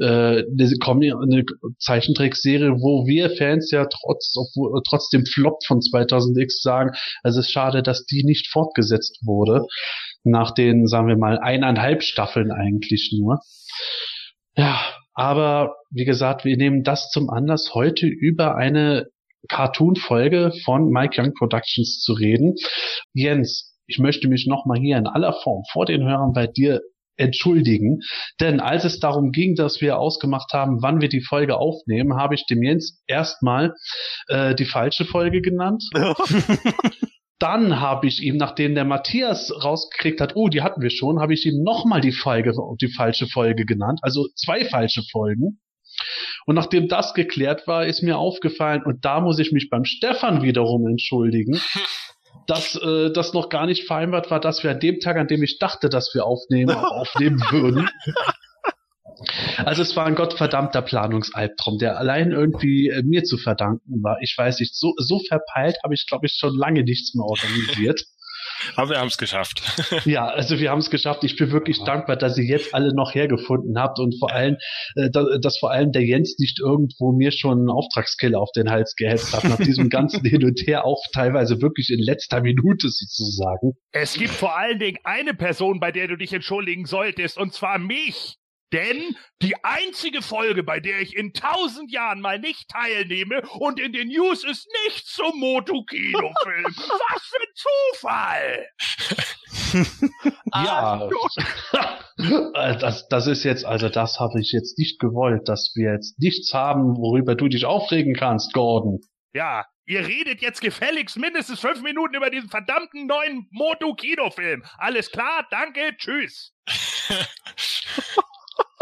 Äh, 0.00 0.42
eine, 0.42 0.76
Comic- 0.80 1.14
eine 1.14 1.44
Zeichentrickserie, 1.78 2.72
wo 2.72 3.06
wir 3.06 3.30
Fans 3.30 3.70
ja 3.70 3.86
trotz, 3.86 4.34
obwohl, 4.36 4.80
trotz 4.88 5.10
dem 5.10 5.26
Flop 5.26 5.58
von 5.64 5.80
2000X 5.80 6.60
sagen, 6.60 6.90
also 7.22 7.38
es 7.38 7.46
ist 7.46 7.52
schade, 7.52 7.84
dass 7.84 8.04
die 8.06 8.24
nicht 8.24 8.48
fortgesetzt 8.50 9.20
wurde. 9.22 9.64
Nach 10.24 10.50
den, 10.50 10.88
sagen 10.88 11.06
wir 11.06 11.16
mal, 11.16 11.38
eineinhalb 11.38 12.02
Staffeln 12.02 12.50
eigentlich 12.50 13.16
nur. 13.16 13.38
Ja, 14.56 14.80
aber 15.14 15.76
wie 15.90 16.04
gesagt, 16.04 16.44
wir 16.44 16.56
nehmen 16.56 16.82
das 16.82 17.10
zum 17.10 17.30
Anlass, 17.30 17.72
heute 17.74 18.06
über 18.06 18.56
eine 18.56 19.06
Cartoon-Folge 19.48 20.52
von 20.64 20.90
Mike 20.90 21.20
Young 21.20 21.34
Productions 21.34 22.00
zu 22.00 22.12
reden. 22.12 22.54
Jens, 23.14 23.76
ich 23.86 23.98
möchte 23.98 24.28
mich 24.28 24.46
nochmal 24.46 24.78
hier 24.78 24.98
in 24.98 25.06
aller 25.06 25.32
Form 25.32 25.62
vor 25.72 25.86
den 25.86 26.04
Hörern 26.04 26.32
bei 26.32 26.46
dir 26.46 26.80
entschuldigen, 27.16 28.00
denn 28.40 28.60
als 28.60 28.84
es 28.84 28.98
darum 28.98 29.30
ging, 29.30 29.54
dass 29.54 29.80
wir 29.82 29.98
ausgemacht 29.98 30.52
haben, 30.54 30.80
wann 30.80 31.02
wir 31.02 31.08
die 31.08 31.20
Folge 31.20 31.58
aufnehmen, 31.58 32.16
habe 32.16 32.34
ich 32.34 32.46
dem 32.46 32.62
Jens 32.62 33.02
erstmal 33.06 33.74
äh, 34.28 34.54
die 34.54 34.64
falsche 34.64 35.04
Folge 35.04 35.42
genannt. 35.42 35.84
Dann 37.40 37.80
habe 37.80 38.06
ich 38.06 38.22
ihm, 38.22 38.36
nachdem 38.36 38.74
der 38.74 38.84
Matthias 38.84 39.50
rausgekriegt 39.64 40.20
hat, 40.20 40.36
oh, 40.36 40.48
die 40.48 40.60
hatten 40.60 40.82
wir 40.82 40.90
schon, 40.90 41.20
habe 41.20 41.32
ich 41.32 41.46
ihm 41.46 41.62
nochmal 41.62 42.02
die 42.02 42.12
Folge, 42.12 42.52
die 42.80 42.92
falsche 42.92 43.26
Folge 43.26 43.64
genannt, 43.64 43.98
also 44.02 44.28
zwei 44.36 44.64
falsche 44.66 45.02
Folgen. 45.10 45.58
Und 46.46 46.54
nachdem 46.54 46.86
das 46.86 47.14
geklärt 47.14 47.66
war, 47.66 47.86
ist 47.86 48.02
mir 48.02 48.18
aufgefallen, 48.18 48.82
und 48.84 49.04
da 49.04 49.20
muss 49.20 49.38
ich 49.38 49.52
mich 49.52 49.70
beim 49.70 49.84
Stefan 49.84 50.42
wiederum 50.42 50.86
entschuldigen, 50.86 51.58
dass 52.46 52.76
äh, 52.76 53.10
das 53.10 53.32
noch 53.32 53.48
gar 53.48 53.66
nicht 53.66 53.86
vereinbart 53.86 54.30
war, 54.30 54.40
dass 54.40 54.62
wir 54.62 54.70
an 54.70 54.80
dem 54.80 55.00
Tag, 55.00 55.16
an 55.16 55.26
dem 55.26 55.42
ich 55.42 55.58
dachte, 55.58 55.88
dass 55.88 56.14
wir 56.14 56.26
aufnehmen, 56.26 56.74
auch 56.74 56.92
aufnehmen 57.00 57.40
würden. 57.50 57.88
Also 59.64 59.82
es 59.82 59.94
war 59.96 60.06
ein 60.06 60.14
gottverdammter 60.14 60.82
Planungsalbtraum, 60.82 61.78
der 61.78 61.98
allein 61.98 62.32
irgendwie 62.32 62.88
äh, 62.88 63.02
mir 63.02 63.24
zu 63.24 63.36
verdanken 63.38 64.02
war. 64.02 64.18
Ich 64.22 64.34
weiß 64.36 64.60
nicht, 64.60 64.74
so, 64.74 64.94
so 64.98 65.20
verpeilt 65.28 65.76
habe 65.84 65.94
ich, 65.94 66.06
glaube 66.08 66.26
ich, 66.26 66.34
schon 66.38 66.56
lange 66.56 66.82
nichts 66.82 67.14
mehr 67.14 67.24
organisiert. 67.24 68.02
Aber 68.76 68.90
wir 68.90 68.98
haben 68.98 69.08
es 69.08 69.16
geschafft. 69.18 69.62
Ja, 70.06 70.26
also 70.28 70.58
wir 70.58 70.70
haben 70.70 70.78
es 70.78 70.90
geschafft. 70.90 71.24
Ich 71.24 71.36
bin 71.36 71.50
wirklich 71.50 71.82
dankbar, 71.84 72.16
dass 72.16 72.36
ihr 72.38 72.44
jetzt 72.44 72.74
alle 72.74 72.94
noch 72.94 73.14
hergefunden 73.14 73.78
habt 73.78 73.98
und 73.98 74.14
vor 74.18 74.32
allem, 74.32 74.56
äh, 74.96 75.10
da- 75.10 75.38
dass 75.40 75.58
vor 75.58 75.70
allem 75.70 75.92
der 75.92 76.04
Jens 76.04 76.36
nicht 76.38 76.58
irgendwo 76.60 77.12
mir 77.12 77.32
schon 77.32 77.58
einen 77.58 77.70
Auftragskiller 77.70 78.38
auf 78.40 78.50
den 78.52 78.70
Hals 78.70 78.94
gehetzt 78.96 79.32
hat, 79.34 79.44
nach 79.44 79.58
diesem 79.58 79.88
ganzen 79.88 80.24
Hin 80.24 80.44
und 80.44 80.60
Her, 80.66 80.84
auch 80.84 81.02
teilweise 81.12 81.60
wirklich 81.60 81.90
in 81.90 82.00
letzter 82.00 82.40
Minute 82.40 82.88
sozusagen. 82.88 83.72
Es 83.92 84.14
gibt 84.14 84.30
vor 84.34 84.56
allen 84.56 84.78
Dingen 84.78 84.98
eine 85.04 85.34
Person, 85.34 85.80
bei 85.80 85.92
der 85.92 86.08
du 86.08 86.16
dich 86.16 86.32
entschuldigen 86.32 86.86
solltest, 86.86 87.38
und 87.38 87.52
zwar 87.52 87.78
mich. 87.78 88.36
Denn 88.72 89.16
die 89.42 89.54
einzige 89.64 90.22
Folge, 90.22 90.62
bei 90.62 90.80
der 90.80 91.00
ich 91.00 91.16
in 91.16 91.32
tausend 91.32 91.90
Jahren 91.90 92.20
mal 92.20 92.38
nicht 92.38 92.68
teilnehme 92.68 93.42
und 93.58 93.80
in 93.80 93.92
den 93.92 94.08
News 94.08 94.44
ist 94.44 94.68
nichts 94.86 95.12
zum 95.12 95.38
Moto-Kinofilm. 95.40 96.64
Was 96.64 97.22
für 97.24 97.40
ein 97.40 97.54
Zufall! 97.54 98.66
Ja, 100.52 101.08
Äh, 102.54 102.76
das, 102.76 103.08
das 103.08 103.26
ist 103.26 103.44
jetzt, 103.44 103.64
also 103.64 103.88
das 103.88 104.18
habe 104.20 104.40
ich 104.40 104.52
jetzt 104.52 104.78
nicht 104.78 104.98
gewollt, 105.00 105.48
dass 105.48 105.72
wir 105.74 105.94
jetzt 105.94 106.18
nichts 106.18 106.52
haben, 106.52 106.96
worüber 106.96 107.34
du 107.34 107.48
dich 107.48 107.64
aufregen 107.64 108.14
kannst, 108.14 108.52
Gordon. 108.52 109.00
Ja, 109.32 109.64
ihr 109.86 110.06
redet 110.06 110.42
jetzt 110.42 110.60
gefälligst 110.60 111.16
mindestens 111.16 111.60
fünf 111.60 111.80
Minuten 111.82 112.14
über 112.14 112.28
diesen 112.28 112.50
verdammten 112.50 113.06
neuen 113.06 113.46
Moto-Kinofilm. 113.52 114.64
Alles 114.76 115.10
klar, 115.10 115.46
danke, 115.50 115.96
tschüss. 115.96 116.52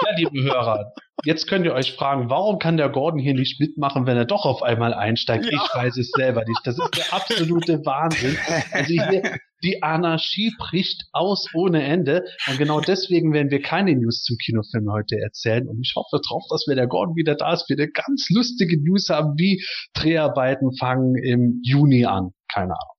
Ja, 0.00 0.14
liebe 0.16 0.42
Hörer, 0.42 0.92
jetzt 1.24 1.48
könnt 1.48 1.64
ihr 1.64 1.74
euch 1.74 1.94
fragen, 1.94 2.30
warum 2.30 2.58
kann 2.58 2.76
der 2.76 2.88
Gordon 2.88 3.18
hier 3.18 3.34
nicht 3.34 3.58
mitmachen, 3.58 4.06
wenn 4.06 4.16
er 4.16 4.26
doch 4.26 4.44
auf 4.44 4.62
einmal 4.62 4.94
einsteigt? 4.94 5.46
Ich 5.50 5.58
weiß 5.58 5.96
es 5.96 6.10
selber 6.16 6.44
nicht. 6.46 6.60
Das 6.64 6.78
ist 6.78 6.96
der 6.96 7.12
absolute 7.12 7.84
Wahnsinn. 7.84 8.36
Also 8.70 8.94
hier, 8.94 9.38
die 9.64 9.82
Anarchie 9.82 10.54
bricht 10.56 11.04
aus 11.12 11.48
ohne 11.52 11.82
Ende. 11.82 12.24
Und 12.48 12.58
genau 12.58 12.80
deswegen 12.80 13.32
werden 13.32 13.50
wir 13.50 13.60
keine 13.60 13.94
News 13.96 14.22
zum 14.22 14.36
Kinofilm 14.36 14.88
heute 14.92 15.16
erzählen. 15.18 15.66
Und 15.66 15.80
ich 15.80 15.94
hoffe 15.96 16.20
drauf, 16.24 16.44
dass 16.48 16.66
wenn 16.68 16.76
der 16.76 16.86
Gordon 16.86 17.16
wieder 17.16 17.34
da 17.34 17.52
ist, 17.52 17.68
wir 17.68 17.76
eine 17.76 17.88
ganz 17.88 18.28
lustige 18.30 18.80
News 18.80 19.08
haben, 19.08 19.34
wie 19.36 19.64
Dreharbeiten 19.94 20.76
fangen 20.76 21.16
im 21.16 21.60
Juni 21.64 22.04
an. 22.04 22.30
Keine 22.52 22.72
Ahnung. 22.72 22.96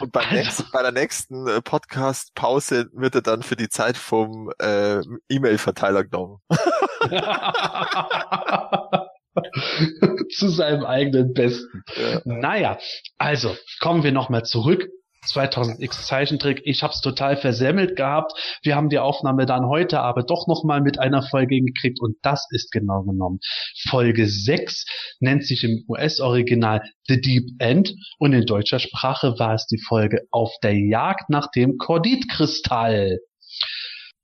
Und 0.00 0.12
beim 0.12 0.30
nächsten, 0.30 0.64
bei 0.72 0.82
der 0.82 0.92
nächsten 0.92 1.48
äh, 1.48 1.60
Podcast-Pause 1.60 2.88
wird 2.92 3.16
er 3.16 3.22
dann 3.22 3.42
für 3.42 3.56
die 3.56 3.68
Zeit 3.68 3.96
vom 3.96 4.52
äh, 4.60 5.00
E-Mail-Verteiler 5.28 6.04
genommen. 6.04 6.38
Zu 10.36 10.48
seinem 10.48 10.84
eigenen 10.84 11.34
Besten. 11.34 11.84
Ja. 11.96 12.20
Naja, 12.24 12.78
also 13.18 13.56
kommen 13.80 14.02
wir 14.02 14.12
nochmal 14.12 14.44
zurück. 14.44 14.88
2000x 15.26 16.06
Zeichentrick. 16.06 16.62
Ich 16.64 16.82
hab's 16.82 17.00
total 17.00 17.36
versemmelt 17.36 17.96
gehabt. 17.96 18.32
Wir 18.62 18.76
haben 18.76 18.88
die 18.88 18.98
Aufnahme 18.98 19.46
dann 19.46 19.66
heute 19.66 20.00
aber 20.00 20.22
doch 20.22 20.46
nochmal 20.46 20.80
mit 20.80 20.98
einer 20.98 21.22
Folge 21.22 21.60
gekriegt 21.60 22.00
und 22.00 22.16
das 22.22 22.46
ist 22.50 22.70
genau 22.70 23.02
genommen. 23.02 23.38
Folge 23.88 24.28
6 24.28 24.84
nennt 25.20 25.44
sich 25.44 25.64
im 25.64 25.84
US-Original 25.88 26.82
The 27.06 27.20
Deep 27.20 27.50
End 27.58 27.94
und 28.18 28.32
in 28.32 28.46
deutscher 28.46 28.78
Sprache 28.78 29.38
war 29.38 29.54
es 29.54 29.66
die 29.66 29.80
Folge 29.80 30.22
Auf 30.30 30.52
der 30.62 30.78
Jagd 30.78 31.30
nach 31.30 31.50
dem 31.50 31.76
Korditkristall. 31.78 33.18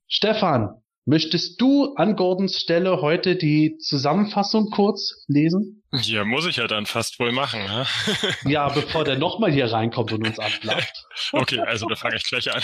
Stefan, 0.09 0.71
möchtest 1.05 1.61
du 1.61 1.95
an 1.95 2.17
Gordons 2.17 2.61
Stelle 2.61 3.01
heute 3.01 3.37
die 3.37 3.77
Zusammenfassung 3.79 4.71
kurz 4.71 5.25
lesen? 5.29 5.83
Ja, 5.93 6.25
muss 6.25 6.47
ich 6.47 6.57
ja 6.57 6.67
dann 6.67 6.87
fast 6.87 7.19
wohl 7.19 7.33
machen. 7.33 7.61
Ne? 7.65 7.87
Ja, 8.45 8.69
bevor 8.69 9.05
der 9.05 9.19
nochmal 9.19 9.51
hier 9.51 9.73
reinkommt 9.73 10.13
und 10.13 10.27
uns 10.27 10.39
abblafft. 10.39 10.93
Okay, 11.33 11.61
also 11.61 11.87
da 11.87 11.97
fange 11.97 12.17
ich 12.17 12.25
gleich 12.25 12.53
an. 12.53 12.63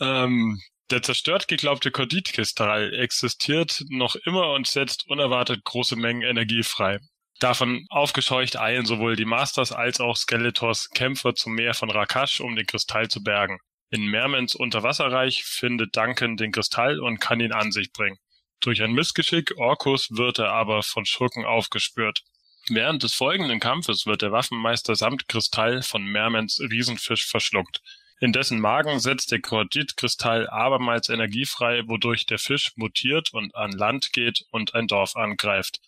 ähm, 0.00 0.60
der 0.90 1.02
zerstört 1.02 1.48
geglaubte 1.48 1.90
Korditkristall 1.90 2.94
existiert 2.94 3.82
noch 3.88 4.16
immer 4.16 4.52
und 4.52 4.66
setzt 4.66 5.08
unerwartet 5.08 5.64
große 5.64 5.96
Mengen 5.96 6.22
Energie 6.22 6.62
frei. 6.62 6.98
Davon 7.40 7.84
aufgescheucht 7.90 8.58
eilen 8.58 8.86
sowohl 8.86 9.16
die 9.16 9.24
Masters 9.24 9.72
als 9.72 10.00
auch 10.00 10.16
Skeletors 10.16 10.90
Kämpfer 10.90 11.34
zum 11.34 11.54
Meer 11.54 11.74
von 11.74 11.90
Rakash, 11.90 12.40
um 12.40 12.54
den 12.54 12.66
Kristall 12.66 13.08
zu 13.08 13.22
bergen. 13.22 13.58
In 13.94 14.08
Mermans 14.08 14.56
Unterwasserreich 14.56 15.44
findet 15.44 15.96
Duncan 15.96 16.36
den 16.36 16.50
Kristall 16.50 16.98
und 16.98 17.20
kann 17.20 17.38
ihn 17.38 17.52
an 17.52 17.70
sich 17.70 17.92
bringen. 17.92 18.18
Durch 18.58 18.82
ein 18.82 18.90
Missgeschick 18.90 19.56
Orkus 19.56 20.08
wird 20.10 20.40
er 20.40 20.50
aber 20.52 20.82
von 20.82 21.06
Schurken 21.06 21.44
aufgespürt. 21.44 22.24
Während 22.68 23.04
des 23.04 23.14
folgenden 23.14 23.60
Kampfes 23.60 24.04
wird 24.04 24.22
der 24.22 24.32
Waffenmeister 24.32 24.96
samt 24.96 25.28
Kristall 25.28 25.82
von 25.82 26.02
Mermans 26.02 26.58
Riesenfisch 26.58 27.24
verschluckt. 27.24 27.82
In 28.18 28.32
dessen 28.32 28.58
Magen 28.58 28.98
setzt 28.98 29.30
der 29.30 29.40
Korditkristall 29.40 30.50
abermals 30.50 31.08
Energie 31.08 31.46
frei, 31.46 31.82
wodurch 31.86 32.26
der 32.26 32.40
Fisch 32.40 32.72
mutiert 32.74 33.32
und 33.32 33.54
an 33.54 33.70
Land 33.70 34.12
geht 34.12 34.44
und 34.50 34.74
ein 34.74 34.88
Dorf 34.88 35.14
angreift. 35.14 35.78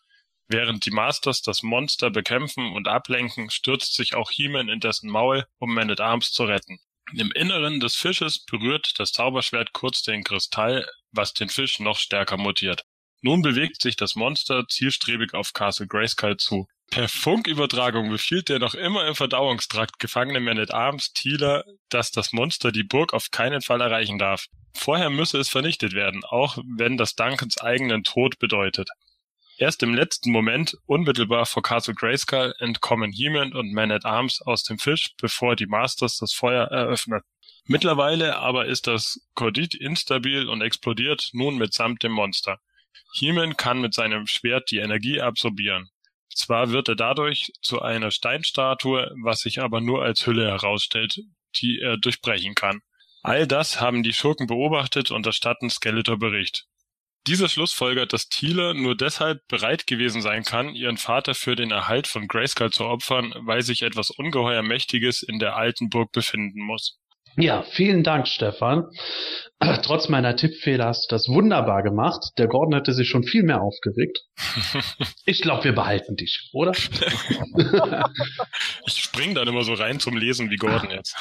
Während 0.46 0.86
die 0.86 0.92
Masters 0.92 1.42
das 1.42 1.64
Monster 1.64 2.10
bekämpfen 2.10 2.72
und 2.72 2.86
ablenken, 2.86 3.50
stürzt 3.50 3.94
sich 3.94 4.14
auch 4.14 4.30
He-Man 4.30 4.68
in 4.68 4.78
dessen 4.78 5.10
Maul, 5.10 5.44
um 5.58 5.74
Man 5.74 5.90
at 5.90 6.00
Arms 6.00 6.30
zu 6.30 6.44
retten. 6.44 6.78
Im 7.14 7.30
Inneren 7.32 7.78
des 7.78 7.94
Fisches 7.94 8.44
berührt 8.44 8.98
das 8.98 9.12
Zauberschwert 9.12 9.72
kurz 9.72 10.02
den 10.02 10.24
Kristall, 10.24 10.88
was 11.12 11.34
den 11.34 11.48
Fisch 11.48 11.78
noch 11.78 11.98
stärker 11.98 12.36
mutiert. 12.36 12.82
Nun 13.22 13.42
bewegt 13.42 13.80
sich 13.80 13.96
das 13.96 14.16
Monster 14.16 14.66
zielstrebig 14.68 15.32
auf 15.32 15.52
Castle 15.52 15.86
Grayskull 15.86 16.36
zu. 16.36 16.66
Per 16.90 17.08
Funkübertragung 17.08 18.10
befiehlt 18.10 18.48
der 18.48 18.58
noch 18.58 18.74
immer 18.74 19.06
im 19.06 19.14
Verdauungstrakt 19.14 19.98
gefangene 19.98 20.40
Man-at-Arms 20.40 21.12
Thieler, 21.12 21.64
dass 21.88 22.10
das 22.10 22.32
Monster 22.32 22.70
die 22.72 22.84
Burg 22.84 23.12
auf 23.12 23.30
keinen 23.30 23.62
Fall 23.62 23.80
erreichen 23.80 24.18
darf. 24.18 24.46
Vorher 24.74 25.10
müsse 25.10 25.38
es 25.38 25.48
vernichtet 25.48 25.94
werden, 25.94 26.24
auch 26.24 26.58
wenn 26.76 26.96
das 26.96 27.14
Duncans 27.14 27.58
eigenen 27.58 28.04
Tod 28.04 28.38
bedeutet. 28.38 28.88
Erst 29.58 29.82
im 29.82 29.94
letzten 29.94 30.32
Moment, 30.32 30.76
unmittelbar 30.84 31.46
vor 31.46 31.62
Castle 31.62 31.94
Grayskull, 31.94 32.54
entkommen 32.58 33.10
He-Man 33.10 33.54
und 33.54 33.72
Man-at-Arms 33.72 34.42
aus 34.42 34.64
dem 34.64 34.78
Fisch, 34.78 35.12
bevor 35.18 35.56
die 35.56 35.66
Masters 35.66 36.18
das 36.18 36.34
Feuer 36.34 36.66
eröffnen. 36.66 37.22
Mittlerweile 37.64 38.36
aber 38.36 38.66
ist 38.66 38.86
das 38.86 39.18
Kordit 39.34 39.74
instabil 39.74 40.48
und 40.48 40.60
explodiert 40.60 41.30
nun 41.32 41.56
mitsamt 41.56 42.02
dem 42.02 42.12
Monster. 42.12 42.60
He-Man 43.14 43.56
kann 43.56 43.80
mit 43.80 43.94
seinem 43.94 44.26
Schwert 44.26 44.70
die 44.70 44.78
Energie 44.78 45.22
absorbieren. 45.22 45.88
Zwar 46.34 46.70
wird 46.70 46.88
er 46.88 46.96
dadurch 46.96 47.50
zu 47.62 47.80
einer 47.80 48.10
Steinstatue, 48.10 49.10
was 49.22 49.40
sich 49.40 49.60
aber 49.62 49.80
nur 49.80 50.04
als 50.04 50.26
Hülle 50.26 50.48
herausstellt, 50.48 51.18
die 51.56 51.80
er 51.80 51.96
durchbrechen 51.96 52.54
kann. 52.54 52.82
All 53.22 53.46
das 53.46 53.80
haben 53.80 54.02
die 54.02 54.12
Schurken 54.12 54.46
beobachtet 54.46 55.10
und 55.10 55.24
erstatten 55.24 55.70
Skeletor 55.70 56.18
Bericht. 56.18 56.66
Dieser 57.26 57.48
schlussfolgert, 57.48 58.12
dass 58.12 58.28
Thiele 58.28 58.74
nur 58.74 58.96
deshalb 58.96 59.46
bereit 59.48 59.86
gewesen 59.86 60.22
sein 60.22 60.44
kann, 60.44 60.74
ihren 60.74 60.96
Vater 60.96 61.34
für 61.34 61.56
den 61.56 61.72
Erhalt 61.72 62.06
von 62.06 62.28
Grayskull 62.28 62.70
zu 62.70 62.84
opfern, 62.84 63.34
weil 63.40 63.62
sich 63.62 63.82
etwas 63.82 64.10
ungeheuer 64.10 64.62
Mächtiges 64.62 65.22
in 65.22 65.38
der 65.38 65.56
alten 65.56 65.88
Burg 65.88 66.12
befinden 66.12 66.60
muss. 66.60 66.98
Ja, 67.38 67.64
vielen 67.64 68.02
Dank, 68.02 68.28
Stefan. 68.28 68.84
Trotz 69.82 70.08
meiner 70.08 70.36
Tippfehler 70.36 70.86
hast 70.86 71.10
du 71.10 71.14
das 71.14 71.28
wunderbar 71.28 71.82
gemacht. 71.82 72.30
Der 72.38 72.46
Gordon 72.46 72.74
hätte 72.74 72.94
sich 72.94 73.08
schon 73.08 73.24
viel 73.24 73.42
mehr 73.42 73.60
aufgeregt. 73.60 74.18
Ich 75.28 75.42
glaube, 75.42 75.64
wir 75.64 75.74
behalten 75.74 76.14
dich, 76.14 76.50
oder? 76.52 76.70
ich 78.86 78.94
spring 78.94 79.34
dann 79.34 79.48
immer 79.48 79.64
so 79.64 79.74
rein 79.74 79.98
zum 79.98 80.16
Lesen 80.16 80.50
wie 80.50 80.56
Gordon 80.56 80.90
jetzt. 80.90 81.16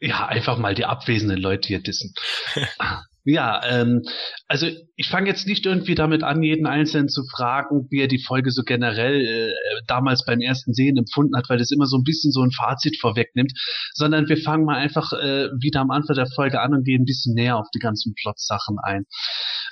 ja, 0.00 0.26
einfach 0.26 0.58
mal 0.58 0.74
die 0.74 0.84
abwesenden 0.84 1.38
Leute 1.38 1.66
hier 1.66 1.82
dissen. 1.82 2.12
Ja, 3.30 3.60
ähm, 3.62 4.04
also 4.46 4.68
ich 4.96 5.08
fange 5.08 5.28
jetzt 5.28 5.46
nicht 5.46 5.66
irgendwie 5.66 5.94
damit 5.94 6.22
an, 6.22 6.42
jeden 6.42 6.66
Einzelnen 6.66 7.10
zu 7.10 7.24
fragen, 7.26 7.86
wie 7.90 8.00
er 8.00 8.08
die 8.08 8.24
Folge 8.24 8.50
so 8.50 8.62
generell 8.62 9.20
äh, 9.20 9.52
damals 9.86 10.24
beim 10.24 10.40
ersten 10.40 10.72
Sehen 10.72 10.96
empfunden 10.96 11.36
hat, 11.36 11.50
weil 11.50 11.58
das 11.58 11.70
immer 11.70 11.84
so 11.84 11.98
ein 11.98 12.04
bisschen 12.04 12.32
so 12.32 12.40
ein 12.42 12.52
Fazit 12.52 12.96
vorwegnimmt, 12.98 13.52
sondern 13.92 14.30
wir 14.30 14.38
fangen 14.38 14.64
mal 14.64 14.78
einfach 14.78 15.12
äh, 15.12 15.50
wieder 15.60 15.82
am 15.82 15.90
Anfang 15.90 16.16
der 16.16 16.26
Folge 16.34 16.58
an 16.62 16.72
und 16.72 16.84
gehen 16.84 17.02
ein 17.02 17.04
bisschen 17.04 17.34
näher 17.34 17.58
auf 17.58 17.66
die 17.74 17.80
ganzen 17.80 18.14
Plot-Sachen 18.14 18.78
ein. 18.82 19.04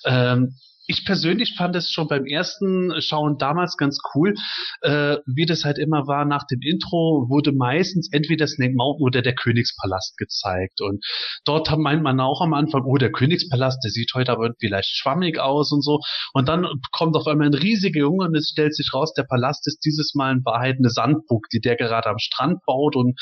Ähm, 0.05 0.59
ich 0.87 1.05
persönlich 1.05 1.55
fand 1.57 1.75
es 1.77 1.91
schon 1.91 2.09
beim 2.09 2.27
ersten 2.27 2.93
Schauen 3.01 3.39
damals 3.39 3.77
ganz 3.77 3.99
cool, 4.15 4.35
äh, 4.83 5.17
wie 5.27 5.47
das 5.47 5.65
halt 5.65 5.79
immer 5.79 6.07
war. 6.07 6.25
Nach 6.25 6.47
dem 6.47 6.61
Intro 6.63 7.27
wurde 7.29 7.53
meistens 7.53 8.09
entweder 8.13 8.47
Snake 8.47 8.75
Mountain 8.75 9.03
oder 9.05 9.23
der 9.23 9.35
Königspalast 9.35 10.17
gezeigt. 10.17 10.81
Und 10.81 11.05
dort 11.45 11.77
meint 11.77 12.03
man 12.03 12.21
auch 12.21 12.41
am 12.41 12.55
Anfang, 12.55 12.85
oh, 12.85 12.97
der 12.97 13.11
Königspalast, 13.11 13.83
der 13.83 13.91
sieht 13.91 14.13
heute 14.15 14.33
aber 14.33 14.53
vielleicht 14.61 14.97
schwammig 14.97 15.39
aus 15.41 15.73
und 15.73 15.83
so. 15.83 16.01
Und 16.33 16.49
dann 16.49 16.67
kommt 16.93 17.17
auf 17.17 17.27
einmal 17.27 17.49
ein 17.49 17.55
riesiger 17.55 18.01
Junge 18.01 18.27
und 18.27 18.37
es 18.37 18.51
stellt 18.51 18.75
sich 18.75 18.91
raus, 18.95 19.13
der 19.15 19.25
Palast 19.25 19.67
ist 19.67 19.85
dieses 19.85 20.15
Mal 20.15 20.33
in 20.33 20.45
Wahrheit 20.45 20.77
eine 20.79 20.91
Sandburg, 20.91 21.47
die 21.53 21.61
der 21.61 21.77
gerade 21.77 22.09
am 22.09 22.19
Strand 22.19 22.61
baut. 22.65 22.95
Und 22.95 23.19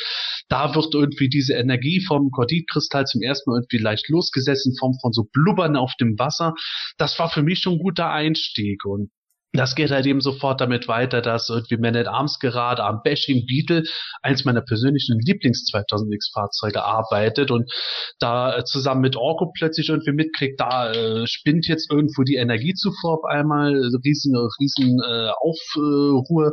da 0.49 0.75
wird 0.75 0.95
irgendwie 0.95 1.29
diese 1.29 1.55
Energie 1.55 2.05
vom 2.07 2.31
Korditkristall 2.31 3.07
zum 3.07 3.23
ersten 3.23 3.51
Mal 3.51 3.59
irgendwie 3.59 3.79
leicht 3.79 4.09
losgesessen, 4.11 4.77
Form 4.79 4.99
von 5.01 5.13
so 5.13 5.25
Blubbern 5.33 5.77
auf 5.77 5.93
dem 5.99 6.19
Wasser. 6.19 6.55
Das 6.99 7.19
war 7.19 7.31
für 7.31 7.43
mich 7.43 7.54
schon 7.63 7.75
ein 7.75 7.79
guter 7.79 8.11
Einstieg 8.11 8.85
und 8.85 9.11
das 9.55 9.75
geht 9.77 9.91
halt 9.91 10.07
eben 10.07 10.21
sofort 10.21 10.61
damit 10.61 10.89
weiter, 10.89 11.23
dass 11.23 11.49
irgendwie 11.49 11.77
Man 11.77 11.97
at 11.97 12.09
Arms 12.09 12.39
gerade 12.41 12.83
am 12.83 13.01
Bashing 13.05 13.47
Beetle, 13.47 13.85
eins 14.23 14.45
meiner 14.45 14.63
persönlichen 14.63 15.19
Lieblings 15.21 15.65
2000X 15.73 16.33
Fahrzeuge 16.33 16.83
arbeitet 16.83 17.51
und 17.51 17.71
da 18.19 18.59
äh, 18.59 18.65
zusammen 18.65 19.01
mit 19.01 19.17
Orko 19.17 19.53
plötzlich 19.57 19.89
irgendwie 19.89 20.13
mitkriegt, 20.13 20.61
da 20.61 20.93
äh, 20.93 21.27
spinnt 21.27 21.69
jetzt 21.69 21.91
irgendwo 21.91 22.23
die 22.23 22.35
Energiezufuhr 22.35 23.19
auf 23.19 23.25
einmal, 23.25 23.73
riesen, 24.05 24.35
riesen 24.61 25.01
äh, 25.01 25.31
Aufruhr 25.41 26.53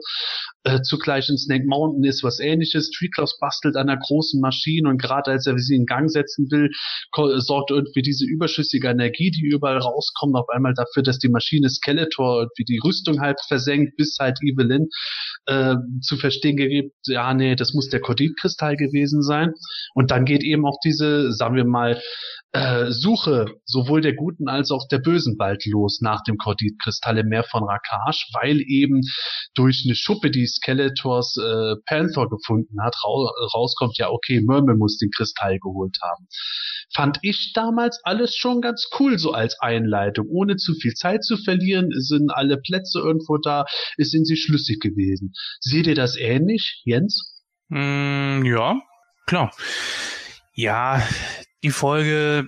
äh, 0.64 0.82
zugleich 0.82 1.28
in 1.30 1.38
Snake 1.38 1.65
Mountain 1.65 2.03
ist 2.03 2.23
was 2.23 2.40
ähnliches. 2.40 2.91
Treeclaws 2.91 3.40
bastelt 3.40 3.76
an 3.76 3.90
einer 3.90 3.99
großen 3.99 4.40
Maschine 4.40 4.90
und 4.90 5.02
gerade 5.02 5.32
als 5.32 5.48
er 5.48 5.57
sie 5.57 5.76
in 5.76 5.86
Gang 5.86 6.10
setzen 6.10 6.52
will, 6.52 6.69
sorgt 7.40 7.72
irgendwie 7.72 8.03
diese 8.03 8.26
überschüssige 8.26 8.90
Energie, 8.90 9.32
die 9.32 9.48
überall 9.48 9.80
rauskommt, 9.80 10.36
auf 10.36 10.49
einmal 10.49 10.73
dafür, 10.76 11.02
dass 11.02 11.18
die 11.18 11.30
Maschine 11.30 11.69
Skeletor 11.69 12.41
irgendwie 12.41 12.65
die 12.65 12.78
Rüstung 12.91 13.22
halb 13.22 13.38
versenkt, 13.47 13.95
bis 13.95 14.18
halt 14.19 14.38
Evelyn 14.43 14.88
äh, 15.45 15.76
zu 16.01 16.18
verstehen 16.18 16.57
gibt, 16.57 16.93
ja, 17.05 17.34
nee, 17.34 17.55
das 17.55 17.73
muss 17.73 17.89
der 17.89 18.01
Korditkristall 18.01 18.76
gewesen 18.76 19.22
sein. 19.23 19.53
Und 19.93 20.11
dann 20.11 20.26
geht 20.26 20.43
eben 20.43 20.65
auch 20.65 20.77
diese, 20.84 21.31
sagen 21.31 21.55
wir 21.55 21.65
mal, 21.65 22.01
äh, 22.53 22.91
Suche 22.91 23.45
sowohl 23.65 24.01
der 24.01 24.13
Guten 24.13 24.49
als 24.49 24.72
auch 24.72 24.85
der 24.89 24.99
Bösen 24.99 25.38
bald 25.38 25.65
los 25.65 25.99
nach 26.01 26.22
dem 26.23 26.38
Korditkristall 26.38 27.18
im 27.19 27.27
Meer 27.27 27.45
von 27.45 27.63
Rakash, 27.63 28.27
weil 28.34 28.61
eben 28.61 29.01
durch 29.55 29.84
eine 29.85 29.95
Schuppe, 29.95 30.31
die 30.31 30.45
Skeletors 30.45 31.38
äh, 31.38 31.76
Panther 31.85 32.27
gefunden 32.27 32.81
hat, 32.84 32.95
ra 33.05 33.31
rauskommt, 33.55 33.97
ja 33.97 34.09
okay, 34.09 34.41
Murmel 34.41 34.76
muss 34.76 34.97
den 34.97 35.11
Kristall 35.11 35.59
geholt 35.59 35.97
haben. 36.01 36.27
Fand 36.93 37.19
ich 37.22 37.53
damals 37.53 38.01
alles 38.03 38.35
schon 38.35 38.59
ganz 38.59 38.89
cool 38.99 39.18
so 39.18 39.31
als 39.31 39.57
Einleitung. 39.61 40.27
Ohne 40.27 40.57
zu 40.57 40.73
viel 40.73 40.93
Zeit 40.93 41.23
zu 41.23 41.38
verlieren, 41.38 41.89
sind 41.91 42.31
alle 42.31 42.57
Plätze 42.57 42.81
irgendwo 42.95 43.38
da, 43.38 43.66
sind 43.98 44.26
sie 44.26 44.38
schlüssig 44.38 44.80
gewesen. 44.80 45.34
Seht 45.60 45.88
ihr 45.88 45.95
das 45.95 46.18
ähnlich, 46.18 46.82
Jens? 46.86 47.41
Mm, 47.70 48.44
ja, 48.45 48.82
klar. 49.26 49.52
Ja, 50.53 51.02
die 51.64 51.72
Folge, 51.72 52.48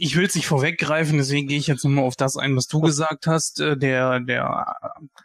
ich 0.00 0.16
will 0.16 0.26
es 0.26 0.34
nicht 0.34 0.46
vorweggreifen, 0.46 1.18
deswegen 1.18 1.46
gehe 1.46 1.58
ich 1.58 1.66
jetzt 1.66 1.84
nochmal 1.84 2.04
auf 2.04 2.16
das 2.16 2.36
ein, 2.36 2.56
was 2.56 2.66
du 2.66 2.80
gesagt 2.80 3.26
hast. 3.26 3.60
Äh, 3.60 3.76
der, 3.76 4.20
der, 4.20 4.74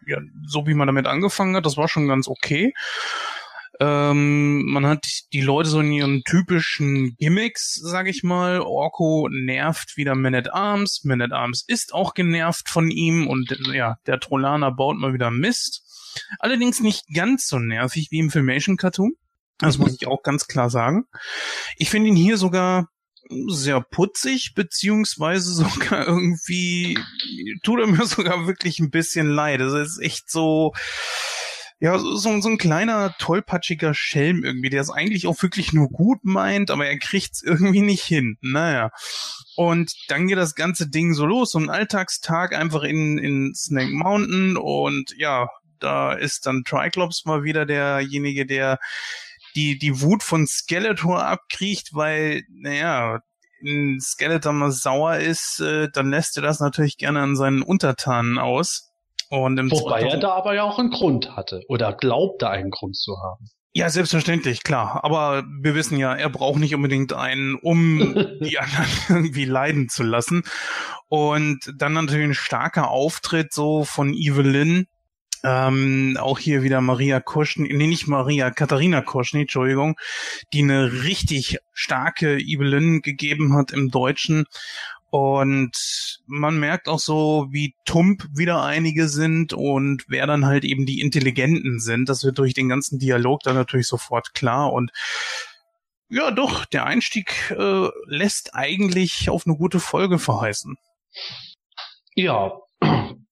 ja, 0.06 0.18
so 0.46 0.68
wie 0.68 0.74
man 0.74 0.88
damit 0.88 1.08
angefangen 1.08 1.56
hat, 1.56 1.66
das 1.66 1.78
war 1.78 1.88
schon 1.88 2.08
ganz 2.08 2.28
okay. 2.28 2.74
Ähm, 3.82 4.64
man 4.66 4.86
hat 4.86 5.08
die 5.34 5.42
Leute 5.42 5.68
so 5.68 5.80
in 5.80 5.92
ihren 5.92 6.24
typischen 6.24 7.16
Gimmicks, 7.18 7.74
sag 7.74 8.08
ich 8.08 8.22
mal. 8.22 8.60
Orko 8.60 9.28
nervt 9.32 9.98
wieder 9.98 10.14
Man 10.14 10.36
at 10.36 10.54
Arms. 10.54 11.04
Man 11.04 11.20
at 11.20 11.32
Arms 11.32 11.64
ist 11.66 11.92
auch 11.92 12.14
genervt 12.14 12.70
von 12.70 12.92
ihm 12.92 13.28
und 13.28 13.58
ja, 13.74 13.98
der 14.06 14.20
Trollaner 14.20 14.72
baut 14.72 14.98
mal 14.98 15.16
wieder 15.16 15.32
Mist. 15.32 15.82
Allerdings 16.38 16.80
nicht 16.80 17.06
ganz 17.12 17.48
so 17.48 17.58
nervig 17.58 18.10
wie 18.12 18.20
im 18.20 18.30
Filmation 18.30 18.78
Cartoon. 18.78 19.14
Das 19.58 19.80
muss 19.80 19.96
ich 20.00 20.06
auch 20.06 20.22
ganz 20.22 20.46
klar 20.46 20.70
sagen. 20.70 21.06
Ich 21.76 21.90
finde 21.90 22.10
ihn 22.10 22.16
hier 22.16 22.38
sogar 22.38 22.88
sehr 23.48 23.82
putzig, 23.82 24.54
beziehungsweise 24.54 25.54
sogar 25.54 26.06
irgendwie 26.06 27.00
tut 27.64 27.80
er 27.80 27.88
mir 27.88 28.06
sogar 28.06 28.46
wirklich 28.46 28.80
ein 28.80 28.92
bisschen 28.92 29.32
leid. 29.32 29.60
Das 29.60 29.74
ist 29.74 30.00
echt 30.00 30.30
so, 30.30 30.74
ja, 31.82 31.98
so, 31.98 32.16
so 32.16 32.48
ein 32.48 32.60
kleiner, 32.60 33.16
tollpatschiger 33.18 33.96
Schelm 33.96 34.44
irgendwie, 34.44 34.70
der 34.70 34.82
es 34.82 34.92
eigentlich 34.92 35.26
auch 35.26 35.42
wirklich 35.42 35.74
nur 35.74 35.90
gut 35.90 36.20
meint, 36.22 36.70
aber 36.70 36.86
er 36.86 37.00
kriegt's 37.00 37.42
irgendwie 37.42 37.82
nicht 37.82 38.04
hin. 38.04 38.38
Naja. 38.42 38.92
Und 39.56 39.92
dann 40.08 40.28
geht 40.28 40.38
das 40.38 40.54
ganze 40.54 40.88
Ding 40.88 41.16
so 41.16 41.26
los, 41.26 41.52
so 41.52 41.60
ein 41.60 41.72
Alltagstag 41.72 42.56
einfach 42.56 42.84
in, 42.84 43.18
in 43.18 43.56
Snake 43.56 43.90
Mountain 43.90 44.58
und 44.58 45.16
ja, 45.18 45.48
da 45.80 46.14
ist 46.14 46.46
dann 46.46 46.64
Triclops 46.64 47.26
mal 47.26 47.44
wieder 47.44 47.66
derjenige, 47.66 48.46
der 48.46 48.78
die, 49.56 49.80
die 49.80 50.02
Wut 50.02 50.22
von 50.22 50.46
Skeletor 50.46 51.26
abkriecht, 51.26 51.96
weil, 51.96 52.44
naja, 52.48 53.22
ein 53.64 54.00
Skeletor 54.00 54.54
mal 54.54 54.72
sauer 54.72 55.18
ist, 55.18 55.60
äh, 55.62 55.90
dann 55.92 56.12
lässt 56.12 56.38
er 56.38 56.44
das 56.44 56.60
natürlich 56.60 56.98
gerne 56.98 57.22
an 57.22 57.36
seinen 57.36 57.64
Untertanen 57.64 58.38
aus. 58.38 58.91
Und 59.32 59.58
im 59.58 59.72
Wobei 59.72 60.02
er 60.02 60.18
da 60.18 60.34
aber 60.34 60.54
ja 60.54 60.64
auch 60.64 60.78
einen 60.78 60.90
Grund 60.90 61.38
hatte 61.38 61.62
oder 61.70 61.94
glaubte 61.94 62.50
einen 62.50 62.70
Grund 62.70 62.98
zu 62.98 63.16
haben. 63.24 63.50
Ja, 63.74 63.90
selbstverständlich, 63.90 64.64
klar. 64.64 65.06
Aber 65.06 65.46
wir 65.62 65.74
wissen 65.74 65.98
ja, 65.98 66.14
er 66.14 66.30
braucht 66.30 66.60
nicht 66.60 66.76
unbedingt 66.76 67.14
einen, 67.14 67.56
um 67.56 67.98
die 68.42 68.60
anderen 68.60 68.90
irgendwie 69.08 69.46
leiden 69.46 69.88
zu 69.88 70.04
lassen. 70.04 70.44
Und 71.08 71.74
dann 71.78 71.94
natürlich 71.94 72.26
ein 72.26 72.34
starker 72.34 72.90
Auftritt 72.90 73.54
so 73.54 73.86
von 73.86 74.14
Evelyn. 74.14 74.88
Ähm, 75.44 76.18
auch 76.20 76.38
hier 76.38 76.62
wieder 76.62 76.82
Maria 76.82 77.20
Koschny, 77.22 77.74
nee, 77.74 77.88
nicht 77.88 78.08
Maria, 78.08 78.52
Katharina 78.52 79.02
Koschny, 79.02 79.42
Entschuldigung, 79.42 79.96
die 80.54 80.62
eine 80.62 81.04
richtig 81.04 81.58
starke 81.74 82.38
Evelyn 82.38 83.02
gegeben 83.02 83.56
hat 83.56 83.72
im 83.72 83.90
Deutschen. 83.90 84.46
Und 85.12 86.22
man 86.26 86.58
merkt 86.58 86.88
auch 86.88 87.00
so, 87.00 87.48
wie 87.52 87.76
tump 87.84 88.28
wieder 88.34 88.64
einige 88.64 89.10
sind 89.10 89.52
und 89.52 90.06
wer 90.08 90.26
dann 90.26 90.46
halt 90.46 90.64
eben 90.64 90.86
die 90.86 91.02
Intelligenten 91.02 91.82
sind. 91.82 92.08
Das 92.08 92.24
wird 92.24 92.40
durch 92.40 92.54
den 92.54 92.70
ganzen 92.70 92.98
Dialog 92.98 93.42
dann 93.44 93.56
natürlich 93.56 93.88
sofort 93.88 94.34
klar. 94.34 94.72
Und 94.72 94.92
ja, 96.08 96.32
doch, 96.32 96.64
der 96.64 96.86
Einstieg 96.86 97.54
äh, 97.58 97.90
lässt 98.06 98.56
eigentlich 98.56 99.30
auf 99.30 99.46
eine 99.46 99.58
gute 99.58 99.82
Folge 99.82 100.18
verheißen. 100.18 100.78
Ja, 102.16 102.54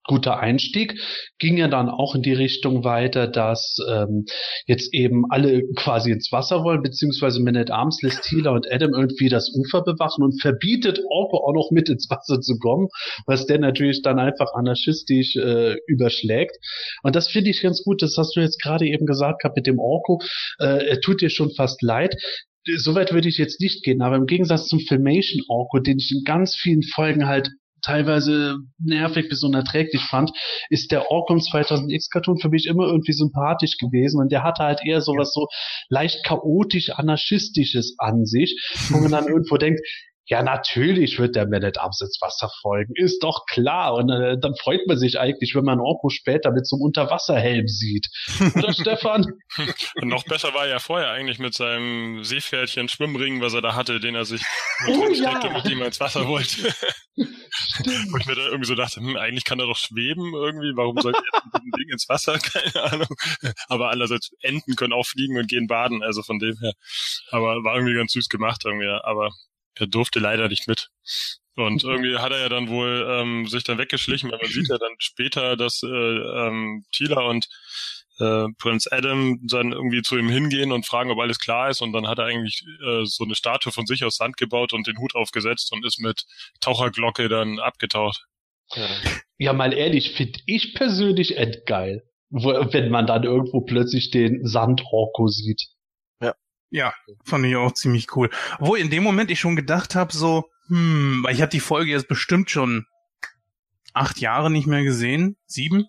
guter 0.09 0.39
Einstieg, 0.39 0.99
ging 1.37 1.57
ja 1.57 1.67
dann 1.67 1.87
auch 1.87 2.15
in 2.15 2.23
die 2.23 2.33
Richtung 2.33 2.83
weiter, 2.83 3.27
dass 3.27 3.77
ähm, 3.87 4.25
jetzt 4.65 4.91
eben 4.91 5.25
alle 5.29 5.61
quasi 5.75 6.11
ins 6.11 6.31
Wasser 6.31 6.63
wollen, 6.63 6.81
beziehungsweise 6.81 7.39
Man 7.39 7.55
Arms 7.69 8.01
lässt 8.01 8.23
Tila 8.23 8.51
und 8.51 8.65
Adam 8.71 8.91
irgendwie 8.93 9.29
das 9.29 9.53
Ufer 9.55 9.83
bewachen 9.83 10.23
und 10.23 10.41
verbietet 10.41 10.99
Orko 11.11 11.37
auch 11.37 11.53
noch 11.53 11.69
mit 11.71 11.89
ins 11.89 12.09
Wasser 12.09 12.41
zu 12.41 12.57
kommen, 12.57 12.87
was 13.27 13.45
der 13.45 13.59
natürlich 13.59 14.01
dann 14.01 14.17
einfach 14.17 14.51
anarchistisch 14.55 15.35
äh, 15.35 15.75
überschlägt. 15.85 16.57
Und 17.03 17.15
das 17.15 17.27
finde 17.27 17.51
ich 17.51 17.61
ganz 17.61 17.83
gut, 17.83 18.01
das 18.01 18.15
hast 18.17 18.35
du 18.35 18.39
jetzt 18.39 18.61
gerade 18.61 18.87
eben 18.87 19.05
gesagt 19.05 19.43
gehabt 19.43 19.57
mit 19.57 19.67
dem 19.67 19.77
Orko, 19.77 20.21
äh, 20.59 20.87
er 20.87 21.01
tut 21.01 21.21
dir 21.21 21.29
schon 21.29 21.51
fast 21.53 21.83
leid. 21.83 22.15
Soweit 22.77 23.13
würde 23.13 23.29
ich 23.29 23.37
jetzt 23.37 23.61
nicht 23.61 23.83
gehen, 23.83 24.01
aber 24.01 24.15
im 24.15 24.25
Gegensatz 24.25 24.67
zum 24.67 24.79
Filmation 24.79 25.43
Orko, 25.47 25.79
den 25.79 25.99
ich 25.99 26.11
in 26.11 26.23
ganz 26.23 26.55
vielen 26.55 26.81
Folgen 26.81 27.27
halt 27.27 27.51
teilweise 27.81 28.57
nervig 28.77 29.29
bis 29.29 29.43
unerträglich 29.43 30.01
fand, 30.03 30.31
ist 30.69 30.91
der 30.91 31.11
Orcon 31.11 31.39
2000X 31.39 32.09
Cartoon 32.11 32.39
für 32.39 32.49
mich 32.49 32.65
immer 32.65 32.87
irgendwie 32.87 33.13
sympathisch 33.13 33.77
gewesen 33.77 34.19
und 34.21 34.31
der 34.31 34.43
hatte 34.43 34.63
halt 34.63 34.81
eher 34.85 35.01
sowas 35.01 35.31
so 35.33 35.47
leicht 35.89 36.23
chaotisch 36.25 36.89
anarchistisches 36.91 37.95
an 37.97 38.25
sich, 38.25 38.55
wo 38.89 38.99
man 38.99 39.11
dann 39.11 39.27
irgendwo 39.27 39.57
denkt, 39.57 39.81
ja, 40.29 40.43
natürlich 40.43 41.17
wird 41.17 41.35
der 41.35 41.47
Man 41.47 41.63
at 41.63 41.79
Arms 41.79 42.01
ins 42.01 42.19
Wasser 42.21 42.51
folgen. 42.61 42.93
Ist 42.95 43.23
doch 43.23 43.45
klar. 43.47 43.95
Und 43.95 44.11
äh, 44.11 44.37
dann 44.39 44.53
freut 44.55 44.81
man 44.87 44.97
sich 44.97 45.19
eigentlich, 45.19 45.55
wenn 45.55 45.63
man 45.63 45.79
Orko 45.79 46.09
später 46.09 46.51
mit 46.51 46.67
so 46.67 46.75
einem 46.75 46.83
Unterwasserhelm 46.83 47.67
sieht. 47.67 48.07
Oder 48.55 48.71
Stefan? 48.79 49.25
Und 49.95 50.07
noch 50.07 50.23
besser 50.25 50.53
war 50.53 50.67
er 50.67 50.79
vorher 50.79 51.09
eigentlich 51.09 51.39
mit 51.39 51.55
seinem 51.55 52.23
Seepferdchen 52.23 52.89
Schwimmring, 52.89 53.41
was 53.41 53.55
er 53.55 53.61
da 53.61 53.73
hatte, 53.75 53.99
den 53.99 54.13
er 54.13 54.25
sich 54.25 54.43
Oh, 54.87 55.09
mit 55.09 55.17
ja. 55.17 55.39
mit 55.51 55.65
dem 55.65 55.79
er 55.81 55.87
ins 55.87 55.99
Wasser 55.99 56.27
wollte. 56.27 56.73
Wo 57.19 58.17
ich 58.17 58.25
mir 58.25 58.35
da 58.35 58.45
irgendwie 58.47 58.67
so 58.67 58.75
dachte, 58.75 58.99
hm, 58.99 59.15
eigentlich 59.15 59.43
kann 59.43 59.59
er 59.59 59.67
doch 59.67 59.77
schweben 59.77 60.33
irgendwie. 60.33 60.71
Warum 60.75 60.97
sollte 60.99 61.19
er 61.33 61.41
mit 61.45 61.53
diesem 61.55 61.71
Ding 61.71 61.89
ins 61.89 62.09
Wasser? 62.09 62.39
Keine 62.39 62.83
Ahnung. 62.91 63.15
Aber 63.67 63.89
andererseits, 63.91 64.31
Enten 64.41 64.75
können 64.75 64.93
auch 64.93 65.05
fliegen 65.05 65.37
und 65.37 65.47
gehen 65.47 65.67
baden. 65.67 66.03
Also 66.03 66.23
von 66.23 66.39
dem 66.39 66.57
her. 66.59 66.73
Aber 67.31 67.63
war 67.63 67.75
irgendwie 67.75 67.95
ganz 67.95 68.13
süß 68.13 68.29
gemacht 68.29 68.61
irgendwie. 68.65 68.87
Aber 68.87 69.31
er 69.75 69.87
durfte 69.87 70.19
leider 70.19 70.47
nicht 70.47 70.67
mit. 70.67 70.89
Und 71.55 71.83
irgendwie 71.83 72.17
hat 72.17 72.31
er 72.31 72.39
ja 72.39 72.49
dann 72.49 72.69
wohl 72.69 73.05
ähm, 73.09 73.45
sich 73.47 73.63
dann 73.63 73.77
weggeschlichen, 73.77 74.31
weil 74.31 74.39
man 74.39 74.49
sieht 74.49 74.69
ja 74.69 74.77
dann 74.77 74.95
später, 74.99 75.57
dass 75.57 75.83
äh, 75.83 75.87
ähm, 75.87 76.85
Tila 76.93 77.21
und 77.21 77.47
äh, 78.19 78.45
Prinz 78.57 78.87
Adam 78.91 79.39
dann 79.43 79.71
irgendwie 79.71 80.01
zu 80.01 80.17
ihm 80.17 80.29
hingehen 80.29 80.71
und 80.71 80.85
fragen, 80.85 81.11
ob 81.11 81.19
alles 81.19 81.39
klar 81.39 81.69
ist. 81.69 81.81
Und 81.81 81.93
dann 81.93 82.07
hat 82.07 82.19
er 82.19 82.25
eigentlich 82.25 82.63
äh, 82.85 83.05
so 83.05 83.23
eine 83.23 83.35
Statue 83.35 83.71
von 83.71 83.85
sich 83.85 84.03
aus 84.03 84.17
Sand 84.17 84.37
gebaut 84.37 84.73
und 84.73 84.87
den 84.87 84.97
Hut 84.97 85.15
aufgesetzt 85.15 85.71
und 85.71 85.85
ist 85.85 85.99
mit 85.99 86.25
Taucherglocke 86.61 87.29
dann 87.29 87.59
abgetaucht. 87.59 88.25
Ja. 88.75 88.87
Ja, 89.37 89.53
mal 89.53 89.73
ehrlich, 89.73 90.11
finde 90.11 90.39
ich 90.45 90.73
persönlich 90.73 91.37
endgeil. 91.37 92.03
Wo, 92.29 92.49
wenn 92.49 92.91
man 92.91 93.07
dann 93.07 93.23
irgendwo 93.23 93.61
plötzlich 93.61 94.11
den 94.11 94.45
Sandorko 94.45 95.29
sieht. 95.29 95.69
Ja, 96.71 96.93
fand 97.25 97.45
ich 97.45 97.55
auch 97.55 97.73
ziemlich 97.73 98.15
cool. 98.15 98.29
Wo 98.59 98.75
in 98.75 98.89
dem 98.89 99.03
Moment 99.03 99.31
ich 99.31 99.39
schon 99.39 99.55
gedacht 99.55 99.95
habe, 99.95 100.13
so, 100.13 100.45
hm, 100.67 101.21
weil 101.23 101.33
ich 101.33 101.41
habe 101.41 101.49
die 101.49 101.59
Folge 101.59 101.91
jetzt 101.91 102.07
bestimmt 102.07 102.51
schon 102.51 102.85
acht 103.93 104.19
Jahre 104.19 104.51
nicht 104.51 104.67
mehr 104.67 104.83
gesehen, 104.83 105.35
sieben. 105.47 105.87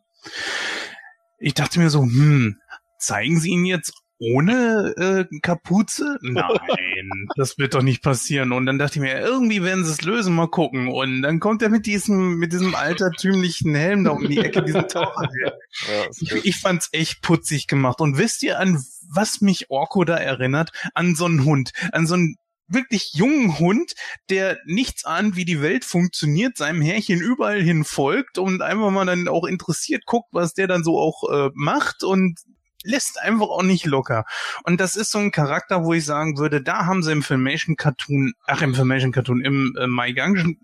Ich 1.40 1.54
dachte 1.54 1.80
mir 1.80 1.90
so, 1.90 2.02
hm, 2.02 2.56
zeigen 2.98 3.40
sie 3.40 3.50
ihn 3.50 3.64
jetzt 3.64 3.92
ohne 4.20 4.94
äh, 4.98 5.38
Kapuze? 5.40 6.18
Nein, 6.20 6.44
das 7.36 7.56
wird 7.58 7.74
doch 7.74 7.82
nicht 7.82 8.02
passieren. 8.02 8.52
Und 8.52 8.66
dann 8.66 8.78
dachte 8.78 8.98
ich 8.98 9.00
mir, 9.00 9.18
irgendwie 9.18 9.62
werden 9.62 9.84
sie 9.84 9.92
es 9.92 10.02
lösen, 10.02 10.34
mal 10.34 10.48
gucken. 10.48 10.88
Und 10.88 11.22
dann 11.22 11.40
kommt 11.40 11.62
er 11.62 11.70
mit 11.70 11.86
diesem, 11.86 12.36
mit 12.36 12.52
diesem 12.52 12.74
altertümlichen 12.74 13.74
Helm 13.74 14.04
da 14.04 14.10
um 14.10 14.28
die 14.28 14.38
Ecke, 14.38 14.62
diesen 14.62 14.86
Taucherhelm. 14.88 15.52
Ja, 15.88 16.06
Ich, 16.20 16.32
ich 16.32 16.56
fand's 16.56 16.90
echt 16.92 17.22
putzig 17.22 17.66
gemacht. 17.66 18.00
Und 18.00 18.18
wisst 18.18 18.42
ihr, 18.42 18.60
an 18.60 18.84
was 19.12 19.40
mich 19.40 19.70
Orko 19.70 20.04
da 20.04 20.16
erinnert? 20.16 20.70
An 20.94 21.14
so 21.14 21.24
einen 21.24 21.44
Hund. 21.44 21.72
An 21.92 22.06
so 22.06 22.14
einen 22.14 22.36
wirklich 22.70 23.12
jungen 23.14 23.58
Hund, 23.58 23.92
der 24.28 24.58
nichts 24.64 25.04
ahnt, 25.04 25.36
wie 25.36 25.44
die 25.44 25.62
Welt 25.62 25.84
funktioniert, 25.84 26.56
seinem 26.56 26.80
Härchen 26.80 27.20
überall 27.20 27.60
hin 27.60 27.84
folgt 27.84 28.38
und 28.38 28.62
einfach 28.62 28.90
mal 28.90 29.06
dann 29.06 29.28
auch 29.28 29.44
interessiert 29.44 30.06
guckt, 30.06 30.28
was 30.32 30.54
der 30.54 30.66
dann 30.66 30.84
so 30.84 30.98
auch 30.98 31.28
äh, 31.30 31.50
macht 31.54 32.04
und 32.04 32.38
lässt 32.82 33.20
einfach 33.20 33.48
auch 33.48 33.62
nicht 33.62 33.84
locker. 33.84 34.24
Und 34.64 34.80
das 34.80 34.96
ist 34.96 35.10
so 35.10 35.18
ein 35.18 35.32
Charakter, 35.32 35.84
wo 35.84 35.92
ich 35.92 36.04
sagen 36.04 36.38
würde, 36.38 36.62
da 36.62 36.86
haben 36.86 37.02
sie 37.02 37.12
im 37.12 37.22
Filmation 37.22 37.76
Cartoon, 37.76 38.32
ach 38.46 38.62
im 38.62 38.74
Filmation 38.74 39.12
Cartoon, 39.12 39.44
im 39.44 39.76
äh, 39.78 39.86
My 39.86 40.14
Young 40.16 40.56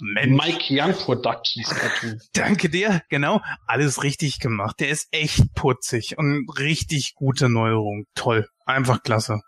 Mensch, 0.00 0.44
Mike 0.44 0.66
Young 0.68 0.92
Productions 0.92 1.68
Cartoon. 1.70 2.20
Danke 2.34 2.68
dir, 2.68 3.02
genau. 3.08 3.40
Alles 3.66 4.02
richtig 4.02 4.38
gemacht. 4.38 4.80
Der 4.80 4.90
ist 4.90 5.08
echt 5.10 5.54
putzig 5.54 6.18
und 6.18 6.46
richtig 6.58 7.14
gute 7.14 7.48
Neuerung. 7.48 8.04
Toll. 8.14 8.46
Einfach 8.66 9.02
klasse. 9.02 9.40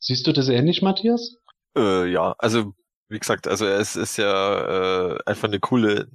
Siehst 0.00 0.26
du 0.26 0.32
das 0.32 0.48
ähnlich, 0.48 0.82
Matthias? 0.82 1.36
Äh, 1.76 2.06
ja, 2.06 2.34
also 2.38 2.72
wie 3.08 3.18
gesagt, 3.18 3.48
also 3.48 3.66
es 3.66 3.96
ist 3.96 4.18
ja 4.18 5.14
äh, 5.14 5.18
einfach 5.26 5.48
eine 5.48 5.60
coole, 5.60 6.08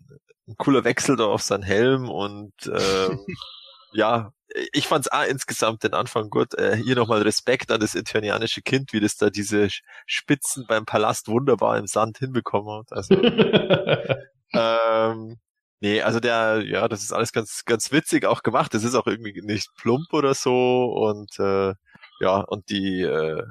ein 0.48 0.56
cooler 0.58 0.84
Wechsel 0.84 1.16
da 1.16 1.26
auf 1.26 1.42
seinen 1.42 1.64
Helm 1.64 2.10
und 2.10 2.54
ähm, 2.68 3.20
ja, 3.94 4.32
ich 4.72 4.88
fand's 4.88 5.08
auch 5.08 5.26
insgesamt 5.26 5.84
den 5.84 5.94
Anfang 5.94 6.30
gut. 6.30 6.54
Äh, 6.56 6.78
hier 6.78 6.96
nochmal 6.96 7.24
Respekt 7.24 7.72
an 7.72 7.80
das 7.80 7.96
eternianische 7.96 8.62
Kind, 8.62 8.94
wie 8.94 9.00
das 9.00 9.18
da 9.18 9.30
diese 9.30 9.70
Spitzen 10.06 10.66
beim 10.68 10.86
Palast 10.86 11.28
wunderbar 11.28 11.78
im 11.78 11.88
Sand 11.88 12.20
hinbekommen 12.20 12.80
hat. 12.80 12.92
Also 12.92 13.16
ähm, 14.54 15.40
nee, 15.80 16.02
also 16.02 16.20
der, 16.20 16.62
ja, 16.66 16.88
das 16.88 17.02
ist 17.02 17.14
alles 17.14 17.32
ganz, 17.32 17.64
ganz 17.66 17.92
witzig 17.92 18.26
auch 18.26 18.44
gemacht. 18.44 18.74
Das 18.74 18.84
ist 18.84 18.96
auch 18.96 19.08
irgendwie 19.08 19.42
nicht 19.42 19.70
plump 19.78 20.14
oder 20.14 20.36
so 20.36 20.86
und 20.86 21.40
äh, 21.40 21.74
ja, 22.20 22.38
und 22.42 22.70
die 22.70 23.02
äh, 23.02 23.44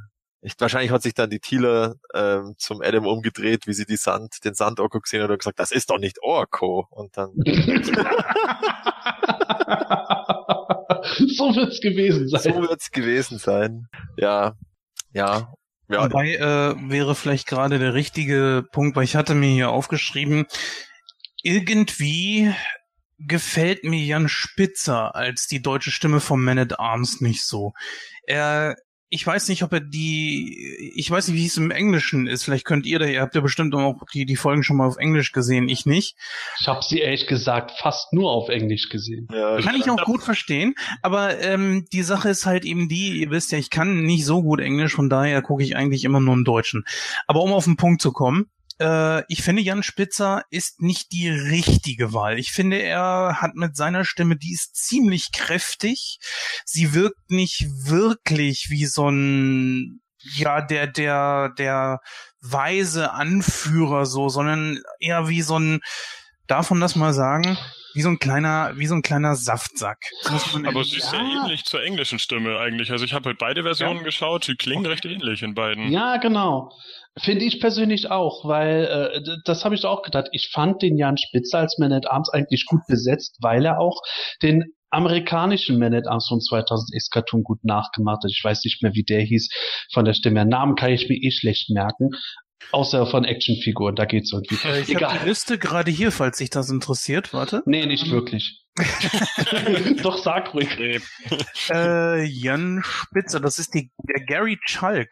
ich, 0.42 0.54
wahrscheinlich 0.58 0.90
hat 0.90 1.02
sich 1.02 1.14
dann 1.14 1.30
die 1.30 1.38
Thieler 1.38 1.94
ähm, 2.14 2.54
zum 2.58 2.82
Adam 2.82 3.06
umgedreht, 3.06 3.68
wie 3.68 3.72
sie 3.72 3.86
die 3.86 3.96
Sand, 3.96 4.44
den 4.44 4.54
Sandorko 4.54 4.98
gesehen 4.98 5.22
hat 5.22 5.30
und 5.30 5.38
gesagt, 5.38 5.60
das 5.60 5.70
ist 5.70 5.88
doch 5.90 5.98
nicht 5.98 6.20
Orko. 6.20 6.88
Und 6.90 7.16
dann, 7.16 7.30
so 11.28 11.54
wird's 11.54 11.80
gewesen 11.80 12.26
sein. 12.28 12.40
so 12.42 12.60
wird's 12.60 12.90
gewesen 12.90 13.38
sein. 13.38 13.86
Ja, 14.16 14.56
ja, 15.12 15.54
ja. 15.88 16.04
Wobei 16.04 16.34
äh, 16.34 16.74
wäre 16.90 17.14
vielleicht 17.14 17.46
gerade 17.46 17.78
der 17.78 17.94
richtige 17.94 18.64
Punkt, 18.72 18.96
weil 18.96 19.04
ich 19.04 19.14
hatte 19.14 19.36
mir 19.36 19.50
hier 19.50 19.70
aufgeschrieben, 19.70 20.46
irgendwie 21.44 22.52
gefällt 23.18 23.84
mir 23.84 24.04
Jan 24.04 24.28
Spitzer 24.28 25.14
als 25.14 25.46
die 25.46 25.62
deutsche 25.62 25.92
Stimme 25.92 26.18
von 26.18 26.42
Man 26.42 26.58
at 26.58 26.80
Arms 26.80 27.20
nicht 27.20 27.44
so. 27.44 27.74
Er, 28.26 28.74
ich 29.14 29.26
weiß 29.26 29.50
nicht, 29.50 29.62
ob 29.62 29.74
er 29.74 29.80
die, 29.80 30.90
ich 30.96 31.10
weiß 31.10 31.28
nicht, 31.28 31.36
wie 31.36 31.44
es 31.44 31.58
im 31.58 31.70
Englischen 31.70 32.26
ist. 32.26 32.44
Vielleicht 32.44 32.64
könnt 32.64 32.86
ihr 32.86 32.98
da, 32.98 33.04
ihr 33.04 33.20
habt 33.20 33.34
ja 33.34 33.42
bestimmt 33.42 33.74
auch 33.74 34.00
die, 34.14 34.24
die 34.24 34.36
Folgen 34.36 34.62
schon 34.62 34.78
mal 34.78 34.86
auf 34.86 34.96
Englisch 34.96 35.32
gesehen, 35.32 35.68
ich 35.68 35.84
nicht. 35.84 36.16
Ich 36.60 36.66
habe 36.66 36.80
sie 36.82 37.00
ehrlich 37.00 37.26
gesagt 37.26 37.72
fast 37.72 38.14
nur 38.14 38.30
auf 38.30 38.48
Englisch 38.48 38.88
gesehen. 38.88 39.28
ja 39.30 39.60
Kann 39.60 39.76
ich 39.76 39.90
auch 39.90 40.02
gut 40.04 40.22
verstehen, 40.22 40.74
aber 41.02 41.38
ähm, 41.40 41.84
die 41.92 42.02
Sache 42.02 42.30
ist 42.30 42.46
halt 42.46 42.64
eben 42.64 42.88
die, 42.88 43.20
ihr 43.20 43.30
wisst 43.30 43.52
ja, 43.52 43.58
ich 43.58 43.68
kann 43.68 44.02
nicht 44.02 44.24
so 44.24 44.42
gut 44.42 44.60
Englisch, 44.60 44.94
von 44.94 45.10
daher 45.10 45.42
gucke 45.42 45.62
ich 45.62 45.76
eigentlich 45.76 46.04
immer 46.04 46.20
nur 46.20 46.32
im 46.32 46.44
Deutschen. 46.44 46.84
Aber 47.26 47.42
um 47.42 47.52
auf 47.52 47.64
den 47.64 47.76
Punkt 47.76 48.00
zu 48.00 48.12
kommen, 48.12 48.46
äh, 48.82 49.24
ich 49.28 49.42
finde, 49.42 49.62
Jan 49.62 49.82
Spitzer 49.82 50.42
ist 50.50 50.82
nicht 50.82 51.12
die 51.12 51.28
richtige 51.28 52.12
Wahl. 52.12 52.38
Ich 52.38 52.52
finde, 52.52 52.82
er 52.82 53.38
hat 53.40 53.54
mit 53.54 53.76
seiner 53.76 54.04
Stimme, 54.04 54.36
die 54.36 54.52
ist 54.52 54.74
ziemlich 54.74 55.30
kräftig. 55.32 56.18
Sie 56.64 56.92
wirkt 56.92 57.30
nicht 57.30 57.66
wirklich 57.86 58.66
wie 58.70 58.86
so 58.86 59.08
ein, 59.08 60.00
ja, 60.34 60.60
der, 60.60 60.88
der, 60.88 61.50
der 61.50 62.00
weise 62.40 63.12
Anführer 63.12 64.04
so, 64.04 64.28
sondern 64.28 64.80
eher 64.98 65.28
wie 65.28 65.42
so 65.42 65.58
ein, 65.58 65.80
darf 66.48 66.70
man 66.70 66.80
das 66.80 66.96
mal 66.96 67.14
sagen? 67.14 67.56
Wie 67.94 68.02
so 68.02 68.08
ein 68.08 68.18
kleiner, 68.18 68.72
wie 68.76 68.86
so 68.86 68.94
ein 68.94 69.02
kleiner 69.02 69.34
Saftsack. 69.34 69.98
Aber 70.64 70.84
sie 70.84 70.96
ist 70.96 71.12
ja 71.12 71.20
ähnlich 71.20 71.64
zur 71.64 71.82
englischen 71.82 72.18
Stimme 72.18 72.58
eigentlich. 72.58 72.90
Also 72.90 73.04
ich 73.04 73.12
habe 73.12 73.30
halt 73.30 73.38
beide 73.38 73.62
Versionen 73.62 73.98
ja. 73.98 74.02
geschaut, 74.02 74.44
sie 74.44 74.54
klingen 74.54 74.86
okay. 74.86 74.92
recht 74.92 75.04
ähnlich 75.04 75.42
in 75.42 75.54
beiden. 75.54 75.90
Ja, 75.90 76.16
genau. 76.16 76.70
Finde 77.20 77.44
ich 77.44 77.60
persönlich 77.60 78.10
auch, 78.10 78.48
weil 78.48 78.84
äh, 78.84 79.20
das 79.44 79.64
habe 79.64 79.74
ich 79.74 79.84
auch 79.84 80.02
gedacht. 80.02 80.28
Ich 80.32 80.50
fand 80.50 80.80
den 80.80 80.96
Jan 80.96 81.18
Spitzer 81.18 81.58
als 81.58 81.76
Man 81.78 81.92
at 81.92 82.10
Arms 82.10 82.30
eigentlich 82.30 82.64
gut 82.66 82.80
besetzt, 82.88 83.36
weil 83.42 83.66
er 83.66 83.78
auch 83.78 84.00
den 84.42 84.72
amerikanischen 84.92 85.78
Man 85.78 85.94
at 85.94 86.06
Arms 86.06 86.28
von 86.28 86.38
2000X 86.38 87.10
Cartoon 87.10 87.42
gut 87.42 87.64
nachgemacht 87.64 88.24
hat. 88.24 88.30
Ich 88.30 88.42
weiß 88.42 88.62
nicht 88.64 88.82
mehr, 88.82 88.92
wie 88.94 89.04
der 89.04 89.20
hieß 89.20 89.48
von 89.92 90.04
der 90.04 90.14
Stimme. 90.14 90.44
Namen 90.46 90.74
kann 90.74 90.92
ich 90.92 91.08
mir 91.08 91.16
eh 91.16 91.30
schlecht 91.30 91.70
merken. 91.70 92.10
Außer 92.70 93.06
von 93.06 93.24
Actionfiguren, 93.24 93.96
da 93.96 94.04
geht's 94.04 94.32
irgendwie. 94.32 94.56
Äh, 94.66 94.80
ich 94.82 94.94
habe 94.94 95.18
die 95.18 95.28
Liste 95.28 95.58
gerade 95.58 95.90
hier, 95.90 96.12
falls 96.12 96.38
sich 96.38 96.50
das 96.50 96.70
interessiert. 96.70 97.34
Warte. 97.34 97.62
Nee, 97.66 97.86
nicht 97.86 98.10
wirklich. 98.10 98.62
Doch, 100.02 100.16
sag 100.16 100.54
ruhig. 100.54 100.68
äh, 101.70 102.24
Jan 102.24 102.80
Spitzer, 102.82 103.38
das 103.38 103.58
ist 103.58 103.74
die, 103.74 103.90
der 104.08 104.24
Gary 104.24 104.58
Chalk. 104.64 105.10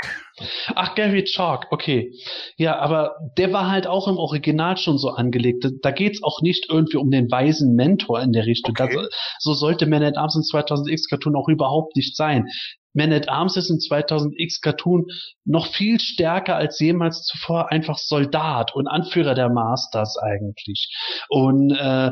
Ach, 0.74 0.94
Gary 0.94 1.24
Chalk, 1.24 1.66
okay. 1.70 2.10
Ja, 2.56 2.78
aber 2.78 3.16
der 3.36 3.52
war 3.52 3.70
halt 3.70 3.86
auch 3.86 4.08
im 4.08 4.16
Original 4.16 4.78
schon 4.78 4.96
so 4.96 5.10
angelegt. 5.10 5.66
Da 5.82 5.90
geht's 5.90 6.22
auch 6.22 6.40
nicht 6.40 6.66
irgendwie 6.70 6.96
um 6.96 7.10
den 7.10 7.30
weisen 7.30 7.74
Mentor 7.74 8.22
in 8.22 8.32
der 8.32 8.46
Richtung. 8.46 8.74
Okay. 8.80 8.94
Das, 8.94 9.08
so 9.40 9.52
sollte 9.52 9.86
Man 9.86 10.02
at 10.02 10.16
Arms 10.16 10.36
in 10.36 10.42
2000X 10.42 11.10
Cartoon 11.10 11.36
auch 11.36 11.48
überhaupt 11.48 11.96
nicht 11.96 12.16
sein. 12.16 12.46
Man 12.92 13.12
at 13.12 13.28
Arms 13.28 13.56
ist 13.56 13.70
in 13.70 13.76
2000X 13.76 14.60
Cartoon 14.62 15.06
noch 15.44 15.66
viel 15.66 16.00
stärker 16.00 16.56
als 16.56 16.78
jemals 16.80 17.22
zuvor 17.24 17.70
einfach 17.70 17.98
Soldat 17.98 18.74
und 18.74 18.88
Anführer 18.88 19.34
der 19.34 19.48
Masters 19.48 20.16
eigentlich. 20.16 20.88
Und 21.28 21.72
äh, 21.72 22.10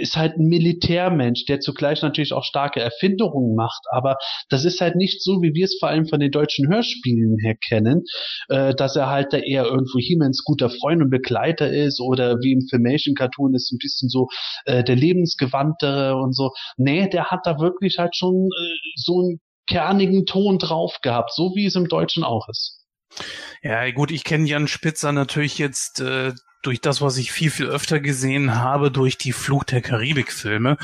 ist 0.00 0.16
halt 0.16 0.36
ein 0.38 0.46
Militärmensch, 0.46 1.44
der 1.46 1.60
zugleich 1.60 2.02
natürlich 2.02 2.32
auch 2.32 2.44
starke 2.44 2.80
Erfindungen 2.80 3.54
macht. 3.54 3.82
Aber 3.90 4.16
das 4.48 4.64
ist 4.64 4.80
halt 4.80 4.96
nicht 4.96 5.22
so, 5.22 5.42
wie 5.42 5.54
wir 5.54 5.64
es 5.64 5.76
vor 5.78 5.88
allem 5.88 6.06
von 6.06 6.20
den 6.20 6.30
deutschen 6.30 6.68
Hörspielen 6.68 7.38
her 7.42 7.56
kennen, 7.68 8.04
äh, 8.48 8.74
dass 8.74 8.96
er 8.96 9.08
halt 9.08 9.32
da 9.32 9.38
eher 9.38 9.64
irgendwo 9.64 9.98
Hiemens 9.98 10.44
guter 10.44 10.70
Freund 10.70 11.02
und 11.02 11.10
Begleiter 11.10 11.70
ist 11.70 12.00
oder 12.00 12.36
wie 12.40 12.52
im 12.52 12.66
Filmation 12.68 13.14
Cartoon 13.14 13.54
ist 13.54 13.72
ein 13.72 13.78
bisschen 13.78 14.08
so 14.08 14.28
äh, 14.64 14.84
der 14.84 14.96
lebensgewandtere 14.96 16.16
und 16.16 16.34
so. 16.34 16.52
Nee, 16.76 17.08
der 17.08 17.30
hat 17.30 17.40
da 17.44 17.58
wirklich 17.58 17.98
halt 17.98 18.16
schon 18.16 18.34
äh, 18.34 18.92
so 18.96 19.22
ein 19.22 19.40
kernigen 19.66 20.26
Ton 20.26 20.58
drauf 20.58 20.98
gehabt, 21.02 21.32
so 21.32 21.54
wie 21.54 21.66
es 21.66 21.74
im 21.74 21.88
Deutschen 21.88 22.24
auch 22.24 22.48
ist. 22.48 22.84
Ja, 23.62 23.90
gut, 23.90 24.10
ich 24.10 24.24
kenne 24.24 24.48
Jan 24.48 24.68
Spitzer 24.68 25.12
natürlich 25.12 25.58
jetzt 25.58 26.00
äh, 26.00 26.32
durch 26.62 26.80
das, 26.80 27.00
was 27.00 27.16
ich 27.16 27.30
viel, 27.30 27.50
viel 27.50 27.66
öfter 27.66 28.00
gesehen 28.00 28.56
habe, 28.56 28.90
durch 28.90 29.18
die 29.18 29.32
Fluch 29.32 29.64
der 29.64 29.82
Karibik-Filme. 29.82 30.76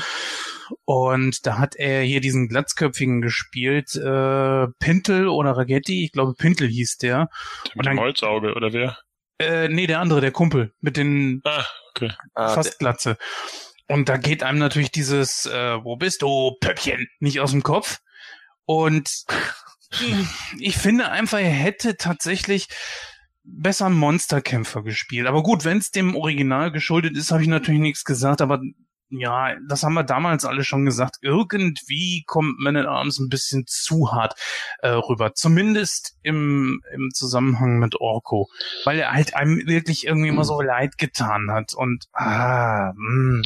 Und 0.85 1.45
da 1.45 1.57
hat 1.57 1.75
er 1.75 2.01
hier 2.03 2.21
diesen 2.21 2.47
Glatzköpfigen 2.47 3.21
gespielt, 3.21 3.95
äh, 3.95 4.67
Pintel 4.79 5.27
oder 5.27 5.51
Ragetti, 5.57 6.05
ich 6.05 6.11
glaube 6.11 6.33
Pintel 6.33 6.67
hieß 6.67 6.97
der. 6.97 7.29
der 7.65 7.75
mit 7.75 7.85
dem 7.85 7.99
Holzauge, 7.99 8.53
oder 8.53 8.71
wer? 8.71 8.97
Äh, 9.39 9.67
nee, 9.67 9.87
der 9.87 9.99
andere, 9.99 10.21
der 10.21 10.31
Kumpel, 10.31 10.73
mit 10.79 10.97
den 10.97 11.41
ah, 11.43 11.65
okay. 11.89 12.13
fast 12.35 12.79
Glatze. 12.79 13.17
Und 13.87 14.07
da 14.07 14.15
geht 14.15 14.43
einem 14.43 14.59
natürlich 14.59 14.91
dieses, 14.91 15.45
äh, 15.47 15.83
wo 15.83 15.97
bist 15.97 16.21
du, 16.21 16.55
Pöppchen, 16.61 17.07
nicht 17.19 17.41
aus 17.41 17.51
dem 17.51 17.63
Kopf. 17.63 17.99
Und 18.71 19.25
ich 20.59 20.77
finde 20.77 21.09
einfach, 21.09 21.39
er 21.39 21.49
hätte 21.49 21.97
tatsächlich 21.97 22.69
besser 23.43 23.89
Monsterkämpfer 23.89 24.81
gespielt. 24.81 25.27
Aber 25.27 25.43
gut, 25.43 25.65
wenn 25.65 25.79
es 25.79 25.91
dem 25.91 26.15
Original 26.15 26.71
geschuldet 26.71 27.17
ist, 27.17 27.31
habe 27.31 27.41
ich 27.41 27.49
natürlich 27.49 27.81
nichts 27.81 28.05
gesagt, 28.05 28.39
aber 28.39 28.61
ja, 29.09 29.57
das 29.67 29.83
haben 29.83 29.95
wir 29.95 30.05
damals 30.05 30.45
alle 30.45 30.63
schon 30.63 30.85
gesagt. 30.85 31.17
Irgendwie 31.21 32.23
kommt 32.25 32.59
Man 32.59 32.77
at 32.77 32.85
Arms 32.85 33.19
ein 33.19 33.27
bisschen 33.27 33.65
zu 33.67 34.13
hart 34.13 34.35
äh, 34.79 34.87
rüber. 34.87 35.33
Zumindest 35.33 36.15
im, 36.23 36.79
im 36.93 37.09
Zusammenhang 37.13 37.77
mit 37.77 37.99
Orko. 37.99 38.47
Weil 38.85 38.99
er 38.99 39.11
halt 39.11 39.35
einem 39.35 39.67
wirklich 39.67 40.07
irgendwie 40.07 40.29
immer 40.29 40.45
so 40.45 40.61
leid 40.61 40.97
getan 40.97 41.51
hat. 41.51 41.73
Und 41.73 42.05
ah, 42.13 42.93
mh. 42.95 43.41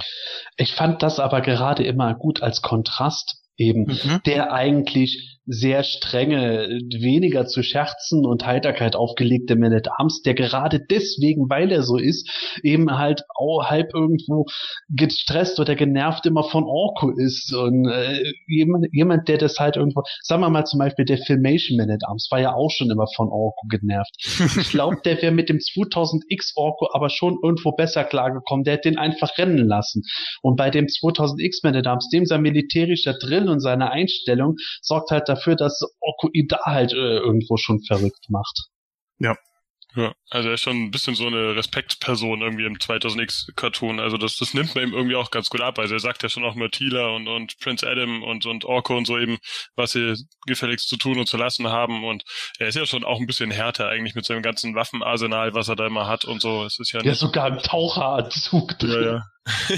Ich 0.57 0.76
fand 0.76 1.02
das 1.02 1.19
aber 1.19 1.41
gerade 1.41 1.84
immer 1.84 2.14
gut 2.14 2.43
als 2.43 2.61
Kontrast 2.61 3.41
eben, 3.57 3.86
mhm. 3.86 4.22
der 4.26 4.52
eigentlich 4.52 5.35
sehr 5.46 5.84
strenge, 5.84 6.80
weniger 7.00 7.46
zu 7.46 7.64
Scherzen 7.64 8.26
und 8.26 8.46
Heiterkeit 8.46 8.96
aufgelegte 8.96 9.56
Man 9.56 9.74
at 9.74 9.88
Arms, 9.98 10.22
der 10.22 10.34
gerade 10.34 10.80
deswegen, 10.80 11.50
weil 11.50 11.72
er 11.72 11.84
so 11.84 11.98
ist, 11.98 12.30
eben 12.64 12.98
halt 12.98 13.22
auch 13.36 13.66
halb 13.66 13.94
irgendwo 13.94 14.46
gestresst 14.90 15.60
oder 15.60 15.76
genervt 15.76 16.26
immer 16.26 16.44
von 16.44 16.64
Orko 16.64 17.12
ist 17.12 17.54
und 17.54 17.88
äh, 17.88 18.24
jemand, 18.48 18.88
jemand, 18.92 19.28
der 19.28 19.38
das 19.38 19.60
halt 19.60 19.76
irgendwo, 19.76 20.04
sagen 20.22 20.42
wir 20.42 20.50
mal 20.50 20.66
zum 20.66 20.80
Beispiel 20.80 21.06
der 21.06 21.18
Filmation 21.18 21.78
Man 21.78 21.92
at 21.92 22.04
Arms 22.08 22.28
war 22.32 22.40
ja 22.40 22.54
auch 22.54 22.72
schon 22.72 22.90
immer 22.90 23.08
von 23.16 23.30
Orko 23.30 23.68
genervt. 23.68 24.16
ich 24.60 24.70
glaube, 24.70 24.98
der 25.06 25.22
wäre 25.22 25.32
mit 25.32 25.50
dem 25.50 25.58
2000X 25.58 26.54
Orko 26.56 26.90
aber 26.94 27.10
schon 27.10 27.38
irgendwo 27.44 27.72
besser 27.72 28.04
klargekommen. 28.04 28.64
Der 28.64 28.76
hat 28.76 28.86
den 28.86 28.98
einfach 28.98 29.38
rennen 29.38 29.68
lassen. 29.68 30.04
Und 30.42 30.56
bei 30.56 30.70
dem 30.70 30.86
2000X 30.86 31.60
Man 31.64 31.76
at 31.76 31.88
Arms, 31.88 32.10
dem 32.10 32.26
sein 32.26 32.42
militärischer 32.42 33.14
Drill 33.14 33.50
und 33.50 33.60
seine 33.60 33.92
Einstellung 33.92 34.56
sorgt 34.82 35.12
halt 35.12 35.30
dafür, 35.36 35.56
dass 35.56 35.82
Okuida 35.99 36.60
halt 36.64 36.94
äh, 36.94 37.18
irgendwo 37.18 37.57
schon 37.57 37.82
verrückt 37.84 38.30
macht. 38.30 38.70
Ja. 39.20 39.36
Ja, 39.98 40.14
also 40.30 40.49
er 40.49 40.56
ist 40.56 40.62
schon 40.62 40.76
ein 40.76 40.91
bisschen 40.91 41.16
so 41.16 41.26
eine 41.26 41.56
Respektsperson 41.56 42.41
irgendwie 42.41 42.66
im 42.66 42.76
2000X-Cartoon. 42.76 44.02
Also 44.02 44.18
das, 44.18 44.36
das 44.36 44.53
nimmt 44.53 44.76
man 44.76 44.84
ihm 44.84 44.94
irgendwie 44.94 45.16
auch 45.16 45.32
ganz 45.32 45.49
gut 45.49 45.62
ab. 45.62 45.80
Also 45.80 45.94
er 45.94 46.02
sagt 46.02 46.22
ja 46.22 46.28
schon 46.28 46.44
auch 46.44 46.56
mit 46.56 46.74
Tila 46.74 47.16
und, 47.16 47.30
und 47.30 47.57
Prince 47.60 47.88
Adam 47.88 48.22
und, 48.22 48.45
und 48.45 48.66
Orko 48.66 48.98
und 48.98 49.07
so 49.07 49.18
eben, 49.18 49.38
was 49.78 49.91
sie 49.91 50.16
gefälligst 50.48 50.90
zu 50.90 50.98
tun 50.98 51.18
und 51.18 51.30
zu 51.30 51.38
lassen 51.38 51.70
haben. 51.70 52.03
Und 52.03 52.24
er 52.60 52.68
ist 52.68 52.76
ja 52.76 52.86
schon 52.86 53.06
auch 53.06 53.22
ein 53.22 53.26
bisschen 53.26 53.52
härter 53.52 53.88
eigentlich 53.88 54.16
mit 54.16 54.26
seinem 54.26 54.41
ganzen 54.41 54.76
Waffenarsenal, 54.76 55.53
was 55.53 55.70
er 55.70 55.78
da 55.78 55.88
immer 55.88 56.07
hat 56.07 56.26
und 56.26 56.41
so. 56.41 56.66
Es 56.66 56.78
ist 56.78 56.91
ja, 56.91 57.02
ja 57.02 57.16
sogar 57.16 57.45
ein 57.45 57.60
Taucheranzug 57.60 58.78
drin. 58.78 59.02
Ja, 59.02 59.24
ja. 59.70 59.78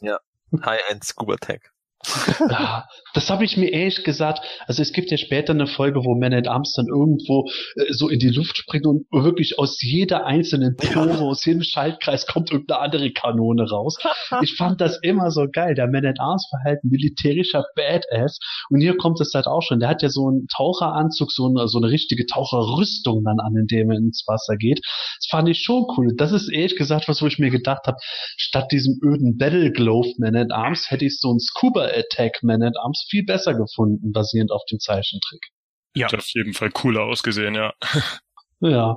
ja. 0.02 0.18
High-End 0.62 1.04
Scuba 1.04 1.36
Tech 1.36 1.62
ja, 2.50 2.86
das 3.14 3.30
habe 3.30 3.44
ich 3.44 3.56
mir 3.56 3.70
ehrlich 3.70 4.04
gesagt. 4.04 4.40
Also 4.66 4.82
es 4.82 4.92
gibt 4.92 5.10
ja 5.10 5.16
später 5.16 5.52
eine 5.52 5.66
Folge, 5.66 6.04
wo 6.04 6.14
Man 6.14 6.34
at 6.34 6.48
Arms 6.48 6.74
dann 6.74 6.86
irgendwo 6.86 7.48
äh, 7.76 7.92
so 7.92 8.08
in 8.08 8.18
die 8.18 8.30
Luft 8.30 8.56
springt 8.56 8.86
und 8.86 9.06
wirklich 9.12 9.58
aus 9.58 9.80
jeder 9.82 10.26
einzelnen 10.26 10.76
Pore, 10.76 11.18
aus 11.20 11.44
jedem 11.44 11.62
Schaltkreis 11.62 12.26
kommt 12.26 12.50
irgendeine 12.50 12.80
andere 12.80 13.10
Kanone 13.12 13.68
raus. 13.68 13.96
Ich 14.42 14.56
fand 14.56 14.80
das 14.80 14.98
immer 15.02 15.30
so 15.30 15.46
geil. 15.50 15.74
Der 15.74 15.86
Man 15.86 16.04
at 16.04 16.20
Arms 16.20 16.48
war 16.52 16.60
halt 16.64 16.84
ein 16.84 16.90
militärischer 16.90 17.64
Badass 17.76 18.38
und 18.70 18.80
hier 18.80 18.96
kommt 18.96 19.20
es 19.20 19.32
halt 19.34 19.46
auch 19.46 19.62
schon. 19.62 19.80
Der 19.80 19.88
hat 19.88 20.02
ja 20.02 20.08
so 20.08 20.28
einen 20.28 20.46
Taucheranzug, 20.54 21.30
so 21.32 21.46
eine, 21.46 21.68
so 21.68 21.78
eine 21.78 21.88
richtige 21.88 22.26
Taucherrüstung 22.26 23.24
dann 23.24 23.40
an, 23.40 23.54
in 23.56 23.66
dem 23.66 23.90
er 23.90 23.96
ins 23.96 24.24
Wasser 24.26 24.56
geht. 24.56 24.80
Das 24.84 25.28
fand 25.30 25.48
ich 25.48 25.62
schon 25.62 25.86
cool. 25.96 26.14
Das 26.16 26.32
ist 26.32 26.48
ehrlich 26.50 26.76
gesagt 26.76 27.08
was, 27.08 27.22
wo 27.22 27.26
ich 27.26 27.38
mir 27.38 27.50
gedacht 27.50 27.86
habe, 27.86 27.96
statt 28.36 28.72
diesem 28.72 28.98
öden 29.02 29.36
Battle 29.38 29.72
Glove 29.72 30.08
Man 30.18 30.36
at 30.36 30.52
Arms 30.52 30.90
hätte 30.90 31.04
ich 31.04 31.18
so 31.18 31.32
ein 31.32 31.38
Scuba 31.38 31.86
Attack 31.94 32.42
Man 32.42 32.62
at 32.62 32.76
Arms 32.82 33.06
viel 33.08 33.24
besser 33.24 33.54
gefunden, 33.54 34.12
basierend 34.12 34.50
auf 34.50 34.62
dem 34.70 34.80
Zeichentrick. 34.80 35.50
Ja. 35.94 36.06
Hat 36.06 36.18
auf 36.18 36.28
jeden 36.28 36.54
Fall 36.54 36.70
cooler 36.70 37.02
ausgesehen, 37.02 37.54
ja. 37.54 37.72
ja. 38.60 38.96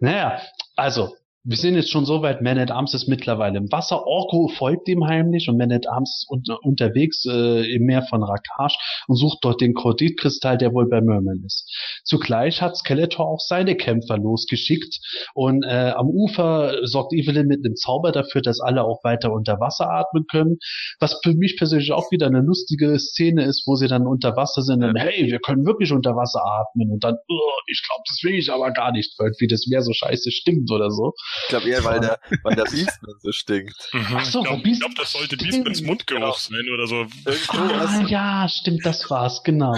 Naja, 0.00 0.40
also, 0.76 1.14
wir 1.44 1.56
sind 1.56 1.76
jetzt 1.76 1.90
schon 1.90 2.04
so 2.04 2.20
weit, 2.20 2.42
Man 2.42 2.58
at 2.58 2.70
Arms 2.70 2.94
ist 2.94 3.08
mittlerweile 3.08 3.58
im 3.58 3.70
Wasser, 3.72 4.06
Orko 4.06 4.48
folgt 4.48 4.88
ihm 4.88 5.06
heimlich 5.06 5.48
und 5.48 5.56
Man 5.56 5.72
at 5.72 5.88
Arms 5.88 6.20
ist 6.20 6.26
unter, 6.28 6.58
unterwegs 6.62 7.24
äh, 7.26 7.74
im 7.74 7.84
Meer 7.84 8.02
von 8.02 8.22
Rakash 8.22 8.76
und 9.06 9.16
sucht 9.16 9.38
dort 9.42 9.60
den 9.60 9.72
Korditkristall, 9.72 10.58
der 10.58 10.74
wohl 10.74 10.88
bei 10.88 11.00
Merman 11.00 11.42
ist. 11.46 11.70
Zugleich 12.04 12.60
hat 12.60 12.76
Skeletor 12.76 13.26
auch 13.26 13.40
seine 13.40 13.76
Kämpfer 13.76 14.18
losgeschickt 14.18 14.98
und 15.32 15.64
äh, 15.64 15.92
am 15.96 16.08
Ufer 16.08 16.86
sorgt 16.86 17.12
Evelyn 17.12 17.46
mit 17.46 17.64
einem 17.64 17.76
Zauber 17.76 18.12
dafür, 18.12 18.42
dass 18.42 18.60
alle 18.60 18.84
auch 18.84 19.02
weiter 19.04 19.32
unter 19.32 19.60
Wasser 19.60 19.90
atmen 19.90 20.26
können, 20.30 20.58
was 20.98 21.18
für 21.22 21.34
mich 21.34 21.56
persönlich 21.56 21.92
auch 21.92 22.10
wieder 22.10 22.26
eine 22.26 22.40
lustige 22.40 22.98
Szene 22.98 23.44
ist, 23.44 23.62
wo 23.66 23.76
sie 23.76 23.88
dann 23.88 24.06
unter 24.06 24.36
Wasser 24.36 24.62
sind 24.62 24.82
und 24.82 24.96
hey, 24.96 25.26
wir 25.26 25.38
können 25.38 25.64
wirklich 25.64 25.92
unter 25.92 26.16
Wasser 26.16 26.44
atmen 26.44 26.90
und 26.90 27.04
dann, 27.04 27.14
oh, 27.14 27.52
ich 27.68 27.82
glaube, 27.86 28.02
das 28.08 28.22
will 28.22 28.34
ich 28.34 28.52
aber 28.52 28.72
gar 28.72 28.92
nicht, 28.92 29.14
wie 29.38 29.46
das 29.46 29.66
Meer 29.68 29.82
so 29.82 29.92
scheiße 29.92 30.30
stimmt 30.30 30.70
oder 30.70 30.90
so. 30.90 31.14
Ich 31.42 31.48
glaube 31.48 31.68
eher, 31.68 31.84
weil 31.84 32.00
der, 32.00 32.18
weil 32.42 32.56
der 32.56 32.64
Beastman 32.64 33.14
so 33.20 33.32
stinkt. 33.32 33.74
Mhm. 33.92 34.06
Ach 34.16 34.24
so, 34.24 34.40
ich 34.40 34.46
glaube, 34.46 34.62
glaub, 34.62 34.94
das 34.94 35.12
sollte 35.12 35.36
Beastmans 35.36 35.82
Mundgeruch 35.82 36.20
genau. 36.20 36.32
sein 36.32 36.68
oder 36.72 36.86
so. 36.86 37.06
Ah, 37.48 38.04
ja, 38.06 38.48
stimmt, 38.48 38.84
das 38.84 39.08
war's, 39.10 39.42
genau. 39.44 39.74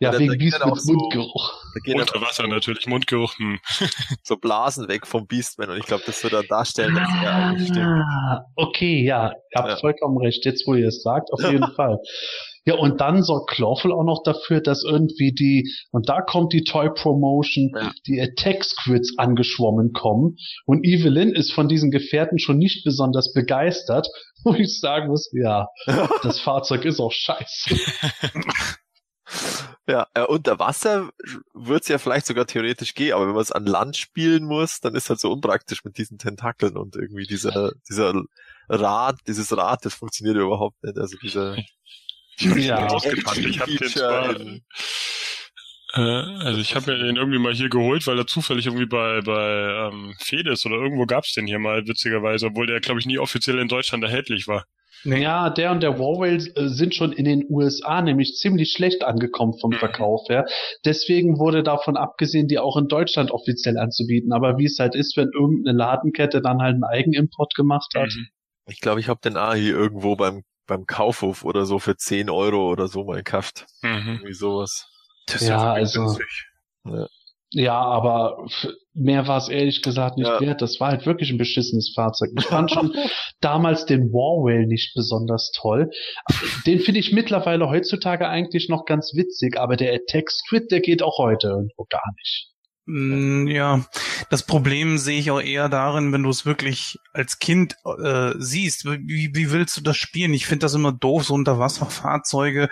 Ja, 0.00 0.12
ja 0.12 0.18
wegen 0.18 0.38
Beastmans 0.38 0.84
Mundgeruch. 0.84 1.52
So, 1.84 1.92
Unter 1.92 2.20
Wasser 2.20 2.46
natürlich, 2.46 2.86
Mundgeruch. 2.86 3.36
Hm. 3.38 3.58
so 4.22 4.36
Blasen 4.36 4.88
weg 4.88 5.06
vom 5.06 5.26
Beastman 5.26 5.70
und 5.70 5.78
ich 5.78 5.86
glaube, 5.86 6.02
das 6.06 6.22
wird 6.22 6.32
dann 6.32 6.46
darstellen, 6.48 6.94
dass 6.94 7.08
er 7.22 7.34
eigentlich 7.34 7.68
stimmt. 7.68 7.86
Ah, 7.86 8.44
okay, 8.56 9.04
ja, 9.04 9.30
ihr 9.30 9.56
habt 9.56 9.70
ja. 9.70 9.76
vollkommen 9.76 10.18
recht, 10.18 10.44
jetzt 10.44 10.66
wo 10.66 10.74
ihr 10.74 10.88
es 10.88 11.02
sagt, 11.02 11.32
auf 11.32 11.40
jeden 11.50 11.70
Fall. 11.74 11.98
Ja, 12.66 12.76
und 12.76 13.00
dann 13.00 13.22
sorgt 13.22 13.50
Clawful 13.50 13.92
auch 13.92 14.04
noch 14.04 14.22
dafür, 14.24 14.60
dass 14.60 14.84
irgendwie 14.84 15.32
die, 15.32 15.70
und 15.90 16.08
da 16.08 16.22
kommt 16.22 16.52
die 16.52 16.64
Toy 16.64 16.88
Promotion, 16.90 17.70
ja. 17.74 17.92
die 18.06 18.20
Attack 18.20 18.64
Squids 18.64 19.18
angeschwommen 19.18 19.92
kommen. 19.92 20.36
Und 20.64 20.84
Evelyn 20.84 21.32
ist 21.32 21.52
von 21.52 21.68
diesen 21.68 21.90
Gefährten 21.90 22.38
schon 22.38 22.58
nicht 22.58 22.84
besonders 22.84 23.32
begeistert 23.32 24.08
wo 24.44 24.54
ich 24.54 24.78
sagen 24.78 25.08
muss, 25.08 25.30
ja, 25.32 25.68
das 26.22 26.40
Fahrzeug 26.40 26.84
ist 26.84 27.00
auch 27.00 27.12
scheiße. 27.12 27.76
Ja, 29.86 30.06
äh, 30.14 30.22
unter 30.22 30.58
Wasser 30.58 31.10
wird's 31.52 31.88
ja 31.88 31.98
vielleicht 31.98 32.24
sogar 32.24 32.46
theoretisch 32.46 32.94
gehen, 32.94 33.12
aber 33.12 33.26
wenn 33.26 33.34
man 33.34 33.42
es 33.42 33.52
an 33.52 33.66
Land 33.66 33.98
spielen 33.98 34.44
muss, 34.44 34.80
dann 34.80 34.94
ist 34.94 35.10
halt 35.10 35.20
so 35.20 35.30
unpraktisch 35.30 35.84
mit 35.84 35.98
diesen 35.98 36.16
Tentakeln 36.16 36.78
und 36.78 36.96
irgendwie 36.96 37.26
dieser, 37.26 37.72
dieser 37.86 38.14
Rad, 38.66 39.16
dieses 39.26 39.54
Rad, 39.54 39.84
das 39.84 39.92
funktioniert 39.92 40.38
überhaupt 40.38 40.82
nicht. 40.82 40.96
Also 40.96 41.18
dieser 41.18 41.56
Ja, 42.40 42.86
ausgepackt. 42.86 43.38
Ich 43.38 43.60
habe 43.60 43.74
den 43.76 43.88
zwar, 43.88 44.36
äh, 45.94 46.00
also 46.00 46.60
ich 46.60 46.74
habe 46.74 46.92
mir 46.92 46.98
den 46.98 47.16
irgendwie 47.16 47.38
mal 47.38 47.54
hier 47.54 47.68
geholt, 47.68 48.06
weil 48.06 48.18
er 48.18 48.26
zufällig 48.26 48.66
irgendwie 48.66 48.86
bei 48.86 49.20
bei 49.20 49.88
ähm, 49.92 50.14
Fedes 50.20 50.66
oder 50.66 50.76
irgendwo 50.76 51.06
gab's 51.06 51.32
den 51.34 51.46
hier 51.46 51.58
mal 51.58 51.86
witzigerweise, 51.86 52.46
obwohl 52.46 52.66
der 52.66 52.80
glaube 52.80 53.00
ich 53.00 53.06
nie 53.06 53.18
offiziell 53.18 53.58
in 53.58 53.68
Deutschland 53.68 54.02
erhältlich 54.02 54.48
war. 54.48 54.64
Ja, 55.04 55.50
der 55.50 55.70
und 55.70 55.82
der 55.82 55.98
Warwhale 55.98 56.38
äh, 56.56 56.68
sind 56.68 56.94
schon 56.94 57.12
in 57.12 57.26
den 57.26 57.44
USA 57.50 58.00
nämlich 58.00 58.36
ziemlich 58.36 58.72
schlecht 58.72 59.04
angekommen 59.04 59.52
vom 59.60 59.70
Mhm. 59.72 59.76
Verkauf 59.76 60.22
her. 60.30 60.46
Deswegen 60.84 61.38
wurde 61.38 61.62
davon 61.62 61.96
abgesehen, 61.96 62.48
die 62.48 62.58
auch 62.58 62.76
in 62.78 62.88
Deutschland 62.88 63.30
offiziell 63.30 63.76
anzubieten. 63.76 64.32
Aber 64.32 64.56
wie 64.56 64.64
es 64.64 64.78
halt 64.78 64.94
ist, 64.94 65.16
wenn 65.18 65.28
irgendeine 65.34 65.76
Ladenkette 65.76 66.40
dann 66.40 66.62
halt 66.62 66.74
einen 66.74 66.84
Eigenimport 66.84 67.54
gemacht 67.54 67.92
hat. 67.94 68.08
Mhm. 68.14 68.28
Ich 68.66 68.80
glaube, 68.80 68.98
ich 69.00 69.08
habe 69.08 69.20
den 69.22 69.36
A 69.36 69.52
hier 69.52 69.74
irgendwo 69.74 70.16
beim 70.16 70.42
beim 70.66 70.86
Kaufhof 70.86 71.44
oder 71.44 71.66
so 71.66 71.78
für 71.78 71.96
10 71.96 72.30
Euro 72.30 72.70
oder 72.70 72.88
so 72.88 73.04
mal 73.04 73.16
gekauft. 73.16 73.66
Mhm. 73.82 73.90
Irgendwie 74.20 74.32
sowas. 74.34 74.88
Das 75.26 75.46
Ja, 75.46 75.74
wirklich 75.76 75.96
also- 75.96 76.00
günstig. 76.18 76.46
Ja, 77.56 77.80
aber 77.80 78.46
mehr 78.94 79.28
war 79.28 79.38
es 79.38 79.48
ehrlich 79.48 79.80
gesagt 79.80 80.16
nicht 80.18 80.26
Ja. 80.26 80.40
wert. 80.40 80.60
Das 80.60 80.80
war 80.80 80.88
halt 80.90 81.06
wirklich 81.06 81.30
ein 81.30 81.38
beschissenes 81.38 81.92
Fahrzeug. 81.94 82.30
Ich 82.36 82.46
fand 82.46 82.72
schon 82.72 82.92
damals 83.40 83.86
den 83.86 84.12
Warwhale 84.12 84.66
nicht 84.66 84.92
besonders 84.96 85.52
toll. 85.54 85.88
Den 86.66 86.80
finde 86.80 86.98
ich 86.98 87.12
mittlerweile 87.12 87.68
heutzutage 87.68 88.28
eigentlich 88.28 88.68
noch 88.68 88.86
ganz 88.86 89.12
witzig, 89.14 89.56
aber 89.56 89.76
der 89.76 89.94
Attack 89.94 90.30
Squid, 90.32 90.72
der 90.72 90.80
geht 90.80 91.00
auch 91.02 91.18
heute 91.18 91.46
irgendwo 91.48 91.86
gar 91.88 92.02
nicht. 92.18 92.50
Mm, 92.86 93.46
Ja, 93.46 93.84
das 94.30 94.42
Problem 94.42 94.98
sehe 94.98 95.18
ich 95.18 95.30
auch 95.30 95.40
eher 95.40 95.68
darin, 95.68 96.12
wenn 96.12 96.22
du 96.22 96.30
es 96.30 96.44
wirklich 96.44 96.98
als 97.12 97.38
Kind 97.38 97.76
äh, 98.02 98.32
siehst. 98.38 98.84
Wie, 98.84 99.30
wie 99.34 99.50
willst 99.50 99.76
du 99.76 99.80
das 99.80 99.96
spielen? 99.96 100.34
Ich 100.34 100.46
finde 100.46 100.64
das 100.64 100.74
immer 100.74 100.92
doof, 100.92 101.24
so 101.24 101.34
Unterwasserfahrzeuge. 101.34 102.64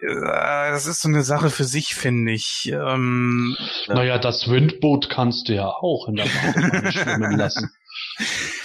Äh, 0.00 0.70
das 0.70 0.86
ist 0.86 1.02
so 1.02 1.08
eine 1.08 1.22
Sache 1.22 1.50
für 1.50 1.64
sich, 1.64 1.94
finde 1.94 2.32
ich. 2.32 2.70
Ähm, 2.72 3.56
Ja. 3.88 3.94
Naja, 3.94 4.18
das 4.18 4.48
Windboot 4.48 5.10
kannst 5.10 5.48
du 5.48 5.54
ja 5.54 5.66
auch 5.66 6.06
in 6.08 6.16
der 6.16 6.24
Badewanne 6.24 6.92
schwimmen 6.92 7.36
lassen. 7.36 7.70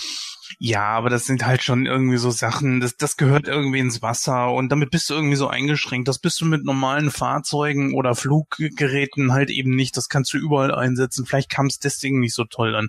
ja, 0.59 0.85
aber 0.85 1.09
das 1.09 1.25
sind 1.25 1.45
halt 1.45 1.61
schon 1.61 1.85
irgendwie 1.85 2.17
so 2.17 2.31
Sachen, 2.31 2.79
das, 2.79 2.97
das 2.97 3.15
gehört 3.15 3.47
irgendwie 3.47 3.77
ins 3.77 4.01
Wasser 4.01 4.51
und 4.51 4.69
damit 4.69 4.89
bist 4.89 5.07
du 5.09 5.13
irgendwie 5.13 5.35
so 5.35 5.47
eingeschränkt. 5.47 6.07
Das 6.07 6.17
bist 6.17 6.41
du 6.41 6.45
mit 6.45 6.65
normalen 6.65 7.11
Fahrzeugen 7.11 7.93
oder 7.93 8.15
Fluggeräten 8.15 9.33
halt 9.33 9.51
eben 9.51 9.75
nicht. 9.75 9.95
Das 9.97 10.09
kannst 10.09 10.33
du 10.33 10.37
überall 10.39 10.73
einsetzen. 10.73 11.27
Vielleicht 11.27 11.51
kam 11.51 11.67
es 11.67 11.77
deswegen 11.77 12.19
nicht 12.19 12.33
so 12.33 12.43
toll 12.43 12.75
an. 12.75 12.87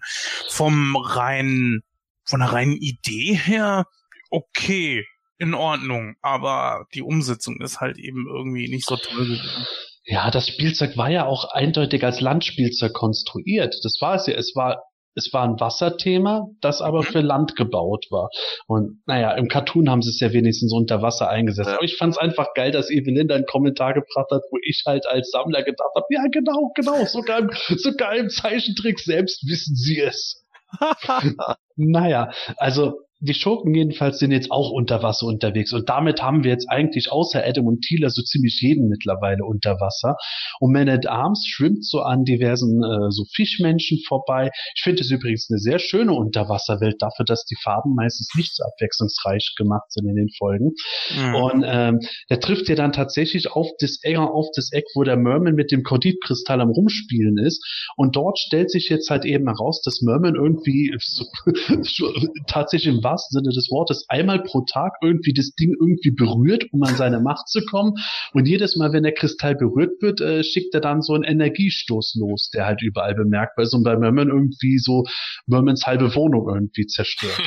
Vom 0.48 0.96
reinen, 0.96 1.82
von 2.24 2.40
der 2.40 2.52
reinen 2.52 2.76
Idee 2.76 3.34
her, 3.34 3.84
okay, 4.30 5.04
in 5.36 5.52
Ordnung, 5.52 6.16
aber 6.22 6.86
die 6.94 7.02
Umsetzung 7.02 7.60
ist 7.60 7.80
halt 7.80 7.98
eben 7.98 8.26
irgendwie 8.26 8.68
nicht 8.68 8.86
so 8.86 8.96
toll 8.96 9.26
gewesen. 9.26 9.66
Ja, 10.04 10.30
das 10.30 10.48
Spielzeug 10.48 10.96
war 10.96 11.10
ja 11.10 11.26
auch 11.26 11.52
eindeutig 11.52 12.02
als 12.02 12.22
Landspielzeug 12.22 12.94
konstruiert. 12.94 13.74
Das 13.82 13.98
war 14.00 14.14
es 14.14 14.26
ja. 14.26 14.34
Es 14.34 14.52
war, 14.56 14.82
es 15.18 15.32
war 15.32 15.44
ein 15.44 15.60
Wasserthema, 15.60 16.46
das 16.60 16.80
aber 16.80 17.02
für 17.02 17.20
Land 17.20 17.56
gebaut 17.56 18.06
war. 18.10 18.30
Und 18.66 19.02
naja, 19.06 19.32
im 19.32 19.48
Cartoon 19.48 19.90
haben 19.90 20.00
sie 20.00 20.10
es 20.10 20.20
ja 20.20 20.32
wenigstens 20.32 20.72
unter 20.72 21.02
Wasser 21.02 21.28
eingesetzt. 21.28 21.68
Aber 21.68 21.82
ich 21.82 21.96
fand 21.96 22.14
es 22.14 22.18
einfach 22.18 22.54
geil, 22.54 22.70
dass 22.70 22.90
Evelyn 22.90 23.28
da 23.28 23.34
einen 23.34 23.46
Kommentar 23.46 23.94
gebracht 23.94 24.30
hat, 24.30 24.42
wo 24.50 24.58
ich 24.62 24.82
halt 24.86 25.06
als 25.06 25.30
Sammler 25.30 25.62
gedacht 25.62 25.90
habe, 25.94 26.06
ja 26.10 26.22
genau, 26.30 26.70
genau, 26.74 27.04
sogar 27.04 27.40
im, 27.40 27.50
sogar 27.76 28.16
im 28.16 28.30
Zeichentrick 28.30 29.00
selbst 29.00 29.46
wissen 29.46 29.74
sie 29.74 30.00
es. 30.00 30.44
Naja, 31.80 32.32
also 32.56 33.02
die 33.20 33.34
Schurken 33.34 33.74
jedenfalls 33.74 34.18
sind 34.18 34.30
jetzt 34.30 34.50
auch 34.52 34.70
unter 34.70 35.02
Wasser 35.02 35.26
unterwegs 35.26 35.72
und 35.72 35.88
damit 35.88 36.22
haben 36.22 36.44
wir 36.44 36.52
jetzt 36.52 36.68
eigentlich 36.70 37.10
außer 37.10 37.42
Adam 37.44 37.66
und 37.66 37.80
Thieler 37.80 38.10
so 38.10 38.22
ziemlich 38.22 38.60
jeden 38.62 38.88
mittlerweile 38.88 39.44
unter 39.44 39.80
Wasser. 39.80 40.16
Und 40.60 40.72
Man 40.72 40.88
at 40.88 41.06
Arms 41.06 41.44
schwimmt 41.46 41.84
so 41.84 42.00
an 42.00 42.24
diversen 42.24 42.82
äh, 42.82 43.10
so 43.10 43.24
Fischmenschen 43.34 43.98
vorbei. 44.06 44.50
Ich 44.76 44.82
finde 44.82 45.02
es 45.02 45.10
übrigens 45.10 45.48
eine 45.50 45.58
sehr 45.58 45.80
schöne 45.80 46.12
Unterwasserwelt 46.12 46.96
dafür, 47.00 47.24
dass 47.24 47.44
die 47.44 47.56
Farben 47.62 47.94
meistens 47.94 48.28
nicht 48.36 48.54
so 48.54 48.62
abwechslungsreich 48.64 49.54
gemacht 49.56 49.90
sind 49.90 50.08
in 50.08 50.14
den 50.14 50.30
Folgen. 50.38 50.70
Mhm. 51.16 51.34
Und 51.34 51.64
ähm, 51.66 52.00
der 52.30 52.38
trifft 52.38 52.68
ja 52.68 52.76
dann 52.76 52.92
tatsächlich 52.92 53.50
auf 53.50 53.68
das 53.80 53.98
Eck, 54.02 54.18
auf 54.18 54.46
das 54.54 54.72
Eck, 54.72 54.84
wo 54.94 55.02
der 55.02 55.16
Merman 55.16 55.54
mit 55.54 55.72
dem 55.72 55.82
Korditkristall 55.82 56.60
am 56.60 56.70
Rumspielen 56.70 57.38
ist. 57.38 57.64
Und 57.96 58.14
dort 58.14 58.38
stellt 58.38 58.70
sich 58.70 58.88
jetzt 58.88 59.10
halt 59.10 59.24
eben 59.24 59.46
heraus, 59.48 59.82
dass 59.82 60.02
Merman 60.02 60.36
irgendwie 60.36 60.94
so, 61.00 61.24
tatsächlich 62.46 62.94
im 62.94 63.02
wahrsten 63.08 63.40
Sinne 63.40 63.54
des 63.54 63.70
Wortes 63.70 64.04
einmal 64.08 64.42
pro 64.42 64.62
Tag 64.62 64.92
irgendwie 65.02 65.32
das 65.32 65.52
Ding 65.54 65.74
irgendwie 65.78 66.10
berührt, 66.10 66.66
um 66.72 66.82
an 66.82 66.94
seine 66.94 67.20
Macht 67.20 67.48
zu 67.48 67.64
kommen. 67.64 67.94
Und 68.32 68.46
jedes 68.46 68.76
Mal, 68.76 68.92
wenn 68.92 69.02
der 69.02 69.14
Kristall 69.14 69.54
berührt 69.54 70.00
wird, 70.00 70.20
äh, 70.20 70.44
schickt 70.44 70.74
er 70.74 70.80
dann 70.80 71.02
so 71.02 71.14
einen 71.14 71.24
Energiestoß 71.24 72.16
los, 72.20 72.50
der 72.52 72.66
halt 72.66 72.82
überall 72.82 73.14
bemerkbar 73.14 73.64
ist 73.64 73.74
und 73.74 73.84
bei 73.84 73.96
Merman 73.96 74.28
irgendwie 74.28 74.78
so 74.78 75.04
Mermans 75.46 75.86
halbe 75.86 76.14
Wohnung 76.14 76.48
irgendwie 76.48 76.86
zerstört. 76.86 77.38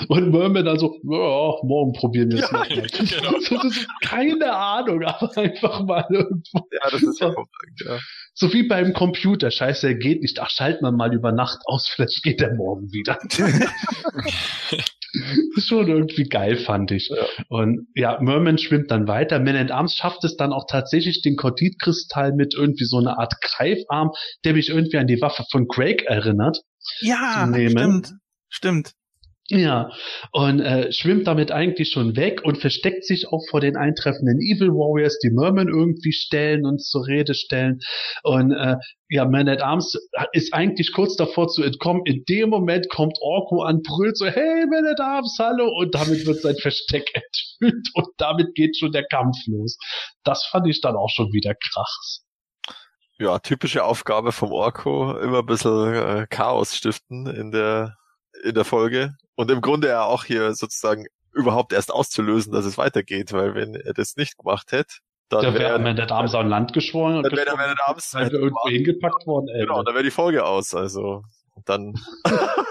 Und 0.07 0.32
Merman 0.32 0.65
dann 0.65 0.80
so, 0.80 0.95
ja, 1.03 1.68
morgen 1.68 1.94
probieren 1.94 2.32
wir 2.32 2.44
es 2.44 2.49
Ja, 2.49 2.57
mal. 2.57 2.68
genau. 2.69 3.40
So, 3.40 3.60
keine 4.02 4.52
Ahnung, 4.52 5.03
aber 5.03 5.38
einfach 5.38 5.86
mal 5.86 6.06
irgendwo. 6.10 6.68
Ja, 6.72 6.90
das 6.90 7.03
ist 7.03 7.19
ja 7.19 7.34
ja. 7.86 7.99
So 8.38 8.52
wie 8.52 8.68
beim 8.68 8.91
Computer. 8.94 9.49
Scheiße, 9.49 9.88
er 9.88 9.95
geht 9.95 10.22
nicht. 10.22 10.40
Ach, 10.41 10.49
schalten 10.49 10.84
wir 10.84 10.91
mal 10.91 11.14
über 11.14 11.32
Nacht 11.32 11.60
aus. 11.66 11.88
Vielleicht 11.95 12.22
geht 12.22 12.41
er 12.41 12.53
morgen 12.53 12.91
wieder. 12.91 13.18
schon 15.57 15.88
irgendwie 15.88 16.26
geil, 16.26 16.57
fand 16.57 16.91
ich. 16.91 17.07
Ja. 17.07 17.26
Und 17.48 17.88
ja, 17.95 18.20
Merman 18.20 18.57
schwimmt 18.57 18.91
dann 18.91 19.07
weiter. 19.07 19.40
Man 19.40 19.56
at 19.56 19.72
Arms 19.72 19.95
schafft 19.95 20.26
es 20.26 20.36
dann 20.36 20.52
auch 20.52 20.66
tatsächlich, 20.70 21.22
den 21.22 21.38
Korditkristall 21.38 22.34
mit 22.34 22.53
irgendwie 22.53 22.84
so 22.84 22.98
einer 22.98 23.18
Art 23.18 23.34
Greifarm, 23.41 24.12
der 24.44 24.53
mich 24.53 24.68
irgendwie 24.68 24.98
an 24.98 25.07
die 25.07 25.22
Waffe 25.22 25.45
von 25.49 25.70
Craig 25.70 26.03
erinnert. 26.03 26.60
ja, 26.99 27.45
zu 27.45 27.52
nehmen. 27.52 28.03
stimmt, 28.03 28.14
stimmt. 28.49 28.91
Ja, 29.50 29.92
und 30.32 30.60
äh, 30.60 30.92
schwimmt 30.92 31.28
damit 31.28 31.52
eigentlich 31.52 31.92
schon 31.92 32.16
weg 32.16 32.42
und 32.44 32.58
versteckt 32.58 33.06
sich 33.06 33.28
auch 33.28 33.44
vor 33.52 33.62
den 33.62 33.78
eintreffenden 33.78 34.40
Evil 34.40 34.70
Warriors, 34.70 35.20
die 35.20 35.30
Merman 35.30 35.68
irgendwie 35.68 36.14
stellen 36.14 36.66
und 36.66 36.82
zur 36.82 37.06
Rede 37.06 37.36
stellen. 37.36 37.80
Und 38.24 38.54
äh, 38.54 38.78
ja, 39.08 39.26
Man 39.26 39.48
at 39.48 39.62
Arms 39.62 39.96
ist 40.34 40.52
eigentlich 40.52 40.94
kurz 40.94 41.16
davor 41.16 41.48
zu 41.48 41.62
entkommen. 41.62 42.02
In 42.06 42.24
dem 42.28 42.50
Moment 42.50 42.90
kommt 42.90 43.20
Orko 43.22 43.62
an, 43.62 43.84
brüllt 43.84 44.18
so, 44.18 44.26
hey 44.26 44.66
Man 44.66 44.88
at 44.88 45.00
Arms, 45.00 45.38
hallo! 45.40 45.70
Und 45.78 45.94
damit 45.94 46.26
wird 46.26 46.42
sein 46.42 46.56
Versteck 46.56 47.12
enthüllt 47.62 47.88
und 47.94 48.08
damit 48.18 48.56
geht 48.56 48.76
schon 48.78 48.94
der 48.94 49.06
Kampf 49.06 49.38
los. 49.46 49.78
Das 50.24 50.44
fand 50.48 50.68
ich 50.68 50.82
dann 50.82 50.96
auch 50.96 51.12
schon 51.12 51.32
wieder 51.34 51.54
krass. 51.54 52.24
ja, 53.20 53.38
typische 53.38 53.84
Aufgabe 53.84 54.32
vom 54.32 54.52
Orko, 54.52 55.16
immer 55.20 55.40
ein 55.40 55.46
bisschen 55.46 55.94
äh, 55.94 56.28
Chaos 56.32 56.76
stiften 56.76 57.28
in 57.28 57.52
der, 57.52 57.96
in 58.44 58.56
der 58.56 58.66
Folge. 58.66 59.16
Und 59.36 59.52
im 59.52 59.62
Grunde 59.62 59.90
ja 59.90 60.03
auch 60.03 60.24
hier 60.24 60.53
sozusagen 60.53 61.06
überhaupt 61.34 61.74
erst 61.74 61.91
auszulösen, 61.91 62.53
dass 62.53 62.66
es 62.66 62.78
weitergeht, 62.78 63.34
weil 63.34 63.56
wenn 63.56 63.76
er 63.76 63.94
das 63.94 64.16
nicht 64.16 64.38
gemacht 64.38 64.72
hätte, 64.72 64.95
dann 65.30 65.44
Da 65.44 65.53
wäre 65.53 65.80
Man 65.80 65.99
at 65.99 66.12
Arms 66.12 66.36
an 66.36 66.49
Land 66.49 66.74
geschwollen 66.74 67.18
und 67.18 67.24
dann 67.24 67.36
wäre 67.36 67.45
der 67.45 67.66
halt 68.14 68.34
irgendwo 68.34 68.70
hingepackt 68.70 69.26
worden. 69.26 69.48
Ey. 69.49 69.62
genau, 69.62 69.84
dann 69.84 69.94
wäre 69.95 70.03
die 70.03 70.12
Folge 70.12 70.45
aus, 70.45 70.74
also 70.74 71.24
dann 71.65 71.94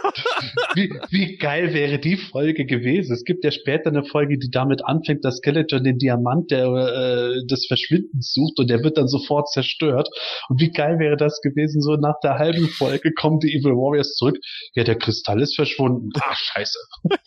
Wie, 0.74 0.90
wie 1.10 1.36
geil 1.36 1.72
wäre 1.72 1.98
die 1.98 2.16
Folge 2.16 2.66
gewesen? 2.66 3.12
Es 3.12 3.24
gibt 3.24 3.44
ja 3.44 3.50
später 3.50 3.90
eine 3.90 4.04
Folge, 4.04 4.38
die 4.38 4.50
damit 4.50 4.84
anfängt, 4.84 5.24
dass 5.24 5.38
Skeleton 5.38 5.84
den 5.84 5.98
Diamant 5.98 6.50
der, 6.50 6.66
äh, 6.66 7.46
des 7.46 7.66
Verschwindens 7.66 8.32
sucht 8.32 8.58
und 8.58 8.70
der 8.70 8.82
wird 8.82 8.98
dann 8.98 9.08
sofort 9.08 9.48
zerstört. 9.50 10.08
Und 10.48 10.60
wie 10.60 10.70
geil 10.70 10.98
wäre 10.98 11.16
das 11.16 11.40
gewesen? 11.40 11.80
So 11.80 11.96
nach 11.96 12.18
der 12.22 12.38
halben 12.38 12.68
Folge 12.68 13.12
kommen 13.12 13.40
die 13.40 13.54
Evil 13.54 13.72
Warriors 13.72 14.14
zurück. 14.14 14.38
Ja, 14.74 14.84
der 14.84 14.96
Kristall 14.96 15.40
ist 15.40 15.56
verschwunden. 15.56 16.10
Ach, 16.20 16.36
scheiße. 16.36 16.78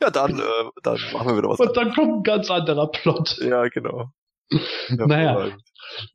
ja 0.00 0.10
dann 0.10 0.38
äh, 0.38 0.42
dann 0.82 0.98
machen 1.12 1.28
wir 1.28 1.36
wieder 1.36 1.48
was 1.48 1.60
Und 1.60 1.76
dann 1.76 1.92
kommt 1.92 2.18
ein 2.18 2.22
ganz 2.22 2.50
anderer 2.50 2.90
Plot. 2.90 3.38
Ja, 3.42 3.68
genau. 3.68 4.06
Naja. 4.90 5.50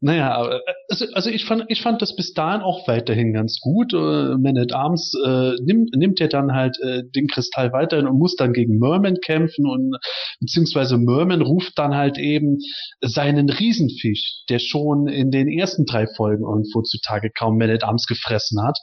Naja, 0.02 0.60
also, 0.90 1.06
also 1.14 1.30
ich 1.30 1.46
fand, 1.46 1.66
ich 1.68 1.82
fand 1.82 2.02
das 2.02 2.16
bis 2.16 2.34
dahin 2.34 2.62
auch 2.62 2.88
weiterhin 2.88 3.34
ganz 3.34 3.60
gut. 3.60 3.94
Äh, 3.94 4.38
Man 4.38 4.58
at 4.58 4.72
Arms 4.72 5.14
äh, 5.26 5.54
nimmt, 5.64 5.96
nimmt 5.96 6.20
ja 6.20 6.28
dann 6.28 6.54
halt 6.54 6.78
äh, 6.82 7.04
den 7.16 7.28
Kristall 7.28 7.72
weiterhin 7.74 8.08
und 8.08 8.20
muss 8.20 8.36
dann 8.36 8.54
gegen 8.54 8.78
Merman 8.78 9.18
kämpfen 9.24 9.66
und 9.66 9.96
beziehungsweise 10.40 10.98
Merman 10.98 11.42
ruft 11.42 11.78
dann 11.78 11.96
halt 11.96 12.18
eben 12.18 12.60
seinen 13.02 13.50
Riesenfisch, 13.50 14.44
der 14.50 14.60
schon 14.60 15.08
in 15.08 15.32
den 15.32 15.48
ersten 15.48 15.86
drei 15.86 16.08
Folgen 16.08 16.44
irgendwo 16.44 16.82
zutage 16.82 17.32
kaum 17.38 17.58
Man 17.58 17.70
at 17.70 17.84
Arms 17.84 18.06
gefressen 18.06 18.62
hat. 18.64 18.78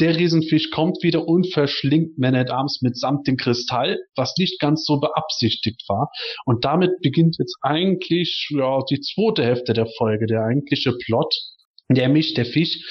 Der 0.00 0.16
Riesenfisch 0.16 0.70
kommt 0.70 1.02
wieder 1.02 1.26
und 1.26 1.52
verschlingt 1.52 2.18
Man 2.18 2.36
at 2.36 2.50
Arms 2.50 2.80
mitsamt 2.82 3.26
dem 3.26 3.36
Kristall, 3.36 3.98
was 4.14 4.34
nicht 4.38 4.60
ganz 4.60 4.84
so 4.84 5.00
beabsichtigt 5.00 5.82
war. 5.88 6.10
Und 6.44 6.64
damit 6.64 6.90
beginnt 7.02 7.36
jetzt 7.38 7.56
eigentlich 7.62 8.48
ja, 8.50 8.80
die 8.90 9.00
zweite 9.00 9.44
Hälfte 9.44 9.72
der 9.72 9.88
Folge, 9.98 10.26
der 10.26 10.42
eigentliche 10.42 10.92
Plot. 10.92 11.34
Der 11.90 12.10
Misch, 12.10 12.34
der 12.34 12.44
Fisch, 12.44 12.84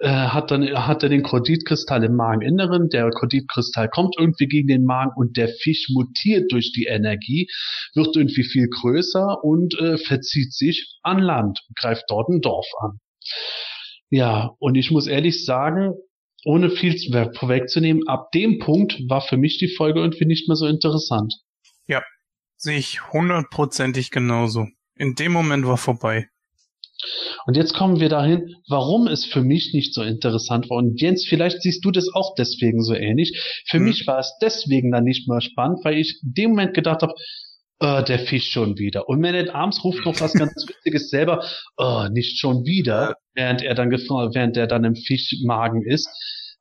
äh, 0.00 0.08
hat 0.08 0.50
dann 0.50 0.68
hat 0.86 1.02
er 1.02 1.08
den 1.08 1.22
Korditkristall 1.22 2.04
im 2.04 2.14
Mageninneren. 2.14 2.90
Der 2.90 3.08
Korditkristall 3.08 3.88
kommt 3.88 4.16
irgendwie 4.18 4.48
gegen 4.48 4.68
den 4.68 4.84
Magen 4.84 5.12
und 5.16 5.38
der 5.38 5.48
Fisch 5.48 5.88
mutiert 5.90 6.52
durch 6.52 6.70
die 6.72 6.84
Energie, 6.84 7.48
wird 7.94 8.14
irgendwie 8.14 8.44
viel 8.44 8.68
größer 8.68 9.42
und 9.42 9.74
äh, 9.80 9.96
verzieht 9.96 10.52
sich 10.52 10.98
an 11.02 11.20
Land 11.20 11.58
greift 11.74 12.04
dort 12.08 12.28
ein 12.28 12.42
Dorf 12.42 12.66
an. 12.80 12.98
Ja, 14.10 14.50
und 14.58 14.74
ich 14.74 14.90
muss 14.90 15.06
ehrlich 15.06 15.46
sagen, 15.46 15.94
ohne 16.44 16.70
viel 16.70 16.96
vorwegzunehmen, 17.34 18.06
ab 18.06 18.30
dem 18.32 18.58
Punkt 18.58 18.98
war 19.08 19.20
für 19.20 19.36
mich 19.36 19.58
die 19.58 19.68
Folge 19.68 20.00
irgendwie 20.00 20.26
nicht 20.26 20.48
mehr 20.48 20.56
so 20.56 20.66
interessant. 20.66 21.34
Ja, 21.86 22.02
sehe 22.56 22.78
ich 22.78 23.12
hundertprozentig 23.12 24.10
genauso. 24.10 24.68
In 24.96 25.14
dem 25.14 25.32
Moment 25.32 25.66
war 25.66 25.76
vorbei. 25.76 26.28
Und 27.46 27.56
jetzt 27.56 27.74
kommen 27.74 28.00
wir 28.00 28.08
dahin, 28.08 28.54
warum 28.68 29.06
es 29.06 29.24
für 29.24 29.42
mich 29.42 29.74
nicht 29.74 29.94
so 29.94 30.02
interessant 30.02 30.70
war. 30.70 30.78
Und 30.78 31.00
Jens, 31.00 31.26
vielleicht 31.28 31.60
siehst 31.62 31.84
du 31.84 31.90
das 31.90 32.08
auch 32.14 32.34
deswegen 32.36 32.82
so 32.82 32.94
ähnlich. 32.94 33.64
Für 33.68 33.78
mhm. 33.78 33.86
mich 33.86 34.06
war 34.06 34.18
es 34.18 34.32
deswegen 34.40 34.92
dann 34.92 35.04
nicht 35.04 35.28
mehr 35.28 35.40
spannend, 35.40 35.84
weil 35.84 35.98
ich 35.98 36.20
in 36.22 36.32
dem 36.34 36.50
Moment 36.50 36.74
gedacht 36.74 37.02
habe, 37.02 37.14
äh, 37.80 38.02
der 38.04 38.20
Fisch 38.20 38.50
schon 38.50 38.78
wieder. 38.78 39.08
Und 39.08 39.20
Man 39.20 39.34
at 39.34 39.50
Arms 39.50 39.82
ruft 39.84 40.04
noch 40.04 40.20
was 40.20 40.32
ganz 40.32 40.52
Witziges 40.68 41.10
selber, 41.10 41.44
äh, 41.78 42.08
nicht 42.10 42.38
schon 42.38 42.64
wieder, 42.64 43.16
während 43.34 43.62
er 43.62 43.74
dann 43.74 43.90
während 43.90 44.56
er 44.56 44.66
dann 44.66 44.84
im 44.84 44.96
Fischmagen 44.96 45.82
ist. 45.82 46.08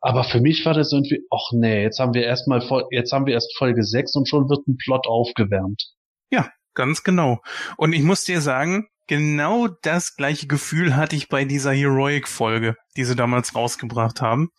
Aber 0.01 0.25
für 0.25 0.41
mich 0.41 0.65
war 0.65 0.73
das 0.73 0.91
irgendwie, 0.91 1.25
ach 1.31 1.51
nee, 1.53 1.81
jetzt 1.81 1.99
haben 1.99 2.13
wir 2.13 2.25
erstmal, 2.25 2.61
jetzt 2.91 3.13
haben 3.13 3.25
wir 3.25 3.33
erst 3.33 3.55
Folge 3.57 3.83
6 3.83 4.15
und 4.15 4.27
schon 4.27 4.49
wird 4.49 4.67
ein 4.67 4.75
Plot 4.77 5.07
aufgewärmt. 5.07 5.81
Ja, 6.29 6.49
ganz 6.73 7.03
genau. 7.03 7.39
Und 7.77 7.93
ich 7.93 8.03
muss 8.03 8.25
dir 8.25 8.41
sagen, 8.41 8.87
genau 9.07 9.69
das 9.81 10.15
gleiche 10.15 10.47
Gefühl 10.47 10.97
hatte 10.97 11.15
ich 11.15 11.29
bei 11.29 11.45
dieser 11.45 11.71
Heroic-Folge, 11.71 12.75
die 12.97 13.05
sie 13.05 13.15
damals 13.15 13.55
rausgebracht 13.55 14.21
haben. 14.21 14.49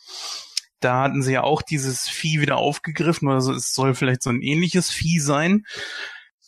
Da 0.81 1.02
hatten 1.02 1.22
sie 1.22 1.35
ja 1.35 1.43
auch 1.43 1.60
dieses 1.60 2.09
Vieh 2.09 2.40
wieder 2.40 2.56
aufgegriffen, 2.56 3.28
also 3.28 3.52
es 3.52 3.74
soll 3.74 3.94
vielleicht 3.94 4.22
so 4.22 4.31
ein 4.31 4.43
ähnliches 4.43 4.90
Vieh 4.90 5.18
sein. 5.18 5.64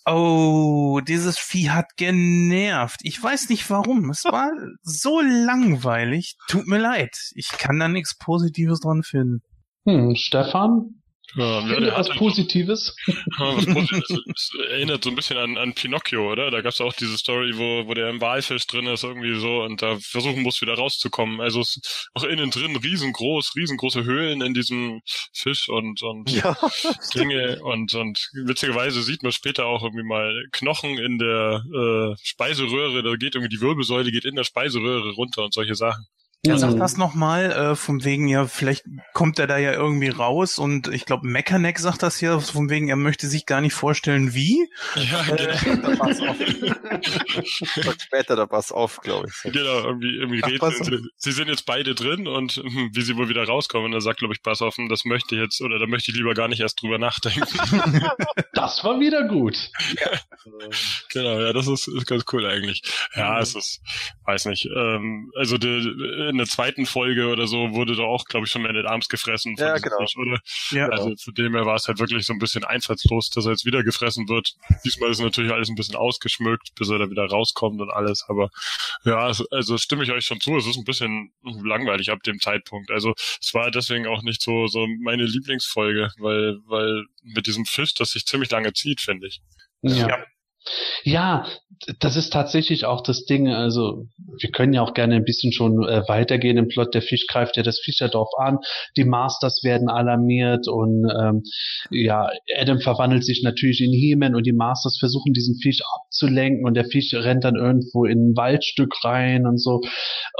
Oh, 0.08 1.00
dieses 1.00 1.36
Vieh 1.36 1.70
hat 1.70 1.96
genervt. 1.96 3.00
Ich 3.02 3.20
weiß 3.20 3.48
nicht 3.48 3.68
warum. 3.70 4.10
Es 4.10 4.24
war 4.24 4.50
so 4.82 5.20
langweilig. 5.20 6.36
Tut 6.48 6.68
mir 6.68 6.78
leid. 6.78 7.16
Ich 7.34 7.48
kann 7.48 7.80
da 7.80 7.88
nichts 7.88 8.16
Positives 8.16 8.80
dran 8.80 9.02
finden. 9.02 9.42
Hm, 9.84 10.14
Stefan? 10.14 11.02
Ja, 11.34 11.60
Finde 11.66 11.92
was 11.92 12.08
Positives. 12.10 12.94
was 13.38 13.66
Positives. 13.66 14.22
Es 14.34 14.50
erinnert 14.70 15.04
so 15.04 15.10
ein 15.10 15.16
bisschen 15.16 15.36
an, 15.36 15.58
an 15.58 15.74
Pinocchio, 15.74 16.30
oder? 16.30 16.50
Da 16.50 16.60
gab 16.60 16.72
es 16.72 16.80
auch 16.80 16.92
diese 16.92 17.18
Story, 17.18 17.52
wo, 17.56 17.86
wo 17.86 17.94
der 17.94 18.08
im 18.08 18.20
Walfisch 18.20 18.66
drin 18.66 18.86
ist, 18.86 19.02
irgendwie 19.02 19.38
so, 19.38 19.62
und 19.62 19.82
da 19.82 19.98
versuchen 20.00 20.42
muss, 20.42 20.60
wieder 20.62 20.74
rauszukommen. 20.74 21.40
Also 21.40 21.60
es 21.60 21.76
ist 21.76 22.08
auch 22.14 22.24
innen 22.24 22.50
drin 22.50 22.76
riesengroß, 22.76 23.54
riesengroße 23.56 24.04
Höhlen 24.04 24.40
in 24.40 24.54
diesem 24.54 25.02
Fisch 25.32 25.68
und, 25.68 26.02
und 26.02 26.30
ja. 26.30 26.56
Dinge. 27.14 27.60
Und, 27.62 27.92
und 27.94 28.30
witzigerweise 28.32 29.02
sieht 29.02 29.22
man 29.22 29.32
später 29.32 29.66
auch 29.66 29.82
irgendwie 29.82 30.06
mal 30.06 30.44
Knochen 30.52 30.96
in 30.98 31.18
der 31.18 31.64
äh, 31.74 32.16
Speiseröhre, 32.22 33.02
da 33.02 33.16
geht 33.16 33.34
irgendwie 33.34 33.54
die 33.54 33.60
Wirbelsäule, 33.60 34.10
geht 34.10 34.24
in 34.24 34.36
der 34.36 34.44
Speiseröhre 34.44 35.10
runter 35.12 35.44
und 35.44 35.52
solche 35.52 35.74
Sachen. 35.74 36.06
Ja, 36.46 36.58
sag 36.58 36.76
das 36.76 36.96
nochmal, 36.96 37.52
äh, 37.52 37.76
von 37.76 38.04
wegen, 38.04 38.28
ja, 38.28 38.46
vielleicht 38.46 38.84
kommt 39.12 39.38
er 39.38 39.46
da 39.46 39.58
ja 39.58 39.72
irgendwie 39.72 40.08
raus 40.08 40.58
und 40.58 40.88
ich 40.88 41.04
glaube, 41.04 41.26
Mechaneck 41.26 41.78
sagt 41.78 42.02
das 42.02 42.20
ja, 42.20 42.38
von 42.38 42.70
wegen, 42.70 42.88
er 42.88 42.96
möchte 42.96 43.26
sich 43.26 43.46
gar 43.46 43.60
nicht 43.60 43.74
vorstellen, 43.74 44.34
wie. 44.34 44.68
Ja, 44.94 45.26
äh, 45.34 45.56
genau. 45.62 45.96
pass 45.98 46.20
auf. 46.20 46.36
später, 48.00 48.36
da 48.36 48.46
pass 48.46 48.72
auf, 48.72 49.00
glaube 49.00 49.28
ich. 49.28 49.52
Genau, 49.52 49.84
irgendwie, 49.84 50.16
irgendwie 50.16 50.42
Ach, 50.42 50.70
reden, 50.70 50.84
sie, 50.84 51.08
sie 51.16 51.32
sind 51.32 51.48
jetzt 51.48 51.66
beide 51.66 51.94
drin 51.94 52.26
und 52.26 52.52
hm, 52.52 52.90
wie 52.92 53.02
sie 53.02 53.16
wohl 53.16 53.28
wieder 53.28 53.44
rauskommen, 53.44 53.86
und 53.86 53.94
er 53.94 54.00
sagt, 54.00 54.18
glaube 54.20 54.34
ich, 54.34 54.42
pass 54.42 54.62
auf, 54.62 54.76
das 54.88 55.04
möchte 55.04 55.34
ich 55.34 55.40
jetzt, 55.40 55.60
oder 55.60 55.78
da 55.78 55.86
möchte 55.86 56.10
ich 56.10 56.16
lieber 56.16 56.34
gar 56.34 56.48
nicht 56.48 56.60
erst 56.60 56.80
drüber 56.82 56.98
nachdenken. 56.98 57.46
das 58.54 58.84
war 58.84 59.00
wieder 59.00 59.24
gut. 59.24 59.70
Ja. 60.00 60.10
genau, 61.12 61.40
ja, 61.40 61.52
das 61.52 61.66
ist, 61.66 61.88
ist 61.88 62.06
ganz 62.06 62.24
cool 62.32 62.46
eigentlich. 62.46 62.82
Ja, 63.14 63.34
mhm. 63.34 63.40
es 63.40 63.54
ist, 63.54 63.80
weiß 64.24 64.46
nicht, 64.46 64.66
ähm, 64.66 65.32
also 65.36 65.58
die, 65.58 66.32
in 66.36 66.38
der 66.38 66.46
zweiten 66.46 66.84
Folge 66.84 67.28
oder 67.28 67.46
so 67.46 67.72
wurde 67.72 67.96
da 67.96 68.02
auch, 68.02 68.26
glaube 68.26 68.44
ich, 68.44 68.52
schon 68.52 68.62
Man 68.62 68.76
at 68.76 68.84
Arms 68.84 69.08
gefressen. 69.08 69.54
Ja, 69.56 69.78
genau. 69.78 69.96
Fisch, 70.00 70.16
oder? 70.16 70.38
Ja, 70.70 70.88
also 70.88 71.14
von 71.16 71.34
dem 71.34 71.54
her 71.54 71.64
war 71.64 71.76
es 71.76 71.88
halt 71.88 71.98
wirklich 71.98 72.26
so 72.26 72.34
ein 72.34 72.38
bisschen 72.38 72.62
einfallslos, 72.62 73.30
dass 73.30 73.46
er 73.46 73.52
jetzt 73.52 73.64
wieder 73.64 73.82
gefressen 73.82 74.28
wird. 74.28 74.54
Diesmal 74.84 75.10
ist 75.10 75.20
natürlich 75.20 75.50
alles 75.50 75.70
ein 75.70 75.74
bisschen 75.74 75.96
ausgeschmückt, 75.96 76.74
bis 76.74 76.90
er 76.90 76.98
da 76.98 77.10
wieder 77.10 77.24
rauskommt 77.24 77.80
und 77.80 77.90
alles. 77.90 78.24
Aber 78.28 78.50
ja, 79.04 79.32
also 79.50 79.78
stimme 79.78 80.04
ich 80.04 80.12
euch 80.12 80.26
schon 80.26 80.40
zu, 80.40 80.56
es 80.56 80.66
ist 80.66 80.76
ein 80.76 80.84
bisschen 80.84 81.32
langweilig 81.42 82.10
ab 82.10 82.22
dem 82.22 82.38
Zeitpunkt. 82.38 82.90
Also 82.90 83.14
es 83.40 83.54
war 83.54 83.70
deswegen 83.70 84.06
auch 84.06 84.22
nicht 84.22 84.42
so, 84.42 84.66
so 84.66 84.86
meine 85.00 85.24
Lieblingsfolge, 85.24 86.10
weil, 86.18 86.58
weil 86.66 87.04
mit 87.22 87.46
diesem 87.46 87.64
Fisch, 87.64 87.94
das 87.94 88.10
sich 88.10 88.26
ziemlich 88.26 88.50
lange 88.50 88.72
zieht, 88.74 89.00
finde 89.00 89.28
ich. 89.28 89.40
Ja. 89.82 90.08
ja. 90.08 90.24
Ja, 91.04 91.46
das 92.00 92.16
ist 92.16 92.32
tatsächlich 92.32 92.84
auch 92.84 93.02
das 93.02 93.24
Ding. 93.24 93.48
Also 93.48 94.06
wir 94.40 94.50
können 94.50 94.72
ja 94.72 94.82
auch 94.82 94.94
gerne 94.94 95.16
ein 95.16 95.24
bisschen 95.24 95.52
schon 95.52 95.86
äh, 95.86 96.02
weitergehen 96.08 96.56
im 96.56 96.68
Plot. 96.68 96.94
Der 96.94 97.02
Fisch 97.02 97.26
greift 97.26 97.56
ja 97.56 97.62
das 97.62 97.80
Fischerdorf 97.80 98.30
an. 98.38 98.58
Die 98.96 99.04
Masters 99.04 99.60
werden 99.62 99.88
alarmiert 99.88 100.68
und 100.68 101.06
ähm, 101.18 101.42
ja, 101.90 102.28
Adam 102.56 102.80
verwandelt 102.80 103.24
sich 103.24 103.42
natürlich 103.42 103.80
in 103.80 103.92
He-Man 103.92 104.34
und 104.34 104.46
die 104.46 104.52
Masters 104.52 104.98
versuchen 104.98 105.32
diesen 105.32 105.56
Fisch 105.60 105.80
abzulenken 106.00 106.66
und 106.66 106.74
der 106.74 106.86
Fisch 106.86 107.12
rennt 107.14 107.44
dann 107.44 107.56
irgendwo 107.56 108.04
in 108.04 108.30
ein 108.30 108.36
Waldstück 108.36 108.94
rein 109.04 109.46
und 109.46 109.58
so. 109.60 109.80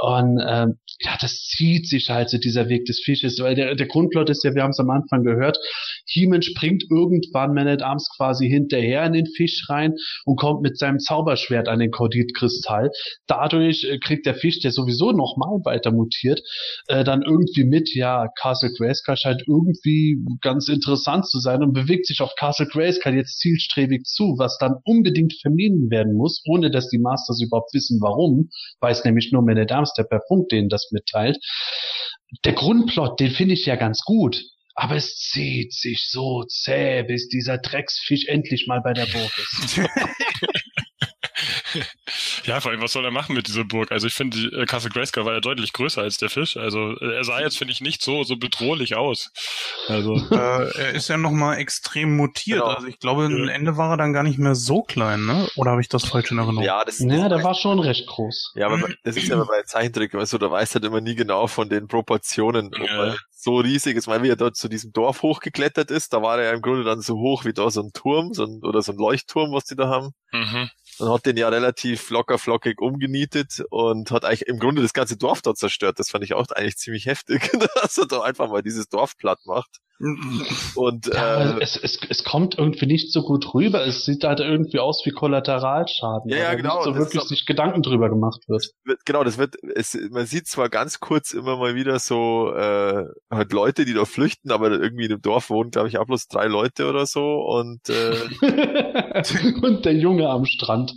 Und 0.01 0.39
ähm, 0.45 0.79
ja, 0.99 1.17
das 1.21 1.43
zieht 1.43 1.87
sich 1.87 2.09
halt 2.09 2.29
so 2.29 2.37
dieser 2.37 2.69
Weg 2.69 2.85
des 2.85 2.99
Fisches, 3.03 3.39
weil 3.39 3.55
der, 3.55 3.75
der 3.75 3.87
Grundplot 3.87 4.29
ist 4.29 4.43
ja, 4.43 4.55
wir 4.55 4.63
haben 4.63 4.71
es 4.71 4.79
am 4.79 4.89
Anfang 4.89 5.23
gehört, 5.23 5.57
He-Man 6.05 6.41
springt 6.41 6.83
irgendwann 6.89 7.53
Man 7.53 7.67
at 7.67 7.83
Arms 7.83 8.09
quasi 8.15 8.49
hinterher 8.49 9.05
in 9.05 9.13
den 9.13 9.27
Fisch 9.27 9.65
rein 9.69 9.93
und 10.25 10.37
kommt 10.37 10.61
mit 10.61 10.77
seinem 10.77 10.99
Zauberschwert 10.99 11.67
an 11.67 11.79
den 11.79 11.91
Korditkristall. 11.91 12.91
Dadurch 13.27 13.83
äh, 13.83 13.99
kriegt 13.99 14.25
der 14.25 14.35
Fisch, 14.35 14.59
der 14.59 14.71
sowieso 14.71 15.11
nochmal 15.11 15.59
weiter 15.63 15.91
mutiert, 15.91 16.41
äh, 16.87 17.03
dann 17.03 17.21
irgendwie 17.21 17.63
mit, 17.63 17.93
ja, 17.93 18.27
Castle 18.39 18.71
Grayskull 18.77 19.17
scheint 19.17 19.43
irgendwie 19.47 20.17
ganz 20.41 20.67
interessant 20.67 21.27
zu 21.27 21.39
sein 21.39 21.63
und 21.63 21.73
bewegt 21.73 22.05
sich 22.05 22.21
auf 22.21 22.33
Castle 22.37 22.67
Grayskull 22.67 23.15
jetzt 23.15 23.39
zielstrebig 23.39 24.03
zu, 24.05 24.35
was 24.37 24.57
dann 24.59 24.75
unbedingt 24.83 25.33
vermieden 25.41 25.89
werden 25.89 26.13
muss, 26.13 26.41
ohne 26.47 26.71
dass 26.71 26.89
die 26.89 26.99
Masters 26.99 27.41
überhaupt 27.41 27.73
wissen, 27.73 27.99
warum, 28.01 28.49
weiß 28.81 29.03
nämlich 29.03 29.31
nur 29.31 29.41
Man 29.41 29.57
at 29.57 29.71
Arms, 29.71 29.93
der 29.93 30.03
per 30.03 30.21
Funk 30.27 30.49
denen 30.49 30.69
das 30.69 30.89
mitteilt. 30.91 31.37
Der 32.45 32.53
Grundplot, 32.53 33.19
den 33.19 33.31
finde 33.31 33.53
ich 33.53 33.65
ja 33.65 33.75
ganz 33.75 34.01
gut. 34.01 34.41
Aber 34.79 34.95
es 34.95 35.17
zieht 35.17 35.73
sich 35.73 36.07
so 36.07 36.43
zäh, 36.43 37.01
bis 37.01 37.29
dieser 37.29 37.57
Drecksfisch 37.57 38.27
endlich 38.27 38.67
mal 38.67 38.79
bei 38.79 38.93
der 38.93 39.07
Burg 39.07 39.31
ist. 39.39 39.77
ja, 42.45 42.59
vor 42.59 42.69
allem, 42.69 42.81
was 42.81 42.91
soll 42.91 43.03
er 43.03 43.09
machen 43.09 43.35
mit 43.35 43.47
dieser 43.47 43.63
Burg? 43.63 43.91
Also 43.91 44.05
ich 44.05 44.13
finde, 44.13 44.37
äh, 44.37 44.67
Castle 44.67 44.91
Grayskull 44.91 45.25
war 45.25 45.33
ja 45.33 45.39
deutlich 45.39 45.73
größer 45.73 46.03
als 46.03 46.17
der 46.17 46.29
Fisch. 46.29 46.57
Also 46.57 46.95
äh, 46.99 47.15
er 47.15 47.23
sah 47.23 47.39
jetzt, 47.39 47.57
finde 47.57 47.73
ich, 47.73 47.81
nicht 47.81 48.03
so, 48.03 48.23
so 48.23 48.37
bedrohlich 48.37 48.95
aus. 48.95 49.31
Also 49.87 50.15
äh, 50.31 50.35
er 50.35 50.91
ist 50.91 51.07
ja 51.07 51.17
nochmal 51.17 51.57
extrem 51.57 52.15
mutiert. 52.15 52.59
Genau. 52.59 52.71
Also 52.71 52.85
ich 52.85 52.99
glaube, 52.99 53.25
am 53.25 53.47
Ende 53.47 53.77
war 53.77 53.89
er 53.91 53.97
dann 53.97 54.13
gar 54.13 54.21
nicht 54.21 54.37
mehr 54.37 54.53
so 54.53 54.83
klein, 54.83 55.25
ne? 55.25 55.47
Oder 55.55 55.71
habe 55.71 55.81
ich 55.81 55.89
das 55.89 56.05
falsch 56.05 56.29
in 56.29 56.37
Erinnerung? 56.37 56.63
Ja, 56.63 56.85
das 56.85 56.99
ja, 56.99 57.29
der 57.29 57.43
war 57.43 57.55
schon 57.55 57.79
recht 57.79 58.05
groß. 58.05 58.53
Ja, 58.55 58.67
aber 58.67 58.77
das 59.03 59.17
ist 59.17 59.27
ja 59.27 59.43
bei 59.43 59.63
Zeichentrick, 59.63 60.13
weißt 60.13 60.33
du, 60.33 60.37
da 60.37 60.51
weiß 60.51 60.75
halt 60.75 60.85
immer 60.85 61.01
nie 61.01 61.15
genau 61.15 61.47
von 61.47 61.67
den 61.67 61.87
Proportionen, 61.87 62.67
ob 62.67 62.87
ja. 62.87 63.05
er 63.05 63.17
so 63.39 63.57
riesig 63.57 63.95
ist, 63.97 64.07
weil 64.07 64.23
wie 64.23 64.29
er 64.29 64.35
dort 64.35 64.55
zu 64.55 64.67
diesem 64.67 64.91
Dorf 64.91 65.21
hochgeklettert 65.21 65.91
ist, 65.91 66.13
da 66.13 66.21
war 66.21 66.39
er 66.39 66.45
ja 66.45 66.51
im 66.53 66.61
Grunde 66.61 66.83
dann 66.83 67.01
so 67.01 67.15
hoch 67.17 67.45
wie 67.45 67.53
da 67.53 67.69
so 67.69 67.81
ein 67.81 67.91
Turm 67.93 68.33
so 68.33 68.43
ein, 68.43 68.61
oder 68.63 68.81
so 68.81 68.91
ein 68.91 68.97
Leuchtturm, 68.97 69.51
was 69.51 69.65
die 69.65 69.75
da 69.75 69.87
haben. 69.87 70.11
Mhm 70.31 70.69
und 70.99 71.09
hat 71.09 71.25
den 71.25 71.37
ja 71.37 71.49
relativ 71.49 72.09
locker 72.09 72.37
flockig 72.37 72.81
umgenietet 72.81 73.63
und 73.69 74.11
hat 74.11 74.25
eigentlich 74.25 74.47
im 74.47 74.59
Grunde 74.59 74.81
das 74.81 74.93
ganze 74.93 75.17
Dorf 75.17 75.41
dort 75.41 75.57
zerstört. 75.57 75.99
Das 75.99 76.09
fand 76.09 76.23
ich 76.23 76.33
auch 76.33 76.47
eigentlich 76.49 76.77
ziemlich 76.77 77.05
heftig, 77.05 77.51
dass 77.81 77.97
er 77.97 78.07
da 78.07 78.21
einfach 78.21 78.49
mal 78.49 78.63
dieses 78.63 78.89
Dorf 78.89 79.17
platt 79.17 79.39
macht. 79.45 79.77
Und 80.75 81.07
Ja, 81.07 81.57
äh, 81.57 81.61
es, 81.61 81.75
es, 81.75 81.99
es 82.09 82.23
kommt 82.23 82.57
irgendwie 82.57 82.85
nicht 82.85 83.11
so 83.11 83.23
gut 83.23 83.53
rüber. 83.53 83.85
Es 83.85 84.05
sieht 84.05 84.23
halt 84.23 84.39
irgendwie 84.39 84.79
aus 84.79 85.01
wie 85.05 85.11
Kollateralschaden. 85.11 86.29
Ja, 86.29 86.37
ja, 86.37 86.53
genau, 86.55 86.83
so 86.83 86.95
wirklich 86.95 87.21
auch- 87.21 87.27
sich 87.27 87.45
Gedanken 87.45 87.81
drüber 87.81 88.09
gemacht 88.09 88.41
wird. 88.47 88.69
wird, 88.83 89.05
genau, 89.05 89.23
das 89.23 89.37
wird, 89.37 89.55
es, 89.75 89.97
man 90.11 90.25
sieht 90.25 90.47
zwar 90.47 90.69
ganz 90.69 90.99
kurz 90.99 91.33
immer 91.33 91.57
mal 91.57 91.75
wieder 91.75 91.99
so 91.99 92.53
äh, 92.53 93.05
halt 93.31 93.51
Leute, 93.53 93.85
die 93.85 93.93
da 93.93 94.05
flüchten, 94.05 94.51
aber 94.51 94.71
irgendwie 94.71 95.05
in 95.05 95.09
dem 95.09 95.21
Dorf 95.21 95.49
wohnen, 95.49 95.71
glaube 95.71 95.87
ich, 95.87 95.97
auch 95.97 96.05
bloß 96.05 96.27
drei 96.27 96.45
Leute 96.47 96.87
oder 96.87 97.05
so. 97.05 97.41
Und 97.41 97.89
äh, 97.89 98.15
Und 99.61 99.85
der 99.85 99.93
Junge 99.95 100.29
am 100.29 100.45
Strand. 100.45 100.93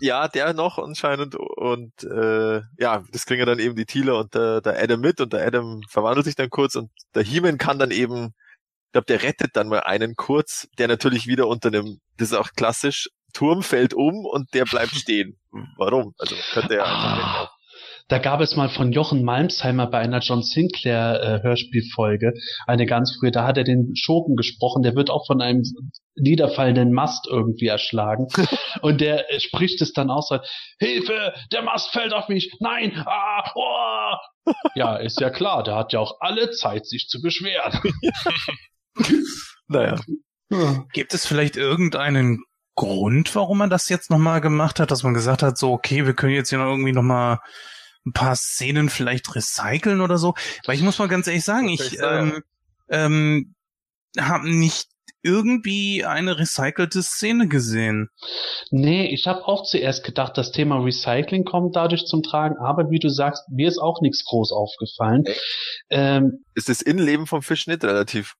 ja, 0.00 0.28
der 0.28 0.52
noch 0.54 0.78
anscheinend. 0.78 1.36
Und 1.36 1.92
äh, 2.02 2.62
ja, 2.78 3.04
das 3.12 3.26
kriegen 3.26 3.40
ja 3.40 3.46
dann 3.46 3.58
eben 3.58 3.76
die 3.76 3.86
Thieler 3.86 4.18
und 4.18 4.34
der, 4.34 4.60
der 4.60 4.82
Adam 4.82 5.00
mit 5.00 5.20
und 5.20 5.32
der 5.32 5.46
Adam 5.46 5.80
verwandelt 5.88 6.26
sich 6.26 6.34
dann 6.34 6.50
kurz 6.50 6.74
und 6.74 6.90
der 7.14 7.22
He-Man 7.22 7.58
kann 7.58 7.78
dann 7.78 7.90
eben, 7.90 8.34
ich 8.90 8.92
glaube, 8.92 9.06
der 9.06 9.22
rettet 9.22 9.54
dann 9.54 9.68
mal 9.68 9.80
einen 9.84 10.16
kurz, 10.16 10.66
der 10.78 10.88
natürlich 10.88 11.28
wieder 11.28 11.46
unter 11.46 11.68
einem, 11.68 12.00
das 12.18 12.32
ist 12.32 12.36
auch 12.36 12.50
klassisch, 12.56 13.08
Turm 13.32 13.62
fällt 13.62 13.94
um 13.94 14.24
und 14.24 14.52
der 14.52 14.64
bleibt 14.64 14.94
stehen. 14.96 15.38
Warum? 15.78 16.12
Also 16.18 16.34
könnte 16.52 16.74
er 16.74 16.86
einfach 16.88 17.12
Ah, 17.12 17.16
weglaufen. 17.16 17.54
da 18.08 18.18
gab 18.18 18.40
es 18.40 18.56
mal 18.56 18.68
von 18.68 18.90
Jochen 18.90 19.22
Malmsheimer 19.22 19.86
bei 19.86 20.00
einer 20.00 20.18
John 20.18 20.42
Sinclair 20.42 21.20
äh, 21.22 21.42
Hörspielfolge 21.46 22.32
eine 22.66 22.84
ganz 22.86 23.16
frühe, 23.20 23.30
da 23.30 23.44
hat 23.46 23.56
er 23.58 23.62
den 23.62 23.94
Schurken 23.94 24.34
gesprochen, 24.34 24.82
der 24.82 24.96
wird 24.96 25.08
auch 25.10 25.24
von 25.28 25.40
einem 25.40 25.62
niederfallenden 26.16 26.92
Mast 26.92 27.28
irgendwie 27.30 27.68
erschlagen 27.68 28.26
und 28.82 29.00
der 29.00 29.26
spricht 29.38 29.80
es 29.82 29.92
dann 29.92 30.10
aus, 30.10 30.26
so, 30.28 30.38
Hilfe, 30.80 31.32
der 31.52 31.62
Mast 31.62 31.90
fällt 31.92 32.12
auf 32.12 32.28
mich, 32.28 32.52
nein, 32.58 33.00
ah, 33.06 33.52
oh. 33.54 34.52
Ja, 34.74 34.96
ist 34.96 35.20
ja 35.20 35.30
klar, 35.30 35.62
der 35.62 35.76
hat 35.76 35.92
ja 35.92 36.00
auch 36.00 36.16
alle 36.20 36.50
Zeit, 36.50 36.86
sich 36.86 37.06
zu 37.08 37.20
beschweren. 37.22 37.78
Naja. 39.68 40.00
Gibt 40.92 41.14
es 41.14 41.26
vielleicht 41.26 41.56
irgendeinen 41.56 42.42
Grund, 42.74 43.34
warum 43.34 43.58
man 43.58 43.70
das 43.70 43.88
jetzt 43.88 44.10
nochmal 44.10 44.40
gemacht 44.40 44.80
hat, 44.80 44.90
dass 44.90 45.02
man 45.02 45.14
gesagt 45.14 45.42
hat, 45.42 45.58
so, 45.58 45.72
okay, 45.72 46.06
wir 46.06 46.14
können 46.14 46.34
jetzt 46.34 46.48
hier 46.48 46.58
noch 46.58 46.70
irgendwie 46.70 46.92
nochmal 46.92 47.38
ein 48.06 48.12
paar 48.12 48.34
Szenen 48.34 48.88
vielleicht 48.88 49.34
recyceln 49.34 50.00
oder 50.00 50.18
so? 50.18 50.34
Weil 50.64 50.76
ich 50.76 50.82
muss 50.82 50.98
mal 50.98 51.08
ganz 51.08 51.26
ehrlich 51.26 51.44
sagen, 51.44 51.68
ich 51.68 51.98
ähm, 52.00 52.42
ähm, 52.88 53.54
habe 54.18 54.50
nicht 54.50 54.88
irgendwie 55.22 56.04
eine 56.04 56.38
recycelte 56.38 57.02
Szene 57.02 57.48
gesehen. 57.48 58.08
Nee, 58.70 59.12
ich 59.12 59.26
habe 59.26 59.46
auch 59.46 59.64
zuerst 59.64 60.04
gedacht, 60.04 60.38
das 60.38 60.50
Thema 60.50 60.78
Recycling 60.78 61.44
kommt 61.44 61.76
dadurch 61.76 62.06
zum 62.06 62.22
Tragen, 62.22 62.56
aber 62.56 62.90
wie 62.90 62.98
du 62.98 63.10
sagst, 63.10 63.44
mir 63.50 63.68
ist 63.68 63.78
auch 63.78 64.00
nichts 64.00 64.24
groß 64.24 64.52
aufgefallen. 64.52 65.24
Ähm, 65.90 66.44
Ist 66.54 66.68
das 66.68 66.80
Innenleben 66.80 67.26
vom 67.26 67.42
Fisch 67.42 67.66
nicht 67.66 67.84
relativ 67.84 68.34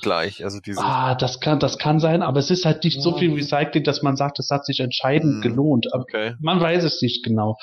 gleich? 0.00 0.44
Also 0.44 0.60
diese 0.60 0.80
ah, 0.82 1.14
das 1.14 1.40
kann, 1.40 1.58
das 1.60 1.78
kann 1.78 2.00
sein, 2.00 2.22
aber 2.22 2.38
es 2.40 2.50
ist 2.50 2.64
halt 2.64 2.84
nicht 2.84 3.00
so 3.02 3.16
viel 3.16 3.32
Recycling, 3.34 3.84
dass 3.84 4.02
man 4.02 4.16
sagt, 4.16 4.38
es 4.38 4.50
hat 4.50 4.64
sich 4.64 4.80
entscheidend 4.80 5.36
Hm. 5.36 5.40
gelohnt. 5.42 5.86
Aber 5.92 6.02
Okay. 6.02 6.34
man 6.40 6.60
weiß 6.60 6.84
es 6.84 7.00
nicht 7.02 7.24
genau. 7.24 7.56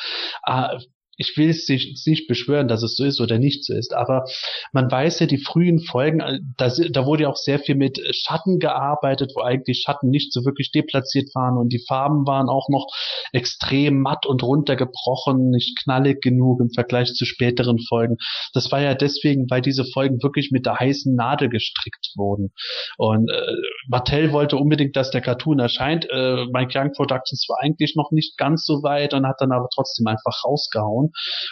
Ah, 0.44 0.78
ich 1.18 1.36
will 1.36 1.50
es 1.50 1.68
nicht, 1.68 2.06
nicht 2.08 2.28
beschwören, 2.28 2.68
dass 2.68 2.84
es 2.84 2.96
so 2.96 3.04
ist 3.04 3.20
oder 3.20 3.40
nicht 3.40 3.66
so 3.66 3.74
ist, 3.74 3.94
aber 3.94 4.26
man 4.72 4.90
weiß 4.90 5.20
ja, 5.20 5.26
die 5.26 5.40
frühen 5.40 5.80
Folgen, 5.80 6.20
äh, 6.20 6.40
da, 6.58 6.72
da 6.92 7.06
wurde 7.06 7.24
ja 7.24 7.30
auch 7.30 7.36
sehr 7.36 7.60
viel 7.60 7.76
mit 7.76 8.00
Schatten 8.16 8.60
gearbeitet, 8.60 9.34
wo 9.36 9.42
eigentlich 9.42 9.82
Schatten 9.82 10.10
nicht 10.10 10.32
so 10.32 10.46
wirklich 10.46 10.72
deplatziert 10.72 11.34
waren 11.34 11.58
und 11.58 11.74
die 11.74 11.84
Farben 11.88 12.26
waren 12.28 12.50
auch 12.50 12.70
noch 12.70 12.88
extrem 13.32 14.02
matt 14.02 14.26
und 14.26 14.44
runtergebrochen, 14.44 15.50
nicht 15.50 15.78
knallig 15.84 16.22
genug 16.22 16.62
im 16.62 16.70
Vergleich 16.70 17.14
zu 17.14 17.26
späteren 17.26 17.80
Folgen. 17.80 18.18
Das 18.54 18.72
war 18.72 18.82
ja 18.82 18.94
deswegen, 18.94 19.50
weil 19.50 19.62
diese 19.62 19.86
Folgen 19.86 20.22
wirklich 20.22 20.52
mit 20.52 20.66
der 20.66 20.80
heißen 20.80 21.16
Nadel 21.16 21.50
gestrickt 21.50 22.12
wurden. 22.16 22.52
Und 22.98 23.30
äh, 23.30 23.54
Mattel 23.88 24.32
wollte 24.32 24.58
unbedingt, 24.58 24.96
dass 24.96 25.12
der 25.12 25.22
Cartoon 25.22 25.60
erscheint. 25.60 26.08
Äh, 26.10 26.46
Mike 26.52 26.78
Young 26.78 26.92
Productions 26.94 27.46
war 27.50 27.58
eigentlich 27.62 27.96
noch 27.96 28.12
nicht 28.12 28.38
ganz 28.38 28.66
so 28.66 28.84
weit 28.84 29.14
und 29.14 29.26
hat 29.26 29.38
dann 29.40 29.52
aber 29.52 29.68
trotzdem 29.74 30.08
einfach 30.08 30.44
rausgehauen. 30.46 31.07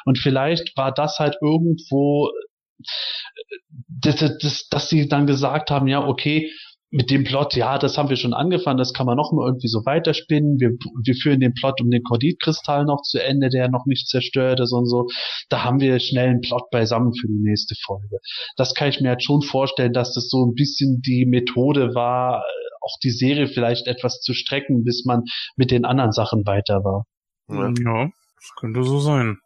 Und 0.05 0.17
vielleicht 0.17 0.75
war 0.77 0.93
das 0.93 1.19
halt 1.19 1.37
irgendwo, 1.41 2.29
dass, 3.87 4.17
dass, 4.39 4.67
dass 4.69 4.89
sie 4.89 5.07
dann 5.07 5.27
gesagt 5.27 5.71
haben, 5.71 5.87
ja, 5.87 6.05
okay, 6.05 6.51
mit 6.91 7.09
dem 7.09 7.25
Plot, 7.25 7.55
ja, 7.55 7.77
das 7.77 7.97
haben 7.97 8.09
wir 8.09 8.15
schon 8.15 8.33
angefangen, 8.33 8.77
das 8.77 8.93
kann 8.93 9.05
man 9.05 9.17
noch 9.17 9.33
mal 9.33 9.45
irgendwie 9.45 9.67
so 9.67 9.85
weiterspinnen. 9.85 10.59
Wir, 10.59 10.69
wir 11.03 11.15
führen 11.15 11.41
den 11.41 11.53
Plot 11.53 11.81
um 11.81 11.89
den 11.89 12.03
Korditkristall 12.03 12.85
noch 12.85 13.01
zu 13.01 13.21
Ende, 13.21 13.49
der 13.49 13.69
noch 13.69 13.85
nicht 13.85 14.07
zerstört 14.07 14.61
ist 14.61 14.71
und 14.71 14.87
so. 14.87 15.07
Da 15.49 15.63
haben 15.63 15.81
wir 15.81 15.99
schnell 15.99 16.29
einen 16.29 16.41
Plot 16.41 16.69
beisammen 16.71 17.13
für 17.13 17.27
die 17.27 17.41
nächste 17.41 17.75
Folge. 17.83 18.19
Das 18.55 18.75
kann 18.75 18.89
ich 18.89 19.01
mir 19.01 19.11
jetzt 19.11 19.25
schon 19.25 19.41
vorstellen, 19.41 19.91
dass 19.91 20.13
das 20.13 20.29
so 20.29 20.45
ein 20.45 20.53
bisschen 20.53 21.01
die 21.01 21.25
Methode 21.25 21.95
war, 21.95 22.45
auch 22.79 22.97
die 23.03 23.11
Serie 23.11 23.47
vielleicht 23.47 23.87
etwas 23.87 24.21
zu 24.21 24.33
strecken, 24.33 24.83
bis 24.83 25.03
man 25.05 25.23
mit 25.57 25.71
den 25.71 25.83
anderen 25.83 26.13
Sachen 26.13 26.45
weiter 26.45 26.83
war. 26.83 27.05
Ja. 27.49 28.09
Könnte 28.57 28.83
so 28.83 28.99
sein. 28.99 29.39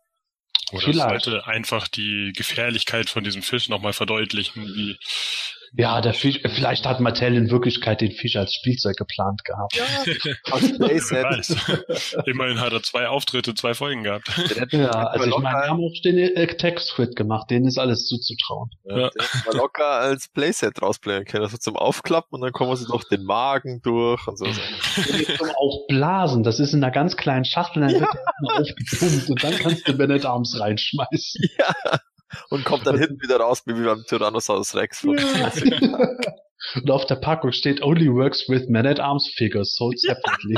Oder 0.71 0.81
Vielleicht. 0.83 1.23
sollte 1.23 1.47
einfach 1.47 1.87
die 1.87 2.33
Gefährlichkeit 2.35 3.09
von 3.09 3.23
diesem 3.23 3.41
Fisch 3.41 3.69
nochmal 3.69 3.93
verdeutlichen, 3.93 4.65
wie 4.67 4.97
Ja, 5.73 6.01
der 6.01 6.13
Fisch, 6.13 6.39
vielleicht 6.45 6.85
hat 6.85 6.99
Mattel 6.99 7.35
in 7.35 7.49
Wirklichkeit 7.51 8.01
den 8.01 8.11
Fisch 8.11 8.35
als 8.35 8.53
Spielzeug 8.53 8.95
geplant 8.97 9.43
gehabt. 9.45 9.77
Weiß. 10.49 12.15
Immerhin 12.25 12.59
hat 12.59 12.73
er 12.73 12.81
zwei 12.83 13.07
Auftritte, 13.07 13.53
zwei 13.53 13.73
Folgen 13.73 14.03
gehabt. 14.03 14.29
Ja, 14.71 14.89
also 14.89 15.25
ich 15.29 15.37
meine, 15.37 15.57
wir 15.59 15.67
haben 15.69 15.79
auch 15.83 16.01
den 16.03 16.17
äh, 16.17 16.47
Text-Quit 16.47 17.15
gemacht, 17.15 17.49
denen 17.49 17.65
ist 17.67 17.77
alles 17.77 18.07
zuzutrauen. 18.07 18.69
Ja, 18.85 18.97
Ja. 18.99 19.09
man 19.45 19.57
locker 19.57 19.85
als 19.87 20.27
Playset 20.29 20.81
rausplayen 20.81 21.25
können. 21.25 21.43
Also 21.43 21.57
zum 21.57 21.75
Aufklappen 21.75 22.35
und 22.35 22.41
dann 22.41 22.51
kommen 22.51 22.75
sie 22.75 22.85
durch 22.85 23.03
den 23.07 23.23
Magen 23.23 23.81
durch 23.81 24.25
und 24.27 24.37
so. 24.37 24.45
Zum 25.37 25.49
Aufblasen, 25.55 26.43
das 26.43 26.59
ist 26.59 26.73
in 26.73 26.83
einer 26.83 26.91
ganz 26.91 27.15
kleinen 27.15 27.45
Schachtel, 27.45 27.81
dann 27.81 27.91
wird 27.91 28.01
der 28.13 28.21
erstmal 28.25 28.61
aufgepumpt 28.61 29.29
und 29.29 29.43
dann 29.43 29.53
kannst 29.57 29.87
du 29.87 29.93
at 30.13 30.25
Arms 30.25 30.59
reinschmeißen. 30.59 31.41
ja. 31.57 31.99
Und 32.49 32.65
kommt 32.65 32.85
dann 32.85 32.97
hinten 32.97 33.21
wieder 33.21 33.37
raus, 33.37 33.63
wie 33.65 33.73
beim 33.73 34.03
Tyrannosaurus 34.05 34.75
Rex. 34.75 34.99
Von 34.99 35.17
Und 36.75 36.91
auf 36.91 37.05
der 37.05 37.15
Packung 37.15 37.51
steht 37.51 37.81
Only 37.81 38.11
works 38.11 38.49
with 38.49 38.67
Man 38.67 38.85
at 38.85 38.99
Arms 38.99 39.31
figures, 39.35 39.75
sold 39.75 39.99
separately. 39.99 40.57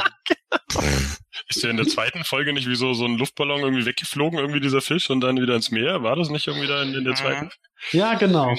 Ist 1.48 1.64
der 1.64 1.70
in 1.70 1.78
der 1.78 1.86
zweiten 1.86 2.24
Folge 2.24 2.54
nicht 2.54 2.68
wie 2.68 2.76
so, 2.76 2.94
so 2.94 3.06
ein 3.06 3.18
Luftballon 3.18 3.62
irgendwie 3.62 3.86
weggeflogen, 3.86 4.40
irgendwie 4.40 4.60
dieser 4.60 4.82
Fisch 4.82 5.10
und 5.10 5.22
dann 5.22 5.40
wieder 5.40 5.56
ins 5.56 5.70
Meer? 5.70 6.02
War 6.02 6.16
das 6.16 6.30
nicht 6.30 6.48
irgendwie 6.48 6.68
da 6.68 6.82
in, 6.82 6.94
in 6.96 7.04
der 7.04 7.16
zweiten? 7.16 7.50
Ja, 7.92 8.16
genau. 8.16 8.54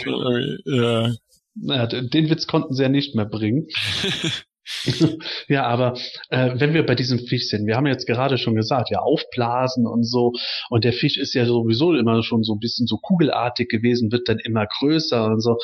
Ja. 0.64 1.12
Ja, 1.55 1.86
den 1.86 2.30
Witz 2.30 2.47
konnten 2.47 2.74
sie 2.74 2.82
ja 2.82 2.89
nicht 2.89 3.14
mehr 3.14 3.26
bringen. 3.26 3.66
ja, 5.48 5.66
aber 5.66 5.94
äh, 6.30 6.52
wenn 6.55 6.74
wir 6.74 6.86
bei 6.86 6.94
diesem 6.94 7.18
Fisch 7.18 7.48
sind, 7.48 7.66
wir 7.66 7.76
haben 7.76 7.86
jetzt 7.86 8.06
gerade 8.06 8.39
schon 8.39 8.55
gesagt, 8.55 8.90
ja, 8.90 9.01
aufblasen 9.01 9.86
und 9.86 10.05
so, 10.05 10.32
und 10.70 10.84
der 10.84 10.93
Fisch 10.93 11.16
ist 11.16 11.34
ja 11.34 11.47
sowieso 11.47 11.94
immer 11.94 12.22
schon 12.22 12.43
so 12.43 12.55
ein 12.55 12.60
bisschen 12.60 12.86
so 12.86 12.97
kugelartig 12.97 13.68
gewesen, 13.68 14.12
wird 14.12 14.28
dann 14.28 14.39
immer 14.39 14.66
größer 14.78 15.24
und 15.26 15.40
so. 15.40 15.56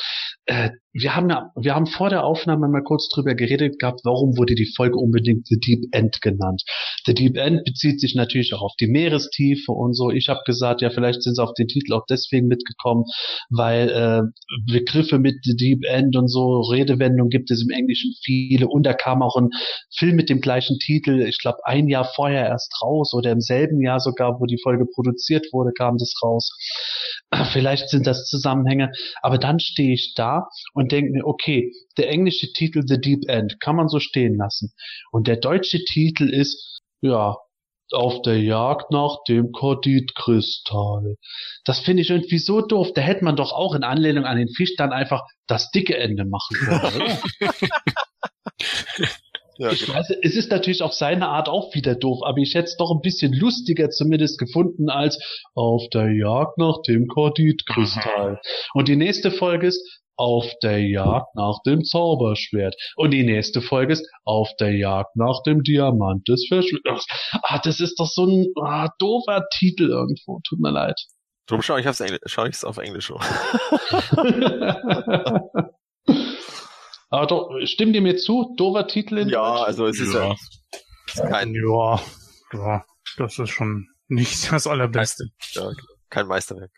Äh, 0.45 0.71
wir 0.91 1.15
haben 1.15 1.29
ja, 1.29 1.51
wir 1.55 1.75
haben 1.75 1.85
vor 1.85 2.09
der 2.09 2.23
Aufnahme 2.23 2.67
mal 2.67 2.83
kurz 2.83 3.09
drüber 3.09 3.35
geredet 3.35 3.79
gehabt, 3.79 4.01
warum 4.03 4.37
wurde 4.37 4.55
die 4.55 4.71
Folge 4.75 4.97
unbedingt 4.97 5.47
The 5.47 5.59
Deep 5.59 5.85
End 5.91 6.21
genannt. 6.21 6.63
The 7.05 7.13
Deep 7.13 7.37
End 7.37 7.63
bezieht 7.63 8.01
sich 8.01 8.15
natürlich 8.15 8.53
auch 8.53 8.61
auf 8.61 8.73
die 8.79 8.87
Meerestiefe 8.87 9.71
und 9.71 9.93
so. 9.93 10.09
Ich 10.09 10.29
habe 10.29 10.41
gesagt, 10.45 10.81
ja, 10.81 10.89
vielleicht 10.89 11.21
sind 11.21 11.35
sie 11.35 11.43
auf 11.43 11.53
den 11.53 11.67
Titel 11.67 11.93
auch 11.93 12.05
deswegen 12.09 12.47
mitgekommen, 12.47 13.05
weil 13.49 13.89
äh, 13.89 14.21
Begriffe 14.71 15.19
mit 15.19 15.35
The 15.43 15.55
Deep 15.55 15.85
End 15.85 16.15
und 16.15 16.27
so 16.27 16.61
Redewendungen 16.61 17.29
gibt 17.29 17.51
es 17.51 17.61
im 17.61 17.69
Englischen 17.69 18.13
viele 18.23 18.67
und 18.67 18.87
da 18.89 18.95
kam 18.95 19.21
auch 19.21 19.35
ein 19.35 19.51
Film 19.95 20.15
mit 20.15 20.29
dem 20.29 20.41
gleichen 20.41 20.79
Titel, 20.79 21.21
ich 21.21 21.37
glaube 21.37 21.59
ein 21.63 21.87
Jahr 21.87 22.05
vorher 22.15 22.47
erst 22.47 22.73
raus 22.81 23.13
oder 23.13 23.31
im 23.31 23.39
selben 23.39 23.81
Jahr 23.81 23.99
sogar, 23.99 24.39
wo 24.39 24.45
die 24.45 24.59
Folge 24.63 24.85
produziert 24.87 25.45
wurde, 25.53 25.71
kam 25.73 25.97
das 25.97 26.15
raus. 26.23 26.49
Vielleicht 27.53 27.89
sind 27.89 28.07
das 28.07 28.25
Zusammenhänge, 28.25 28.91
aber 29.21 29.37
dann 29.37 29.59
stehe 29.59 29.93
ich 29.93 30.15
da 30.15 30.47
und 30.73 30.91
denke 30.91 31.11
mir, 31.11 31.27
okay, 31.27 31.71
der 31.97 32.09
englische 32.09 32.51
Titel 32.51 32.81
The 32.83 32.99
Deep 32.99 33.29
End 33.29 33.59
kann 33.59 33.75
man 33.75 33.89
so 33.89 33.99
stehen 33.99 34.37
lassen 34.37 34.73
und 35.11 35.27
der 35.27 35.37
deutsche 35.37 35.83
Titel 35.85 36.27
ist, 36.33 36.81
ja, 37.01 37.35
auf 37.93 38.21
der 38.21 38.41
Jagd 38.41 38.91
nach 38.91 39.17
dem 39.27 39.51
Korditkristall. 39.51 41.15
Das 41.65 41.79
finde 41.79 42.01
ich 42.01 42.09
irgendwie 42.09 42.39
so 42.39 42.61
doof. 42.61 42.91
Da 42.93 43.01
hätte 43.01 43.23
man 43.23 43.35
doch 43.35 43.51
auch 43.51 43.75
in 43.75 43.83
Anlehnung 43.83 44.25
an 44.25 44.37
den 44.37 44.49
Fisch 44.49 44.75
dann 44.77 44.91
einfach 44.91 45.23
das 45.47 45.71
dicke 45.71 45.97
Ende 45.97 46.25
machen 46.25 46.55
können. 46.57 47.17
Ja, 49.59 49.71
Ich 49.71 49.85
genau. 49.85 49.99
weiß, 49.99 50.11
es 50.21 50.35
ist 50.37 50.51
natürlich 50.51 50.81
auf 50.81 50.93
seine 50.93 51.27
Art 51.27 51.49
auch 51.49 51.75
wieder 51.75 51.93
doof, 51.93 52.19
aber 52.23 52.37
ich 52.37 52.55
hätte 52.55 52.69
es 52.69 52.77
doch 52.77 52.91
ein 52.91 53.01
bisschen 53.01 53.33
lustiger 53.33 53.89
zumindest 53.89 54.39
gefunden 54.39 54.89
als 54.89 55.19
auf 55.53 55.83
der 55.93 56.13
Jagd 56.13 56.57
nach 56.57 56.81
dem 56.87 57.07
Korditkristall. 57.07 58.39
Und 58.73 58.87
die 58.87 58.95
nächste 58.95 59.31
Folge 59.31 59.67
ist 59.67 59.99
auf 60.15 60.49
der 60.63 60.81
Jagd 60.81 61.35
nach 61.35 61.57
dem 61.65 61.83
Zauberschwert. 61.83 62.75
Und 62.95 63.11
die 63.11 63.23
nächste 63.23 63.61
Folge 63.61 63.93
ist 63.93 64.09
auf 64.23 64.49
der 64.61 64.75
Jagd 64.75 65.17
nach 65.17 65.43
dem 65.43 65.61
Diamant 65.63 66.25
des 66.29 66.47
Verschwörers. 66.47 67.05
Ah, 67.43 67.59
das 67.61 67.81
ist 67.81 67.99
doch 67.99 68.07
so 68.07 68.25
ein 68.25 68.47
ah, 68.63 68.87
doofer 68.97 69.43
Titel 69.57 69.89
irgendwo. 69.89 70.39
Tut 70.47 70.59
mir 70.61 70.71
leid. 70.71 70.99
Drum 71.47 71.61
schaue 71.61 71.81
ich 71.81 71.87
aufs 71.87 71.99
Englisch, 71.99 72.21
schaue 72.25 72.47
ich 72.47 72.55
es 72.55 72.63
auf 72.63 72.77
Englisch. 72.77 73.11
Aber 77.09 77.25
doch, 77.27 77.49
stimmt 77.65 77.95
ihr 77.95 78.01
mir 78.01 78.17
zu? 78.17 78.53
Dover 78.57 78.87
Titel 78.87 79.17
in 79.17 79.29
Ja, 79.29 79.51
Deutsch? 79.57 79.67
also 79.67 79.85
es 79.87 79.99
ist 79.99 80.13
Ja. 80.13 80.35
ja 81.15 81.27
kein, 81.29 81.53
Ja, 81.53 81.99
ja, 82.53 82.85
das 83.17 83.39
ist 83.39 83.49
schon 83.49 83.87
nicht 84.07 84.51
das 84.51 84.67
Allerbeste. 84.67 85.25
ja, 85.53 85.71
kein 86.09 86.27
Meisterwerk. 86.27 86.71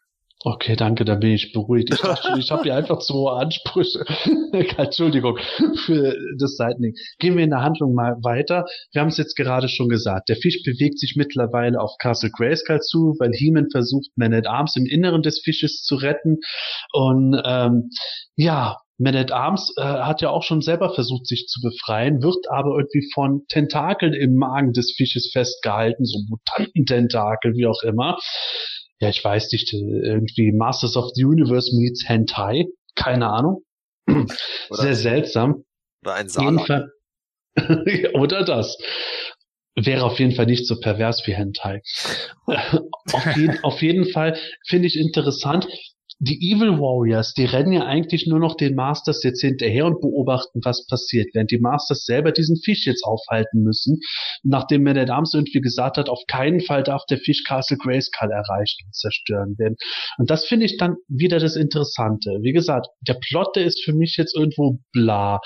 Okay, 0.43 0.75
danke, 0.75 1.05
da 1.05 1.13
bin 1.13 1.33
ich 1.33 1.53
beruhigt. 1.53 1.93
Ich 1.93 2.01
dachte 2.01 2.33
ich 2.39 2.49
habe 2.49 2.63
hier 2.63 2.75
einfach 2.75 2.97
zu 2.97 3.13
hohe 3.13 3.33
Ansprüche. 3.33 4.03
Entschuldigung 4.77 5.37
für 5.85 6.15
das 6.39 6.55
Seitending. 6.55 6.95
Gehen 7.19 7.37
wir 7.37 7.43
in 7.43 7.51
der 7.51 7.61
Handlung 7.61 7.93
mal 7.93 8.15
weiter. 8.23 8.65
Wir 8.91 9.01
haben 9.01 9.09
es 9.09 9.17
jetzt 9.17 9.35
gerade 9.35 9.69
schon 9.69 9.87
gesagt. 9.87 10.29
Der 10.29 10.37
Fisch 10.37 10.63
bewegt 10.63 10.97
sich 10.97 11.13
mittlerweile 11.15 11.79
auf 11.79 11.91
Castle 11.99 12.31
Grayskull 12.31 12.79
zu, 12.79 13.15
weil 13.19 13.31
Heeman 13.33 13.69
versucht, 13.69 14.07
Man 14.15 14.33
at 14.33 14.47
Arms 14.47 14.75
im 14.75 14.87
Inneren 14.87 15.21
des 15.21 15.41
Fisches 15.43 15.83
zu 15.83 15.93
retten. 15.95 16.39
Und 16.91 17.39
ähm, 17.45 17.91
ja, 18.35 18.77
Man 19.01 19.15
at 19.15 19.31
Arms 19.31 19.73
äh, 19.77 19.81
hat 19.81 20.21
ja 20.21 20.29
auch 20.29 20.43
schon 20.43 20.61
selber 20.61 20.93
versucht, 20.93 21.27
sich 21.27 21.47
zu 21.47 21.59
befreien, 21.61 22.21
wird 22.21 22.49
aber 22.49 22.77
irgendwie 22.77 23.09
von 23.13 23.45
Tentakeln 23.47 24.13
im 24.13 24.35
Magen 24.35 24.73
des 24.73 24.93
Fisches 24.95 25.31
festgehalten, 25.33 26.05
so 26.05 26.19
Mutantententakel, 26.29 27.53
wie 27.53 27.67
auch 27.67 27.81
immer 27.83 28.17
ja, 29.01 29.09
ich 29.09 29.23
weiß 29.23 29.51
nicht, 29.51 29.73
äh, 29.73 29.77
irgendwie 29.77 30.51
Masters 30.51 30.95
of 30.95 31.11
the 31.15 31.25
Universe 31.25 31.75
meets 31.75 32.07
Hentai, 32.07 32.67
keine 32.95 33.29
Ahnung. 33.29 33.63
Oder, 34.07 34.27
Sehr 34.69 34.95
seltsam. 34.95 35.65
oder 36.03 36.15
ein 36.15 36.29
Saarland. 36.29 36.89
Oder 38.13 38.45
das. 38.45 38.77
Wäre 39.75 40.03
auf 40.03 40.19
jeden 40.19 40.33
Fall 40.33 40.45
nicht 40.45 40.67
so 40.67 40.79
pervers 40.79 41.25
wie 41.25 41.33
Hentai. 41.33 41.81
auf, 42.45 43.35
jeden, 43.35 43.63
auf 43.63 43.81
jeden 43.81 44.05
Fall 44.09 44.37
finde 44.67 44.87
ich 44.87 44.97
interessant, 44.97 45.67
die 46.23 46.51
Evil 46.51 46.77
Warriors, 46.79 47.33
die 47.33 47.45
rennen 47.45 47.71
ja 47.71 47.85
eigentlich 47.85 48.27
nur 48.27 48.37
noch 48.37 48.55
den 48.55 48.75
Masters 48.75 49.23
jetzt 49.23 49.41
hinterher 49.41 49.87
und 49.87 50.01
beobachten, 50.01 50.61
was 50.63 50.85
passiert, 50.85 51.29
während 51.33 51.49
die 51.49 51.57
Masters 51.57 52.05
selber 52.05 52.31
diesen 52.31 52.57
Fisch 52.57 52.85
jetzt 52.85 53.03
aufhalten 53.03 53.63
müssen, 53.63 53.99
nachdem 54.43 54.83
Man 54.83 54.99
at 54.99 55.09
Arms 55.09 55.33
irgendwie 55.33 55.61
gesagt 55.61 55.97
hat, 55.97 56.09
auf 56.09 56.21
keinen 56.27 56.61
Fall 56.61 56.83
darf 56.83 57.03
der 57.09 57.17
Fisch 57.17 57.43
Castle 57.43 57.77
Grayskull 57.77 58.29
erreichen 58.29 58.85
und 58.85 58.93
zerstören 58.93 59.57
werden. 59.57 59.77
Und 60.19 60.29
das 60.29 60.45
finde 60.45 60.67
ich 60.67 60.77
dann 60.77 60.97
wieder 61.07 61.39
das 61.39 61.55
Interessante. 61.55 62.37
Wie 62.43 62.53
gesagt, 62.53 62.89
der 63.01 63.15
Plot, 63.15 63.55
der 63.55 63.65
ist 63.65 63.83
für 63.83 63.93
mich 63.93 64.15
jetzt 64.15 64.35
irgendwo 64.35 64.77
bla, 64.93 65.39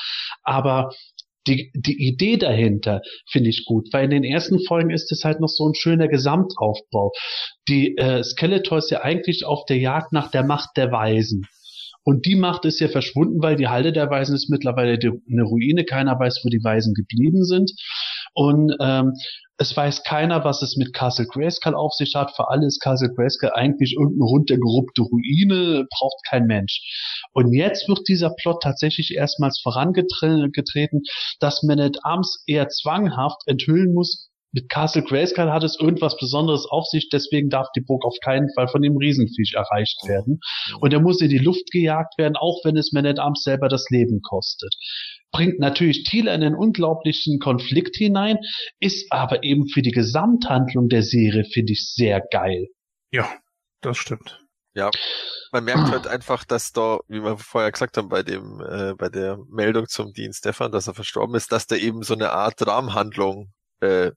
aber 0.43 0.89
die, 1.47 1.72
die 1.76 2.07
Idee 2.07 2.38
dahinter 2.38 3.01
finde 3.30 3.49
ich 3.49 3.65
gut, 3.65 3.89
weil 3.91 4.05
in 4.05 4.11
den 4.11 4.23
ersten 4.23 4.59
Folgen 4.59 4.89
ist 4.89 5.11
es 5.11 5.23
halt 5.23 5.39
noch 5.39 5.49
so 5.49 5.67
ein 5.67 5.76
schöner 5.76 6.07
Gesamtaufbau. 6.07 7.11
Die 7.67 7.97
äh, 7.97 8.23
Skeletor 8.23 8.80
ist 8.80 8.91
ja 8.91 9.01
eigentlich 9.01 9.45
auf 9.45 9.65
der 9.65 9.77
Jagd 9.77 10.11
nach 10.11 10.31
der 10.31 10.43
Macht 10.43 10.69
der 10.77 10.91
Weisen. 10.91 11.45
Und 12.03 12.27
die 12.27 12.35
Macht 12.35 12.65
ist 12.65 12.80
ja 12.80 12.88
verschwunden, 12.88 13.41
weil 13.41 13.55
die 13.55 13.67
Halde 13.67 13.91
der 13.91 14.09
Weisen 14.11 14.35
ist 14.35 14.49
mittlerweile 14.49 14.99
die, 14.99 15.09
eine 15.09 15.43
Ruine. 15.43 15.85
Keiner 15.85 16.19
weiß, 16.19 16.41
wo 16.43 16.49
die 16.49 16.63
Weisen 16.63 16.93
geblieben 16.93 17.43
sind. 17.43 17.72
Und 18.36 18.76
ähm, 18.82 19.14
es 19.57 19.76
weiß 19.76 20.03
keiner, 20.03 20.44
was 20.44 20.62
es 20.62 20.76
mit 20.76 20.94
Castle 20.94 21.26
Grayskull 21.26 21.74
auf 21.74 21.94
sich 21.94 22.14
hat. 22.16 22.36
Für 22.36 22.49
alle 22.49 22.68
ist 22.68 22.82
Castle 22.82 23.14
Grayskull 23.16 23.52
eigentlich 23.53 23.94
irgendeine 23.94 24.26
runtergeruppte 24.26 25.02
Ruine, 25.03 25.86
braucht 25.90 26.18
kein 26.30 26.45
Mensch. 26.45 26.82
Und 27.32 27.53
jetzt 27.53 27.88
wird 27.88 28.07
dieser 28.10 28.32
Plot 28.32 28.62
tatsächlich 28.62 29.16
erstmals 29.16 29.62
vorangetreten, 29.62 31.03
dass 31.40 31.64
Man 31.64 31.80
at 31.80 31.98
Arms 32.03 32.44
eher 32.45 32.68
zwanghaft 32.68 33.41
enthüllen 33.48 33.94
muss, 33.94 34.30
mit 34.56 34.70
Castle 34.70 35.03
Grayskull 35.03 35.52
hat 35.52 35.66
es 35.66 35.78
irgendwas 35.78 36.16
Besonderes 36.18 36.66
auf 36.70 36.86
sich, 36.86 37.10
deswegen 37.10 37.49
darf 37.49 37.68
die 37.76 37.82
Burg 37.82 38.06
auf 38.06 38.16
keinen 38.24 38.49
Fall 38.53 38.70
von 38.70 38.82
dem 38.82 38.95
Riesenfisch 38.95 39.53
erreicht 39.53 39.99
werden. 40.07 40.40
Und 40.80 40.94
er 40.94 41.02
muss 41.02 41.20
in 41.20 41.28
die 41.28 41.40
Luft 41.40 41.72
gejagt 41.72 42.18
werden, 42.18 42.38
auch 42.38 42.62
wenn 42.64 42.78
es 42.78 42.94
Man 42.94 43.06
at 43.06 43.20
Arms 43.20 43.44
selber 43.44 43.68
das 43.68 43.90
Leben 43.90 44.22
kostet. 44.22 44.74
Bringt 45.36 45.60
natürlich 45.60 46.03
Thiele 46.06 46.34
in 46.34 46.44
einen 46.44 46.56
unglaublichen 46.56 47.40
Konflikt 47.40 47.98
hinein, 47.98 48.38
ist 48.80 49.12
aber 49.12 49.44
eben 49.44 49.68
für 49.68 49.82
die 49.82 49.91
Gesamthandlung 49.91 50.88
der 50.88 51.03
Serie, 51.03 51.44
finde 51.44 51.74
ich, 51.74 51.91
sehr 51.91 52.22
geil. 52.32 52.68
Ja, 53.12 53.30
das 53.82 53.98
stimmt. 53.98 54.45
Man 55.52 55.66
merkt 55.66 55.90
halt 55.91 56.07
einfach, 56.07 56.45
dass 56.45 56.72
da, 56.72 56.99
wie 57.07 57.22
wir 57.22 57.38
vorher 57.38 57.72
gesagt 57.72 57.98
haben, 57.98 58.07
bei 58.07 58.24
dem, 58.24 58.62
äh, 58.62 58.94
bei 58.94 59.10
der 59.10 59.38
Meldung 59.49 59.88
zum 59.88 60.14
Dean 60.14 60.32
Stefan, 60.34 60.72
dass 60.72 60.88
er 60.88 60.94
verstorben 60.94 61.36
ist, 61.36 61.52
dass 61.52 61.68
da 61.68 61.76
eben 61.76 62.03
so 62.03 62.14
eine 62.14 62.32
Art 62.32 62.66
Rahmenhandlung 62.66 63.52
äh, 63.82 64.12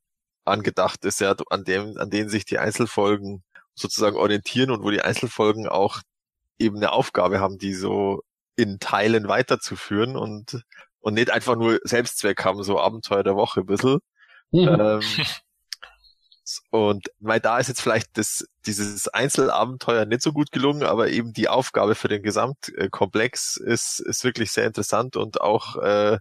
angedacht 0.44 1.04
ist, 1.04 1.20
ja, 1.20 1.34
an 1.50 1.64
dem, 1.64 1.96
an 1.98 2.10
denen 2.10 2.28
sich 2.28 2.44
die 2.44 2.58
Einzelfolgen 2.58 3.42
sozusagen 3.74 4.16
orientieren 4.16 4.70
und 4.70 4.84
wo 4.84 4.90
die 4.90 5.02
Einzelfolgen 5.02 5.68
auch 5.68 6.00
eben 6.58 6.76
eine 6.76 6.92
Aufgabe 6.92 7.40
haben, 7.40 7.58
die 7.58 7.74
so 7.74 8.22
in 8.56 8.78
Teilen 8.80 9.28
weiterzuführen 9.28 10.16
und 10.16 10.62
und 11.00 11.14
nicht 11.14 11.30
einfach 11.30 11.56
nur 11.56 11.80
Selbstzweck 11.84 12.44
haben, 12.44 12.62
so 12.62 12.78
Abenteuer 12.78 13.22
der 13.22 13.36
Woche 13.36 13.60
ein 13.60 13.66
bisschen. 13.66 14.00
ähm, 14.52 15.00
und 16.70 17.08
weil 17.20 17.40
da 17.40 17.58
ist 17.58 17.68
jetzt 17.68 17.80
vielleicht 17.80 18.16
das, 18.16 18.46
dieses 18.66 19.08
Einzelabenteuer 19.08 20.06
nicht 20.06 20.22
so 20.22 20.32
gut 20.32 20.50
gelungen, 20.50 20.82
aber 20.84 21.08
eben 21.08 21.32
die 21.32 21.48
Aufgabe 21.48 21.94
für 21.94 22.08
den 22.08 22.22
Gesamtkomplex 22.22 23.56
ist, 23.56 24.00
ist 24.00 24.24
wirklich 24.24 24.50
sehr 24.52 24.66
interessant 24.66 25.16
und 25.16 25.40
auch, 25.40 25.76
äh, 25.76 26.18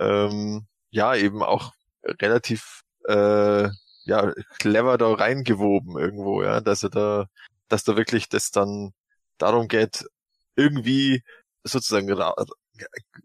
ähm, 0.00 0.66
ja, 0.90 1.14
eben 1.14 1.42
auch 1.42 1.72
relativ, 2.04 2.82
äh, 3.06 3.68
ja, 4.04 4.32
clever 4.58 4.98
da 4.98 5.12
reingewoben 5.12 5.96
irgendwo, 5.96 6.42
ja, 6.42 6.60
dass 6.60 6.82
er 6.82 6.90
da, 6.90 7.26
dass 7.68 7.84
da 7.84 7.96
wirklich 7.96 8.28
das 8.28 8.50
dann 8.50 8.92
darum 9.38 9.68
geht, 9.68 10.04
irgendwie 10.56 11.22
sozusagen 11.64 12.12
ra 12.12 12.34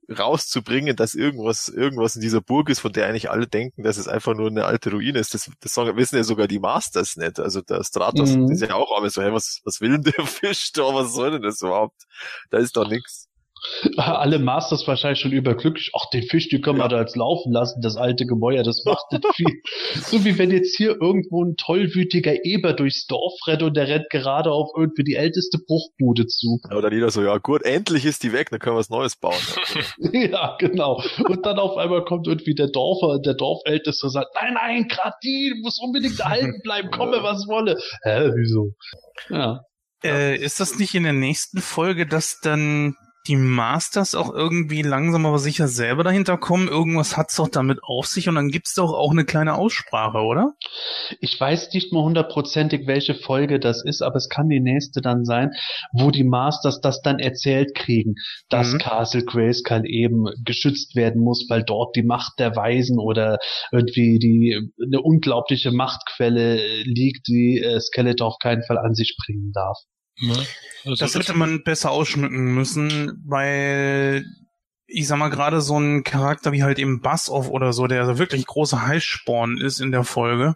rauszubringen, 0.09 0.95
dass 0.95 1.15
irgendwas, 1.15 1.67
irgendwas 1.69 2.15
in 2.15 2.21
dieser 2.21 2.41
Burg 2.41 2.69
ist, 2.69 2.79
von 2.79 2.93
der 2.93 3.07
eigentlich 3.07 3.29
alle 3.29 3.47
denken, 3.47 3.83
dass 3.83 3.97
es 3.97 4.07
einfach 4.07 4.33
nur 4.35 4.47
eine 4.47 4.65
alte 4.65 4.91
Ruine 4.91 5.19
ist. 5.19 5.33
Das, 5.33 5.49
das 5.59 5.73
sagen, 5.73 5.97
wissen 5.97 6.15
ja 6.17 6.23
sogar 6.23 6.47
die 6.47 6.59
Masters 6.59 7.15
nicht. 7.17 7.39
Also 7.39 7.61
der 7.61 7.83
Stratos 7.83 8.37
Mhm. 8.37 8.51
ist 8.51 8.61
ja 8.61 8.73
auch 8.75 8.95
einmal 8.95 9.09
so, 9.09 9.21
hey, 9.21 9.33
was, 9.33 9.61
was 9.65 9.81
will 9.81 9.91
denn 9.99 10.03
der 10.03 10.13
Fisch 10.25 10.71
da? 10.73 10.83
Was 10.93 11.13
soll 11.13 11.31
denn 11.31 11.41
das 11.41 11.61
überhaupt? 11.61 12.03
Da 12.49 12.57
ist 12.57 12.75
doch 12.77 12.87
nix. 12.87 13.27
Alle 13.97 14.39
Masters 14.39 14.87
wahrscheinlich 14.87 15.19
schon 15.19 15.31
überglücklich. 15.31 15.91
Ach, 15.97 16.09
den 16.11 16.23
Fisch, 16.23 16.49
den 16.49 16.61
können 16.61 16.77
wir 16.77 16.83
Ja. 16.83 16.89
da 16.89 16.99
jetzt 17.01 17.15
laufen 17.15 17.51
lassen, 17.51 17.81
das 17.81 17.97
alte 17.97 18.25
Gemäuer, 18.25 18.63
das 18.63 18.83
macht 18.85 19.11
nicht 19.11 19.25
viel. 19.35 19.61
so 20.01 20.23
wie 20.25 20.37
wenn 20.37 20.51
jetzt 20.51 20.75
hier 20.77 20.97
irgendwo 21.01 21.43
ein 21.43 21.55
tollwütiger 21.57 22.45
Eber 22.45 22.73
durchs 22.73 23.05
Dorf 23.07 23.33
rennt 23.47 23.63
und 23.63 23.75
der 23.75 23.87
rennt 23.87 24.09
gerade 24.09 24.51
auf 24.51 24.69
irgendwie 24.75 25.03
die 25.03 25.15
älteste 25.15 25.57
Bruchbude 25.65 26.27
zu. 26.27 26.59
Oder 26.75 26.91
jeder 26.91 27.09
so, 27.09 27.21
ja 27.23 27.37
gut, 27.37 27.63
endlich 27.63 28.05
ist 28.05 28.23
die 28.23 28.33
weg, 28.33 28.49
dann 28.49 28.59
können 28.59 28.75
wir 28.75 28.79
was 28.79 28.89
Neues 28.89 29.15
bauen. 29.15 29.35
ja, 30.13 30.55
genau. 30.59 31.01
Und 31.27 31.45
dann 31.45 31.59
auf 31.59 31.77
einmal 31.77 32.03
kommt 32.05 32.27
irgendwie 32.27 32.55
der 32.55 32.67
Dorfer, 32.67 33.19
der 33.19 33.33
Dorfälteste 33.33 34.07
und 34.07 34.11
sagt, 34.13 34.29
nein, 34.35 34.53
nein, 34.53 34.87
grad 34.87 35.13
die 35.23 35.53
muss 35.61 35.79
unbedingt 35.81 36.19
erhalten 36.19 36.59
bleiben, 36.63 36.91
komme 36.91 37.23
was 37.23 37.47
wolle. 37.47 37.77
Hä, 38.03 38.31
wieso? 38.35 38.73
Ja. 39.29 39.61
Äh, 40.03 40.37
ist 40.37 40.59
das 40.59 40.77
nicht 40.77 40.93
in 40.93 41.03
der 41.03 41.13
nächsten 41.13 41.59
Folge, 41.59 42.05
dass 42.05 42.39
dann 42.41 42.95
die 43.27 43.35
Masters 43.35 44.15
auch 44.15 44.33
irgendwie 44.33 44.81
langsam 44.81 45.25
aber 45.25 45.39
sicher 45.39 45.67
selber 45.67 46.03
dahinter 46.03 46.37
kommen? 46.37 46.67
Irgendwas 46.67 47.17
hat's 47.17 47.35
doch 47.35 47.49
damit 47.49 47.79
auf 47.83 48.07
sich 48.07 48.27
und 48.29 48.35
dann 48.35 48.49
gibt's 48.49 48.73
doch 48.73 48.93
auch 48.93 49.11
eine 49.11 49.25
kleine 49.25 49.55
Aussprache, 49.55 50.19
oder? 50.19 50.53
Ich 51.21 51.39
weiß 51.39 51.73
nicht 51.73 51.93
mal 51.93 52.03
hundertprozentig, 52.03 52.87
welche 52.87 53.15
Folge 53.15 53.59
das 53.59 53.83
ist, 53.83 54.01
aber 54.01 54.15
es 54.15 54.29
kann 54.29 54.49
die 54.49 54.59
nächste 54.59 55.01
dann 55.01 55.25
sein, 55.25 55.51
wo 55.93 56.11
die 56.11 56.23
Masters 56.23 56.81
das 56.81 57.01
dann 57.01 57.19
erzählt 57.19 57.75
kriegen, 57.75 58.15
dass 58.49 58.73
Mhm. 58.73 58.79
Castle 58.79 59.23
Grayskull 59.23 59.83
eben 59.85 60.25
geschützt 60.45 60.95
werden 60.95 61.21
muss, 61.21 61.45
weil 61.49 61.63
dort 61.63 61.95
die 61.95 62.03
Macht 62.03 62.33
der 62.39 62.55
Weisen 62.55 62.99
oder 62.99 63.37
irgendwie 63.71 64.19
die 64.19 64.59
eine 64.81 65.01
unglaubliche 65.01 65.71
Machtquelle 65.71 66.83
liegt, 66.83 67.27
die 67.27 67.61
äh, 67.61 67.79
Skeletor 67.79 68.27
auf 68.27 68.37
keinen 68.41 68.63
Fall 68.63 68.77
an 68.77 68.93
sich 68.93 69.15
bringen 69.25 69.51
darf. 69.53 69.77
Ne? 70.19 70.45
Also 70.85 71.05
Das 71.05 71.15
hätte 71.15 71.33
man 71.33 71.63
besser 71.63 71.91
ausschmücken 71.91 72.53
müssen, 72.53 73.23
weil 73.25 74.25
ich 74.87 75.07
sag 75.07 75.17
mal 75.17 75.29
gerade 75.29 75.61
so 75.61 75.77
ein 75.79 76.03
Charakter 76.03 76.51
wie 76.53 76.63
halt 76.63 76.79
eben 76.79 77.01
Bassoff 77.01 77.49
oder 77.49 77.73
so, 77.73 77.87
der 77.87 78.17
wirklich 78.17 78.45
großer 78.45 78.87
Heißsporn 78.87 79.57
ist 79.57 79.79
in 79.81 79.91
der 79.91 80.03
Folge, 80.03 80.55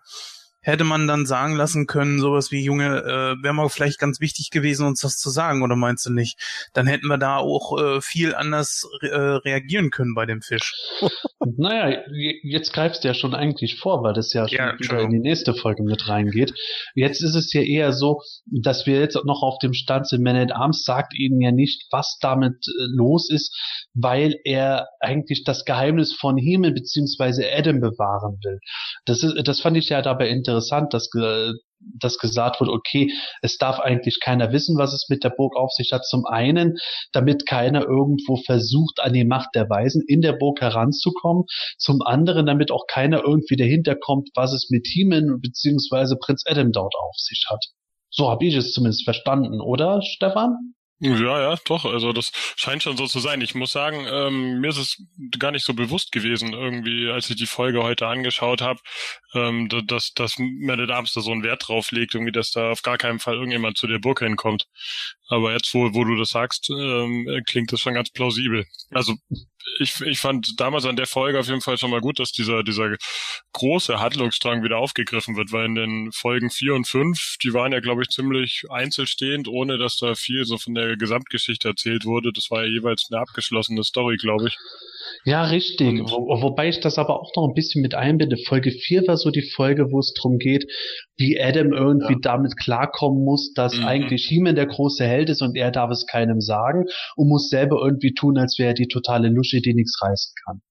hätte 0.61 0.83
man 0.83 1.07
dann 1.07 1.25
sagen 1.25 1.55
lassen 1.55 1.87
können, 1.87 2.19
sowas 2.19 2.51
wie 2.51 2.63
Junge, 2.63 2.99
äh, 2.99 3.43
wäre 3.43 3.53
mal 3.53 3.69
vielleicht 3.69 3.99
ganz 3.99 4.19
wichtig 4.21 4.51
gewesen, 4.51 4.85
uns 4.85 5.01
das 5.01 5.17
zu 5.17 5.29
sagen, 5.29 5.63
oder 5.63 5.75
meinst 5.75 6.05
du 6.05 6.11
nicht? 6.11 6.39
Dann 6.73 6.87
hätten 6.87 7.07
wir 7.07 7.17
da 7.17 7.37
auch 7.37 7.77
äh, 7.79 8.01
viel 8.01 8.35
anders 8.35 8.87
re 9.01 9.09
äh, 9.09 9.35
reagieren 9.37 9.89
können 9.89 10.13
bei 10.13 10.25
dem 10.25 10.41
Fisch. 10.41 10.73
Naja, 11.57 11.97
jetzt 12.43 12.71
greifst 12.71 13.03
du 13.03 13.07
ja 13.07 13.15
schon 13.15 13.33
eigentlich 13.33 13.79
vor, 13.79 14.03
weil 14.03 14.13
das 14.13 14.31
ja 14.31 14.47
schon 14.47 14.57
Ja, 14.57 14.79
wieder 14.79 15.01
in 15.01 15.09
die 15.09 15.19
nächste 15.19 15.55
Folge 15.55 15.81
mit 15.81 16.07
reingeht. 16.07 16.53
Jetzt 16.93 17.23
ist 17.23 17.33
es 17.33 17.51
ja 17.51 17.61
eher 17.61 17.93
so, 17.93 18.21
dass 18.45 18.85
wir 18.85 18.99
jetzt 18.99 19.17
noch 19.25 19.41
auf 19.41 19.57
dem 19.57 19.73
Stand 19.73 20.07
sind. 20.07 20.23
Man 20.23 20.35
at 20.35 20.51
Arms 20.51 20.83
sagt 20.83 21.17
ihnen 21.17 21.41
ja 21.41 21.51
nicht, 21.51 21.87
was 21.91 22.19
damit 22.21 22.53
äh, 22.67 22.83
los 22.95 23.29
ist, 23.31 23.57
weil 23.95 24.35
er 24.43 24.87
eigentlich 24.99 25.43
das 25.43 25.65
Geheimnis 25.65 26.13
von 26.13 26.37
Himmel 26.37 26.73
beziehungsweise 26.73 27.43
Adam 27.51 27.79
bewahren 27.79 28.37
will. 28.43 28.59
Das 29.05 29.23
ist, 29.23 29.47
das 29.47 29.59
fand 29.59 29.77
ich 29.77 29.89
ja 29.89 30.03
dabei 30.03 30.29
interessant 30.29 30.50
interessant, 30.51 30.93
dass, 30.93 31.09
dass 31.79 32.17
gesagt 32.17 32.59
wird, 32.59 32.69
okay, 32.69 33.11
es 33.41 33.57
darf 33.57 33.79
eigentlich 33.79 34.19
keiner 34.21 34.51
wissen, 34.51 34.77
was 34.77 34.93
es 34.93 35.07
mit 35.09 35.23
der 35.23 35.29
Burg 35.31 35.55
auf 35.55 35.71
sich 35.71 35.91
hat. 35.91 36.05
Zum 36.05 36.25
einen, 36.25 36.77
damit 37.11 37.45
keiner 37.45 37.81
irgendwo 37.81 38.37
versucht, 38.37 38.99
an 39.01 39.13
die 39.13 39.25
Macht 39.25 39.49
der 39.55 39.69
Weisen 39.69 40.03
in 40.07 40.21
der 40.21 40.33
Burg 40.33 40.61
heranzukommen. 40.61 41.45
Zum 41.77 42.01
anderen, 42.01 42.45
damit 42.45 42.71
auch 42.71 42.85
keiner 42.87 43.23
irgendwie 43.25 43.55
dahinter 43.55 43.95
kommt, 43.95 44.29
was 44.35 44.53
es 44.53 44.69
mit 44.69 44.87
Heeman 44.87 45.39
bzw. 45.41 46.15
Prinz 46.19 46.43
Adam 46.45 46.71
dort 46.71 46.93
auf 46.95 47.15
sich 47.17 47.45
hat. 47.49 47.65
So 48.09 48.29
habe 48.29 48.45
ich 48.45 48.55
es 48.55 48.73
zumindest 48.73 49.05
verstanden, 49.05 49.61
oder, 49.61 50.01
Stefan? 50.01 50.73
Ja, 51.03 51.41
ja, 51.41 51.55
doch. 51.65 51.85
Also 51.85 52.13
das 52.13 52.31
scheint 52.55 52.83
schon 52.83 52.95
so 52.95 53.07
zu 53.07 53.19
sein. 53.19 53.41
Ich 53.41 53.55
muss 53.55 53.71
sagen, 53.71 54.05
ähm, 54.07 54.59
mir 54.59 54.69
ist 54.69 54.77
es 54.77 55.03
gar 55.39 55.49
nicht 55.51 55.65
so 55.65 55.73
bewusst 55.73 56.11
gewesen, 56.11 56.53
irgendwie, 56.53 57.09
als 57.09 57.27
ich 57.31 57.37
die 57.37 57.47
Folge 57.47 57.81
heute 57.81 58.05
angeschaut 58.05 58.61
habe, 58.61 58.79
ähm, 59.33 59.67
dass, 59.87 60.13
dass 60.13 60.35
Mette 60.37 60.85
Dams 60.85 61.13
da 61.13 61.21
so 61.21 61.31
einen 61.31 61.41
Wert 61.41 61.67
drauf 61.67 61.89
legt, 61.91 62.13
irgendwie, 62.13 62.31
dass 62.31 62.51
da 62.51 62.69
auf 62.69 62.83
gar 62.83 62.99
keinen 62.99 63.17
Fall 63.17 63.33
irgendjemand 63.33 63.79
zu 63.79 63.87
der 63.87 63.97
Burg 63.97 64.19
hinkommt. 64.19 64.67
Aber 65.27 65.53
jetzt, 65.53 65.73
wo, 65.73 65.91
wo 65.95 66.03
du 66.03 66.15
das 66.17 66.29
sagst, 66.29 66.69
ähm, 66.69 67.27
klingt 67.47 67.71
das 67.73 67.79
schon 67.79 67.95
ganz 67.95 68.11
plausibel. 68.11 68.67
Also 68.91 69.15
ich, 69.79 69.99
ich 70.01 70.19
fand 70.19 70.59
damals 70.59 70.85
an 70.85 70.95
der 70.95 71.07
Folge 71.07 71.39
auf 71.39 71.47
jeden 71.47 71.61
Fall 71.61 71.77
schon 71.77 71.91
mal 71.91 72.01
gut, 72.01 72.19
dass 72.19 72.31
dieser, 72.31 72.63
dieser 72.63 72.95
große 73.53 73.99
Handlungsstrang 73.99 74.63
wieder 74.63 74.77
aufgegriffen 74.77 75.35
wird, 75.35 75.51
weil 75.51 75.65
in 75.65 75.75
den 75.75 76.11
Folgen 76.11 76.49
vier 76.49 76.75
und 76.75 76.87
fünf, 76.87 77.35
die 77.43 77.53
waren 77.53 77.71
ja, 77.71 77.79
glaube 77.79 78.01
ich, 78.03 78.09
ziemlich 78.09 78.63
einzelstehend, 78.69 79.47
ohne 79.47 79.77
dass 79.77 79.97
da 79.97 80.15
viel 80.15 80.45
so 80.45 80.57
von 80.57 80.73
der 80.73 80.97
Gesamtgeschichte 80.97 81.67
erzählt 81.67 82.05
wurde. 82.05 82.31
Das 82.33 82.51
war 82.51 82.63
ja 82.63 82.69
jeweils 82.69 83.07
eine 83.11 83.21
abgeschlossene 83.21 83.83
Story, 83.83 84.17
glaube 84.17 84.47
ich. 84.47 84.57
Ja, 85.23 85.43
richtig. 85.43 85.99
Wo, 86.01 86.41
wobei 86.41 86.69
ich 86.69 86.79
das 86.79 86.97
aber 86.97 87.19
auch 87.19 87.31
noch 87.35 87.47
ein 87.47 87.53
bisschen 87.53 87.81
mit 87.81 87.93
einbinde. 87.93 88.37
Folge 88.37 88.71
4 88.71 89.07
war 89.07 89.17
so 89.17 89.29
die 89.29 89.49
Folge, 89.55 89.91
wo 89.91 89.99
es 89.99 90.13
darum 90.13 90.37
geht, 90.37 90.65
wie 91.17 91.39
Adam 91.39 91.73
irgendwie 91.73 92.13
ja. 92.13 92.19
damit 92.21 92.57
klarkommen 92.57 93.23
muss, 93.23 93.53
dass 93.53 93.77
mhm. 93.77 93.85
eigentlich 93.85 94.25
He-Man 94.27 94.55
der 94.55 94.65
große 94.65 95.05
Held 95.05 95.29
ist 95.29 95.41
und 95.41 95.55
er 95.55 95.71
darf 95.71 95.91
es 95.91 96.05
keinem 96.07 96.41
sagen 96.41 96.85
und 97.15 97.27
muss 97.27 97.49
selber 97.49 97.81
irgendwie 97.83 98.13
tun, 98.13 98.37
als 98.37 98.57
wäre 98.57 98.71
er 98.71 98.73
die 98.73 98.87
totale 98.87 99.29
Lusche, 99.29 99.50
die 99.59 99.73
nichts 99.73 99.99
reißen 100.01 100.33
kann. 100.45 100.61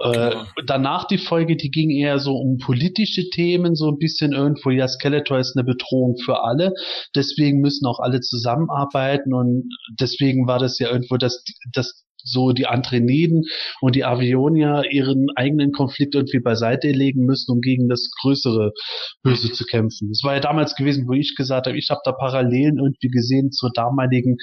Äh, 0.00 0.30
genau. 0.30 0.44
danach 0.66 1.06
die 1.06 1.18
Folge, 1.18 1.56
die 1.56 1.70
ging 1.70 1.90
eher 1.90 2.18
so 2.18 2.36
um 2.36 2.58
politische 2.58 3.30
Themen, 3.30 3.74
so 3.74 3.88
ein 3.88 3.98
bisschen 3.98 4.32
irgendwo, 4.32 4.70
ja, 4.70 4.86
Skeletor 4.86 5.38
ist 5.38 5.56
eine 5.56 5.64
Bedrohung 5.64 6.16
für 6.22 6.42
alle, 6.42 6.72
deswegen 7.14 7.60
müssen 7.60 7.86
auch 7.86 7.98
alle 8.00 8.20
zusammenarbeiten 8.20 9.32
und 9.32 9.68
deswegen 9.98 10.46
war 10.46 10.58
das 10.58 10.78
ja 10.78 10.90
irgendwo 10.90 11.16
das, 11.16 11.42
das 11.72 12.04
so 12.24 12.52
die 12.52 12.66
Antreniden 12.66 13.44
und 13.80 13.94
die 13.94 14.04
Avionier 14.04 14.82
ihren 14.90 15.26
eigenen 15.36 15.72
Konflikt 15.72 16.14
irgendwie 16.14 16.40
beiseite 16.40 16.90
legen 16.90 17.24
müssen, 17.24 17.52
um 17.52 17.60
gegen 17.60 17.88
das 17.88 18.10
größere 18.20 18.72
Böse 19.22 19.52
zu 19.52 19.64
kämpfen. 19.64 20.08
Das 20.10 20.22
war 20.24 20.34
ja 20.34 20.40
damals 20.40 20.74
gewesen, 20.74 21.06
wo 21.08 21.12
ich 21.12 21.34
gesagt 21.36 21.66
habe, 21.66 21.78
ich 21.78 21.90
habe 21.90 22.00
da 22.04 22.12
Parallelen 22.12 22.78
irgendwie 22.78 23.08
gesehen 23.08 23.50
zur 23.50 23.70
damaligen 23.72 24.36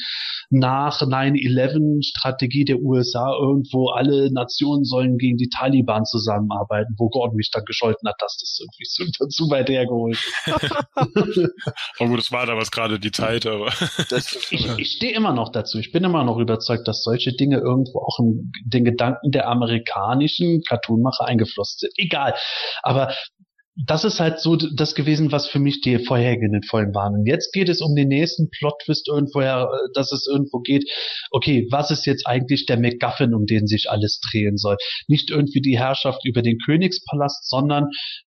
nach 0.50 1.02
9-11 1.02 2.06
Strategie 2.08 2.66
der 2.66 2.80
USA 2.82 3.34
irgendwo 3.40 3.90
alle 3.90 4.32
Nationen 4.32 4.84
sollen 4.84 5.18
gegen 5.18 5.38
die 5.38 5.50
Taliban 5.50 6.06
zusammenarbeiten, 6.06 6.96
wo 6.98 7.10
Gordon 7.10 7.36
mich 7.36 7.52
dann 7.52 7.64
gescholten 7.66 8.08
hat, 8.08 8.16
dass 8.20 8.38
das 8.38 8.60
irgendwie 8.60 8.86
so 8.86 9.28
zu 9.30 9.50
weit 9.50 9.70
hergeholt 9.70 10.16
ist. 10.16 11.52
oh 12.00 12.08
gut, 12.08 12.20
das 12.20 12.32
war 12.32 12.46
damals 12.46 12.72
gerade 12.72 13.00
die 13.00 13.12
Zeit, 13.12 13.46
aber 13.46 13.72
ich, 14.52 14.70
ich 14.78 14.92
stehe 14.92 15.14
immer 15.14 15.34
noch 15.34 15.52
dazu. 15.52 15.80
Ich 15.80 15.92
bin 15.92 16.04
immer 16.04 16.24
noch 16.24 16.38
überzeugt, 16.38 16.88
dass 16.88 17.04
solche 17.04 17.34
Dinge 17.34 17.58
irgendwo 17.66 18.00
auch 18.00 18.20
in 18.20 18.52
den 18.64 18.86
Gedanken 18.86 19.32
der 19.32 19.48
amerikanischen 19.48 20.62
Cartoonmacher 20.68 21.26
eingeflossen 21.26 21.80
sind. 21.80 21.94
Egal. 21.98 22.36
Aber 22.84 23.14
das 23.78 24.06
ist 24.06 24.22
halt 24.22 24.40
so 24.40 24.56
das 24.56 24.96
gewesen, 24.96 25.34
was 25.34 25.48
für 25.48 25.60
mich 25.60 25.82
die 25.82 26.00
vorhergehenden 26.00 26.64
Folgen 26.64 26.96
waren. 26.96 27.14
Und 27.14 27.26
jetzt 27.26 27.52
geht 27.52 27.68
es 27.68 27.82
um 27.82 27.94
den 27.94 28.08
nächsten 28.08 28.50
Plot-Twist 28.50 29.10
irgendwo, 29.10 29.42
her, 29.42 29.70
dass 29.94 30.14
es 30.14 30.28
irgendwo 30.32 30.60
geht, 30.60 30.90
okay, 31.32 31.68
was 31.72 31.92
ist 31.92 32.06
jetzt 32.06 32.26
eigentlich 32.26 32.66
der 32.68 32.80
MacGuffin, 32.80 33.34
um 33.34 33.46
den 33.46 33.68
sich 33.68 33.90
alles 33.90 34.22
drehen 34.32 34.58
soll? 34.58 34.78
Nicht 35.08 35.30
irgendwie 35.30 35.62
die 35.62 35.78
Herrschaft 35.78 36.22
über 36.24 36.42
den 36.42 36.58
Königspalast, 36.60 37.50
sondern 37.50 37.90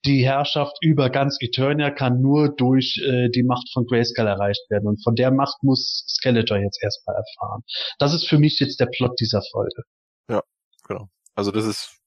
die 0.05 0.23
Herrschaft 0.23 0.77
über 0.81 1.09
ganz 1.09 1.37
Eternia 1.39 1.89
kann 1.89 2.21
nur 2.21 2.55
durch 2.55 3.01
äh, 3.03 3.29
die 3.29 3.43
Macht 3.43 3.67
von 3.73 3.85
Grayskull 3.85 4.27
erreicht 4.27 4.69
werden. 4.69 4.87
Und 4.87 5.03
von 5.03 5.15
der 5.15 5.31
Macht 5.31 5.63
muss 5.63 6.05
Skeletor 6.07 6.57
jetzt 6.57 6.81
erstmal 6.83 7.15
erfahren. 7.15 7.63
Das 7.97 8.13
ist 8.13 8.27
für 8.27 8.37
mich 8.37 8.59
jetzt 8.59 8.79
der 8.79 8.87
Plot 8.87 9.19
dieser 9.19 9.41
Folge. 9.51 9.83
Ja, 10.29 10.41
genau. 10.87 11.09
Also 11.33 11.51
das 11.51 11.65
ist 11.65 11.97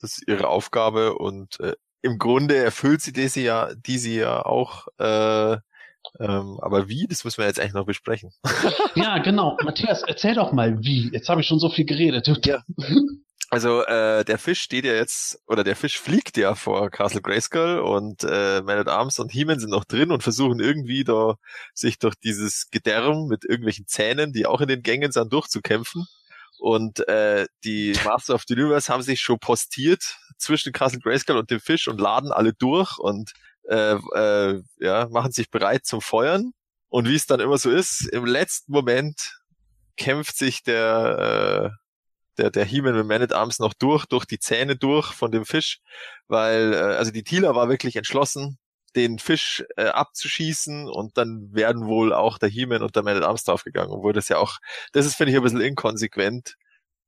das 0.00 0.18
ist 0.18 0.28
ihre 0.28 0.48
Aufgabe 0.48 1.14
und 1.14 1.58
äh, 1.60 1.72
im 2.04 2.18
Grunde 2.18 2.56
erfüllt 2.56 3.00
sie 3.00 3.14
diese 3.14 3.40
ja, 3.40 3.74
diese 3.74 4.10
ja 4.10 4.44
auch, 4.44 4.88
äh, 4.98 5.52
ähm, 6.20 6.58
aber 6.60 6.86
wie, 6.86 7.06
das 7.08 7.24
müssen 7.24 7.38
wir 7.38 7.46
jetzt 7.46 7.58
eigentlich 7.58 7.72
noch 7.72 7.86
besprechen. 7.86 8.30
ja, 8.94 9.18
genau. 9.18 9.56
Matthias, 9.64 10.02
erzähl 10.06 10.34
doch 10.34 10.52
mal 10.52 10.78
wie. 10.82 11.10
Jetzt 11.12 11.30
habe 11.30 11.40
ich 11.40 11.46
schon 11.46 11.58
so 11.58 11.70
viel 11.70 11.86
geredet. 11.86 12.30
Ja. 12.44 12.62
Also 13.48 13.84
äh, 13.84 14.24
der 14.24 14.38
Fisch 14.38 14.60
steht 14.60 14.84
ja 14.84 14.92
jetzt, 14.92 15.40
oder 15.46 15.64
der 15.64 15.76
Fisch 15.76 15.98
fliegt 15.98 16.36
ja 16.36 16.54
vor 16.54 16.90
Castle 16.90 17.22
Grayskull 17.22 17.78
und 17.78 18.22
äh, 18.24 18.60
Man 18.62 18.78
at 18.78 18.88
Arms 18.88 19.18
und 19.18 19.32
He-Man 19.32 19.58
sind 19.58 19.70
noch 19.70 19.84
drin 19.84 20.10
und 20.10 20.22
versuchen 20.22 20.60
irgendwie 20.60 21.04
da 21.04 21.36
sich 21.72 21.98
durch 21.98 22.16
dieses 22.16 22.68
Gedärm 22.70 23.28
mit 23.28 23.44
irgendwelchen 23.44 23.86
Zähnen, 23.86 24.32
die 24.32 24.44
auch 24.44 24.60
in 24.60 24.68
den 24.68 24.82
Gängen 24.82 25.10
sind, 25.10 25.32
durchzukämpfen. 25.32 26.04
Und 26.58 27.06
äh, 27.08 27.46
die 27.64 27.94
Master 28.04 28.34
of 28.34 28.44
the 28.46 28.54
Universe 28.54 28.92
haben 28.92 29.02
sich 29.02 29.20
schon 29.20 29.38
postiert 29.38 30.16
zwischen 30.38 30.72
Castle 30.72 31.00
Grayskull 31.00 31.36
und 31.36 31.50
dem 31.50 31.60
Fisch 31.60 31.88
und 31.88 32.00
laden 32.00 32.32
alle 32.32 32.52
durch 32.52 32.98
und 32.98 33.32
äh, 33.68 33.94
äh, 34.14 34.62
ja, 34.78 35.08
machen 35.10 35.32
sich 35.32 35.50
bereit 35.50 35.84
zum 35.86 36.00
Feuern. 36.00 36.52
Und 36.88 37.08
wie 37.08 37.16
es 37.16 37.26
dann 37.26 37.40
immer 37.40 37.58
so 37.58 37.70
ist, 37.70 38.08
im 38.12 38.24
letzten 38.24 38.72
Moment 38.72 39.40
kämpft 39.96 40.36
sich 40.36 40.62
der 40.62 41.72
äh, 41.72 41.84
der, 42.38 42.50
der 42.50 42.64
He-Man 42.64 42.96
mit 42.96 43.06
Man 43.06 43.22
at 43.22 43.32
Arms 43.32 43.58
noch 43.58 43.74
durch, 43.74 44.06
durch 44.06 44.24
die 44.24 44.38
Zähne 44.38 44.76
durch 44.76 45.12
von 45.12 45.30
dem 45.30 45.44
Fisch, 45.44 45.80
weil, 46.26 46.74
äh, 46.74 46.76
also 46.76 47.10
die 47.10 47.22
Tila 47.24 47.54
war 47.54 47.68
wirklich 47.68 47.96
entschlossen, 47.96 48.58
den 48.96 49.18
Fisch 49.18 49.64
äh, 49.76 49.86
abzuschießen 49.86 50.88
und 50.88 51.16
dann 51.16 51.48
werden 51.52 51.86
wohl 51.86 52.12
auch 52.12 52.38
der 52.38 52.48
He-Man 52.48 52.82
und 52.82 52.96
der 52.96 53.02
Man 53.02 53.16
at 53.16 53.24
Arms 53.24 53.44
draufgegangen, 53.44 53.92
obwohl 53.92 54.12
das 54.12 54.28
ja 54.28 54.38
auch, 54.38 54.58
das 54.92 55.06
ist, 55.06 55.16
finde 55.16 55.32
ich, 55.32 55.36
ein 55.36 55.42
bisschen 55.42 55.60
inkonsequent, 55.60 56.56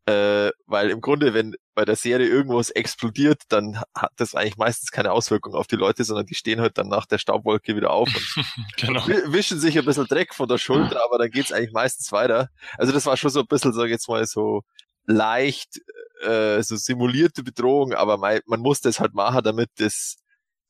äh, 0.06 0.50
weil 0.66 0.90
im 0.90 1.00
Grunde, 1.00 1.34
wenn 1.34 1.56
bei 1.74 1.84
der 1.84 1.96
Serie 1.96 2.28
irgendwas 2.28 2.70
explodiert, 2.70 3.42
dann 3.48 3.82
hat 3.94 4.12
das 4.16 4.34
eigentlich 4.34 4.56
meistens 4.56 4.92
keine 4.92 5.12
Auswirkung 5.12 5.54
auf 5.54 5.66
die 5.66 5.76
Leute, 5.76 6.04
sondern 6.04 6.26
die 6.26 6.36
stehen 6.36 6.60
halt 6.60 6.78
dann 6.78 6.88
nach 6.88 7.06
der 7.06 7.18
Staubwolke 7.18 7.74
wieder 7.74 7.90
auf 7.90 8.08
und, 8.08 8.46
genau. 8.76 9.06
wischen 9.06 9.58
sich 9.58 9.78
ein 9.78 9.84
bisschen 9.84 10.06
Dreck 10.06 10.34
von 10.34 10.48
der 10.48 10.58
Schulter, 10.58 11.02
aber 11.04 11.18
dann 11.18 11.30
geht's 11.30 11.52
eigentlich 11.52 11.72
meistens 11.72 12.12
weiter. 12.12 12.50
Also 12.78 12.92
das 12.92 13.06
war 13.06 13.16
schon 13.16 13.30
so 13.30 13.40
ein 13.40 13.46
bisschen, 13.46 13.72
sag 13.72 13.86
ich 13.86 13.90
jetzt 13.90 14.08
mal, 14.08 14.24
so 14.26 14.62
leicht 15.06 15.80
äh, 16.22 16.62
so 16.62 16.76
simulierte 16.76 17.42
Bedrohung, 17.42 17.92
aber 17.92 18.16
man, 18.16 18.40
man 18.46 18.60
muss 18.60 18.80
das 18.80 19.00
halt 19.00 19.14
machen, 19.14 19.42
damit 19.42 19.70
das 19.78 20.16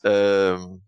ähm, 0.04 0.82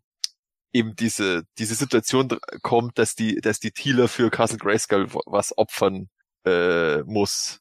eben 0.73 0.95
diese, 0.97 1.43
diese 1.59 1.75
Situation 1.75 2.29
kommt, 2.63 2.99
dass 2.99 3.15
die, 3.15 3.41
dass 3.41 3.61
die 3.61 3.73
Thieler 3.73 4.09
für 4.09 4.31
Castle 4.31 4.59
Grayskull 4.59 5.09
was 5.27 5.57
opfern 5.57 6.09
äh, 6.45 7.03
muss. 7.05 7.61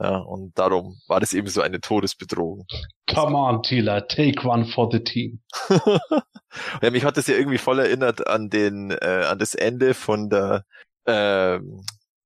Ja, 0.00 0.16
und 0.16 0.58
darum 0.58 1.00
war 1.06 1.20
das 1.20 1.32
eben 1.32 1.46
so 1.46 1.60
eine 1.60 1.80
Todesbedrohung. 1.80 2.66
Come 3.08 3.36
on, 3.36 3.62
Tila, 3.62 4.00
take 4.02 4.46
one 4.46 4.66
for 4.66 4.90
the 4.90 5.02
team. 5.02 5.40
ja, 6.82 6.90
mich 6.90 7.04
hat 7.04 7.16
das 7.16 7.28
ja 7.28 7.36
irgendwie 7.36 7.58
voll 7.58 7.78
erinnert 7.78 8.26
an 8.26 8.50
den, 8.50 8.90
äh, 8.90 9.26
an 9.28 9.38
das 9.38 9.54
Ende 9.54 9.94
von 9.94 10.30
der, 10.30 10.64
äh, 11.04 11.60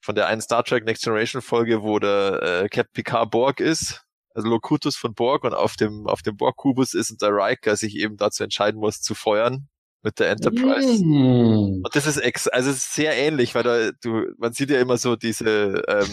von 0.01 0.15
der 0.15 0.29
einen 0.29 0.41
Star 0.41 0.65
Trek 0.65 0.87
Next 0.87 1.05
Generation 1.05 1.43
Folge, 1.43 1.83
wo 1.83 1.99
der 1.99 2.43
äh, 2.43 2.69
Captain 2.69 2.95
Picard 2.95 3.31
Borg 3.31 3.61
ist, 3.61 4.03
also 4.35 4.49
Locutus 4.49 4.97
von 4.97 5.13
Borg 5.15 5.45
und 5.45 5.53
auf 5.53 5.77
dem, 5.77 6.07
auf 6.07 6.23
dem 6.23 6.39
Borg-Kubus 6.39 6.95
ist 6.95 7.21
der 7.21 7.31
Riker 7.31 7.77
sich 7.77 7.97
eben 7.97 8.17
dazu 8.17 8.45
entscheiden 8.45 8.81
muss 8.81 9.03
zu 9.03 9.15
feuern 9.15 9.69
mit 10.03 10.19
der 10.19 10.31
Enterprise. 10.31 11.05
Mm. 11.05 11.83
Und 11.85 11.91
das 11.95 12.07
ist 12.07 12.19
ex, 12.19 12.49
also 12.49 12.71
es 12.71 12.79
ist 12.79 12.95
sehr 12.95 13.17
ähnlich, 13.17 13.55
weil 13.55 13.63
da, 13.63 13.91
du, 14.03 14.27
man 14.39 14.53
sieht 14.53 14.71
ja 14.71 14.81
immer 14.81 14.97
so 14.97 15.17
diese 15.17 15.83
ähm, 15.89 16.11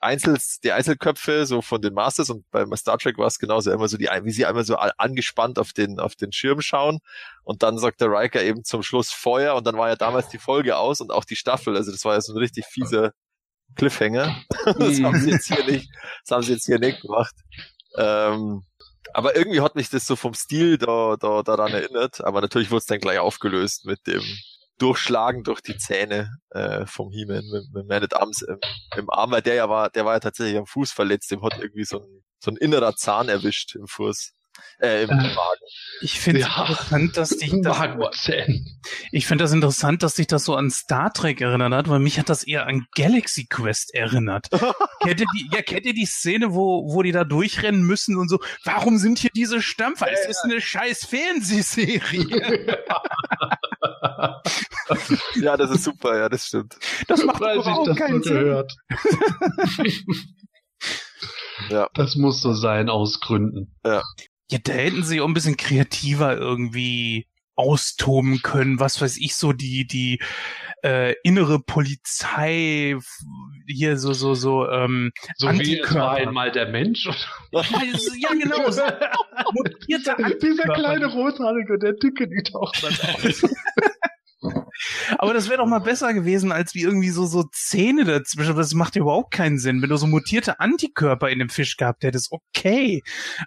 Einzel, 0.00 0.36
die 0.64 0.72
Einzelköpfe 0.72 1.46
so 1.46 1.62
von 1.62 1.80
den 1.80 1.94
Masters 1.94 2.28
und 2.28 2.44
beim 2.50 2.74
Star 2.76 2.98
Trek 2.98 3.18
war 3.18 3.28
es 3.28 3.38
genauso 3.38 3.70
immer 3.70 3.88
so 3.88 3.96
die, 3.96 4.08
wie 4.22 4.32
sie 4.32 4.44
einmal 4.44 4.64
so 4.64 4.76
angespannt 4.76 5.58
auf 5.58 5.72
den, 5.72 6.00
auf 6.00 6.16
den 6.16 6.32
Schirm 6.32 6.60
schauen 6.60 6.98
und 7.44 7.62
dann 7.62 7.78
sagt 7.78 8.00
der 8.00 8.08
Riker 8.08 8.42
eben 8.42 8.64
zum 8.64 8.82
Schluss 8.82 9.12
Feuer 9.12 9.54
und 9.54 9.66
dann 9.66 9.76
war 9.76 9.88
ja 9.88 9.96
damals 9.96 10.28
die 10.28 10.38
Folge 10.38 10.76
aus 10.76 11.00
und 11.00 11.12
auch 11.12 11.24
die 11.24 11.36
Staffel, 11.36 11.76
also 11.76 11.92
das 11.92 12.04
war 12.04 12.14
ja 12.14 12.20
so 12.20 12.32
ein 12.32 12.38
richtig 12.38 12.66
fieser 12.66 13.12
Cliffhanger. 13.76 14.36
das 14.64 15.00
haben 15.00 15.20
sie 15.20 15.30
jetzt 15.30 15.46
hier 15.46 15.64
nicht, 15.64 15.88
das 16.24 16.36
haben 16.36 16.42
sie 16.42 16.52
jetzt 16.52 16.66
hier 16.66 16.80
nicht 16.80 17.00
gemacht. 17.00 17.34
Ähm, 17.96 18.64
aber 19.14 19.36
irgendwie 19.36 19.60
hat 19.60 19.74
mich 19.74 19.90
das 19.90 20.06
so 20.06 20.16
vom 20.16 20.34
Stil 20.34 20.78
da, 20.78 21.16
da 21.18 21.42
daran 21.42 21.72
erinnert. 21.72 22.22
Aber 22.22 22.40
natürlich 22.40 22.70
wurde 22.70 22.78
es 22.78 22.86
dann 22.86 23.00
gleich 23.00 23.18
aufgelöst 23.18 23.84
mit 23.84 24.06
dem 24.06 24.22
Durchschlagen 24.78 25.44
durch 25.44 25.60
die 25.60 25.76
Zähne 25.76 26.38
äh, 26.50 26.86
vom 26.86 27.10
He-Man 27.10 27.44
mit, 27.52 27.72
mit 27.72 27.86
Man 27.86 28.02
at 28.02 28.16
Arms 28.16 28.42
im, 28.42 28.58
im 28.96 29.10
Arm, 29.10 29.30
weil 29.30 29.42
der 29.42 29.54
ja 29.54 29.68
war, 29.68 29.90
der 29.90 30.04
war 30.04 30.14
ja 30.14 30.20
tatsächlich 30.20 30.58
am 30.58 30.66
Fuß 30.66 30.92
verletzt, 30.92 31.30
dem 31.30 31.42
hat 31.42 31.58
irgendwie 31.58 31.84
so 31.84 32.00
ein, 32.00 32.24
so 32.40 32.50
ein 32.50 32.56
innerer 32.56 32.96
Zahn 32.96 33.28
erwischt 33.28 33.76
im 33.76 33.86
Fuß. 33.86 34.32
Äh, 34.80 35.04
im 35.04 35.10
Äh, 35.10 35.14
Magen. 35.14 35.34
Ich 36.00 36.18
finde 36.20 36.40
Ja. 36.40 36.46
interessant, 36.66 37.16
dass 37.16 37.30
dich 37.30 37.52
das, 37.62 37.78
ich 39.12 39.26
finde 39.26 39.44
das 39.44 39.52
interessant, 39.52 40.02
dass 40.02 40.16
sich 40.16 40.26
das 40.26 40.44
so 40.44 40.56
an 40.56 40.70
Star 40.70 41.12
Trek 41.12 41.40
erinnert 41.40 41.72
hat, 41.72 41.88
weil 41.88 42.00
mich 42.00 42.18
hat 42.18 42.28
das 42.28 42.42
eher 42.42 42.66
an 42.66 42.86
Galaxy 42.96 43.46
Quest 43.46 43.94
erinnert. 43.94 44.48
kennt 45.00 45.20
ihr 45.20 45.26
die, 45.34 45.48
ja, 45.52 45.62
kennt 45.62 45.86
ihr 45.86 45.94
die 45.94 46.06
Szene, 46.06 46.52
wo, 46.52 46.92
wo 46.92 47.02
die 47.02 47.12
da 47.12 47.24
durchrennen 47.24 47.82
müssen 47.82 48.16
und 48.16 48.28
so, 48.28 48.40
warum 48.64 48.98
sind 48.98 49.18
hier 49.20 49.30
diese 49.34 49.62
Stampfer? 49.62 50.10
Es 50.10 50.26
ist 50.26 50.40
eine 50.44 50.60
scheiß 50.60 51.04
Fernsehserie. 51.06 52.78
Ja, 55.36 55.56
das 55.56 55.70
ist 55.70 55.84
super, 55.84 56.16
ja, 56.18 56.28
das 56.28 56.46
stimmt. 56.46 56.76
Das 57.08 57.24
macht 57.24 57.42
sich 57.42 57.52
überhaupt 57.54 57.88
das 57.88 57.96
keinen 57.96 58.22
Sinn. 58.22 58.34
gehört. 58.34 58.72
Ja. 61.70 61.88
Das 61.94 62.16
muss 62.16 62.40
so 62.42 62.52
sein 62.54 62.88
aus 62.88 63.20
Gründen. 63.20 63.72
Ja, 63.86 64.02
da 64.62 64.72
hätten 64.72 65.02
sie 65.04 65.20
auch 65.20 65.26
ein 65.28 65.34
bisschen 65.34 65.56
kreativer 65.56 66.36
irgendwie 66.36 67.26
austoben 67.54 68.40
können, 68.42 68.80
was 68.80 69.00
weiß 69.00 69.18
ich, 69.18 69.34
so 69.36 69.52
die, 69.52 69.86
die 69.86 70.20
äh, 70.82 71.14
innere 71.22 71.60
Polizei 71.60 72.96
hier 73.66 73.98
so, 73.98 74.14
so, 74.14 74.34
so, 74.34 74.68
ähm, 74.70 75.12
So 75.36 75.46
wie 75.46 75.50
Antikörper. 75.50 75.94
war 76.00 76.14
einmal 76.16 76.50
der 76.50 76.68
Mensch. 76.70 77.04
ja, 77.52 77.62
es- 77.92 78.10
ja 78.18 78.30
genau, 78.32 78.70
so 78.70 78.82
mutierte 79.52 80.16
Dieser 80.42 80.64
kleine 80.72 81.06
Rothaarige 81.06 81.78
der 81.78 81.92
Dicke, 81.92 82.26
die 82.26 82.42
taucht 82.42 82.82
dann 82.82 82.92
auf. 83.14 83.42
Aber 85.18 85.32
das 85.34 85.48
wäre 85.48 85.58
doch 85.58 85.66
mal 85.66 85.78
besser 85.78 86.12
gewesen, 86.14 86.50
als 86.50 86.74
wie 86.74 86.82
irgendwie 86.82 87.10
so, 87.10 87.26
so 87.26 87.44
Zähne 87.52 88.04
dazwischen. 88.04 88.56
Das 88.56 88.74
macht 88.74 88.96
ja 88.96 89.02
überhaupt 89.02 89.32
keinen 89.32 89.58
Sinn. 89.58 89.80
Wenn 89.82 89.90
du 89.90 89.96
so 89.96 90.06
mutierte 90.08 90.58
Antikörper 90.58 91.28
in 91.30 91.38
dem 91.38 91.48
Fisch 91.48 91.76
gehabt 91.76 92.02
hättest, 92.02 92.32
okay. 92.32 93.02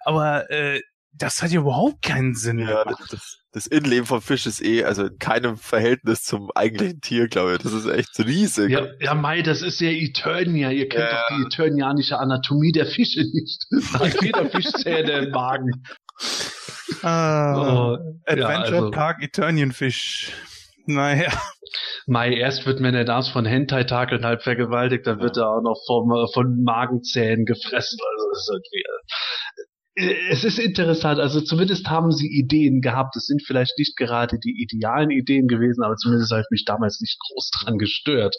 Aber 0.05 0.49
äh, 0.49 0.79
das 1.17 1.41
hat 1.41 1.51
ja 1.51 1.61
überhaupt 1.61 2.01
keinen 2.01 2.35
Sinn. 2.35 2.59
Ja, 2.59 2.83
das, 2.83 2.97
das, 3.09 3.37
das 3.51 3.67
Innenleben 3.67 4.05
vom 4.05 4.21
Fisch 4.21 4.45
ist 4.45 4.61
eh, 4.63 4.83
also 4.83 5.05
in 5.05 5.17
keinem 5.17 5.57
Verhältnis 5.57 6.23
zum 6.23 6.49
eigentlichen 6.55 7.01
Tier, 7.01 7.27
glaube 7.27 7.53
ich. 7.53 7.59
Das 7.59 7.73
ist 7.73 7.85
echt 7.87 8.17
riesig. 8.19 8.69
Ja, 8.71 8.85
ja, 8.99 9.13
Mai, 9.15 9.41
das 9.41 9.61
ist 9.61 9.79
ja 9.79 9.89
Eternia. 9.89 10.71
Ihr 10.71 10.89
kennt 10.89 11.03
Ja. 11.09 11.21
doch 11.29 11.37
die 11.37 11.43
eternianische 11.45 12.17
Anatomie 12.19 12.71
der 12.71 12.85
Fische 12.85 13.21
nicht. 13.21 13.65
Hat 13.93 14.21
jeder 14.21 14.49
Fischzähne 14.49 15.11
im 15.25 15.31
Magen. 15.31 15.83
Ah, 17.01 17.55
Oh, 17.57 17.97
Adventure 18.25 18.75
also- 18.77 18.91
Park 18.91 19.21
Eternian 19.23 19.71
Fisch. 19.71 20.31
Naja. 20.87 21.31
Mai, 22.05 22.33
erst 22.35 22.65
wird 22.67 22.79
man 22.79 22.93
Darms 23.05 23.27
von 23.29 23.45
Hentai-Takeln 23.45 24.23
halb 24.23 24.43
vergewaltigt, 24.43 25.07
dann 25.07 25.19
wird 25.19 25.37
er 25.37 25.49
auch 25.49 25.61
noch 25.63 25.75
vom, 25.87 26.11
äh, 26.11 26.27
von 26.33 26.61
Magenzähnen 26.63 27.45
gefressen. 27.45 27.97
Also 28.13 28.29
das 28.29 28.39
ist 28.39 28.49
irgendwie, 28.53 28.83
äh, 28.83 29.63
es 29.95 30.43
ist 30.43 30.59
interessant, 30.59 31.19
also 31.19 31.39
zumindest 31.39 31.87
haben 31.89 32.11
sie 32.11 32.27
Ideen 32.27 32.81
gehabt. 32.81 33.15
Es 33.15 33.27
sind 33.27 33.41
vielleicht 33.45 33.77
nicht 33.77 33.95
gerade 33.95 34.37
die 34.39 34.61
idealen 34.61 35.09
Ideen 35.09 35.47
gewesen, 35.47 35.83
aber 35.83 35.95
zumindest 35.95 36.31
habe 36.31 36.41
ich 36.41 36.51
mich 36.51 36.65
damals 36.65 36.99
nicht 36.99 37.17
groß 37.19 37.49
dran 37.51 37.77
gestört. 37.77 38.35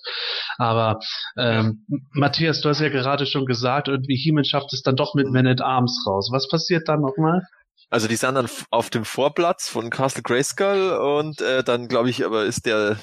Aber 0.58 0.98
ähm, 1.38 1.86
Matthias, 2.12 2.60
du 2.60 2.68
hast 2.68 2.80
ja 2.80 2.90
gerade 2.90 3.24
schon 3.24 3.46
gesagt, 3.46 3.88
irgendwie 3.88 4.16
He-Man 4.16 4.44
schafft 4.44 4.72
es 4.74 4.82
dann 4.82 4.96
doch 4.96 5.14
mit 5.14 5.28
Man 5.28 5.46
at 5.46 5.62
Arms 5.62 6.04
raus. 6.06 6.28
Was 6.30 6.48
passiert 6.48 6.88
dann 6.88 7.00
nochmal? 7.00 7.42
Also 7.88 8.06
die 8.06 8.16
sind 8.16 8.34
dann 8.34 8.48
auf 8.70 8.90
dem 8.90 9.04
Vorplatz 9.04 9.68
von 9.68 9.90
Castle 9.90 10.22
Grayskull 10.22 10.90
und 10.90 11.40
äh, 11.40 11.64
dann 11.64 11.88
glaube 11.88 12.10
ich, 12.10 12.24
aber 12.26 12.44
ist 12.44 12.66
der 12.66 12.98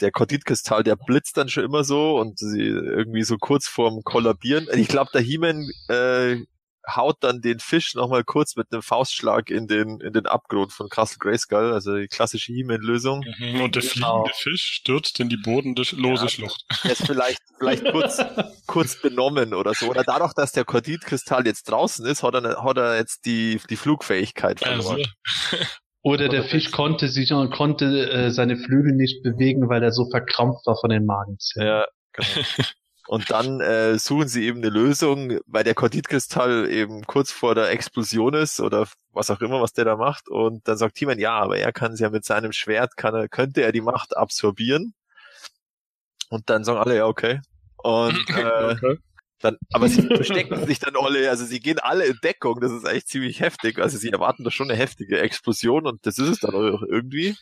der 0.00 0.10
Korditkristall, 0.10 0.82
der 0.82 0.96
blitzt 0.96 1.38
dann 1.38 1.48
schon 1.48 1.64
immer 1.64 1.82
so 1.82 2.18
und 2.18 2.38
sie 2.38 2.60
irgendwie 2.60 3.22
so 3.22 3.38
kurz 3.38 3.66
vorm 3.66 4.02
Kollabieren. 4.04 4.66
Ich 4.74 4.88
glaube, 4.88 5.10
der 5.14 5.22
He-Man 5.22 5.70
äh, 5.88 6.36
haut 6.88 7.16
dann 7.20 7.40
den 7.40 7.58
Fisch 7.58 7.94
nochmal 7.94 8.22
kurz 8.24 8.56
mit 8.56 8.72
einem 8.72 8.82
Faustschlag 8.82 9.50
in 9.50 9.66
den 9.66 10.00
in 10.00 10.12
den 10.12 10.26
Abgrund 10.26 10.72
von 10.72 10.88
Castle 10.88 11.18
Grayskull, 11.18 11.72
also 11.72 11.96
die 11.96 12.08
klassische 12.08 12.52
He-Man-Lösung. 12.52 13.24
Mhm, 13.38 13.60
Und 13.62 13.74
der 13.74 13.82
Genau. 13.82 14.24
fliegende 14.24 14.32
Fisch 14.34 14.62
stürzt 14.80 15.18
in 15.20 15.28
die 15.28 15.36
bodenlose 15.36 16.22
Ja. 16.24 16.28
Schlucht. 16.28 16.64
Der 16.84 16.92
ist 16.92 17.06
vielleicht 17.06 17.40
vielleicht 17.58 17.84
kurz 17.90 18.18
kurz 18.66 19.00
benommen 19.00 19.54
oder 19.54 19.74
so. 19.74 19.86
Oder 19.88 20.04
dadurch, 20.04 20.32
dass 20.34 20.52
der 20.52 20.64
Korditkristall 20.64 21.46
jetzt 21.46 21.70
draußen 21.70 22.04
ist, 22.06 22.22
hat 22.22 22.34
er, 22.34 22.62
hat 22.62 22.76
er 22.76 22.96
jetzt 22.96 23.24
die 23.26 23.60
die 23.68 23.76
Flugfähigkeit 23.76 24.60
verloren. 24.60 25.02
Also, 25.52 25.64
Oder 26.02 26.28
der 26.28 26.44
Fisch 26.44 26.70
konnte 26.70 27.08
sich 27.08 27.32
und 27.32 27.50
konnte 27.50 28.08
äh, 28.10 28.30
seine 28.30 28.56
Flügel 28.56 28.92
nicht 28.94 29.24
bewegen, 29.24 29.68
weil 29.68 29.82
er 29.82 29.90
so 29.90 30.08
verkrampft 30.08 30.64
war 30.66 30.76
von 30.80 30.90
den 30.90 31.04
Magenzähnen. 31.04 31.66
Ja, 31.68 31.86
genau. 32.12 32.28
Und 33.08 33.30
dann 33.30 33.60
äh, 33.60 33.98
suchen 33.98 34.28
sie 34.28 34.46
eben 34.46 34.58
eine 34.58 34.70
Lösung, 34.70 35.38
weil 35.46 35.64
der 35.64 35.74
Korditkristall 35.74 36.68
eben 36.68 37.06
kurz 37.06 37.30
vor 37.30 37.54
der 37.54 37.70
Explosion 37.70 38.34
ist 38.34 38.60
oder 38.60 38.88
was 39.12 39.30
auch 39.30 39.40
immer, 39.40 39.60
was 39.60 39.72
der 39.72 39.84
da 39.84 39.96
macht. 39.96 40.28
Und 40.28 40.66
dann 40.66 40.76
sagt 40.76 40.98
He-Man, 40.98 41.18
ja, 41.18 41.38
aber 41.38 41.58
er 41.58 41.72
kann 41.72 41.92
es 41.92 42.00
ja 42.00 42.10
mit 42.10 42.24
seinem 42.24 42.52
Schwert, 42.52 42.96
kann 42.96 43.14
er, 43.14 43.28
könnte 43.28 43.62
er 43.62 43.72
die 43.72 43.80
Macht 43.80 44.16
absorbieren. 44.16 44.94
Und 46.28 46.50
dann 46.50 46.64
sagen 46.64 46.78
alle, 46.78 46.96
ja, 46.96 47.06
okay. 47.06 47.40
Und 47.76 48.28
äh, 48.36 48.72
okay. 48.72 48.98
dann, 49.40 49.56
aber 49.72 49.88
sie 49.88 50.02
verstecken 50.02 50.66
sich 50.66 50.80
dann 50.80 50.96
alle, 50.96 51.30
also 51.30 51.44
sie 51.44 51.60
gehen 51.60 51.78
alle 51.78 52.06
in 52.06 52.18
Deckung, 52.24 52.60
das 52.60 52.72
ist 52.72 52.86
echt 52.86 53.08
ziemlich 53.08 53.40
heftig. 53.40 53.78
Also 53.78 53.98
sie 53.98 54.10
erwarten 54.10 54.42
da 54.42 54.50
schon 54.50 54.68
eine 54.68 54.78
heftige 54.78 55.20
Explosion 55.20 55.86
und 55.86 56.04
das 56.06 56.18
ist 56.18 56.28
es 56.28 56.38
dann 56.40 56.54
auch 56.54 56.82
irgendwie. 56.82 57.36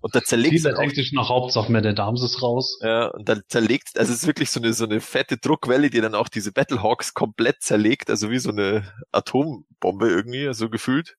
Und 0.00 0.14
da 0.14 0.22
zerlegt 0.22 0.64
denkt 0.64 0.94
sich 0.94 1.12
noch 1.12 1.28
Hauptsache 1.28 1.72
mehr 1.72 1.80
der 1.80 1.92
Darms 1.92 2.22
ist 2.22 2.42
raus. 2.42 2.78
ja, 2.82 3.08
und 3.08 3.28
dann 3.28 3.42
zerlegt, 3.48 3.98
also 3.98 4.12
es 4.12 4.20
ist 4.20 4.26
wirklich 4.26 4.50
so 4.50 4.60
eine, 4.60 4.72
so 4.72 4.84
eine 4.84 5.00
fette 5.00 5.38
Druckwelle, 5.38 5.90
die 5.90 6.00
dann 6.00 6.14
auch 6.14 6.28
diese 6.28 6.52
Battlehawks 6.52 7.14
komplett 7.14 7.62
zerlegt, 7.62 8.10
also 8.10 8.30
wie 8.30 8.38
so 8.38 8.50
eine 8.50 8.92
Atombombe 9.12 10.08
irgendwie, 10.08 10.52
so 10.54 10.68
gefühlt. 10.70 11.16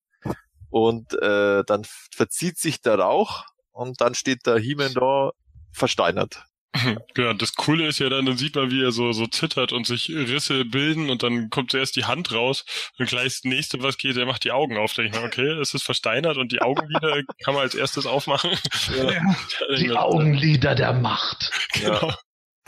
Und 0.69 1.13
äh, 1.21 1.63
dann 1.65 1.83
verzieht 2.13 2.57
sich 2.57 2.81
der 2.81 2.99
Rauch 2.99 3.45
und 3.71 4.01
dann 4.01 4.13
steht 4.13 4.45
der 4.45 4.57
He-Man 4.57 4.93
da 4.93 5.31
versteinert. 5.71 6.43
Genau, 7.13 7.33
das 7.33 7.55
Coole 7.55 7.87
ist 7.87 7.99
ja 7.99 8.09
dann, 8.09 8.25
dann 8.25 8.37
sieht 8.37 8.55
man, 8.55 8.71
wie 8.71 8.83
er 8.83 8.91
so, 8.91 9.11
so 9.11 9.27
zittert 9.27 9.73
und 9.73 9.87
sich 9.87 10.09
Risse 10.09 10.65
bilden 10.65 11.09
und 11.09 11.23
dann 11.23 11.49
kommt 11.49 11.71
zuerst 11.71 11.95
die 11.95 12.05
Hand 12.05 12.31
raus 12.33 12.65
und 12.97 13.07
gleich 13.07 13.25
das 13.25 13.43
nächste, 13.43 13.81
was 13.81 13.97
geht, 13.97 14.17
er 14.17 14.25
macht 14.25 14.43
die 14.43 14.51
Augen 14.51 14.77
auf. 14.77 14.93
Da 14.93 15.01
denk 15.01 15.15
ich 15.15 15.21
mir, 15.21 15.27
okay, 15.27 15.59
es 15.59 15.73
ist 15.73 15.83
versteinert 15.83 16.37
und 16.37 16.51
die 16.51 16.61
Augenlider 16.61 17.21
kann 17.43 17.53
man 17.53 17.63
als 17.63 17.75
erstes 17.75 18.05
aufmachen. 18.05 18.51
Ja. 18.95 19.21
Die 19.77 19.91
Augenlider 19.91 20.75
der 20.75 20.93
Macht. 20.93 21.51
Genau. 21.73 22.13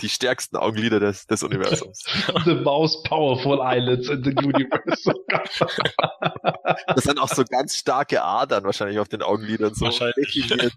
Die 0.01 0.09
stärksten 0.09 0.57
Augenlider 0.57 0.99
des, 0.99 1.27
des 1.27 1.43
Universums. 1.43 2.03
The 2.45 2.55
most 2.55 3.03
powerful 3.05 3.61
eyelids 3.61 4.09
in 4.09 4.23
the 4.23 4.31
universe. 4.31 5.11
Das 6.87 7.03
sind 7.03 7.19
auch 7.19 7.29
so 7.29 7.43
ganz 7.43 7.75
starke 7.75 8.23
Adern 8.23 8.63
wahrscheinlich 8.63 8.99
auf 8.99 9.09
den 9.09 9.21
Augenlidern 9.21 9.73
so. 9.73 9.85
Wahrscheinlich. 9.85 10.33
definiert. 10.33 10.73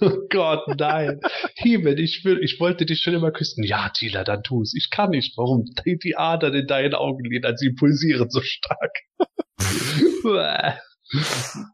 Oh 0.00 0.18
Gott, 0.30 0.66
nein. 0.78 1.20
Himmel, 1.56 1.98
ich 1.98 2.24
will, 2.24 2.38
ich 2.42 2.60
wollte 2.60 2.86
dich 2.86 3.00
schon 3.00 3.14
immer 3.14 3.30
küssen. 3.30 3.64
Ja, 3.64 3.88
Tila, 3.90 4.24
dann 4.24 4.42
tu 4.42 4.62
es. 4.62 4.74
Ich 4.74 4.90
kann 4.90 5.10
nicht. 5.10 5.36
Warum? 5.36 5.64
Die, 5.84 5.98
die 5.98 6.16
Adern 6.16 6.54
in 6.54 6.66
deinen 6.66 6.94
Augenlidern, 6.94 7.56
sie 7.56 7.72
pulsieren 7.72 8.30
so 8.30 8.40
stark. 8.40 8.92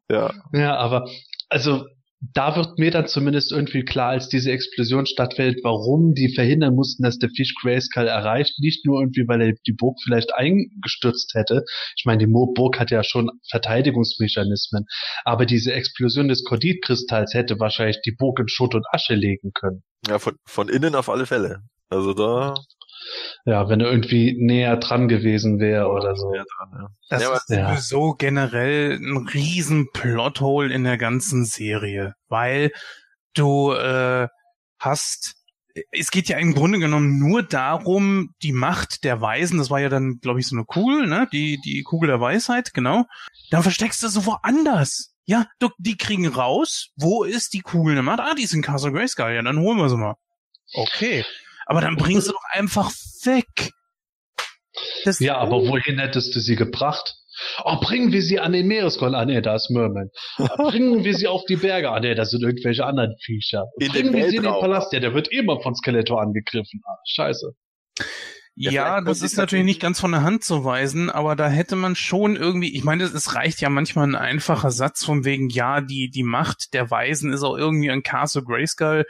Ja. 0.09 0.33
Ja, 0.53 0.77
aber 0.77 1.11
also 1.49 1.87
da 2.33 2.57
wird 2.57 2.79
mir 2.79 2.91
dann 2.91 3.07
zumindest 3.07 3.53
irgendwie 3.53 3.85
klar, 3.85 4.11
als 4.11 4.29
diese 4.29 4.51
Explosion 4.51 5.07
stattfindet, 5.07 5.61
warum 5.63 6.15
die 6.15 6.33
verhindern 6.35 6.75
mussten, 6.75 7.03
dass 7.03 7.19
der 7.19 7.31
Fisch 7.31 7.55
Grayskull 7.61 8.07
erreicht. 8.07 8.59
Nicht 8.61 8.87
nur 8.87 9.01
irgendwie, 9.01 9.27
weil 9.27 9.41
er 9.43 9.53
die 9.67 9.73
Burg 9.73 9.99
vielleicht 10.03 10.35
eingestürzt 10.35 11.35
hätte. 11.35 11.65
Ich 11.97 12.05
meine, 12.05 12.19
die 12.19 12.33
Burg 12.33 12.79
hat 12.79 12.91
ja 12.91 13.05
schon 13.05 13.31
Verteidigungsmechanismen. 13.51 14.87
Aber 15.25 15.47
diese 15.47 15.73
Explosion 15.73 16.29
des 16.29 16.45
Korditkristalls 16.45 17.35
hätte 17.35 17.61
wahrscheinlich 17.61 18.01
die 18.05 18.13
Burg 18.13 18.39
in 18.39 18.49
Schutt 18.49 18.75
und 18.75 18.87
Asche 18.93 19.15
legen 19.15 19.53
können. 19.53 19.83
Ja, 20.09 20.19
von, 20.19 20.37
von 20.47 20.69
innen 20.69 20.95
auf 20.95 21.09
alle 21.09 21.27
Fälle. 21.27 21.61
Also 21.89 22.15
da 22.15 22.55
Ja, 23.45 23.69
wenn 23.69 23.81
er 23.81 23.91
irgendwie 23.91 24.35
näher 24.39 24.77
dran 24.77 25.09
gewesen 25.09 25.59
wäre 25.61 25.89
oder 25.89 26.17
so. 26.17 26.35
ja, 26.35 26.45
dran, 26.57 26.71
ja. 26.81 26.89
Das 27.09 27.23
Ja, 27.23 27.35
ist 27.37 27.49
Ja. 27.51 27.69
sowieso 27.69 28.15
generell 28.15 28.99
ein 29.01 29.29
riesen 29.29 29.89
Plothole 29.93 30.73
in 30.73 30.85
der 30.85 30.97
ganzen 30.99 31.45
Serie, 31.45 32.15
weil 32.29 32.71
du 33.35 33.73
äh, 33.73 34.29
hast, 34.79 35.35
es 35.91 36.11
geht 36.11 36.29
ja 36.29 36.39
im 36.39 36.55
Grunde 36.55 36.79
genommen 36.79 37.19
nur 37.19 37.43
darum, 37.43 38.31
die 38.43 38.53
Macht 38.53 39.05
der 39.05 39.21
Weisen, 39.21 39.59
das 39.59 39.71
war 39.71 39.81
ja 39.81 39.89
dann, 39.89 40.19
glaube 40.21 40.41
ich, 40.41 40.47
so 40.47 40.57
eine 40.57 40.65
Kugel, 40.65 41.07
ne, 41.07 41.29
die 41.33 41.59
die 41.65 41.83
Kugel 41.83 42.07
der 42.09 42.21
Weisheit, 42.21 42.73
genau. 42.75 43.05
Dann 43.51 43.63
versteckst 43.63 44.03
du 44.03 44.09
sie 44.09 44.25
woanders. 44.27 45.11
Ja, 45.27 45.47
du, 45.59 45.71
die 45.79 45.97
kriegen 45.97 46.27
raus, 46.29 46.91
wo 46.97 47.25
ist 47.25 47.55
die 47.55 47.61
Kugel 47.61 47.95
der 47.95 48.03
Macht? 48.03 48.21
Ah, 48.21 48.35
die 48.37 48.43
ist 48.43 48.53
in 48.55 48.63
Castle 48.63 48.93
Grayskull, 48.93 49.33
ja, 49.33 49.43
dann 49.43 49.59
holen 49.59 49.79
wir 49.79 49.89
sie 49.89 49.97
mal. 49.97 50.15
Okay. 50.75 51.25
Aber 51.67 51.81
dann 51.81 51.97
bringen 51.97 52.21
sie 52.21 52.31
doch 52.31 52.45
einfach 52.51 52.91
weg. 53.25 53.71
Das, 55.05 55.21
Ja, 55.21 55.37
aber 55.39 55.67
wohin 55.67 55.99
hättest 55.99 56.35
du 56.35 56.41
sie 56.41 56.57
gebracht? 56.57 57.15
Oh, 57.65 57.79
bringen 57.81 58.13
wir 58.13 58.23
sie 58.23 58.39
an 58.39 58.53
den 58.53 58.67
Meeresgrund. 58.69 59.15
Ah, 59.15 59.25
nee, 59.25 59.41
da 59.41 59.55
ist 59.57 59.71
Merman. 59.71 60.11
bringen 60.39 61.05
wir 61.05 61.15
sie 61.15 61.27
auf 61.27 61.45
die 61.47 61.57
Berge. 61.57 61.91
Ah, 61.91 62.01
nee, 62.01 62.15
das 62.15 62.31
sind 62.31 62.43
irgendwelche 62.43 62.85
anderen 62.85 63.15
Viecher. 63.25 63.65
In 63.79 63.89
bringen 63.89 64.15
wir 64.15 64.31
sie 64.31 64.37
in 64.37 64.43
den. 64.45 64.53
Palast. 64.53 64.93
Ja, 64.93 65.01
der 65.01 65.15
wird 65.15 65.29
immer 65.29 65.61
von 65.61 65.75
Skeletor 65.75 66.21
angegriffen. 66.21 66.81
Ah, 66.87 66.97
scheiße. 67.09 67.53
Ja, 68.57 68.71
Ja, 68.71 69.01
das 69.01 69.21
ist 69.23 69.33
ich 69.33 69.37
natürlich 69.39 69.65
nicht 69.65 69.81
ganz 69.81 69.99
von 69.99 70.13
der 70.13 70.23
Hand 70.23 70.45
zu 70.45 70.65
weisen, 70.65 71.11
aber 71.11 71.35
da 71.35 71.49
hätte 71.49 71.75
man 71.75 71.97
schon 71.97 72.37
irgendwie, 72.37 72.77
ich 72.77 72.85
meine, 72.85 73.03
es- 73.03 73.35
reicht 73.35 73.61
ja 73.61 73.69
manchmal 73.69 74.07
ein 74.07 74.15
einfacher 74.15 74.71
Satz 74.71 75.05
von 75.05 75.25
wegen, 75.25 75.49
ja, 75.49 75.81
die, 75.81 76.09
die 76.11 76.23
Macht 76.23 76.73
der 76.73 76.89
Weisen 76.89 77.33
ist 77.33 77.43
auch 77.43 77.57
irgendwie 77.57 77.91
an 77.91 78.05
Castle 78.05 78.45
Grayskull 78.45 79.07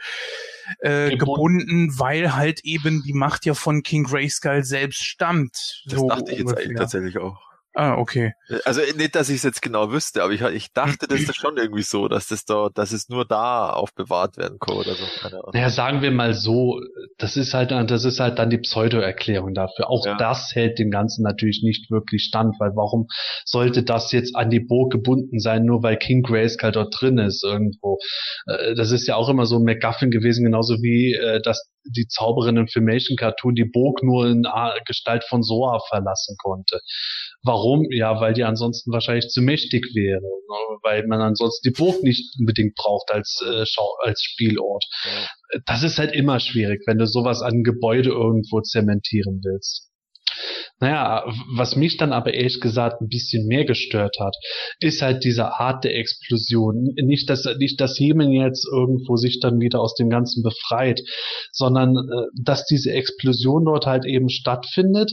äh, 0.79 1.15
Gebunden. 1.17 1.97
weil 1.99 2.35
halt 2.35 2.61
eben 2.63 3.03
die 3.03 3.13
Macht 3.13 3.45
ja 3.45 3.53
von 3.53 3.83
King 3.83 4.03
Grayskull 4.03 4.63
selbst 4.63 5.03
stammt. 5.03 5.83
Das 5.85 5.99
so 5.99 6.07
dachte 6.07 6.31
ich 6.31 6.39
jetzt 6.39 6.57
eigentlich 6.57 6.77
tatsächlich 6.77 7.17
auch. 7.17 7.54
Ah, 7.77 7.97
okay. 7.97 8.31
Also 8.63 8.79
nicht, 8.95 9.15
dass 9.15 9.27
ich 9.27 9.35
es 9.37 9.43
jetzt 9.43 9.61
genau 9.61 9.91
wüsste, 9.91 10.23
aber 10.23 10.31
ich, 10.31 10.41
ich 10.41 10.71
dachte, 10.71 11.07
das 11.09 11.19
ist 11.19 11.35
schon 11.35 11.57
irgendwie 11.57 11.81
so, 11.81 12.07
dass 12.07 12.27
das 12.27 12.45
da, 12.45 12.69
dass 12.73 12.93
es 12.93 13.09
nur 13.09 13.25
da 13.25 13.69
aufbewahrt 13.69 14.37
werden 14.37 14.59
kann 14.59 14.75
oder 14.75 14.93
so. 14.95 15.03
Keine 15.19 15.35
Ahnung. 15.35 15.51
Naja, 15.53 15.69
sagen 15.69 16.01
wir 16.01 16.11
mal 16.11 16.33
so, 16.33 16.79
das 17.17 17.35
ist 17.35 17.53
halt, 17.53 17.71
das 17.71 18.05
ist 18.05 18.21
halt 18.21 18.39
dann 18.39 18.49
die 18.49 18.59
Pseudo-Erklärung 18.59 19.53
dafür. 19.53 19.89
Auch 19.89 20.05
Ja. 20.05 20.15
das 20.15 20.51
hält 20.55 20.79
dem 20.79 20.89
Ganzen 20.89 21.23
natürlich 21.23 21.63
nicht 21.63 21.91
wirklich 21.91 22.23
stand, 22.23 22.55
weil 22.59 22.71
warum 22.75 23.07
sollte 23.43 23.83
das 23.83 24.13
jetzt 24.13 24.37
an 24.37 24.49
die 24.49 24.61
Burg 24.61 24.93
gebunden 24.93 25.39
sein, 25.39 25.65
nur 25.65 25.83
weil 25.83 25.97
King 25.97 26.23
Grayskull 26.23 26.71
dort 26.71 26.95
drin 26.97 27.17
ist 27.17 27.43
irgendwo? 27.43 27.97
Äh, 28.47 28.75
Das 28.75 28.91
ist 28.91 29.05
ja 29.05 29.15
auch 29.17 29.27
immer 29.27 29.45
so 29.45 29.57
ein 29.57 29.63
MacGuffin 29.63 30.11
gewesen, 30.11 30.45
genauso 30.45 30.75
wie, 30.81 31.13
äh, 31.13 31.41
dass 31.41 31.67
die 31.85 32.07
Zauberin 32.07 32.57
im 32.57 32.67
Filmation 32.67 33.17
Cartoon 33.17 33.55
die 33.55 33.65
Burg 33.65 34.03
nur 34.03 34.27
in 34.27 34.45
Gestalt 34.85 35.23
von 35.23 35.43
Soa 35.43 35.79
verlassen 35.89 36.35
konnte. 36.37 36.79
Warum? 37.43 37.85
Ja, 37.91 38.19
weil 38.19 38.33
die 38.33 38.43
ansonsten 38.43 38.91
wahrscheinlich 38.91 39.27
zu 39.27 39.41
mächtig 39.41 39.91
wäre, 39.93 40.21
ne? 40.21 40.77
weil 40.81 41.05
man 41.07 41.21
ansonsten 41.21 41.69
die 41.69 41.73
Burg 41.77 42.01
nicht 42.03 42.35
unbedingt 42.39 42.75
braucht 42.75 43.11
als, 43.11 43.41
äh, 43.47 43.65
Schau 43.67 43.87
als 44.03 44.21
Spielort. 44.23 44.83
Das 45.65 45.83
ist 45.83 45.99
halt 45.99 46.13
immer 46.13 46.39
schwierig, 46.39 46.81
wenn 46.87 46.97
du 46.97 47.05
sowas 47.05 47.41
an 47.41 47.63
Gebäude 47.63 48.09
irgendwo 48.09 48.61
zementieren 48.61 49.41
willst. 49.43 49.91
Naja, 50.79 51.23
was 51.55 51.75
mich 51.75 51.97
dann 51.97 52.11
aber 52.11 52.33
ehrlich 52.33 52.59
gesagt 52.59 53.01
ein 53.01 53.07
bisschen 53.07 53.47
mehr 53.47 53.65
gestört 53.65 54.17
hat, 54.19 54.35
ist 54.79 55.01
halt 55.01 55.23
diese 55.23 55.53
Art 55.53 55.83
der 55.83 55.95
Explosion. 55.95 56.93
Nicht, 56.95 57.29
dass, 57.29 57.45
nicht, 57.57 57.79
dass 57.79 57.97
Hemen 57.99 58.31
jetzt 58.31 58.67
irgendwo 58.71 59.15
sich 59.15 59.39
dann 59.39 59.59
wieder 59.59 59.79
aus 59.79 59.95
dem 59.95 60.09
Ganzen 60.09 60.43
befreit, 60.43 61.01
sondern 61.51 61.95
äh, 61.95 62.25
dass 62.43 62.65
diese 62.65 62.91
Explosion 62.91 63.65
dort 63.65 63.85
halt 63.85 64.05
eben 64.05 64.29
stattfindet. 64.29 65.11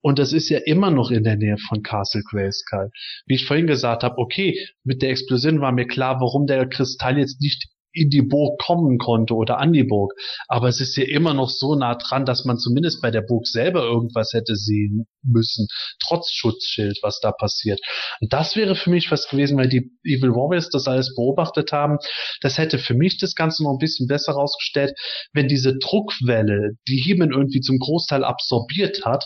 Und 0.00 0.18
das 0.18 0.32
ist 0.32 0.48
ja 0.48 0.58
immer 0.58 0.90
noch 0.90 1.10
in 1.10 1.24
der 1.24 1.36
Nähe 1.36 1.56
von 1.58 1.82
Castle 1.82 2.22
Grayskull. 2.22 2.90
Wie 3.26 3.34
ich 3.34 3.46
vorhin 3.46 3.66
gesagt 3.66 4.04
habe, 4.04 4.18
okay, 4.18 4.58
mit 4.84 5.02
der 5.02 5.10
Explosion 5.10 5.60
war 5.60 5.72
mir 5.72 5.86
klar, 5.86 6.20
warum 6.20 6.46
der 6.46 6.68
Kristall 6.68 7.18
jetzt 7.18 7.40
nicht 7.40 7.68
in 7.98 8.10
die 8.10 8.22
Burg 8.22 8.60
kommen 8.60 8.98
konnte 8.98 9.34
oder 9.34 9.58
an 9.58 9.72
die 9.72 9.84
Burg. 9.84 10.12
Aber 10.46 10.68
es 10.68 10.80
ist 10.80 10.96
ja 10.96 11.04
immer 11.04 11.34
noch 11.34 11.50
so 11.50 11.74
nah 11.74 11.94
dran, 11.94 12.24
dass 12.24 12.44
man 12.44 12.58
zumindest 12.58 13.02
bei 13.02 13.10
der 13.10 13.22
Burg 13.22 13.46
selber 13.46 13.82
irgendwas 13.82 14.32
hätte 14.32 14.56
sehen 14.56 15.06
müssen, 15.22 15.68
trotz 16.06 16.30
Schutzschild, 16.30 16.98
was 17.02 17.20
da 17.20 17.32
passiert. 17.32 17.80
Und 18.20 18.32
das 18.32 18.56
wäre 18.56 18.74
für 18.74 18.90
mich 18.90 19.10
was 19.10 19.28
gewesen, 19.28 19.58
weil 19.58 19.68
die 19.68 19.90
Evil 20.04 20.30
Warriors 20.30 20.70
das 20.70 20.86
alles 20.86 21.14
beobachtet 21.14 21.72
haben. 21.72 21.98
Das 22.40 22.58
hätte 22.58 22.78
für 22.78 22.94
mich 22.94 23.18
das 23.18 23.34
Ganze 23.34 23.62
noch 23.62 23.72
ein 23.72 23.78
bisschen 23.78 24.06
besser 24.06 24.32
rausgestellt, 24.32 24.92
wenn 25.32 25.48
diese 25.48 25.76
Druckwelle, 25.78 26.72
die 26.88 27.02
Heeman 27.04 27.32
irgendwie 27.32 27.60
zum 27.60 27.78
Großteil 27.78 28.24
absorbiert 28.24 29.04
hat, 29.04 29.24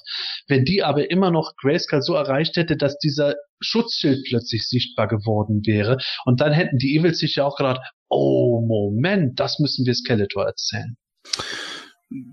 wenn 0.49 0.65
die 0.65 0.82
aber 0.82 1.11
immer 1.11 1.31
noch 1.31 1.53
Grayskull 1.61 2.03
so 2.03 2.15
erreicht 2.15 2.57
hätte, 2.57 2.77
dass 2.77 2.99
dieser 2.99 3.35
Schutzschild 3.63 4.25
plötzlich 4.29 4.69
sichtbar 4.69 5.09
geworden 5.09 5.63
wäre. 5.65 5.99
Und 6.25 6.41
dann 6.41 6.53
hätten 6.53 6.79
die 6.79 6.97
Evils 6.97 7.19
sich 7.19 7.37
ja 7.37 7.45
auch 7.45 7.57
gedacht, 7.57 7.81
oh 8.09 8.61
Moment, 8.67 9.41
das 9.41 9.59
müssen 9.59 9.87
wir 9.87 9.95
Skeletor 9.95 10.45
erzählen. 10.45 10.97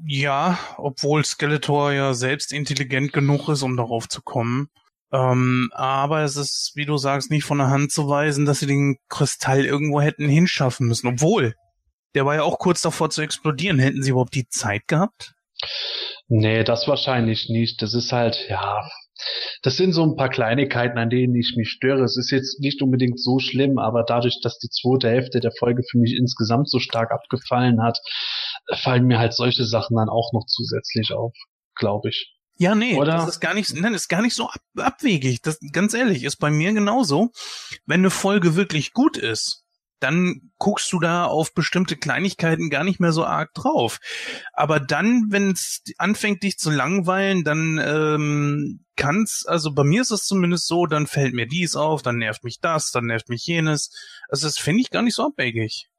Ja, 0.06 0.60
obwohl 0.78 1.24
Skeletor 1.24 1.94
ja 1.94 2.14
selbst 2.14 2.52
intelligent 2.52 3.14
genug 3.14 3.48
ist, 3.48 3.64
um 3.64 3.78
darauf 3.78 4.10
zu 4.10 4.22
kommen. 4.22 4.70
Ähm, 5.12 5.70
aber 5.74 6.22
es 6.22 6.36
ist, 6.36 6.74
wie 6.76 6.86
du 6.86 6.98
sagst, 6.98 7.32
nicht 7.32 7.44
von 7.44 7.58
der 7.58 7.70
Hand 7.70 7.92
zu 7.92 8.10
weisen, 8.10 8.46
dass 8.46 8.60
sie 8.60 8.68
den 8.68 8.98
Kristall 9.08 9.66
irgendwo 9.66 10.02
hätten 10.02 10.28
hinschaffen 10.28 10.88
müssen. 10.88 11.08
Obwohl, 11.08 11.56
der 12.14 12.26
war 12.26 12.36
ja 12.36 12.44
auch 12.44 12.60
kurz 12.60 12.82
davor 12.82 13.10
zu 13.10 13.22
explodieren. 13.22 13.80
Hätten 13.80 14.04
sie 14.04 14.12
überhaupt 14.12 14.36
die 14.36 14.48
Zeit 14.50 14.88
gehabt? 14.88 15.34
Nee, 16.28 16.64
das 16.64 16.88
wahrscheinlich 16.88 17.50
nicht. 17.50 17.82
Das 17.82 17.94
ist 17.94 18.12
halt, 18.12 18.38
ja, 18.50 18.88
das 19.62 19.78
sind 19.78 19.94
so 19.94 20.04
ein 20.04 20.16
paar 20.16 20.30
Kleinigkeiten, 20.30 20.98
an 20.98 21.10
denen 21.10 21.36
ich 21.36 21.54
mich 21.58 21.70
störe. 21.70 22.04
Es 22.04 22.18
ist 22.18 22.32
jetzt 22.32 22.60
nicht 22.60 22.82
unbedingt 22.82 23.20
so 23.20 23.40
schlimm, 23.40 23.78
aber 23.78 24.04
dadurch, 24.04 24.40
dass 24.41 24.60
die 24.60 24.70
zweite 24.70 25.10
Hälfte 25.10 25.40
der 25.40 25.52
Folge 25.58 25.84
für 25.90 25.98
mich 25.98 26.16
insgesamt 26.16 26.70
so 26.70 26.80
stark 26.80 27.12
abgefallen 27.12 27.82
hat, 27.82 28.00
fallen 28.82 29.06
mir 29.06 29.20
halt 29.20 29.34
solche 29.34 29.66
Sachen 29.66 29.98
dann 29.98 30.10
auch 30.10 30.32
noch 30.34 30.46
zusätzlich 30.46 31.14
auf, 31.14 31.34
glaube 31.76 32.10
ich. 32.10 32.36
Ja, 32.58 32.76
nee, 32.76 32.96
Oder? 32.96 33.14
das 33.14 33.30
ist 33.30 33.40
gar 33.40 33.54
nicht, 33.54 33.74
nein, 33.74 33.94
ist 33.94 34.10
gar 34.10 34.22
nicht 34.22 34.36
so 34.36 34.50
ab, 34.50 34.60
abwegig. 34.76 35.41
Das, 35.41 35.60
ganz 35.72 35.94
ehrlich, 35.94 36.26
ist 36.26 36.38
bei 36.38 36.50
mir 36.52 36.74
genauso. 36.74 37.32
Wenn 37.86 38.02
eine 38.02 38.10
Folge 38.10 38.56
wirklich 38.56 38.91
gut 38.91 39.16
ist, 39.16 39.64
dann 40.00 40.52
guckst 40.58 40.92
du 40.92 41.00
da 41.00 41.26
auf 41.26 41.54
bestimmte 41.54 41.96
Kleinigkeiten 41.96 42.70
gar 42.70 42.84
nicht 42.84 43.00
mehr 43.00 43.12
so 43.12 43.26
arg 43.26 43.54
drauf. 43.54 44.00
Aber 44.54 44.80
dann, 44.80 45.28
wenn 45.30 45.52
es 45.52 45.84
anfängt, 45.98 46.44
dich 46.44 46.58
zu 46.58 46.72
langweilen, 46.72 47.44
dann 47.44 47.80
ähm, 47.84 48.86
kann's, 48.96 49.46
also 49.48 49.74
bei 49.74 49.84
mir 49.84 50.02
ist 50.02 50.12
es 50.12 50.26
zumindest 50.26 50.68
so, 50.68 50.86
dann 50.86 51.08
fällt 51.08 51.34
mir 51.34 51.48
dies 51.48 51.76
auf, 51.76 52.02
dann 52.02 52.18
nervt 52.18 52.44
mich 52.44 52.60
das, 52.60 52.92
dann 52.92 53.06
nervt 53.06 53.30
mich 53.30 53.46
jenes. 53.46 53.92
Also 54.30 54.48
das 54.48 54.58
finde 54.58 54.82
ich 54.82 54.90
gar 54.90 55.02
nicht 55.02 55.16
so 55.16 55.26
abwegig. 55.26 55.90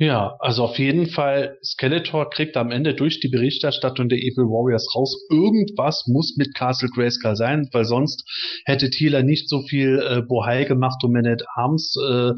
Ja, 0.00 0.36
also 0.38 0.62
auf 0.62 0.78
jeden 0.78 1.10
Fall, 1.10 1.58
Skeletor 1.60 2.30
kriegt 2.30 2.56
am 2.56 2.70
Ende 2.70 2.94
durch 2.94 3.18
die 3.18 3.28
Berichterstattung 3.28 4.08
der 4.08 4.18
Evil 4.18 4.44
Warriors 4.44 4.86
raus, 4.94 5.26
irgendwas 5.28 6.04
muss 6.06 6.36
mit 6.36 6.54
Castle 6.54 6.88
Grayskull 6.94 7.34
sein, 7.34 7.68
weil 7.72 7.84
sonst 7.84 8.22
hätte 8.64 8.90
Thieler 8.90 9.24
nicht 9.24 9.48
so 9.48 9.62
viel 9.62 9.98
äh, 9.98 10.22
Bohai 10.22 10.64
gemacht, 10.64 11.02
um 11.02 11.10
Man 11.10 11.26
at 11.26 11.42
Arms 11.56 11.96
äh, 12.00 12.30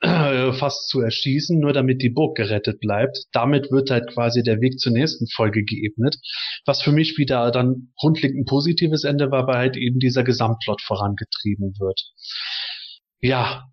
äh, 0.00 0.52
fast 0.52 0.88
zu 0.88 1.00
erschießen, 1.00 1.58
nur 1.58 1.72
damit 1.72 2.02
die 2.02 2.10
Burg 2.10 2.36
gerettet 2.36 2.80
bleibt. 2.80 3.24
Damit 3.32 3.70
wird 3.70 3.90
halt 3.90 4.08
quasi 4.12 4.42
der 4.42 4.60
Weg 4.60 4.78
zur 4.78 4.92
nächsten 4.92 5.26
Folge 5.26 5.64
geebnet, 5.64 6.16
was 6.66 6.82
für 6.82 6.92
mich 6.92 7.16
wieder 7.16 7.50
dann 7.50 7.92
grundlegend 7.98 8.40
ein 8.40 8.44
positives 8.44 9.04
Ende 9.04 9.30
war, 9.30 9.46
weil 9.46 9.56
halt 9.56 9.76
eben 9.76 9.98
dieser 9.98 10.22
Gesamtplot 10.22 10.82
vorangetrieben 10.82 11.74
wird. 11.78 12.00
Ja, 13.20 13.64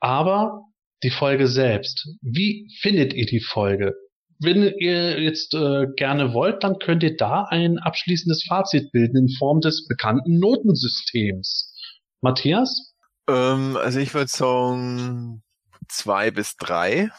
aber 0.00 0.62
die 1.04 1.10
Folge 1.10 1.46
selbst. 1.46 2.08
Wie 2.22 2.68
findet 2.80 3.14
ihr 3.14 3.26
die 3.26 3.40
Folge? 3.40 3.94
Wenn 4.40 4.62
ihr 4.62 5.20
jetzt 5.20 5.54
äh, 5.54 5.86
gerne 5.96 6.32
wollt, 6.32 6.62
dann 6.62 6.78
könnt 6.78 7.02
ihr 7.02 7.16
da 7.16 7.44
ein 7.44 7.78
abschließendes 7.78 8.44
Fazit 8.48 8.90
bilden 8.92 9.16
in 9.16 9.28
Form 9.36 9.60
des 9.60 9.86
bekannten 9.86 10.38
Notensystems. 10.38 11.72
Matthias? 12.20 12.94
Ähm, 13.28 13.76
also 13.76 14.00
ich 14.00 14.14
würde 14.14 14.28
sagen 14.28 15.42
zwei 15.88 16.30
bis 16.30 16.56
drei, 16.56 17.10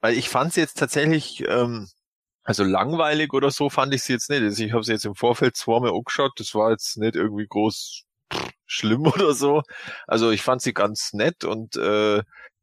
weil 0.00 0.14
ich 0.14 0.28
fand 0.28 0.52
sie 0.52 0.60
jetzt 0.60 0.78
tatsächlich, 0.78 1.44
ähm, 1.48 1.88
also 2.44 2.64
langweilig 2.64 3.32
oder 3.32 3.50
so 3.50 3.70
fand 3.70 3.94
ich 3.94 4.02
sie 4.02 4.14
jetzt 4.14 4.30
nicht. 4.30 4.42
Also 4.42 4.64
ich 4.64 4.72
habe 4.72 4.84
sie 4.84 4.92
jetzt 4.92 5.06
im 5.06 5.14
Vorfeld 5.14 5.56
zweimal 5.56 5.90
angeschaut, 5.90 6.32
das 6.36 6.54
war 6.54 6.70
jetzt 6.70 6.96
nicht 6.98 7.16
irgendwie 7.16 7.46
groß 7.46 8.04
schlimm 8.66 9.06
oder 9.06 9.34
so. 9.34 9.62
Also 10.06 10.30
ich 10.30 10.42
fand 10.42 10.62
sie 10.62 10.72
ganz 10.74 11.12
nett 11.12 11.44
und 11.44 11.76
äh, 11.76 12.22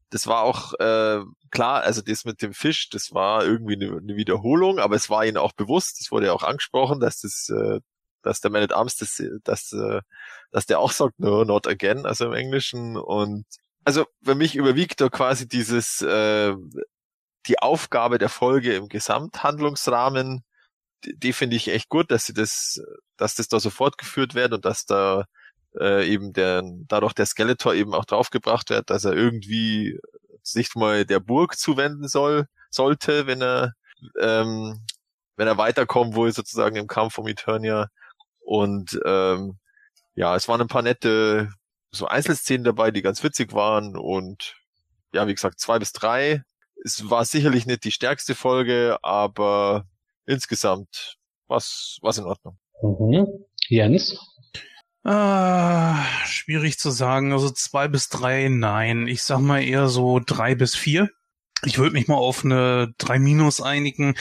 das 0.10 0.28
war 0.28 0.44
auch 0.44 0.74
äh, 0.76 1.22
klar, 1.52 1.84
also 1.84 2.02
das 2.02 2.26
mit 2.26 2.42
dem 2.42 2.54
Fisch, 2.54 2.90
das 2.90 3.14
war 3.14 3.44
irgendwie 3.44 3.76
eine, 3.76 3.98
eine 3.98 4.16
Wiederholung, 4.16 4.80
aber 4.80 4.96
es 4.96 5.10
war 5.10 5.26
ihnen 5.26 5.38
auch 5.38 5.54
bewusst, 5.54 6.00
das 6.00 6.12
wurde 6.12 6.28
ja 6.28 6.34
auch 6.34 6.44
angesprochen, 6.44 7.00
dass 7.00 7.22
das, 7.22 7.50
äh, 7.50 7.80
dass 8.24 8.40
der 8.40 8.52
Man 8.52 8.64
at 8.64 8.74
Arms, 8.74 8.96
das, 8.96 9.22
dass, 9.44 9.74
äh, 9.74 10.02
dass 10.52 10.66
der 10.66 10.80
auch 10.80 10.92
sagt, 10.92 11.20
no, 11.20 11.44
not 11.44 11.68
again, 11.68 12.06
also 12.06 12.26
im 12.26 12.34
Englischen. 12.34 12.98
Und 12.98 13.46
also 13.88 14.06
für 14.22 14.36
mich 14.36 14.58
überwiegt 14.58 15.00
da 15.00 15.08
quasi 15.08 15.48
dieses 15.48 16.02
äh, 16.02 16.54
die 17.48 17.60
Aufgabe 17.60 18.18
der 18.18 18.28
Folge 18.28 18.76
im 18.76 18.90
Gesamthandlungsrahmen, 18.90 20.44
die, 21.06 21.18
die 21.18 21.32
finde 21.32 21.56
ich 21.56 21.70
echt 21.70 21.88
gut, 21.88 22.12
dass 22.12 22.26
sie 22.26 22.34
das, 22.34 22.82
dass 23.16 23.36
das 23.36 23.48
da 23.48 23.62
so 23.62 23.70
fortgeführt 23.70 24.36
wird 24.36 24.52
und 24.52 24.66
dass 24.66 24.86
da 24.86 25.24
äh, 25.80 26.06
eben 26.06 26.34
der 26.34 26.64
dadurch 26.90 27.14
der 27.14 27.28
Skeletor 27.28 27.76
eben 27.76 27.94
auch 27.94 28.04
draufgebracht 28.04 28.70
wird, 28.72 28.90
dass 28.90 29.06
er 29.06 29.14
irgendwie 29.14 29.98
sich 30.44 30.76
mal 30.76 31.06
der 31.06 31.22
Burg 31.22 31.58
zuwenden 31.58 32.10
soll, 32.10 32.48
sollte, 32.70 33.26
wenn 33.26 33.42
er 33.42 33.74
ähm, 34.20 34.82
wenn 35.38 35.48
er 35.48 35.58
weiterkommen 35.58 36.14
will, 36.18 36.34
sozusagen 36.34 36.76
im 36.76 36.88
Kampf 36.88 37.18
um 37.20 37.28
Eternia. 37.28 37.88
Und 38.42 39.00
ähm, 39.06 39.60
ja, 40.16 40.36
es 40.36 40.50
waren 40.50 40.60
ein 40.60 40.68
paar 40.68 40.82
nette 40.82 41.50
so 41.92 42.08
Einzelszenen 42.08 42.64
dabei, 42.64 42.92
die 42.92 43.02
ganz 43.02 43.24
witzig 43.24 43.54
waren 43.54 43.96
und 43.96 44.56
ja, 45.14 45.28
wie 45.28 45.34
gesagt, 45.34 45.60
zwei 45.60 45.80
bis 45.80 45.94
drei. 45.94 46.44
Es 46.84 47.10
war 47.10 47.26
sicherlich 47.26 47.66
nicht 47.66 47.84
die 47.84 47.92
stärkste 47.92 48.36
Folge, 48.36 48.98
aber 49.02 49.86
insgesamt 50.26 51.18
was 51.48 51.98
was 52.02 52.18
in 52.18 52.26
Ordnung. 52.26 52.58
Mhm. 52.82 53.28
Jens? 53.70 54.18
Ah, 55.04 56.04
schwierig 56.26 56.78
zu 56.78 56.92
sagen. 56.92 57.32
Also 57.32 57.50
zwei 57.50 57.88
bis 57.88 58.10
drei, 58.10 58.50
nein. 58.50 59.08
Ich 59.08 59.24
sag 59.24 59.40
mal 59.40 59.64
eher 59.64 59.88
so 59.88 60.20
drei 60.20 60.54
bis 60.54 60.76
vier. 60.76 61.10
Ich 61.64 61.78
würde 61.78 61.94
mich 61.94 62.08
mal 62.08 62.16
auf 62.16 62.44
eine 62.44 62.94
drei 62.98 63.18
minus 63.18 63.62
einigen. 63.62 64.16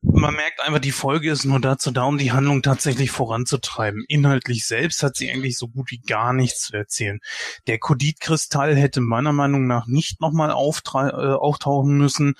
Man 0.00 0.34
merkt 0.34 0.60
einfach, 0.60 0.80
die 0.80 0.92
Folge 0.92 1.30
ist 1.30 1.44
nur 1.44 1.60
dazu 1.60 1.90
da, 1.90 2.04
um 2.04 2.18
die 2.18 2.32
Handlung 2.32 2.62
tatsächlich 2.62 3.10
voranzutreiben. 3.10 4.04
Inhaltlich 4.08 4.64
selbst 4.64 5.02
hat 5.02 5.16
sie 5.16 5.30
eigentlich 5.30 5.58
so 5.58 5.68
gut 5.68 5.90
wie 5.90 5.98
gar 5.98 6.32
nichts 6.32 6.66
zu 6.66 6.76
erzählen. 6.76 7.18
Der 7.66 7.78
Koditkristall 7.78 8.76
hätte 8.76 9.00
meiner 9.00 9.32
Meinung 9.32 9.66
nach 9.66 9.86
nicht 9.86 10.20
nochmal 10.20 10.50
äh, 10.50 10.52
auftauchen 10.52 11.98
müssen. 11.98 12.34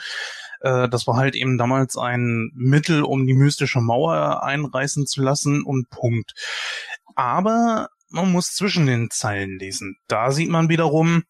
Äh, 0.60 0.89
das 0.89 1.06
war 1.09 1.16
halt 1.16 1.35
eben 1.35 1.59
damals 1.59 1.97
ein 1.97 2.51
Mittel, 2.55 3.02
um 3.02 3.26
die 3.26 3.35
mystische 3.35 3.80
Mauer 3.80 4.43
einreißen 4.43 5.06
zu 5.06 5.22
lassen 5.22 5.64
und 5.64 5.90
Punkt. 5.90 6.35
Aber 7.16 7.89
man 8.09 8.30
muss 8.30 8.55
zwischen 8.55 8.86
den 8.86 9.10
Zeilen 9.10 9.59
lesen. 9.59 9.97
Da 10.06 10.30
sieht 10.30 10.48
man 10.48 10.68
wiederum, 10.68 11.24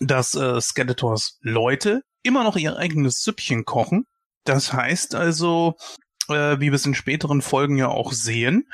dass 0.00 0.34
äh, 0.34 0.60
Skeletors 0.60 1.38
Leute 1.40 2.02
immer 2.22 2.42
noch 2.42 2.56
ihr 2.56 2.76
eigenes 2.76 3.22
Süppchen 3.22 3.64
kochen 3.64 4.06
das 4.48 4.72
heißt 4.72 5.14
also, 5.14 5.76
äh, 6.28 6.60
wie 6.60 6.66
wir 6.66 6.74
es 6.74 6.86
in 6.86 6.94
späteren 6.94 7.42
Folgen 7.42 7.76
ja 7.76 7.88
auch 7.88 8.12
sehen, 8.12 8.68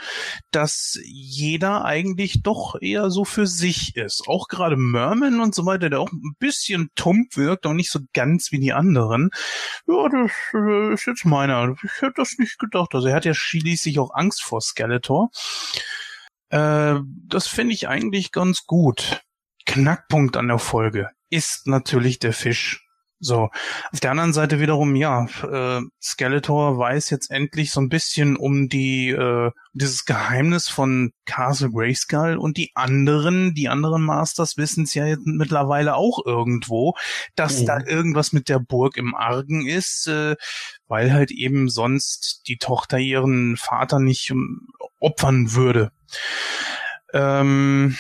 dass 0.51 0.99
jeder 1.05 1.85
eigentlich 1.85 2.43
doch 2.43 2.77
eher 2.81 3.11
so 3.11 3.25
für 3.25 3.47
sich 3.47 3.97
ist. 3.97 4.25
Auch 4.27 4.49
gerade 4.49 4.77
Merman 4.77 5.41
und 5.41 5.55
so 5.55 5.67
weiter, 5.67 5.91
der 5.91 6.01
auch 6.01 6.13
ein 6.13 6.35
bisschen 6.39 6.91
tump 6.95 7.37
wirkt, 7.37 7.67
und 7.67 7.77
nicht 7.77 7.91
so 7.91 8.01
ganz 8.13 8.53
wie 8.53 8.61
die 8.61 8.73
anderen. 8.73 9.31
Ja, 9.87 10.09
das 10.09 10.33
äh, 10.55 10.93
ist 10.95 11.07
jetzt 11.07 11.25
meiner. 11.25 11.75
Ich 11.83 12.03
hätte 12.03 12.15
das 12.17 12.39
nicht 12.39 12.59
gedacht. 12.59 12.95
Also 12.95 13.09
er 13.09 13.17
hat 13.17 13.25
ja 13.25 13.35
schließlich 13.35 13.99
auch 13.99 14.15
Angst 14.15 14.43
vor 14.43 14.61
Skeletor. 14.61 15.31
Äh, 16.51 16.97
das 17.27 17.47
finde 17.47 17.75
ich 17.75 17.89
eigentlich 17.89 18.33
ganz 18.33 18.65
gut. 18.67 19.23
Knackpunkt 19.67 20.37
an 20.37 20.49
der 20.49 20.59
Folge 20.59 21.09
ist 21.31 21.67
natürlich 21.67 22.19
der 22.19 22.33
Fisch. 22.33 22.84
So, 23.21 23.49
auf 23.93 24.01
der 24.01 24.11
anderen 24.11 24.33
Seite 24.33 24.61
wiederum, 24.61 24.97
ja, 24.97 25.27
äh, 25.43 25.81
Skeletor 26.03 26.79
weiß 26.79 27.11
jetzt 27.11 27.31
endlich 27.31 27.71
so 27.71 27.81
ein 27.81 27.89
bisschen 27.89 28.37
um 28.37 28.69
die 28.69 29.11
äh, 29.11 29.51
dieses 29.73 30.05
Geheimnis 30.05 30.69
von 30.69 31.13
Castle 31.25 31.71
Grayskull 31.71 32.37
und 32.37 32.57
die 32.57 32.73
anderen, 32.75 33.55
die 33.55 33.69
anderen 33.69 34.03
Masters 34.03 34.57
wissen 34.57 34.85
es 34.85 34.95
ja 34.95 35.07
jetzt 35.07 35.27
mittlerweile 35.27 35.95
auch 35.95 36.25
irgendwo, 36.25 36.95
dass 37.35 37.61
mhm. 37.61 37.67
da 37.67 37.81
irgendwas 37.85 38.33
mit 38.33 38.49
der 38.49 38.59
Burg 38.59 38.97
im 38.97 39.15
Argen 39.15 39.67
ist, 39.67 40.07
äh, 40.07 40.37
weil 40.87 41.13
halt 41.13 41.31
eben 41.31 41.69
sonst 41.69 42.43
die 42.47 42.59
Tochter 42.59 42.99
ihren 42.99 43.57
Vater 43.57 44.01
nicht 44.01 44.31
um, 44.33 44.69
opfern 45.01 45.55
würde. 45.55 45.93
Ähm, 47.13 47.97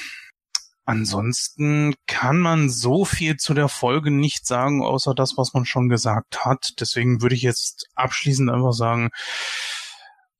Ansonsten 0.87 1.95
kann 2.07 2.39
man 2.39 2.69
so 2.69 3.05
viel 3.07 3.37
zu 3.37 3.55
der 3.55 3.69
Folge 3.69 4.11
nicht 4.11 4.47
sagen, 4.47 4.83
außer 4.83 5.15
das, 5.15 5.39
was 5.39 5.55
man 5.55 5.65
schon 5.65 5.89
gesagt 5.89 6.45
hat. 6.45 6.75
Deswegen 6.79 7.23
würde 7.23 7.35
ich 7.35 7.43
jetzt 7.43 7.87
abschließend 7.95 8.51
einfach 8.51 8.73
sagen, 8.73 9.11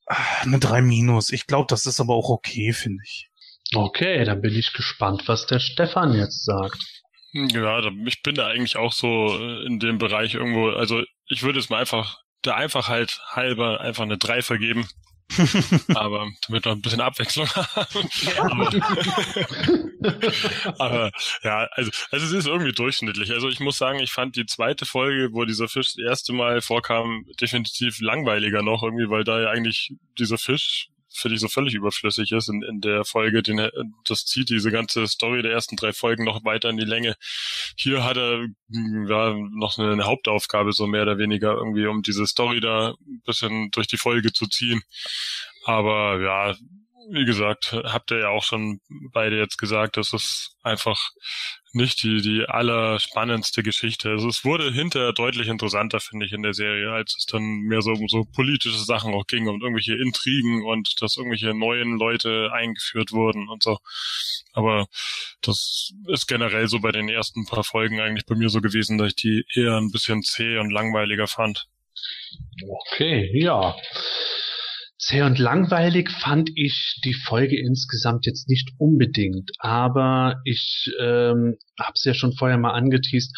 ah, 0.07 0.43
eine 0.43 0.59
3 0.59 0.83
minus. 0.83 1.31
Ich 1.31 1.47
glaube, 1.47 1.67
das 1.69 1.87
ist 1.87 1.99
aber 1.99 2.15
auch 2.15 2.29
okay, 2.29 2.73
finde 2.75 3.03
ich. 3.05 3.31
Okay, 3.75 4.25
dann 4.25 4.43
bin 4.43 4.55
ich 4.55 4.75
gespannt, 4.75 5.25
was 5.27 5.47
der 5.47 5.61
Stefan 5.61 6.13
jetzt 6.13 6.45
sagt. 6.45 6.79
Ja, 7.33 7.81
ich 8.07 8.23
bin 8.23 8.35
da 8.35 8.47
eigentlich 8.47 8.77
auch 8.77 8.93
so 8.93 9.37
äh, 9.37 9.67
in 9.67 9.81
dem 9.81 9.99
Bereich 9.99 10.35
irgendwo, 10.35 10.69
also 10.69 11.03
ich 11.27 11.43
würde 11.43 11.59
es 11.59 11.71
mal 11.71 11.81
einfach, 11.81 12.19
der 12.45 12.57
Einfachheit 12.57 13.19
halber 13.31 13.81
einfach 13.81 14.05
eine 14.05 14.19
3 14.19 14.43
vergeben. 14.43 14.87
Aber 15.95 16.29
damit 16.47 16.65
wir 16.65 16.73
ein 16.73 16.83
bisschen 16.83 17.01
Abwechslung 17.01 17.49
haben. 17.49 18.09
aber, 18.39 18.71
aber, 20.79 21.11
ja, 21.43 21.69
also, 21.73 21.91
also 22.11 22.27
es 22.27 22.33
ist 22.33 22.47
irgendwie 22.47 22.73
durchschnittlich. 22.73 23.33
Also 23.33 23.49
ich 23.49 23.61
muss 23.61 23.79
sagen, 23.79 24.01
ich 24.01 24.13
fand 24.13 24.37
die 24.37 24.47
zweite 24.47 24.87
Folge, 24.87 25.31
wo 25.33 25.45
dieser 25.45 25.69
Fisch 25.69 25.95
das 25.95 26.05
erste 26.05 26.33
Mal 26.33 26.61
vorkam, 26.61 27.25
definitiv 27.41 28.01
langweiliger 28.01 28.63
noch 28.63 28.83
irgendwie, 28.83 29.09
weil 29.09 29.25
da 29.25 29.41
ja 29.41 29.51
eigentlich 29.51 29.93
dieser 30.19 30.39
Fisch 30.39 30.89
finde 31.15 31.37
ich, 31.37 31.41
so 31.41 31.49
völlig 31.49 31.75
überflüssig 31.75 32.33
ist 32.33 32.49
in, 32.49 32.63
in 32.63 32.81
der 32.81 33.05
Folge. 33.05 33.43
Den, 33.43 33.69
das 34.05 34.25
zieht 34.25 34.51
diese 34.51 34.71
ganze 34.71 35.07
Story 35.07 35.43
der 35.43 35.53
ersten 35.53 35.77
drei 35.77 35.93
Folgen 35.93 36.25
noch 36.25 36.45
weiter 36.45 36.71
in 36.71 36.77
die 36.77 36.85
Länge. 36.85 37.17
Hier 37.77 38.05
hat 38.05 38.17
er 38.17 38.47
hm, 38.71 39.07
ja, 39.09 39.35
noch 39.53 39.79
eine, 39.79 39.93
eine 39.93 40.05
Hauptaufgabe, 40.05 40.73
so 40.73 40.87
mehr 40.87 41.03
oder 41.03 41.19
weniger 41.19 41.55
irgendwie, 41.55 41.87
um 41.87 42.03
diese 42.03 42.27
Story 42.27 42.61
da 42.61 42.95
ein 43.07 43.23
bisschen 43.25 43.71
durch 43.71 43.87
die 43.87 43.99
Folge 43.99 44.33
zu 44.33 44.47
ziehen. 44.47 44.83
Aber 45.65 46.21
ja, 46.21 46.55
wie 47.11 47.25
gesagt, 47.25 47.73
habt 47.73 48.11
ihr 48.11 48.21
ja 48.21 48.29
auch 48.29 48.43
schon 48.43 48.81
beide 49.13 49.39
jetzt 49.39 49.59
gesagt, 49.59 49.97
dass 49.97 50.13
es 50.13 50.57
einfach 50.63 51.11
nicht 51.75 52.03
die, 52.03 52.21
die 52.23 52.45
allerspannendste 52.47 53.63
Geschichte. 53.63 54.11
Also 54.11 54.29
es 54.29 54.45
wurde 54.45 54.73
hinterher 54.73 55.13
deutlich 55.13 55.49
interessanter, 55.49 56.01
finde 56.01 56.27
ich, 56.27 56.33
in 56.33 56.43
der 56.43 56.55
Serie, 56.55 56.93
als 56.93 57.17
es 57.19 57.27
dann 57.27 57.43
mehr 57.43 57.83
so 57.83 57.93
um 57.93 58.09
so 58.09 58.25
politische 58.25 58.79
Sachen 58.79 59.15
auch 59.15 59.27
ging 59.27 59.49
und 59.49 59.63
irgendwelche 59.63 59.95
Intrigen 59.95 60.65
und 60.65 61.03
dass 61.03 61.17
irgendwelche 61.17 61.55
neuen 61.55 61.99
Leute 61.99 62.51
eingeführt 62.53 63.13
wurden 63.13 63.49
und 63.49 63.63
so. 63.63 63.79
Aber 64.53 64.87
das 65.43 65.93
ist 66.09 66.27
generell 66.27 66.69
so 66.69 66.81
bei 66.81 66.93
den 66.93 67.09
ersten 67.09 67.47
paar 67.47 67.65
Folgen 67.65 68.01
eigentlich 68.01 68.27
bei 68.27 68.37
mir 68.37 68.49
so 68.49 68.61
gewesen, 68.61 68.99
dass 68.99 69.09
ich 69.09 69.17
die 69.17 69.45
eher 69.55 69.77
ein 69.77 69.91
bisschen 69.91 70.23
zäh 70.23 70.59
und 70.59 70.71
langweiliger 70.71 71.27
fand. 71.27 71.67
Okay, 72.93 73.31
ja. 73.35 73.75
Zäh 75.07 75.21
und 75.21 75.39
langweilig 75.39 76.11
fand 76.11 76.51
ich 76.55 76.99
die 77.05 77.13
Folge 77.13 77.61
insgesamt 77.61 78.25
jetzt 78.25 78.49
nicht 78.49 78.71
unbedingt, 78.79 79.51
aber 79.59 80.41
ich 80.45 80.91
ähm, 80.99 81.59
habe 81.79 81.93
es 81.95 82.05
ja 82.05 82.15
schon 82.15 82.33
vorher 82.33 82.57
mal 82.57 82.73
angeteased. 82.73 83.37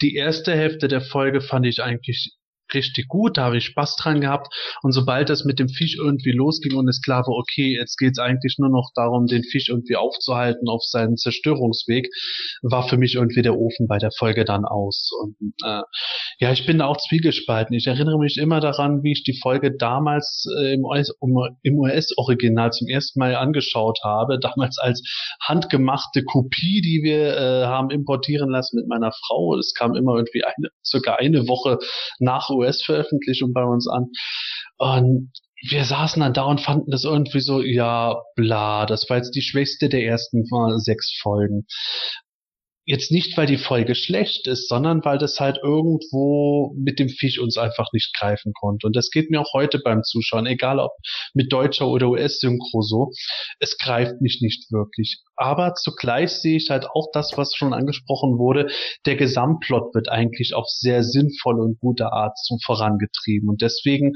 Die 0.00 0.14
erste 0.14 0.54
Hälfte 0.54 0.88
der 0.88 1.02
Folge 1.02 1.42
fand 1.42 1.66
ich 1.66 1.82
eigentlich 1.82 2.32
richtig 2.74 3.08
gut, 3.08 3.36
da 3.36 3.44
habe 3.44 3.58
ich 3.58 3.64
Spaß 3.64 3.96
dran 3.96 4.20
gehabt. 4.20 4.54
Und 4.82 4.92
sobald 4.92 5.28
das 5.28 5.44
mit 5.44 5.58
dem 5.58 5.68
Fisch 5.68 5.96
irgendwie 5.98 6.32
losging 6.32 6.74
und 6.74 6.88
es 6.88 7.00
klar 7.00 7.22
war, 7.26 7.36
okay, 7.36 7.76
jetzt 7.76 7.96
geht 7.96 8.12
es 8.12 8.18
eigentlich 8.18 8.56
nur 8.58 8.70
noch 8.70 8.90
darum, 8.94 9.26
den 9.26 9.44
Fisch 9.44 9.68
irgendwie 9.68 9.96
aufzuhalten 9.96 10.68
auf 10.68 10.82
seinen 10.84 11.16
Zerstörungsweg, 11.16 12.08
war 12.62 12.88
für 12.88 12.96
mich 12.96 13.14
irgendwie 13.14 13.42
der 13.42 13.56
Ofen 13.56 13.86
bei 13.86 13.98
der 13.98 14.10
Folge 14.18 14.44
dann 14.44 14.64
aus. 14.64 15.10
Und 15.20 15.36
äh, 15.64 15.82
ja, 16.38 16.52
ich 16.52 16.66
bin 16.66 16.78
da 16.78 16.86
auch 16.86 16.96
zwiegespalten. 16.96 17.74
Ich 17.76 17.86
erinnere 17.86 18.18
mich 18.18 18.36
immer 18.36 18.60
daran, 18.60 19.02
wie 19.02 19.12
ich 19.12 19.24
die 19.24 19.38
Folge 19.40 19.76
damals 19.76 20.46
äh, 20.58 20.74
im 20.74 21.78
US-Original 21.78 22.72
zum 22.72 22.88
ersten 22.88 23.18
Mal 23.18 23.36
angeschaut 23.36 24.00
habe, 24.04 24.38
damals 24.38 24.78
als 24.78 25.02
handgemachte 25.40 26.24
Kopie, 26.24 26.80
die 26.80 27.02
wir 27.02 27.36
äh, 27.36 27.66
haben 27.66 27.90
importieren 27.90 28.50
lassen 28.50 28.76
mit 28.76 28.88
meiner 28.88 29.12
Frau. 29.12 29.56
Es 29.58 29.74
kam 29.74 29.94
immer 29.94 30.16
irgendwie 30.16 30.44
eine, 30.44 30.68
circa 30.84 31.14
eine 31.14 31.48
Woche 31.48 31.78
nach 32.18 32.50
US-Veröffentlichung 32.62 33.52
bei 33.52 33.64
uns 33.64 33.88
an. 33.88 34.06
Und 34.78 35.30
wir 35.68 35.84
saßen 35.84 36.20
dann 36.20 36.32
da 36.32 36.44
und 36.44 36.60
fanden 36.60 36.90
das 36.90 37.04
irgendwie 37.04 37.40
so, 37.40 37.62
ja, 37.62 38.16
bla, 38.34 38.86
das 38.86 39.08
war 39.08 39.18
jetzt 39.18 39.34
die 39.34 39.42
schwächste 39.42 39.88
der 39.88 40.04
ersten 40.04 40.44
sechs 40.80 41.16
Folgen 41.22 41.66
jetzt 42.84 43.12
nicht, 43.12 43.36
weil 43.36 43.46
die 43.46 43.58
Folge 43.58 43.94
schlecht 43.94 44.46
ist, 44.48 44.68
sondern 44.68 45.04
weil 45.04 45.18
das 45.18 45.38
halt 45.38 45.58
irgendwo 45.62 46.74
mit 46.76 46.98
dem 46.98 47.08
Fisch 47.08 47.38
uns 47.38 47.56
einfach 47.56 47.92
nicht 47.92 48.12
greifen 48.18 48.52
konnte. 48.52 48.86
Und 48.86 48.96
das 48.96 49.10
geht 49.10 49.30
mir 49.30 49.40
auch 49.40 49.52
heute 49.52 49.78
beim 49.78 50.02
Zuschauen, 50.02 50.46
egal 50.46 50.80
ob 50.80 50.92
mit 51.32 51.52
deutscher 51.52 51.86
oder 51.86 52.08
US-Synchro 52.08 52.82
so. 52.82 53.12
Es 53.60 53.78
greift 53.78 54.20
mich 54.20 54.40
nicht 54.40 54.72
wirklich. 54.72 55.22
Aber 55.36 55.74
zugleich 55.74 56.30
sehe 56.30 56.56
ich 56.56 56.70
halt 56.70 56.86
auch 56.86 57.08
das, 57.12 57.32
was 57.36 57.54
schon 57.54 57.72
angesprochen 57.72 58.38
wurde. 58.38 58.68
Der 59.06 59.16
Gesamtplot 59.16 59.94
wird 59.94 60.08
eigentlich 60.08 60.54
auf 60.54 60.66
sehr 60.68 61.04
sinnvolle 61.04 61.62
und 61.62 61.78
gute 61.78 62.12
Art 62.12 62.36
zum 62.38 62.58
vorangetrieben. 62.58 63.48
Und 63.48 63.62
deswegen 63.62 64.12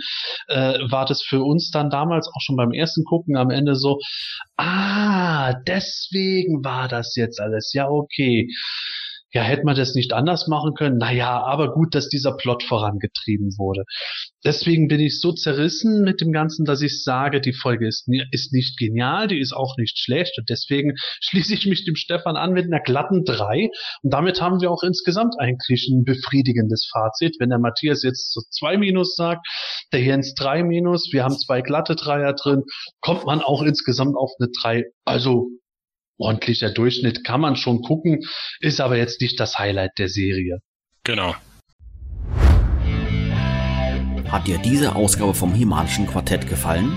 äh, 0.48 0.78
war 0.90 1.05
das 1.05 1.22
für 1.22 1.43
uns 1.43 1.70
dann 1.70 1.90
damals 1.90 2.28
auch 2.28 2.40
schon 2.40 2.56
beim 2.56 2.72
ersten 2.72 3.05
Gucken 3.05 3.36
am 3.36 3.51
Ende 3.51 3.76
so, 3.76 4.01
ah, 4.56 5.55
deswegen 5.66 6.64
war 6.64 6.88
das 6.88 7.14
jetzt 7.14 7.40
alles. 7.40 7.72
Ja, 7.72 7.88
okay 7.88 8.48
ja, 9.37 9.43
hätte 9.43 9.65
man 9.65 9.77
das 9.77 9.95
nicht 9.95 10.15
anders 10.15 10.47
machen 10.47 10.73
können? 10.74 10.97
Naja, 10.97 11.43
aber 11.43 11.74
gut, 11.74 11.95
dass 11.95 12.09
dieser 12.09 12.37
Plot 12.37 12.62
vorangetrieben 12.62 13.51
wurde. 13.59 13.85
Deswegen 14.45 14.89
bin 14.89 14.99
ich 14.99 15.20
so 15.20 15.31
zerrissen 15.33 16.03
mit 16.03 16.23
dem 16.23 16.33
Ganzen, 16.33 16.65
dass 16.65 16.81
ich 16.81 17.03
sage, 17.03 17.43
die 17.43 17.53
Folge 17.53 17.87
ist, 17.87 18.09
ist 18.31 18.55
nicht 18.55 18.78
genial, 18.78 19.27
die 19.28 19.41
ist 19.41 19.53
auch 19.53 19.77
nicht 19.77 19.99
schlecht 19.99 20.39
und 20.39 20.49
deswegen 20.49 20.95
schließe 21.20 21.53
ich 21.53 21.66
mich 21.66 21.85
dem 21.85 21.97
Stefan 21.97 22.37
an 22.37 22.53
mit 22.53 22.65
einer 22.65 22.81
glatten 22.81 23.24
3 23.24 23.69
und 24.03 24.15
damit 24.15 24.41
haben 24.41 24.62
wir 24.62 24.70
auch 24.70 24.83
insgesamt 24.83 25.35
eigentlich 25.39 25.87
ein 25.89 26.05
befriedigendes 26.05 26.89
Fazit. 26.91 27.37
Wenn 27.39 27.51
der 27.51 27.59
Matthias 27.59 28.03
jetzt 28.05 28.33
so 28.33 28.41
2 28.41 28.78
Minus 28.78 29.16
sagt, 29.16 29.47
der 29.93 30.01
Jens 30.01 30.33
3 30.35 30.62
Minus, 30.62 31.12
wir 31.12 31.24
haben 31.24 31.37
zwei 31.37 31.61
glatte 31.61 31.95
Dreier 31.95 32.33
drin, 32.33 32.62
kommt 33.01 33.27
man 33.27 33.43
auch 33.43 33.62
insgesamt 33.62 34.16
auf 34.16 34.31
eine 34.39 34.49
3. 34.62 34.85
Also 35.05 35.51
ordentlicher 36.18 36.70
Durchschnitt, 36.70 37.24
kann 37.24 37.40
man 37.40 37.56
schon 37.56 37.82
gucken, 37.82 38.20
ist 38.60 38.80
aber 38.80 38.97
jetzt 38.97 39.20
nicht 39.20 39.38
das 39.40 39.59
Highlight 39.59 39.93
der 39.98 40.09
Serie. 40.09 40.60
Genau. 41.05 41.34
Hat 44.28 44.47
dir 44.47 44.59
diese 44.59 44.94
Ausgabe 44.97 45.34
vom 45.34 45.55
Himalischen 45.55 46.06
Quartett 46.06 46.48
gefallen? 46.48 46.97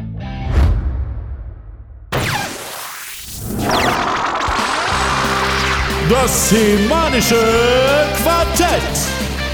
Das 6.11 6.49
Semanische 6.49 7.39
Quartett. 8.21 8.67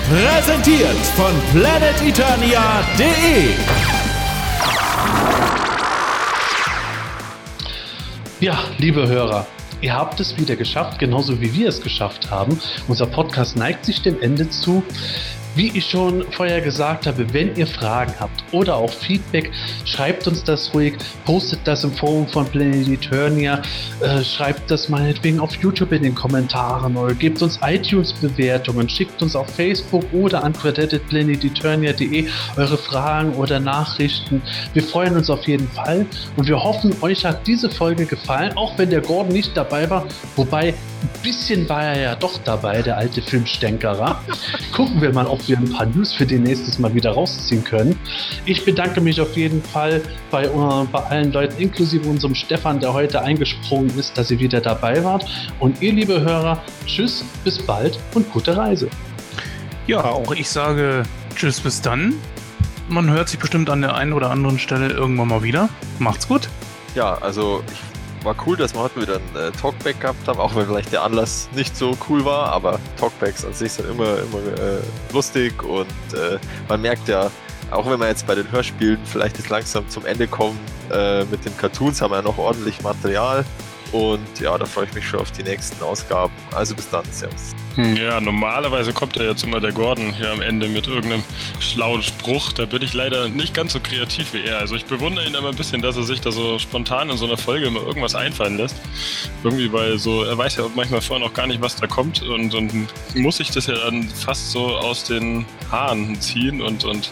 Präsentiert 0.09 0.97
von 1.15 1.31
planeteternia.de. 1.51 3.53
Ja, 8.39 8.57
liebe 8.79 9.07
Hörer, 9.07 9.45
ihr 9.81 9.93
habt 9.93 10.19
es 10.19 10.35
wieder 10.35 10.55
geschafft, 10.55 10.97
genauso 10.97 11.39
wie 11.39 11.53
wir 11.53 11.69
es 11.69 11.79
geschafft 11.79 12.31
haben. 12.31 12.59
Unser 12.87 13.05
Podcast 13.05 13.55
neigt 13.55 13.85
sich 13.85 14.01
dem 14.01 14.19
Ende 14.19 14.49
zu. 14.49 14.81
Wie 15.57 15.75
ich 15.75 15.89
schon 15.89 16.23
vorher 16.33 16.61
gesagt 16.61 17.07
habe, 17.07 17.33
wenn 17.33 17.55
ihr 17.55 17.65
Fragen 17.65 18.13
habt 18.19 18.43
oder 18.51 18.75
auch 18.75 18.91
Feedback, 18.91 19.51
schreibt 19.85 20.27
uns 20.27 20.43
das 20.43 20.71
ruhig, 20.71 20.93
postet 21.25 21.61
das 21.63 21.83
im 21.83 21.91
Forum 21.91 22.27
von 22.27 22.45
Planet 22.45 22.87
Eternia, 22.87 23.63
äh, 23.99 24.23
schreibt 24.23 24.69
das 24.69 24.87
meinetwegen 24.87 25.39
auf 25.39 25.55
YouTube 25.55 25.93
in 25.93 26.03
den 26.03 26.13
Kommentaren 26.13 26.95
oder 26.95 27.15
gebt 27.15 27.41
uns 27.41 27.57
iTunes-Bewertungen, 27.63 28.87
schickt 28.87 29.19
uns 29.23 29.35
auf 29.35 29.49
Facebook 29.49 30.03
oder 30.13 30.43
an 30.43 30.53
creditplaneteternia.de 30.53 32.27
eure 32.55 32.77
Fragen 32.77 33.33
oder 33.33 33.59
Nachrichten. 33.59 34.43
Wir 34.73 34.83
freuen 34.83 35.15
uns 35.15 35.27
auf 35.31 35.47
jeden 35.47 35.67
Fall 35.69 36.05
und 36.35 36.47
wir 36.47 36.63
hoffen, 36.63 36.95
euch 37.01 37.25
hat 37.25 37.47
diese 37.47 37.71
Folge 37.71 38.05
gefallen, 38.05 38.55
auch 38.55 38.77
wenn 38.77 38.91
der 38.91 39.01
Gordon 39.01 39.33
nicht 39.33 39.57
dabei 39.57 39.89
war, 39.89 40.05
wobei 40.35 40.75
ein 41.01 41.09
bisschen 41.23 41.67
war 41.67 41.83
er 41.83 41.99
ja 41.99 42.15
doch 42.15 42.37
dabei, 42.43 42.81
der 42.81 42.97
alte 42.97 43.21
Filmstänkerer. 43.21 44.21
Gucken 44.71 45.01
wir 45.01 45.13
mal, 45.13 45.25
ob 45.25 45.46
wir 45.47 45.57
ein 45.57 45.69
paar 45.71 45.85
News 45.85 46.13
für 46.13 46.25
den 46.25 46.43
nächstes 46.43 46.79
Mal 46.79 46.93
wieder 46.93 47.11
rausziehen 47.11 47.63
können. 47.63 47.97
Ich 48.45 48.65
bedanke 48.65 49.01
mich 49.01 49.19
auf 49.21 49.35
jeden 49.35 49.61
Fall 49.63 50.01
bei, 50.31 50.45
äh, 50.45 50.85
bei 50.91 50.99
allen 50.99 51.31
Leuten, 51.31 51.61
inklusive 51.61 52.07
unserem 52.07 52.35
Stefan, 52.35 52.79
der 52.79 52.93
heute 52.93 53.21
eingesprungen 53.21 53.97
ist, 53.97 54.17
dass 54.17 54.31
ihr 54.31 54.39
wieder 54.39 54.61
dabei 54.61 55.03
wart. 55.03 55.25
Und 55.59 55.81
ihr, 55.81 55.93
liebe 55.93 56.21
Hörer, 56.21 56.61
tschüss, 56.85 57.23
bis 57.43 57.57
bald 57.57 57.99
und 58.13 58.31
gute 58.31 58.55
Reise. 58.55 58.89
Ja, 59.87 60.03
auch 60.03 60.33
ich 60.33 60.49
sage 60.49 61.03
Tschüss, 61.35 61.61
bis 61.61 61.81
dann. 61.81 62.15
Man 62.89 63.11
hört 63.11 63.29
sich 63.29 63.39
bestimmt 63.39 63.69
an 63.69 63.81
der 63.81 63.95
einen 63.95 64.13
oder 64.13 64.31
anderen 64.31 64.57
Stelle 64.57 64.89
irgendwann 64.89 65.27
mal 65.27 65.43
wieder. 65.43 65.69
Macht's 65.99 66.27
gut. 66.27 66.49
Ja, 66.95 67.13
also 67.21 67.63
ich 67.71 67.86
war 68.27 68.35
cool, 68.45 68.57
dass 68.57 68.73
wir 68.73 68.81
heute 68.81 69.01
wieder 69.01 69.15
ein 69.15 69.41
äh, 69.41 69.51
Talkback 69.51 70.01
gehabt 70.01 70.27
haben, 70.27 70.39
auch 70.39 70.53
wenn 70.53 70.65
vielleicht 70.65 70.91
der 70.91 71.03
Anlass 71.03 71.47
nicht 71.55 71.75
so 71.75 71.97
cool 72.09 72.25
war, 72.25 72.51
aber 72.51 72.77
Talkbacks 72.99 73.45
an 73.45 73.53
sich 73.53 73.71
sind 73.71 73.89
immer, 73.89 74.17
immer 74.19 74.39
äh, 74.61 74.79
lustig 75.13 75.63
und 75.63 75.87
äh, 76.13 76.37
man 76.67 76.81
merkt 76.81 77.07
ja, 77.07 77.31
auch 77.71 77.89
wenn 77.89 77.99
wir 77.99 78.07
jetzt 78.07 78.27
bei 78.27 78.35
den 78.35 78.51
Hörspielen 78.51 78.99
vielleicht 79.05 79.37
jetzt 79.37 79.49
langsam 79.49 79.87
zum 79.89 80.05
Ende 80.05 80.27
kommen, 80.27 80.59
äh, 80.91 81.23
mit 81.25 81.45
den 81.45 81.55
Cartoons 81.57 82.01
haben 82.01 82.11
wir 82.11 82.17
ja 82.17 82.21
noch 82.21 82.37
ordentlich 82.37 82.81
Material 82.81 83.45
und 83.91 84.39
ja, 84.39 84.57
da 84.57 84.65
freue 84.65 84.85
ich 84.85 84.93
mich 84.93 85.07
schon 85.07 85.19
auf 85.19 85.31
die 85.31 85.43
nächsten 85.43 85.81
Ausgaben. 85.83 86.33
Also 86.53 86.75
bis 86.75 86.89
dann, 86.89 87.03
Servus. 87.11 87.53
Hm, 87.75 87.95
Ja, 87.95 88.19
normalerweise 88.19 88.91
kommt 88.91 89.15
ja 89.17 89.23
jetzt 89.23 89.43
immer 89.43 89.59
der 89.59 89.71
Gordon 89.71 90.11
hier 90.13 90.31
am 90.31 90.41
Ende 90.41 90.67
mit 90.67 90.87
irgendeinem 90.87 91.23
schlauen 91.59 92.01
Spruch. 92.01 92.51
Da 92.53 92.65
bin 92.65 92.81
ich 92.81 92.93
leider 92.93 93.29
nicht 93.29 93.53
ganz 93.53 93.73
so 93.73 93.79
kreativ 93.79 94.33
wie 94.33 94.41
er. 94.43 94.57
Also 94.59 94.75
ich 94.75 94.85
bewundere 94.85 95.27
ihn 95.27 95.35
immer 95.35 95.49
ein 95.49 95.55
bisschen, 95.55 95.81
dass 95.81 95.95
er 95.95 96.03
sich 96.03 96.19
da 96.21 96.31
so 96.31 96.57
spontan 96.59 97.09
in 97.09 97.17
so 97.17 97.25
einer 97.25 97.37
Folge 97.37 97.67
immer 97.67 97.81
irgendwas 97.81 98.15
einfallen 98.15 98.57
lässt. 98.57 98.77
Irgendwie, 99.43 99.71
weil 99.71 99.97
so, 99.99 100.23
er 100.23 100.37
weiß 100.37 100.55
ja 100.57 100.65
manchmal 100.75 101.01
vorher 101.01 101.25
noch 101.25 101.33
gar 101.33 101.45
nicht, 101.47 101.61
was 101.61 101.75
da 101.75 101.85
kommt 101.87 102.21
und, 102.23 102.53
und 102.55 102.87
muss 103.15 103.37
sich 103.37 103.51
das 103.51 103.67
ja 103.67 103.75
dann 103.75 104.09
fast 104.09 104.51
so 104.51 104.75
aus 104.75 105.03
den 105.03 105.45
Haaren 105.71 106.19
ziehen 106.19 106.61
und, 106.61 106.83
und 106.83 107.11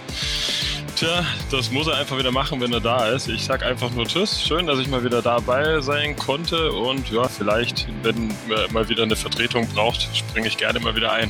Tja, 0.96 1.26
das 1.52 1.72
muss 1.72 1.88
er 1.88 1.98
einfach 1.98 2.18
wieder 2.18 2.32
machen, 2.32 2.62
wenn 2.62 2.72
er 2.72 2.80
da 2.80 3.10
ist. 3.10 3.28
Ich 3.28 3.44
sag 3.44 3.64
einfach 3.64 3.92
nur 3.92 4.06
Tschüss. 4.06 4.42
Schön, 4.42 4.66
dass 4.66 4.80
ich 4.80 4.88
mal 4.88 5.04
wieder 5.04 5.22
dabei 5.22 5.82
sein 5.82 6.16
konnte. 6.16 6.72
Und 6.72 7.12
ja, 7.12 7.28
vielleicht, 7.28 7.86
wenn 8.02 8.34
er 8.50 8.72
mal 8.72 8.88
wieder 8.88 9.04
eine 9.04 9.18
Vertretung 9.18 9.68
braucht, 9.68 10.08
springe 10.16 10.48
ich 10.48 10.56
gerne 10.56 10.80
mal 10.80 10.96
wieder 10.96 11.12
ein. 11.12 11.30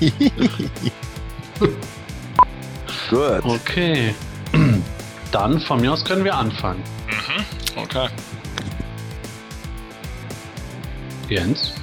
Gut. 3.10 3.44
Okay. 3.44 4.14
Dann 5.30 5.60
von 5.60 5.82
mir 5.82 5.92
aus 5.92 6.02
können 6.06 6.24
wir 6.24 6.34
anfangen. 6.34 6.82
Okay. 7.76 8.08
Jens? 11.28 11.74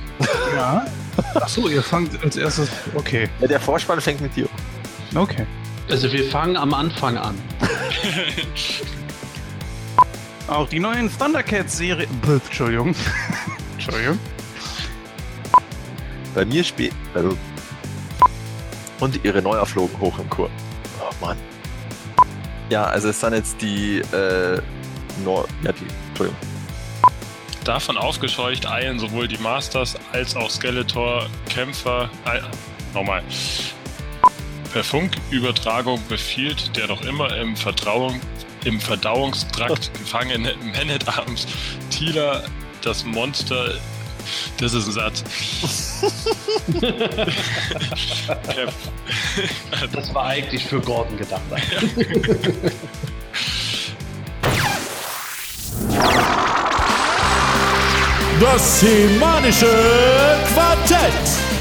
Ja. 0.55 0.87
Achso, 1.35 1.67
ihr 1.67 1.83
fangt 1.83 2.11
als 2.23 2.37
erstes. 2.37 2.69
Okay. 2.95 3.29
Ja, 3.39 3.47
der 3.47 3.59
Vorspann 3.59 4.01
fängt 4.01 4.21
mit 4.21 4.35
dir. 4.35 4.45
an. 4.45 4.70
Okay. 5.15 5.45
Also 5.89 6.11
wir 6.11 6.23
fangen 6.25 6.55
am 6.55 6.73
Anfang 6.73 7.17
an. 7.17 7.37
Auch 10.47 10.67
die 10.69 10.79
neuen 10.79 11.09
Thundercats-Serie. 11.17 12.07
Entschuldigung. 12.27 12.95
Entschuldigung. 13.73 14.19
Bei 16.33 16.45
mir 16.45 16.63
spielt. 16.63 16.93
Also 17.13 17.37
und 19.01 19.23
ihre 19.25 19.41
Neuauflogen 19.41 19.99
hoch 19.99 20.17
im 20.19 20.29
Chor. 20.29 20.49
Oh 20.99 21.25
Mann. 21.25 21.37
Ja, 22.69 22.85
also 22.85 23.09
es 23.09 23.19
sind 23.19 23.33
jetzt 23.33 23.61
die, 23.61 23.99
äh, 23.99 24.61
Nord. 25.25 25.49
Ja, 25.63 25.71
die. 25.71 25.85
Entschuldigung. 26.09 26.39
Davon 27.65 27.97
aufgescheucht 27.97 28.65
eilen 28.65 28.99
sowohl 28.99 29.27
die 29.27 29.37
Masters 29.37 29.95
als 30.13 30.35
auch 30.35 30.49
Skeletor 30.49 31.27
Kämpfer. 31.49 32.09
Äh, 32.25 32.41
nochmal. 32.93 33.23
Per 34.73 34.83
Funkübertragung 34.85 36.01
befiehlt 36.07 36.75
der 36.77 36.87
noch 36.87 37.01
immer 37.01 37.35
im, 37.35 37.57
Vertrauung, 37.57 38.21
im 38.63 38.79
Verdauungstrakt 38.79 39.91
gefangene 39.99 40.55
Man-at-Arms 40.73 41.45
Tila 41.89 42.43
das 42.81 43.03
Monster. 43.03 43.75
Das 44.57 44.73
ist 44.73 44.87
ein 44.87 44.91
Satz. 44.93 45.23
Das 49.91 50.13
war 50.13 50.25
eigentlich 50.25 50.63
für 50.65 50.79
Gordon 50.79 51.17
gedacht. 51.17 51.41
Das 58.39 58.79
Semanische 58.79 59.67
Quartett. 60.51 61.60